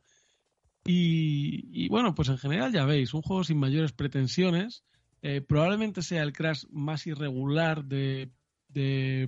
Y, 0.86 1.90
bueno, 1.90 2.14
pues 2.14 2.30
en 2.30 2.38
general 2.38 2.72
ya 2.72 2.86
veis, 2.86 3.12
un 3.12 3.20
juego 3.20 3.44
sin 3.44 3.58
mayores 3.58 3.92
pretensiones. 3.92 4.82
Eh, 5.20 5.42
probablemente 5.42 6.00
sea 6.00 6.22
el 6.22 6.32
Crash 6.32 6.64
más 6.70 7.06
irregular 7.06 7.84
de, 7.84 8.30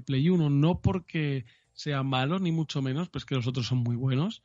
Play 0.05 0.29
1, 0.29 0.51
no 0.51 0.81
porque 0.81 1.45
sea 1.73 2.03
malo, 2.03 2.39
ni 2.39 2.53
mucho 2.53 2.83
menos, 2.83 3.09
pues 3.09 3.25
que 3.25 3.35
los 3.35 3.47
otros 3.47 3.67
son 3.67 3.79
muy 3.79 3.97
buenos. 3.97 4.43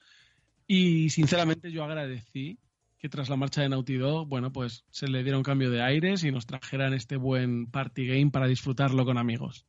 Y 0.68 1.10
sinceramente 1.10 1.72
yo 1.72 1.84
agradecí 1.84 2.60
que 3.00 3.10
tras 3.10 3.28
la 3.28 3.36
marcha 3.36 3.62
de 3.62 3.70
Naughty 3.70 3.96
Dog, 3.98 4.30
bueno, 4.30 4.54
pues 4.54 4.86
se 4.90 5.10
le 5.10 5.24
diera 5.24 5.38
un 5.38 5.44
cambio 5.44 5.70
de 5.70 5.82
aires 5.82 6.24
y 6.24 6.32
nos 6.32 6.46
trajeran 6.46 6.94
este 6.94 7.18
buen 7.18 7.68
party 7.68 8.08
game 8.08 8.32
para 8.32 8.48
disfrutarlo 8.48 9.04
con 9.04 9.18
amigos. 9.18 9.66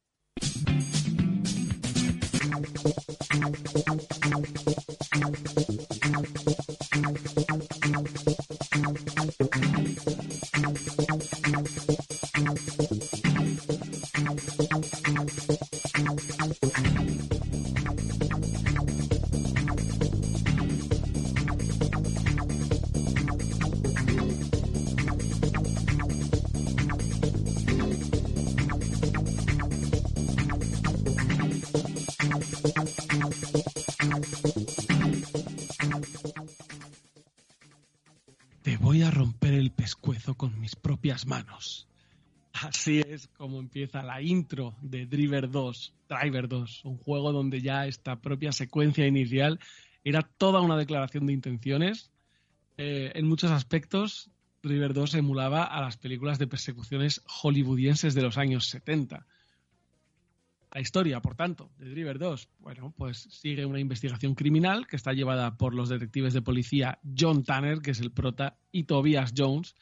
Así 42.84 43.00
es 43.00 43.28
como 43.28 43.60
empieza 43.60 44.02
la 44.02 44.20
intro 44.20 44.76
de 44.82 45.06
Driver 45.06 45.50
2, 45.50 45.94
Driver 46.06 46.48
2, 46.48 46.84
un 46.84 46.98
juego 46.98 47.32
donde 47.32 47.62
ya 47.62 47.86
esta 47.86 48.20
propia 48.20 48.52
secuencia 48.52 49.06
inicial 49.06 49.58
era 50.04 50.20
toda 50.20 50.60
una 50.60 50.76
declaración 50.76 51.24
de 51.24 51.32
intenciones. 51.32 52.12
Eh, 52.76 53.10
en 53.14 53.26
muchos 53.26 53.50
aspectos, 53.52 54.28
Driver 54.62 54.92
2 54.92 55.14
emulaba 55.14 55.64
a 55.64 55.80
las 55.80 55.96
películas 55.96 56.38
de 56.38 56.46
persecuciones 56.46 57.22
hollywoodienses 57.26 58.12
de 58.12 58.20
los 58.20 58.36
años 58.36 58.66
70. 58.66 59.26
La 60.70 60.80
historia, 60.82 61.22
por 61.22 61.36
tanto, 61.36 61.70
de 61.78 61.88
Driver 61.88 62.18
2, 62.18 62.50
bueno, 62.58 62.92
pues 62.98 63.28
sigue 63.30 63.64
una 63.64 63.80
investigación 63.80 64.34
criminal 64.34 64.86
que 64.86 64.96
está 64.96 65.14
llevada 65.14 65.56
por 65.56 65.74
los 65.74 65.88
detectives 65.88 66.34
de 66.34 66.42
policía 66.42 66.98
John 67.18 67.44
Tanner, 67.44 67.78
que 67.78 67.92
es 67.92 68.00
el 68.00 68.12
prota, 68.12 68.58
y 68.70 68.84
Tobias 68.84 69.32
Jones, 69.34 69.74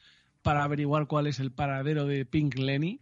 para 0.43 0.63
averiguar 0.63 1.07
cuál 1.07 1.27
es 1.27 1.39
el 1.39 1.51
paradero 1.51 2.05
de 2.05 2.25
Pink 2.25 2.55
Lenny, 2.57 3.01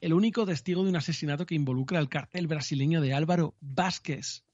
el 0.00 0.14
único 0.14 0.46
testigo 0.46 0.82
de 0.82 0.90
un 0.90 0.96
asesinato 0.96 1.44
que 1.44 1.54
involucra 1.54 1.98
al 1.98 2.08
cartel 2.08 2.46
brasileño 2.46 3.00
de 3.00 3.12
Álvaro 3.12 3.54
Vázquez, 3.60 4.44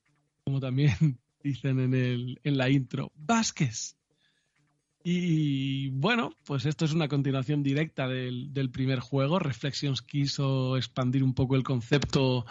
como 0.45 0.59
también 0.59 1.21
dicen 1.43 1.79
en, 1.79 1.95
el, 1.95 2.41
en 2.43 2.59
la 2.59 2.69
intro, 2.69 3.13
Vázquez. 3.15 3.97
Y 5.05 5.89
bueno, 5.91 6.33
pues 6.45 6.67
esto 6.67 6.85
es 6.85 6.93
una 6.93 7.09
continuación 7.09 7.63
directa 7.63 8.09
del, 8.09 8.71
primer 8.73 9.01
juego. 9.01 9.39
Reflections 9.39 10.03
quiso 10.03 10.77
expandir 10.77 11.23
un 11.23 11.35
poco 11.35 11.57
el 11.57 11.63
concepto 11.63 12.45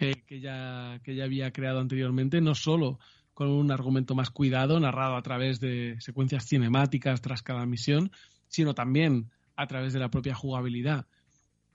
eh, 0.00 0.22
que, 0.26 0.40
ya, 0.40 0.98
que 1.04 1.14
ya 1.14 1.24
había 1.24 1.52
creado 1.52 1.80
anteriormente, 1.80 2.40
no 2.40 2.54
solo 2.54 2.98
con 3.32 3.48
un 3.48 3.70
argumento 3.70 4.14
más 4.14 4.30
cuidado, 4.30 4.80
narrado 4.80 5.16
a 5.16 5.22
través 5.22 5.60
de 5.60 5.96
secuencias 6.00 6.46
cinemáticas 6.46 7.20
tras 7.20 7.42
cada 7.42 7.66
misión, 7.66 8.10
sino 8.54 8.72
también 8.72 9.32
a 9.56 9.66
través 9.66 9.92
de 9.92 9.98
la 9.98 10.10
propia 10.10 10.32
jugabilidad. 10.32 11.06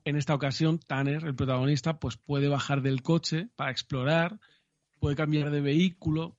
En 0.05 0.15
esta 0.15 0.33
ocasión, 0.33 0.79
Tanner, 0.79 1.25
el 1.25 1.35
protagonista, 1.35 1.99
pues 1.99 2.15
puede 2.15 2.47
bajar 2.47 2.81
del 2.81 3.01
coche 3.01 3.49
para 3.57 3.69
explorar, 3.69 4.39
puede 4.97 5.17
cambiar 5.17 5.51
de 5.51 5.59
vehículo, 5.59 6.37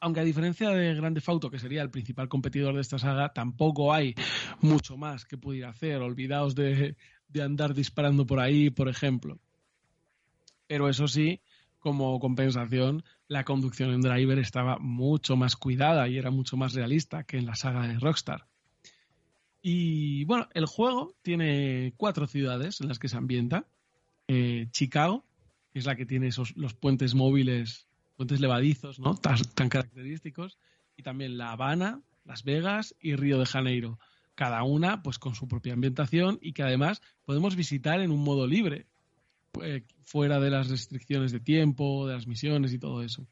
aunque 0.00 0.20
a 0.20 0.24
diferencia 0.24 0.70
de 0.70 0.94
Grande 0.94 1.20
Fauto, 1.20 1.50
que 1.50 1.58
sería 1.58 1.82
el 1.82 1.90
principal 1.90 2.28
competidor 2.28 2.76
de 2.76 2.82
esta 2.82 3.00
saga, 3.00 3.32
tampoco 3.32 3.92
hay 3.92 4.14
mucho 4.60 4.96
más 4.96 5.24
que 5.24 5.36
pudiera 5.36 5.70
hacer. 5.70 6.02
Olvidaos 6.02 6.54
de, 6.54 6.94
de 7.26 7.42
andar 7.42 7.74
disparando 7.74 8.26
por 8.26 8.38
ahí, 8.38 8.70
por 8.70 8.88
ejemplo. 8.88 9.40
Pero 10.68 10.88
eso 10.88 11.08
sí, 11.08 11.40
como 11.80 12.20
compensación, 12.20 13.02
la 13.26 13.42
conducción 13.42 13.90
en 13.90 14.02
Driver 14.02 14.38
estaba 14.38 14.78
mucho 14.78 15.34
más 15.34 15.56
cuidada 15.56 16.06
y 16.06 16.16
era 16.16 16.30
mucho 16.30 16.56
más 16.56 16.74
realista 16.74 17.24
que 17.24 17.38
en 17.38 17.46
la 17.46 17.56
saga 17.56 17.88
de 17.88 17.98
Rockstar. 17.98 18.46
Y 19.62 20.24
bueno, 20.24 20.48
el 20.54 20.66
juego 20.66 21.14
tiene 21.22 21.92
cuatro 21.96 22.26
ciudades 22.26 22.80
en 22.80 22.88
las 22.88 22.98
que 22.98 23.08
se 23.08 23.16
ambienta. 23.16 23.66
Eh, 24.28 24.68
Chicago, 24.70 25.24
que 25.72 25.78
es 25.78 25.86
la 25.86 25.96
que 25.96 26.06
tiene 26.06 26.28
esos, 26.28 26.56
los 26.56 26.74
puentes 26.74 27.14
móviles, 27.14 27.86
puentes 28.16 28.40
levadizos, 28.40 28.98
¿no? 28.98 29.14
Tan, 29.14 29.68
característicos. 29.68 30.58
Y 30.96 31.02
también 31.02 31.38
La 31.38 31.52
Habana, 31.52 32.02
Las 32.24 32.44
Vegas 32.44 32.94
y 33.00 33.16
Río 33.16 33.38
de 33.38 33.46
Janeiro. 33.46 33.98
Cada 34.34 34.62
una, 34.62 35.02
pues 35.02 35.18
con 35.18 35.34
su 35.34 35.48
propia 35.48 35.72
ambientación 35.72 36.38
y 36.40 36.52
que 36.52 36.62
además 36.62 37.02
podemos 37.24 37.56
visitar 37.56 38.00
en 38.00 38.10
un 38.10 38.22
modo 38.22 38.46
libre. 38.46 38.86
Eh, 39.62 39.82
fuera 40.04 40.38
de 40.38 40.50
las 40.50 40.68
restricciones 40.68 41.32
de 41.32 41.40
tiempo, 41.40 42.06
de 42.06 42.14
las 42.14 42.26
misiones 42.26 42.72
y 42.72 42.78
todo 42.78 43.02
eso. 43.02 43.26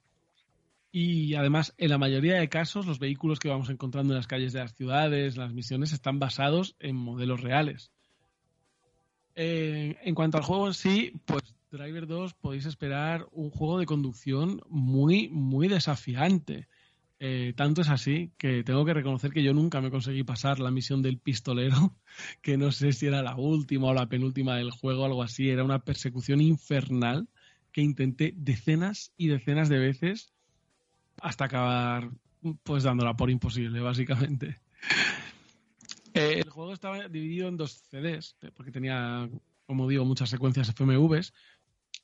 Y 0.98 1.34
además, 1.34 1.74
en 1.76 1.90
la 1.90 1.98
mayoría 1.98 2.36
de 2.36 2.48
casos, 2.48 2.86
los 2.86 2.98
vehículos 2.98 3.38
que 3.38 3.50
vamos 3.50 3.68
encontrando 3.68 4.14
en 4.14 4.16
las 4.16 4.26
calles 4.26 4.54
de 4.54 4.60
las 4.60 4.74
ciudades, 4.74 5.36
las 5.36 5.52
misiones, 5.52 5.92
están 5.92 6.18
basados 6.18 6.74
en 6.80 6.96
modelos 6.96 7.42
reales. 7.42 7.92
Eh, 9.34 9.98
en 10.02 10.14
cuanto 10.14 10.38
al 10.38 10.44
juego 10.44 10.68
en 10.68 10.72
sí, 10.72 11.12
pues 11.26 11.54
Driver 11.70 12.06
2 12.06 12.32
podéis 12.32 12.64
esperar 12.64 13.28
un 13.32 13.50
juego 13.50 13.78
de 13.78 13.84
conducción 13.84 14.62
muy, 14.70 15.28
muy 15.28 15.68
desafiante. 15.68 16.66
Eh, 17.20 17.52
tanto 17.54 17.82
es 17.82 17.90
así 17.90 18.32
que 18.38 18.64
tengo 18.64 18.86
que 18.86 18.94
reconocer 18.94 19.32
que 19.32 19.42
yo 19.42 19.52
nunca 19.52 19.82
me 19.82 19.90
conseguí 19.90 20.22
pasar 20.22 20.60
la 20.60 20.70
misión 20.70 21.02
del 21.02 21.18
pistolero, 21.18 21.94
que 22.40 22.56
no 22.56 22.72
sé 22.72 22.92
si 22.92 23.06
era 23.06 23.20
la 23.22 23.36
última 23.36 23.88
o 23.88 23.92
la 23.92 24.08
penúltima 24.08 24.56
del 24.56 24.70
juego, 24.70 25.04
algo 25.04 25.22
así. 25.22 25.50
Era 25.50 25.62
una 25.62 25.80
persecución 25.80 26.40
infernal 26.40 27.28
que 27.70 27.82
intenté 27.82 28.32
decenas 28.34 29.12
y 29.18 29.26
decenas 29.26 29.68
de 29.68 29.78
veces 29.78 30.32
hasta 31.20 31.44
acabar 31.46 32.10
pues 32.62 32.84
dándola 32.84 33.16
por 33.16 33.30
imposible, 33.30 33.80
básicamente. 33.80 34.60
Eh, 36.18 36.40
el 36.42 36.48
juego 36.48 36.72
estaba 36.72 37.08
dividido 37.08 37.46
en 37.46 37.58
dos 37.58 37.72
CDs, 37.90 38.36
porque 38.54 38.72
tenía, 38.72 39.28
como 39.66 39.86
digo, 39.86 40.02
muchas 40.06 40.30
secuencias 40.30 40.70
FMVs. 40.70 41.34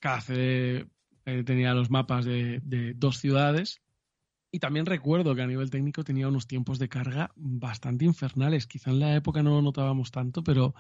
Cada 0.01 0.21
CD 0.21 0.87
eh, 1.25 1.43
tenía 1.45 1.73
los 1.73 1.89
mapas 1.89 2.27
de 2.27 2.93
dos 2.95 3.17
ciudades 3.17 3.81
y 4.55 4.59
también 4.59 4.85
recuerdo 4.85 5.35
que 5.35 5.41
a 5.41 5.47
nivel 5.47 5.71
técnico 5.71 6.05
tenía 6.05 6.29
unos 6.29 6.47
tiempos 6.47 6.79
de 6.79 6.91
carga 6.91 7.33
bastante 7.37 8.05
infernales. 8.05 8.67
Quizá 8.67 8.91
en 8.91 9.01
la 9.01 9.17
época 9.17 9.43
no 9.43 9.53
lo 9.53 9.63
notábamos 9.63 10.11
tanto, 10.11 10.45
pero 10.45 10.75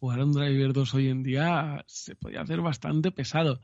jugar 0.00 0.20
a 0.20 0.24
un 0.24 0.32
Driver 0.32 0.72
2 0.72 0.94
hoy 0.94 1.08
en 1.08 1.22
día 1.22 1.84
se 1.86 2.16
podía 2.16 2.40
hacer 2.40 2.62
bastante 2.62 3.12
pesado. 3.12 3.60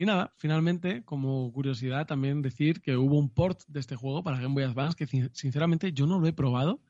Y 0.00 0.06
nada, 0.06 0.32
finalmente, 0.38 1.02
como 1.04 1.52
curiosidad, 1.52 2.06
también 2.06 2.40
decir 2.40 2.80
que 2.80 2.96
hubo 2.96 3.18
un 3.18 3.28
port 3.28 3.60
de 3.68 3.80
este 3.80 3.96
juego 3.96 4.22
para 4.22 4.40
Game 4.40 4.54
Boy 4.54 4.62
Advance 4.62 4.96
que 4.96 5.06
sinceramente 5.34 5.92
yo 5.92 6.06
no 6.06 6.18
lo 6.18 6.26
he 6.26 6.32
probado. 6.32 6.80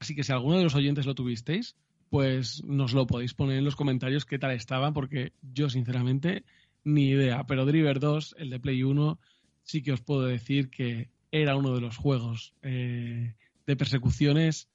Así 0.00 0.16
que 0.16 0.24
si 0.24 0.32
alguno 0.32 0.56
de 0.56 0.64
los 0.64 0.74
oyentes 0.74 1.06
lo 1.06 1.14
tuvisteis, 1.14 1.76
pues 2.10 2.64
nos 2.64 2.92
lo 2.92 3.06
podéis 3.06 3.34
poner 3.34 3.58
en 3.58 3.64
los 3.64 3.76
comentarios 3.76 4.24
qué 4.24 4.40
tal 4.40 4.50
estaba, 4.50 4.92
porque 4.92 5.32
yo 5.54 5.70
sinceramente 5.70 6.42
ni 6.82 7.10
idea. 7.10 7.46
Pero 7.46 7.66
Driver 7.66 8.00
2, 8.00 8.34
el 8.36 8.50
de 8.50 8.58
Play 8.58 8.82
1, 8.82 9.16
sí 9.62 9.80
que 9.80 9.92
os 9.92 10.00
puedo 10.00 10.22
decir 10.22 10.68
que 10.68 11.08
era 11.30 11.54
uno 11.54 11.72
de 11.72 11.80
los 11.80 11.96
juegos 11.96 12.52
eh, 12.62 13.36
de 13.64 13.76
persecuciones 13.76 14.68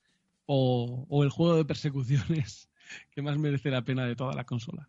o, 0.45 1.07
o 1.09 1.23
el 1.25 1.29
juego 1.29 1.57
de 1.57 1.65
persecuciones 1.65 2.69
que 3.11 3.21
más 3.21 3.37
merece 3.37 3.69
la 3.69 3.83
pena 3.83 4.05
de 4.05 4.15
toda 4.15 4.33
la 4.33 4.45
consola. 4.45 4.87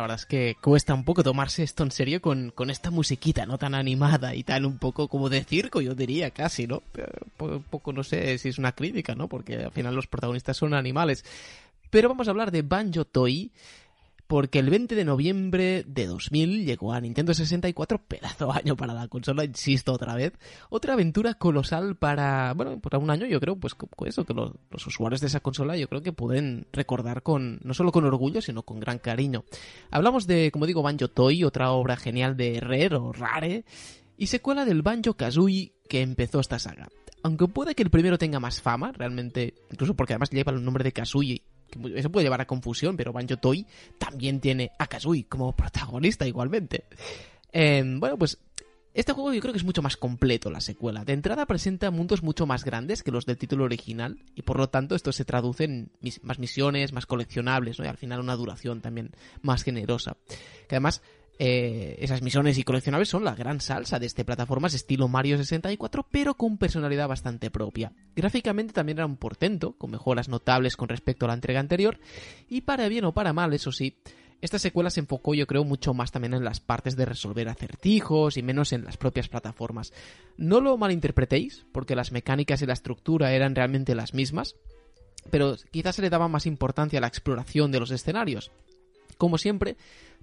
La 0.00 0.04
verdad 0.04 0.18
es 0.18 0.24
que 0.24 0.56
cuesta 0.62 0.94
un 0.94 1.04
poco 1.04 1.22
tomarse 1.22 1.62
esto 1.62 1.82
en 1.82 1.90
serio 1.90 2.22
con, 2.22 2.52
con 2.52 2.70
esta 2.70 2.90
musiquita, 2.90 3.44
¿no? 3.44 3.58
Tan 3.58 3.74
animada 3.74 4.34
y 4.34 4.42
tal, 4.44 4.64
un 4.64 4.78
poco 4.78 5.08
como 5.08 5.28
de 5.28 5.44
circo, 5.44 5.82
yo 5.82 5.94
diría, 5.94 6.30
casi, 6.30 6.66
¿no? 6.66 6.82
Un 7.38 7.64
poco, 7.64 7.92
no 7.92 8.02
sé 8.02 8.38
si 8.38 8.48
es 8.48 8.56
una 8.56 8.72
crítica, 8.72 9.14
¿no? 9.14 9.28
Porque 9.28 9.56
al 9.56 9.72
final 9.72 9.94
los 9.94 10.06
protagonistas 10.06 10.56
son 10.56 10.72
animales. 10.72 11.22
Pero 11.90 12.08
vamos 12.08 12.28
a 12.28 12.30
hablar 12.30 12.50
de 12.50 12.62
Banjo 12.62 13.04
Toy, 13.04 13.50
porque 14.30 14.60
el 14.60 14.70
20 14.70 14.94
de 14.94 15.04
noviembre 15.04 15.82
de 15.88 16.06
2000 16.06 16.64
llegó 16.64 16.92
a 16.92 17.00
Nintendo 17.00 17.34
64, 17.34 17.98
pedazo 17.98 18.52
año 18.52 18.76
para 18.76 18.94
la 18.94 19.08
consola, 19.08 19.44
insisto 19.44 19.92
otra 19.92 20.14
vez, 20.14 20.34
otra 20.68 20.92
aventura 20.92 21.34
colosal 21.34 21.96
para, 21.96 22.54
bueno, 22.54 22.78
para 22.78 22.98
un 22.98 23.10
año 23.10 23.26
yo 23.26 23.40
creo, 23.40 23.56
pues 23.56 23.74
con 23.74 24.06
eso, 24.06 24.24
que 24.24 24.32
los, 24.32 24.52
usuarios 24.86 25.20
de 25.20 25.26
esa 25.26 25.40
consola 25.40 25.76
yo 25.76 25.88
creo 25.88 26.00
que 26.00 26.12
pueden 26.12 26.68
recordar 26.72 27.24
con, 27.24 27.58
no 27.64 27.74
solo 27.74 27.90
con 27.90 28.04
orgullo, 28.04 28.40
sino 28.40 28.62
con 28.62 28.78
gran 28.78 29.00
cariño. 29.00 29.42
Hablamos 29.90 30.28
de, 30.28 30.52
como 30.52 30.66
digo, 30.66 30.80
Banjo 30.80 31.08
Toy, 31.08 31.42
otra 31.42 31.72
obra 31.72 31.96
genial 31.96 32.36
de 32.36 32.60
Rare 32.60 32.94
o 32.94 33.12
Rare, 33.12 33.64
y 34.16 34.28
secuela 34.28 34.64
del 34.64 34.82
Banjo 34.82 35.14
Kazooie 35.14 35.72
que 35.88 36.02
empezó 36.02 36.38
esta 36.38 36.60
saga. 36.60 36.88
Aunque 37.24 37.48
puede 37.48 37.74
que 37.74 37.82
el 37.82 37.90
primero 37.90 38.16
tenga 38.16 38.38
más 38.38 38.62
fama, 38.62 38.92
realmente, 38.92 39.54
incluso 39.72 39.94
porque 39.94 40.12
además 40.12 40.30
lleva 40.30 40.52
el 40.52 40.64
nombre 40.64 40.84
de 40.84 40.92
Eso 41.94 42.10
puede 42.10 42.24
llevar 42.24 42.40
a 42.40 42.46
confusión, 42.46 42.96
pero 42.96 43.12
Banjo 43.12 43.36
Toy 43.36 43.66
también 43.98 44.40
tiene 44.40 44.72
a 44.78 44.86
Kazooie 44.86 45.26
como 45.28 45.54
protagonista 45.54 46.26
igualmente. 46.26 46.84
Em, 47.52 47.98
bueno, 47.98 48.16
pues 48.18 48.38
este 48.92 49.12
juego 49.12 49.32
yo 49.32 49.40
creo 49.40 49.52
que 49.52 49.58
es 49.58 49.64
mucho 49.64 49.82
más 49.82 49.96
completo 49.96 50.50
la 50.50 50.60
secuela. 50.60 51.04
De 51.04 51.12
entrada 51.12 51.46
presenta 51.46 51.90
mundos 51.92 52.24
mucho 52.24 52.44
más 52.46 52.64
grandes 52.64 53.04
que 53.04 53.12
los 53.12 53.24
del 53.24 53.38
título 53.38 53.64
original 53.64 54.18
y 54.34 54.42
por 54.42 54.58
lo 54.58 54.68
tanto 54.68 54.96
esto 54.96 55.12
se 55.12 55.24
traduce 55.24 55.64
en 55.64 55.92
más 56.22 56.40
misiones, 56.40 56.92
más 56.92 57.06
coleccionables 57.06 57.78
¿no? 57.78 57.84
y 57.84 57.88
al 57.88 57.96
final 57.96 58.18
una 58.20 58.34
duración 58.34 58.80
también 58.80 59.12
más 59.42 59.62
generosa. 59.62 60.16
Que 60.68 60.74
además 60.74 61.02
eh, 61.42 61.96
esas 62.00 62.20
misiones 62.20 62.58
y 62.58 62.64
coleccionables 62.64 63.08
son 63.08 63.24
la 63.24 63.34
gran 63.34 63.62
salsa 63.62 63.98
de 63.98 64.04
este 64.04 64.26
plataformas 64.26 64.74
estilo 64.74 65.08
Mario 65.08 65.38
64, 65.38 66.06
pero 66.10 66.34
con 66.34 66.58
personalidad 66.58 67.08
bastante 67.08 67.50
propia. 67.50 67.92
Gráficamente 68.14 68.74
también 68.74 68.98
era 68.98 69.06
un 69.06 69.16
portento, 69.16 69.72
con 69.72 69.90
mejoras 69.90 70.28
notables 70.28 70.76
con 70.76 70.90
respecto 70.90 71.24
a 71.24 71.28
la 71.28 71.34
entrega 71.34 71.58
anterior, 71.58 71.98
y 72.50 72.60
para 72.60 72.88
bien 72.88 73.06
o 73.06 73.14
para 73.14 73.32
mal, 73.32 73.54
eso 73.54 73.72
sí, 73.72 73.96
esta 74.42 74.58
secuela 74.58 74.90
se 74.90 75.00
enfocó 75.00 75.32
yo 75.32 75.46
creo 75.46 75.64
mucho 75.64 75.94
más 75.94 76.12
también 76.12 76.34
en 76.34 76.44
las 76.44 76.60
partes 76.60 76.94
de 76.94 77.06
resolver 77.06 77.48
acertijos 77.48 78.36
y 78.36 78.42
menos 78.42 78.74
en 78.74 78.84
las 78.84 78.98
propias 78.98 79.30
plataformas. 79.30 79.94
No 80.36 80.60
lo 80.60 80.76
malinterpretéis, 80.76 81.64
porque 81.72 81.96
las 81.96 82.12
mecánicas 82.12 82.60
y 82.60 82.66
la 82.66 82.74
estructura 82.74 83.32
eran 83.32 83.54
realmente 83.54 83.94
las 83.94 84.12
mismas, 84.12 84.56
pero 85.30 85.56
quizás 85.70 85.96
se 85.96 86.02
le 86.02 86.10
daba 86.10 86.28
más 86.28 86.44
importancia 86.44 86.98
a 86.98 87.00
la 87.00 87.08
exploración 87.08 87.72
de 87.72 87.80
los 87.80 87.92
escenarios. 87.92 88.50
Como 89.16 89.38
siempre, 89.38 89.76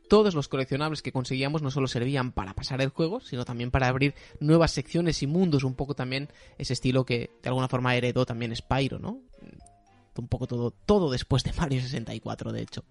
todos 0.08 0.36
los 0.36 0.48
coleccionables 0.48 1.02
que 1.02 1.12
conseguíamos 1.12 1.62
no 1.62 1.72
solo 1.72 1.88
servían 1.88 2.32
para 2.32 2.54
pasar 2.54 2.82
el 2.82 2.90
juego, 2.90 3.20
sino 3.20 3.46
también 3.46 3.72
para 3.72 3.88
abrir 3.88 4.16
nuevas 4.40 4.72
secciones 4.72 5.22
y 5.24 5.28
mundos, 5.28 5.64
un 5.64 5.76
poco 5.76 5.96
también 5.96 6.30
ese 6.58 6.74
estilo 6.74 7.06
que 7.06 7.32
de 7.42 7.50
alguna 7.50 7.68
forma 7.68 7.96
heredó 7.96 8.26
también 8.26 8.56
Spyro, 8.56 9.00
¿no? 9.00 9.22
Un 10.18 10.28
poco 10.28 10.48
todo, 10.48 10.72
todo 10.72 11.12
después 11.12 11.44
de 11.44 11.54
Mario 11.54 11.82
64, 11.82 12.52
de 12.52 12.62
hecho. 12.62 12.84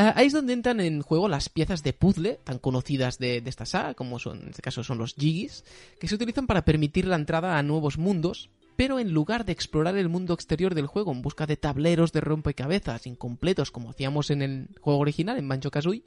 Ah, 0.00 0.12
ahí 0.14 0.28
es 0.28 0.32
donde 0.32 0.52
entran 0.52 0.78
en 0.78 1.02
juego 1.02 1.28
las 1.28 1.48
piezas 1.48 1.82
de 1.82 1.92
puzzle 1.92 2.38
tan 2.44 2.58
conocidas 2.58 3.18
de, 3.18 3.42
esta 3.44 3.66
saga, 3.66 3.94
como 3.94 4.20
son, 4.20 4.42
en 4.42 4.50
este 4.50 4.62
caso 4.62 4.84
son 4.84 4.98
los 4.98 5.14
Jiggies, 5.14 5.64
que 5.98 6.06
se 6.06 6.14
utilizan 6.14 6.46
para 6.46 6.64
permitir 6.64 7.04
la 7.04 7.16
entrada 7.16 7.58
a 7.58 7.64
nuevos 7.64 7.98
mundos, 7.98 8.48
pero 8.78 9.00
en 9.00 9.12
lugar 9.12 9.44
de 9.44 9.50
explorar 9.50 9.96
el 9.96 10.08
mundo 10.08 10.34
exterior 10.34 10.72
del 10.72 10.86
juego 10.86 11.10
en 11.10 11.20
busca 11.20 11.46
de 11.46 11.56
tableros 11.56 12.12
de 12.12 12.20
rompecabezas 12.20 13.08
incompletos 13.08 13.72
como 13.72 13.90
hacíamos 13.90 14.30
en 14.30 14.40
el 14.40 14.68
juego 14.80 15.00
original, 15.00 15.36
en 15.36 15.48
Banjo 15.48 15.72
Kazooie, 15.72 16.04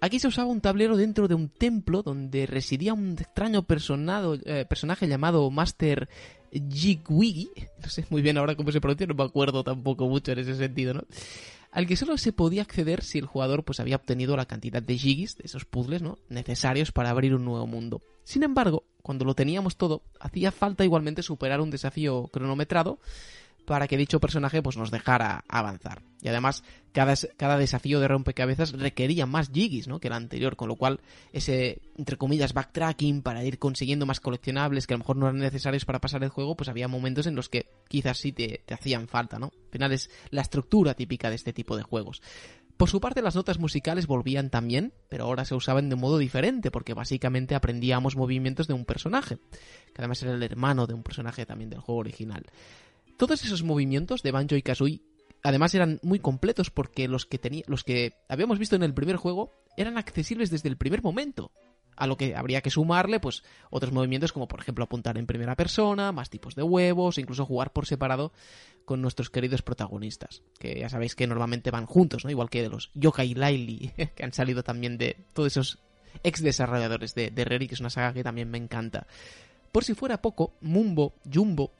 aquí 0.00 0.18
se 0.18 0.26
usaba 0.26 0.48
un 0.48 0.62
tablero 0.62 0.96
dentro 0.96 1.28
de 1.28 1.34
un 1.34 1.50
templo 1.50 2.02
donde 2.02 2.46
residía 2.46 2.94
un 2.94 3.18
extraño 3.20 3.66
eh, 3.68 4.64
personaje 4.66 5.06
llamado 5.06 5.50
Master 5.50 6.08
Jigwiggy, 6.52 7.50
no 7.82 7.90
sé 7.90 8.06
muy 8.08 8.22
bien 8.22 8.38
ahora 8.38 8.56
cómo 8.56 8.72
se 8.72 8.80
pronuncia, 8.80 9.06
no 9.06 9.14
me 9.14 9.24
acuerdo 9.24 9.62
tampoco 9.62 10.08
mucho 10.08 10.32
en 10.32 10.38
ese 10.38 10.54
sentido, 10.54 10.94
¿no? 10.94 11.02
Al 11.76 11.86
que 11.86 11.96
solo 11.96 12.16
se 12.16 12.32
podía 12.32 12.62
acceder 12.62 13.04
si 13.04 13.18
el 13.18 13.26
jugador 13.26 13.62
pues 13.62 13.80
había 13.80 13.96
obtenido 13.96 14.34
la 14.34 14.46
cantidad 14.46 14.82
de 14.82 14.96
jiggies, 14.96 15.36
de 15.36 15.44
esos 15.44 15.66
puzzles, 15.66 16.00
¿no? 16.00 16.16
necesarios 16.30 16.90
para 16.90 17.10
abrir 17.10 17.34
un 17.34 17.44
nuevo 17.44 17.66
mundo. 17.66 18.00
Sin 18.24 18.44
embargo, 18.44 18.84
cuando 19.02 19.26
lo 19.26 19.34
teníamos 19.34 19.76
todo, 19.76 20.00
hacía 20.18 20.52
falta 20.52 20.84
igualmente 20.84 21.22
superar 21.22 21.60
un 21.60 21.68
desafío 21.70 22.28
cronometrado 22.28 22.98
para 23.66 23.88
que 23.88 23.96
dicho 23.96 24.20
personaje 24.20 24.62
pues 24.62 24.76
nos 24.76 24.90
dejara 24.90 25.44
avanzar. 25.48 26.02
Y 26.22 26.28
además, 26.28 26.64
cada, 26.92 27.14
cada 27.36 27.58
desafío 27.58 28.00
de 28.00 28.08
rompecabezas 28.08 28.72
requería 28.72 29.26
más 29.26 29.50
jiggies, 29.52 29.86
¿no? 29.86 30.00
Que 30.00 30.08
el 30.08 30.14
anterior, 30.14 30.56
con 30.56 30.68
lo 30.68 30.76
cual 30.76 31.00
ese, 31.32 31.82
entre 31.96 32.16
comillas, 32.16 32.54
backtracking 32.54 33.22
para 33.22 33.44
ir 33.44 33.58
consiguiendo 33.58 34.06
más 34.06 34.20
coleccionables 34.20 34.86
que 34.86 34.94
a 34.94 34.96
lo 34.96 35.00
mejor 35.00 35.16
no 35.16 35.26
eran 35.26 35.38
necesarios 35.38 35.84
para 35.84 36.00
pasar 36.00 36.24
el 36.24 36.30
juego, 36.30 36.56
pues 36.56 36.68
había 36.70 36.88
momentos 36.88 37.26
en 37.26 37.34
los 37.34 37.48
que 37.48 37.66
quizás 37.88 38.18
sí 38.18 38.32
te, 38.32 38.62
te 38.64 38.74
hacían 38.74 39.08
falta, 39.08 39.38
¿no? 39.38 39.46
Al 39.46 39.70
final 39.70 39.92
es 39.92 40.10
la 40.30 40.40
estructura 40.42 40.94
típica 40.94 41.28
de 41.28 41.36
este 41.36 41.52
tipo 41.52 41.76
de 41.76 41.82
juegos. 41.82 42.22
Por 42.76 42.90
su 42.90 43.00
parte, 43.00 43.22
las 43.22 43.34
notas 43.34 43.58
musicales 43.58 44.06
volvían 44.06 44.50
también, 44.50 44.92
pero 45.08 45.24
ahora 45.24 45.46
se 45.46 45.54
usaban 45.54 45.88
de 45.88 45.96
modo 45.96 46.18
diferente, 46.18 46.70
porque 46.70 46.92
básicamente 46.92 47.54
aprendíamos 47.54 48.16
movimientos 48.16 48.66
de 48.68 48.74
un 48.74 48.84
personaje, 48.84 49.36
que 49.36 49.94
además 49.98 50.22
era 50.22 50.34
el 50.34 50.42
hermano 50.42 50.86
de 50.86 50.92
un 50.92 51.02
personaje 51.02 51.46
también 51.46 51.70
del 51.70 51.80
juego 51.80 52.00
original. 52.00 52.44
Todos 53.16 53.44
esos 53.44 53.62
movimientos 53.62 54.22
de 54.22 54.30
Banjo 54.30 54.56
y 54.56 54.62
Kazooie 54.62 55.00
además 55.42 55.74
eran 55.74 56.00
muy 56.02 56.18
completos 56.18 56.70
porque 56.70 57.08
los 57.08 57.24
que 57.24 57.38
tenía, 57.38 57.62
los 57.66 57.84
que 57.84 58.14
habíamos 58.28 58.58
visto 58.58 58.76
en 58.76 58.82
el 58.82 58.94
primer 58.94 59.16
juego 59.16 59.52
eran 59.76 59.96
accesibles 59.96 60.50
desde 60.50 60.68
el 60.68 60.76
primer 60.76 61.02
momento. 61.02 61.52
A 61.96 62.06
lo 62.06 62.18
que 62.18 62.34
habría 62.34 62.60
que 62.60 62.68
sumarle, 62.68 63.20
pues, 63.20 63.42
otros 63.70 63.90
movimientos 63.90 64.30
como 64.32 64.48
por 64.48 64.60
ejemplo 64.60 64.84
apuntar 64.84 65.16
en 65.16 65.26
primera 65.26 65.56
persona, 65.56 66.12
más 66.12 66.28
tipos 66.28 66.54
de 66.54 66.62
huevos, 66.62 67.16
incluso 67.16 67.46
jugar 67.46 67.72
por 67.72 67.86
separado 67.86 68.32
con 68.84 69.00
nuestros 69.00 69.30
queridos 69.30 69.62
protagonistas. 69.62 70.42
Que 70.58 70.78
ya 70.80 70.90
sabéis 70.90 71.14
que 71.14 71.26
normalmente 71.26 71.70
van 71.70 71.86
juntos, 71.86 72.24
¿no? 72.24 72.30
Igual 72.30 72.50
que 72.50 72.60
de 72.60 72.68
los 72.68 72.90
Yokai 72.94 73.32
Laili, 73.32 73.92
que 74.14 74.24
han 74.24 74.34
salido 74.34 74.62
también 74.62 74.98
de 74.98 75.24
todos 75.32 75.52
esos 75.52 75.78
ex 76.22 76.42
desarrolladores 76.42 77.14
de, 77.14 77.30
de 77.30 77.44
Rary, 77.46 77.66
que 77.66 77.74
es 77.74 77.80
una 77.80 77.90
saga 77.90 78.12
que 78.12 78.24
también 78.24 78.50
me 78.50 78.58
encanta. 78.58 79.06
Por 79.72 79.84
si 79.84 79.94
fuera 79.94 80.20
poco, 80.20 80.54
Mumbo, 80.60 81.14
Jumbo, 81.32 81.72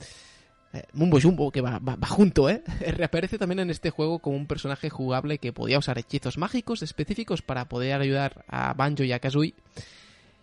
Mumbo 0.92 1.20
Jumbo, 1.20 1.50
que 1.50 1.60
va, 1.60 1.80
junto, 2.08 2.48
¿eh? 2.48 2.62
Reaparece 2.80 3.38
también 3.38 3.60
en 3.60 3.70
este 3.70 3.90
juego 3.90 4.18
como 4.18 4.36
un 4.36 4.46
personaje 4.46 4.90
jugable 4.90 5.38
que 5.38 5.52
podía 5.52 5.78
usar 5.78 5.98
hechizos 5.98 6.38
mágicos 6.38 6.82
específicos 6.82 7.42
para 7.42 7.68
poder 7.68 8.00
ayudar 8.00 8.44
a 8.48 8.74
Banjo 8.74 9.02
y 9.04 9.12
a 9.12 9.18
Kazooie. 9.18 9.54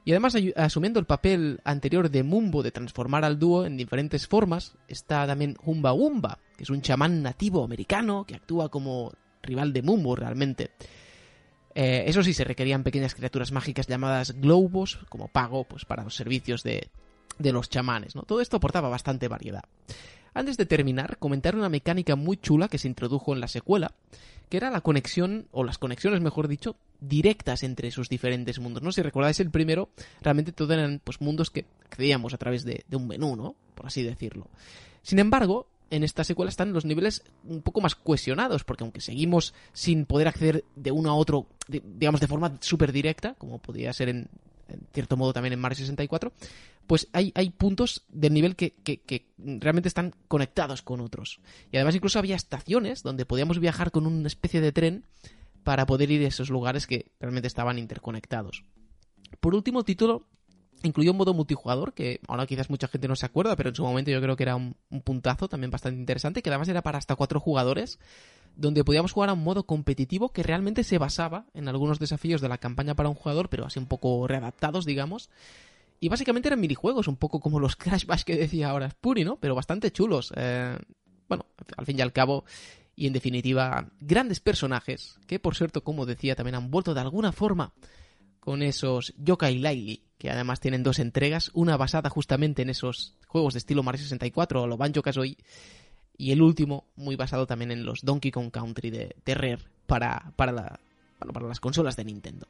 Y 0.05 0.11
además, 0.11 0.35
asumiendo 0.57 0.99
el 0.99 1.05
papel 1.05 1.61
anterior 1.63 2.09
de 2.09 2.23
Mumbo 2.23 2.61
de 2.61 2.71
transformar 2.71 3.23
al 3.23 3.39
dúo 3.39 3.65
en 3.65 3.77
diferentes 3.77 4.27
formas, 4.27 4.75
está 4.87 5.25
también 5.25 5.55
Humba 5.63 5.93
Wumba, 5.93 6.39
que 6.57 6.63
es 6.63 6.69
un 6.69 6.81
chamán 6.81 7.23
nativo 7.23 7.63
americano 7.63 8.25
que 8.25 8.35
actúa 8.35 8.69
como 8.69 9.13
rival 9.41 9.71
de 9.71 9.81
Mumbo 9.81 10.15
realmente. 10.15 10.71
Eh, 11.75 12.03
eso 12.05 12.21
sí, 12.21 12.33
se 12.33 12.43
requerían 12.43 12.83
pequeñas 12.83 13.15
criaturas 13.15 13.51
mágicas 13.51 13.87
llamadas 13.87 14.39
globos 14.39 14.99
como 15.09 15.29
pago 15.29 15.63
pues, 15.63 15.85
para 15.85 16.03
los 16.03 16.15
servicios 16.15 16.63
de, 16.63 16.89
de 17.39 17.51
los 17.51 17.69
chamanes. 17.69 18.15
¿no? 18.15 18.23
Todo 18.23 18.41
esto 18.41 18.57
aportaba 18.57 18.89
bastante 18.89 19.27
variedad. 19.27 19.63
Antes 20.33 20.57
de 20.57 20.65
terminar, 20.65 21.17
comentar 21.17 21.55
una 21.55 21.69
mecánica 21.69 22.15
muy 22.15 22.37
chula 22.37 22.67
que 22.67 22.77
se 22.77 22.87
introdujo 22.87 23.33
en 23.33 23.39
la 23.39 23.47
secuela, 23.47 23.93
que 24.49 24.57
era 24.57 24.71
la 24.71 24.81
conexión, 24.81 25.47
o 25.51 25.63
las 25.63 25.77
conexiones 25.77 26.21
mejor 26.21 26.47
dicho, 26.47 26.75
directas 27.01 27.63
entre 27.63 27.89
esos 27.89 28.09
diferentes 28.09 28.59
mundos. 28.59 28.81
¿no? 28.81 28.91
Si 28.91 29.01
recordáis 29.01 29.39
el 29.39 29.51
primero, 29.51 29.89
realmente 30.21 30.51
todos 30.51 30.71
eran 30.71 31.01
pues, 31.03 31.21
mundos 31.21 31.49
que 31.49 31.65
accedíamos 31.85 32.33
a 32.33 32.37
través 32.37 32.63
de, 32.63 32.83
un 32.91 33.07
menú, 33.07 33.35
¿no? 33.35 33.55
Por 33.75 33.85
así 33.85 34.03
decirlo. 34.03 34.47
Sin 35.01 35.19
embargo, 35.19 35.67
en 35.89 36.03
esta 36.03 36.23
secuela 36.23 36.49
están 36.49 36.73
los 36.73 36.85
niveles 36.85 37.23
un 37.47 37.61
poco 37.61 37.81
más 37.81 37.95
cuestionados, 37.95 38.63
porque 38.63 38.83
aunque 38.83 39.01
seguimos 39.01 39.53
sin 39.73 40.05
poder 40.05 40.27
acceder 40.27 40.63
de 40.75 40.91
uno 40.91 41.11
a 41.11 41.15
otro, 41.15 41.45
digamos, 41.67 42.21
de 42.21 42.27
forma 42.27 42.57
súper 42.61 42.91
directa, 42.91 43.35
como 43.35 43.59
podía 43.59 43.93
ser 43.93 44.09
en, 44.09 44.29
en 44.67 44.88
cierto 44.93 45.17
modo 45.17 45.33
también 45.33 45.53
en 45.53 45.59
Mario 45.59 45.77
64, 45.77 46.32
pues 46.88 47.08
hay, 47.14 47.32
hay 47.35 47.50
puntos 47.50 48.03
del 48.09 48.33
nivel 48.33 48.56
que, 48.56 48.72
que, 48.72 49.25
realmente 49.38 49.88
están 49.88 50.14
conectados 50.27 50.82
con 50.82 51.00
otros. 51.01 51.40
Y 51.72 51.77
además 51.77 51.95
incluso 51.95 52.19
había 52.19 52.35
estaciones 52.35 53.03
donde 53.03 53.25
podíamos 53.25 53.59
viajar 53.59 53.92
con 53.92 54.06
una 54.06 54.27
especie 54.27 54.61
de 54.61 54.72
tren 54.72 55.06
para 55.64 55.85
poder 55.85 56.11
ir 56.11 56.24
a 56.25 56.27
esos 56.27 56.50
lugares 56.50 56.88
que 56.88 57.11
realmente 57.19 57.48
estaban 57.48 57.80
interconectados. 57.80 58.64
Por 59.40 59.56
último, 59.56 59.83
título 59.83 60.27
incluyó 60.83 61.11
un 61.11 61.17
modo 61.17 61.33
multijugador, 61.33 61.93
que 61.93 62.19
ahora 62.27 62.45
quizás 62.45 62.69
mucha 62.69 62.87
gente 62.87 63.07
no 63.07 63.15
se 63.15 63.25
acuerda, 63.25 63.55
pero 63.55 63.69
en 63.69 63.75
su 63.75 63.83
momento 63.83 64.11
yo 64.11 64.21
creo 64.21 64.35
que 64.35 64.43
era 64.43 64.55
un, 64.55 64.75
un 64.89 65.01
puntazo 65.01 65.47
también 65.47 65.71
bastante 65.71 65.99
interesante, 65.99 66.41
que 66.41 66.49
además 66.49 66.67
era 66.69 66.81
para 66.81 66.97
hasta 66.97 67.15
cuatro 67.15 67.39
jugadores, 67.39 67.99
donde 68.55 68.83
podíamos 68.83 69.11
jugar 69.11 69.29
a 69.29 69.33
un 69.33 69.43
modo 69.43 69.65
competitivo 69.65 70.29
que 70.29 70.43
realmente 70.43 70.83
se 70.83 70.97
basaba 70.97 71.45
en 71.53 71.67
algunos 71.67 71.99
desafíos 71.99 72.41
de 72.41 72.49
la 72.49 72.57
campaña 72.57 72.95
para 72.95 73.09
un 73.09 73.15
jugador, 73.15 73.49
pero 73.49 73.65
así 73.65 73.79
un 73.79 73.87
poco 73.87 74.27
readaptados, 74.27 74.85
digamos. 74.85 75.29
Y 75.99 76.09
básicamente 76.09 76.49
eran 76.49 76.59
minijuegos, 76.59 77.07
un 77.07 77.15
poco 77.15 77.39
como 77.39 77.59
los 77.59 77.75
Crash 77.75 78.05
Bash 78.05 78.23
que 78.23 78.35
decía 78.35 78.69
ahora 78.69 78.89
Spuri, 78.89 79.23
¿no? 79.23 79.37
Pero 79.37 79.55
bastante 79.55 79.91
chulos. 79.91 80.33
Eh, 80.35 80.77
bueno, 81.27 81.45
al 81.77 81.85
fin 81.85 81.97
y 81.97 82.01
al 82.01 82.13
cabo, 82.13 82.45
y 82.95 83.07
en 83.07 83.13
definitiva, 83.13 83.89
grandes 83.99 84.39
personajes 84.39 85.17
que, 85.27 85.39
por 85.39 85.55
cierto, 85.55 85.83
como 85.83 86.05
decía, 86.05 86.35
también 86.35 86.55
han 86.55 86.69
vuelto 86.69 86.93
de 86.93 87.01
alguna 87.01 87.31
forma 87.31 87.73
con 88.39 88.61
esos 88.61 89.13
Yokai 89.17 89.57
Laili, 89.57 90.03
que 90.24 90.32
además 90.32 90.61
tienen 90.61 90.84
dos 90.84 91.00
entregas, 91.00 91.52
una 91.53 91.76
basada 91.76 92.10
justamente 92.10 92.61
en 92.61 92.69
esos 92.69 93.14
juegos 93.27 93.56
de 93.56 93.58
estilo 93.58 93.84
Mario 93.84 94.03
64 94.03 94.61
o 94.61 94.68
lo 94.68 94.77
Banjo 94.77 95.02
Kazooie, 95.02 95.35
y 96.18 96.32
el 96.32 96.42
último, 96.42 96.85
muy 96.95 97.18
basado 97.18 97.45
también 97.45 97.72
en 97.72 97.84
los 97.84 98.06
Donkey 98.06 98.32
Kong 98.32 98.50
Country 98.50 98.90
de, 98.90 99.18
Terrer 99.26 99.60
para, 99.85 100.32
para, 100.38 100.80
para 101.19 101.45
las 101.45 101.60
consolas 101.60 101.98
de 101.98 102.06
Nintendo. 102.06 102.48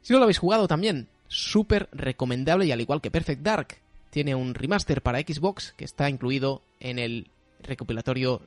Si 0.00 0.14
no 0.14 0.20
lo 0.20 0.22
habéis 0.22 0.38
jugado 0.38 0.66
también, 0.68 1.06
súper 1.28 1.90
recomendable 1.92 2.64
y 2.64 2.72
al 2.72 2.80
igual 2.80 3.02
que 3.02 3.10
Perfect 3.10 3.42
Dark, 3.42 3.76
tiene 4.08 4.34
un 4.34 4.54
remaster 4.54 5.02
para 5.02 5.20
Xbox 5.20 5.74
que 5.76 5.84
está 5.84 6.08
incluido 6.08 6.62
en 6.80 6.98
el 6.98 7.26
recopilatorio 7.62 8.40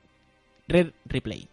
Red 0.68 0.94
Replay. 1.06 1.48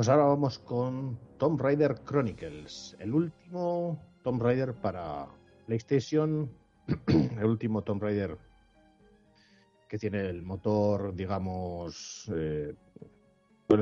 Pues 0.00 0.08
ahora 0.08 0.24
vamos 0.24 0.58
con 0.58 1.18
Tomb 1.36 1.60
Raider 1.60 1.94
Chronicles, 2.06 2.96
el 3.00 3.12
último 3.12 4.02
Tomb 4.22 4.40
Raider 4.40 4.72
para 4.72 5.26
PlayStation, 5.66 6.50
el 7.06 7.44
último 7.44 7.84
Tomb 7.84 8.02
Raider 8.02 8.38
que 9.86 9.98
tiene 9.98 10.20
el 10.20 10.40
motor, 10.40 11.14
digamos, 11.14 12.32
eh, 12.34 12.74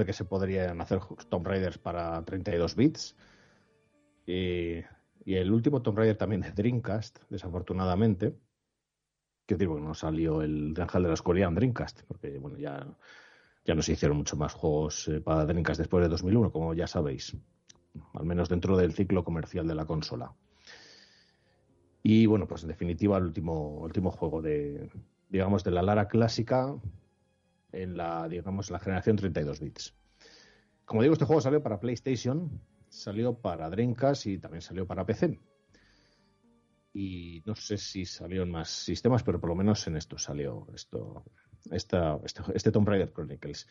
que 0.04 0.12
se 0.12 0.24
podrían 0.24 0.80
hacer 0.80 0.98
Tomb 1.28 1.46
Raiders 1.46 1.78
para 1.78 2.20
32 2.24 2.74
bits. 2.74 3.16
Y, 4.26 4.82
el 5.24 5.52
último 5.52 5.82
Tomb 5.82 5.98
Raider 5.98 6.16
también 6.16 6.40
de 6.40 6.50
Dreamcast, 6.50 7.20
desafortunadamente. 7.30 8.34
Que 9.46 9.54
digo, 9.54 9.78
no 9.78 9.94
salió 9.94 10.42
el 10.42 10.74
Ángel 10.80 11.04
de 11.04 11.08
la 11.10 11.14
Escuela 11.14 11.46
en 11.46 11.54
Dreamcast, 11.54 12.02
porque 12.08 12.36
bueno, 12.40 12.58
ya 12.58 12.84
ya 13.68 13.74
no 13.74 13.82
se 13.82 13.92
hicieron 13.92 14.16
mucho 14.16 14.34
más 14.34 14.54
juegos 14.54 15.08
eh, 15.08 15.20
para 15.20 15.44
Dreamcast 15.44 15.78
después 15.78 16.02
de 16.02 16.08
2001, 16.08 16.50
como 16.50 16.72
ya 16.72 16.86
sabéis, 16.86 17.36
al 18.14 18.24
menos 18.24 18.48
dentro 18.48 18.78
del 18.78 18.94
ciclo 18.94 19.22
comercial 19.22 19.68
de 19.68 19.74
la 19.74 19.84
consola. 19.84 20.32
Y 22.02 22.24
bueno, 22.24 22.48
pues 22.48 22.62
en 22.62 22.68
definitiva 22.68 23.18
el 23.18 23.24
último, 23.24 23.80
último 23.80 24.10
juego 24.10 24.40
de, 24.40 24.88
digamos, 25.28 25.64
de 25.64 25.72
la 25.72 25.82
Lara 25.82 26.08
clásica 26.08 26.74
en 27.70 27.94
la, 27.94 28.26
digamos, 28.26 28.70
la 28.70 28.78
generación 28.78 29.16
32 29.16 29.60
bits. 29.60 29.94
Como 30.86 31.02
digo, 31.02 31.12
este 31.12 31.26
juego 31.26 31.42
salió 31.42 31.62
para 31.62 31.78
PlayStation, 31.78 32.62
salió 32.88 33.34
para 33.34 33.68
Dreamcast 33.68 34.28
y 34.28 34.38
también 34.38 34.62
salió 34.62 34.86
para 34.86 35.04
PC. 35.04 35.38
Y 36.94 37.42
no 37.44 37.54
sé 37.54 37.76
si 37.76 38.06
salió 38.06 38.44
en 38.44 38.50
más 38.50 38.70
sistemas, 38.70 39.22
pero 39.22 39.38
por 39.38 39.50
lo 39.50 39.56
menos 39.56 39.86
en 39.88 39.98
esto 39.98 40.16
salió 40.16 40.66
esto, 40.74 41.26
esta, 41.72 42.18
este, 42.24 42.42
este 42.54 42.72
Tomb 42.72 42.88
Raider 42.88 43.12
Chronicles. 43.12 43.66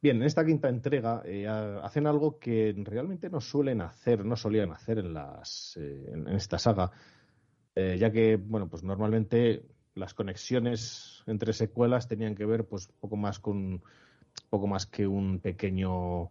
Bien, 0.00 0.16
en 0.18 0.22
esta 0.22 0.46
quinta 0.46 0.68
entrega 0.68 1.22
eh, 1.24 1.48
hacen 1.48 2.06
algo 2.06 2.38
que 2.38 2.72
realmente 2.84 3.28
no 3.30 3.40
suelen 3.40 3.80
hacer, 3.80 4.24
no 4.24 4.36
solían 4.36 4.70
hacer 4.70 4.98
en, 4.98 5.12
las, 5.12 5.76
eh, 5.76 6.12
en, 6.12 6.28
esta 6.28 6.56
saga, 6.60 6.92
eh, 7.74 7.96
ya 7.98 8.12
que, 8.12 8.36
bueno, 8.36 8.68
pues 8.68 8.84
normalmente 8.84 9.66
las 9.96 10.14
conexiones 10.14 11.24
entre 11.26 11.52
secuelas 11.52 12.06
tenían 12.06 12.36
que 12.36 12.46
ver, 12.46 12.64
pues, 12.64 12.86
poco 13.00 13.16
más 13.16 13.40
con, 13.40 13.82
poco 14.48 14.68
más 14.68 14.86
que 14.86 15.06
un 15.06 15.40
pequeño 15.40 16.30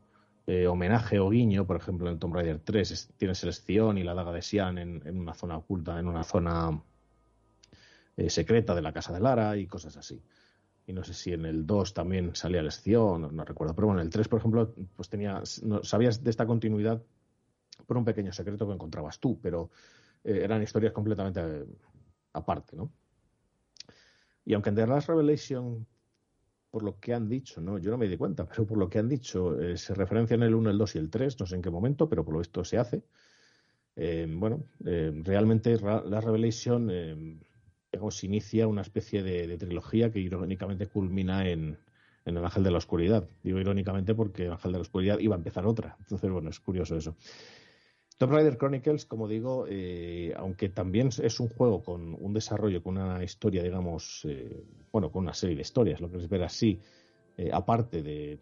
homenaje 0.69 1.19
o 1.19 1.29
guiño, 1.29 1.67
por 1.67 1.75
ejemplo, 1.75 2.09
en 2.09 2.19
Tomb 2.19 2.35
Raider 2.35 2.59
3 2.59 3.15
tienes 3.17 3.43
el 3.43 3.49
Esción 3.49 3.97
y 3.97 4.03
la 4.03 4.13
daga 4.13 4.31
de 4.31 4.41
Sian 4.41 4.77
en, 4.77 5.05
en, 5.05 5.19
una 5.19 5.33
zona 5.33 5.57
oculta, 5.57 5.99
en 5.99 6.07
una 6.07 6.23
zona 6.23 6.81
secreta 8.29 8.73
de 8.73 8.81
la 8.81 8.93
casa 8.93 9.11
de 9.11 9.19
Lara 9.19 9.57
y 9.57 9.67
cosas 9.67 9.97
así 9.97 10.23
y 10.87 10.93
no 10.93 11.03
sé 11.03 11.13
si 11.13 11.33
en 11.33 11.45
el 11.45 11.67
2 11.67 11.93
también 11.93 12.33
salía 12.33 12.63
la 12.63 12.69
Esción, 12.69 13.35
no, 13.35 13.43
recuerdo, 13.43 13.75
pero 13.75 13.87
bueno, 13.87 13.99
en 13.99 14.07
el 14.07 14.11
3, 14.11 14.29
por 14.29 14.39
ejemplo, 14.39 14.73
pues 14.95 15.09
tenía, 15.09 15.43
no, 15.63 15.83
sabías 15.83 16.23
de 16.23 16.29
esta 16.29 16.47
continuidad 16.47 17.03
por 17.85 17.97
un 17.97 18.05
pequeño 18.05 18.31
secreto 18.31 18.65
que 18.65 18.73
encontrabas 18.73 19.19
tú, 19.19 19.37
pero 19.41 19.69
eh, 20.23 20.39
eran 20.43 20.63
historias 20.63 20.93
completamente 20.93 21.41
eh, 21.41 21.65
aparte, 22.33 22.77
¿no? 22.77 22.89
Y 24.45 24.53
aunque 24.53 24.69
en 24.69 24.75
The 24.75 24.87
Last 24.87 25.09
Revelation, 25.09 25.85
por 26.71 26.83
lo 26.83 26.97
que 27.01 27.13
han 27.13 27.27
dicho, 27.27 27.59
¿no? 27.59 27.77
Yo 27.79 27.91
no 27.91 27.97
me 27.97 28.07
di 28.07 28.15
cuenta, 28.15 28.47
pero 28.47 28.65
por 28.65 28.77
lo 28.77 28.89
que 28.89 28.99
han 28.99 29.09
dicho, 29.09 29.59
eh, 29.59 29.75
se 29.75 29.93
referencian 29.93 30.41
el 30.41 30.55
1, 30.55 30.69
el 30.69 30.77
2 30.77 30.95
y 30.95 30.99
el 30.99 31.09
3, 31.09 31.37
no 31.37 31.45
sé 31.45 31.55
en 31.55 31.61
qué 31.61 31.69
momento, 31.69 32.07
pero 32.07 32.23
por 32.23 32.33
lo 32.33 32.39
visto 32.39 32.63
se 32.63 32.77
hace. 32.77 33.03
bueno, 34.29 34.63
realmente 34.79 35.77
Last 35.81 36.25
Revelation 36.25 36.89
se 38.11 38.25
inicia 38.25 38.67
una 38.67 38.81
especie 38.81 39.23
de, 39.23 39.57
trilogía 39.57 40.11
que 40.11 40.19
irónicamente 40.19 40.87
culmina 40.87 41.47
en, 41.49 41.77
El 42.25 42.37
Ángel 42.37 42.63
de 42.63 42.71
la 42.71 42.77
Oscuridad. 42.77 43.27
Digo 43.43 43.59
irónicamente 43.59 44.13
porque 44.13 44.45
El 44.45 44.51
Ángel 44.51 44.71
de 44.71 44.77
la 44.77 44.81
Oscuridad 44.81 45.19
iba 45.19 45.35
a 45.35 45.37
empezar 45.37 45.65
otra. 45.65 45.95
Entonces, 45.99 46.29
bueno, 46.29 46.49
es 46.49 46.59
curioso 46.59 46.95
eso. 46.95 47.15
Tomb 48.17 48.31
Raider 48.31 48.57
Chronicles, 48.57 49.05
como 49.05 49.27
digo, 49.27 49.65
eh, 49.69 50.33
aunque 50.37 50.69
también 50.69 51.09
es 51.21 51.39
un 51.39 51.49
juego 51.49 51.83
con 51.83 52.15
un 52.19 52.33
desarrollo, 52.33 52.81
con 52.81 52.97
una 52.97 53.23
historia, 53.23 53.61
digamos, 53.61 54.25
eh, 54.27 54.63
bueno, 54.91 55.11
con 55.11 55.23
una 55.23 55.35
serie 55.35 55.55
de 55.55 55.61
historias, 55.61 56.01
lo 56.01 56.09
que 56.09 56.17
es 56.17 56.27
ver 56.27 56.43
así, 56.43 56.79
eh, 57.37 57.51
aparte 57.53 58.01
de, 58.01 58.39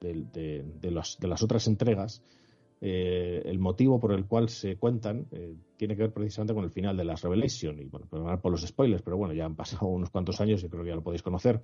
de, 0.00 0.90
las 0.90 1.42
otras 1.42 1.68
entregas, 1.68 2.22
eh, 2.80 3.42
el 3.44 3.58
motivo 3.58 3.98
por 3.98 4.12
el 4.12 4.26
cual 4.26 4.48
se 4.48 4.76
cuentan 4.76 5.26
eh, 5.32 5.56
tiene 5.76 5.96
que 5.96 6.02
ver 6.02 6.12
precisamente 6.12 6.54
con 6.54 6.64
el 6.64 6.70
final 6.70 6.96
de 6.96 7.04
las 7.04 7.22
Revelation. 7.22 7.78
Y 7.80 7.86
bueno, 7.86 8.06
perdonad 8.06 8.40
por 8.40 8.52
los 8.52 8.62
spoilers, 8.62 9.02
pero 9.02 9.16
bueno, 9.16 9.34
ya 9.34 9.44
han 9.44 9.56
pasado 9.56 9.86
unos 9.86 10.10
cuantos 10.10 10.40
años 10.40 10.62
y 10.62 10.68
creo 10.68 10.84
que 10.84 10.90
ya 10.90 10.96
lo 10.96 11.02
podéis 11.02 11.22
conocer. 11.22 11.60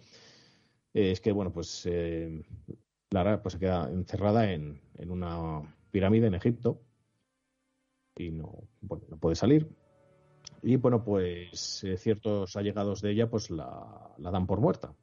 Eh, 0.93 1.13
es 1.13 1.21
que, 1.21 1.33
bueno, 1.33 1.53
pues 1.53 1.89
Lara 3.11 3.43
pues, 3.43 3.55
se 3.55 3.59
queda 3.61 3.91
encerrada 3.91 4.53
en, 4.53 4.81
una 5.09 5.63
pirámide 5.91 6.27
en 6.27 6.35
Egipto 6.35 6.81
y 8.17 8.31
no, 8.31 8.53
no 8.83 9.17
puede 9.19 9.37
salir. 9.37 9.69
Y 10.63 10.77
bueno, 10.77 11.05
pues 11.05 11.85
ciertos 11.99 12.57
allegados 12.57 13.03
de 13.03 13.11
ella 13.13 13.29
pues 13.29 13.51
la, 13.51 14.15
la 14.19 14.31
dan 14.31 14.47
por 14.47 14.61
muerta. 14.61 14.95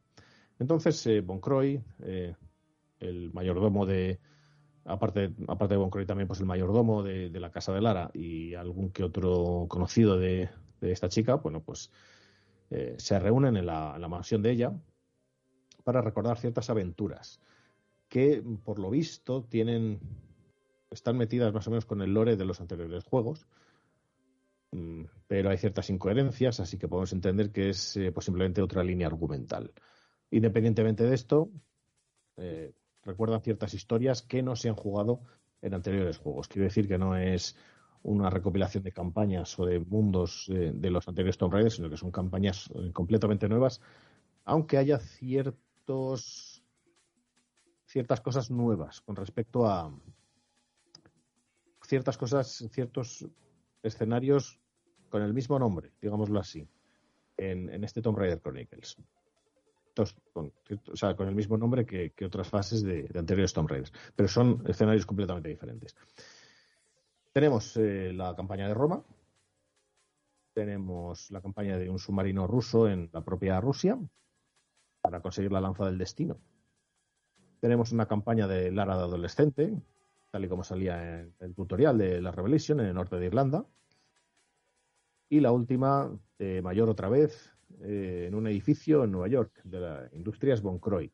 Entonces, 0.59 1.07
Von 1.25 1.39
Croy, 1.39 1.81
el 2.99 3.31
mayordomo 3.33 3.85
de, 3.85 4.19
aparte, 4.85 5.33
aparte 5.47 5.73
de 5.73 5.77
Boncroy 5.77 6.05
también 6.05 6.27
pues 6.27 6.39
el 6.39 6.45
mayordomo 6.45 7.03
de, 7.03 7.29
la 7.39 7.51
casa 7.51 7.73
de 7.73 7.81
Lara 7.81 8.11
y 8.13 8.55
algún 8.55 8.91
que 8.91 9.03
otro 9.03 9.65
conocido 9.67 10.17
de, 10.17 10.49
esta 10.81 11.09
chica, 11.09 11.35
bueno, 11.35 11.61
pues 11.61 11.91
eh, 12.69 12.95
se 12.97 13.19
reúnen 13.19 13.57
en 13.57 13.65
la, 13.65 14.07
mansión 14.09 14.41
de 14.41 14.51
ella 14.51 14.73
para 15.83 16.01
recordar 16.01 16.37
ciertas 16.37 16.69
aventuras 16.69 17.39
que, 18.07 18.43
por 18.63 18.79
lo 18.79 18.89
visto, 18.89 19.43
tienen 19.43 19.99
están 20.89 21.17
metidas 21.17 21.53
más 21.53 21.65
o 21.67 21.71
menos 21.71 21.85
con 21.85 22.01
el 22.01 22.13
lore 22.13 22.35
de 22.35 22.43
los 22.43 22.59
anteriores 22.59 23.05
juegos, 23.05 23.47
mm, 24.71 25.03
pero 25.27 25.49
hay 25.49 25.57
ciertas 25.57 25.89
incoherencias, 25.89 26.59
así 26.59 26.77
que 26.77 26.89
podemos 26.89 27.13
entender 27.13 27.51
que 27.51 27.69
es 27.69 27.95
eh, 27.95 28.11
posiblemente 28.11 28.61
otra 28.61 28.83
línea 28.83 29.07
argumental. 29.07 29.71
Independientemente 30.31 31.05
de 31.05 31.15
esto, 31.15 31.49
eh, 32.37 32.73
recuerdan 33.03 33.41
ciertas 33.41 33.73
historias 33.73 34.21
que 34.21 34.43
no 34.43 34.55
se 34.55 34.69
han 34.69 34.75
jugado 34.75 35.21
en 35.61 35.73
anteriores 35.73 36.17
juegos. 36.17 36.47
Quiero 36.47 36.65
decir 36.65 36.87
que 36.87 36.97
no 36.97 37.15
es 37.15 37.55
una 38.03 38.29
recopilación 38.29 38.83
de 38.83 38.91
campañas 38.91 39.57
o 39.59 39.65
de 39.65 39.79
mundos 39.79 40.45
de, 40.49 40.89
los 40.89 41.07
anteriores 41.07 41.37
Tomb 41.37 41.53
Raider, 41.53 41.71
sino 41.71 41.89
que 41.89 41.97
son 41.97 42.11
campañas 42.11 42.69
eh, 42.73 42.91
completamente 42.91 43.47
nuevas, 43.47 43.79
aunque 44.43 44.77
haya 44.77 44.99
ciertos 44.99 46.63
ciertas 47.85 48.21
cosas 48.21 48.49
nuevas 48.49 49.01
con 49.01 49.17
respecto 49.17 49.67
a 49.67 49.93
ciertas 51.85 52.17
cosas, 52.17 52.65
ciertos 52.71 53.27
escenarios 53.83 54.59
con 55.09 55.21
el 55.21 55.33
mismo 55.33 55.59
nombre, 55.59 55.91
digámoslo 56.01 56.39
así, 56.39 56.65
en, 57.35 57.69
en 57.69 57.83
este 57.83 58.01
Tomb 58.01 58.17
Raider 58.17 58.39
Chronicles 58.39 58.97
con, 60.33 60.51
el 61.27 61.35
mismo 61.35 61.57
nombre 61.57 61.85
que, 61.85 62.13
otras 62.25 62.49
fases 62.49 62.83
de, 62.83 63.09
anteriores 63.15 63.53
Tomb 63.53 63.69
Raiders, 63.69 63.93
pero 64.15 64.29
son 64.29 64.63
escenarios 64.67 65.05
completamente 65.05 65.49
diferentes. 65.49 65.95
Tenemos 67.31 67.77
eh, 67.77 68.11
la 68.13 68.35
campaña 68.35 68.67
de 68.67 68.73
Roma, 68.73 69.03
tenemos 70.53 71.31
la 71.31 71.41
campaña 71.41 71.77
de 71.77 71.89
un 71.89 71.99
submarino 71.99 72.47
ruso 72.47 72.89
en 72.89 73.09
la 73.13 73.23
propia 73.23 73.61
Rusia 73.61 73.97
para 75.01 75.21
conseguir 75.21 75.51
la 75.51 75.61
lanza 75.61 75.85
del 75.85 75.97
destino. 75.97 76.39
Tenemos 77.59 77.91
una 77.91 78.07
campaña 78.07 78.47
de 78.47 78.71
Lara 78.71 78.97
de 78.97 79.03
adolescente, 79.03 79.81
tal 80.31 80.45
y 80.45 80.49
como 80.49 80.63
salía 80.63 81.21
en 81.21 81.35
el 81.39 81.53
tutorial 81.53 81.97
de 81.97 82.21
la 82.21 82.31
Revelation 82.31 82.79
en 82.79 82.87
el 82.87 82.95
norte 82.95 83.17
de 83.17 83.27
Irlanda. 83.27 83.65
Y 85.29 85.39
la 85.39 85.51
última, 85.51 86.11
de 86.37 86.61
mayor 86.61 86.89
otra 86.89 87.07
vez, 87.07 87.50
eh, 87.81 88.25
en 88.27 88.35
un 88.35 88.47
edificio 88.47 89.03
en 89.03 89.11
Nueva 89.11 89.27
York 89.27 89.61
de 89.63 89.79
la 89.79 90.09
Industrias 90.13 90.61
Von 90.61 90.79
Croy. 90.79 91.11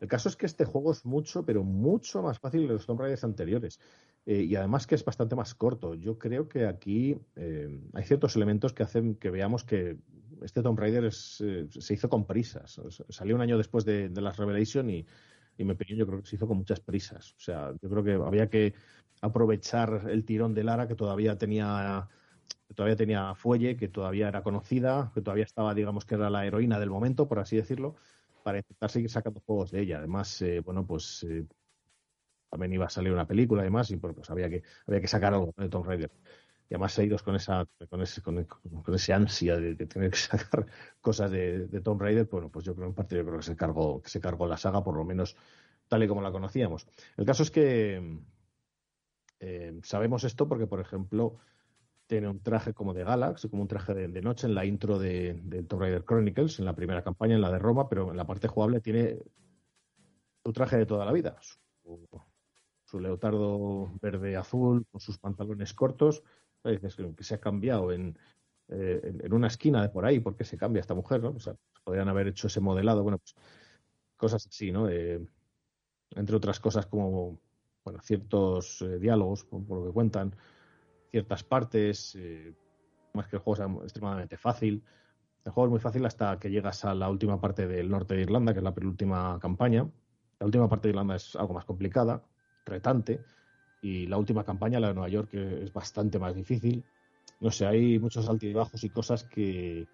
El 0.00 0.08
caso 0.08 0.28
es 0.28 0.36
que 0.36 0.46
este 0.46 0.64
juego 0.64 0.92
es 0.92 1.04
mucho, 1.04 1.44
pero 1.44 1.64
mucho 1.64 2.22
más 2.22 2.38
fácil 2.38 2.66
que 2.66 2.72
los 2.72 2.86
Tomb 2.86 3.00
Raiders 3.00 3.24
anteriores. 3.24 3.80
Eh, 4.26 4.42
y 4.42 4.56
además 4.56 4.86
que 4.86 4.94
es 4.94 5.04
bastante 5.04 5.36
más 5.36 5.54
corto. 5.54 5.94
Yo 5.94 6.18
creo 6.18 6.48
que 6.48 6.66
aquí 6.66 7.16
eh, 7.36 7.68
hay 7.92 8.04
ciertos 8.04 8.36
elementos 8.36 8.72
que 8.72 8.82
hacen 8.82 9.14
que 9.16 9.30
veamos 9.30 9.64
que 9.64 9.98
este 10.42 10.62
Tomb 10.62 10.78
Raider 10.78 11.12
se 11.12 11.94
hizo 11.94 12.08
con 12.08 12.26
prisas. 12.26 12.80
salió 13.08 13.34
un 13.34 13.40
año 13.40 13.56
después 13.56 13.84
de, 13.84 14.10
las 14.10 14.36
Revelation 14.36 14.90
y, 14.90 15.06
y 15.56 15.64
me 15.64 15.76
yo 15.88 16.06
creo 16.06 16.20
que 16.20 16.26
se 16.26 16.36
hizo 16.36 16.46
con 16.46 16.58
muchas 16.58 16.80
prisas. 16.80 17.32
O 17.32 17.40
sea, 17.40 17.72
yo 17.80 17.88
creo 17.88 18.04
que 18.04 18.12
había 18.12 18.48
que 18.48 18.74
aprovechar 19.20 20.06
el 20.10 20.24
tirón 20.24 20.54
de 20.54 20.64
Lara 20.64 20.88
que 20.88 20.94
todavía 20.94 21.38
tenía 21.38 22.08
todavía 22.74 22.96
tenía 22.96 23.34
fuelle, 23.34 23.76
que 23.76 23.88
todavía 23.88 24.28
era 24.28 24.42
conocida, 24.42 25.10
que 25.14 25.20
todavía 25.20 25.44
estaba, 25.44 25.74
digamos, 25.74 26.04
que 26.04 26.14
era 26.16 26.30
la 26.30 26.46
heroína 26.46 26.78
del 26.80 26.90
momento, 26.90 27.28
por 27.28 27.38
así 27.38 27.56
decirlo, 27.56 27.96
para 28.42 28.58
intentar 28.58 28.90
seguir 28.90 29.10
sacando 29.10 29.40
juegos 29.40 29.70
de 29.70 29.80
ella. 29.82 29.98
Además, 29.98 30.42
eh, 30.42 30.60
bueno, 30.60 30.86
pues 30.86 31.24
eh, 31.28 31.46
también 32.50 32.72
iba 32.72 32.86
a 32.86 32.90
salir 32.90 33.12
una 33.12 33.26
película, 33.26 33.62
además, 33.62 33.90
y 33.90 33.96
pues 33.96 34.30
había 34.30 34.48
que, 34.50 34.62
había 34.86 35.00
que 35.00 35.08
sacar 35.08 35.34
algo 35.34 35.54
de 35.56 35.68
Tomb 35.68 35.86
Raider. 35.86 36.10
Y 36.70 36.74
además 36.74 36.92
seguidos 36.92 37.22
con 37.22 37.36
esa, 37.36 37.66
con 37.90 38.02
ese, 38.02 38.22
con, 38.22 38.46
ese 38.94 39.12
ansia 39.12 39.56
de, 39.56 39.74
tener 39.86 40.10
que 40.10 40.16
sacar 40.18 40.66
cosas 41.00 41.30
de, 41.30 41.66
de, 41.68 41.80
Tomb 41.80 42.00
Raider, 42.00 42.26
bueno, 42.26 42.50
pues 42.50 42.64
yo 42.64 42.74
creo 42.74 42.88
en 42.88 42.94
parte 42.94 43.16
yo 43.16 43.24
creo 43.24 43.38
que 43.38 43.44
se 43.44 43.56
cargó, 43.56 44.02
se 44.04 44.20
cargó 44.20 44.46
la 44.46 44.56
saga, 44.56 44.82
por 44.82 44.96
lo 44.96 45.04
menos 45.04 45.36
tal 45.88 46.02
y 46.02 46.08
como 46.08 46.22
la 46.22 46.32
conocíamos. 46.32 46.86
El 47.16 47.24
caso 47.26 47.42
es 47.42 47.50
que 47.50 48.20
eh, 49.40 49.78
sabemos 49.82 50.24
esto 50.24 50.48
porque, 50.48 50.66
por 50.66 50.80
ejemplo, 50.80 51.36
tiene 52.06 52.28
un 52.28 52.40
traje 52.40 52.74
como 52.74 52.94
de 52.94 53.04
Galax, 53.04 53.48
como 53.50 53.62
un 53.62 53.68
traje 53.68 53.94
de, 53.94 54.22
noche 54.22 54.46
en 54.46 54.54
la 54.54 54.64
intro 54.64 54.98
de, 54.98 55.64
Tomb 55.68 55.80
Raider 55.80 56.04
Chronicles, 56.04 56.58
en 56.58 56.64
la 56.64 56.74
primera 56.74 57.02
campaña, 57.02 57.34
en 57.34 57.40
la 57.40 57.50
de 57.50 57.58
Roma, 57.58 57.88
pero 57.88 58.10
en 58.10 58.16
la 58.16 58.26
parte 58.26 58.48
jugable 58.48 58.80
tiene 58.80 59.18
su 60.44 60.52
traje 60.52 60.76
de 60.76 60.86
toda 60.86 61.06
la 61.06 61.12
vida, 61.12 61.36
su, 61.42 63.00
leotardo 63.00 63.92
verde-azul 64.00 64.86
con 64.90 65.00
sus 65.00 65.18
pantalones 65.18 65.74
cortos, 65.74 66.22
que 66.62 67.24
se 67.24 67.34
ha 67.34 67.40
cambiado 67.40 67.90
eh, 67.90 67.96
en, 67.96 68.16
en, 68.68 69.32
una 69.32 69.48
esquina 69.48 69.82
de 69.82 69.88
por 69.88 70.06
ahí, 70.06 70.20
¿por 70.20 70.36
qué 70.36 70.44
se 70.44 70.56
cambia 70.56 70.80
esta 70.80 70.94
mujer? 70.94 71.20
¿no? 71.22 71.34
Podrían 71.82 72.08
haber 72.08 72.28
hecho 72.28 72.46
ese 72.46 72.60
modelado, 72.60 73.02
bueno, 73.02 73.18
pues 73.18 73.34
cosas 74.16 74.46
así, 74.46 74.70
¿no? 74.70 74.88
entre 74.88 76.36
otras 76.36 76.60
cosas 76.60 76.86
como, 76.86 77.40
bueno, 77.84 78.00
ciertos 78.02 78.80
eh, 78.82 78.98
diálogos, 78.98 79.44
por 79.44 79.68
lo 79.68 79.86
que 79.86 79.92
cuentan, 79.92 80.36
ciertas 81.14 81.44
partes, 81.44 82.16
eh, 82.18 82.52
más 83.12 83.28
que 83.28 83.36
el 83.36 83.42
juego 83.42 83.54
sea 83.54 83.66
extremadamente 83.84 84.36
fácil. 84.36 84.82
El 85.44 85.52
juego 85.52 85.68
es 85.68 85.70
muy 85.70 85.78
fácil 85.78 86.04
hasta 86.06 86.40
que 86.40 86.50
llegas 86.50 86.84
a 86.84 86.92
la 86.92 87.08
última 87.08 87.40
parte 87.40 87.68
del 87.68 87.88
norte 87.88 88.16
de 88.16 88.22
Irlanda, 88.22 88.52
que 88.52 88.58
es 88.58 88.64
la 88.64 88.74
penúltima 88.74 89.38
campaña. 89.40 89.88
La 90.40 90.46
última 90.46 90.68
parte 90.68 90.88
de 90.88 90.90
Irlanda 90.90 91.14
es 91.14 91.36
algo 91.36 91.54
más 91.54 91.64
complicada, 91.66 92.24
retante, 92.66 93.24
y 93.80 94.08
la 94.08 94.18
última 94.18 94.42
campaña, 94.42 94.80
la 94.80 94.88
de 94.88 94.94
Nueva 94.94 95.08
York, 95.08 95.32
es 95.34 95.72
bastante 95.72 96.18
más 96.18 96.34
difícil. 96.34 96.84
No 97.38 97.52
sé, 97.52 97.64
hay 97.64 98.00
muchos 98.00 98.28
altibajos 98.28 98.82
y 98.82 98.90
cosas 98.90 99.22
que 99.22 99.86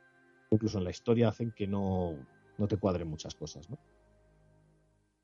incluso 0.50 0.78
en 0.78 0.84
la 0.84 0.90
historia 0.90 1.28
hacen 1.28 1.52
que 1.52 1.66
no, 1.66 2.16
no 2.56 2.66
te 2.66 2.78
cuadren 2.78 3.08
muchas 3.08 3.34
cosas. 3.34 3.68
¿no? 3.68 3.78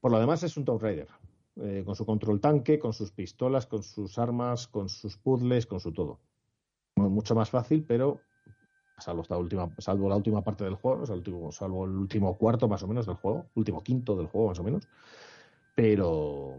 Por 0.03 0.13
lo 0.13 0.21
demás 0.21 0.43
es 0.43 0.59
un 0.59 0.67
Tomb 0.67 0.83
Raider, 0.83 1.09
eh, 1.57 1.83
con 1.85 1.95
su 1.95 2.05
control 2.05 2.41
tanque, 2.41 2.79
con 2.79 2.93
sus 2.93 3.13
pistolas, 3.13 3.67
con 3.67 3.83
sus 3.83 4.19
armas, 4.19 4.69
con 4.69 4.89
sus 4.89 5.17
puzzles, 5.17 5.67
con 5.67 5.81
su 5.81 5.93
todo. 5.93 6.21
Mucho 6.97 7.35
más 7.35 7.51
fácil, 7.51 7.85
pero 7.85 8.21
salvo, 8.99 9.23
esta 9.23 9.37
última, 9.37 9.71
salvo 9.79 10.09
la 10.09 10.17
última 10.17 10.43
parte 10.43 10.65
del 10.65 10.75
juego, 10.75 11.07
salvo 11.07 11.85
el 11.85 11.93
último 11.93 12.37
cuarto 12.37 12.69
más 12.69 12.83
o 12.83 12.89
menos 12.89 13.07
del 13.07 13.17
juego, 13.17 13.47
último 13.55 13.83
quinto 13.83 14.17
del 14.17 14.27
juego 14.27 14.49
más 14.49 14.59
o 14.59 14.65
menos. 14.65 14.89
Pero, 15.75 16.59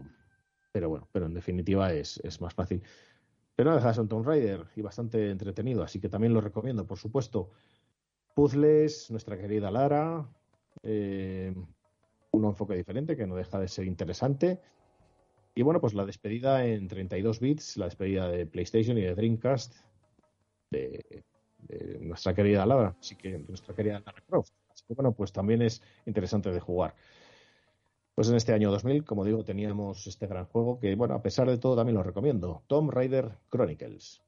pero 0.72 0.88
bueno, 0.88 1.08
pero 1.12 1.26
en 1.26 1.34
definitiva 1.34 1.92
es, 1.92 2.18
es 2.24 2.40
más 2.40 2.54
fácil. 2.54 2.82
Pero 3.56 3.74
de 3.74 3.80
ser 3.80 4.00
un 4.00 4.08
Tomb 4.08 4.24
Raider 4.24 4.66
y 4.76 4.82
bastante 4.82 5.30
entretenido, 5.30 5.82
así 5.82 6.00
que 6.00 6.08
también 6.08 6.32
lo 6.32 6.40
recomiendo, 6.40 6.86
por 6.86 6.96
supuesto. 6.96 7.50
Puzzles, 8.34 9.10
nuestra 9.10 9.36
querida 9.36 9.68
Lara, 9.72 10.28
eh, 10.84 11.52
un 12.30 12.44
enfoque 12.44 12.76
diferente 12.76 13.16
que 13.16 13.26
no 13.26 13.34
deja 13.34 13.58
de 13.58 13.66
ser 13.66 13.86
interesante. 13.86 14.60
Y 15.58 15.62
bueno, 15.62 15.80
pues 15.80 15.92
la 15.92 16.06
despedida 16.06 16.64
en 16.64 16.86
32 16.86 17.40
bits, 17.40 17.76
la 17.78 17.86
despedida 17.86 18.28
de 18.28 18.46
PlayStation 18.46 18.96
y 18.96 19.00
de 19.00 19.16
Dreamcast 19.16 19.74
de, 20.70 21.24
nuestra 21.98 22.32
querida 22.32 22.64
Lara, 22.64 22.96
así 23.00 23.16
que 23.16 23.40
nuestra 23.40 23.74
querida 23.74 23.98
Lara 23.98 24.22
Croft. 24.24 24.52
Así 24.72 24.84
que 24.86 24.94
bueno, 24.94 25.10
pues 25.10 25.32
también 25.32 25.60
es 25.62 25.82
interesante 26.06 26.52
de 26.52 26.60
jugar. 26.60 26.94
Pues 28.14 28.28
en 28.28 28.36
este 28.36 28.52
año 28.52 28.70
2000, 28.70 29.04
como 29.04 29.24
digo, 29.24 29.42
teníamos 29.42 30.06
este 30.06 30.28
gran 30.28 30.44
juego 30.44 30.78
que, 30.78 30.94
bueno, 30.94 31.14
a 31.14 31.22
pesar 31.22 31.50
de 31.50 31.58
todo 31.58 31.74
también 31.74 31.96
lo 31.96 32.04
recomiendo, 32.04 32.62
Tomb 32.68 32.92
Raider 32.92 33.32
Chronicles. 33.50 34.22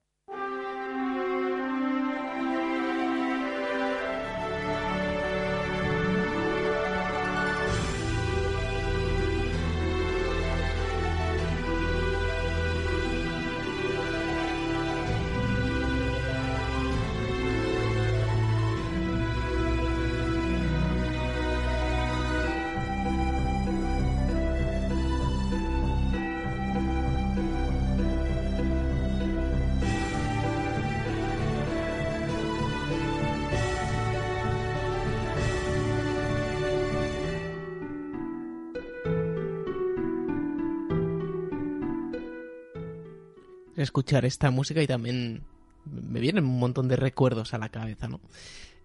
Escuchar 43.82 44.24
esta 44.24 44.50
música 44.50 44.82
y 44.82 44.86
también 44.86 45.42
me 45.84 46.20
vienen 46.20 46.44
un 46.44 46.58
montón 46.58 46.88
de 46.88 46.96
recuerdos 46.96 47.54
a 47.54 47.58
la 47.58 47.68
cabeza, 47.68 48.08
¿no? 48.08 48.20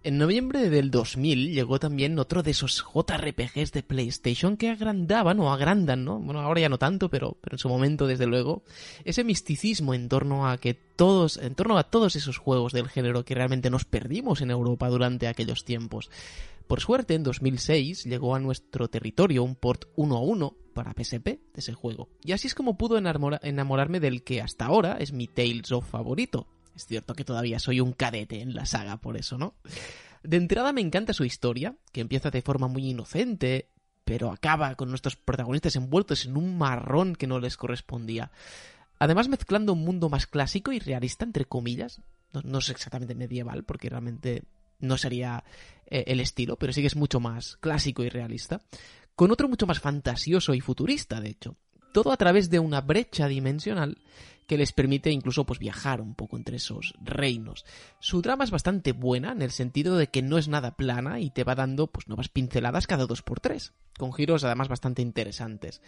En 0.06 0.18
noviembre 0.18 0.70
del 0.70 0.92
2000 0.92 1.52
llegó 1.52 1.80
también 1.80 2.16
otro 2.20 2.44
de 2.44 2.52
esos 2.52 2.84
JRPGs 2.84 3.72
de 3.72 3.82
PlayStation 3.82 4.56
que 4.56 4.70
agrandaban 4.70 5.40
o 5.40 5.52
agrandan, 5.52 6.04
¿no? 6.04 6.20
Bueno, 6.20 6.42
ahora 6.42 6.60
ya 6.60 6.68
no 6.68 6.78
tanto, 6.78 7.08
pero, 7.08 7.36
pero 7.40 7.54
en 7.54 7.58
su 7.58 7.68
momento, 7.68 8.06
desde 8.06 8.26
luego, 8.26 8.62
ese 9.04 9.24
misticismo 9.24 9.94
en 9.94 10.08
torno 10.08 10.48
a 10.48 10.58
que 10.58 10.74
todos, 10.74 11.38
en 11.38 11.56
torno 11.56 11.76
a 11.76 11.90
todos 11.90 12.14
esos 12.14 12.38
juegos 12.38 12.72
del 12.72 12.88
género 12.88 13.24
que 13.24 13.34
realmente 13.34 13.68
nos 13.68 13.84
perdimos 13.84 14.42
en 14.42 14.52
Europa 14.52 14.88
durante 14.88 15.26
aquellos 15.26 15.64
tiempos. 15.64 16.08
Por 16.66 16.80
suerte, 16.80 17.14
en 17.14 17.22
2006 17.22 18.04
llegó 18.04 18.34
a 18.34 18.40
nuestro 18.40 18.88
territorio 18.88 19.44
un 19.44 19.54
port 19.54 19.84
1 19.94 20.16
a 20.16 20.20
1 20.20 20.56
para 20.74 20.92
PSP 20.92 21.26
de 21.26 21.40
ese 21.54 21.74
juego. 21.74 22.08
Y 22.22 22.32
así 22.32 22.48
es 22.48 22.54
como 22.54 22.76
pudo 22.76 22.98
enamorarme 22.98 24.00
del 24.00 24.24
que 24.24 24.42
hasta 24.42 24.66
ahora 24.66 24.96
es 24.98 25.12
mi 25.12 25.28
Tales 25.28 25.70
of 25.72 25.88
favorito. 25.88 26.48
Es 26.74 26.86
cierto 26.86 27.14
que 27.14 27.24
todavía 27.24 27.58
soy 27.58 27.80
un 27.80 27.92
cadete 27.92 28.42
en 28.42 28.54
la 28.54 28.66
saga 28.66 28.98
por 28.98 29.16
eso, 29.16 29.38
¿no? 29.38 29.54
De 30.22 30.36
entrada 30.36 30.72
me 30.72 30.80
encanta 30.80 31.12
su 31.12 31.24
historia, 31.24 31.76
que 31.92 32.00
empieza 32.00 32.30
de 32.30 32.42
forma 32.42 32.66
muy 32.66 32.90
inocente, 32.90 33.70
pero 34.04 34.30
acaba 34.30 34.74
con 34.74 34.90
nuestros 34.90 35.16
protagonistas 35.16 35.76
envueltos 35.76 36.26
en 36.26 36.36
un 36.36 36.58
marrón 36.58 37.14
que 37.14 37.26
no 37.26 37.38
les 37.38 37.56
correspondía. 37.56 38.32
Además 38.98 39.28
mezclando 39.28 39.72
un 39.72 39.84
mundo 39.84 40.08
más 40.08 40.26
clásico 40.26 40.72
y 40.72 40.80
realista, 40.80 41.24
entre 41.24 41.44
comillas, 41.44 42.02
no, 42.32 42.42
no 42.42 42.58
es 42.58 42.68
exactamente 42.70 43.14
medieval, 43.14 43.64
porque 43.64 43.88
realmente 43.88 44.42
no 44.80 44.98
sería 44.98 45.44
eh, 45.86 46.04
el 46.06 46.20
estilo, 46.20 46.56
pero 46.56 46.72
sí 46.72 46.80
que 46.80 46.86
es 46.86 46.96
mucho 46.96 47.20
más 47.20 47.56
clásico 47.58 48.02
y 48.02 48.08
realista, 48.08 48.60
con 49.14 49.30
otro 49.30 49.48
mucho 49.48 49.66
más 49.66 49.80
fantasioso 49.80 50.54
y 50.54 50.60
futurista, 50.60 51.20
de 51.20 51.30
hecho. 51.30 51.56
Todo 51.92 52.12
a 52.12 52.16
través 52.16 52.50
de 52.50 52.58
una 52.58 52.82
brecha 52.82 53.26
dimensional 53.26 53.96
que 54.46 54.56
les 54.56 54.72
permite 54.72 55.10
incluso 55.10 55.44
pues 55.44 55.58
viajar 55.58 56.00
un 56.00 56.14
poco 56.14 56.36
entre 56.36 56.56
esos 56.56 56.94
reinos. 57.00 57.64
Su 57.98 58.22
trama 58.22 58.44
es 58.44 58.50
bastante 58.50 58.92
buena 58.92 59.32
en 59.32 59.42
el 59.42 59.50
sentido 59.50 59.96
de 59.96 60.08
que 60.08 60.22
no 60.22 60.38
es 60.38 60.48
nada 60.48 60.76
plana 60.76 61.20
y 61.20 61.30
te 61.30 61.44
va 61.44 61.54
dando 61.54 61.88
pues 61.88 62.06
nuevas 62.08 62.28
pinceladas 62.28 62.86
cada 62.86 63.06
dos 63.06 63.22
por 63.22 63.40
tres, 63.40 63.72
con 63.98 64.12
giros 64.12 64.44
además 64.44 64.68
bastante 64.68 65.02
interesantes. 65.02 65.82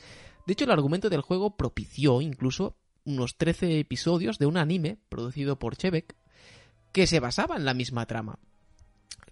De 0.47 0.55
hecho, 0.55 0.65
el 0.65 0.71
argumento 0.71 1.09
del 1.11 1.21
juego 1.21 1.57
propició 1.57 2.21
incluso 2.21 2.77
unos 3.05 3.37
13 3.37 3.79
episodios 3.79 4.39
de 4.39 4.47
un 4.47 4.57
anime 4.57 4.99
producido 5.09 5.59
por 5.59 5.77
Chebek 5.77 6.17
que 6.93 7.07
se 7.07 7.21
basaba 7.21 7.57
en 7.57 7.65
la 7.65 7.75
misma 7.75 8.07
trama. 8.07 8.39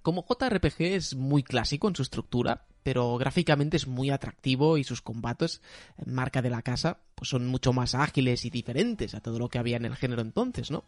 Como 0.07 0.25
JRPG 0.25 0.83
es 0.83 1.17
muy 1.17 1.43
clásico 1.43 1.89
en 1.89 1.97
su 1.97 2.03
estructura, 2.03 2.63
pero 2.85 3.19
gráficamente 3.19 3.77
es 3.77 3.89
muy 3.89 4.11
atractivo 4.11 4.79
y 4.79 4.85
sus 4.85 5.03
combates, 5.03 5.63
marca 6.05 6.43
de 6.43 6.49
la 6.49 6.63
casa, 6.63 7.01
pues 7.17 7.31
son 7.31 7.49
mucho 7.49 7.73
más 7.73 7.97
ágiles 7.97 8.45
y 8.45 8.51
diferentes 8.51 9.17
a 9.17 9.21
todo 9.21 9.41
lo 9.41 9.49
que 9.49 9.59
había 9.59 9.79
en 9.79 9.85
el 9.85 9.97
género 9.97 10.23
entonces, 10.23 10.71
¿no? 10.71 10.85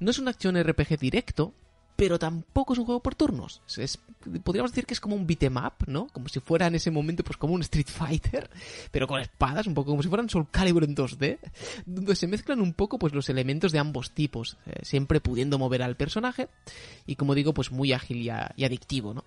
No 0.00 0.10
es 0.10 0.18
una 0.18 0.30
acción 0.30 0.56
RPG 0.58 0.98
directo, 0.98 1.52
pero 1.96 2.18
tampoco 2.18 2.72
es 2.72 2.78
un 2.78 2.86
juego 2.86 3.00
por 3.00 3.14
turnos. 3.14 3.62
Es, 3.76 3.98
podríamos 4.42 4.72
decir 4.72 4.86
que 4.86 4.94
es 4.94 5.00
como 5.00 5.14
un 5.14 5.26
beat'em 5.26 5.56
up, 5.56 5.86
¿no? 5.86 6.08
Como 6.08 6.28
si 6.28 6.40
fuera 6.40 6.66
en 6.66 6.74
ese 6.74 6.90
momento 6.90 7.22
pues 7.22 7.36
como 7.36 7.54
un 7.54 7.62
Street 7.62 7.88
Fighter, 7.88 8.50
pero 8.90 9.06
con 9.06 9.20
espadas, 9.20 9.66
un 9.66 9.74
poco 9.74 9.90
como 9.90 10.02
si 10.02 10.08
fueran 10.08 10.28
Soul 10.28 10.48
Calibur 10.50 10.84
en 10.84 10.96
2D, 10.96 11.38
donde 11.86 12.16
se 12.16 12.26
mezclan 12.26 12.60
un 12.60 12.72
poco 12.72 12.98
pues 12.98 13.14
los 13.14 13.28
elementos 13.28 13.72
de 13.72 13.78
ambos 13.78 14.10
tipos, 14.10 14.56
eh, 14.66 14.80
siempre 14.82 15.20
pudiendo 15.20 15.58
mover 15.58 15.82
al 15.82 15.96
personaje 15.96 16.48
y 17.06 17.16
como 17.16 17.34
digo 17.34 17.54
pues 17.54 17.70
muy 17.70 17.92
ágil 17.92 18.18
y, 18.18 18.30
y 18.56 18.64
adictivo, 18.64 19.14
¿no? 19.14 19.24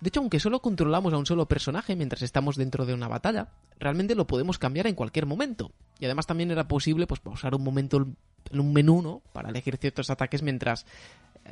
De 0.00 0.08
hecho, 0.08 0.18
aunque 0.18 0.40
solo 0.40 0.60
controlamos 0.60 1.12
a 1.12 1.18
un 1.18 1.26
solo 1.26 1.46
personaje 1.46 1.94
mientras 1.94 2.22
estamos 2.22 2.56
dentro 2.56 2.84
de 2.84 2.92
una 2.92 3.06
batalla, 3.06 3.50
realmente 3.78 4.16
lo 4.16 4.26
podemos 4.26 4.58
cambiar 4.58 4.88
en 4.88 4.96
cualquier 4.96 5.26
momento. 5.26 5.70
Y 6.00 6.06
además 6.06 6.26
también 6.26 6.50
era 6.50 6.66
posible 6.66 7.06
pues 7.06 7.20
pausar 7.20 7.54
un 7.54 7.62
momento 7.62 8.04
en 8.50 8.60
un 8.60 8.72
menú, 8.72 9.00
¿no? 9.00 9.22
Para 9.32 9.50
elegir 9.50 9.76
ciertos 9.76 10.10
ataques 10.10 10.42
mientras 10.42 10.86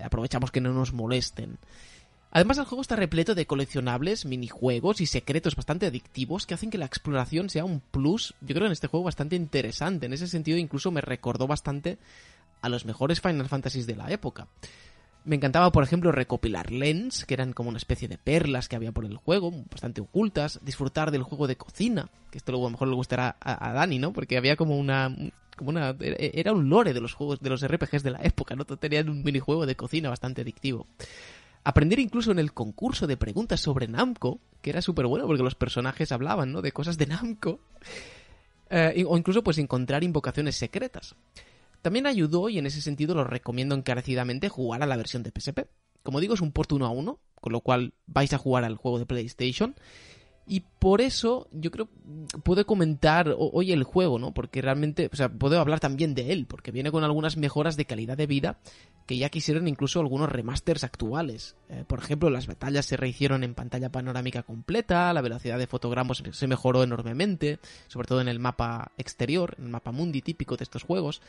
aprovechamos 0.03 0.51
que 0.51 0.61
no 0.61 0.73
nos 0.73 0.93
molesten. 0.93 1.59
Además 2.33 2.59
el 2.59 2.65
juego 2.65 2.83
está 2.83 2.95
repleto 2.95 3.35
de 3.35 3.47
coleccionables, 3.47 4.25
minijuegos 4.25 5.01
y 5.01 5.07
secretos 5.07 5.57
bastante 5.57 5.87
adictivos 5.87 6.47
que 6.47 6.55
hacen 6.55 6.71
que 6.71 6.79
la 6.79 6.87
exploración 6.87 7.51
sea 7.51 7.65
un 7.65 7.81
plus, 7.81 8.35
yo 8.41 8.55
creo 8.55 8.67
en 8.67 8.73
este 8.73 8.87
juego 8.87 9.05
bastante 9.05 9.35
interesante. 9.35 10.07
En 10.07 10.13
ese 10.13 10.29
sentido 10.29 10.57
incluso 10.57 10.93
me 10.93 11.01
recordó 11.01 11.49
bastante 11.49 11.99
a 12.63 12.69
los 12.69 12.85
mejores 12.85 13.21
Final 13.21 13.49
Fantasies 13.49 13.87
de 13.87 13.97
la 13.97 14.11
época. 14.11 14.47
Me 15.25 15.37
encantaba, 15.37 15.71
por 15.71 15.85
ejemplo, 15.85 16.13
recopilar 16.13 16.73
lens, 16.73 17.27
que 17.27 17.35
eran 17.35 17.53
como 17.53 17.69
una 17.69 17.79
especie 17.79 18.09
de 18.09 18.17
perlas 18.17 18.69
que 18.69 18.77
había 18.77 18.93
por 18.93 19.05
el 19.05 19.17
juego, 19.17 19.53
bastante 19.71 20.01
ocultas, 20.01 20.61
disfrutar 20.63 21.11
del 21.11 21.23
juego 21.23 21.47
de 21.47 21.57
cocina, 21.57 22.09
que 22.31 22.39
esto 22.39 22.53
luego 22.53 22.67
a 22.67 22.71
lo 22.71 22.73
mejor 22.73 22.89
le 22.89 22.95
gustará 22.95 23.37
a, 23.39 23.73
Dani, 23.73 23.99
¿no? 23.99 24.13
Porque 24.13 24.39
había 24.39 24.57
como 24.57 24.79
una, 24.79 25.15
como 25.57 25.71
una 25.71 25.95
era 26.01 26.53
un 26.53 26.71
lore 26.71 26.95
de 26.95 27.01
los 27.01 27.13
juegos 27.13 27.41
de 27.41 27.51
los 27.51 27.67
RPGs 27.67 28.03
de 28.03 28.13
la 28.13 28.21
época, 28.23 28.57
¿no? 28.57 28.65
Tenían 28.65 29.11
un 29.11 29.23
minijuego 29.23 29.67
de 29.67 29.77
cocina 29.77 30.09
bastante 30.09 30.41
adictivo. 30.41 30.87
Aprender 31.65 31.99
incluso 31.99 32.33
en 32.33 32.39
el 32.39 32.55
concurso 32.55 33.07
de 33.07 33.19
preguntas 33.19 33.61
sobre 33.61 33.89
Namco, 33.89 34.41
que 34.63 34.71
era 34.71 34.81
súper 34.81 35.07
bueno 35.07 35.27
porque 35.27 35.43
los 35.43 35.55
personajes 35.55 36.13
hablaban, 36.13 36.53
¿no? 36.53 36.63
De 36.63 36.73
cosas 36.73 36.97
de 36.97 37.07
Namco. 37.07 37.61
Eh, 38.71 39.05
o 39.07 39.19
incluso 39.19 39.43
pues 39.43 39.59
encontrar 39.59 40.03
invocaciones 40.03 40.57
secretas. 40.57 41.15
También 41.83 42.07
ayudó, 42.07 42.49
y 42.49 42.59
en 42.59 42.67
ese 42.67 42.83
sentido 42.83 43.15
lo 43.15 43.25
recomiendo 43.25 43.75
encarecidamente, 43.75 44.49
jugar 44.49 44.83
a 44.83 44.87
la 44.87 44.97
versión 44.97 45.23
de 45.23 45.31
PSP. 45.31 45.61
Como 46.03 46.21
digo, 46.21 46.35
es 46.35 46.41
un 46.41 46.53
port 46.53 46.73
1 46.73 46.87
a 46.87 46.91
1, 46.91 47.21
con 47.41 47.53
lo 47.53 47.61
cual 47.61 47.95
vais 48.07 48.33
a 48.33 48.39
jugar 48.39 48.65
al 48.65 48.77
juego 48.77 48.99
de 48.99 49.07
PlayStation. 49.07 49.75
Y 50.47 50.65
por 50.79 51.01
eso 51.01 51.47
yo 51.53 51.71
creo 51.71 51.89
puedo 52.43 52.67
comentar 52.67 53.35
hoy 53.39 53.73
el 53.73 53.85
juego, 53.85 54.19
¿no? 54.19 54.33
Porque 54.33 54.63
realmente, 54.63 55.09
o 55.13 55.17
sea, 55.17 55.29
puedo 55.29 55.61
hablar 55.61 55.81
también 55.81 56.15
de 56.15 56.33
él, 56.33 56.47
porque 56.47 56.73
viene 56.73 56.91
con 56.91 57.05
algunas 57.05 57.37
mejoras 57.37 57.77
de 57.77 57.85
calidad 57.85 58.17
de 58.17 58.27
vida 58.27 58.59
que 59.07 59.19
ya 59.19 59.29
quisieron 59.29 59.67
incluso 59.67 60.01
algunos 60.01 60.31
remasters 60.31 60.85
actuales. 60.85 61.57
Eh, 61.69 61.85
por 61.87 61.99
ejemplo, 61.99 62.31
las 62.31 62.47
batallas 62.47 62.87
se 62.87 62.97
rehicieron 62.97 63.43
en 63.43 63.55
pantalla 63.55 63.91
panorámica 63.91 64.43
completa, 64.45 65.13
la 65.13 65.21
velocidad 65.21 65.59
de 65.59 65.67
fotogramas 65.67 66.23
se 66.31 66.47
mejoró 66.47 66.85
enormemente, 66.85 67.59
sobre 67.89 68.07
todo 68.07 68.21
en 68.21 68.29
el 68.29 68.39
mapa 68.39 68.93
exterior, 68.99 69.57
en 69.59 69.65
el 69.65 69.71
mapa 69.71 69.91
mundi 69.91 70.23
típico 70.23 70.57
de 70.57 70.65
estos 70.65 70.85
juegos. 70.85 71.23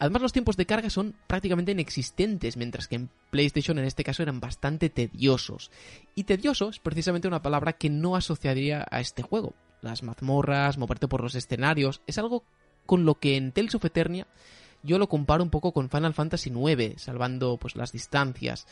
Además, 0.00 0.22
los 0.22 0.32
tiempos 0.32 0.56
de 0.56 0.66
carga 0.66 0.90
son 0.90 1.14
prácticamente 1.26 1.72
inexistentes, 1.72 2.56
mientras 2.56 2.88
que 2.88 2.96
en 2.96 3.10
PlayStation 3.30 3.78
en 3.78 3.84
este 3.84 4.04
caso 4.04 4.22
eran 4.22 4.40
bastante 4.40 4.90
tediosos. 4.90 5.70
Y 6.14 6.24
tedioso 6.24 6.70
es 6.70 6.78
precisamente 6.78 7.28
una 7.28 7.42
palabra 7.42 7.74
que 7.74 7.90
no 7.90 8.16
asociaría 8.16 8.57
a 8.72 9.00
este 9.00 9.22
juego. 9.22 9.54
Las 9.80 10.02
mazmorras, 10.02 10.78
moverte 10.78 11.08
por 11.08 11.22
los 11.22 11.34
escenarios, 11.34 12.02
es 12.06 12.18
algo 12.18 12.44
con 12.86 13.04
lo 13.04 13.16
que 13.16 13.36
en 13.36 13.52
Tales 13.52 13.74
of 13.74 13.84
Eternia 13.84 14.26
yo 14.82 14.98
lo 14.98 15.08
comparo 15.08 15.42
un 15.42 15.50
poco 15.50 15.72
con 15.72 15.90
Final 15.90 16.14
Fantasy 16.14 16.50
IX, 16.50 17.00
salvando 17.00 17.56
pues 17.56 17.76
las 17.76 17.92
distancias. 17.92 18.66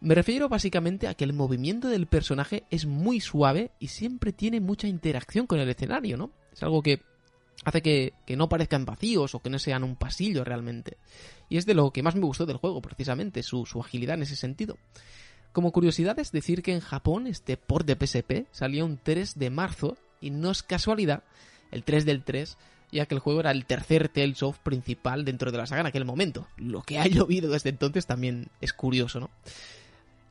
Me 0.00 0.14
refiero 0.14 0.48
básicamente 0.48 1.06
a 1.06 1.14
que 1.14 1.24
el 1.24 1.32
movimiento 1.32 1.88
del 1.88 2.06
personaje 2.06 2.64
es 2.70 2.86
muy 2.86 3.20
suave 3.20 3.70
y 3.78 3.88
siempre 3.88 4.32
tiene 4.32 4.60
mucha 4.60 4.88
interacción 4.88 5.46
con 5.46 5.60
el 5.60 5.68
escenario, 5.68 6.16
¿no? 6.16 6.30
Es 6.52 6.62
algo 6.62 6.82
que 6.82 7.02
hace 7.64 7.82
que, 7.82 8.14
no 8.36 8.48
parezcan 8.48 8.86
vacíos 8.86 9.34
o 9.34 9.40
que 9.40 9.50
no 9.50 9.58
sean 9.58 9.84
un 9.84 9.96
pasillo 9.96 10.44
realmente. 10.44 10.96
Y 11.50 11.58
es 11.58 11.66
de 11.66 11.74
lo 11.74 11.90
que 11.90 12.02
más 12.02 12.14
me 12.14 12.24
gustó 12.24 12.46
del 12.46 12.56
juego, 12.56 12.80
precisamente, 12.80 13.42
su, 13.42 13.66
su 13.66 13.80
agilidad 13.80 14.14
en 14.14 14.22
ese 14.22 14.36
sentido. 14.36 14.78
Como 15.52 15.72
curiosidad 15.72 16.18
es 16.18 16.30
decir 16.30 16.62
que 16.62 16.72
en 16.72 16.80
Japón 16.80 17.26
este 17.26 17.56
port 17.56 17.86
de 17.86 17.96
PSP 17.96 18.46
salió 18.52 18.84
un 18.84 18.98
3 19.02 19.38
de 19.38 19.50
marzo 19.50 19.96
y 20.20 20.30
no 20.30 20.50
es 20.50 20.62
casualidad, 20.62 21.24
el 21.70 21.82
3 21.82 22.04
del 22.04 22.22
3, 22.22 22.56
ya 22.92 23.06
que 23.06 23.14
el 23.14 23.20
juego 23.20 23.40
era 23.40 23.50
el 23.50 23.66
tercer 23.66 24.08
Tales 24.08 24.42
of 24.42 24.58
principal 24.58 25.24
dentro 25.24 25.50
de 25.50 25.58
la 25.58 25.66
saga 25.66 25.80
en 25.82 25.86
aquel 25.86 26.04
momento. 26.04 26.46
Lo 26.56 26.82
que 26.82 26.98
ha 26.98 27.06
llovido 27.08 27.50
desde 27.50 27.70
entonces 27.70 28.06
también 28.06 28.48
es 28.60 28.72
curioso, 28.72 29.20
¿no? 29.20 29.30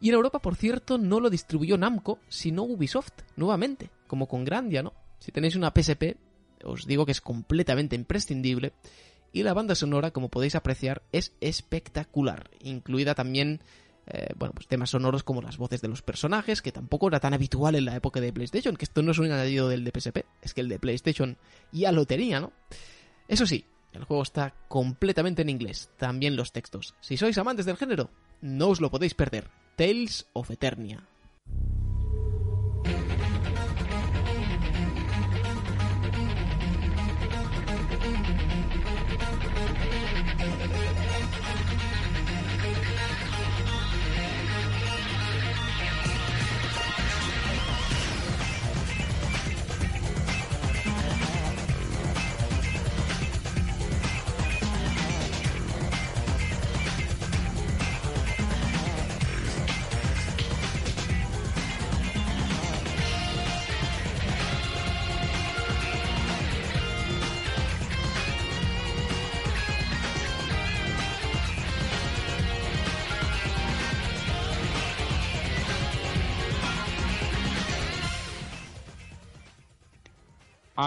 Y 0.01 0.09
en 0.09 0.15
Europa, 0.15 0.39
por 0.39 0.55
cierto, 0.55 0.97
no 0.97 1.19
lo 1.19 1.29
distribuyó 1.29 1.77
Namco, 1.77 2.19
sino 2.29 2.63
Ubisoft, 2.63 3.11
nuevamente, 3.35 3.89
como 4.07 4.27
con 4.27 4.45
Grandia, 4.45 4.81
¿no? 4.81 4.93
Si 5.19 5.33
tenéis 5.33 5.57
una 5.57 5.73
PSP, 5.75 6.15
os 6.63 6.85
digo 6.85 7.05
que 7.05 7.11
es 7.11 7.19
completamente 7.19 7.97
imprescindible. 7.97 8.71
Y 9.33 9.43
la 9.43 9.53
banda 9.53 9.75
sonora, 9.75 10.11
como 10.11 10.29
podéis 10.29 10.55
apreciar, 10.55 11.01
es 11.11 11.33
espectacular, 11.41 12.49
incluida 12.61 13.13
también 13.13 13.59
eh, 14.09 14.33
bueno, 14.35 14.53
pues 14.53 14.67
temas 14.67 14.89
sonoros 14.89 15.23
como 15.23 15.41
las 15.41 15.57
voces 15.57 15.81
de 15.81 15.87
los 15.87 16.01
personajes, 16.01 16.61
que 16.61 16.71
tampoco 16.71 17.07
era 17.07 17.19
tan 17.19 17.33
habitual 17.33 17.75
en 17.75 17.85
la 17.85 17.95
época 17.95 18.19
de 18.19 18.33
PlayStation, 18.33 18.75
que 18.75 18.85
esto 18.85 19.01
no 19.01 19.11
es 19.11 19.19
un 19.19 19.25
añadido 19.25 19.69
del 19.69 19.83
de 19.83 19.91
PSP, 19.91 20.25
es 20.41 20.53
que 20.53 20.61
el 20.61 20.69
de 20.69 20.79
PlayStation 20.79 21.37
ya 21.71 21.91
lo 21.91 22.05
tenía, 22.05 22.39
¿no? 22.39 22.51
Eso 23.27 23.45
sí, 23.45 23.65
el 23.93 24.03
juego 24.03 24.23
está 24.23 24.55
completamente 24.67 25.43
en 25.43 25.49
inglés, 25.49 25.89
también 25.97 26.35
los 26.35 26.51
textos. 26.51 26.95
Si 27.01 27.17
sois 27.17 27.37
amantes 27.37 27.65
del 27.65 27.77
género, 27.77 28.09
no 28.41 28.69
os 28.69 28.81
lo 28.81 28.89
podéis 28.89 29.13
perder. 29.13 29.49
Tales 29.75 30.27
of 30.33 30.51
Eternia. 30.51 31.07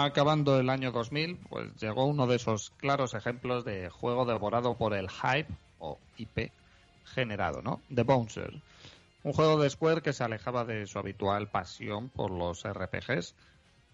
Acabando 0.01 0.59
el 0.59 0.69
año 0.69 0.91
2000, 0.91 1.37
pues 1.49 1.75
llegó 1.75 2.05
uno 2.05 2.25
de 2.25 2.37
esos 2.37 2.71
claros 2.77 3.13
ejemplos 3.13 3.63
de 3.63 3.89
juego 3.89 4.25
devorado 4.25 4.75
por 4.75 4.95
el 4.95 5.09
hype 5.09 5.47
o 5.77 5.99
IP 6.17 6.51
generado, 7.05 7.61
¿no? 7.61 7.79
The 7.93 8.01
Bouncer. 8.01 8.53
Un 9.23 9.33
juego 9.33 9.61
de 9.61 9.69
Square 9.69 10.01
que 10.01 10.13
se 10.13 10.23
alejaba 10.23 10.65
de 10.65 10.87
su 10.87 10.97
habitual 10.97 11.47
pasión 11.47 12.09
por 12.09 12.31
los 12.31 12.63
RPGs, 12.67 13.35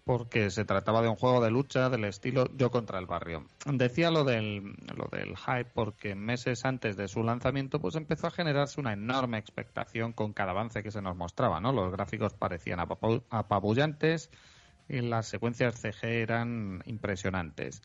porque 0.04 0.50
se 0.50 0.64
trataba 0.64 1.02
de 1.02 1.08
un 1.08 1.16
juego 1.16 1.42
de 1.44 1.50
lucha 1.50 1.90
del 1.90 2.04
estilo 2.06 2.48
Yo 2.56 2.70
contra 2.70 2.98
el 2.98 3.06
barrio. 3.06 3.44
Decía 3.66 4.10
lo 4.10 4.24
del, 4.24 4.74
lo 4.96 5.06
del 5.12 5.36
hype 5.36 5.70
porque 5.74 6.14
meses 6.14 6.64
antes 6.64 6.96
de 6.96 7.08
su 7.08 7.22
lanzamiento 7.22 7.78
pues 7.78 7.94
empezó 7.94 8.26
a 8.26 8.30
generarse 8.30 8.80
una 8.80 8.94
enorme 8.94 9.38
expectación 9.38 10.12
con 10.12 10.32
cada 10.32 10.52
avance 10.52 10.82
que 10.82 10.90
se 10.90 11.02
nos 11.02 11.16
mostraba, 11.16 11.60
¿no? 11.60 11.72
Los 11.72 11.92
gráficos 11.92 12.32
parecían 12.32 12.80
apabullantes, 12.80 14.30
y 14.90 15.00
las 15.00 15.26
secuencias 15.26 15.80
CG 15.80 16.04
eran 16.04 16.82
impresionantes. 16.86 17.82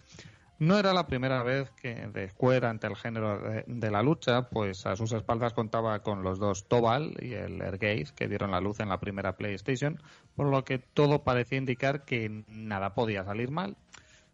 No 0.57 0.79
era 0.79 0.93
la 0.93 1.05
primera 1.05 1.43
vez 1.43 1.69
que 1.71 1.93
de 2.07 2.29
Square 2.29 2.67
ante 2.67 2.87
el 2.87 2.95
género 2.95 3.41
de, 3.67 3.91
la 3.91 4.01
lucha, 4.01 4.49
pues 4.49 4.85
a 4.85 4.95
sus 4.95 5.11
espaldas 5.11 5.53
contaba 5.53 5.99
con 5.99 6.23
los 6.23 6.39
dos 6.39 6.69
Tobal 6.69 7.13
y 7.21 7.33
el 7.33 7.61
Ergaze 7.61 8.13
que 8.15 8.29
dieron 8.29 8.51
la 8.51 8.61
luz 8.61 8.79
en 8.79 8.87
la 8.87 9.01
primera 9.01 9.35
PlayStation, 9.35 10.01
por 10.33 10.47
lo 10.47 10.63
que 10.63 10.79
todo 10.79 11.25
parecía 11.25 11.57
indicar 11.57 12.05
que 12.05 12.45
nada 12.47 12.95
podía 12.95 13.25
salir 13.25 13.51
mal. 13.51 13.75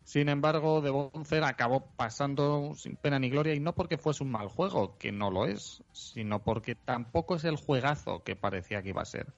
Sin 0.03 0.30
embargo, 0.30 0.82
The 0.83 0.91
Bonzer 0.91 1.43
acabó 1.43 1.88
pasando 1.95 2.74
sin 2.75 2.98
pena 2.98 3.17
ni 3.17 3.30
gloria 3.32 3.56
y 3.56 3.59
no 3.59 3.74
porque 3.74 3.98
fuese 3.98 4.24
un 4.24 4.32
mal 4.32 4.48
juego, 4.48 4.98
que 5.00 5.11
no 5.11 5.32
lo 5.32 5.48
es, 5.48 5.83
sino 5.91 6.43
porque 6.43 6.75
tampoco 6.75 7.35
es 7.35 7.45
el 7.45 7.56
juegazo 7.56 8.24
que 8.24 8.35
parecía 8.35 8.83
que 8.83 8.90
iba 8.90 9.01
a 9.01 9.06
ser. 9.06 9.33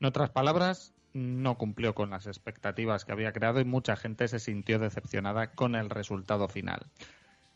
En 0.00 0.06
otras 0.06 0.30
palabras, 0.30 0.91
no 1.14 1.58
cumplió 1.58 1.94
con 1.94 2.10
las 2.10 2.26
expectativas 2.26 3.04
que 3.04 3.12
había 3.12 3.32
creado 3.32 3.60
y 3.60 3.64
mucha 3.64 3.96
gente 3.96 4.28
se 4.28 4.38
sintió 4.38 4.78
decepcionada 4.78 5.52
con 5.52 5.74
el 5.74 5.90
resultado 5.90 6.48
final. 6.48 6.86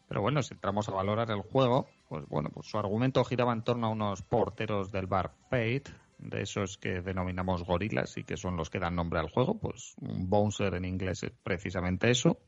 Pero 0.09 0.21
bueno, 0.21 0.43
si 0.43 0.55
entramos 0.55 0.89
a 0.89 0.93
valorar 0.93 1.31
el 1.31 1.43
juego, 1.43 1.89
pues 2.09 2.27
bueno, 2.29 2.51
pues 2.51 2.69
su 2.69 2.79
argumento 2.79 3.25
giraba 3.25 3.53
en 3.53 3.63
torno 3.63 3.89
a 3.89 3.91
unos 3.91 4.23
porteros 4.23 4.93
del 4.93 5.07
bar 5.07 5.33
Fate, 5.51 5.85
de 6.19 6.43
esos 6.43 6.79
que 6.79 7.03
denominamos 7.03 7.65
gorilas 7.65 8.17
y 8.17 8.25
que 8.25 8.37
son 8.37 8.57
los 8.57 8.71
que 8.71 8.79
dan 8.79 8.95
nombre 8.95 9.19
al 9.19 9.29
juego, 9.29 9.59
pues 9.59 9.95
un 10.01 10.31
bouncer 10.31 10.75
en 10.75 10.85
inglés 10.85 11.25
es 11.25 11.33
precisamente 11.43 12.11
eso. 12.11 12.39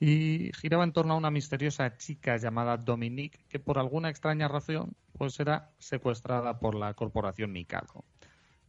Y 0.00 0.50
giraba 0.54 0.84
en 0.84 0.92
torno 0.92 1.14
a 1.14 1.16
una 1.16 1.30
misteriosa 1.30 1.96
chica 1.96 2.36
llamada 2.38 2.76
Dominique 2.76 3.44
que 3.48 3.60
por 3.60 3.78
alguna 3.78 4.08
extraña 4.08 4.48
razón 4.48 4.94
pues 5.16 5.38
era 5.38 5.70
secuestrada 5.78 6.58
por 6.58 6.74
la 6.74 6.94
corporación 6.94 7.52
Mikado 7.52 8.04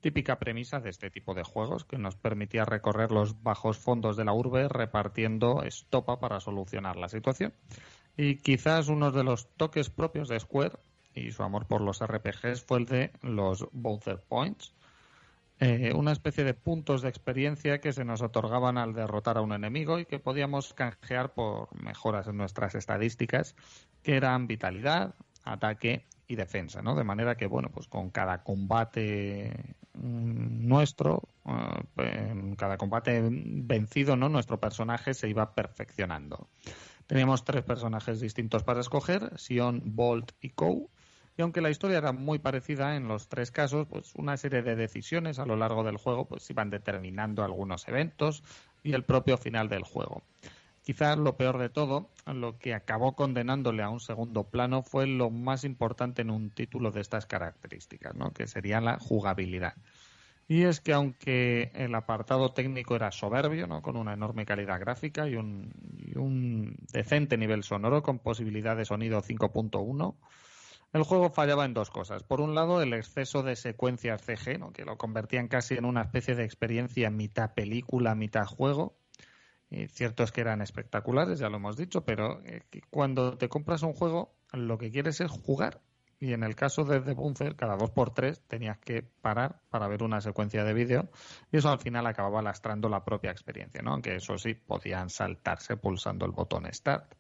típica 0.01 0.39
premisa 0.39 0.79
de 0.79 0.89
este 0.89 1.09
tipo 1.09 1.33
de 1.33 1.43
juegos 1.43 1.85
que 1.85 1.97
nos 1.97 2.15
permitía 2.15 2.65
recorrer 2.65 3.11
los 3.11 3.41
bajos 3.41 3.77
fondos 3.77 4.17
de 4.17 4.25
la 4.25 4.33
urbe 4.33 4.67
repartiendo 4.67 5.63
estopa 5.63 6.19
para 6.19 6.39
solucionar 6.39 6.97
la 6.97 7.07
situación. 7.07 7.53
Y 8.17 8.37
quizás 8.37 8.89
uno 8.89 9.11
de 9.11 9.23
los 9.23 9.47
toques 9.55 9.89
propios 9.89 10.27
de 10.27 10.39
Square 10.39 10.77
y 11.13 11.31
su 11.31 11.43
amor 11.43 11.67
por 11.67 11.81
los 11.81 12.03
RPGs 12.03 12.63
fue 12.63 12.79
el 12.79 12.85
de 12.85 13.11
los 13.21 13.67
Bowser 13.71 14.21
Points, 14.21 14.73
eh, 15.59 15.93
una 15.93 16.11
especie 16.11 16.43
de 16.43 16.55
puntos 16.55 17.03
de 17.03 17.09
experiencia 17.09 17.79
que 17.79 17.93
se 17.93 18.03
nos 18.03 18.23
otorgaban 18.23 18.79
al 18.79 18.93
derrotar 18.93 19.37
a 19.37 19.41
un 19.41 19.53
enemigo 19.53 19.99
y 19.99 20.05
que 20.05 20.17
podíamos 20.17 20.73
canjear 20.73 21.33
por 21.33 21.69
mejoras 21.79 22.27
en 22.27 22.37
nuestras 22.37 22.73
estadísticas, 22.73 23.55
que 24.01 24.15
eran 24.15 24.47
vitalidad, 24.47 25.13
ataque 25.43 26.07
y 26.27 26.35
defensa, 26.35 26.81
¿no? 26.81 26.95
De 26.95 27.03
manera 27.03 27.35
que, 27.35 27.45
bueno, 27.45 27.69
pues 27.71 27.87
con 27.87 28.09
cada 28.09 28.43
combate 28.43 29.75
nuestro, 29.93 31.23
eh, 31.97 32.27
en 32.31 32.55
cada 32.55 32.77
combate 32.77 33.21
vencido, 33.23 34.15
¿no? 34.15 34.29
Nuestro 34.29 34.59
personaje 34.59 35.13
se 35.13 35.29
iba 35.29 35.53
perfeccionando. 35.53 36.47
Teníamos 37.07 37.43
tres 37.43 37.63
personajes 37.63 38.21
distintos 38.21 38.63
para 38.63 38.79
escoger, 38.79 39.37
Sion, 39.37 39.81
Bolt 39.83 40.31
y 40.41 40.51
Kou. 40.51 40.89
Y 41.37 41.41
aunque 41.41 41.61
la 41.61 41.69
historia 41.69 41.97
era 41.97 42.11
muy 42.11 42.39
parecida 42.39 42.95
en 42.95 43.07
los 43.07 43.27
tres 43.27 43.51
casos, 43.51 43.87
pues 43.87 44.13
una 44.15 44.37
serie 44.37 44.61
de 44.61 44.75
decisiones 44.75 45.39
a 45.39 45.45
lo 45.45 45.55
largo 45.55 45.83
del 45.83 45.97
juego 45.97 46.25
pues 46.25 46.49
iban 46.49 46.69
determinando 46.69 47.43
algunos 47.43 47.87
eventos 47.87 48.43
y 48.83 48.93
el 48.93 49.03
propio 49.03 49.37
final 49.37 49.69
del 49.69 49.83
juego. 49.83 50.23
Quizás 50.83 51.17
lo 51.17 51.37
peor 51.37 51.59
de 51.59 51.69
todo, 51.69 52.09
lo 52.25 52.57
que 52.57 52.73
acabó 52.73 53.15
condenándole 53.15 53.83
a 53.83 53.89
un 53.89 53.99
segundo 53.99 54.49
plano 54.49 54.81
fue 54.81 55.05
lo 55.05 55.29
más 55.29 55.63
importante 55.63 56.23
en 56.23 56.31
un 56.31 56.49
título 56.49 56.91
de 56.91 57.01
estas 57.01 57.27
características, 57.27 58.15
¿no? 58.15 58.31
que 58.31 58.47
sería 58.47 58.81
la 58.81 58.97
jugabilidad. 58.97 59.75
Y 60.47 60.63
es 60.63 60.81
que 60.81 60.91
aunque 60.91 61.71
el 61.75 61.93
apartado 61.95 62.51
técnico 62.51 62.95
era 62.95 63.11
soberbio, 63.11 63.67
¿no? 63.67 63.81
con 63.81 63.95
una 63.95 64.13
enorme 64.13 64.45
calidad 64.45 64.79
gráfica 64.79 65.27
y 65.27 65.35
un, 65.35 66.75
decente 66.91 67.37
nivel 67.37 67.63
sonoro 67.63 68.01
con 68.01 68.19
posibilidad 68.19 68.75
de 68.75 68.85
sonido 68.85 69.21
5.1, 69.21 70.15
el 70.93 71.03
juego 71.03 71.29
fallaba 71.29 71.63
en 71.63 71.73
dos 71.73 71.89
cosas. 71.89 72.23
Por 72.23 72.41
un 72.41 72.53
lado, 72.53 72.81
el 72.81 72.93
exceso 72.93 73.43
de 73.43 73.55
secuencias 73.55 74.23
CG, 74.23 74.59
¿no? 74.59 74.73
que 74.73 74.83
lo 74.83 74.97
convertían 74.97 75.47
casi 75.47 75.75
en 75.75 75.85
una 75.85 76.01
especie 76.01 76.35
de 76.35 76.43
experiencia 76.43 77.09
mitad 77.11 77.53
película, 77.53 78.15
mitad 78.15 78.45
juego. 78.45 78.97
Y 79.71 79.87
cierto 79.87 80.23
es 80.23 80.33
que 80.33 80.41
eran 80.41 80.61
espectaculares, 80.61 81.39
ya 81.39 81.49
lo 81.49 81.55
hemos 81.55 81.77
dicho, 81.77 82.03
pero 82.03 82.41
eh, 82.43 82.61
cuando 82.89 83.37
te 83.37 83.47
compras 83.47 83.83
un 83.83 83.93
juego, 83.93 84.35
lo 84.51 84.77
que 84.77 84.91
quieres 84.91 85.21
es 85.21 85.31
jugar. 85.31 85.81
Y 86.19 86.33
en 86.33 86.43
el 86.43 86.55
caso 86.55 86.83
de 86.83 86.99
The 86.99 87.13
Bouncer, 87.13 87.55
cada 87.55 87.77
dos 87.77 87.89
por 87.89 88.13
tres 88.13 88.41
tenías 88.47 88.77
que 88.77 89.01
parar 89.01 89.61
para 89.69 89.87
ver 89.87 90.03
una 90.03 90.19
secuencia 90.19 90.65
de 90.65 90.73
vídeo 90.73 91.09
y 91.51 91.57
eso 91.57 91.69
al 91.69 91.79
final 91.79 92.05
acababa 92.05 92.41
lastrando 92.43 92.89
la 92.89 93.03
propia 93.03 93.31
experiencia, 93.31 93.81
¿no? 93.81 93.93
Aunque 93.93 94.17
eso 94.17 94.37
sí, 94.37 94.53
podían 94.53 95.09
saltarse 95.09 95.77
pulsando 95.77 96.25
el 96.25 96.31
botón 96.31 96.71
Start. 96.71 97.15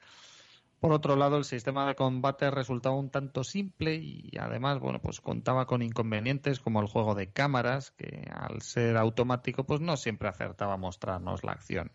Por 0.81 0.91
otro 0.91 1.15
lado, 1.15 1.37
el 1.37 1.45
sistema 1.45 1.87
de 1.87 1.95
combate 1.95 2.51
resultaba 2.51 2.95
un 2.95 3.09
tanto 3.09 3.43
simple 3.43 3.95
y 3.95 4.31
además, 4.37 4.79
bueno, 4.79 4.99
pues 4.99 5.21
contaba 5.21 5.67
con 5.67 5.81
inconvenientes 5.81 6.59
como 6.59 6.81
el 6.81 6.87
juego 6.87 7.15
de 7.15 7.31
cámaras, 7.31 7.91
que 7.91 8.29
al 8.29 8.61
ser 8.61 8.97
automático, 8.97 9.63
pues 9.63 9.79
no 9.79 9.95
siempre 9.95 10.27
acertaba 10.27 10.73
a 10.73 10.77
mostrarnos 10.77 11.43
la 11.43 11.53
acción. 11.53 11.91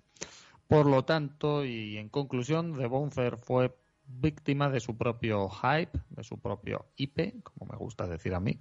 Por 0.69 0.87
lo 0.87 1.05
tanto, 1.05 1.65
y 1.65 1.97
en 1.97 2.09
conclusión, 2.09 2.77
The 2.77 2.87
Bouncer 2.87 3.37
fue 3.37 3.77
víctima 4.07 4.69
de 4.71 4.81
su 4.81 4.97
propio 4.97 5.49
hype, 5.49 5.99
de 6.11 6.25
su 6.25 6.39
propio 6.41 6.87
IP, 6.97 7.43
como 7.43 7.71
me 7.73 7.79
gusta 7.79 8.07
decir 8.07 8.35
a 8.35 8.41
mí, 8.41 8.61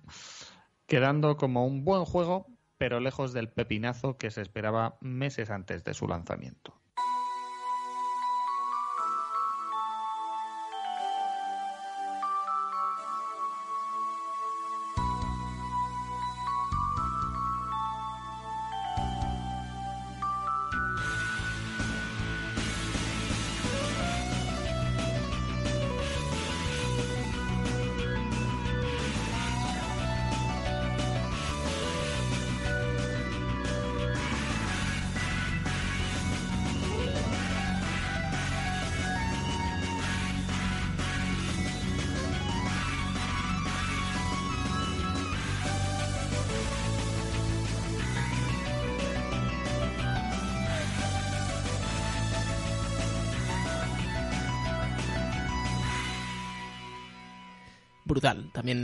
quedando 0.85 1.37
como 1.37 1.65
un 1.65 1.83
buen 1.83 2.05
juego, 2.05 2.47
pero 2.77 2.99
lejos 2.99 3.33
del 3.33 3.49
pepinazo 3.49 4.17
que 4.17 4.31
se 4.31 4.41
esperaba 4.41 4.97
meses 5.01 5.49
antes 5.49 5.83
de 5.83 5.93
su 5.93 6.07
lanzamiento. 6.07 6.79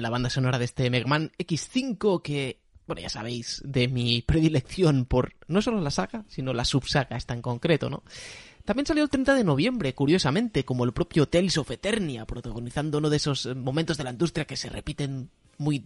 La 0.01 0.09
banda 0.09 0.29
sonora 0.29 0.59
de 0.59 0.65
este 0.65 0.89
Mega 0.89 1.07
Man 1.07 1.31
X5 1.37 2.21
que, 2.21 2.59
bueno, 2.87 3.01
ya 3.01 3.09
sabéis, 3.09 3.61
de 3.63 3.87
mi 3.87 4.21
predilección 4.21 5.05
por 5.05 5.33
no 5.47 5.61
solo 5.61 5.79
la 5.79 5.91
saga, 5.91 6.25
sino 6.27 6.53
la 6.53 6.65
subsaga 6.65 7.15
esta 7.15 7.33
en 7.33 7.41
concreto, 7.41 7.89
¿no? 7.89 8.03
También 8.65 8.85
salió 8.85 9.03
el 9.03 9.09
30 9.09 9.35
de 9.35 9.43
noviembre, 9.43 9.95
curiosamente, 9.95 10.65
como 10.65 10.83
el 10.83 10.91
propio 10.91 11.27
Tales 11.27 11.57
of 11.57 11.71
Eternia, 11.71 12.25
protagonizando 12.25 12.99
uno 12.99 13.09
de 13.09 13.17
esos 13.17 13.47
momentos 13.55 13.97
de 13.97 14.03
la 14.03 14.11
industria 14.11 14.45
que 14.45 14.55
se 14.55 14.69
repiten 14.69 15.29
muy 15.57 15.83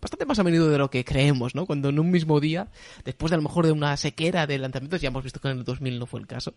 bastante 0.00 0.26
más 0.26 0.38
a 0.38 0.44
menudo 0.44 0.70
de 0.70 0.78
lo 0.78 0.90
que 0.90 1.04
creemos, 1.04 1.54
¿no? 1.54 1.66
Cuando 1.66 1.88
en 1.88 1.98
un 1.98 2.10
mismo 2.10 2.40
día, 2.40 2.68
después 3.04 3.30
de 3.30 3.34
a 3.34 3.38
lo 3.38 3.42
mejor 3.42 3.66
de 3.66 3.72
una 3.72 3.96
sequera 3.96 4.46
de 4.46 4.58
lanzamientos, 4.58 5.00
ya 5.00 5.08
hemos 5.08 5.24
visto 5.24 5.40
que 5.40 5.48
en 5.48 5.58
el 5.58 5.64
2000 5.64 5.98
no 5.98 6.06
fue 6.06 6.20
el 6.20 6.26
caso, 6.26 6.54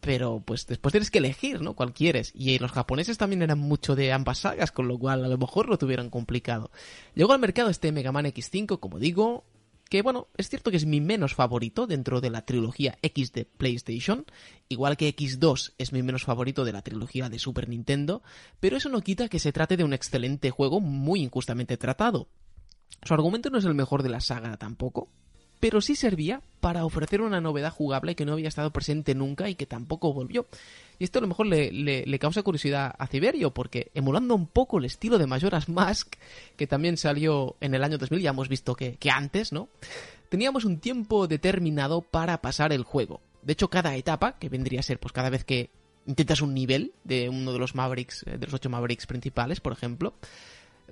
pero 0.00 0.42
pues 0.44 0.66
después 0.66 0.92
tienes 0.92 1.10
que 1.10 1.18
elegir, 1.18 1.60
¿no? 1.60 1.74
Cuál 1.74 1.92
quieres. 1.92 2.32
Y 2.34 2.58
los 2.58 2.72
japoneses 2.72 3.18
también 3.18 3.42
eran 3.42 3.58
mucho 3.58 3.96
de 3.96 4.12
ambas 4.12 4.38
sagas, 4.38 4.72
con 4.72 4.88
lo 4.88 4.98
cual 4.98 5.24
a 5.24 5.28
lo 5.28 5.38
mejor 5.38 5.68
lo 5.68 5.78
tuvieron 5.78 6.10
complicado. 6.10 6.70
Llegó 7.14 7.32
al 7.32 7.40
mercado 7.40 7.70
este 7.70 7.92
Mega 7.92 8.12
Man 8.12 8.26
X5, 8.26 8.78
como 8.78 8.98
digo, 8.98 9.44
que 9.90 10.02
bueno, 10.02 10.28
es 10.36 10.48
cierto 10.48 10.70
que 10.70 10.76
es 10.76 10.86
mi 10.86 11.00
menos 11.00 11.34
favorito 11.34 11.88
dentro 11.88 12.20
de 12.20 12.30
la 12.30 12.46
trilogía 12.46 12.96
X 13.02 13.32
de 13.32 13.44
PlayStation, 13.44 14.24
igual 14.68 14.96
que 14.96 15.14
X2 15.14 15.74
es 15.78 15.92
mi 15.92 16.02
menos 16.04 16.22
favorito 16.22 16.64
de 16.64 16.72
la 16.72 16.82
trilogía 16.82 17.28
de 17.28 17.40
Super 17.40 17.68
Nintendo, 17.68 18.22
pero 18.60 18.76
eso 18.76 18.88
no 18.88 19.00
quita 19.00 19.28
que 19.28 19.40
se 19.40 19.52
trate 19.52 19.76
de 19.76 19.82
un 19.82 19.92
excelente 19.92 20.50
juego 20.50 20.80
muy 20.80 21.22
injustamente 21.22 21.76
tratado. 21.76 22.28
Su 23.02 23.14
argumento 23.14 23.50
no 23.50 23.58
es 23.58 23.64
el 23.64 23.74
mejor 23.74 24.04
de 24.04 24.10
la 24.10 24.20
saga 24.20 24.56
tampoco, 24.56 25.08
pero 25.60 25.82
sí 25.82 25.94
servía 25.94 26.42
para 26.60 26.84
ofrecer 26.84 27.20
una 27.20 27.40
novedad 27.40 27.72
jugable 27.72 28.14
que 28.14 28.24
no 28.24 28.32
había 28.32 28.48
estado 28.48 28.70
presente 28.70 29.14
nunca 29.14 29.48
y 29.48 29.54
que 29.54 29.66
tampoco 29.66 30.12
volvió. 30.12 30.46
Y 30.98 31.04
esto 31.04 31.18
a 31.18 31.22
lo 31.22 31.28
mejor 31.28 31.46
le, 31.46 32.18
causa 32.18 32.42
curiosidad 32.42 32.94
a 32.98 33.06
Ciberio, 33.06 33.52
porque 33.52 33.90
emulando 33.94 34.34
un 34.34 34.46
poco 34.46 34.78
el 34.78 34.86
estilo 34.86 35.18
de 35.18 35.26
Majora's 35.26 35.68
Mask, 35.68 36.16
que 36.56 36.66
también 36.66 36.96
salió 36.96 37.56
en 37.60 37.74
el 37.74 37.84
año 37.84 37.98
2000, 37.98 38.20
ya 38.20 38.30
hemos 38.30 38.48
visto 38.48 38.74
que, 38.74 38.96
que 38.96 39.10
antes, 39.10 39.52
¿no? 39.52 39.68
Teníamos 40.28 40.64
un 40.64 40.78
tiempo 40.78 41.26
determinado 41.26 42.02
para 42.02 42.40
pasar 42.40 42.72
el 42.72 42.84
juego. 42.84 43.20
De 43.42 43.54
hecho, 43.54 43.68
cada 43.68 43.96
etapa, 43.96 44.38
que 44.38 44.48
vendría 44.48 44.80
a 44.80 44.82
ser 44.82 44.98
pues 44.98 45.12
cada 45.12 45.30
vez 45.30 45.44
que 45.44 45.70
intentas 46.06 46.42
un 46.42 46.54
nivel 46.54 46.92
de 47.04 47.28
uno 47.28 47.52
de 47.52 47.58
los 47.58 47.74
Mavericks, 47.74 48.24
eh, 48.26 48.38
de 48.38 48.46
los 48.46 48.54
ocho 48.54 48.70
Mavericks 48.70 49.06
principales, 49.06 49.60
por 49.60 49.72
ejemplo, 49.72 50.14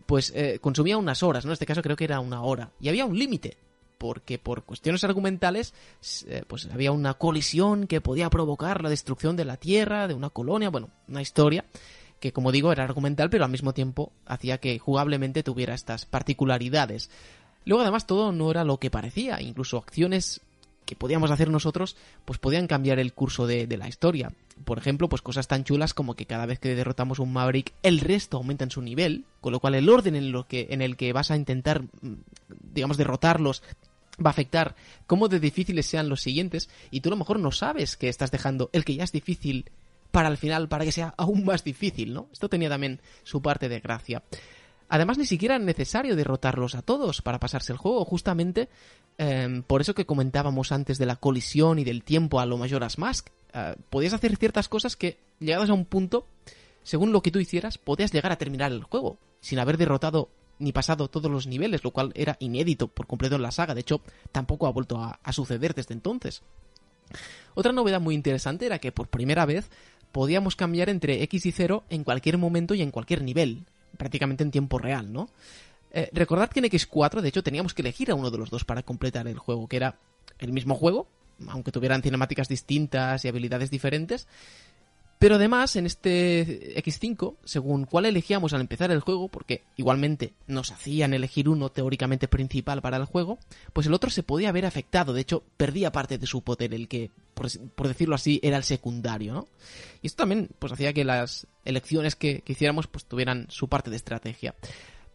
pues 0.07 0.33
eh, 0.35 0.59
consumía 0.61 0.97
unas 0.97 1.23
horas, 1.23 1.45
¿no? 1.45 1.51
En 1.51 1.55
este 1.55 1.67
caso 1.67 1.83
creo 1.83 1.97
que 1.97 2.05
era 2.05 2.21
una 2.21 2.43
hora. 2.43 2.71
Y 2.81 2.89
había 2.89 3.05
un 3.05 3.19
límite 3.19 3.57
porque 3.99 4.39
por 4.39 4.65
cuestiones 4.65 5.05
argumentales 5.05 5.75
eh, 6.27 6.45
pues 6.47 6.69
había 6.73 6.93
una 6.93 7.15
colisión 7.15 7.87
que 7.87 8.01
podía 8.01 8.31
provocar 8.31 8.83
la 8.83 8.91
destrucción 8.91 9.37
de 9.37 9.45
la 9.45 9.57
Tierra, 9.57 10.09
de 10.09 10.15
una 10.15 10.31
colonia, 10.31 10.71
bueno, 10.71 10.91
una 11.09 11.23
historia 11.23 11.65
que 12.21 12.33
como 12.33 12.53
digo 12.53 12.73
era 12.73 12.85
argumental 12.85 13.31
pero 13.31 13.45
al 13.45 13.51
mismo 13.51 13.75
tiempo 13.75 14.13
hacía 14.27 14.59
que 14.59 14.79
jugablemente 14.79 15.43
tuviera 15.43 15.75
estas 15.75 16.07
particularidades. 16.07 17.11
Luego 17.65 17.83
además 17.83 18.07
todo 18.07 18.33
no 18.33 18.51
era 18.51 18.65
lo 18.65 18.79
que 18.79 18.91
parecía, 18.91 19.41
incluso 19.43 19.77
acciones 19.77 20.41
que 20.89 20.97
podíamos 20.97 21.31
hacer 21.31 21.51
nosotros 21.51 21.97
pues 22.25 22.39
podían 22.39 22.67
cambiar 22.67 22.99
el 22.99 23.13
curso 23.13 23.47
de, 23.47 23.67
de, 23.67 23.77
la 23.77 23.89
historia. 23.89 24.33
Por 24.65 24.79
ejemplo, 24.79 25.11
pues 25.11 25.21
cosas 25.21 25.47
tan 25.47 25.63
chulas 25.63 25.93
como 25.93 26.15
que 26.15 26.25
cada 26.25 26.47
vez 26.47 26.59
que 26.59 26.75
derrotamos 26.75 27.19
un 27.19 27.31
Maverick, 27.31 27.75
el 27.83 28.01
resto 28.01 28.39
aumenta 28.39 28.65
en 28.65 28.71
su 28.71 28.81
nivel, 28.81 29.27
con 29.43 29.53
lo 29.53 29.61
cual 29.61 29.75
el 29.75 29.91
orden 29.91 30.17
en, 30.17 30.33
lo 30.33 30.49
que, 30.49 30.69
en 30.71 30.81
el 30.81 30.97
que 30.97 31.13
vas 31.13 31.31
a 31.31 31.37
intentar, 31.37 31.83
mm, 31.83 32.15
digamos, 32.73 32.97
derrotarlos 32.97 33.63
va 34.25 34.31
a 34.31 34.33
afectar 34.33 34.75
cómo 35.07 35.29
de 35.29 35.41
difíciles 35.41 35.87
sean 35.87 36.09
los 36.09 36.23
siguientes 36.23 36.69
y 36.91 37.01
tú 37.01 37.09
a 37.09 37.11
lo 37.11 37.17
mejor 37.17 37.39
no 37.39 37.53
sabes 37.53 37.97
que 37.97 38.09
estás 38.09 38.31
dejando 38.31 38.71
el 38.73 38.85
que 38.85 38.95
ya 38.95 39.05
es 39.05 39.13
difícil 39.13 39.71
para 40.11 40.29
el 40.29 40.37
final, 40.37 40.69
para 40.69 40.85
que 40.85 40.93
sea 40.93 41.15
aún 41.17 41.45
más 41.45 41.65
difícil, 41.65 42.15
¿no? 42.15 42.29
Esto 42.33 42.49
tenía 42.49 42.69
también 42.69 43.01
su 43.25 43.43
parte 43.43 43.69
de 43.69 43.81
gracia. 43.81 44.23
Además, 44.89 45.19
ni 45.19 45.27
siquiera 45.27 45.57
es 45.57 45.63
necesario 45.63 46.17
derrotarlos 46.17 46.75
a 46.75 46.83
todos 46.83 47.21
para 47.21 47.39
pasarse 47.39 47.73
el 47.73 47.79
juego, 47.79 48.05
justamente 48.05 48.69
em, 49.19 49.63
por 49.63 49.83
eso 49.83 49.95
que 49.95 50.07
comentábamos 50.07 50.73
antes 50.73 50.99
de 50.99 51.07
la 51.07 51.17
colisión 51.17 51.79
y 51.79 51.85
del 51.85 52.03
tiempo 52.03 52.41
a 52.41 52.47
lo 52.47 52.57
Majora's 52.57 52.99
Mask. 52.99 53.29
Uh, 53.55 53.81
podías 53.91 54.13
hacer 54.13 54.37
ciertas 54.37 54.69
cosas 54.69 54.97
que, 54.97 55.19
llegadas 55.41 55.71
a 55.71 55.75
un 55.75 55.85
punto, 55.85 56.27
según 56.83 57.13
lo 57.13 57.23
que 57.23 57.31
tú 57.31 57.39
hicieras, 57.39 57.79
podías 57.79 58.13
llegar 58.13 58.33
a 58.33 58.37
terminar 58.37 58.73
el 58.73 58.83
juego, 58.83 59.19
sin 59.41 59.59
haber 59.59 59.77
derrotado 59.77 60.31
ni 60.59 60.73
pasado 60.73 61.09
todos 61.09 61.31
los 61.31 61.47
niveles, 61.47 61.85
lo 61.85 61.91
cual 61.91 62.13
era 62.15 62.37
inédito 62.41 62.89
por 62.89 63.07
completo 63.07 63.37
en 63.37 63.43
la 63.43 63.51
saga. 63.51 63.75
De 63.75 63.81
hecho, 63.81 64.01
tampoco 64.33 64.67
ha 64.67 64.73
vuelto 64.73 64.99
a, 65.01 65.19
suceder 65.33 65.75
desde 65.75 65.95
entonces. 65.95 66.43
Otra 67.55 67.73
novedad 67.73 68.01
muy 68.01 68.15
interesante 68.15 68.67
era 68.67 68.79
que 68.79 68.93
por 68.93 69.09
primera 69.09 69.47
vez 69.47 69.71
podíamos 70.13 70.57
cambiar 70.57 70.89
entre 70.89 71.23
X 71.25 71.47
y 71.47 71.53
0 71.53 71.85
en 71.91 72.05
cualquier 72.05 72.39
momento 72.39 72.75
y 72.75 72.83
en 72.83 72.91
cualquier 72.91 73.23
nivel, 73.23 73.65
prácticamente 73.97 74.43
en 74.43 74.51
tiempo 74.51 74.79
real, 74.79 75.13
¿no? 75.13 75.29
Eh, 75.91 76.11
recordad 76.13 76.51
que 76.51 76.61
en 76.61 76.67
X4, 76.67 77.21
de 77.21 77.29
hecho, 77.29 77.43
teníamos 77.43 77.73
que 77.73 77.83
elegir 77.83 78.11
a 78.11 78.15
uno 78.15 78.31
de 78.31 78.39
los 78.39 78.51
dos 78.51 78.65
para 78.65 78.83
completar 78.83 79.27
el 79.27 79.39
juego, 79.39 79.69
que 79.69 79.77
era 79.77 79.99
el 80.39 80.53
mismo 80.53 80.75
juego, 80.75 81.09
aunque 81.49 81.73
tuvieran 81.73 82.03
cinemáticas 82.03 82.49
distintas 82.49 83.25
y 83.25 83.29
habilidades 83.29 83.71
diferentes, 83.71 84.29
pero 85.19 85.35
además, 85.35 85.75
en 85.75 85.87
este 85.87 86.81
X5, 86.81 87.37
según 87.45 87.87
cuál 87.87 88.07
elegíamos 88.07 88.53
al 88.53 88.61
empezar 88.61 88.93
el 88.93 89.01
juego, 89.01 89.29
porque 89.29 89.65
igualmente 89.77 90.33
nos 90.47 90.71
hacían 90.71 91.13
elegir 91.13 91.49
uno 91.49 91.71
teóricamente 91.71 92.29
principal 92.29 92.81
para 92.81 92.99
el 92.99 93.05
juego, 93.05 93.39
pues 93.73 93.89
el 93.89 93.95
otro 93.95 94.11
se 94.11 94.23
podía 94.23 94.53
ver 94.53 94.65
afectado. 94.65 95.13
De 95.13 95.21
hecho, 95.21 95.43
perdía 95.57 95.91
parte 95.91 96.19
de 96.19 96.27
su 96.27 96.43
poder, 96.43 96.73
el 96.73 96.87
que, 96.87 97.11
por, 97.35 97.89
decirlo 97.89 98.15
así, 98.15 98.39
era 98.45 98.57
el 98.57 98.65
secundario, 98.65 99.35
¿no? 99.35 99.49
Y 100.03 100.07
esto 100.07 100.23
también, 100.23 100.51
pues 100.61 100.73
hacía 100.73 100.93
que 100.93 101.05
las 101.05 101.49
elecciones 101.65 102.15
que, 102.15 102.43
que 102.43 102.55
pues 102.91 103.05
tuvieran 103.05 103.47
su 103.49 103.69
parte 103.69 103.91
de 103.91 103.97
estrategia. 103.97 104.55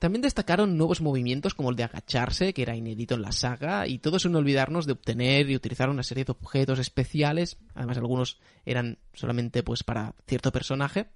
También 0.03 0.21
destacaron 0.21 0.77
nuevos 0.77 0.99
movimientos 0.99 1.53
como 1.53 1.69
el 1.69 1.77
de 1.77 1.85
agacharse, 1.85 2.53
que 2.53 2.63
era 2.63 2.75
inédito 2.75 3.15
en 3.15 3.21
la 3.21 3.31
saga, 3.31 3.87
y 3.87 3.99
todo 3.99 4.19
sin 4.19 4.35
olvidarnos 4.35 4.85
de 4.85 4.91
obtener 4.91 5.49
y 5.49 5.55
utilizar 5.55 5.89
una 5.89 6.03
serie 6.03 6.25
de 6.25 6.33
objetos 6.33 6.77
especiales, 6.79 7.55
además 7.73 7.99
algunos 7.99 8.37
eran 8.65 8.97
solamente 9.13 9.63
pues 9.63 9.83
para 9.83 10.13
cierto 10.27 10.51
personaje, 10.51 11.07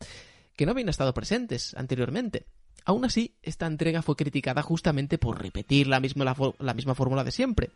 que 0.55 0.65
no 0.65 0.71
habían 0.71 0.87
estado 0.87 1.13
presentes 1.13 1.75
anteriormente. 1.75 2.45
Aún 2.85 3.03
así, 3.03 3.35
esta 3.43 3.67
entrega 3.67 4.01
fue 4.03 4.15
criticada 4.15 4.61
justamente 4.61 5.17
por 5.17 5.41
repetir 5.41 5.87
la 5.87 5.99
misma, 5.99 6.23
la, 6.23 6.35
la 6.57 6.73
misma 6.73 6.95
fórmula 6.95 7.25
de 7.25 7.31
siempre, 7.31 7.71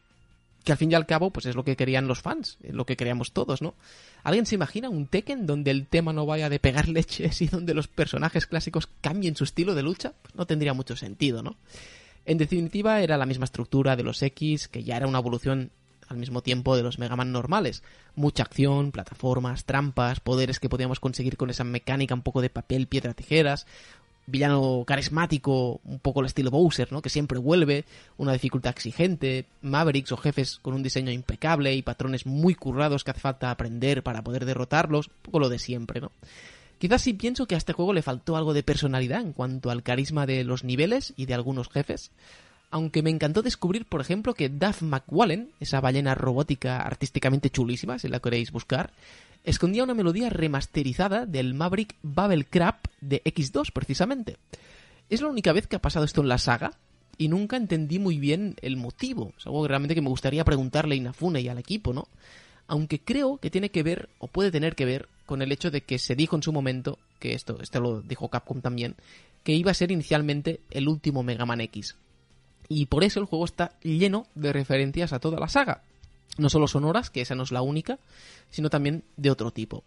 que 0.64 0.72
al 0.72 0.78
fin 0.78 0.92
y 0.92 0.96
al 0.96 1.06
cabo 1.06 1.32
pues 1.32 1.46
es 1.46 1.56
lo 1.56 1.64
que 1.64 1.76
querían 1.76 2.08
los 2.08 2.22
fans, 2.22 2.58
es 2.64 2.74
lo 2.74 2.86
que 2.86 2.96
queríamos 2.96 3.32
todos, 3.32 3.62
¿no? 3.62 3.76
¿Alguien 4.24 4.46
se 4.46 4.56
imagina 4.56 4.90
un 4.90 5.08
Tekken 5.08 5.46
donde 5.46 5.72
el 5.72 5.88
tema 5.88 6.14
no 6.14 6.26
vaya 6.26 6.50
de 6.50 6.60
pegar 6.60 6.88
leches 6.90 7.42
y 7.42 7.48
donde 7.48 7.74
los 7.74 7.88
personajes 7.88 8.48
clásicos 8.48 8.88
cambien 9.02 9.36
su 9.36 9.44
estilo 9.44 9.76
de 9.76 9.84
lucha? 9.84 10.14
Pues 10.22 10.36
no 10.36 10.46
tendría 10.46 10.74
mucho 10.74 10.96
sentido, 10.96 11.42
¿no? 11.42 11.58
En 12.26 12.38
definitiva 12.38 13.02
era 13.02 13.18
la 13.18 13.26
misma 13.26 13.46
estructura 13.46 13.96
de 13.96 14.04
los 14.04 14.22
X, 14.22 14.68
que 14.68 14.84
ya 14.84 14.98
era 14.98 15.08
una 15.08 15.20
evolución 15.20 15.72
al 16.12 16.18
mismo 16.18 16.44
tiempo 16.44 16.76
de 16.76 16.84
los 16.84 17.00
Mega 17.00 17.16
Man 17.16 17.32
normales. 17.32 17.84
Mucha 18.16 18.44
acción, 18.44 18.92
plataformas, 18.92 19.66
trampas, 19.66 20.20
poderes 20.20 20.60
que 20.60 20.70
podíamos 20.70 21.00
conseguir 21.00 21.38
con 21.38 21.50
esa 21.50 21.64
mecánica 21.64 22.14
un 22.14 22.22
poco 22.22 22.42
de 22.42 22.50
papel, 22.50 22.88
piedra, 22.88 23.14
tijeras, 23.14 23.66
villano 24.28 24.84
carismático, 24.86 25.82
un 25.84 26.00
poco 26.00 26.22
el 26.22 26.28
estilo 26.28 26.52
Bowser, 26.52 26.92
¿no? 26.92 27.02
Que 27.02 27.10
siempre 27.10 27.40
vuelve, 27.40 27.86
una 28.18 28.34
dificultad 28.34 28.72
exigente, 28.72 29.46
Mavericks 29.62 30.12
o 30.12 30.18
jefes 30.18 30.60
con 30.62 30.74
un 30.74 30.84
diseño 30.84 31.12
impecable 31.12 31.76
y 31.76 31.82
patrones 31.82 32.26
muy 32.26 32.56
currados 32.56 33.04
que 33.04 33.12
hace 33.12 33.20
falta 33.20 33.52
aprender 33.52 34.04
para 34.04 34.24
poder 34.24 34.46
derrotarlos, 34.46 35.08
un 35.08 35.14
poco 35.22 35.40
lo 35.40 35.50
de 35.50 35.60
siempre, 35.60 36.02
¿no? 36.02 36.12
Quizás 36.78 37.04
sí 37.04 37.14
pienso 37.14 37.46
que 37.46 37.54
a 37.54 37.60
este 37.60 37.74
juego 37.74 37.94
le 37.94 38.02
faltó 38.02 38.36
algo 38.36 38.56
de 38.56 38.64
personalidad 38.64 39.22
en 39.22 39.34
cuanto 39.34 39.70
al 39.70 39.84
carisma 39.84 40.26
de 40.26 40.44
los 40.44 40.64
niveles 40.64 41.14
y 41.16 41.28
de 41.28 41.36
algunos 41.36 41.70
jefes, 41.70 42.12
aunque 42.72 43.04
me 43.04 43.10
encantó 43.10 43.42
descubrir, 43.42 43.86
por 43.86 44.02
ejemplo, 44.02 44.34
que 44.34 44.50
Duff 44.50 44.82
McWallen, 44.82 45.52
esa 45.60 45.82
ballena 45.82 46.16
robótica 46.16 46.82
artísticamente 46.82 47.50
chulísima, 47.50 48.00
si 48.00 48.08
la 48.08 48.20
queréis 48.20 48.52
buscar, 48.52 48.92
escondía 49.44 49.84
una 49.84 49.94
melodía 49.94 50.30
remasterizada 50.30 51.26
del 51.26 51.54
Maverick 51.54 51.96
Bubble 52.04 52.46
Crab 52.46 52.76
de 53.00 53.24
X2, 53.24 53.72
precisamente. 53.72 54.38
Es 55.10 55.22
la 55.22 55.30
única 55.30 55.54
vez 55.54 55.68
que 55.68 55.76
ha 55.76 55.82
pasado 55.82 56.06
esto 56.06 56.22
en 56.22 56.28
la 56.28 56.38
saga, 56.38 56.72
y 57.18 57.28
nunca 57.28 57.58
entendí 57.58 58.00
muy 58.00 58.18
bien 58.18 58.56
el 58.62 58.78
motivo. 58.78 59.34
Es 59.38 59.46
algo 59.46 59.68
realmente 59.68 59.96
que 59.96 60.02
me 60.02 60.10
gustaría 60.10 60.44
preguntarle 60.44 60.96
a 60.96 60.98
Inafune 60.98 61.42
y 61.42 61.50
al 61.50 61.60
equipo, 61.60 61.94
¿no? 61.94 62.08
Aunque 62.68 63.00
creo 63.00 63.38
que 63.38 63.52
tiene 63.52 63.70
que 63.70 63.84
ver, 63.84 64.10
o 64.18 64.28
puede 64.28 64.52
tener 64.52 64.76
que 64.76 64.86
ver, 64.86 65.08
con 65.26 65.42
el 65.42 65.52
hecho 65.52 65.70
de 65.70 65.82
que 65.82 66.00
se 66.00 66.16
dijo 66.16 66.36
en 66.36 66.44
su 66.44 66.52
momento, 66.52 66.98
que 67.20 67.34
esto, 67.34 67.60
esto 67.62 67.80
lo 67.80 68.02
dijo 68.02 68.30
Capcom 68.30 68.62
también, 68.62 68.96
que 69.44 69.54
iba 69.54 69.72
a 69.72 69.76
ser 69.76 69.92
inicialmente 69.92 70.62
el 70.72 70.88
último 70.88 71.22
Mega 71.22 71.46
Man 71.46 71.62
X. 71.62 71.96
Y 72.70 72.86
por 72.86 73.04
eso 73.04 73.20
el 73.20 73.26
juego 73.26 73.46
está 73.46 73.78
lleno 73.82 74.26
de 74.34 74.54
referencias 74.54 75.14
a 75.14 75.20
toda 75.20 75.40
la 75.40 75.48
saga 75.48 75.84
no 76.38 76.50
solo 76.50 76.68
sonoras, 76.68 77.10
que 77.10 77.22
esa 77.22 77.36
no 77.36 77.44
es 77.44 77.52
la 77.52 77.62
única, 77.62 78.00
sino 78.50 78.70
también 78.70 79.04
de 79.18 79.32
otro 79.32 79.52
tipo. 79.52 79.84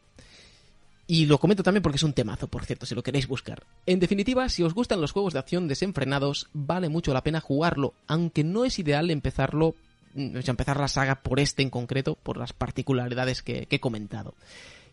Y 1.07 1.27
lo 1.27 1.39
comento 1.39 1.63
también 1.63 1.83
porque 1.83 1.97
es 1.97 2.03
un 2.03 2.15
temazo, 2.15 2.49
por 2.49 2.65
cierto, 2.65 2.87
si 2.87 2.95
lo 2.95 3.03
queréis 3.03 3.29
buscar. 3.29 3.65
En 3.85 4.01
definitiva, 4.01 4.49
si 4.49 4.63
os 4.63 4.73
gustan 4.73 5.01
los 5.01 5.13
juegos 5.13 5.35
de 5.35 5.39
acción 5.39 5.69
desenfrenados, 5.69 6.49
vale 6.55 6.89
mucho 6.89 7.13
la 7.13 7.23
pena 7.23 7.41
jugarlo, 7.41 7.93
aunque 8.07 8.43
no 8.43 8.65
es 8.65 8.79
ideal 8.79 9.11
empezarlo, 9.11 9.75
mm, 10.15 10.39
empezar 10.47 10.81
la 10.81 10.89
saga 10.89 11.17
por 11.17 11.41
este 11.41 11.63
en 11.63 11.69
concreto, 11.69 12.17
por 12.23 12.39
las 12.39 12.55
particularidades 12.55 13.43
que, 13.43 13.67
que 13.67 13.77
he 13.77 13.81
comentado. 13.81 14.35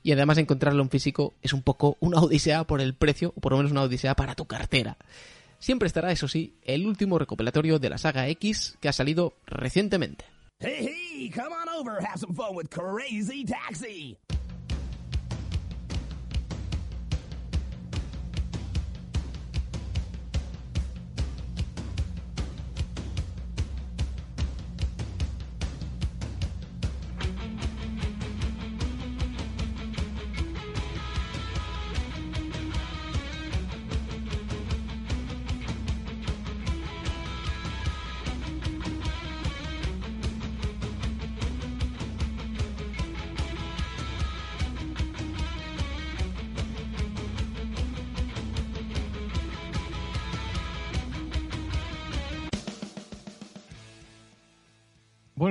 Y 0.03 0.11
además 0.11 0.37
encontrarlo 0.37 0.83
en 0.83 0.89
físico 0.89 1.33
es 1.43 1.53
un 1.53 1.61
poco 1.61 1.95
una 2.01 2.19
odisea 2.19 2.65
por 2.65 2.81
el 2.81 2.93
precio, 2.93 3.33
o 3.37 3.39
por 3.39 3.53
lo 3.53 3.59
menos 3.59 3.71
una 3.71 3.83
odisea 3.83 4.15
para 4.15 4.35
tu 4.35 4.45
cartera. 4.45 4.97
Siempre 5.59 5.87
estará, 5.87 6.11
eso 6.11 6.27
sí, 6.27 6.55
el 6.63 6.87
último 6.87 7.19
recopilatorio 7.19 7.79
de 7.79 7.89
la 7.89 7.99
saga 7.99 8.27
X 8.27 8.77
que 8.81 8.89
ha 8.89 8.93
salido 8.93 9.33
recientemente. 9.45 10.25
Hey, 10.61 10.85
hey, 10.85 11.29
come 11.29 11.51
on 11.51 11.67
over, 11.69 11.99
have 12.01 12.19
some 12.19 12.35
fun 12.35 12.53
with 12.53 12.69
Crazy 12.69 13.43
Taxi! 13.43 14.19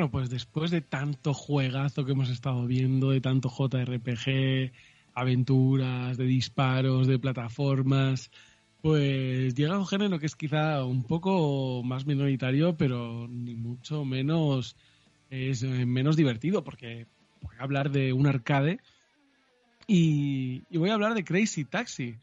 Bueno, 0.01 0.13
pues 0.13 0.31
después 0.31 0.71
de 0.71 0.81
tanto 0.81 1.35
juegazo 1.35 2.07
que 2.07 2.13
hemos 2.13 2.31
estado 2.31 2.67
viendo, 2.67 3.11
de 3.11 3.21
tanto 3.21 3.51
JRPG, 3.51 4.73
aventuras, 5.13 6.17
de 6.17 6.25
disparos, 6.25 7.07
de 7.07 7.19
plataformas, 7.19 8.31
pues 8.81 9.55
llega 9.55 9.79
un 9.79 9.87
género 9.87 10.19
que 10.19 10.25
es 10.25 10.37
quizá 10.37 10.83
un 10.87 11.05
poco 11.05 11.83
más 11.85 12.07
minoritario, 12.07 12.79
pero 12.79 13.29
ni 13.29 13.55
mucho 13.55 14.07
menos 14.07 14.75
es 15.29 15.65
eh, 15.65 15.85
menos 15.85 16.17
divertido, 16.17 16.65
porque 16.65 17.07
voy 17.43 17.57
a 17.59 17.63
hablar 17.63 17.91
de 17.91 18.15
un 18.15 18.27
arcade 18.27 18.81
y, 19.87 20.63
y 20.71 20.79
voy 20.79 20.89
a 20.89 20.95
hablar 20.95 21.13
de 21.13 21.25
Crazy 21.25 21.67
Taxi. 21.67 22.17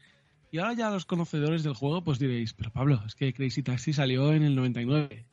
Y 0.50 0.58
ahora 0.58 0.72
ya 0.72 0.90
los 0.90 1.06
conocedores 1.06 1.62
del 1.62 1.74
juego 1.74 2.02
pues 2.02 2.18
diréis, 2.18 2.54
pero 2.54 2.72
Pablo, 2.72 3.00
es 3.06 3.14
que 3.14 3.32
Crazy 3.32 3.62
Taxi 3.62 3.92
salió 3.92 4.32
en 4.32 4.42
el 4.42 4.56
99 4.56 5.27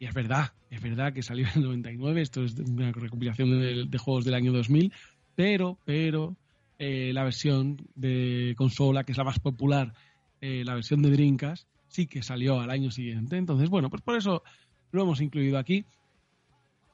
y 0.00 0.06
es 0.06 0.14
verdad, 0.14 0.54
es 0.70 0.80
verdad 0.80 1.12
que 1.12 1.22
salió 1.22 1.46
en 1.46 1.58
el 1.58 1.64
99, 1.64 2.22
esto 2.22 2.42
es 2.42 2.54
una 2.54 2.90
recopilación 2.90 3.50
de, 3.90 3.98
juegos 3.98 4.24
del 4.24 4.32
año 4.32 4.50
2000, 4.50 4.90
pero, 5.36 5.78
pero 5.84 6.36
eh, 6.78 7.12
la 7.12 7.22
versión 7.22 7.76
de 7.94 8.54
consola, 8.56 9.04
que 9.04 9.12
es 9.12 9.18
la 9.18 9.24
más 9.24 9.38
popular, 9.38 9.92
eh, 10.40 10.62
la 10.64 10.74
versión 10.74 11.02
de 11.02 11.10
Dreamcast, 11.10 11.68
sí 11.88 12.06
que 12.06 12.22
salió 12.22 12.60
al 12.60 12.70
año 12.70 12.90
siguiente. 12.90 13.36
Entonces, 13.36 13.68
bueno, 13.68 13.90
pues 13.90 14.00
por 14.00 14.16
eso 14.16 14.42
lo 14.90 15.02
hemos 15.02 15.20
incluido 15.20 15.58
aquí. 15.58 15.84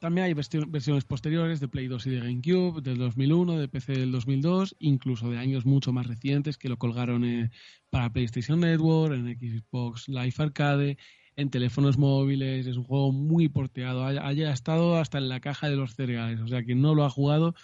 También 0.01 0.27
hay 0.27 0.35
versiones 0.35 1.05
posteriores 1.05 1.61
de 1.61 1.69
Play 1.69 1.87
2 1.87 2.09
y 2.09 2.11
de 2.11 2.21
GameCube, 2.21 2.83
del 2.83 2.99
2001, 2.99 3.57
de 3.57 3.69
PC 3.69 3.93
del 3.93 4.11
2002, 4.11 4.75
incluso 4.81 5.31
de 5.31 5.39
años 5.39 5.65
mucho 5.65 5.93
más 5.93 6.09
recientes 6.09 6.59
que 6.59 6.69
lo 6.69 6.77
colgaron 6.77 7.25
eh, 7.25 7.51
para 7.89 8.13
PlayStation 8.13 8.59
Network, 8.59 9.15
en 9.15 9.39
Xbox 9.39 10.09
Live 10.09 10.35
Arcade, 10.39 10.99
en 11.37 11.51
teléfonos 11.51 11.99
móviles, 11.99 12.67
es 12.67 12.77
un 12.77 12.85
juego 12.85 13.13
muy 13.13 13.49
porteado, 13.49 14.05
haya, 14.05 14.53
estado 14.53 14.97
hasta 14.97 15.19
en 15.19 15.29
la 15.29 15.41
caja 15.41 15.69
de 15.69 15.77
los 15.77 15.95
cereales, 15.95 16.41
o 16.41 16.49
sea, 16.49 16.65
que 16.65 16.75
no 16.75 16.95
lo 16.95 17.05
ha 17.05 17.11
jugado 17.11 17.55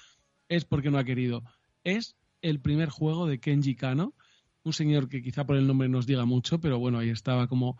es 0.48 0.66
porque 0.66 0.90
no 0.90 0.98
ha 0.98 1.04
querido. 1.04 1.42
Es 1.82 2.16
el 2.42 2.60
primer 2.60 2.90
juego 2.90 3.26
de 3.26 3.40
Kenji 3.40 3.74
Kano, 3.74 4.14
un 4.62 4.74
señor 4.74 5.08
que 5.08 5.22
quizá 5.22 5.46
por 5.46 5.56
el 5.56 5.66
nombre 5.66 5.88
nos 5.88 6.06
diga 6.06 6.26
mucho, 6.26 6.60
pero 6.60 6.78
bueno, 6.78 6.98
ahí 6.98 7.08
estaba 7.08 7.48
como 7.48 7.78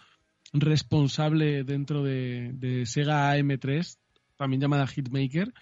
responsable 0.54 1.64
dentro 1.64 2.02
de, 2.02 2.84
Sega 2.86 3.36
AM3, 3.36 3.98
también 4.36 4.62
llamada 4.62 4.86
Hitmaker, 4.86 5.52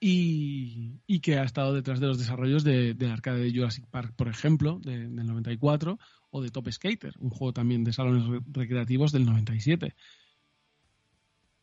y, 0.00 1.18
que 1.20 1.38
ha 1.38 1.42
estado 1.42 1.74
detrás 1.74 1.98
de 1.98 2.06
los 2.06 2.18
desarrollos 2.18 2.62
de, 2.62 2.94
de 2.94 3.10
arcade 3.10 3.40
de 3.40 3.52
Jurassic 3.52 3.84
Park, 3.88 4.14
por 4.14 4.28
ejemplo, 4.28 4.78
del 4.84 5.12
94, 5.16 5.98
o 6.30 6.42
de 6.42 6.50
Top 6.50 6.68
Skater, 6.70 7.14
un 7.18 7.30
juego 7.30 7.52
también 7.52 7.84
de 7.84 7.92
salones 7.92 8.42
recreativos 8.50 9.12
del 9.12 9.24
97. 9.24 9.94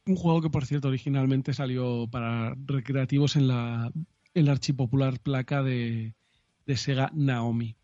Un 0.07 0.15
juego 0.15 0.41
que, 0.41 0.49
por 0.49 0.65
cierto, 0.65 0.87
originalmente 0.87 1.53
salió 1.53 2.07
para 2.07 2.55
recreativos 2.65 3.35
en 3.35 3.47
la, 3.47 3.91
en 4.33 4.45
la 4.45 4.51
archipopular 4.51 5.19
placa 5.19 5.63
de, 5.63 6.13
de 6.65 6.77
Sega 6.77 7.11
Naomi. 7.13 7.75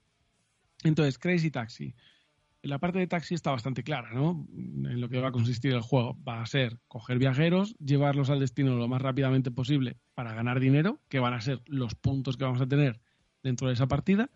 Entonces, 0.83 1.17
Crazy 1.17 1.51
Taxi. 1.51 1.95
La 2.63 2.77
parte 2.77 2.99
de 2.99 3.07
taxi 3.07 3.33
está 3.33 3.49
bastante 3.49 3.83
clara, 3.83 4.13
¿no? 4.13 4.45
En 4.53 5.01
lo 5.01 5.09
que 5.09 5.19
va 5.19 5.29
a 5.29 5.31
consistir 5.31 5.73
el 5.73 5.81
juego. 5.81 6.15
Va 6.23 6.43
a 6.43 6.45
ser 6.45 6.77
coger 6.87 7.17
viajeros, 7.17 7.75
llevarlos 7.79 8.29
al 8.29 8.39
destino 8.39 8.75
lo 8.75 8.87
más 8.87 9.01
rápidamente 9.01 9.49
posible 9.49 9.97
para 10.13 10.35
ganar 10.35 10.59
dinero, 10.59 11.01
que 11.09 11.19
van 11.19 11.33
a 11.33 11.41
ser 11.41 11.63
los 11.65 11.95
puntos 11.95 12.37
que 12.37 12.43
vamos 12.43 12.61
a 12.61 12.67
tener 12.67 13.01
dentro 13.41 13.67
de 13.67 13.73
esa 13.73 13.87
partida, 13.87 14.29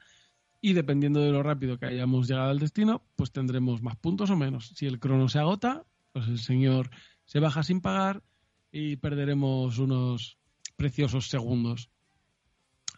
y 0.65 0.73
dependiendo 0.73 1.19
de 1.19 1.31
lo 1.31 1.43
rápido 1.43 1.77
que 1.77 1.85
hayamos 1.85 2.27
llegado 2.27 2.49
al 2.49 2.57
destino, 2.57 3.03
pues 3.15 3.31
tendremos 3.31 3.83
más 3.83 3.97
puntos 3.97 4.31
o 4.31 4.35
menos. 4.35 4.69
Si 4.69 4.87
el 4.87 4.99
crono 4.99 5.29
se 5.29 5.37
agota, 5.37 5.85
pues 6.11 6.27
el 6.27 6.39
señor 6.39 6.89
se 7.23 7.39
baja 7.39 7.61
sin 7.61 7.81
pagar 7.81 8.23
y 8.71 8.95
perderemos 8.95 9.77
unos 9.77 10.39
preciosos 10.75 11.29
segundos. 11.29 11.91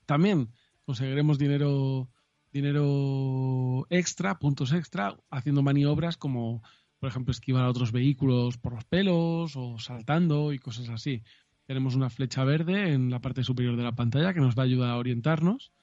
También 0.05 0.53
conseguiremos 0.85 1.37
dinero 1.37 2.09
dinero 2.53 3.85
extra, 3.89 4.39
puntos 4.39 4.71
extra, 4.71 5.17
haciendo 5.29 5.61
maniobras 5.61 6.15
como, 6.15 6.63
por 6.99 7.09
ejemplo, 7.09 7.33
esquivar 7.33 7.65
a 7.65 7.69
otros 7.69 7.91
vehículos 7.91 8.57
por 8.57 8.75
los 8.75 8.85
pelos 8.85 9.57
o 9.57 9.77
saltando 9.77 10.53
y 10.53 10.59
cosas 10.59 10.87
así. 10.87 11.21
Tenemos 11.65 11.95
una 11.95 12.09
flecha 12.09 12.45
verde 12.45 12.93
en 12.93 13.11
la 13.11 13.19
parte 13.19 13.43
superior 13.43 13.75
de 13.75 13.83
la 13.83 13.93
pantalla 13.95 14.33
que 14.33 14.39
nos 14.39 14.57
va 14.57 14.61
a 14.61 14.67
ayudar 14.67 14.91
a 14.91 14.97
orientarnos. 14.97 15.73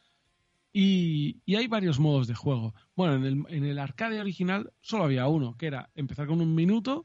Y, 0.76 1.40
hay 1.54 1.68
varios 1.68 2.00
modos 2.00 2.26
de 2.26 2.34
juego. 2.34 2.74
Bueno, 2.96 3.14
en 3.14 3.24
el, 3.24 3.44
en 3.48 3.64
el 3.64 3.78
arcade 3.78 4.20
original 4.20 4.72
solo 4.80 5.04
había 5.04 5.28
uno, 5.28 5.56
que 5.56 5.68
era 5.68 5.90
empezar 5.94 6.26
con 6.26 6.40
un 6.40 6.52
minuto 6.52 7.04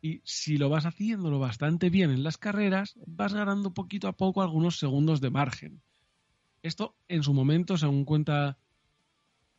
y 0.00 0.22
si 0.24 0.56
lo 0.56 0.68
vas 0.68 0.86
haciéndolo 0.86 1.40
bastante 1.40 1.90
bien 1.90 2.10
en 2.10 2.22
las 2.22 2.38
carreras, 2.38 2.94
vas 3.06 3.34
ganando 3.34 3.74
poquito 3.74 4.06
a 4.06 4.16
poco 4.16 4.40
algunos 4.40 4.78
segundos 4.78 5.20
de 5.20 5.30
margen. 5.30 5.82
Esto, 6.62 6.94
en 7.08 7.24
su 7.24 7.34
momento, 7.34 7.76
según 7.76 8.04
cuenta 8.04 8.56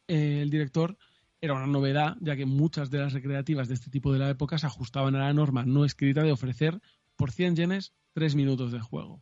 eh, 0.07 0.39
el 0.41 0.49
director, 0.49 0.97
era 1.41 1.53
una 1.53 1.67
novedad, 1.67 2.15
ya 2.21 2.37
que 2.37 2.45
muchas 2.45 2.89
de 2.89 2.99
las 2.99 3.11
recreativas 3.11 3.67
de 3.67 3.73
este 3.73 3.89
tipo 3.89 4.13
de 4.13 4.19
la 4.19 4.29
época 4.29 4.57
se 4.57 4.67
ajustaban 4.67 5.15
a 5.15 5.19
la 5.19 5.33
norma 5.33 5.65
no 5.65 5.83
escrita 5.83 6.23
de 6.23 6.31
ofrecer 6.31 6.79
por 7.17 7.31
100 7.31 7.57
yenes 7.57 7.93
3 8.13 8.35
minutos 8.35 8.71
de 8.71 8.79
juego. 8.79 9.21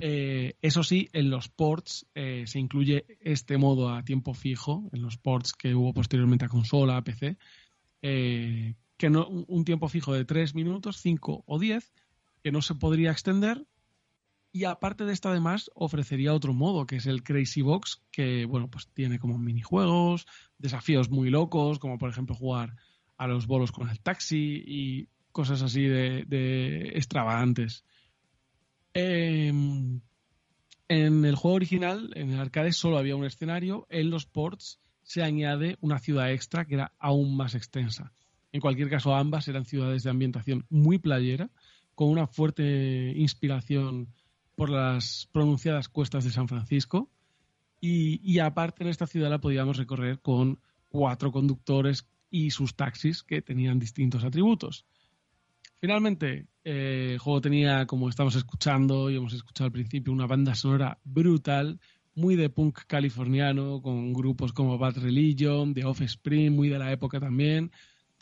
Eh, 0.00 0.54
eso 0.62 0.82
sí, 0.82 1.08
en 1.12 1.30
los 1.30 1.48
ports 1.48 2.06
eh, 2.14 2.44
se 2.46 2.58
incluye 2.58 3.18
este 3.20 3.58
modo 3.58 3.90
a 3.90 4.04
tiempo 4.04 4.34
fijo, 4.34 4.88
en 4.92 5.02
los 5.02 5.18
ports 5.18 5.52
que 5.52 5.74
hubo 5.74 5.92
posteriormente 5.92 6.44
a 6.44 6.48
consola, 6.48 6.96
a 6.96 7.02
PC, 7.04 7.36
que 8.00 9.10
no, 9.10 9.28
un 9.28 9.64
tiempo 9.64 9.88
fijo 9.88 10.12
de 10.12 10.24
3 10.24 10.54
minutos, 10.54 10.98
5 11.00 11.44
o 11.46 11.58
10, 11.58 11.92
que 12.42 12.52
no 12.52 12.62
se 12.62 12.74
podría 12.74 13.12
extender. 13.12 13.66
Y 14.50 14.64
aparte 14.64 15.04
de 15.04 15.12
esto, 15.12 15.28
además, 15.28 15.70
ofrecería 15.74 16.34
otro 16.34 16.54
modo, 16.54 16.86
que 16.86 16.96
es 16.96 17.06
el 17.06 17.22
Crazy 17.22 17.60
Box, 17.62 18.02
que, 18.10 18.46
bueno, 18.46 18.68
pues 18.68 18.88
tiene 18.88 19.18
como 19.18 19.38
minijuegos, 19.38 20.26
desafíos 20.58 21.10
muy 21.10 21.30
locos, 21.30 21.78
como 21.78 21.98
por 21.98 22.10
ejemplo 22.10 22.34
jugar 22.34 22.74
a 23.18 23.26
los 23.26 23.46
bolos 23.46 23.72
con 23.72 23.90
el 23.90 24.00
taxi 24.00 24.62
y 24.66 25.08
cosas 25.32 25.62
así 25.62 25.82
de, 25.82 26.92
extravagantes. 26.94 27.84
Em, 28.94 30.00
en 30.88 31.24
el 31.24 31.34
juego 31.34 31.56
original, 31.56 32.10
en 32.14 32.30
el 32.32 32.40
arcade, 32.40 32.72
solo 32.72 32.98
había 32.98 33.16
un 33.16 33.24
escenario. 33.24 33.86
En 33.90 34.10
los 34.10 34.26
ports 34.26 34.80
se 35.02 35.22
añade 35.22 35.76
una 35.80 35.98
ciudad 35.98 36.32
extra 36.32 36.66
que 36.66 36.74
era 36.74 36.92
aún 36.98 37.36
más 37.36 37.54
extensa. 37.54 38.12
En 38.52 38.60
cualquier 38.60 38.88
caso, 38.88 39.14
ambas 39.14 39.48
eran 39.48 39.64
ciudades 39.64 40.02
de 40.02 40.10
ambientación 40.10 40.66
muy 40.70 40.98
playera, 40.98 41.50
con 41.94 42.08
una 42.08 42.26
fuerte 42.26 43.12
inspiración 43.16 44.08
por 44.54 44.70
las 44.70 45.28
pronunciadas 45.32 45.88
cuestas 45.88 46.24
de 46.24 46.30
San 46.30 46.48
Francisco. 46.48 47.10
Y, 47.80 48.38
aparte 48.40 48.82
en 48.82 48.88
esta 48.88 49.06
ciudad 49.06 49.30
la 49.30 49.40
podíamos 49.40 49.76
recorrer 49.76 50.20
con 50.20 50.60
cuatro 50.88 51.30
conductores 51.30 52.08
y 52.30 52.50
sus 52.50 52.74
taxis 52.74 53.22
que 53.22 53.40
tenían 53.40 53.78
distintos 53.78 54.24
atributos. 54.24 54.84
Finalmente, 55.80 56.46
eh, 56.64 57.10
el 57.12 57.18
juego 57.18 57.40
tenía, 57.40 57.86
como 57.86 58.08
estamos 58.08 58.34
escuchando 58.34 59.10
y 59.10 59.16
hemos 59.16 59.32
escuchado 59.32 59.66
al 59.66 59.72
principio, 59.72 60.12
una 60.12 60.26
banda 60.26 60.54
sonora 60.54 60.98
brutal, 61.04 61.80
muy 62.14 62.34
de 62.34 62.50
punk 62.50 62.80
californiano, 62.86 63.80
con 63.80 64.12
grupos 64.12 64.52
como 64.52 64.76
Bad 64.76 64.98
Religion, 64.98 65.72
The 65.74 65.84
Offspring, 65.84 66.54
muy 66.54 66.68
de 66.68 66.78
la 66.78 66.90
época 66.90 67.20
también, 67.20 67.70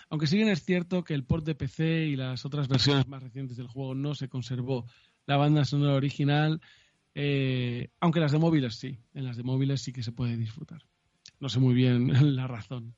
aunque 0.09 0.27
si 0.27 0.37
bien 0.37 0.49
es 0.49 0.65
cierto 0.65 1.03
que 1.03 1.15
el 1.15 1.25
port 1.25 1.45
de 1.45 1.55
PC 1.55 2.07
y 2.07 2.17
las 2.17 2.45
otras 2.45 2.69
versiones 2.69 3.09
más 3.09 3.23
recientes 3.23 3.57
del 3.57 3.67
juego 3.67 3.95
no 3.95 4.15
se 4.15 4.29
conservó 4.29 4.87
la 5.27 5.37
banda 5.37 5.65
sonora 5.65 5.95
original, 5.95 6.61
eh, 7.15 7.89
aunque 8.01 8.21
las 8.21 8.33
de 8.33 8.39
móviles 8.39 8.77
sí, 8.77 8.99
en 9.15 9.25
las 9.25 9.37
de 9.37 9.43
móviles 9.43 9.83
sí 9.83 9.93
que 9.93 10.03
se 10.03 10.13
puede 10.13 10.37
disfrutar. 10.37 10.83
No 11.41 11.49
sé 11.49 11.59
muy 11.59 11.75
bien 11.75 12.09
la 12.37 12.47
razón. 12.47 12.95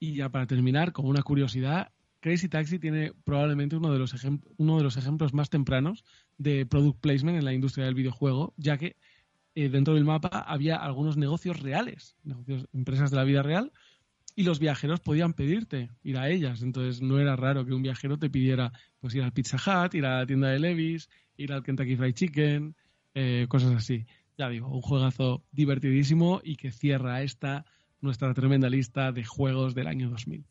Y 0.00 0.14
ya 0.14 0.30
para 0.30 0.46
terminar, 0.46 0.92
con 0.92 1.06
una 1.06 1.22
curiosidad, 1.22 1.92
Crazy 2.20 2.48
Taxi 2.48 2.78
tiene 2.78 3.12
probablemente 3.24 3.76
uno 3.76 3.92
de 3.92 3.98
los, 3.98 4.14
uno 4.58 4.76
de 4.76 4.82
los 4.82 4.96
ejemplos 4.96 5.32
más 5.32 5.50
tempranos 5.50 6.04
de 6.38 6.66
product 6.66 7.00
placement 7.00 7.38
en 7.38 7.44
la 7.44 7.54
industria 7.54 7.86
del 7.86 7.94
videojuego, 7.94 8.54
ya 8.56 8.76
que 8.76 8.96
eh, 9.54 9.68
dentro 9.68 9.94
del 9.94 10.04
mapa 10.04 10.44
había 10.46 10.76
algunos 10.76 11.16
negocios 11.16 11.60
reales, 11.60 12.16
negocios, 12.22 12.66
empresas 12.72 13.10
de 13.10 13.16
la 13.16 13.24
vida 13.24 13.42
real, 13.42 13.72
y 14.36 14.44
los 14.44 14.58
viajeros 14.60 15.00
podían 15.00 15.34
pedirte 15.34 15.90
ir 16.02 16.18
a 16.18 16.28
ellas. 16.28 16.62
Entonces 16.62 17.02
no 17.02 17.18
era 17.18 17.36
raro 17.36 17.64
que 17.66 17.74
un 17.74 17.82
viajero 17.82 18.18
te 18.18 18.30
pidiera 18.30 18.72
pues 19.00 19.14
ir 19.14 19.22
al 19.22 19.32
Pizza 19.32 19.56
Hut, 19.56 19.94
ir 19.94 20.06
a 20.06 20.20
la 20.20 20.26
tienda 20.26 20.48
de 20.48 20.58
Levis, 20.58 21.08
ir 21.36 21.52
al 21.52 21.62
Kentucky 21.62 21.96
Fried 21.96 22.14
Chicken, 22.14 22.76
eh, 23.14 23.46
cosas 23.48 23.74
así. 23.74 24.06
Ya 24.38 24.48
digo, 24.48 24.68
un 24.68 24.80
juegazo 24.80 25.42
divertidísimo 25.52 26.40
y 26.44 26.56
que 26.56 26.70
cierra 26.70 27.22
esta 27.22 27.64
nuestra 28.00 28.32
tremenda 28.32 28.70
lista 28.70 29.12
de 29.12 29.24
juegos 29.24 29.74
del 29.74 29.88
año 29.88 30.08
2000. 30.10 30.44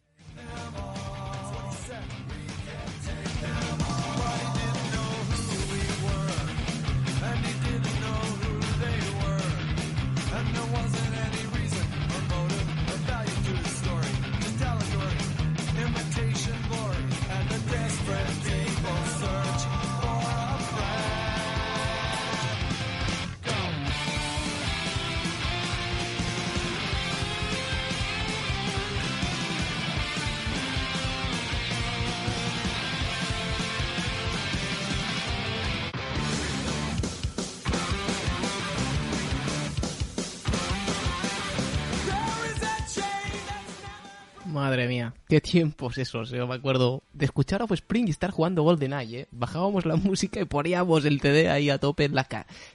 Madre 44.69 44.87
mía, 44.87 45.15
qué 45.27 45.41
tiempos 45.41 45.97
esos. 45.97 46.29
Yo 46.29 46.45
me 46.45 46.53
acuerdo 46.53 47.01
de 47.13 47.25
escuchar 47.25 47.63
a 47.63 47.65
Offspring 47.65 48.07
y 48.07 48.11
estar 48.11 48.29
jugando 48.29 48.61
GoldenEye, 48.61 49.21
¿eh? 49.21 49.27
Bajábamos 49.31 49.83
la 49.87 49.95
música 49.95 50.39
y 50.39 50.45
poníamos 50.45 51.05
el 51.05 51.19
TD 51.19 51.49
ahí 51.49 51.71
a 51.71 51.79
tope 51.79 52.03
en 52.03 52.13
la, 52.13 52.27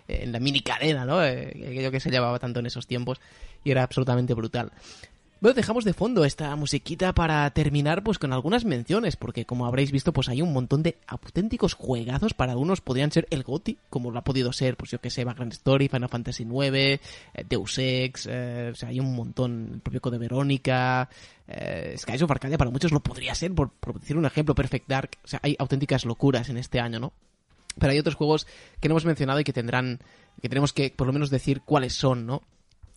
en 0.08 0.32
la 0.32 0.40
mini 0.40 0.58
cadena, 0.58 1.04
¿no? 1.04 1.24
Eh, 1.24 1.50
aquello 1.68 1.92
que 1.92 2.00
se 2.00 2.10
llevaba 2.10 2.40
tanto 2.40 2.58
en 2.58 2.66
esos 2.66 2.88
tiempos 2.88 3.20
y 3.62 3.70
era 3.70 3.84
absolutamente 3.84 4.34
brutal. 4.34 4.72
Bueno, 5.40 5.54
dejamos 5.54 5.84
de 5.84 5.92
fondo 5.92 6.24
esta 6.24 6.54
musiquita 6.56 7.12
para 7.12 7.50
terminar 7.50 8.02
pues 8.02 8.18
con 8.18 8.32
algunas 8.32 8.64
menciones, 8.64 9.16
porque 9.16 9.44
como 9.44 9.66
habréis 9.66 9.90
visto, 9.90 10.12
pues 10.12 10.28
hay 10.28 10.40
un 10.40 10.52
montón 10.52 10.82
de 10.82 10.96
auténticos 11.06 11.74
juegazos, 11.74 12.32
para 12.32 12.52
algunos 12.52 12.80
podrían 12.80 13.12
ser 13.12 13.26
el 13.30 13.42
GOTI, 13.42 13.76
como 13.90 14.10
lo 14.10 14.18
ha 14.18 14.24
podido 14.24 14.52
ser, 14.52 14.76
pues 14.76 14.90
yo 14.90 15.00
que 15.00 15.10
sé, 15.10 15.24
Background 15.24 15.52
Story, 15.52 15.88
Final 15.88 16.08
Fantasy 16.08 16.44
IX, 16.44 16.74
eh, 16.74 17.00
Deus 17.46 17.76
Ex, 17.78 18.26
eh, 18.30 18.70
o 18.72 18.74
sea, 18.74 18.88
hay 18.88 19.00
un 19.00 19.14
montón, 19.14 19.70
el 19.74 19.80
propio 19.80 20.00
Code 20.00 20.18
Verónica, 20.18 21.10
eh, 21.46 21.94
Skies 21.98 22.22
of 22.22 22.30
Arcadia 22.30 22.56
para 22.56 22.70
muchos 22.70 22.92
lo 22.92 23.00
podría 23.00 23.34
ser, 23.34 23.52
por, 23.54 23.70
por 23.70 24.00
decir 24.00 24.16
un 24.16 24.24
ejemplo, 24.24 24.54
Perfect 24.54 24.88
Dark, 24.88 25.10
o 25.24 25.28
sea, 25.28 25.40
hay 25.42 25.56
auténticas 25.58 26.06
locuras 26.06 26.48
en 26.48 26.56
este 26.56 26.80
año, 26.80 27.00
¿no? 27.00 27.12
Pero 27.78 27.92
hay 27.92 27.98
otros 27.98 28.14
juegos 28.14 28.46
que 28.80 28.88
no 28.88 28.92
hemos 28.92 29.04
mencionado 29.04 29.40
y 29.40 29.44
que 29.44 29.52
tendrán, 29.52 29.98
que 30.40 30.48
tenemos 30.48 30.72
que 30.72 30.94
por 30.96 31.06
lo 31.06 31.12
menos 31.12 31.28
decir 31.28 31.60
cuáles 31.62 31.92
son, 31.92 32.24
¿no? 32.24 32.42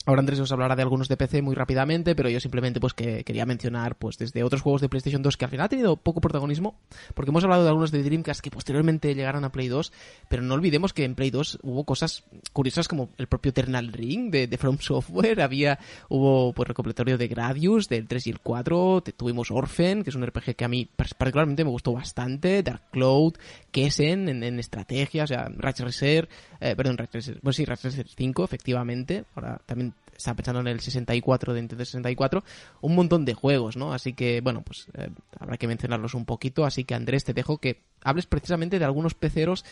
Ahora 0.07 0.21
Andrés 0.21 0.39
os 0.39 0.53
hablará 0.53 0.77
de 0.77 0.83
algunos 0.83 1.09
de 1.09 1.17
PC 1.17 1.41
muy 1.41 1.53
rápidamente, 1.53 2.15
pero 2.15 2.29
yo 2.29 2.39
simplemente 2.39 2.79
pues 2.79 2.93
que 2.93 3.25
quería 3.25 3.45
mencionar 3.45 3.97
pues 3.97 4.17
desde 4.17 4.41
otros 4.41 4.61
juegos 4.61 4.79
de 4.79 4.87
PlayStation 4.87 5.21
2 5.21 5.35
que 5.35 5.43
al 5.43 5.51
final 5.51 5.65
han 5.65 5.69
tenido 5.69 5.97
poco 5.97 6.21
protagonismo, 6.21 6.79
porque 7.13 7.31
hemos 7.31 7.43
hablado 7.43 7.63
de 7.63 7.67
algunos 7.67 7.91
de 7.91 8.01
Dreamcast 8.03 8.39
que 8.39 8.49
posteriormente 8.49 9.13
llegaron 9.13 9.43
a 9.43 9.51
Play 9.51 9.67
2, 9.67 9.91
pero 10.29 10.43
no 10.43 10.53
olvidemos 10.53 10.93
que 10.93 11.03
en 11.03 11.13
Play 11.13 11.29
2 11.29 11.59
hubo 11.61 11.83
cosas 11.83 12.23
curiosas 12.53 12.87
como 12.87 13.09
el 13.17 13.27
propio 13.27 13.49
Eternal 13.49 13.91
Ring 13.91 14.31
de, 14.31 14.57
From 14.57 14.77
Software, 14.79 15.41
había 15.41 15.77
hubo 16.07 16.53
pues 16.53 16.69
recopilatorio 16.69 17.17
de 17.17 17.27
Gradius 17.27 17.89
del 17.89 18.07
3 18.07 18.27
y 18.27 18.29
el 18.29 18.39
4, 18.39 19.03
tuvimos 19.17 19.51
Orphan, 19.51 20.03
que 20.03 20.11
es 20.11 20.15
un 20.15 20.25
RPG 20.25 20.55
que 20.55 20.63
a 20.63 20.69
mí 20.69 20.89
particularmente 20.95 21.65
me 21.65 21.69
gustó 21.69 21.91
bastante, 21.91 22.63
Dark 22.63 22.83
Cloud, 22.91 23.33
Kessen 23.71 24.29
en, 24.29 24.41
en 24.41 24.57
estrategia, 24.57 25.25
o 25.25 25.27
sea, 25.27 25.49
Ratchet 25.53 25.85
Reserve, 25.85 26.29
eh, 26.59 26.75
perdón, 26.75 26.97
Ratchet 26.97 27.15
Reserve, 27.15 27.39
bueno 27.41 27.53
sí, 27.53 27.65
Ratchet 27.65 27.91
Reserve 27.91 28.09
5 28.15 28.43
efectivamente, 28.43 29.25
ahora 29.35 29.61
también 29.65 29.93
estaba 30.17 30.35
pensando 30.35 30.61
en 30.61 30.67
el 30.67 30.79
64 30.79 31.53
de 31.53 31.61
Nintendo 31.61 31.85
64, 31.85 32.43
un 32.81 32.95
montón 32.95 33.23
de 33.23 33.33
juegos, 33.33 33.77
¿no? 33.77 33.93
Así 33.93 34.13
que, 34.13 34.41
bueno, 34.41 34.63
pues 34.63 34.87
eh, 34.95 35.09
habrá 35.39 35.57
que 35.57 35.67
mencionarlos 35.67 36.15
un 36.15 36.25
poquito. 36.25 36.65
Así 36.65 36.83
que, 36.83 36.95
Andrés, 36.95 37.23
te 37.23 37.33
dejo 37.33 37.59
que 37.59 37.83
hables 38.03 38.25
precisamente 38.25 38.79
de 38.79 38.85
algunos 38.85 39.13
peceros 39.13 39.63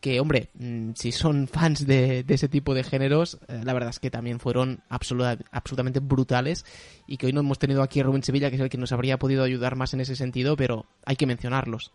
que, 0.00 0.20
hombre, 0.20 0.50
mm, 0.54 0.90
si 0.94 1.12
son 1.12 1.48
fans 1.48 1.86
de, 1.86 2.24
ese 2.28 2.48
tipo 2.48 2.74
de 2.74 2.84
géneros, 2.84 3.38
eh, 3.48 3.60
la 3.64 3.72
verdad 3.72 3.90
es 3.90 3.98
que 3.98 4.10
también 4.10 4.38
fueron 4.38 4.80
absolutamente 4.88 6.00
brutales 6.00 6.64
y 7.06 7.16
que 7.16 7.26
hoy 7.26 7.32
no 7.32 7.40
hemos 7.40 7.58
tenido 7.58 7.82
aquí 7.82 8.00
a 8.00 8.04
Rubén 8.04 8.22
Sevilla, 8.22 8.50
que 8.50 8.56
es 8.56 8.62
el 8.62 8.68
que 8.68 8.78
nos 8.78 8.92
habría 8.92 9.18
podido 9.18 9.42
ayudar 9.42 9.76
más 9.76 9.94
en 9.94 10.00
ese 10.00 10.16
sentido, 10.16 10.56
pero 10.56 10.86
hay 11.04 11.16
que 11.16 11.26
mencionarlos. 11.26 11.92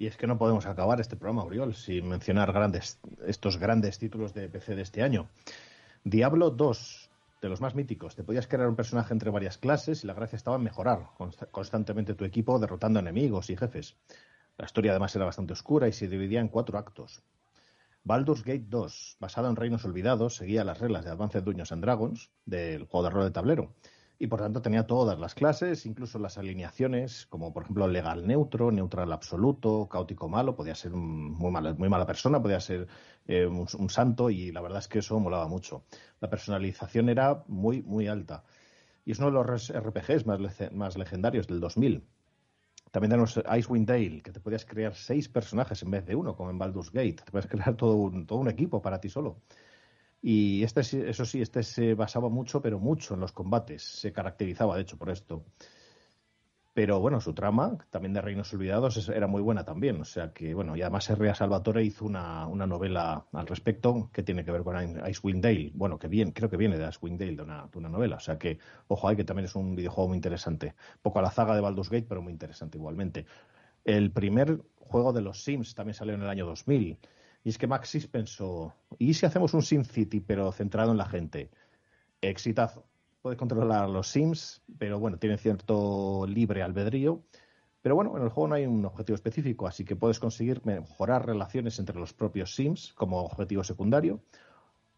Y 0.00 0.06
es 0.06 0.16
que 0.16 0.26
no 0.26 0.38
podemos 0.38 0.64
acabar 0.64 0.98
este 0.98 1.14
programa, 1.14 1.44
Oriol, 1.44 1.74
sin 1.74 2.08
mencionar 2.08 2.54
grandes, 2.54 2.98
estos 3.26 3.58
grandes 3.58 3.98
títulos 3.98 4.32
de 4.32 4.48
PC 4.48 4.74
de 4.74 4.80
este 4.80 5.02
año. 5.02 5.28
Diablo 6.04 6.48
2, 6.48 7.10
de 7.42 7.48
los 7.50 7.60
más 7.60 7.74
míticos. 7.74 8.16
Te 8.16 8.24
podías 8.24 8.46
crear 8.46 8.66
un 8.66 8.76
personaje 8.76 9.12
entre 9.12 9.28
varias 9.28 9.58
clases 9.58 10.02
y 10.02 10.06
la 10.06 10.14
gracia 10.14 10.36
estaba 10.36 10.56
en 10.56 10.62
mejorar 10.62 11.08
constantemente 11.50 12.14
tu 12.14 12.24
equipo 12.24 12.58
derrotando 12.58 12.98
enemigos 12.98 13.50
y 13.50 13.58
jefes. 13.58 13.94
La 14.56 14.64
historia 14.64 14.92
además 14.92 15.14
era 15.16 15.26
bastante 15.26 15.52
oscura 15.52 15.86
y 15.86 15.92
se 15.92 16.08
dividía 16.08 16.40
en 16.40 16.48
cuatro 16.48 16.78
actos. 16.78 17.22
Baldur's 18.02 18.42
Gate 18.42 18.64
2, 18.70 19.18
basado 19.20 19.50
en 19.50 19.56
Reinos 19.56 19.84
Olvidados, 19.84 20.36
seguía 20.36 20.64
las 20.64 20.80
reglas 20.80 21.04
de 21.04 21.10
Advanced 21.10 21.42
Dungeons 21.42 21.72
and 21.72 21.82
Dragons 21.82 22.30
del 22.46 22.86
juego 22.86 23.04
de 23.04 23.10
rol 23.10 23.24
de 23.24 23.32
tablero 23.32 23.74
y 24.22 24.26
por 24.26 24.40
tanto 24.40 24.60
tenía 24.60 24.86
todas 24.86 25.18
las 25.18 25.34
clases, 25.34 25.86
incluso 25.86 26.18
las 26.18 26.36
alineaciones, 26.36 27.26
como 27.30 27.54
por 27.54 27.62
ejemplo 27.62 27.88
legal 27.88 28.26
neutro, 28.26 28.70
neutral 28.70 29.10
absoluto, 29.14 29.88
caótico 29.88 30.28
malo, 30.28 30.54
podía 30.54 30.74
ser 30.74 30.92
muy 30.92 31.50
mala, 31.50 31.72
muy 31.72 31.88
mala 31.88 32.04
persona, 32.04 32.42
podía 32.42 32.60
ser 32.60 32.86
eh, 33.26 33.46
un, 33.46 33.88
santo 33.88 34.28
y 34.28 34.52
la 34.52 34.60
verdad 34.60 34.80
es 34.80 34.88
que 34.88 34.98
eso 34.98 35.18
molaba 35.18 35.48
mucho. 35.48 35.84
La 36.20 36.28
personalización 36.28 37.08
era 37.08 37.44
muy, 37.46 37.80
muy 37.82 38.08
alta. 38.08 38.44
Y 39.06 39.12
es 39.12 39.18
uno 39.20 39.28
de 39.28 39.32
los 39.32 39.72
RPGs 39.72 40.26
más, 40.26 40.38
más 40.70 40.98
legendarios 40.98 41.46
del 41.46 41.60
2000. 41.60 42.04
También 42.90 43.10
tenemos 43.10 43.40
Icewind 43.56 43.88
Dale, 43.88 44.20
que 44.20 44.32
te 44.32 44.40
podías 44.40 44.66
crear 44.66 44.94
seis 44.94 45.30
personajes 45.30 45.82
en 45.82 45.92
vez 45.92 46.04
de 46.04 46.14
uno, 46.14 46.36
como 46.36 46.50
en 46.50 46.58
Baldur's 46.58 46.92
Gate. 46.92 47.22
Te 47.24 47.30
puedes 47.32 47.48
crear 47.48 47.74
todo 47.74 47.94
un, 47.94 48.26
todo 48.26 48.38
un 48.40 48.50
equipo 48.50 48.82
para 48.82 49.00
ti 49.00 49.08
solo. 49.08 49.40
Y 50.22 50.62
este, 50.62 50.80
eso 50.80 51.24
sí, 51.24 51.40
este 51.40 51.62
se 51.62 51.94
basaba 51.94 52.28
mucho, 52.28 52.60
pero 52.60 52.78
mucho 52.78 53.14
en 53.14 53.20
los 53.20 53.32
combates. 53.32 53.82
Se 53.82 54.12
caracterizaba, 54.12 54.76
de 54.76 54.82
hecho, 54.82 54.98
por 54.98 55.10
esto. 55.10 55.44
Pero 56.72 57.00
bueno, 57.00 57.20
su 57.20 57.34
trama, 57.34 57.78
también 57.90 58.12
de 58.12 58.20
Reinos 58.20 58.52
Olvidados, 58.54 59.08
era 59.08 59.26
muy 59.26 59.42
buena 59.42 59.64
también. 59.64 60.00
O 60.00 60.04
sea 60.04 60.32
que, 60.32 60.54
bueno, 60.54 60.76
y 60.76 60.82
además 60.82 61.10
Herria 61.10 61.34
Salvatore 61.34 61.82
hizo 61.82 62.04
una, 62.04 62.46
una 62.46 62.66
novela 62.66 63.26
al 63.32 63.46
respecto 63.46 64.08
que 64.12 64.22
tiene 64.22 64.44
que 64.44 64.52
ver 64.52 64.62
con 64.62 64.76
Icewind 65.08 65.42
Dale. 65.42 65.72
Bueno, 65.74 65.98
que 65.98 66.06
bien, 66.06 66.32
creo 66.32 66.48
que 66.48 66.56
viene 66.56 66.78
de 66.78 66.88
Icewind 66.88 67.18
Dale, 67.18 67.36
de 67.36 67.42
una, 67.42 67.66
de 67.66 67.78
una 67.78 67.88
novela. 67.88 68.16
O 68.16 68.20
sea 68.20 68.38
que, 68.38 68.58
ojo, 68.88 69.08
hay 69.08 69.16
que 69.16 69.24
también 69.24 69.46
es 69.46 69.56
un 69.56 69.74
videojuego 69.74 70.08
muy 70.08 70.16
interesante. 70.16 70.74
Poco 71.02 71.18
a 71.18 71.22
la 71.22 71.30
zaga 71.30 71.54
de 71.54 71.60
Baldur's 71.60 71.90
Gate, 71.90 72.06
pero 72.08 72.22
muy 72.22 72.32
interesante 72.32 72.78
igualmente. 72.78 73.26
El 73.84 74.12
primer 74.12 74.60
juego 74.76 75.12
de 75.12 75.22
los 75.22 75.42
Sims 75.42 75.74
también 75.74 75.94
salió 75.94 76.14
en 76.14 76.22
el 76.22 76.28
año 76.28 76.46
2000 76.46 76.98
y 77.42 77.48
es 77.48 77.58
que 77.58 77.66
Maxis 77.66 78.06
pensó, 78.06 78.74
¿y 78.98 79.14
si 79.14 79.26
hacemos 79.26 79.54
un 79.54 79.62
Sim 79.62 79.84
City 79.84 80.20
pero 80.20 80.52
centrado 80.52 80.92
en 80.92 80.98
la 80.98 81.06
gente? 81.06 81.50
Exitazo. 82.20 82.84
Puedes 83.22 83.38
controlar 83.38 83.88
los 83.88 84.08
Sims, 84.08 84.62
pero 84.78 84.98
bueno, 84.98 85.18
tienen 85.18 85.38
cierto 85.38 86.26
libre 86.26 86.62
albedrío. 86.62 87.22
Pero 87.82 87.94
bueno, 87.94 88.16
en 88.16 88.22
el 88.22 88.28
juego 88.28 88.48
no 88.48 88.54
hay 88.56 88.66
un 88.66 88.84
objetivo 88.84 89.14
específico, 89.14 89.66
así 89.66 89.84
que 89.84 89.96
puedes 89.96 90.18
conseguir 90.18 90.64
mejorar 90.64 91.26
relaciones 91.26 91.78
entre 91.78 91.98
los 91.98 92.12
propios 92.12 92.54
Sims 92.54 92.92
como 92.92 93.20
objetivo 93.20 93.64
secundario, 93.64 94.20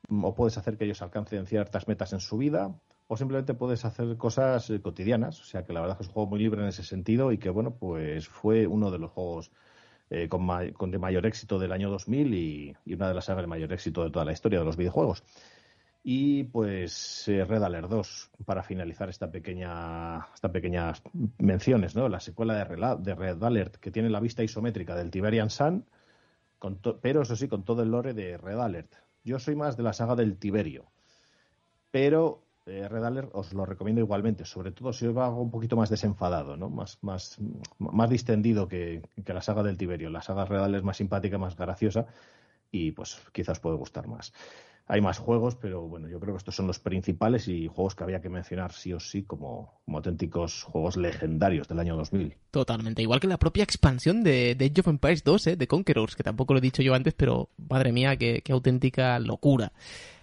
o 0.09 0.35
puedes 0.35 0.59
hacer 0.59 0.77
que 0.77 0.85
ellos 0.85 1.01
alcancen 1.01 1.47
ciertas 1.47 1.87
metas 1.87 2.13
en 2.13 2.19
su 2.19 2.39
vida, 2.39 2.75
o 3.07 3.17
simplemente 3.17 3.55
puedes 3.55 3.85
hacer 3.85 4.17
cosas 4.17 4.69
eh, 4.71 4.81
cotidianas. 4.81 5.41
O 5.41 5.45
sea 5.45 5.65
que 5.65 5.73
la 5.73 5.81
verdad 5.81 5.95
es 5.95 5.99
que 5.99 6.03
es 6.05 6.09
un 6.09 6.15
juego 6.15 6.31
muy 6.31 6.41
libre 6.41 6.63
en 6.63 6.69
ese 6.69 6.83
sentido 6.83 7.31
y 7.31 7.39
que 7.39 7.51
bueno, 7.51 7.75
pues 7.75 8.27
fue 8.27 8.67
uno 8.67 8.91
de 8.91 8.99
los 8.99 9.11
juegos 9.13 9.53
eh, 10.11 10.29
con, 10.29 10.91
de 10.91 10.99
mayor 10.99 11.27
éxito 11.27 11.59
del 11.59 11.73
año 11.73 11.91
2000 11.91 12.35
y, 12.35 12.77
una 12.87 13.09
de 13.09 13.15
las 13.15 13.25
sagas 13.25 13.43
de 13.43 13.49
mayor 13.49 13.73
éxito 13.73 14.05
de 14.05 14.11
toda 14.11 14.25
la 14.25 14.33
historia 14.33 14.59
de 14.59 14.65
los 14.65 14.77
videojuegos. 14.77 15.25
Y 16.05 16.45
pues 16.45 17.29
eh, 17.29 17.45
Red 17.45 17.63
Alert 17.63 17.89
2, 17.89 18.31
para 18.45 18.63
finalizar 18.63 19.09
esta 19.09 19.31
pequeña, 19.31 20.27
estas 20.35 20.51
pequeñas 20.51 21.03
menciones, 21.39 21.95
¿no? 21.95 22.09
La 22.09 22.19
secuela 22.19 22.55
de 22.97 23.15
Red 23.15 23.43
Alert, 23.43 23.77
que 23.77 23.93
tiene 23.93 24.11
la 24.11 24.19
vista 24.19 24.43
isométrica 24.43 24.97
del 24.97 25.11
Tiberian 25.11 25.49
Sun, 25.49 25.87
pero 27.01 27.23
eso 27.23 27.37
sí, 27.37 27.49
con 27.49 27.65
todo 27.65 27.83
el 27.83 27.91
lore 27.91 28.15
de 28.15 28.37
Red 28.37 28.59
Alert. 28.59 28.95
Yo 29.25 29.39
soy 29.39 29.57
más 29.57 29.77
de 29.77 29.83
la 29.83 29.93
saga 29.93 30.17
del 30.17 30.37
Tiberio, 30.37 30.91
pero 31.91 32.42
eh, 32.67 32.89
Red 32.89 33.05
Alert 33.05 33.31
os 33.33 33.53
lo 33.53 33.67
recomiendo 33.67 34.01
igualmente, 34.01 34.45
sobre 34.45 34.71
todo 34.71 34.93
si 34.93 35.07
os 35.07 35.17
va 35.17 35.29
un 35.31 35.51
poquito 35.51 35.77
más 35.77 35.91
desenfadado, 35.91 36.57
¿no? 36.57 36.71
más, 36.71 36.99
más, 37.03 37.39
más 37.79 38.11
distendido 38.11 38.69
que, 38.69 39.03
la 39.27 39.43
saga 39.43 39.63
del 39.63 39.77
Tiberio. 39.77 40.11
La 40.11 40.23
saga 40.23 40.45
Red 40.45 40.61
Alert 40.61 40.83
es 40.83 40.85
más 40.85 40.97
simpática, 40.97 41.39
más 41.39 41.57
graciosa 41.57 42.07
y 42.71 42.93
pues 42.93 43.21
quizás 43.33 43.59
puede 43.59 43.77
gustar 43.77 44.07
más. 44.07 44.33
Hay 44.87 45.01
más 45.01 45.19
juegos, 45.19 45.55
pero 45.55 45.83
bueno, 45.83 46.09
yo 46.09 46.19
creo 46.19 46.35
que 46.35 46.39
estos 46.39 46.57
son 46.57 46.67
los 46.67 46.79
principales 46.79 47.47
y 47.49 47.69
juegos 47.69 47.95
que 47.95 48.05
había 48.05 48.21
que 48.21 48.29
mencionar 48.29 48.73
sí 48.73 48.93
o 48.93 49.01
sí 49.01 49.23
como, 49.23 49.81
auténticos 49.87 50.65
juegos 50.65 50.97
legendarios 50.97 51.69
del 51.69 51.79
año 51.79 51.97
2000. 51.97 52.37
Totalmente, 52.51 53.03
igual 53.03 53.21
que 53.21 53.29
la 53.29 53.39
propia 53.39 53.63
expansión 53.63 54.23
de, 54.23 54.55
de 54.55 54.65
Age 54.67 54.81
of 54.81 54.89
Empires 54.89 55.25
2, 55.25 55.47
¿eh? 55.49 55.57
de 55.57 55.69
Conquerors, 55.69 56.17
que 56.17 56.25
tampoco 56.25 56.53
lo 56.53 56.59
he 56.59 56.63
dicho 56.63 56.83
yo 56.83 56.95
antes, 56.95 57.15
pero 57.15 57.49
madre 57.69 57.93
mía, 57.93 58.17
qué, 58.17 58.43
qué 58.43 58.53
auténtica 58.53 59.19
locura. 59.21 59.73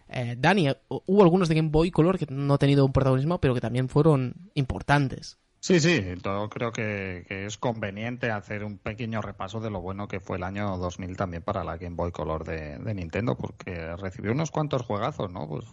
Eh, 0.10 0.36
Dani, 0.38 0.70
hubo 0.88 1.24
algunos 1.24 1.50
de 1.50 1.56
Game 1.56 1.70
Boy 1.70 1.92
Color 1.92 2.18
que 2.18 2.26
no 2.30 2.54
han 2.54 2.60
tenido 2.60 2.86
un 2.86 2.92
protagonismo, 2.92 3.40
pero 3.40 3.54
que 3.54 3.62
también 3.62 3.90
fueron 3.90 4.52
importantes. 4.56 5.38
Sí, 5.62 5.82
sí, 5.82 6.02
yo 6.24 6.50
creo 6.50 6.72
que, 6.72 7.26
es 7.28 7.58
conveniente 7.58 8.32
hacer 8.32 8.64
un 8.64 8.78
pequeño 8.78 9.22
repaso 9.22 9.60
de 9.60 9.70
lo 9.70 9.82
bueno 9.82 10.08
que 10.08 10.22
fue 10.22 10.38
el 10.38 10.44
año 10.44 10.78
2000 10.78 11.18
también 11.18 11.44
para 11.44 11.66
la 11.66 11.78
Game 11.78 11.98
Boy 11.98 12.12
Color 12.12 12.46
de, 12.46 12.94
Nintendo, 12.94 13.36
porque 13.36 13.96
recibió 13.98 14.32
unos 14.32 14.52
cuantos 14.52 14.84
juegazos, 14.84 15.30
¿no? 15.30 15.48
Pues, 15.50 15.66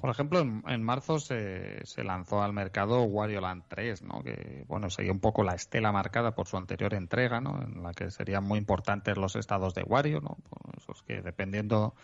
por 0.00 0.10
ejemplo, 0.10 0.40
en, 0.40 0.82
marzo 0.82 1.20
se, 1.20 1.80
lanzó 2.02 2.42
al 2.42 2.52
mercado 2.52 3.04
Wario 3.04 3.40
Land 3.40 3.62
3, 3.68 4.02
¿no? 4.02 4.22
Que, 4.24 4.64
bueno, 4.66 4.90
seguía 4.90 5.12
un 5.12 5.20
poco 5.20 5.44
la 5.44 5.54
estela 5.54 5.92
marcada 5.92 6.34
por 6.34 6.48
su 6.48 6.56
anterior 6.56 6.92
entrega, 6.92 7.40
¿no? 7.40 7.62
En 7.62 7.84
la 7.84 7.92
que 7.92 8.10
serían 8.10 8.42
muy 8.42 8.58
importantes 8.58 9.16
los 9.16 9.36
estados 9.36 9.74
de 9.74 9.84
Wario, 9.84 10.20
¿no? 10.20 10.36
Pues 10.50 10.82
esos 10.82 11.04
que 11.04 11.22
dependiendo 11.22 11.94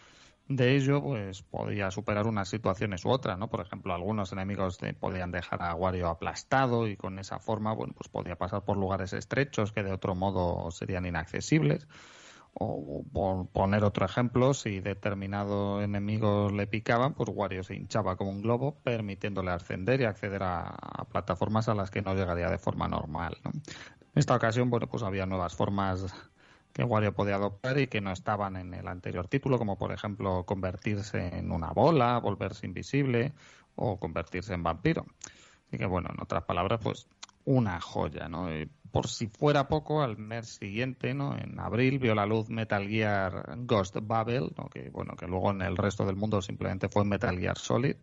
de 0.51 0.75
ello, 0.75 1.01
pues 1.01 1.43
podía 1.43 1.93
superar 1.93 2.27
unas 2.27 2.49
situaciones 2.49 3.05
u 3.05 3.11
otras, 3.11 3.39
¿no? 3.39 3.49
Por 3.49 3.61
ejemplo, 3.61 3.95
algunos 3.95 4.33
enemigos 4.33 4.79
podían 4.99 5.31
dejar 5.31 5.63
a 5.63 5.77
Wario 5.77 6.09
aplastado 6.09 6.89
y 6.89 6.97
con 6.97 7.21
esa 7.21 7.39
forma, 7.39 7.73
bueno, 7.73 7.95
pues 7.97 8.09
podía 8.09 8.35
pasar 8.35 8.65
por 8.65 8.77
lugares 8.77 9.13
estrechos 9.13 9.71
que 9.71 9.85
de 9.85 9.93
otro 9.93 10.17
modo 10.17 10.69
serían 10.73 11.07
inaccesibles. 11.07 11.87
O 12.53 13.05
por 13.13 13.47
poner 13.47 13.85
otro 13.85 14.05
ejemplo, 14.05 14.53
si 14.53 14.81
determinado 14.81 15.83
enemigo 15.83 16.51
le 16.51 16.67
picaban, 16.67 17.15
pues 17.15 17.31
Wario 17.33 17.63
se 17.63 17.77
hinchaba 17.77 18.17
como 18.17 18.33
un 18.33 18.43
globo, 18.43 18.81
permitiéndole 18.83 19.53
ascender 19.53 20.01
y 20.01 20.05
acceder 20.05 20.43
a, 20.43 20.63
a 20.65 21.05
plataformas 21.05 21.69
a 21.69 21.77
las 21.77 21.93
que 21.93 22.03
no 22.03 22.13
llegaría 22.17 22.51
de 22.51 22.59
forma 22.59 22.89
normal. 22.89 23.37
¿no? 23.45 23.53
En 23.53 24.19
esta 24.19 24.35
ocasión, 24.35 24.69
bueno, 24.69 24.89
pues 24.89 25.05
había 25.05 25.27
nuevas 25.27 25.55
formas 25.55 26.13
que 26.73 26.85
Wario 26.85 27.13
podía 27.13 27.37
adoptar 27.37 27.79
y 27.79 27.87
que 27.87 28.01
no 28.01 28.13
estaban 28.13 28.57
en 28.57 28.75
el 28.75 28.89
anterior 28.89 29.29
título, 29.29 29.59
como 29.59 29.77
por 29.77 29.93
ejemplo 29.93 30.45
convertirse 30.45 31.39
en 31.39 31.53
una 31.53 31.73
bola, 31.73 32.19
volverse 32.19 32.67
invisible 32.67 33.33
o 33.77 33.99
convertirse 33.99 34.55
en 34.55 34.63
vampiro. 34.63 35.07
Así 35.69 35.79
que 35.79 35.87
bueno, 35.87 36.11
en 36.13 36.21
otras 36.21 36.45
palabras, 36.45 36.81
pues 36.83 37.09
una 37.45 37.81
joya, 37.81 38.29
¿no? 38.29 38.49
por 38.91 39.07
si 39.07 39.29
fuera 39.29 39.69
poco, 39.69 40.03
al 40.03 40.19
mes 40.19 40.57
siguiente, 40.57 41.15
¿no? 41.15 41.37
En 41.37 41.59
abril 41.61 41.99
vio 41.99 42.15
la 42.15 42.27
luz 42.27 42.51
Metal 42.51 42.89
Gear 42.89 43.57
Ghost 43.59 43.97
Babel, 44.03 44.53
¿no? 44.57 44.69
Que 44.69 44.91
bueno, 44.91 45.15
que 45.17 45.27
luego 45.27 45.51
en 45.53 45.63
el 45.63 45.77
resto 45.77 46.05
del 46.05 46.17
mundo 46.17 46.43
simplemente 46.43 46.89
fue 46.89 47.05
Metal 47.05 47.39
Gear 47.39 47.57
Solid 47.57 47.97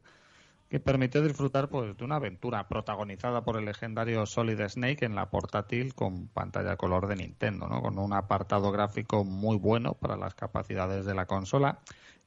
que 0.69 0.79
permitió 0.79 1.21
disfrutar 1.21 1.69
pues, 1.69 1.97
de 1.97 2.03
una 2.03 2.17
aventura 2.17 2.67
protagonizada 2.67 3.43
por 3.43 3.57
el 3.57 3.65
legendario 3.65 4.25
Solid 4.25 4.61
Snake 4.67 5.05
en 5.05 5.15
la 5.15 5.29
portátil 5.29 5.93
con 5.93 6.27
pantalla 6.27 6.75
color 6.75 7.07
de 7.07 7.15
Nintendo, 7.15 7.67
¿no? 7.67 7.81
con 7.81 7.97
un 7.97 8.13
apartado 8.13 8.71
gráfico 8.71 9.23
muy 9.23 9.57
bueno 9.57 9.93
para 9.93 10.17
las 10.17 10.35
capacidades 10.35 11.05
de 11.05 11.15
la 11.15 11.25
consola 11.25 11.79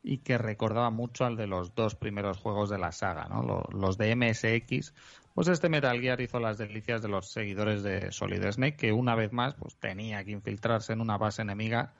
y 0.02 0.18
que 0.18 0.38
recordaba 0.38 0.90
mucho 0.90 1.26
al 1.26 1.36
de 1.36 1.46
los 1.46 1.74
dos 1.74 1.94
primeros 1.94 2.38
juegos 2.38 2.70
de 2.70 2.78
la 2.78 2.92
saga, 2.92 3.26
¿no? 3.28 3.66
los, 3.70 3.98
de 3.98 4.16
MSX. 4.16 4.94
Pues 5.34 5.48
este 5.48 5.68
Metal 5.68 6.00
Gear 6.00 6.20
hizo 6.22 6.40
las 6.40 6.56
delicias 6.56 7.02
de 7.02 7.08
los 7.08 7.30
seguidores 7.30 7.82
de 7.82 8.10
Solid 8.10 8.42
Snake, 8.50 8.76
que 8.76 8.92
una 8.92 9.14
vez 9.14 9.32
más 9.32 9.54
pues, 9.54 9.76
tenía 9.76 10.24
que 10.24 10.30
infiltrarse 10.30 10.94
en 10.94 11.02
una 11.02 11.18
base 11.18 11.42
enemiga 11.42 11.92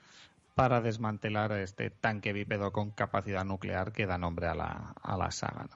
para 0.55 0.81
desmantelar 0.81 1.51
este 1.53 1.91
tanque 1.91 2.33
bípedo 2.33 2.71
con 2.71 2.91
capacidad 2.91 3.45
nuclear 3.45 3.93
que 3.93 4.07
da 4.07 4.17
nombre 4.17 4.47
a 4.47 4.55
la, 4.55 4.95
a 5.01 5.17
la 5.17 5.31
saga. 5.31 5.69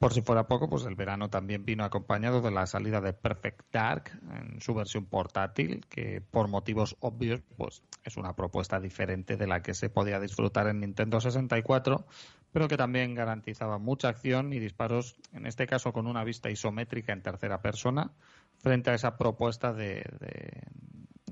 Por 0.00 0.14
si 0.14 0.22
fuera 0.22 0.48
poco, 0.48 0.66
pues 0.66 0.86
el 0.86 0.94
verano 0.94 1.28
también 1.28 1.66
vino 1.66 1.84
acompañado 1.84 2.40
de 2.40 2.50
la 2.50 2.64
salida 2.64 3.02
de 3.02 3.12
Perfect 3.12 3.70
Dark 3.70 4.18
en 4.32 4.58
su 4.62 4.72
versión 4.72 5.04
portátil, 5.04 5.84
que 5.90 6.22
por 6.22 6.48
motivos 6.48 6.96
obvios, 7.00 7.42
pues 7.58 7.82
es 8.02 8.16
una 8.16 8.34
propuesta 8.34 8.80
diferente 8.80 9.36
de 9.36 9.46
la 9.46 9.60
que 9.60 9.74
se 9.74 9.90
podía 9.90 10.18
disfrutar 10.18 10.68
en 10.68 10.80
Nintendo 10.80 11.20
64, 11.20 12.06
pero 12.50 12.66
que 12.66 12.78
también 12.78 13.14
garantizaba 13.14 13.76
mucha 13.76 14.08
acción 14.08 14.54
y 14.54 14.58
disparos, 14.58 15.16
en 15.34 15.44
este 15.44 15.66
caso 15.66 15.92
con 15.92 16.06
una 16.06 16.24
vista 16.24 16.48
isométrica 16.48 17.12
en 17.12 17.20
tercera 17.20 17.60
persona, 17.60 18.10
frente 18.56 18.90
a 18.90 18.94
esa 18.94 19.18
propuesta 19.18 19.74
de, 19.74 20.02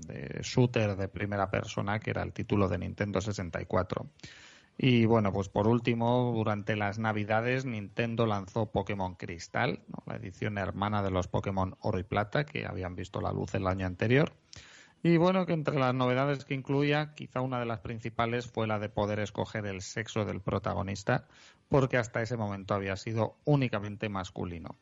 de 0.07 0.43
shooter 0.43 0.95
de 0.95 1.09
primera 1.09 1.51
persona 1.51 1.99
que 2.01 2.11
era 2.11 2.23
el 2.23 2.35
título 2.35 2.69
de 2.69 2.77
Nintendo 2.77 3.23
64. 3.23 4.11
Y 4.81 5.07
bueno, 5.07 5.33
pues 5.33 5.49
por 5.49 5.67
último, 5.67 6.33
durante 6.37 6.77
las 6.77 7.01
Navidades, 7.01 7.65
Nintendo 7.65 8.27
lanzó 8.27 8.71
Pokémon 8.71 9.17
Cristal, 9.17 9.81
la 10.07 10.15
edición 10.15 10.57
hermana 10.57 11.03
de 11.03 11.11
los 11.11 11.27
Pokémon 11.27 11.77
Oro 11.81 11.99
y 11.99 12.05
Plata, 12.05 12.47
que 12.47 12.65
habían 12.65 12.95
visto 12.95 13.21
la 13.21 13.33
luz 13.33 13.53
el 13.57 13.67
año 13.67 13.87
anterior. 13.87 14.35
Y 15.03 15.17
bueno, 15.17 15.47
que 15.47 15.53
entre 15.53 15.81
las 15.81 15.95
novedades 15.95 16.45
que 16.45 16.55
incluía, 16.55 17.13
quizá 17.15 17.41
una 17.41 17.59
de 17.59 17.67
las 17.67 17.81
principales 17.81 18.47
fue 18.47 18.69
la 18.69 18.79
de 18.79 18.89
poder 18.89 19.19
escoger 19.19 19.67
el 19.67 19.83
sexo 19.83 20.25
del 20.25 20.41
protagonista, 20.41 21.27
porque 21.69 21.97
hasta 21.97 22.23
ese 22.23 22.37
momento 22.37 22.75
había 22.75 22.97
sido 22.97 23.37
únicamente 23.45 24.09
masculino. 24.09 24.77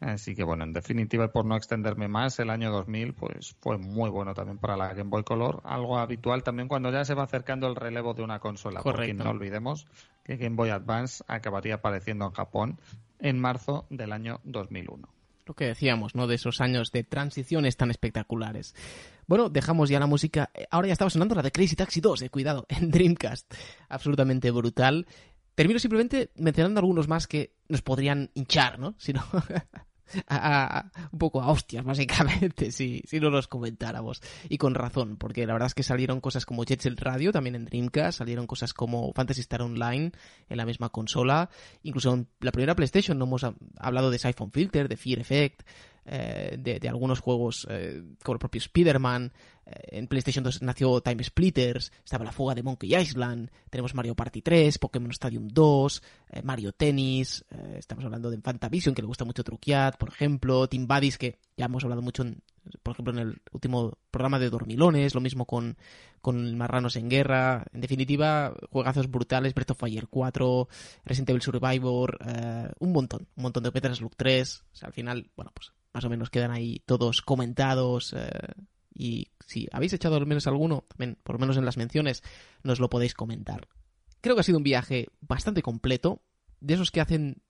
Así 0.00 0.34
que 0.34 0.44
bueno, 0.44 0.64
en 0.64 0.72
definitiva, 0.72 1.28
por 1.28 1.44
no 1.44 1.56
extenderme 1.56 2.08
más, 2.08 2.38
el 2.38 2.50
año 2.50 2.70
2000 2.70 3.14
pues 3.14 3.56
fue 3.60 3.78
muy 3.78 4.10
bueno 4.10 4.34
también 4.34 4.58
para 4.58 4.76
la 4.76 4.92
Game 4.92 5.10
Boy 5.10 5.24
Color, 5.24 5.62
algo 5.64 5.98
habitual 5.98 6.42
también 6.42 6.68
cuando 6.68 6.90
ya 6.90 7.04
se 7.04 7.14
va 7.14 7.24
acercando 7.24 7.66
el 7.68 7.76
relevo 7.76 8.12
de 8.12 8.22
una 8.22 8.38
consola, 8.38 8.82
porque 8.82 9.14
no 9.14 9.30
olvidemos 9.30 9.86
que 10.24 10.36
Game 10.36 10.56
Boy 10.56 10.70
Advance 10.70 11.24
acabaría 11.26 11.76
apareciendo 11.76 12.26
en 12.26 12.32
Japón 12.32 12.80
en 13.20 13.38
marzo 13.38 13.86
del 13.88 14.12
año 14.12 14.40
2001 14.44 15.08
lo 15.46 15.54
que 15.54 15.66
decíamos, 15.66 16.14
¿no? 16.14 16.26
De 16.26 16.36
esos 16.36 16.60
años 16.60 16.90
de 16.92 17.04
transiciones 17.04 17.76
tan 17.76 17.90
espectaculares. 17.90 18.74
Bueno, 19.26 19.48
dejamos 19.48 19.88
ya 19.88 20.00
la 20.00 20.06
música. 20.06 20.50
Ahora 20.70 20.88
ya 20.88 20.92
estaba 20.92 21.10
sonando 21.10 21.34
la 21.34 21.42
de 21.42 21.52
Crazy 21.52 21.76
Taxi 21.76 22.00
2, 22.00 22.22
eh, 22.22 22.30
cuidado, 22.30 22.66
en 22.68 22.90
Dreamcast. 22.90 23.52
Absolutamente 23.88 24.50
brutal. 24.50 25.06
Termino 25.54 25.78
simplemente 25.78 26.30
mencionando 26.36 26.80
algunos 26.80 27.08
más 27.08 27.26
que 27.26 27.54
nos 27.68 27.82
podrían 27.82 28.30
hinchar, 28.34 28.78
¿no? 28.78 28.94
Si 28.98 29.12
no, 29.12 29.24
un 31.12 31.18
poco 31.18 31.40
a 31.40 31.50
hostias, 31.50 31.84
básicamente, 31.84 32.70
si, 32.72 33.02
si 33.06 33.20
no 33.20 33.30
los 33.30 33.48
comentáramos. 33.48 34.20
Y 34.48 34.58
con 34.58 34.74
razón, 34.74 35.16
porque 35.16 35.46
la 35.46 35.52
verdad 35.52 35.66
es 35.66 35.74
que 35.74 35.82
salieron 35.82 36.20
cosas 36.20 36.46
como 36.46 36.64
Jet 36.64 36.80
Set 36.80 37.00
Radio, 37.00 37.32
también 37.32 37.54
en 37.54 37.64
Dreamcast, 37.64 38.18
salieron 38.18 38.46
cosas 38.46 38.74
como 38.74 39.12
Fantasy 39.12 39.40
Star 39.40 39.62
Online 39.62 40.12
en 40.48 40.56
la 40.56 40.66
misma 40.66 40.88
consola, 40.90 41.50
incluso 41.82 42.12
en 42.14 42.28
la 42.40 42.52
primera 42.52 42.74
PlayStation 42.74 43.18
no 43.18 43.24
hemos 43.24 43.46
hablado 43.78 44.10
de 44.10 44.18
Siphon 44.18 44.50
Filter, 44.50 44.88
de 44.88 44.96
Fear 44.96 45.20
Effect, 45.20 45.62
eh, 46.06 46.56
de, 46.58 46.88
algunos 46.88 47.20
juegos 47.20 47.66
eh, 47.70 48.02
como 48.22 48.34
el 48.34 48.38
propio 48.38 48.58
Spider-Man. 48.58 49.32
Eh, 49.64 49.98
en 49.98 50.06
PlayStation 50.06 50.44
2 50.44 50.60
nació 50.60 51.00
Time 51.00 51.24
Splitters, 51.24 51.92
estaba 52.04 52.24
la 52.24 52.32
fuga 52.32 52.54
de 52.54 52.62
Monkey 52.62 52.94
Island, 52.94 53.50
tenemos 53.70 53.94
Mario 53.94 54.14
Party 54.14 54.42
3, 54.42 54.78
Pokémon 54.78 55.10
Stadium 55.12 55.48
2, 55.48 56.02
Mario 56.42 56.72
Tennis, 56.72 57.42
estamos 57.74 58.04
hablando 58.04 58.30
de 58.30 58.42
Fantavision, 58.42 58.94
que 58.94 59.00
le 59.00 59.08
gusta 59.08 59.24
mucho 59.24 59.42
truquear, 59.42 59.96
por 59.96 60.10
ejemplo, 60.10 60.68
Team 60.68 60.86
Buddies, 60.86 61.16
que 61.16 61.38
ya 61.56 61.64
hemos 61.64 61.82
hablado 61.82 62.02
mucho, 62.02 62.24
por 62.82 62.92
ejemplo, 62.92 63.14
en 63.14 63.20
el 63.20 63.42
último 63.52 63.96
programa 64.10 64.38
de 64.38 64.50
Dormilones, 64.50 65.14
lo 65.14 65.22
mismo 65.22 65.46
con, 65.46 65.78
con 66.20 66.58
Marranos 66.58 66.96
en 66.96 67.08
Guerra, 67.08 67.64
en 67.72 67.80
definitiva, 67.80 68.54
juegazos 68.70 69.10
brutales, 69.10 69.54
Breath 69.54 69.70
of 69.70 69.78
Fire 69.78 70.08
4, 70.10 70.68
Resident 71.06 71.30
Evil 71.30 71.42
Survivor, 71.42 72.18
un 72.80 72.92
montón, 72.92 73.28
un 73.34 73.42
montón 73.44 73.62
de 73.62 73.70
Metal 73.72 73.96
Slug 73.96 74.14
3, 74.14 74.64
o 74.72 74.76
sea, 74.76 74.88
al 74.88 74.92
final, 74.92 75.30
bueno, 75.34 75.50
pues 75.54 75.72
más 75.94 76.04
o 76.04 76.10
menos 76.10 76.28
quedan 76.28 76.50
ahí 76.50 76.82
todos 76.84 77.22
comentados. 77.22 78.12
Eh, 78.12 78.28
y 78.92 79.28
si 79.46 79.68
habéis 79.72 79.92
echado 79.92 80.16
al 80.16 80.26
menos 80.26 80.46
alguno, 80.46 80.84
también, 80.88 81.16
por 81.22 81.36
lo 81.36 81.40
menos 81.40 81.56
en 81.56 81.64
las 81.64 81.76
menciones, 81.76 82.22
nos 82.62 82.80
lo 82.80 82.90
podéis 82.90 83.14
comentar. 83.14 83.68
Creo 84.20 84.34
que 84.34 84.40
ha 84.40 84.44
sido 84.44 84.58
un 84.58 84.64
viaje 84.64 85.08
bastante 85.20 85.62
completo, 85.62 86.22
de 86.60 86.74
esos 86.74 86.90
que 86.90 87.00
hacen 87.00 87.42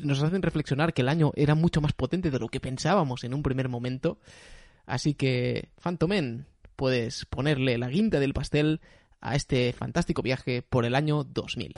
nos 0.00 0.22
hacen 0.22 0.42
reflexionar 0.42 0.92
que 0.92 1.00
el 1.00 1.08
año 1.08 1.32
era 1.36 1.54
mucho 1.54 1.80
más 1.80 1.94
potente 1.94 2.30
de 2.30 2.38
lo 2.38 2.48
que 2.48 2.60
pensábamos 2.60 3.24
en 3.24 3.32
un 3.32 3.42
primer 3.42 3.70
momento. 3.70 4.18
Así 4.84 5.14
que, 5.14 5.70
Phantomen, 5.80 6.46
puedes 6.76 7.24
ponerle 7.26 7.78
la 7.78 7.88
guinda 7.88 8.20
del 8.20 8.34
pastel 8.34 8.80
a 9.20 9.34
este 9.36 9.72
fantástico 9.72 10.20
viaje 10.20 10.62
por 10.62 10.84
el 10.84 10.94
año 10.94 11.24
2000. 11.24 11.74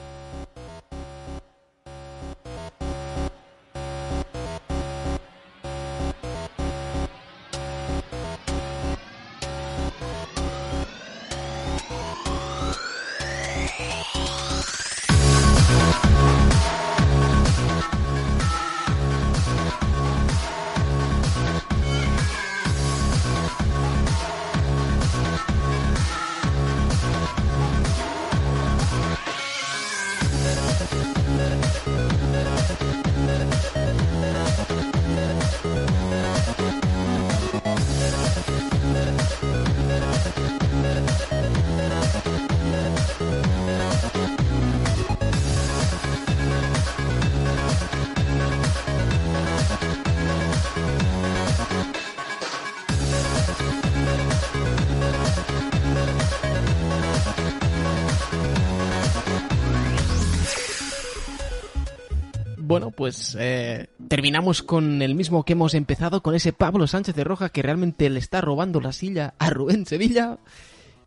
Pues 63.05 63.37
eh, 63.39 63.87
terminamos 64.07 64.63
con 64.63 65.03
el 65.03 65.13
mismo 65.13 65.45
que 65.45 65.53
hemos 65.53 65.75
empezado, 65.75 66.23
con 66.23 66.33
ese 66.33 66.53
Pablo 66.53 66.87
Sánchez 66.87 67.13
de 67.13 67.23
Roja 67.23 67.49
que 67.49 67.61
realmente 67.61 68.09
le 68.09 68.17
está 68.17 68.41
robando 68.41 68.81
la 68.81 68.93
silla 68.93 69.35
a 69.37 69.51
Rubén 69.51 69.85
Sevilla. 69.85 70.39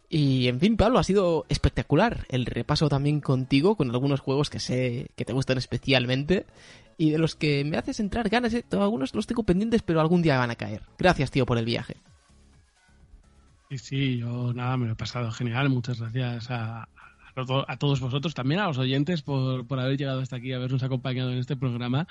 Y 0.09 0.47
en 0.47 0.61
fin, 0.61 0.77
Pablo, 0.77 1.01
ha 1.01 1.03
sido 1.03 1.45
espectacular 1.49 2.25
el 2.29 2.47
repaso 2.47 2.89
también 2.89 3.21
contigo 3.21 3.75
con 3.75 3.91
algunos 3.91 4.21
juegos 4.21 4.49
que 4.49 4.61
sé 4.61 5.11
que 5.17 5.25
te 5.25 5.33
gustan 5.33 5.59
especialmente 5.59 6.47
y 6.99 7.11
de 7.11 7.19
los 7.19 7.35
que 7.35 7.65
me 7.65 7.77
haces 7.77 7.99
entrar 7.99 8.29
ganas. 8.29 8.55
¿eh? 8.55 8.65
Algunos 8.71 9.13
los 9.17 9.27
tengo 9.27 9.43
pendientes, 9.43 9.83
pero 9.83 10.01
algún 10.01 10.23
día 10.23 10.39
van 10.39 10.53
a 10.53 10.55
caer. 10.55 10.83
Gracias, 10.99 11.33
tío, 11.33 11.47
por 11.47 11.59
el 11.59 11.65
viaje. 11.65 11.97
Sí, 13.71 13.79
sí, 13.79 14.19
yo 14.19 14.53
nada, 14.55 14.77
me 14.77 14.87
lo 14.87 14.93
he 14.93 14.97
pasado 14.97 15.33
genial. 15.33 15.69
Muchas 15.69 15.99
gracias 16.01 16.49
a, 16.49 16.89
a 17.37 17.77
todos 17.77 18.01
vosotros, 18.01 18.35
también 18.35 18.61
a 18.61 18.67
los 18.67 18.79
oyentes 18.79 19.23
por, 19.23 19.67
por 19.67 19.81
haber 19.81 19.97
llegado 19.97 20.21
hasta 20.21 20.37
aquí, 20.37 20.53
habernos 20.53 20.83
acompañado 20.83 21.31
en 21.33 21.39
este 21.39 21.57
programa. 21.57 22.07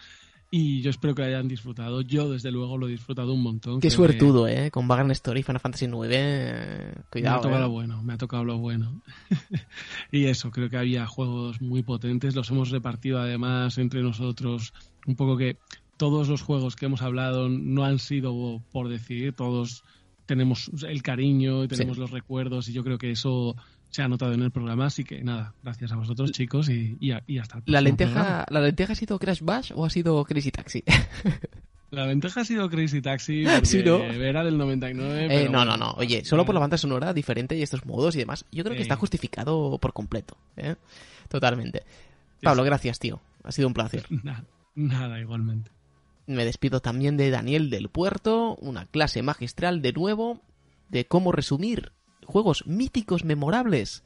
Y 0.50 0.82
yo 0.82 0.90
espero 0.90 1.14
que 1.14 1.24
lo 1.24 1.28
hayan 1.28 1.48
disfrutado. 1.50 2.02
Yo, 2.02 2.32
desde 2.32 2.52
luego, 2.52 2.78
lo 2.78 2.88
he 2.88 2.92
disfrutado 2.92 3.34
un 3.34 3.44
montón. 3.44 3.82
Qué 3.82 3.90
suertudo, 3.90 4.48
¿eh? 4.48 4.72
Con 4.72 4.88
Vagrant 4.88 5.12
Story, 5.12 5.44
Final 5.44 5.60
Fantasy 5.60 5.86
IX. 5.86 6.08
Eh, 6.10 6.94
cuidado. 7.12 7.36
Me 7.36 7.40
ha 7.40 7.42
tocado 7.42 7.58
¿eh? 7.58 7.68
lo 7.68 7.70
bueno, 7.70 8.04
me 8.04 8.14
ha 8.14 8.18
tocado 8.18 8.46
lo 8.46 8.58
bueno. 8.58 9.02
y 10.12 10.26
eso, 10.26 10.50
creo 10.52 10.70
que 10.70 10.78
había 10.78 11.06
juegos 11.06 11.62
muy 11.62 11.84
potentes. 11.84 12.34
Los 12.34 12.50
hemos 12.50 12.70
repartido 12.70 13.20
además 13.20 13.78
entre 13.78 14.02
nosotros. 14.02 14.74
Un 15.06 15.18
poco 15.18 15.36
que 15.36 15.58
todos 15.98 16.30
los 16.30 16.42
juegos 16.44 16.78
que 16.78 16.86
hemos 16.86 17.02
hablado 17.02 17.50
no 17.50 17.84
han 17.84 18.00
sido 18.00 18.62
por 18.72 18.88
decidir, 18.88 19.34
todos 19.34 19.84
tenemos 20.26 20.72
el 20.88 21.02
cariño 21.02 21.66
y 21.66 21.68
tenemos 21.68 21.98
los 21.98 22.12
recuerdos. 22.12 22.70
Y 22.70 22.74
yo 22.74 22.86
creo 22.86 22.98
que 22.98 23.12
eso 23.12 23.58
se 23.98 24.03
ha 24.03 24.08
notado 24.08 24.32
en 24.34 24.43
el 24.43 24.51
programa, 24.51 24.85
así 24.85 25.03
que 25.03 25.24
nada, 25.24 25.56
gracias 25.64 25.92
a 25.92 25.95
vosotros 25.95 26.32
chicos 26.32 26.69
y, 26.69 26.95
y, 27.00 27.40
hasta 27.40 27.58
el 27.58 27.64
¿La 27.66 27.82
lenteja, 27.82 28.45
¿La 28.48 28.61
lenteja 28.61 28.93
ha 28.93 28.95
sido 28.95 29.17
Crash 29.17 29.42
Bash 29.42 29.72
o 29.74 29.85
ha 29.85 29.90
sido 29.90 30.24
Crazy 30.24 30.51
Taxi? 30.51 30.84
La 31.90 32.06
lenteja 32.06 32.42
ha 32.42 32.45
sido 32.45 32.69
Crazy 32.69 33.01
Taxi 33.01 33.43
porque 33.90 34.27
era 34.30 34.43
del 34.43 34.56
99. 34.59 35.45
Eh, 35.45 35.50
no, 35.50 35.66
no, 35.66 35.77
no. 35.77 35.93
Oye, 35.93 36.24
solo 36.26 36.45
por 36.45 36.53
la 36.53 36.61
banda 36.61 36.77
sonora 36.77 37.11
diferente 37.11 37.58
y 37.58 37.64
estos 37.64 37.88
modos 37.88 38.16
y 38.16 38.19
demás, 38.19 38.45
yo 38.51 38.64
creo 38.64 38.76
que 38.76 38.84
está 38.84 38.98
justificado 38.98 39.80
por 39.80 39.93
completo. 39.93 40.38
¿eh? 40.58 40.76
Totalmente. 41.27 41.82
Pablo, 42.43 42.64
gracias, 42.64 43.00
tío. 43.00 43.19
Ha 43.43 43.51
sido 43.51 43.67
un 43.67 43.74
placer. 43.74 44.06
Nada, 44.24 44.43
nada, 44.76 45.19
igualmente. 45.19 45.72
Me 46.27 46.45
despido 46.45 46.82
también 46.82 47.17
de 47.17 47.32
Daniel 47.32 47.72
del 47.72 47.90
Puerto, 47.90 48.58
una 48.58 48.85
clase 48.85 49.24
magistral 49.24 49.82
de 49.82 49.93
nuevo 49.93 50.40
de 50.90 51.06
cómo 51.06 51.32
resumir 51.32 51.93
juegos 52.28 52.68
míticos 52.68 53.24
memorables 53.24 54.04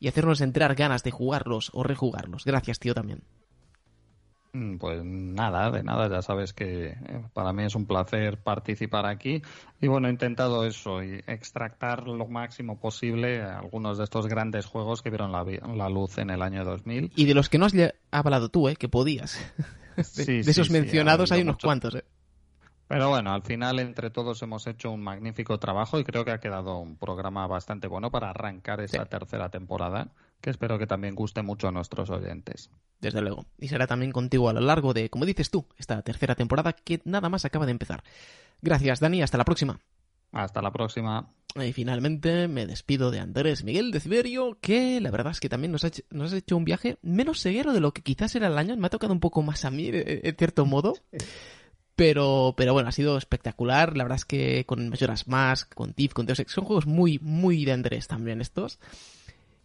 y 0.00 0.08
hacernos 0.08 0.40
entrar 0.40 0.74
ganas 0.74 1.04
de 1.04 1.12
jugarlos 1.12 1.70
o 1.72 1.82
rejugarlos. 1.82 2.44
Gracias, 2.44 2.78
tío, 2.78 2.94
también. 2.94 3.22
Mm, 4.54 4.76
pues 4.76 5.04
nada, 5.04 5.70
de 5.72 5.82
nada, 5.82 6.08
ya 6.08 6.22
sabes 6.22 6.52
que 6.52 6.86
eh, 6.86 6.96
para 7.32 7.52
mí 7.52 7.64
es 7.64 7.74
un 7.74 7.86
placer 7.86 8.38
participar 8.38 9.04
aquí 9.04 9.42
y 9.80 9.88
bueno, 9.88 10.06
he 10.06 10.12
intentado 10.12 10.64
eso 10.64 11.02
y 11.02 11.24
extractar 11.26 12.06
lo 12.06 12.28
máximo 12.28 12.78
posible 12.78 13.42
algunos 13.42 13.98
de 13.98 14.04
estos 14.04 14.28
grandes 14.28 14.66
juegos 14.66 15.02
que 15.02 15.10
vieron 15.10 15.32
la, 15.32 15.88
luz 15.88 16.18
en 16.18 16.30
el 16.30 16.40
año 16.40 16.64
2000. 16.64 17.12
Y 17.16 17.24
de 17.24 17.34
los 17.34 17.48
que 17.48 17.58
no 17.58 17.66
has 17.66 17.74
hablado 18.12 18.48
tú, 18.48 18.68
¿eh? 18.68 18.76
que 18.76 18.88
podías. 18.88 19.40
de, 20.16 20.40
esos 20.40 20.70
mencionados 20.70 21.32
hay 21.32 21.42
unos 21.42 21.56
cuantos. 21.58 21.96
¿eh? 21.96 22.04
Pero 22.86 23.08
bueno, 23.08 23.32
al 23.32 23.42
final 23.42 23.78
entre 23.78 24.10
todos 24.10 24.42
hemos 24.42 24.66
hecho 24.66 24.90
un 24.90 25.02
magnífico 25.02 25.58
trabajo 25.58 25.98
y 25.98 26.04
creo 26.04 26.24
que 26.24 26.32
ha 26.32 26.40
quedado 26.40 26.78
un 26.78 26.96
programa 26.96 27.46
bastante 27.46 27.88
bueno 27.88 28.10
para 28.10 28.30
arrancar 28.30 28.80
esa 28.80 29.06
tercera 29.06 29.48
temporada, 29.48 30.12
que 30.40 30.50
espero 30.50 30.78
que 30.78 30.86
también 30.86 31.14
guste 31.14 31.42
mucho 31.42 31.68
a 31.68 31.72
nuestros 31.72 32.10
oyentes. 32.10 32.70
Desde 33.00 33.22
luego. 33.22 33.46
Y 33.58 33.68
será 33.68 33.86
también 33.86 34.12
contigo 34.12 34.48
a 34.48 34.52
lo 34.52 34.60
largo 34.60 34.92
de, 34.92 35.08
como 35.08 35.24
dices 35.24 35.50
tú, 35.50 35.66
esta 35.78 36.02
tercera 36.02 36.34
temporada 36.34 36.74
que 36.74 37.00
nada 37.04 37.30
más 37.30 37.44
acaba 37.44 37.64
de 37.64 37.72
empezar. 37.72 38.04
Gracias, 38.60 39.00
Dani. 39.00 39.22
Hasta 39.22 39.38
la 39.38 39.44
próxima. 39.44 39.80
Hasta 40.32 40.60
la 40.60 40.70
próxima. 40.70 41.30
Y 41.56 41.72
finalmente 41.72 42.48
me 42.48 42.66
despido 42.66 43.10
de 43.10 43.20
Andrés 43.20 43.64
Miguel 43.64 43.92
de 43.92 44.00
Ciberio, 44.00 44.58
que 44.60 45.00
la 45.00 45.10
verdad 45.10 45.32
es 45.32 45.40
que 45.40 45.48
también 45.48 45.72
nos 45.72 45.84
ha, 45.84 45.88
hecho, 45.88 46.02
nos 46.10 46.32
ha 46.32 46.36
hecho 46.36 46.56
un 46.56 46.64
viaje 46.64 46.98
menos 47.00 47.40
ceguero 47.40 47.72
de 47.72 47.80
lo 47.80 47.92
que 47.92 48.02
quizás 48.02 48.34
era 48.34 48.48
el 48.48 48.58
año. 48.58 48.76
Me 48.76 48.88
ha 48.88 48.90
tocado 48.90 49.12
un 49.12 49.20
poco 49.20 49.42
más 49.42 49.64
a 49.64 49.70
mí, 49.70 49.88
en 49.92 50.36
cierto 50.36 50.66
modo. 50.66 50.94
Pero, 51.96 52.54
pero 52.56 52.72
bueno, 52.72 52.88
ha 52.88 52.92
sido 52.92 53.16
espectacular. 53.16 53.96
La 53.96 54.04
verdad 54.04 54.16
es 54.16 54.24
que 54.24 54.64
con 54.66 54.88
Majora's 54.88 55.28
Mask, 55.28 55.72
con 55.74 55.92
Tiff, 55.92 56.12
con 56.12 56.26
Deus 56.26 56.40
Ex, 56.40 56.52
son 56.52 56.64
juegos 56.64 56.86
muy, 56.86 57.18
muy 57.20 57.64
de 57.64 57.72
Andrés 57.72 58.08
también 58.08 58.40
estos. 58.40 58.80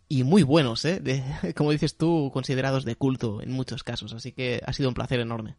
Y 0.08 0.24
muy 0.24 0.44
buenos, 0.44 0.86
¿eh? 0.86 1.00
De, 1.00 1.24
como 1.56 1.72
dices 1.72 1.98
tú, 1.98 2.30
considerados 2.34 2.86
de 2.86 2.96
culto 2.96 3.42
en 3.42 3.52
muchos 3.52 3.84
casos. 3.84 4.14
Así 4.14 4.32
que 4.32 4.62
ha 4.66 4.74
sido 4.74 4.90
un 4.90 4.96
placer 4.96 5.20
enorme. 5.20 5.56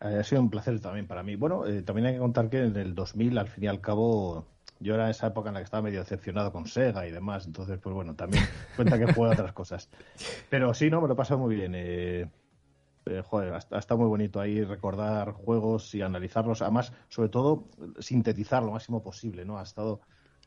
Ha 0.00 0.22
sido 0.22 0.40
un 0.40 0.50
placer 0.50 0.78
también 0.80 1.06
para 1.06 1.22
mí. 1.22 1.36
Bueno, 1.36 1.66
eh, 1.66 1.82
también 1.82 2.06
hay 2.06 2.12
que 2.14 2.20
contar 2.20 2.48
que 2.48 2.62
en 2.62 2.76
el 2.76 2.94
2000, 2.94 3.36
al 3.38 3.48
fin 3.48 3.64
y 3.64 3.66
al 3.66 3.80
cabo, 3.80 4.46
yo 4.78 4.94
era 4.94 5.10
esa 5.10 5.26
época 5.28 5.48
en 5.48 5.54
la 5.54 5.60
que 5.60 5.64
estaba 5.64 5.82
medio 5.82 6.00
decepcionado 6.00 6.52
con 6.52 6.66
Sega 6.66 7.06
y 7.06 7.10
demás. 7.10 7.46
Entonces, 7.46 7.78
pues 7.82 7.94
bueno, 7.94 8.14
también 8.14 8.44
cuenta 8.76 8.98
que 8.98 9.12
juega 9.12 9.32
otras 9.32 9.52
cosas. 9.52 9.88
Pero 10.48 10.72
sí, 10.72 10.88
no, 10.88 11.00
me 11.00 11.08
lo 11.08 11.14
he 11.14 11.16
pasado 11.16 11.40
muy 11.40 11.56
bien. 11.56 11.72
Eh, 11.74 12.28
eh, 13.08 13.22
joder, 13.24 13.52
ha 13.54 13.78
estado 13.78 13.98
muy 13.98 14.08
bonito 14.08 14.40
ahí 14.40 14.62
recordar 14.62 15.32
juegos 15.32 15.94
y 15.94 16.02
analizarlos. 16.02 16.62
Además, 16.62 16.92
sobre 17.08 17.28
todo, 17.28 17.68
sintetizar 17.98 18.62
lo 18.62 18.72
máximo 18.72 19.02
posible, 19.02 19.44
¿no? 19.44 19.58
Ha 19.58 19.62
estado, 19.62 20.00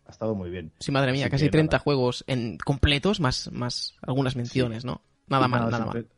ha 0.05 0.11
estado 0.11 0.35
muy 0.35 0.49
bien. 0.49 0.71
Sí, 0.79 0.91
madre 0.91 1.11
mía, 1.11 1.25
Así 1.25 1.31
casi 1.31 1.45
que 1.45 1.51
30 1.51 1.77
nada. 1.77 1.83
juegos 1.83 2.23
en 2.27 2.57
completos, 2.57 3.19
más, 3.19 3.51
más 3.51 3.95
algunas 4.01 4.35
menciones, 4.35 4.85
¿no? 4.85 5.01
Nada 5.27 5.47
mal, 5.47 5.61
nada 5.69 5.77
simple- 5.83 6.01
mal. 6.03 6.09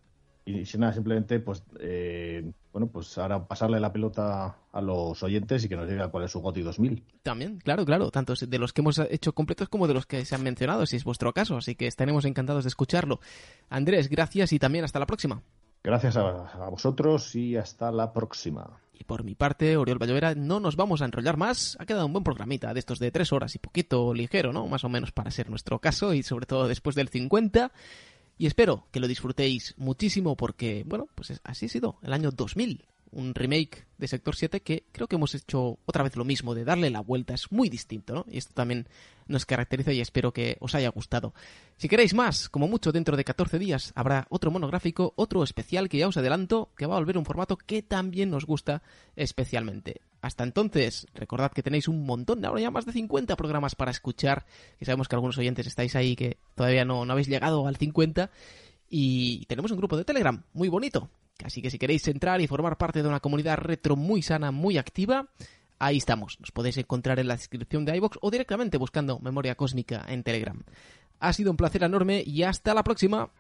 Y 0.46 0.66
sin 0.66 0.82
nada, 0.82 0.92
simplemente, 0.92 1.40
pues, 1.40 1.64
eh, 1.80 2.52
bueno, 2.74 2.88
pues 2.88 3.18
ahora 3.18 3.48
pasarle 3.48 3.80
la 3.80 3.94
pelota 3.94 4.58
a 4.74 4.82
los 4.82 5.24
oyentes 5.24 5.64
y 5.64 5.70
que 5.70 5.78
nos 5.78 5.88
digan 5.88 6.10
cuál 6.12 6.26
es 6.26 6.32
su 6.32 6.42
GOTI 6.42 6.64
2000. 6.64 7.02
También, 7.22 7.60
claro, 7.60 7.86
claro, 7.86 8.12
tanto 8.12 8.34
de 8.34 8.60
los 8.60 8.74
que 8.74 8.82
hemos 8.82 9.00
hecho 9.10 9.32
completos 9.34 9.70
como 9.70 9.88
de 9.88 9.94
los 9.94 10.06
que 10.06 10.26
se 10.26 10.36
han 10.36 10.44
mencionado, 10.44 10.86
si 10.86 10.98
es 10.98 11.06
vuestro 11.06 11.32
caso, 11.32 11.56
así 11.56 11.76
que 11.76 11.88
estaremos 11.88 12.26
encantados 12.26 12.66
de 12.66 12.68
escucharlo. 12.68 13.22
Andrés, 13.70 14.10
gracias 14.10 14.52
y 14.52 14.60
también 14.60 14.84
hasta 14.84 15.00
la 15.00 15.06
próxima. 15.06 15.42
Gracias 15.84 16.16
a, 16.16 16.70
vosotros 16.70 17.36
y 17.36 17.58
hasta 17.58 17.92
la 17.92 18.14
próxima. 18.14 18.80
Y 18.94 19.04
por 19.04 19.24
mi 19.26 19.36
parte, 19.36 19.76
Oriol 19.76 19.98
Vallovera, 19.98 20.34
no 20.34 20.60
nos 20.62 20.78
vamos 20.78 21.02
a 21.02 21.06
enrollar 21.06 21.36
más. 21.36 21.76
Ha 21.80 21.86
quedado 21.86 22.06
un 22.06 22.14
buen 22.14 22.24
programita 22.24 22.74
de 22.74 22.80
estos 22.80 23.00
de 23.00 23.12
tres 23.12 23.34
horas 23.34 23.54
y 23.56 23.60
poquito 23.60 24.14
ligero, 24.14 24.54
¿no? 24.54 24.66
Más 24.68 24.84
o 24.86 24.90
menos 24.90 25.12
para 25.12 25.30
ser 25.32 25.50
nuestro 25.50 25.80
caso 25.80 26.14
y 26.14 26.24
sobre 26.24 26.46
todo 26.46 26.68
después 26.70 26.96
del 26.96 27.10
50. 27.10 27.72
Y 28.38 28.48
espero 28.48 28.88
que 28.92 29.00
lo 29.02 29.08
disfrutéis 29.08 29.76
muchísimo 29.78 30.38
porque, 30.38 30.84
bueno, 30.88 31.08
pues 31.16 31.32
es- 31.32 31.42
así 31.44 31.66
ha 31.66 31.70
sido 31.70 31.98
el 32.02 32.14
año 32.14 32.32
2000. 32.32 32.86
Un 33.14 33.36
remake 33.36 33.86
de 33.98 34.08
Sector 34.08 34.36
7 34.36 34.62
que 34.62 34.84
creo 34.92 35.08
que 35.08 35.16
hemos 35.16 35.36
hecho 35.36 35.80
otra 35.86 36.04
vez 36.04 36.16
lo 36.16 36.26
mismo, 36.26 36.56
de 36.56 36.66
darle 36.66 36.90
la 36.90 37.02
vuelta. 37.02 37.34
Es 37.34 37.52
muy 37.52 37.70
distinto, 37.70 38.14
¿no? 38.14 38.26
Y 38.28 38.38
esto 38.38 38.54
también 38.54 38.88
nos 39.28 39.46
caracteriza 39.46 39.94
y 39.94 40.02
espero 40.02 40.34
que 40.34 40.58
os 40.60 40.76
haya 40.76 40.90
gustado. 40.90 41.34
Si 41.78 41.88
queréis 41.88 42.14
más, 42.14 42.50
como 42.50 42.68
mucho 42.68 42.92
dentro 42.92 43.16
de 43.16 43.24
14 43.24 43.60
días 43.60 43.92
habrá 43.96 44.28
otro 44.30 44.52
monográfico, 44.52 45.14
otro 45.16 45.44
especial 45.44 45.90
que 45.90 45.98
ya 45.98 46.08
os 46.08 46.18
adelanto, 46.18 46.72
que 46.76 46.86
va 46.86 46.96
a 46.96 47.00
volver 47.00 47.18
un 47.18 47.26
formato 47.26 47.58
que 47.58 47.82
también 47.82 48.30
nos 48.30 48.46
gusta 48.46 48.84
especialmente. 49.16 50.02
Hasta 50.22 50.44
entonces, 50.44 51.06
recordad 51.14 51.52
que 51.52 51.64
tenéis 51.64 51.88
un 51.88 52.06
montón, 52.06 52.44
ahora 52.46 52.62
ya 52.62 52.72
más 52.72 52.86
de 52.86 52.94
50 52.94 53.36
programas 53.36 53.76
para 53.76 53.92
escuchar, 53.92 54.46
que 54.80 54.86
sabemos 54.86 55.10
que 55.10 55.16
algunos 55.16 55.38
oyentes 55.38 55.68
estáis 55.68 55.96
ahí 55.96 56.16
que 56.16 56.38
todavía 56.56 56.86
no, 56.86 57.06
no 57.06 57.12
habéis 57.12 57.28
llegado 57.28 57.68
al 57.68 57.76
50, 57.76 58.32
y 58.90 59.46
tenemos 59.48 59.72
un 59.72 59.78
grupo 59.78 59.98
de 59.98 60.06
Telegram 60.06 60.42
muy 60.54 60.70
bonito. 60.70 61.10
Así 61.44 61.62
que 61.62 61.70
si 61.70 61.80
queréis 61.80 62.08
entrar 62.08 62.42
y 62.42 62.48
formar 62.48 62.78
parte 62.78 63.02
de 63.02 63.10
una 63.10 63.20
comunidad 63.20 63.58
retro 63.58 63.96
muy 63.96 64.22
sana, 64.22 64.52
muy 64.52 64.78
activa, 64.78 65.30
ahí 65.80 65.98
estamos. 65.98 66.40
Nos 66.40 66.52
podéis 66.52 66.78
encontrar 66.78 67.20
en 67.20 67.28
la 67.28 67.36
descripción 67.36 67.86
de 67.86 67.96
iBox 67.98 68.18
o 68.22 68.32
directamente 68.32 68.78
buscando 68.78 69.20
Memoria 69.20 69.56
Cósmica 69.56 70.06
en 70.08 70.24
Telegram. 70.24 70.64
Ha 71.20 71.34
sido 71.34 71.52
un 71.52 71.58
placer 71.58 71.84
enorme 71.84 72.24
y 72.26 72.44
hasta 72.44 72.74
la 72.74 72.84
próxima. 72.84 73.32